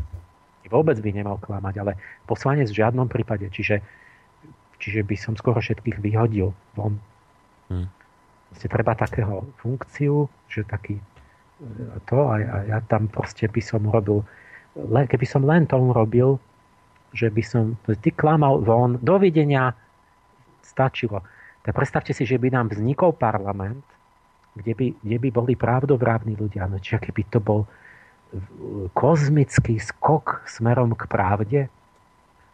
Vôbec 0.71 1.01
by 1.03 1.11
nemal 1.11 1.43
klamať, 1.43 1.75
ale 1.83 1.93
poslanec 2.31 2.71
v 2.71 2.79
žiadnom 2.79 3.11
prípade. 3.11 3.51
Čiže 3.51 3.83
Čiže 4.79 5.03
by 5.03 5.17
som 5.19 5.35
skoro 5.35 5.59
všetkých 5.59 5.99
vyhodil 5.99 6.55
von. 6.79 7.03
Hmm. 7.69 7.91
Vlastne 8.49 8.69
treba 8.71 8.95
takého 8.95 9.45
funkciu, 9.61 10.31
že 10.49 10.65
taký 10.65 10.97
e, 10.97 11.05
to 12.09 12.19
a, 12.31 12.35
a 12.39 12.57
ja 12.65 12.79
tam 12.87 13.11
proste 13.11 13.51
by 13.51 13.61
som 13.61 13.85
robil, 13.85 14.25
keby 14.79 15.27
som 15.29 15.45
len 15.45 15.69
to 15.69 15.77
robil, 15.77 16.41
že 17.13 17.29
by 17.29 17.43
som, 17.43 17.77
ty 18.01 18.15
klamal 18.15 18.63
von, 18.63 19.01
dovidenia, 19.01 19.75
stačilo. 20.63 21.25
Tak 21.65 21.75
predstavte 21.75 22.13
si, 22.13 22.25
že 22.25 22.39
by 22.41 22.53
nám 22.55 22.73
vznikol 22.73 23.17
parlament, 23.17 23.85
kde 24.57 24.73
by, 24.73 24.87
kde 25.01 25.17
by 25.21 25.29
boli 25.33 25.53
právdovrávni 25.57 26.37
ľudia. 26.37 26.69
No 26.69 26.81
čiže 26.81 27.09
keby 27.09 27.23
to 27.29 27.41
bol 27.41 27.65
kozmický 28.93 29.81
skok 29.81 30.45
smerom 30.45 30.93
k 30.93 31.09
pravde, 31.09 31.61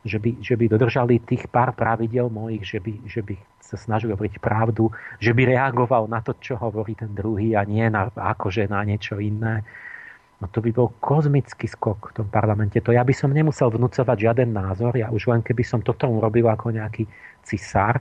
že 0.04 0.20
by, 0.20 0.36
že 0.44 0.54
by 0.60 0.68
dodržali 0.68 1.16
tých 1.24 1.48
pár 1.48 1.72
pravidel 1.72 2.28
mojich, 2.28 2.76
že 2.76 2.78
by, 2.78 2.92
že 3.08 3.24
by 3.24 3.34
sa 3.56 3.80
snažili 3.80 4.12
hovoriť 4.12 4.36
pravdu, 4.36 4.92
že 5.16 5.32
by 5.32 5.56
reagoval 5.56 6.04
na 6.04 6.20
to, 6.20 6.36
čo 6.36 6.60
hovorí 6.60 6.92
ten 6.92 7.08
druhý 7.16 7.56
a 7.56 7.64
nie 7.64 7.88
na, 7.88 8.12
akože 8.12 8.68
na 8.68 8.84
niečo 8.84 9.16
iné. 9.16 9.64
No 10.44 10.52
to 10.52 10.60
by 10.60 10.76
bol 10.76 10.92
kozmický 11.00 11.64
skok 11.64 12.12
v 12.12 12.20
tom 12.20 12.28
parlamente. 12.28 12.76
To 12.84 12.92
ja 12.92 13.00
by 13.00 13.16
som 13.16 13.32
nemusel 13.32 13.72
vnúcovať 13.72 14.28
žiaden 14.28 14.52
názor, 14.52 14.92
ja 14.92 15.08
už 15.08 15.32
len 15.32 15.40
keby 15.40 15.64
som 15.64 15.80
toto 15.80 16.04
urobil 16.04 16.52
ako 16.52 16.76
nejaký 16.76 17.08
cisár, 17.40 17.96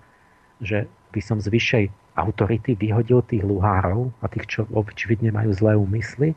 že 0.59 0.83
by 1.15 1.21
som 1.23 1.39
z 1.39 1.47
vyššej 1.47 1.85
autority 2.19 2.75
vyhodil 2.75 3.23
tých 3.23 3.47
luhárov 3.47 4.11
a 4.19 4.27
tých, 4.27 4.45
čo 4.49 4.61
očividne 4.75 5.31
majú 5.31 5.55
zlé 5.55 5.79
úmysly. 5.79 6.35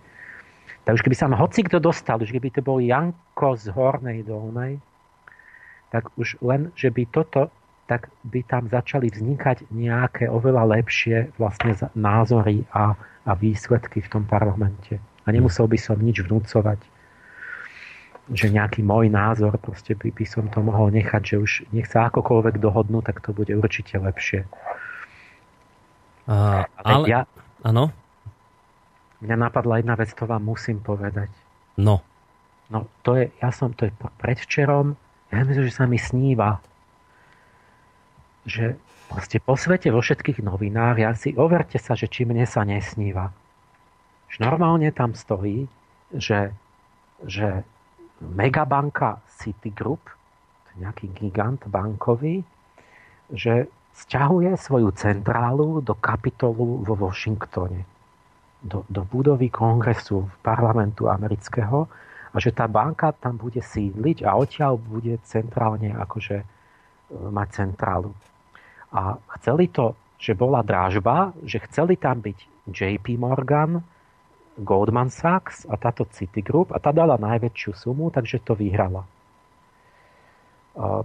Tak 0.86 1.00
už 1.00 1.02
keby 1.02 1.16
sa 1.18 1.26
hoci 1.26 1.66
kto 1.66 1.82
dostal, 1.82 2.22
už 2.22 2.30
keby 2.30 2.54
to 2.54 2.62
bol 2.62 2.78
Janko 2.78 3.58
z 3.58 3.74
Hornej 3.74 4.22
Dolnej, 4.22 4.78
tak 5.90 6.10
už 6.18 6.38
len, 6.42 6.74
že 6.74 6.90
by 6.90 7.04
toto 7.08 7.50
tak 7.86 8.10
by 8.26 8.42
tam 8.42 8.66
začali 8.66 9.06
vznikať 9.14 9.70
nejaké 9.70 10.26
oveľa 10.26 10.74
lepšie 10.74 11.38
vlastne 11.38 11.70
názory 11.94 12.66
a, 12.74 12.98
a 12.98 13.32
výsledky 13.38 14.02
v 14.02 14.10
tom 14.10 14.24
parlamente. 14.26 14.98
A 15.22 15.30
nemusel 15.30 15.70
by 15.70 15.78
som 15.78 15.94
nič 16.02 16.26
vnúcovať 16.26 16.82
že 18.26 18.50
nejaký 18.50 18.82
môj 18.82 19.06
názor, 19.06 19.54
proste 19.62 19.94
by, 19.94 20.10
by 20.10 20.26
som 20.26 20.50
to 20.50 20.58
mohol 20.58 20.90
nechať, 20.90 21.22
že 21.22 21.36
už 21.38 21.52
nech 21.70 21.86
sa 21.86 22.10
akokoľvek 22.10 22.58
dohodnú, 22.58 22.98
tak 22.98 23.22
to 23.22 23.30
bude 23.30 23.54
určite 23.54 23.94
lepšie. 23.94 24.42
Uh, 26.26 26.66
ale, 26.82 27.06
ja, 27.06 27.20
áno? 27.62 27.94
Mňa 29.22 29.36
napadla 29.38 29.78
jedna 29.78 29.94
vec, 29.94 30.10
to 30.10 30.26
vám 30.26 30.42
musím 30.42 30.82
povedať. 30.82 31.30
No. 31.78 32.02
No, 32.66 32.90
to 33.06 33.14
je, 33.14 33.30
ja 33.38 33.54
som, 33.54 33.70
to 33.70 33.86
je 33.86 33.94
predvčerom, 34.18 34.98
ja 35.36 35.44
myslím, 35.44 35.66
že 35.68 35.74
sa 35.76 35.84
mi 35.84 36.00
sníva, 36.00 36.58
že 38.46 38.78
proste 39.10 39.38
po 39.38 39.54
svete 39.54 39.92
vo 39.92 40.00
všetkých 40.00 40.42
novinách, 40.42 40.96
ja 40.98 41.10
si 41.12 41.34
overte 41.36 41.78
sa, 41.78 41.94
že 41.94 42.10
či 42.10 42.24
mne 42.24 42.46
sa 42.48 42.64
nesníva. 42.66 43.30
Že 44.32 44.38
normálne 44.42 44.90
tam 44.90 45.14
stojí, 45.14 45.70
že, 46.14 46.50
že 47.26 47.62
megabanka 48.22 49.22
Citigroup, 49.38 50.02
to 50.06 50.66
je 50.74 50.76
nejaký 50.82 51.06
gigant 51.14 51.60
bankový, 51.68 52.42
že 53.30 53.70
sťahuje 53.96 54.54
svoju 54.60 54.92
centrálu 54.94 55.80
do 55.80 55.96
kapitolu 55.96 56.84
vo 56.84 56.94
Washingtone, 56.94 57.82
do, 58.60 58.84
do 58.92 59.02
budovy 59.08 59.48
kongresu 59.48 60.28
parlamentu 60.44 61.08
amerického 61.08 61.88
a 62.36 62.38
že 62.38 62.52
tá 62.52 62.68
banka 62.68 63.16
tam 63.16 63.40
bude 63.40 63.64
sídliť 63.64 64.28
a 64.28 64.36
odtiaľ 64.36 64.76
bude 64.76 65.16
centrálne 65.24 65.96
akože 65.96 66.36
e, 66.36 66.46
mať 67.32 67.48
centrálu. 67.64 68.12
A 68.92 69.16
chceli 69.40 69.72
to, 69.72 69.96
že 70.20 70.36
bola 70.36 70.60
drážba, 70.60 71.32
že 71.48 71.64
chceli 71.64 71.96
tam 71.96 72.20
byť 72.20 72.68
JP 72.68 73.16
Morgan, 73.16 73.80
Goldman 74.60 75.08
Sachs 75.08 75.64
a 75.68 75.80
táto 75.80 76.08
Citigroup 76.08 76.72
a 76.72 76.80
tá 76.80 76.92
dala 76.92 77.20
najväčšiu 77.20 77.72
sumu, 77.76 78.08
takže 78.08 78.40
to 78.44 78.56
vyhrala. 78.56 79.04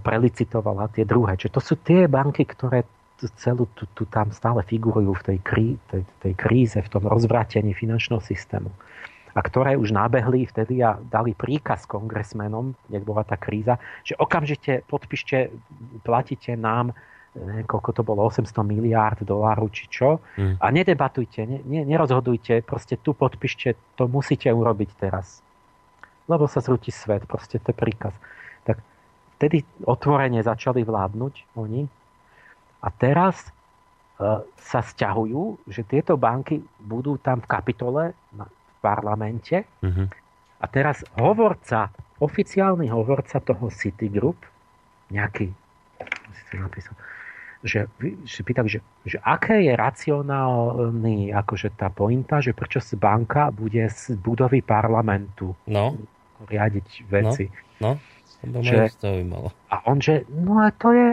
Prelicitovala 0.03 0.91
tie 0.91 1.03
druhé. 1.07 1.35
Čiže 1.35 1.55
to 1.55 1.61
sú 1.63 1.75
tie 1.79 2.07
banky, 2.07 2.43
ktoré 2.47 2.83
celú 3.39 3.69
tu, 3.75 3.85
tu 3.91 4.07
tam 4.07 4.31
stále 4.31 4.63
figurujú 4.63 5.13
v 5.19 5.23
tej, 5.23 5.37
krí, 5.43 5.67
tej, 5.91 6.03
tej 6.23 6.33
kríze, 6.33 6.79
v 6.79 6.89
tom 6.91 7.03
rozvratení 7.05 7.75
finančného 7.75 8.23
systému. 8.23 8.71
A 9.31 9.39
ktoré 9.39 9.79
už 9.79 9.95
nabehli 9.95 10.43
vtedy 10.47 10.83
a 10.83 10.99
dali 10.99 11.31
príkaz 11.31 11.87
kongresmenom, 11.87 12.75
nech 12.91 13.05
bola 13.07 13.23
tá 13.23 13.39
kríza, 13.39 13.79
že 14.03 14.19
okamžite 14.19 14.83
podpíšte, 14.87 15.51
platíte 16.03 16.59
nám 16.59 16.91
neviem, 17.35 17.63
koľko 17.63 17.91
to 17.95 18.01
bolo, 18.03 18.27
800 18.27 18.51
miliárd 18.67 19.23
dolárov 19.23 19.71
či 19.71 19.87
čo. 19.87 20.19
Mm. 20.35 20.59
A 20.59 20.65
nedebatujte, 20.67 21.47
ne, 21.47 21.59
ne, 21.63 21.81
nerozhodujte, 21.87 22.59
proste 22.59 22.99
tu 22.99 23.15
podpíšte, 23.15 23.79
to 23.95 24.11
musíte 24.11 24.51
urobiť 24.51 24.89
teraz. 24.99 25.39
Lebo 26.27 26.47
sa 26.51 26.59
zrúti 26.59 26.91
svet, 26.91 27.23
proste 27.23 27.59
to 27.63 27.71
je 27.71 27.77
príkaz. 27.77 28.11
Tak 28.67 28.83
vtedy 29.39 29.63
otvorene 29.87 30.43
začali 30.43 30.83
vládnuť 30.83 31.55
oni 31.55 31.87
a 32.83 32.87
teraz 32.91 33.47
e, 33.47 33.49
sa 34.59 34.79
stiahujú, 34.83 35.71
že 35.71 35.87
tieto 35.87 36.19
banky 36.19 36.59
budú 36.83 37.15
tam 37.15 37.39
v 37.39 37.47
kapitole 37.47 38.03
na, 38.35 38.45
parlamente 38.81 39.63
mm-hmm. 39.85 40.07
a 40.59 40.65
teraz 40.67 41.05
hovorca, 41.21 41.93
oficiálny 42.17 42.89
hovorca 42.89 43.37
toho 43.39 43.69
Citigroup, 43.69 44.41
nejaký, 45.13 45.53
si 46.49 46.55
napísal, 46.57 46.97
že, 47.61 47.85
že 48.25 48.41
pýtam, 48.41 48.65
že, 48.65 48.81
že 49.05 49.21
aké 49.21 49.69
je 49.69 49.73
racionálny 49.77 51.29
akože 51.29 51.77
tá 51.77 51.93
pointa, 51.93 52.41
že 52.41 52.57
prečo 52.57 52.81
z 52.81 52.97
banka 52.97 53.53
bude 53.53 53.85
z 53.85 54.17
budovy 54.17 54.65
parlamentu 54.65 55.53
no. 55.69 55.93
riadiť 56.49 56.87
veci. 57.05 57.45
No, 57.77 57.95
no. 57.95 58.19
To 58.41 58.65
že, 58.65 58.89
zaujímalo. 58.97 59.53
A 59.69 59.85
on, 59.85 60.01
že 60.01 60.25
no 60.33 60.65
a 60.65 60.73
to 60.73 60.89
je 60.89 61.09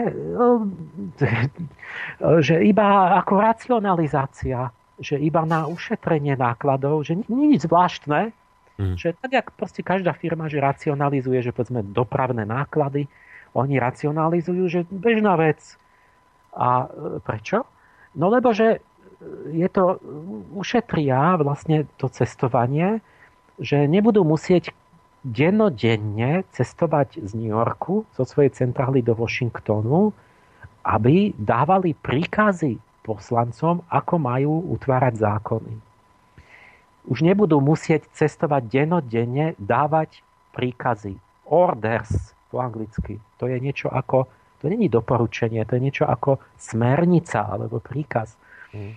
že 2.47 2.55
iba 2.65 3.21
ako 3.21 3.33
racionalizácia, 3.37 4.73
že 4.99 5.15
iba 5.19 5.43
na 5.47 5.65
ušetrenie 5.65 6.35
nákladov, 6.35 7.07
že 7.07 7.15
nie 7.31 7.55
nič 7.55 7.65
zvláštne, 7.65 8.35
mm. 8.77 8.95
že 8.99 9.15
tak, 9.15 9.31
jak 9.31 9.47
proste 9.55 9.81
každá 9.83 10.11
firma, 10.15 10.51
že 10.51 10.59
racionalizuje, 10.59 11.39
že 11.43 11.55
povedzme 11.55 11.83
dopravné 11.83 12.43
náklady, 12.43 13.07
oni 13.55 13.81
racionalizujú, 13.81 14.63
že 14.69 14.79
bežná 14.91 15.33
vec, 15.39 15.79
a 16.53 16.85
e, 16.85 16.87
prečo? 17.21 17.65
No 18.17 18.29
lebo, 18.29 18.53
že 18.53 18.81
je 19.51 19.67
to, 19.69 19.99
ušetria 20.55 21.35
vlastne 21.39 21.85
to 21.99 22.07
cestovanie, 22.07 23.03
že 23.59 23.83
nebudú 23.85 24.23
musieť 24.23 24.71
dennodenne 25.27 26.47
cestovať 26.55 27.19
z 27.19 27.31
New 27.35 27.51
Yorku 27.51 28.07
zo 28.15 28.23
svojej 28.23 28.55
centrály 28.55 29.03
do 29.03 29.11
Washingtonu, 29.11 30.15
aby 30.87 31.35
dávali 31.35 31.91
príkazy 31.91 32.79
poslancom, 33.09 33.81
ako 33.89 34.15
majú 34.21 34.53
utvárať 34.77 35.17
zákony. 35.17 35.73
Už 37.09 37.25
nebudú 37.25 37.57
musieť 37.57 38.05
cestovať 38.13 38.69
dennodenne, 38.69 39.57
dávať 39.57 40.21
príkazy. 40.53 41.17
Orders 41.49 42.37
po 42.53 42.61
anglicky. 42.61 43.17
To 43.41 43.49
je 43.49 43.57
niečo 43.57 43.89
ako 43.89 44.29
to 44.59 44.67
není 44.67 44.91
doporučenie, 44.91 45.63
to 45.63 45.79
je 45.79 45.85
niečo 45.87 46.05
ako 46.05 46.39
smernica 46.59 47.47
alebo 47.47 47.79
príkaz. 47.79 48.35
Mm. 48.75 48.93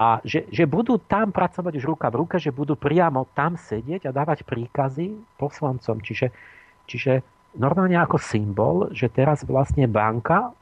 A 0.00 0.22
že, 0.24 0.48
že 0.48 0.64
budú 0.64 0.96
tam 0.96 1.28
pracovať 1.28 1.76
už 1.76 1.84
ruka 1.84 2.08
v 2.08 2.24
ruke, 2.24 2.36
že 2.40 2.54
budú 2.54 2.72
priamo 2.72 3.28
tam 3.36 3.60
sedieť 3.60 4.08
a 4.08 4.14
dávať 4.16 4.48
príkazy 4.48 5.12
poslancom. 5.36 6.00
Čiže, 6.00 6.32
čiže 6.88 7.20
normálne 7.58 8.00
ako 8.00 8.16
symbol, 8.16 8.88
že 8.96 9.12
teraz 9.12 9.44
vlastne 9.44 9.84
banka 9.84 10.56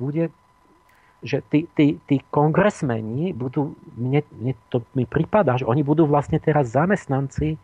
bude 0.00 0.34
že 1.24 1.40
tí, 1.48 1.64
tí, 1.72 1.96
tí 2.04 2.20
kongresmeni 2.28 3.32
budú, 3.32 3.72
mne, 3.96 4.20
mne 4.36 4.52
to 4.68 4.84
mi 4.92 5.08
prípada, 5.08 5.56
že 5.56 5.64
oni 5.64 5.80
budú 5.80 6.04
vlastne 6.04 6.36
teraz 6.36 6.76
zamestnanci 6.76 7.56
e, 7.56 7.58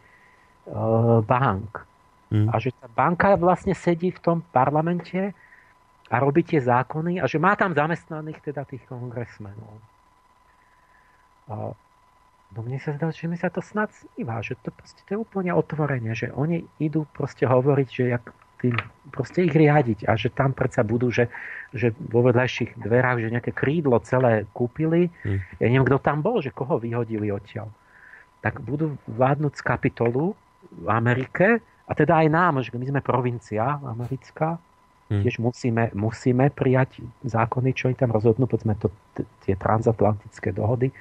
bank. 1.20 1.84
Mm. 2.32 2.48
A 2.48 2.54
že 2.56 2.72
tá 2.72 2.88
banka 2.88 3.36
vlastne 3.36 3.76
sedí 3.76 4.08
v 4.10 4.22
tom 4.24 4.38
parlamente 4.50 5.36
a 6.08 6.16
robí 6.16 6.40
tie 6.42 6.58
zákony 6.58 7.20
a 7.20 7.28
že 7.28 7.36
má 7.36 7.52
tam 7.54 7.76
zamestnaných 7.76 8.40
teda 8.40 8.64
tých 8.64 8.82
kongresmenov. 8.88 9.76
A 11.52 11.76
No 12.50 12.66
mne 12.66 12.82
sa 12.82 12.90
zdá, 12.98 13.14
že 13.14 13.30
mi 13.30 13.38
sa 13.38 13.46
to 13.46 13.62
snad 13.62 13.94
sníva, 13.94 14.42
že 14.42 14.58
to, 14.58 14.74
proste, 14.74 14.98
to 15.06 15.14
je 15.14 15.22
úplne 15.22 15.54
otvorenie, 15.54 16.18
že 16.18 16.34
oni 16.34 16.66
idú 16.82 17.06
proste 17.14 17.46
hovoriť, 17.46 17.88
že 17.88 18.04
jak 18.10 18.24
tým, 18.60 18.76
proste 19.10 19.48
ich 19.48 19.54
riadiť 19.56 20.06
a 20.06 20.14
že 20.14 20.30
tam 20.30 20.52
predsa 20.52 20.84
budú, 20.84 21.10
že, 21.10 21.26
že 21.72 21.90
vo 21.96 22.22
vedľajších 22.24 22.78
dverách, 22.78 23.24
že 23.24 23.32
nejaké 23.32 23.52
krídlo 23.56 23.98
celé 24.04 24.46
kúpili. 24.52 25.10
Hmm. 25.24 25.40
Ja 25.58 25.66
neviem, 25.66 25.88
kto 25.88 25.98
tam 25.98 26.20
bol, 26.20 26.44
že 26.44 26.54
koho 26.54 26.78
vyhodili 26.78 27.32
odtiaľ. 27.32 27.72
Tak 28.40 28.62
budú 28.64 28.96
vládnuť 29.08 29.52
z 29.58 29.62
kapitolu 29.64 30.36
v 30.70 30.88
Amerike 30.88 31.60
a 31.88 31.92
teda 31.92 32.22
aj 32.24 32.28
nám, 32.30 32.54
že 32.62 32.70
my 32.76 32.86
sme 32.86 33.00
provincia 33.02 33.80
americká, 33.82 34.60
hmm. 35.10 35.22
tiež 35.26 35.42
musíme, 35.42 35.90
musíme 35.96 36.52
prijať 36.54 37.02
zákony, 37.26 37.74
čo 37.74 37.90
im 37.90 37.98
tam 37.98 38.14
rozhodnú, 38.14 38.46
povedzme 38.46 38.78
to, 38.78 38.92
tie 39.42 39.58
transatlantické 39.58 40.54
dohody, 40.54 40.94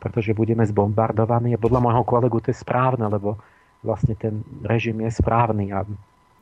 pretože 0.00 0.32
budeme 0.32 0.64
zbombardovaní 0.64 1.52
a 1.54 1.62
podľa 1.62 1.80
môjho 1.84 2.04
kolegu 2.08 2.40
to 2.40 2.50
je 2.50 2.58
správne, 2.58 3.04
lebo 3.08 3.36
vlastne 3.84 4.16
ten 4.16 4.40
režim 4.64 4.96
je 5.04 5.12
správny 5.12 5.76
a 5.76 5.84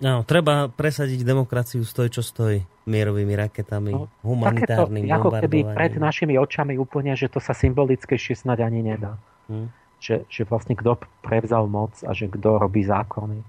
No, 0.03 0.27
treba 0.27 0.67
presadiť 0.67 1.23
demokraciu 1.23 1.87
stoj, 1.87 2.11
čo 2.11 2.27
stoj 2.27 2.59
mierovými 2.91 3.39
raketami, 3.39 3.95
no, 3.95 4.11
humanitárnym 4.27 5.07
takéto, 5.07 5.15
ako 5.15 5.29
keby 5.47 5.59
pred 5.79 5.95
našimi 5.95 6.35
očami 6.35 6.75
úplne, 6.75 7.15
že 7.15 7.31
to 7.31 7.39
sa 7.39 7.55
symbolickejšie 7.55 8.35
snať 8.35 8.59
ani 8.67 8.83
nedá. 8.83 9.15
Hmm. 9.47 9.71
Že, 10.03 10.27
že 10.27 10.43
vlastne 10.43 10.75
kto 10.75 10.99
prevzal 11.23 11.71
moc 11.71 11.95
a 12.03 12.11
že 12.11 12.27
kto 12.27 12.59
robí 12.59 12.83
zákony. 12.83 13.47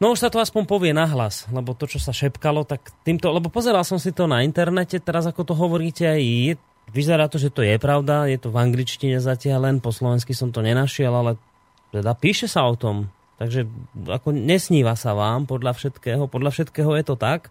No 0.00 0.12
už 0.12 0.20
sa 0.20 0.28
to 0.28 0.40
aspoň 0.40 0.68
povie 0.68 0.92
nahlas, 0.92 1.48
lebo 1.48 1.72
to, 1.72 1.88
čo 1.88 1.96
sa 1.96 2.12
šepkalo, 2.12 2.68
tak 2.68 2.92
týmto, 3.04 3.32
lebo 3.32 3.48
pozeral 3.48 3.84
som 3.88 3.96
si 3.96 4.12
to 4.12 4.28
na 4.28 4.44
internete, 4.44 5.00
teraz 5.00 5.24
ako 5.24 5.48
to 5.48 5.54
hovoríte 5.56 6.04
aj 6.04 6.20
je, 6.20 6.52
vyzerá 6.92 7.28
to, 7.28 7.40
že 7.40 7.48
to 7.48 7.64
je 7.64 7.76
pravda, 7.80 8.28
je 8.28 8.36
to 8.36 8.52
v 8.52 8.60
angličtine 8.60 9.16
zatiaľ 9.16 9.68
len, 9.68 9.76
po 9.80 9.92
slovensky 9.92 10.36
som 10.36 10.52
to 10.52 10.60
nenašiel, 10.60 11.12
ale 11.12 11.40
teda 11.92 12.12
píše 12.16 12.48
sa 12.48 12.64
o 12.68 12.76
tom, 12.76 13.12
takže 13.40 13.64
ako 14.04 14.36
nesníva 14.36 14.92
sa 15.00 15.16
vám 15.16 15.48
podľa 15.48 15.72
všetkého, 15.72 16.28
podľa 16.28 16.52
všetkého 16.52 16.92
je 17.00 17.04
to 17.08 17.16
tak. 17.16 17.48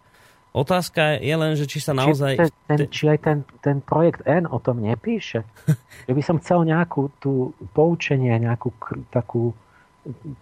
Otázka 0.50 1.18
je 1.18 1.34
len, 1.34 1.54
že 1.54 1.66
či 1.66 1.78
sa 1.82 1.94
naozaj... 1.94 2.38
Či, 2.38 2.50
ten, 2.66 2.78
či 2.90 3.04
aj 3.10 3.18
ten, 3.22 3.38
ten 3.62 3.78
projekt 3.82 4.22
N 4.26 4.46
o 4.46 4.62
tom 4.62 4.82
nepíše. 4.82 5.42
že 6.06 6.12
by 6.14 6.22
som 6.22 6.38
chcel 6.38 6.62
nejakú 6.66 7.10
tú 7.18 7.54
poučenie, 7.74 8.34
nejakú 8.38 8.70
takú 9.10 9.54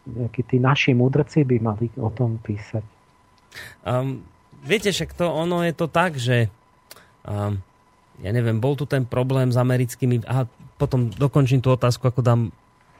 nejakí 0.06 0.46
tí 0.46 0.56
naši 0.62 0.94
mudrci 0.94 1.42
by 1.42 1.56
mali 1.58 1.90
o 1.98 2.08
tom 2.14 2.38
písať. 2.38 2.84
Um, 3.82 4.22
viete, 4.62 4.94
však 4.94 5.18
to 5.18 5.26
ono 5.26 5.66
je 5.66 5.74
to 5.74 5.90
tak, 5.90 6.14
že 6.14 6.46
um, 7.26 7.58
ja 8.22 8.30
neviem, 8.30 8.62
bol 8.62 8.78
tu 8.78 8.86
ten 8.86 9.02
problém 9.02 9.50
s 9.50 9.58
americkými... 9.58 10.24
A 10.28 10.46
potom 10.78 11.10
dokončím 11.10 11.58
tú 11.58 11.74
otázku, 11.74 12.06
ako 12.06 12.22
dám 12.22 12.40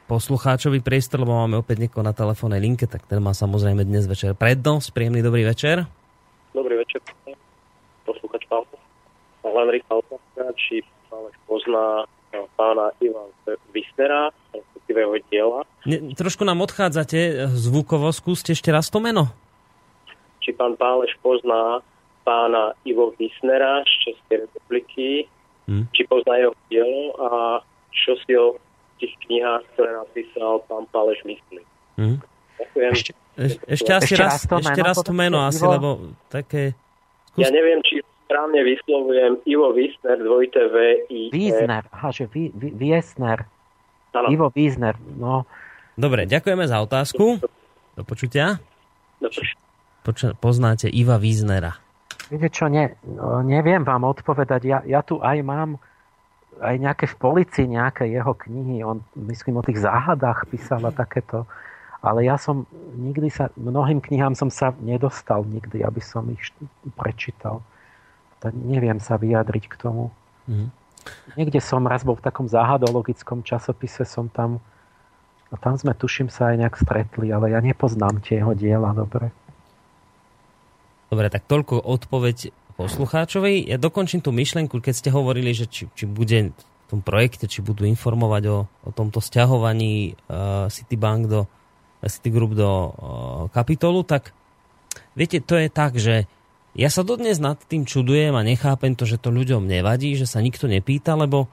poslucháčový 0.09 0.81
priestor, 0.81 1.21
lebo 1.21 1.37
máme 1.37 1.61
opäť 1.61 1.85
niekoho 1.85 2.01
na 2.01 2.17
telefónnej 2.17 2.57
linke, 2.57 2.89
tak 2.89 3.05
ten 3.05 3.21
má 3.21 3.37
samozrejme 3.37 3.85
dnes 3.85 4.09
večer 4.09 4.33
prednosť. 4.33 4.89
Príjemný 4.89 5.21
dobrý 5.21 5.45
večer. 5.45 5.85
Dobrý 6.49 6.81
večer. 6.81 6.97
Posluchač 8.09 8.41
Pálko. 8.49 8.73
Len 9.45 9.67
rýchla 9.69 10.01
otázka, 10.01 10.41
či 10.57 10.81
Pálek 11.13 11.37
pozná 11.45 12.09
no, 12.33 12.49
pána 12.57 12.89
Ivan 12.97 13.29
Wisnera, 13.69 14.33
respektíve 14.49 14.97
jeho 15.05 15.15
diela. 15.29 15.61
Ne, 15.85 16.17
trošku 16.17 16.41
nám 16.41 16.65
odchádzate 16.65 17.53
zvukovo, 17.53 18.09
skúste 18.09 18.57
ešte 18.57 18.73
raz 18.73 18.89
to 18.89 18.97
meno. 18.97 19.29
Či 20.41 20.57
pán 20.57 20.73
Páleš 20.73 21.13
pozná 21.21 21.85
pána 22.25 22.73
Ivo 22.81 23.13
Wisnera 23.21 23.85
z 23.85 23.93
Českej 24.09 24.49
republiky, 24.49 25.29
hmm. 25.69 25.85
či 25.93 26.01
pozná 26.09 26.41
jeho 26.41 26.53
dielo 26.69 27.13
a 27.21 27.29
čo 27.93 28.17
si 28.25 28.33
o 28.33 28.57
tých 28.99 29.13
knihách, 29.25 29.63
ktoré 29.73 29.91
napísal 29.95 30.61
pán 30.67 30.85
Páleš 30.91 31.19
myslí. 31.25 31.63
Hmm. 31.95 32.17
Ďakujem. 32.59 32.91
Ešte, 32.91 33.11
ešte, 33.39 33.63
ešte 33.71 33.91
asi 33.95 34.13
raz, 34.19 34.23
raz 34.23 34.39
to 34.43 34.55
ešte 34.59 34.75
meno, 34.75 34.87
raz 34.87 34.97
to 34.99 35.13
meno 35.15 35.37
asi, 35.43 35.63
Ivo? 35.63 35.71
lebo 35.71 35.89
také... 36.27 36.75
Skús... 37.31 37.41
Ja 37.43 37.49
neviem, 37.49 37.79
či 37.87 38.03
správne 38.27 38.61
vyslovujem 38.61 39.31
Ivo 39.47 39.71
Wisner, 39.73 40.17
dvojité 40.19 40.61
V, 40.69 40.75
I, 41.07 41.21
e. 41.27 41.33
Wiesner, 41.33 41.83
aha, 41.89 42.09
že 42.11 42.27
Wiesner. 42.53 43.47
Ivo 44.29 44.47
Wiesner, 44.51 44.95
no. 45.17 45.47
Dobre, 45.95 46.27
ďakujeme 46.27 46.65
za 46.67 46.83
otázku. 46.83 47.39
Do 47.95 48.03
počutia. 48.03 48.59
Do 49.23 49.31
počutia. 49.31 49.57
Poznáte 50.39 50.87
Iva 50.87 51.19
Wiesnera. 51.19 51.77
Viete 52.29 52.49
čo, 52.53 52.69
ne, 52.69 52.93
neviem 53.43 53.81
vám 53.81 54.05
odpovedať. 54.05 54.61
Ja, 54.63 54.79
ja 54.85 55.01
tu 55.01 55.17
aj 55.19 55.41
mám 55.41 55.81
aj 56.59 56.75
nejaké 56.79 57.05
v 57.07 57.15
policii 57.19 57.67
nejaké 57.67 58.07
jeho 58.11 58.35
knihy. 58.35 58.83
On, 58.83 58.99
myslím, 59.15 59.59
o 59.59 59.65
tých 59.65 59.81
záhadách 59.81 60.47
písal 60.51 60.83
a 60.85 60.91
takéto. 60.91 61.47
Ale 61.99 62.23
ja 62.23 62.39
som 62.39 62.63
nikdy 62.95 63.27
sa, 63.27 63.51
mnohým 63.59 63.99
knihám 63.99 64.35
som 64.35 64.47
sa 64.47 64.71
nedostal 64.79 65.43
nikdy, 65.43 65.83
aby 65.83 65.99
som 65.99 66.27
ich 66.31 66.39
prečítal. 66.95 67.59
Tak 68.39 68.55
neviem 68.55 69.03
sa 69.03 69.19
vyjadriť 69.19 69.65
k 69.67 69.75
tomu. 69.75 70.11
Mm. 70.47 70.71
Niekde 71.35 71.59
som 71.59 71.83
raz 71.87 72.07
bol 72.07 72.15
v 72.15 72.23
takom 72.23 72.47
záhadologickom 72.47 73.43
časopise, 73.43 74.07
som 74.07 74.31
tam 74.31 74.63
a 75.49 75.57
tam 75.57 75.73
sme, 75.73 75.97
tuším, 75.97 76.29
sa 76.29 76.53
aj 76.53 76.61
nejak 76.61 76.75
stretli, 76.77 77.33
ale 77.33 77.49
ja 77.49 77.59
nepoznám 77.59 78.21
tie 78.21 78.37
jeho 78.37 78.53
diela 78.53 78.93
dobre. 78.93 79.33
Dobre, 81.09 81.25
tak 81.33 81.49
toľko 81.49 81.81
odpoveď 81.81 82.53
poslucháčovej. 82.79 83.67
Ja 83.67 83.75
dokončím 83.75 84.23
tú 84.23 84.31
myšlenku, 84.31 84.79
keď 84.79 84.93
ste 84.95 85.09
hovorili, 85.11 85.51
že 85.51 85.67
či, 85.67 85.91
či 85.91 86.07
bude 86.07 86.55
v 86.55 86.85
tom 86.87 87.03
projekte, 87.03 87.51
či 87.51 87.59
budú 87.59 87.83
informovať 87.83 88.43
o, 88.47 88.57
o 88.87 88.89
tomto 88.95 89.19
stiahovaní 89.19 90.15
uh, 90.15 90.71
Citibank 90.71 91.27
do 91.27 91.43
Citigroup 91.99 92.55
do 92.55 92.71
uh, 92.71 92.91
kapitolu, 93.51 94.07
tak 94.07 94.31
viete, 95.11 95.43
to 95.43 95.59
je 95.59 95.67
tak, 95.67 95.99
že 95.99 96.23
ja 96.71 96.87
sa 96.87 97.03
dodnes 97.03 97.35
nad 97.43 97.59
tým 97.59 97.83
čudujem 97.83 98.31
a 98.31 98.47
nechápem 98.47 98.95
to, 98.95 99.03
že 99.03 99.19
to 99.19 99.35
ľuďom 99.35 99.67
nevadí, 99.67 100.15
že 100.15 100.23
sa 100.23 100.39
nikto 100.39 100.71
nepýta, 100.71 101.19
lebo 101.19 101.51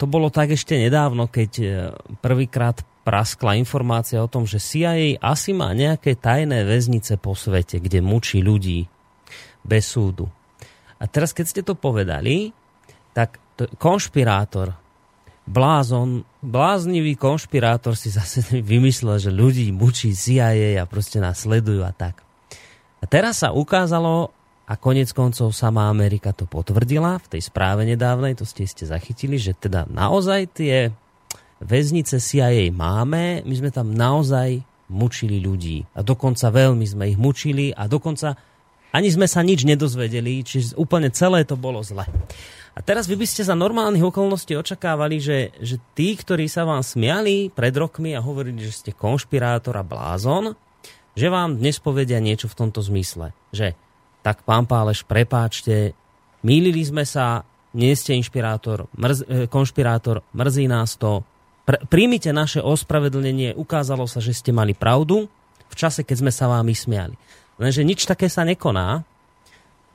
to 0.00 0.08
bolo 0.08 0.32
tak 0.32 0.56
ešte 0.56 0.80
nedávno, 0.80 1.28
keď 1.28 1.50
uh, 1.60 1.68
prvýkrát 2.24 2.80
praskla 3.04 3.60
informácia 3.60 4.20
o 4.20 4.28
tom, 4.32 4.48
že 4.48 4.60
CIA 4.60 5.20
asi 5.20 5.52
má 5.52 5.76
nejaké 5.76 6.16
tajné 6.16 6.64
väznice 6.64 7.20
po 7.20 7.36
svete, 7.36 7.80
kde 7.80 8.00
mučí 8.00 8.40
ľudí 8.40 8.88
bez 9.64 9.84
súdu. 9.88 10.28
A 10.98 11.04
teraz, 11.06 11.30
keď 11.30 11.46
ste 11.46 11.62
to 11.62 11.78
povedali, 11.78 12.50
tak 13.14 13.38
to, 13.54 13.70
konšpirátor, 13.78 14.74
blázon, 15.48 16.26
bláznivý 16.44 17.16
konšpirátor 17.16 17.96
si 17.96 18.12
zase 18.18 18.44
vymyslel, 18.60 19.18
že 19.18 19.30
ľudí 19.32 19.70
mučí 19.72 20.12
CIA 20.12 20.78
a 20.78 20.84
proste 20.84 21.18
nás 21.18 21.42
sledujú 21.42 21.82
a 21.82 21.94
tak. 21.94 22.22
A 22.98 23.04
teraz 23.06 23.46
sa 23.46 23.54
ukázalo, 23.54 24.34
a 24.68 24.76
konec 24.76 25.08
koncov 25.16 25.56
sama 25.56 25.88
Amerika 25.88 26.36
to 26.36 26.44
potvrdila 26.44 27.16
v 27.24 27.26
tej 27.32 27.48
správe 27.48 27.88
nedávnej, 27.88 28.36
to 28.36 28.44
ste 28.44 28.68
ste 28.68 28.84
zachytili, 28.84 29.40
že 29.40 29.56
teda 29.56 29.88
naozaj 29.88 30.40
tie 30.52 30.92
väznice 31.64 32.20
CIA 32.20 32.68
máme, 32.68 33.48
my 33.48 33.54
sme 33.56 33.72
tam 33.72 33.96
naozaj 33.96 34.60
mučili 34.92 35.40
ľudí. 35.40 35.88
A 35.96 36.04
dokonca 36.04 36.52
veľmi 36.52 36.84
sme 36.84 37.08
ich 37.08 37.16
mučili 37.16 37.72
a 37.72 37.88
dokonca 37.88 38.36
ani 38.94 39.08
sme 39.12 39.28
sa 39.28 39.44
nič 39.44 39.68
nedozvedeli, 39.68 40.40
čiže 40.44 40.76
úplne 40.78 41.12
celé 41.12 41.44
to 41.44 41.54
bolo 41.54 41.84
zle. 41.84 42.04
A 42.78 42.80
teraz 42.80 43.10
vy 43.10 43.18
by 43.18 43.26
ste 43.26 43.42
za 43.42 43.58
normálnych 43.58 44.06
okolností 44.06 44.54
očakávali, 44.54 45.18
že, 45.18 45.50
že 45.58 45.82
tí, 45.98 46.14
ktorí 46.14 46.46
sa 46.46 46.62
vám 46.62 46.86
smiali 46.86 47.50
pred 47.50 47.74
rokmi 47.74 48.14
a 48.14 48.22
hovorili, 48.22 48.62
že 48.62 48.86
ste 48.86 48.90
konšpirátor 48.94 49.74
a 49.74 49.82
blázon, 49.82 50.54
že 51.18 51.26
vám 51.26 51.58
dnes 51.58 51.82
povedia 51.82 52.22
niečo 52.22 52.46
v 52.46 52.54
tomto 52.54 52.78
zmysle. 52.78 53.34
Že 53.50 53.74
tak 54.22 54.46
pán 54.46 54.70
Páleš, 54.70 55.02
prepáčte, 55.02 55.90
mýlili 56.46 56.86
sme 56.86 57.02
sa, 57.02 57.42
nie 57.74 57.90
ste 57.98 58.14
inšpirátor, 58.14 58.86
mrz, 58.94 59.18
e, 59.26 59.50
konšpirátor, 59.50 60.22
mrzí 60.30 60.70
nás 60.70 60.94
to, 60.94 61.26
Pr- 61.68 61.84
príjmite 61.84 62.32
naše 62.32 62.64
ospravedlnenie, 62.64 63.52
ukázalo 63.52 64.08
sa, 64.08 64.24
že 64.24 64.32
ste 64.32 64.56
mali 64.56 64.72
pravdu 64.72 65.28
v 65.68 65.74
čase, 65.76 66.00
keď 66.00 66.16
sme 66.24 66.32
sa 66.32 66.48
vám 66.48 66.64
smiali. 66.72 67.12
Lenže 67.58 67.82
nič 67.82 68.06
také 68.06 68.30
sa 68.30 68.46
nekoná. 68.46 69.02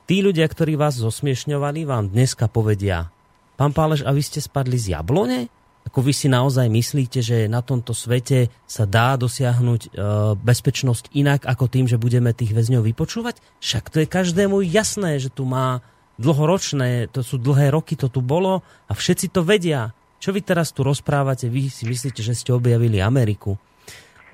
Tí 0.04 0.20
ľudia, 0.20 0.44
ktorí 0.44 0.76
vás 0.76 1.00
zosmiešňovali, 1.00 1.88
vám 1.88 2.12
dneska 2.12 2.44
povedia, 2.44 3.08
pán 3.56 3.72
Pálež, 3.72 4.04
a 4.04 4.12
vy 4.12 4.20
ste 4.20 4.44
spadli 4.44 4.76
z 4.76 4.92
jablone? 4.92 5.48
Ako 5.84 6.00
vy 6.00 6.12
si 6.16 6.28
naozaj 6.32 6.68
myslíte, 6.68 7.20
že 7.20 7.48
na 7.48 7.60
tomto 7.60 7.92
svete 7.92 8.52
sa 8.64 8.88
dá 8.88 9.16
dosiahnuť 9.20 9.80
e, 9.84 9.88
bezpečnosť 10.36 11.12
inak 11.12 11.44
ako 11.44 11.68
tým, 11.68 11.84
že 11.88 12.00
budeme 12.00 12.32
tých 12.32 12.56
väzňov 12.56 12.84
vypočúvať? 12.88 13.40
Však 13.60 13.92
to 13.92 14.00
je 14.04 14.08
každému 14.08 14.64
jasné, 14.64 15.20
že 15.20 15.28
tu 15.28 15.44
má 15.44 15.84
dlhoročné, 16.16 17.12
to 17.12 17.20
sú 17.20 17.36
dlhé 17.36 17.72
roky, 17.72 17.96
to 17.96 18.08
tu 18.08 18.24
bolo 18.24 18.64
a 18.88 18.92
všetci 18.92 19.32
to 19.32 19.44
vedia. 19.44 19.92
Čo 20.20 20.32
vy 20.32 20.40
teraz 20.40 20.72
tu 20.72 20.80
rozprávate? 20.80 21.52
Vy 21.52 21.68
si 21.68 21.84
myslíte, 21.84 22.24
že 22.24 22.32
ste 22.32 22.56
objavili 22.56 23.00
Ameriku? 23.04 23.60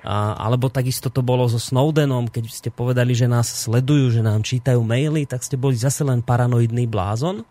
Alebo 0.05 0.67
takisto 0.73 1.13
to 1.13 1.21
bolo 1.21 1.45
so 1.45 1.61
Snowdenom, 1.61 2.25
keď 2.25 2.49
ste 2.49 2.69
povedali, 2.73 3.13
že 3.13 3.29
nás 3.29 3.45
sledujú, 3.45 4.09
že 4.09 4.25
nám 4.25 4.41
čítajú 4.41 4.81
maily, 4.81 5.29
tak 5.29 5.45
ste 5.45 5.61
boli 5.61 5.77
zase 5.77 6.01
len 6.01 6.25
paranoidný 6.25 6.89
blázon. 6.89 7.45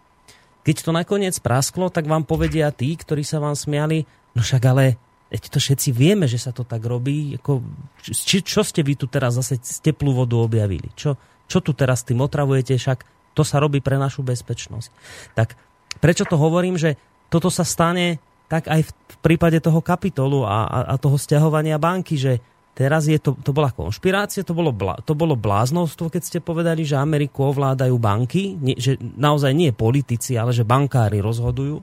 Keď 0.66 0.76
to 0.82 0.90
nakoniec 0.90 1.38
prasklo, 1.38 1.88
tak 1.88 2.10
vám 2.10 2.26
povedia 2.26 2.74
tí, 2.74 2.98
ktorí 2.98 3.22
sa 3.22 3.38
vám 3.38 3.54
smiali, 3.54 4.02
no 4.34 4.42
však 4.42 4.62
ale 4.66 4.98
Eď 5.30 5.46
to 5.46 5.62
všetci 5.62 5.94
vieme, 5.94 6.26
že 6.26 6.42
sa 6.42 6.50
to 6.50 6.66
tak 6.66 6.82
robí. 6.82 7.38
Ako, 7.38 7.62
či, 8.02 8.42
čo 8.42 8.66
ste 8.66 8.82
vy 8.82 8.98
tu 8.98 9.06
teraz 9.06 9.38
zase 9.38 9.62
teplú 9.78 10.10
vodu 10.10 10.34
objavili? 10.34 10.90
Čo, 10.98 11.14
čo 11.46 11.62
tu 11.62 11.70
teraz 11.70 12.02
tým 12.02 12.18
otravujete? 12.18 12.74
Však 12.74 13.06
to 13.38 13.46
sa 13.46 13.62
robí 13.62 13.78
pre 13.78 13.94
našu 13.94 14.26
bezpečnosť. 14.26 14.90
Tak 15.38 15.54
prečo 16.02 16.26
to 16.26 16.34
hovorím, 16.34 16.74
že 16.74 16.98
toto 17.30 17.46
sa 17.46 17.62
stane 17.62 18.18
tak 18.50 18.66
aj 18.66 18.82
v, 18.82 18.90
prípade 19.22 19.62
toho 19.62 19.78
kapitolu 19.78 20.42
a, 20.42 20.66
a, 20.66 20.78
a 20.90 20.94
toho 20.98 21.14
stiahovania 21.14 21.78
banky, 21.78 22.18
že 22.18 22.42
teraz 22.74 23.06
je 23.06 23.20
to, 23.20 23.38
to 23.38 23.54
bola 23.54 23.70
konšpirácia, 23.70 24.42
to 24.42 24.56
bolo, 24.56 24.74
bla, 24.74 24.98
to 25.06 25.14
bolo 25.14 25.38
bláznostvo, 25.38 26.10
keď 26.10 26.22
ste 26.24 26.38
povedali, 26.42 26.82
že 26.82 26.98
Ameriku 26.98 27.46
ovládajú 27.52 27.94
banky, 28.00 28.58
nie, 28.58 28.74
že 28.74 28.98
naozaj 28.98 29.54
nie 29.54 29.70
politici, 29.70 30.34
ale 30.34 30.50
že 30.50 30.66
bankári 30.66 31.22
rozhodujú, 31.22 31.78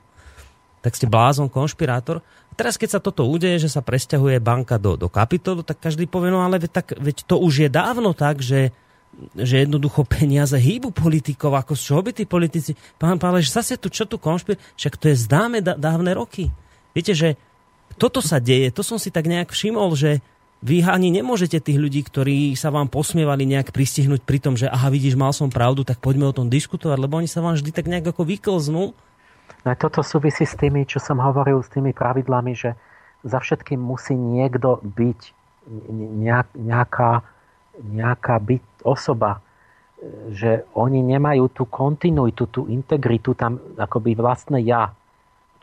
tak 0.83 0.97
ste 0.97 1.07
blázon, 1.07 1.47
konšpirátor. 1.47 2.19
A 2.23 2.53
teraz, 2.57 2.75
keď 2.75 2.97
sa 2.97 2.99
toto 2.99 3.29
udeje, 3.29 3.61
že 3.61 3.69
sa 3.71 3.85
presťahuje 3.85 4.41
banka 4.41 4.81
do, 4.81 4.97
do 4.97 5.07
kapitolu, 5.07 5.61
tak 5.61 5.79
každý 5.79 6.09
povie, 6.09 6.33
no 6.33 6.41
ale 6.41 6.59
tak, 6.67 6.97
veď 6.97 7.23
to 7.29 7.37
už 7.39 7.67
je 7.67 7.69
dávno 7.71 8.11
tak, 8.17 8.41
že 8.41 8.73
že 9.33 9.65
jednoducho 9.65 10.05
peniaze 10.05 10.53
hýbu 10.53 10.93
politikov, 10.93 11.57
ako 11.57 11.73
z 11.73 11.81
čoho 11.81 12.01
by 12.05 12.11
tí 12.13 12.23
politici... 12.29 12.71
Pán 13.01 13.17
Páleš, 13.17 13.49
zase 13.49 13.77
tu, 13.81 13.89
čo 13.89 14.05
tu 14.05 14.21
konšpir... 14.21 14.61
Však 14.77 14.93
to 14.97 15.09
je 15.09 15.17
zdáme 15.17 15.61
dávne 15.61 16.13
roky. 16.13 16.53
Viete, 16.93 17.17
že 17.17 17.33
toto 17.97 18.21
sa 18.21 18.37
deje, 18.37 18.69
to 18.69 18.85
som 18.85 19.01
si 19.01 19.09
tak 19.09 19.25
nejak 19.25 19.49
všimol, 19.49 19.97
že 19.97 20.21
vy 20.61 20.81
ani 20.85 21.13
nemôžete 21.13 21.61
tých 21.61 21.77
ľudí, 21.77 22.01
ktorí 22.01 22.57
sa 22.57 22.73
vám 22.73 22.89
posmievali 22.89 23.45
nejak 23.45 23.73
pristihnúť 23.73 24.25
pri 24.25 24.41
tom, 24.41 24.53
že 24.57 24.65
aha, 24.69 24.89
vidíš, 24.89 25.13
mal 25.13 25.29
som 25.29 25.53
pravdu, 25.53 25.85
tak 25.85 26.01
poďme 26.01 26.29
o 26.29 26.33
tom 26.33 26.49
diskutovať, 26.49 26.97
lebo 26.97 27.17
oni 27.21 27.29
sa 27.29 27.45
vám 27.45 27.57
vždy 27.57 27.69
tak 27.73 27.85
nejak 27.85 28.09
ako 28.13 28.25
vyklznú. 28.25 28.93
No 29.65 29.71
toto 29.77 30.01
súvisí 30.01 30.45
s 30.45 30.57
tými, 30.57 30.85
čo 30.85 30.97
som 30.97 31.21
hovoril, 31.21 31.61
s 31.61 31.69
tými 31.69 31.93
pravidlami, 31.93 32.53
že 32.57 32.73
za 33.21 33.37
všetkým 33.41 33.77
musí 33.77 34.13
niekto 34.13 34.81
byť 34.81 35.19
nejaká, 36.57 37.21
nejaká 37.81 38.35
byť 38.39 38.63
osoba, 38.88 39.43
že 40.32 40.64
oni 40.77 41.01
nemajú 41.03 41.51
tú 41.51 41.64
kontinuitu, 41.67 42.48
tú 42.48 42.69
integritu, 42.72 43.33
tam 43.33 43.59
akoby 43.75 44.14
vlastné 44.16 44.64
ja, 44.64 44.93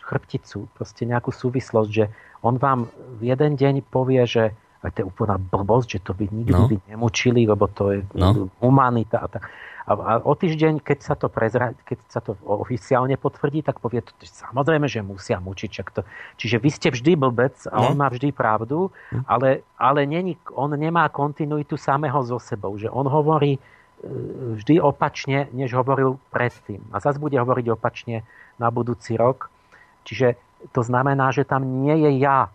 chrbticu, 0.04 0.68
proste 0.76 1.08
nejakú 1.08 1.32
súvislosť, 1.32 1.90
že 1.90 2.12
on 2.44 2.60
vám 2.60 2.92
v 3.16 3.32
jeden 3.32 3.56
deň 3.56 3.88
povie, 3.88 4.20
že 4.28 4.52
to 4.84 5.00
je 5.00 5.08
úplná 5.08 5.40
blbosť, 5.40 5.96
že 5.96 6.00
to 6.04 6.12
by 6.12 6.28
nikdy 6.28 6.52
no. 6.52 6.68
by 6.68 6.76
nemučili, 6.92 7.48
lebo 7.48 7.64
to 7.72 7.96
je 7.96 7.98
no. 8.12 8.52
humanita. 8.60 9.24
A, 9.24 9.32
tak. 9.32 9.48
A, 9.84 10.16
o 10.24 10.32
týždeň, 10.32 10.80
keď 10.80 10.98
sa 11.04 11.12
to 11.12 11.28
prezra, 11.28 11.76
keď 11.84 11.98
sa 12.08 12.24
to 12.24 12.32
oficiálne 12.40 13.20
potvrdí, 13.20 13.60
tak 13.60 13.84
povie, 13.84 14.00
to, 14.00 14.16
samozrejme, 14.24 14.88
že 14.88 15.04
musia 15.04 15.36
mučiť. 15.36 15.70
Čak 15.70 15.88
to, 15.92 16.00
čiže 16.40 16.56
vy 16.56 16.70
ste 16.72 16.88
vždy 16.88 17.12
blbec 17.20 17.52
a 17.68 17.84
on 17.84 18.00
má 18.00 18.08
vždy 18.08 18.32
pravdu, 18.32 18.88
ale, 19.28 19.60
ale 19.76 20.08
není, 20.08 20.40
on 20.56 20.72
nemá 20.72 21.12
kontinuitu 21.12 21.76
samého 21.76 22.16
so 22.24 22.40
sebou. 22.40 22.80
Že 22.80 22.88
on 22.88 23.04
hovorí 23.04 23.56
e, 23.56 23.60
vždy 24.56 24.80
opačne, 24.80 25.52
než 25.52 25.76
hovoril 25.76 26.16
predtým. 26.32 26.80
A 26.88 27.04
zase 27.04 27.20
bude 27.20 27.36
hovoriť 27.36 27.66
opačne 27.68 28.24
na 28.56 28.72
budúci 28.72 29.20
rok. 29.20 29.52
Čiže 30.08 30.40
to 30.72 30.80
znamená, 30.80 31.28
že 31.28 31.44
tam 31.44 31.60
nie 31.84 32.08
je 32.08 32.24
ja. 32.24 32.48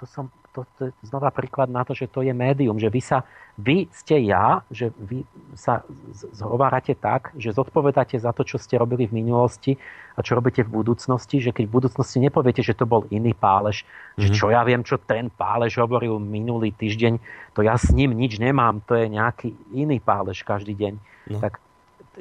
To 0.00 0.04
som 0.04 0.28
to, 0.58 0.66
to 0.74 0.80
je 0.90 0.92
znova 1.06 1.30
príklad 1.30 1.70
na 1.70 1.86
to, 1.86 1.94
že 1.94 2.10
to 2.10 2.26
je 2.26 2.34
médium, 2.34 2.82
že 2.82 2.90
vy, 2.90 2.98
sa, 2.98 3.22
vy 3.54 3.86
ste 3.94 4.26
ja, 4.26 4.66
že 4.74 4.90
vy 4.98 5.22
sa 5.54 5.86
zhovárate 6.34 6.98
tak, 6.98 7.30
že 7.38 7.54
zodpovedáte 7.54 8.18
za 8.18 8.34
to, 8.34 8.42
čo 8.42 8.58
ste 8.58 8.74
robili 8.74 9.06
v 9.06 9.22
minulosti 9.22 9.78
a 10.18 10.22
čo 10.26 10.34
robíte 10.34 10.66
v 10.66 10.82
budúcnosti, 10.82 11.38
že 11.38 11.54
keď 11.54 11.70
v 11.70 11.74
budúcnosti 11.78 12.18
nepoviete, 12.18 12.66
že 12.66 12.74
to 12.74 12.90
bol 12.90 13.06
iný 13.14 13.30
pálež, 13.38 13.86
mm-hmm. 13.86 14.18
že 14.18 14.28
mhm. 14.30 14.34
čo 14.34 14.46
ja 14.50 14.62
viem, 14.66 14.82
čo 14.82 14.98
ten 14.98 15.30
pálež 15.30 15.78
hovoril 15.78 16.18
minulý 16.18 16.74
týždeň, 16.74 17.22
to 17.54 17.62
ja 17.62 17.78
s 17.78 17.94
ním 17.94 18.18
nič 18.18 18.42
nemám, 18.42 18.82
to 18.82 18.98
je 18.98 19.06
nejaký 19.06 19.54
iný 19.70 20.02
pálež 20.02 20.42
každý 20.42 20.74
deň. 20.74 20.94
No. 21.30 21.38
Tak 21.38 21.62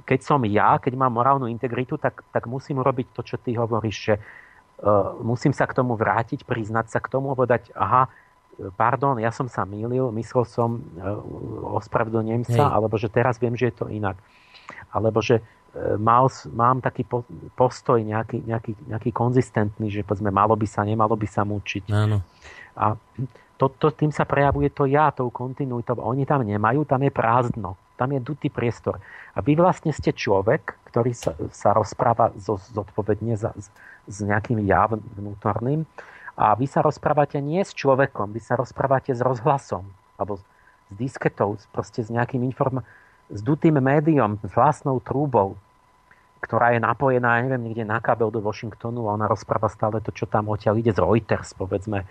keď 0.06 0.19
som 0.22 0.45
ja, 0.45 0.77
keď 0.77 0.93
mám 0.93 1.17
morálnu 1.17 1.49
integritu, 1.49 1.98
tak, 1.98 2.22
tak 2.30 2.45
musím 2.45 2.85
urobiť 2.85 3.17
to, 3.17 3.25
čo 3.25 3.41
ty 3.41 3.57
hovoríš, 3.57 3.98
že 3.98 4.16
uh, 4.22 5.17
musím 5.25 5.56
sa 5.56 5.66
k 5.66 5.74
tomu 5.74 5.98
vrátiť, 5.98 6.45
priznať 6.45 6.93
sa 6.93 6.99
k 7.01 7.09
tomu, 7.09 7.33
povedať, 7.33 7.74
aha, 7.74 8.11
pardon, 8.73 9.21
ja 9.21 9.29
som 9.29 9.45
sa 9.45 9.63
mýlil, 9.63 10.09
myslel 10.17 10.45
som, 10.49 10.81
e, 10.97 11.09
ospravedlňujem 11.77 12.43
sa, 12.49 12.65
Hej. 12.69 12.73
alebo 12.73 12.95
že 12.97 13.09
teraz 13.09 13.37
viem, 13.37 13.53
že 13.53 13.69
je 13.69 13.75
to 13.77 13.85
inak. 13.89 14.17
Alebo 14.89 15.21
že 15.21 15.39
e, 15.39 15.43
mal, 16.01 16.25
mám 16.51 16.81
taký 16.81 17.05
postoj 17.53 18.01
nejaký, 18.01 18.41
nejaký, 18.41 18.73
nejaký 18.89 19.09
konzistentný, 19.13 19.93
že 19.93 20.01
povedzme, 20.01 20.33
malo 20.33 20.57
by 20.57 20.65
sa, 20.65 20.81
nemalo 20.81 21.13
by 21.13 21.27
sa 21.29 21.45
mučiť. 21.45 21.85
Áno. 21.93 22.25
A 22.77 22.97
to, 23.57 23.73
to, 23.77 23.89
tým 23.93 24.13
sa 24.13 24.25
prejavuje 24.25 24.69
to 24.69 24.85
ja, 24.85 25.09
tou 25.09 25.33
kontinuitou. 25.33 25.97
Oni 26.01 26.25
tam 26.29 26.45
nemajú, 26.45 26.85
tam 26.85 27.01
je 27.01 27.11
prázdno. 27.13 27.77
Tam 27.97 28.13
je 28.13 28.21
dutý 28.21 28.53
priestor. 28.53 29.01
A 29.33 29.41
vy 29.41 29.57
vlastne 29.57 29.89
ste 29.89 30.13
človek, 30.13 30.77
ktorý 30.93 31.17
sa, 31.17 31.33
sa 31.49 31.73
rozpráva 31.73 32.29
zo, 32.37 32.61
zodpovedne 32.61 33.33
za, 33.33 33.57
s 34.05 34.17
nejakým 34.21 34.61
ja 34.69 34.85
vnútorným 34.89 35.89
a 36.38 36.53
vy 36.53 36.69
sa 36.69 36.85
rozprávate 36.85 37.41
nie 37.41 37.66
s 37.66 37.74
človekom, 37.74 38.30
vy 38.30 38.41
sa 38.45 38.53
rozprávate 38.53 39.09
s 39.09 39.25
rozhlasom, 39.25 39.90
alebo 40.22 40.38
s 40.38 40.93
disketou, 40.93 41.57
proste 41.74 42.06
s 42.06 42.14
nejakým 42.14 42.45
inform- 42.45 42.85
s 43.33 43.41
dutým 43.41 43.82
médiom, 43.82 44.38
s 44.45 44.53
vlastnou 44.53 45.01
trúbou, 45.01 45.57
ktorá 46.40 46.77
je 46.77 46.80
napojená, 46.80 47.41
ja 47.41 47.49
neviem, 47.49 47.74
niekde 47.74 47.90
na 47.90 47.98
kabel 47.98 48.30
do 48.30 48.40
Washingtonu 48.40 49.09
a 49.09 49.17
ona 49.17 49.25
rozpráva 49.25 49.67
stále 49.67 49.98
to, 49.98 50.14
čo 50.14 50.30
tam 50.30 50.53
odtiaľ 50.53 50.77
ide 50.77 50.93
z 50.93 51.01
Reuters, 51.01 51.57
povedzme, 51.57 52.06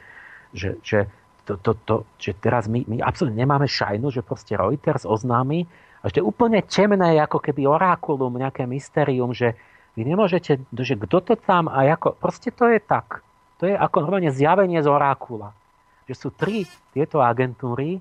že, 0.51 0.77
že, 0.83 1.07
to, 1.47 1.55
to, 1.63 1.73
to, 1.87 1.95
že 2.19 2.35
teraz 2.43 2.67
my, 2.67 2.83
my 2.91 2.99
absolútne 3.07 3.39
nemáme 3.39 3.71
šajnu, 3.71 4.11
že 4.11 4.27
proste 4.27 4.59
Reuters 4.59 5.07
oznámi 5.07 5.71
a 6.03 6.11
že 6.11 6.19
to 6.19 6.21
je 6.21 6.29
úplne 6.29 6.59
temné, 6.67 7.23
ako 7.23 7.39
keby 7.39 7.65
orákulum, 7.65 8.43
nejaké 8.43 8.67
mysterium, 8.67 9.31
že 9.31 9.55
vy 9.95 10.03
nemôžete, 10.05 10.59
že 10.75 10.95
kto 10.99 11.23
to 11.23 11.35
tam 11.39 11.71
a 11.71 11.87
ako, 11.95 12.19
proste 12.19 12.51
to 12.51 12.67
je 12.69 12.83
tak. 12.83 13.26
To 13.60 13.65
je 13.65 13.75
ako 13.75 13.97
normálne 14.05 14.33
zjavenie 14.33 14.81
z 14.85 14.89
orákula. 14.89 15.57
Že 16.07 16.15
sú 16.15 16.28
tri 16.33 16.68
tieto 16.93 17.25
agentúry, 17.25 17.99
e, 17.99 18.01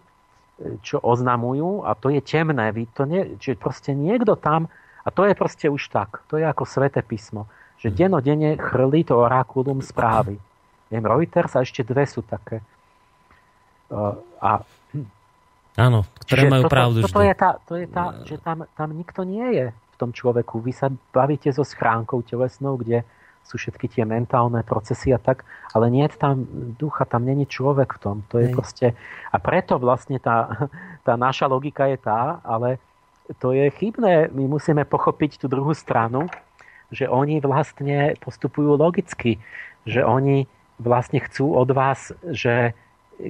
čo 0.84 1.00
oznamujú 1.00 1.88
a 1.88 1.96
to 1.96 2.12
je 2.12 2.20
temné. 2.20 2.70
Vy 2.76 2.92
to 2.92 3.08
nie, 3.08 3.40
že 3.40 3.56
proste 3.56 3.96
niekto 3.96 4.36
tam, 4.36 4.68
a 5.06 5.10
to 5.10 5.24
je 5.24 5.34
proste 5.38 5.68
už 5.72 5.90
tak, 5.90 6.26
to 6.28 6.42
je 6.42 6.46
ako 6.46 6.68
sveté 6.68 7.00
písmo, 7.06 7.48
že 7.80 7.90
mhm. 7.92 7.96
denodene 7.96 8.50
chrlí 8.60 9.08
to 9.08 9.16
orákulum 9.16 9.80
správy. 9.80 10.38
Neviem, 10.94 11.08
Reuters 11.10 11.58
a 11.58 11.66
ešte 11.66 11.82
dve 11.82 12.06
sú 12.06 12.22
také. 12.22 12.62
E, 13.90 13.98
a, 14.44 14.62
Áno, 15.76 16.08
ktoré 16.24 16.48
majú 16.48 16.72
toto, 16.72 16.72
pravdu 16.72 16.98
toto 17.04 17.20
je 17.20 17.36
tá, 17.36 17.60
to 17.68 17.76
je 17.76 17.88
tá, 17.92 18.06
že 18.24 18.40
tam, 18.40 18.64
tam 18.80 18.96
nikto 18.96 19.28
nie 19.28 19.44
je 19.60 19.66
v 19.76 19.96
tom 20.00 20.16
človeku. 20.16 20.64
Vy 20.64 20.72
sa 20.72 20.88
bavíte 21.12 21.52
so 21.52 21.68
schránkou 21.68 22.24
telesnou, 22.24 22.80
kde 22.80 23.04
sú 23.46 23.62
všetky 23.62 23.86
tie 23.88 24.04
mentálne 24.04 24.66
procesy 24.66 25.14
a 25.14 25.22
tak, 25.22 25.46
ale 25.72 25.94
nie 25.94 26.02
je 26.10 26.18
tam 26.18 26.50
ducha, 26.76 27.06
tam 27.06 27.30
není 27.30 27.46
človek 27.46 27.96
v 27.96 28.02
tom. 28.02 28.16
To 28.34 28.42
je 28.42 28.50
proste... 28.50 28.98
A 29.30 29.38
preto 29.38 29.78
vlastne 29.78 30.18
tá, 30.18 30.68
tá 31.08 31.14
naša 31.14 31.46
logika 31.46 31.86
je 31.86 32.02
tá, 32.02 32.42
ale 32.42 32.82
to 33.38 33.54
je 33.54 33.70
chybné. 33.70 34.34
My 34.34 34.50
musíme 34.50 34.82
pochopiť 34.82 35.38
tú 35.38 35.46
druhú 35.46 35.78
stranu, 35.78 36.26
že 36.90 37.06
oni 37.06 37.38
vlastne 37.42 38.18
postupujú 38.18 38.78
logicky, 38.78 39.38
že 39.86 40.02
oni 40.02 40.50
vlastne 40.82 41.22
chcú 41.22 41.54
od 41.54 41.70
vás, 41.70 42.14
že 42.30 42.74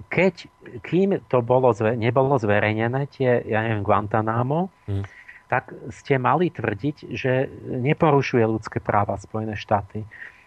keď, 0.10 0.50
kým 0.82 1.22
to 1.30 1.46
bolo, 1.46 1.70
nebolo 1.94 2.42
zverejnené, 2.42 3.06
tie, 3.14 3.46
ja 3.46 3.62
neviem, 3.62 3.86
Guantanamo, 3.86 4.72
hmm 4.88 5.25
tak 5.48 5.74
ste 5.94 6.18
mali 6.18 6.50
tvrdiť, 6.50 7.14
že 7.14 7.50
neporušuje 7.70 8.44
ľudské 8.46 8.82
práva 8.82 9.18
Spojené 9.22 9.54
štáty. 9.54 10.02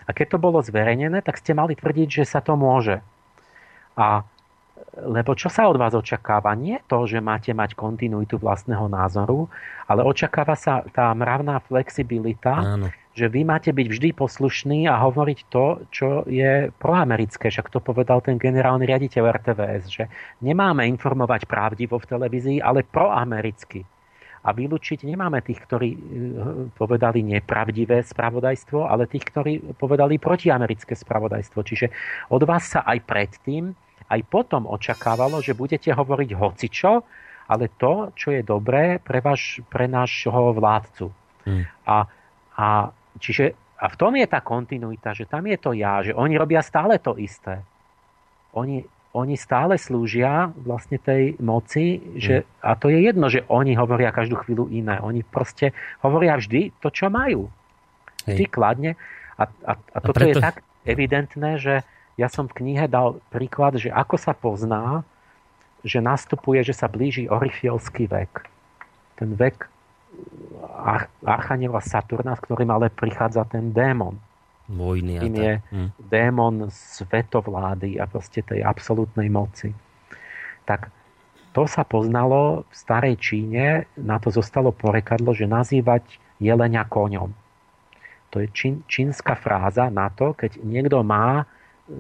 A 0.09 0.11
keď 0.17 0.37
to 0.37 0.39
bolo 0.41 0.59
zverejnené, 0.65 1.21
tak 1.21 1.39
ste 1.39 1.53
mali 1.53 1.77
tvrdiť, 1.77 2.23
že 2.23 2.25
sa 2.25 2.41
to 2.41 2.57
môže. 2.57 3.05
A 3.95 4.25
lebo 4.99 5.37
čo 5.39 5.47
sa 5.47 5.71
od 5.71 5.79
vás 5.79 5.95
očakáva? 5.95 6.59
Nie 6.59 6.83
to, 6.91 7.07
že 7.07 7.23
máte 7.23 7.55
mať 7.55 7.79
kontinuitu 7.79 8.41
vlastného 8.41 8.91
názoru, 8.91 9.47
ale 9.87 10.03
očakáva 10.03 10.59
sa 10.59 10.83
tá 10.91 11.15
mravná 11.15 11.63
flexibilita, 11.63 12.79
Áno. 12.79 12.91
že 13.15 13.31
vy 13.31 13.47
máte 13.47 13.71
byť 13.71 13.87
vždy 13.87 14.09
poslušní 14.19 14.91
a 14.91 14.99
hovoriť 14.99 15.39
to, 15.51 15.67
čo 15.95 16.09
je 16.27 16.75
proamerické. 16.83 17.47
Však 17.47 17.71
to 17.71 17.79
povedal 17.79 18.19
ten 18.25 18.43
generálny 18.43 18.91
riaditeľ 18.91 19.23
RTVS, 19.39 19.83
že 19.87 20.05
nemáme 20.43 20.83
informovať 20.91 21.47
pravdivo 21.47 22.03
v 22.03 22.09
televízii, 22.09 22.59
ale 22.59 22.83
proamericky 22.83 23.87
a 24.45 24.49
vylúčiť 24.55 25.03
nemáme 25.03 25.43
tých, 25.43 25.61
ktorí 25.67 25.91
eh, 25.91 26.01
povedali 26.79 27.25
nepravdivé 27.27 28.05
spravodajstvo, 28.07 28.87
ale 28.87 29.11
tých, 29.11 29.27
ktorí 29.35 29.53
povedali 29.75 30.21
protiamerické 30.21 30.95
spravodajstvo. 30.95 31.61
Čiže 31.63 31.87
od 32.31 32.43
vás 32.47 32.79
sa 32.79 32.87
aj 32.87 32.99
predtým, 33.05 33.75
aj 34.09 34.21
potom 34.31 34.65
očakávalo, 34.65 35.45
že 35.45 35.59
budete 35.59 35.93
hovoriť 35.93 36.31
hocičo, 36.33 36.93
ale 37.49 37.73
to, 37.81 38.13
čo 38.13 38.33
je 38.33 38.45
dobré 38.45 39.01
pre, 39.01 39.25
váš, 39.25 39.65
pre 39.73 39.89
nášho 39.89 40.53
vládcu. 40.53 41.07
Hmm. 41.49 41.65
A, 41.89 42.05
a, 42.57 42.69
čiže, 43.17 43.57
a 43.81 43.89
v 43.89 43.97
tom 43.97 44.13
je 44.17 44.27
tá 44.29 44.45
kontinuita, 44.45 45.17
že 45.17 45.25
tam 45.25 45.49
je 45.49 45.57
to 45.57 45.73
ja, 45.73 46.05
že 46.05 46.13
oni 46.13 46.37
robia 46.37 46.61
stále 46.61 47.01
to 47.01 47.17
isté. 47.17 47.65
Oni 48.53 48.85
oni 49.19 49.35
stále 49.35 49.75
slúžia 49.75 50.55
vlastne 50.55 51.03
tej 51.03 51.35
moci, 51.43 51.99
že, 52.15 52.47
mm. 52.47 52.63
a 52.63 52.71
to 52.79 52.87
je 52.87 52.99
jedno, 53.03 53.27
že 53.27 53.43
oni 53.51 53.75
hovoria 53.75 54.15
každú 54.15 54.39
chvíľu 54.47 54.71
iné. 54.71 55.03
Oni 55.03 55.27
proste 55.27 55.75
hovoria 56.07 56.39
vždy 56.39 56.71
to, 56.79 56.89
čo 56.95 57.11
majú. 57.11 57.51
Vždy 58.23 58.45
Hej. 58.47 58.53
kladne. 58.55 58.91
A, 59.35 59.51
a, 59.67 59.73
a 59.75 59.99
toto 59.99 60.23
a 60.23 60.23
preto... 60.23 60.39
je 60.39 60.45
tak 60.45 60.57
evidentné, 60.87 61.59
že 61.59 61.75
ja 62.15 62.31
som 62.31 62.47
v 62.47 62.63
knihe 62.63 62.87
dal 62.87 63.19
príklad, 63.35 63.79
že 63.79 63.91
ako 63.91 64.17
sa 64.19 64.35
pozná, 64.35 65.03
že 65.83 65.99
nastupuje, 65.99 66.63
že 66.63 66.75
sa 66.75 66.87
blíži 66.91 67.31
orifielský 67.31 68.11
vek. 68.11 68.47
Ten 69.19 69.35
vek 69.35 69.71
Archaniela 71.23 71.83
Saturna, 71.83 72.35
v 72.35 72.43
ktorým 72.43 72.71
ale 72.75 72.91
prichádza 72.91 73.47
ten 73.47 73.71
démon 73.71 74.19
vojny 74.69 75.17
tým 75.25 75.35
je 75.35 75.53
hm. 75.73 75.89
démon 76.13 76.69
svetovlády 76.71 77.97
a 77.97 78.05
proste 78.05 78.45
tej 78.45 78.61
absolútnej 78.61 79.33
moci. 79.33 79.73
Tak 80.69 80.93
to 81.57 81.65
sa 81.65 81.83
poznalo 81.83 82.69
v 82.69 82.75
starej 82.77 83.17
Číne, 83.17 83.89
na 83.97 84.21
to 84.21 84.29
zostalo 84.29 84.71
porekadlo, 84.71 85.33
že 85.33 85.49
nazývať 85.49 86.21
jelenia 86.39 86.85
koňom. 86.85 87.33
To 88.29 88.45
je 88.45 88.49
čín, 88.53 88.85
čínska 88.85 89.33
fráza 89.41 89.89
na 89.89 90.13
to, 90.13 90.37
keď 90.37 90.61
niekto 90.61 91.01
má 91.01 91.49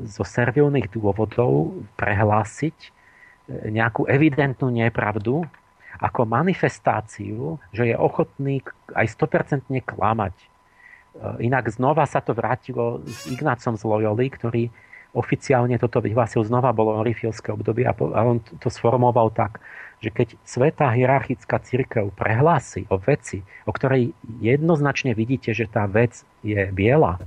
zo 0.04 0.20
servilných 0.20 0.92
dôvodov 0.92 1.72
prehlásiť 1.96 2.76
e, 2.76 2.88
nejakú 3.72 4.04
evidentnú 4.04 4.68
nepravdu 4.68 5.48
ako 5.96 6.28
manifestáciu, 6.28 7.56
že 7.72 7.88
je 7.88 7.96
ochotný 7.96 8.60
aj 8.92 9.08
100% 9.16 9.72
klamať 9.88 10.36
inak 11.38 11.70
znova 11.70 12.06
sa 12.06 12.22
to 12.22 12.34
vrátilo 12.34 13.02
s 13.06 13.26
Ignácom 13.30 13.74
z 13.74 13.82
Loyoli, 13.82 14.26
ktorý 14.30 14.62
oficiálne 15.16 15.80
toto 15.80 16.04
vyhlásil, 16.04 16.44
znova 16.44 16.70
bolo 16.76 17.00
orifilské 17.00 17.50
obdobie 17.50 17.88
a 17.88 17.96
on 18.22 18.44
to 18.60 18.68
sformoval 18.68 19.32
tak, 19.32 19.58
že 19.98 20.12
keď 20.14 20.28
svetá 20.44 20.92
hierarchická 20.94 21.58
církev 21.58 22.12
prehlási 22.14 22.86
o 22.92 23.00
veci, 23.00 23.42
o 23.66 23.72
ktorej 23.72 24.14
jednoznačne 24.38 25.16
vidíte, 25.16 25.56
že 25.56 25.66
tá 25.66 25.88
vec 25.88 26.22
je 26.44 26.70
biela, 26.70 27.18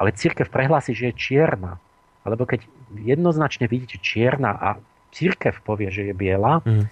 ale 0.00 0.16
církev 0.16 0.48
prehlási, 0.50 0.96
že 0.96 1.12
je 1.12 1.14
čierna, 1.14 1.78
alebo 2.26 2.48
keď 2.48 2.66
jednoznačne 2.96 3.70
vidíte 3.70 4.00
čierna 4.02 4.56
a 4.56 4.68
církev 5.14 5.62
povie, 5.62 5.92
že 5.92 6.10
je 6.10 6.14
biela, 6.16 6.64
mm. 6.64 6.90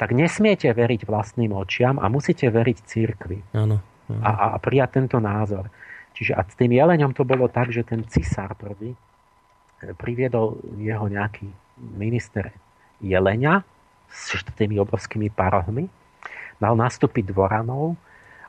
tak 0.00 0.16
nesmiete 0.16 0.72
veriť 0.72 1.06
vlastným 1.06 1.52
očiam 1.54 2.00
a 2.02 2.10
musíte 2.10 2.48
veriť 2.48 2.76
církvi. 2.82 3.38
Áno. 3.54 3.80
A, 4.06 4.54
a 4.54 4.56
prijať 4.62 5.02
tento 5.02 5.18
názor. 5.18 5.66
Čiže 6.16 6.32
a 6.32 6.40
s 6.46 6.54
tým 6.56 6.72
jeleňom 6.72 7.12
to 7.12 7.26
bolo 7.26 7.50
tak, 7.50 7.74
že 7.74 7.84
ten 7.84 8.06
cisár 8.06 8.56
prvý 8.56 8.94
eh, 8.94 9.92
priviedol 9.98 10.62
jeho 10.80 11.10
nejaký 11.10 11.50
minister 11.76 12.54
jelenia 13.02 13.66
s 14.08 14.32
tými 14.56 14.80
obrovskými 14.80 15.28
parohmi, 15.28 15.90
dal 16.56 16.78
nastúpiť 16.78 17.34
dvoranov 17.34 17.98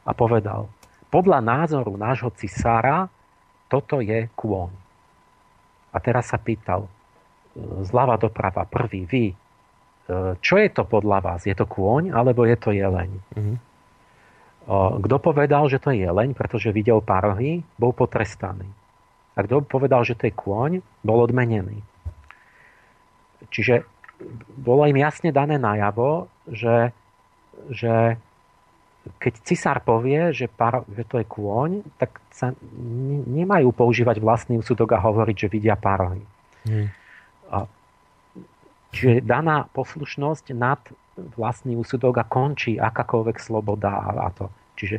a 0.07 0.15
povedal, 0.15 0.71
podľa 1.11 1.43
názoru 1.43 1.99
nášho 1.99 2.31
cisára 2.39 3.11
toto 3.67 3.99
je 3.99 4.31
kôň. 4.37 4.71
A 5.91 5.97
teraz 5.99 6.31
sa 6.31 6.39
pýtal, 6.39 6.87
zľava 7.83 8.15
doprava, 8.15 8.63
prvý, 8.63 9.03
vy, 9.03 9.25
čo 10.39 10.55
je 10.55 10.69
to 10.71 10.87
podľa 10.87 11.19
vás? 11.19 11.41
Je 11.43 11.55
to 11.57 11.67
kôň 11.67 12.15
alebo 12.15 12.47
je 12.47 12.55
to 12.55 12.71
jeleň? 12.71 13.11
Mm-hmm. 13.35 13.57
Kto 14.67 15.15
povedal, 15.23 15.71
že 15.71 15.79
to 15.79 15.95
je 15.95 16.03
jeleň, 16.03 16.35
pretože 16.35 16.75
videl 16.75 16.99
parohy, 16.99 17.63
bol 17.79 17.95
potrestaný. 17.95 18.67
A 19.37 19.45
kto 19.47 19.63
povedal, 19.63 20.03
že 20.03 20.17
to 20.19 20.27
je 20.27 20.33
kôň, 20.35 20.83
bol 21.05 21.23
odmenený. 21.23 21.79
Čiže 23.47 23.87
bolo 24.59 24.83
im 24.89 24.97
jasne 24.99 25.31
dané 25.31 25.55
najavo, 25.55 26.27
že, 26.51 26.91
že 27.71 28.19
keď 29.23 29.33
cisár 29.47 29.79
povie, 29.87 30.35
že, 30.35 30.51
par, 30.51 30.83
že 30.91 31.07
to 31.07 31.23
je 31.23 31.25
kôň, 31.31 31.71
tak 31.95 32.19
sa 32.33 32.51
nemajú 33.31 33.71
používať 33.71 34.19
vlastný 34.19 34.59
úsudok 34.59 34.99
a 34.99 35.03
hovoriť, 35.05 35.47
že 35.47 35.53
vidia 35.53 35.79
parohy. 35.79 36.25
Mm. 36.67 36.91
A 37.47 37.57
Čiže 38.97 39.21
daná 39.21 39.67
poslušnosť 39.75 40.55
nad 40.55 40.79
vlastný 41.35 41.75
úsudok 41.77 42.21
a 42.21 42.25
končí 42.25 42.77
akákoľvek 42.77 43.37
sloboda 43.41 43.91
a 44.07 44.29
to. 44.33 44.47
Čiže 44.77 44.97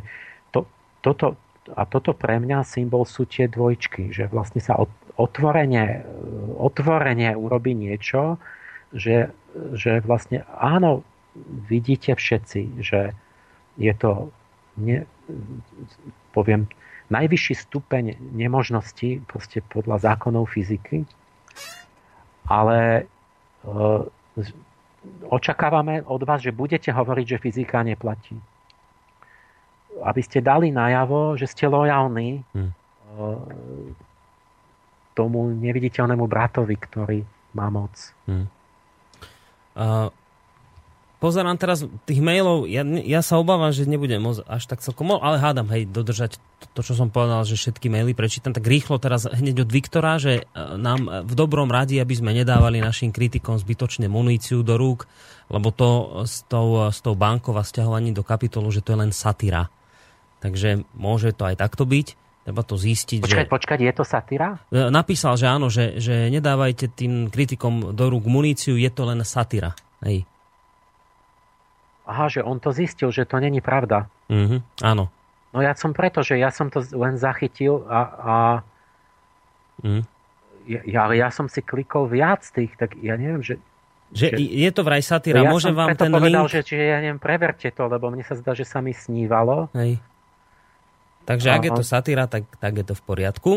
to, 0.51 0.67
toto, 0.99 1.39
a 1.73 1.83
toto 1.87 2.11
pre 2.11 2.39
mňa 2.39 2.67
symbol 2.67 3.07
sú 3.07 3.25
tie 3.25 3.47
dvojčky, 3.47 4.11
že 4.11 4.27
vlastne 4.27 4.59
sa 4.59 4.75
otvorene, 5.15 6.03
otvorene 6.59 7.35
urobí 7.35 7.71
niečo, 7.75 8.39
že, 8.91 9.31
že 9.73 10.03
vlastne 10.03 10.43
áno, 10.59 11.07
vidíte 11.69 12.17
všetci, 12.17 12.83
že 12.83 13.15
je 13.79 13.93
to, 13.95 14.33
ne, 14.75 15.07
poviem, 16.35 16.67
najvyšší 17.09 17.53
stupeň 17.57 18.19
nemožnosti 18.35 19.23
proste 19.25 19.63
podľa 19.65 20.03
zákonov 20.03 20.51
fyziky, 20.51 21.07
ale 22.45 23.07
Eh, 23.65 24.03
očakávame 25.29 26.03
od 26.05 26.21
vás, 26.23 26.43
že 26.43 26.55
budete 26.55 26.91
hovoriť, 26.91 27.25
že 27.25 27.41
fyzika 27.41 27.83
neplatí. 27.83 28.35
Aby 29.99 30.21
ste 30.23 30.39
dali 30.39 30.71
najavo, 30.71 31.35
že 31.35 31.47
ste 31.47 31.67
lojálni 31.67 32.43
hmm. 32.55 32.71
tomu 35.15 35.51
neviditeľnému 35.59 36.25
bratovi, 36.27 36.75
ktorý 36.75 37.19
má 37.55 37.67
moc. 37.71 37.93
Hmm. 38.27 38.47
Uh, 39.79 40.11
pozerám 41.19 41.59
teraz 41.59 41.83
tých 42.07 42.23
mailov, 42.23 42.65
ja, 42.65 42.81
ja 42.87 43.19
sa 43.19 43.37
obávam, 43.37 43.69
že 43.75 43.83
nebudem 43.83 44.23
môcť 44.23 44.47
až 44.47 44.63
tak 44.65 44.79
celkom, 44.79 45.19
ale 45.19 45.37
hádam, 45.37 45.67
hej, 45.75 45.85
dodržať 45.91 46.39
to, 46.71 46.79
čo 46.79 46.95
som 46.95 47.11
povedal, 47.11 47.43
že 47.43 47.59
všetky 47.59 47.91
maily 47.91 48.15
prečítam, 48.15 48.55
tak 48.55 48.63
rýchlo 48.63 48.97
teraz 49.03 49.27
hneď 49.27 49.67
od 49.67 49.69
Viktora, 49.69 50.15
že 50.15 50.33
e, 50.39 50.43
nám 50.79 51.27
v 51.27 51.33
dobrom 51.35 51.67
radi, 51.67 51.99
aby 51.99 52.15
sme 52.15 52.31
nedávali 52.31 52.79
našim 52.79 53.11
kritikom 53.11 53.59
zbytočne 53.59 54.07
muníciu 54.07 54.63
do 54.63 54.79
rúk, 54.79 55.05
lebo 55.51 55.75
to 55.75 56.23
s 56.23 56.47
tou, 56.47 56.87
s 56.87 57.03
tou 57.03 57.19
bankou 57.19 57.51
a 57.59 57.67
stiahovaním 57.67 58.15
do 58.15 58.23
kapitolu, 58.23 58.71
že 58.71 58.79
to 58.79 58.95
je 58.95 59.01
len 59.03 59.11
satyra. 59.11 59.67
Takže 60.39 60.87
môže 60.95 61.35
to 61.35 61.51
aj 61.51 61.59
takto 61.59 61.83
byť. 61.83 62.15
Treba 62.47 62.63
to 62.63 62.79
zistiť. 62.79 63.27
Počkať, 63.27 63.45
že... 63.45 63.51
počkať, 63.51 63.79
je 63.83 63.93
to 63.93 64.03
satyra? 64.07 64.47
E, 64.71 64.87
napísal, 64.87 65.35
že 65.35 65.51
áno, 65.51 65.67
že, 65.67 65.99
že 65.99 66.31
nedávajte 66.31 66.95
tým 66.95 67.27
kritikom 67.27 67.91
do 67.91 68.05
rúk 68.07 68.23
muníciu, 68.23 68.79
je 68.79 68.87
to 68.87 69.03
len 69.03 69.19
satyra. 69.27 69.75
Hej 69.99 70.23
aha, 72.09 72.25
že 72.27 72.41
on 72.41 72.57
to 72.57 72.73
zistil, 72.73 73.13
že 73.13 73.29
to 73.29 73.37
není 73.37 73.61
pravda. 73.61 74.09
Mm-hmm, 74.33 74.81
áno. 74.81 75.13
No 75.53 75.59
ja 75.61 75.73
som 75.77 75.93
preto, 75.93 76.25
že 76.25 76.37
ja 76.37 76.49
som 76.49 76.69
to 76.73 76.81
len 76.93 77.17
zachytil 77.17 77.85
a, 77.89 77.99
a 78.01 78.35
mm. 79.81 80.03
ja, 80.89 81.09
ja 81.09 81.29
som 81.29 81.49
si 81.49 81.61
klikol 81.61 82.09
viac 82.09 82.45
tých, 82.49 82.73
tak 82.77 82.97
ja 83.01 83.17
neviem, 83.17 83.41
že 83.45 83.61
že, 84.09 84.33
že 84.33 84.41
je 84.41 84.71
to 84.73 84.81
vraj 84.81 85.05
satíra, 85.05 85.45
ja 85.45 85.53
môžem 85.53 85.69
vám 85.69 85.93
ten 85.93 86.09
povedal, 86.09 86.49
link... 86.49 86.53
že 86.57 86.65
čiže 86.65 86.81
ja 86.81 86.97
neviem, 86.97 87.21
preverte 87.21 87.69
to, 87.69 87.85
lebo 87.85 88.09
mne 88.09 88.25
sa 88.25 88.33
zdá, 88.33 88.57
že 88.57 88.65
sa 88.65 88.81
mi 88.81 88.89
snívalo. 88.89 89.69
Hej. 89.77 90.01
Takže 91.29 91.53
Aha. 91.53 91.61
ak 91.61 91.63
je 91.69 91.71
to 91.77 91.85
satíra, 91.85 92.25
tak, 92.25 92.49
tak 92.57 92.73
je 92.73 92.85
to 92.89 92.97
v 92.97 93.03
poriadku. 93.05 93.51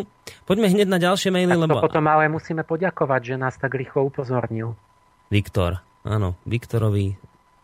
Poďme 0.44 0.68
hneď 0.68 0.92
na 0.92 1.00
ďalšie 1.00 1.32
maily, 1.32 1.56
tak 1.56 1.62
lebo... 1.64 1.80
potom 1.80 2.04
ale 2.04 2.28
musíme 2.28 2.68
poďakovať, 2.68 3.32
že 3.32 3.34
nás 3.40 3.56
tak 3.56 3.72
rýchlo 3.72 4.12
upozornil. 4.12 4.76
Viktor, 5.32 5.80
áno, 6.04 6.36
Viktorovi 6.44 7.16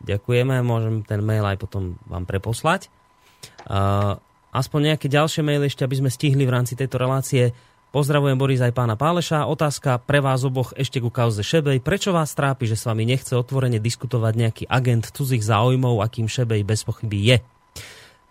Ďakujeme, 0.04 0.62
môžem 0.62 1.02
ten 1.02 1.18
mail 1.22 1.42
aj 1.42 1.58
potom 1.58 1.98
vám 2.06 2.22
preposlať. 2.22 2.86
aspoň 4.52 4.80
nejaké 4.94 5.06
ďalšie 5.10 5.42
maily 5.42 5.66
ešte, 5.68 5.84
aby 5.84 5.98
sme 5.98 6.10
stihli 6.10 6.46
v 6.46 6.54
rámci 6.54 6.78
tejto 6.78 6.98
relácie. 6.98 7.50
Pozdravujem 7.88 8.36
Boris 8.36 8.60
aj 8.60 8.76
pána 8.76 9.00
Páleša. 9.00 9.48
Otázka 9.48 9.96
pre 10.04 10.20
vás 10.20 10.44
oboch 10.44 10.76
ešte 10.76 11.00
ku 11.00 11.08
kauze 11.08 11.40
Šebej. 11.40 11.80
Prečo 11.80 12.12
vás 12.12 12.36
trápi, 12.36 12.68
že 12.68 12.76
s 12.76 12.84
vami 12.84 13.08
nechce 13.08 13.32
otvorene 13.32 13.80
diskutovať 13.80 14.32
nejaký 14.36 14.64
agent 14.68 15.08
cudzích 15.08 15.40
záujmov, 15.40 16.04
akým 16.04 16.28
Šebej 16.28 16.68
bez 16.68 16.84
pochyby 16.84 17.18
je? 17.32 17.36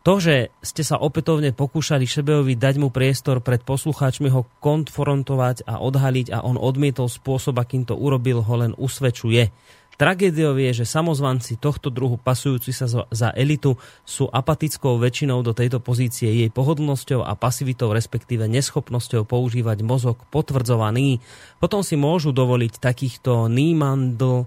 To, 0.05 0.23
že 0.23 0.55
ste 0.63 0.87
sa 0.87 1.01
opätovne 1.01 1.51
pokúšali 1.51 2.07
Šebejovi 2.07 2.55
dať 2.55 2.79
mu 2.79 2.93
priestor 2.93 3.43
pred 3.43 3.59
poslucháčmi 3.65 4.31
ho 4.31 4.47
konfrontovať 4.63 5.67
a 5.67 5.83
odhaliť 5.83 6.31
a 6.31 6.45
on 6.47 6.55
odmietol 6.55 7.11
spôsob, 7.11 7.59
akým 7.59 7.83
to 7.83 7.91
urobil, 7.91 8.39
ho 8.39 8.55
len 8.55 8.71
usvedčuje. 8.79 9.51
Tragédiou 9.97 10.53
je, 10.61 10.85
že 10.85 10.85
samozvanci 10.85 11.57
tohto 11.57 11.89
druhu 11.89 12.21
pasujúci 12.21 12.69
sa 12.69 12.85
za 12.85 13.29
elitu 13.33 13.81
sú 14.05 14.29
apatickou 14.29 15.01
väčšinou 15.01 15.41
do 15.41 15.57
tejto 15.57 15.81
pozície 15.81 16.29
jej 16.29 16.53
pohodlnosťou 16.53 17.25
a 17.25 17.33
pasivitou, 17.33 17.89
respektíve 17.89 18.45
neschopnosťou 18.45 19.25
používať 19.25 19.81
mozog 19.81 20.21
potvrdzovaný. 20.29 21.17
Potom 21.57 21.81
si 21.81 21.97
môžu 21.97 22.29
dovoliť 22.29 22.77
takýchto 22.77 23.49
nímandov, 23.49 24.45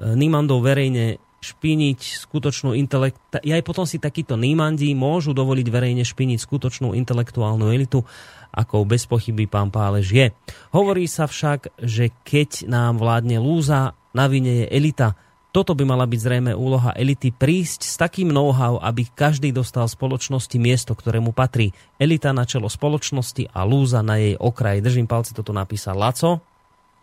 nímandov 0.00 0.64
verejne 0.64 1.20
špiniť 1.44 2.00
skutočnú 2.24 2.72
intelekt... 2.72 3.20
Aj 3.36 3.62
potom 3.62 3.84
si 3.84 4.00
takíto 4.00 4.40
nímandi 4.40 4.96
môžu 4.96 5.36
dovoliť 5.36 5.66
verejne 5.68 6.08
špiniť 6.08 6.40
skutočnú 6.40 6.96
intelektuálnu 6.96 7.68
elitu, 7.68 8.00
ako 8.48 8.88
bez 8.88 9.04
pochyby 9.04 9.44
pán 9.44 9.68
Pálež 9.68 10.08
je. 10.08 10.32
Hovorí 10.72 11.04
sa 11.04 11.28
však, 11.28 11.84
že 11.84 12.08
keď 12.24 12.64
nám 12.72 12.96
vládne 12.96 13.36
lúza, 13.36 13.92
na 14.16 14.24
vine 14.32 14.64
je 14.64 14.66
elita. 14.72 15.12
Toto 15.52 15.76
by 15.76 15.84
mala 15.84 16.08
byť 16.08 16.20
zrejme 16.20 16.52
úloha 16.52 16.92
elity 16.96 17.32
prísť 17.32 17.84
s 17.84 17.96
takým 17.96 18.28
know-how, 18.32 18.80
aby 18.80 19.08
každý 19.08 19.52
dostal 19.52 19.88
spoločnosti 19.88 20.56
miesto, 20.56 20.92
ktorému 20.92 21.32
patrí. 21.36 21.72
Elita 21.96 22.32
na 22.32 22.48
čelo 22.48 22.68
spoločnosti 22.68 23.52
a 23.52 23.64
lúza 23.64 24.00
na 24.00 24.20
jej 24.20 24.36
okraji. 24.36 24.84
Držím 24.84 25.08
palci, 25.08 25.32
toto 25.32 25.56
napísal 25.56 25.96
Laco. 25.96 26.44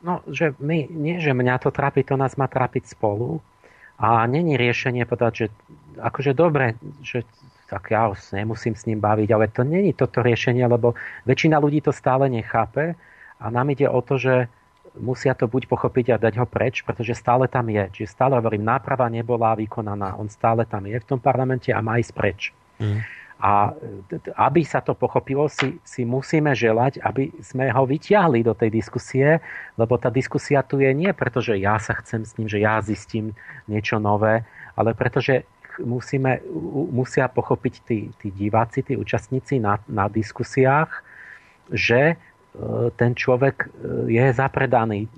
No, 0.05 0.21
že 0.29 0.53
my, 0.61 0.85
nie, 0.89 1.17
že 1.17 1.33
mňa 1.33 1.61
to 1.61 1.73
trápi, 1.73 2.05
to 2.05 2.13
nás 2.13 2.37
má 2.37 2.45
trápiť 2.45 2.93
spolu. 2.93 3.41
A 3.97 4.25
není 4.29 4.57
riešenie 4.57 5.05
povedať, 5.05 5.33
že 5.33 5.47
akože 5.97 6.33
dobre, 6.33 6.77
že 7.01 7.25
tak 7.73 7.89
ja 7.89 8.11
už 8.11 8.37
nemusím 8.37 8.77
s 8.77 8.85
ním 8.85 9.01
baviť, 9.01 9.29
ale 9.33 9.49
to 9.49 9.65
není 9.65 9.97
toto 9.97 10.21
riešenie, 10.21 10.61
lebo 10.69 10.93
väčšina 11.25 11.57
ľudí 11.57 11.81
to 11.81 11.89
stále 11.89 12.29
nechápe 12.29 12.93
a 13.41 13.45
nám 13.49 13.73
ide 13.73 13.89
o 13.89 13.97
to, 14.05 14.21
že 14.21 14.45
musia 14.99 15.33
to 15.33 15.49
buď 15.49 15.65
pochopiť 15.65 16.05
a 16.13 16.21
dať 16.21 16.33
ho 16.37 16.45
preč, 16.45 16.85
pretože 16.85 17.17
stále 17.17 17.49
tam 17.49 17.69
je. 17.69 17.83
Čiže 18.01 18.13
stále 18.13 18.37
hovorím, 18.37 18.65
náprava 18.65 19.09
nebola 19.09 19.57
vykonaná. 19.57 20.17
On 20.21 20.29
stále 20.29 20.65
tam 20.69 20.85
je 20.85 20.97
v 20.97 21.07
tom 21.07 21.19
parlamente 21.19 21.73
a 21.73 21.81
má 21.81 21.97
ísť 21.97 22.13
preč. 22.13 22.53
Mm. 22.77 23.01
A 23.43 23.75
aby 24.39 24.63
sa 24.63 24.79
to 24.79 24.95
pochopilo, 24.95 25.51
si, 25.51 25.75
si 25.83 26.07
musíme 26.07 26.55
želať, 26.55 27.03
aby 27.03 27.27
sme 27.43 27.67
ho 27.67 27.83
vyťahli 27.83 28.39
do 28.39 28.55
tej 28.55 28.71
diskusie, 28.71 29.43
lebo 29.75 29.99
tá 29.99 30.07
diskusia 30.07 30.63
tu 30.63 30.79
je 30.79 30.87
nie 30.95 31.11
preto, 31.11 31.43
že 31.43 31.59
ja 31.59 31.75
sa 31.75 31.97
chcem 31.99 32.23
s 32.23 32.39
ním, 32.39 32.47
že 32.47 32.63
ja 32.63 32.79
zistím 32.79 33.35
niečo 33.67 33.99
nové, 33.99 34.47
ale 34.79 34.95
pretože 34.95 35.43
musíme, 35.83 36.39
musia 36.93 37.27
pochopiť 37.27 37.73
tí, 37.83 37.99
tí 38.15 38.31
diváci, 38.31 38.79
tí 38.79 38.95
účastníci 38.95 39.59
na, 39.59 39.81
na 39.91 40.07
diskusiách, 40.07 41.03
že 41.67 42.15
ten 42.93 43.17
človek 43.17 43.55
e, 43.65 43.67
je 44.13 44.25
zapredaný 44.29 45.09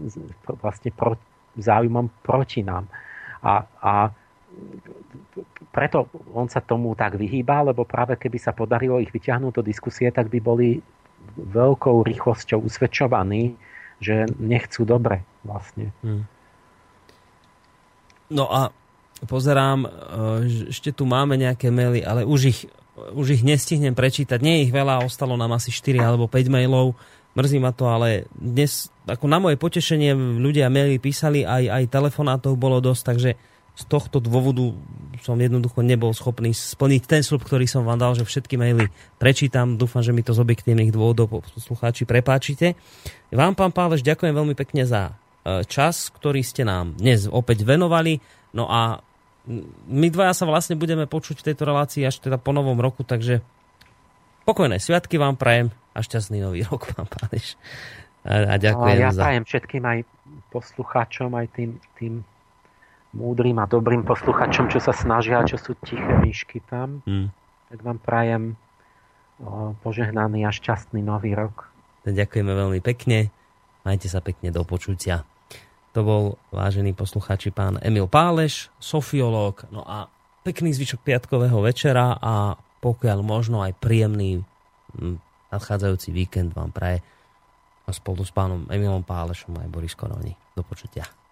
vlastne 0.59 0.91
pro, 0.95 1.19
záujmom 1.59 2.23
proti 2.23 2.63
nám. 2.63 2.87
A, 3.43 3.63
a 3.83 3.93
preto 5.75 6.07
on 6.31 6.47
sa 6.47 6.63
tomu 6.63 6.95
tak 6.95 7.19
vyhýba, 7.19 7.67
lebo 7.67 7.83
práve 7.83 8.15
keby 8.15 8.39
sa 8.39 8.55
podarilo 8.55 9.03
ich 9.03 9.11
vyťahnuť 9.11 9.51
do 9.51 9.63
diskusie, 9.63 10.07
tak 10.15 10.31
by 10.31 10.39
boli 10.39 10.79
veľkou 11.35 12.07
rýchlosťou 12.07 12.63
usvedčovaní, 12.63 13.59
že 13.99 14.27
nechcú 14.39 14.87
dobre 14.87 15.27
vlastne. 15.43 15.91
Hmm. 15.99 16.23
No 18.31 18.47
a 18.47 18.71
pozerám, 19.27 19.85
uh, 19.85 19.91
ešte 20.71 20.95
tu 20.95 21.03
máme 21.03 21.35
nejaké 21.35 21.69
maily, 21.69 22.01
ale 22.01 22.23
už 22.23 22.41
ich, 22.47 22.59
už 22.95 23.39
ich 23.39 23.43
nestihnem 23.43 23.93
prečítať. 23.93 24.39
Nie 24.39 24.63
ich 24.65 24.71
veľa, 24.71 25.03
ostalo 25.03 25.35
nám 25.35 25.59
asi 25.59 25.69
4 25.69 25.99
alebo 26.01 26.31
5 26.31 26.47
mailov. 26.47 26.95
Mrzí 27.35 27.59
ma 27.59 27.75
to, 27.75 27.91
ale 27.91 28.31
dnes, 28.31 28.87
ako 29.03 29.27
na 29.27 29.43
moje 29.43 29.59
potešenie, 29.59 30.15
ľudia 30.39 30.71
maily 30.71 31.03
písali, 31.03 31.43
aj, 31.43 31.67
aj 31.67 31.83
telefonátov 31.91 32.55
bolo 32.55 32.79
dosť, 32.79 33.03
takže 33.03 33.31
z 33.75 33.83
tohto 33.91 34.23
dôvodu 34.23 34.71
som 35.19 35.35
jednoducho 35.35 35.83
nebol 35.83 36.15
schopný 36.15 36.55
splniť 36.55 37.03
ten 37.03 37.19
slub, 37.19 37.43
ktorý 37.43 37.67
som 37.67 37.83
vám 37.83 37.99
dal, 37.99 38.15
že 38.15 38.23
všetky 38.23 38.55
maily 38.55 38.87
prečítam. 39.19 39.75
Dúfam, 39.75 39.99
že 39.99 40.15
mi 40.15 40.23
to 40.23 40.31
z 40.31 40.39
objektívnych 40.39 40.95
dôvodov 40.95 41.43
poslucháči 41.43 42.07
prepáčite. 42.07 42.79
Vám, 43.35 43.51
pán 43.51 43.75
Páleš, 43.75 43.99
ďakujem 43.99 44.31
veľmi 44.31 44.55
pekne 44.55 44.87
za 44.87 45.11
e, 45.11 45.67
čas, 45.67 46.07
ktorý 46.07 46.39
ste 46.39 46.63
nám 46.63 46.95
dnes 46.95 47.27
opäť 47.27 47.67
venovali. 47.67 48.23
No 48.55 48.71
a 48.71 49.03
my 49.91 50.07
dvaja 50.07 50.31
sa 50.31 50.47
vlastne 50.47 50.79
budeme 50.79 51.03
počuť 51.03 51.43
v 51.43 51.47
tejto 51.51 51.67
relácii 51.67 52.07
až 52.07 52.23
teda 52.23 52.39
po 52.39 52.55
novom 52.55 52.79
roku, 52.79 53.03
takže 53.03 53.43
pokojné 54.47 54.79
sviatky 54.79 55.19
vám 55.19 55.35
prajem 55.35 55.67
a 55.95 55.99
šťastný 56.03 56.43
nový 56.43 56.67
rok, 56.67 56.85
pán 56.93 57.07
Páleš. 57.07 57.55
A, 58.27 58.51
a 58.51 58.55
ďakujem 58.59 58.97
a 58.99 59.03
ja 59.07 59.11
za... 59.15 59.23
prajem 59.23 59.45
všetkým 59.47 59.83
aj 59.85 59.99
poslucháčom, 60.51 61.31
aj 61.31 61.47
tým, 61.55 61.71
tým 61.95 62.13
múdrym 63.15 63.55
a 63.63 63.65
dobrým 63.65 64.03
posluchačom, 64.03 64.67
čo 64.67 64.83
sa 64.83 64.91
snažia, 64.91 65.47
čo 65.47 65.55
sú 65.55 65.71
tiché 65.79 66.19
myšky 66.19 66.59
tam. 66.67 66.99
Hmm. 67.07 67.31
Tak 67.71 67.79
vám 67.79 67.97
prajem 68.03 68.43
o, 69.39 69.71
požehnaný 69.79 70.43
a 70.43 70.51
šťastný 70.51 70.99
nový 70.99 71.31
rok. 71.31 71.71
Ďakujeme 72.03 72.51
veľmi 72.51 72.79
pekne. 72.83 73.31
Majte 73.87 74.11
sa 74.11 74.19
pekne 74.19 74.51
do 74.51 74.61
počutia. 74.67 75.23
To 75.95 76.03
bol 76.03 76.23
vážený 76.51 76.91
posluchači 76.91 77.55
pán 77.55 77.79
Emil 77.79 78.11
Páleš, 78.11 78.67
sofiológ. 78.83 79.63
No 79.71 79.87
a 79.87 80.11
pekný 80.43 80.75
zvyšok 80.75 81.01
piatkového 81.01 81.57
večera 81.63 82.19
a 82.19 82.59
pokiaľ 82.83 83.23
možno 83.23 83.63
aj 83.63 83.79
príjemný 83.79 84.43
nadchádzajúci 85.55 86.11
víkend 86.11 86.51
vám 86.51 86.75
praje 86.75 86.99
spolu 87.89 88.21
s 88.25 88.31
pánom 88.33 88.67
Emilom 88.67 89.05
Pálešom 89.05 89.55
aj 89.61 89.71
Boris 89.71 89.95
Koroni. 89.95 90.35
Do 90.51 90.65
počutia. 90.65 91.24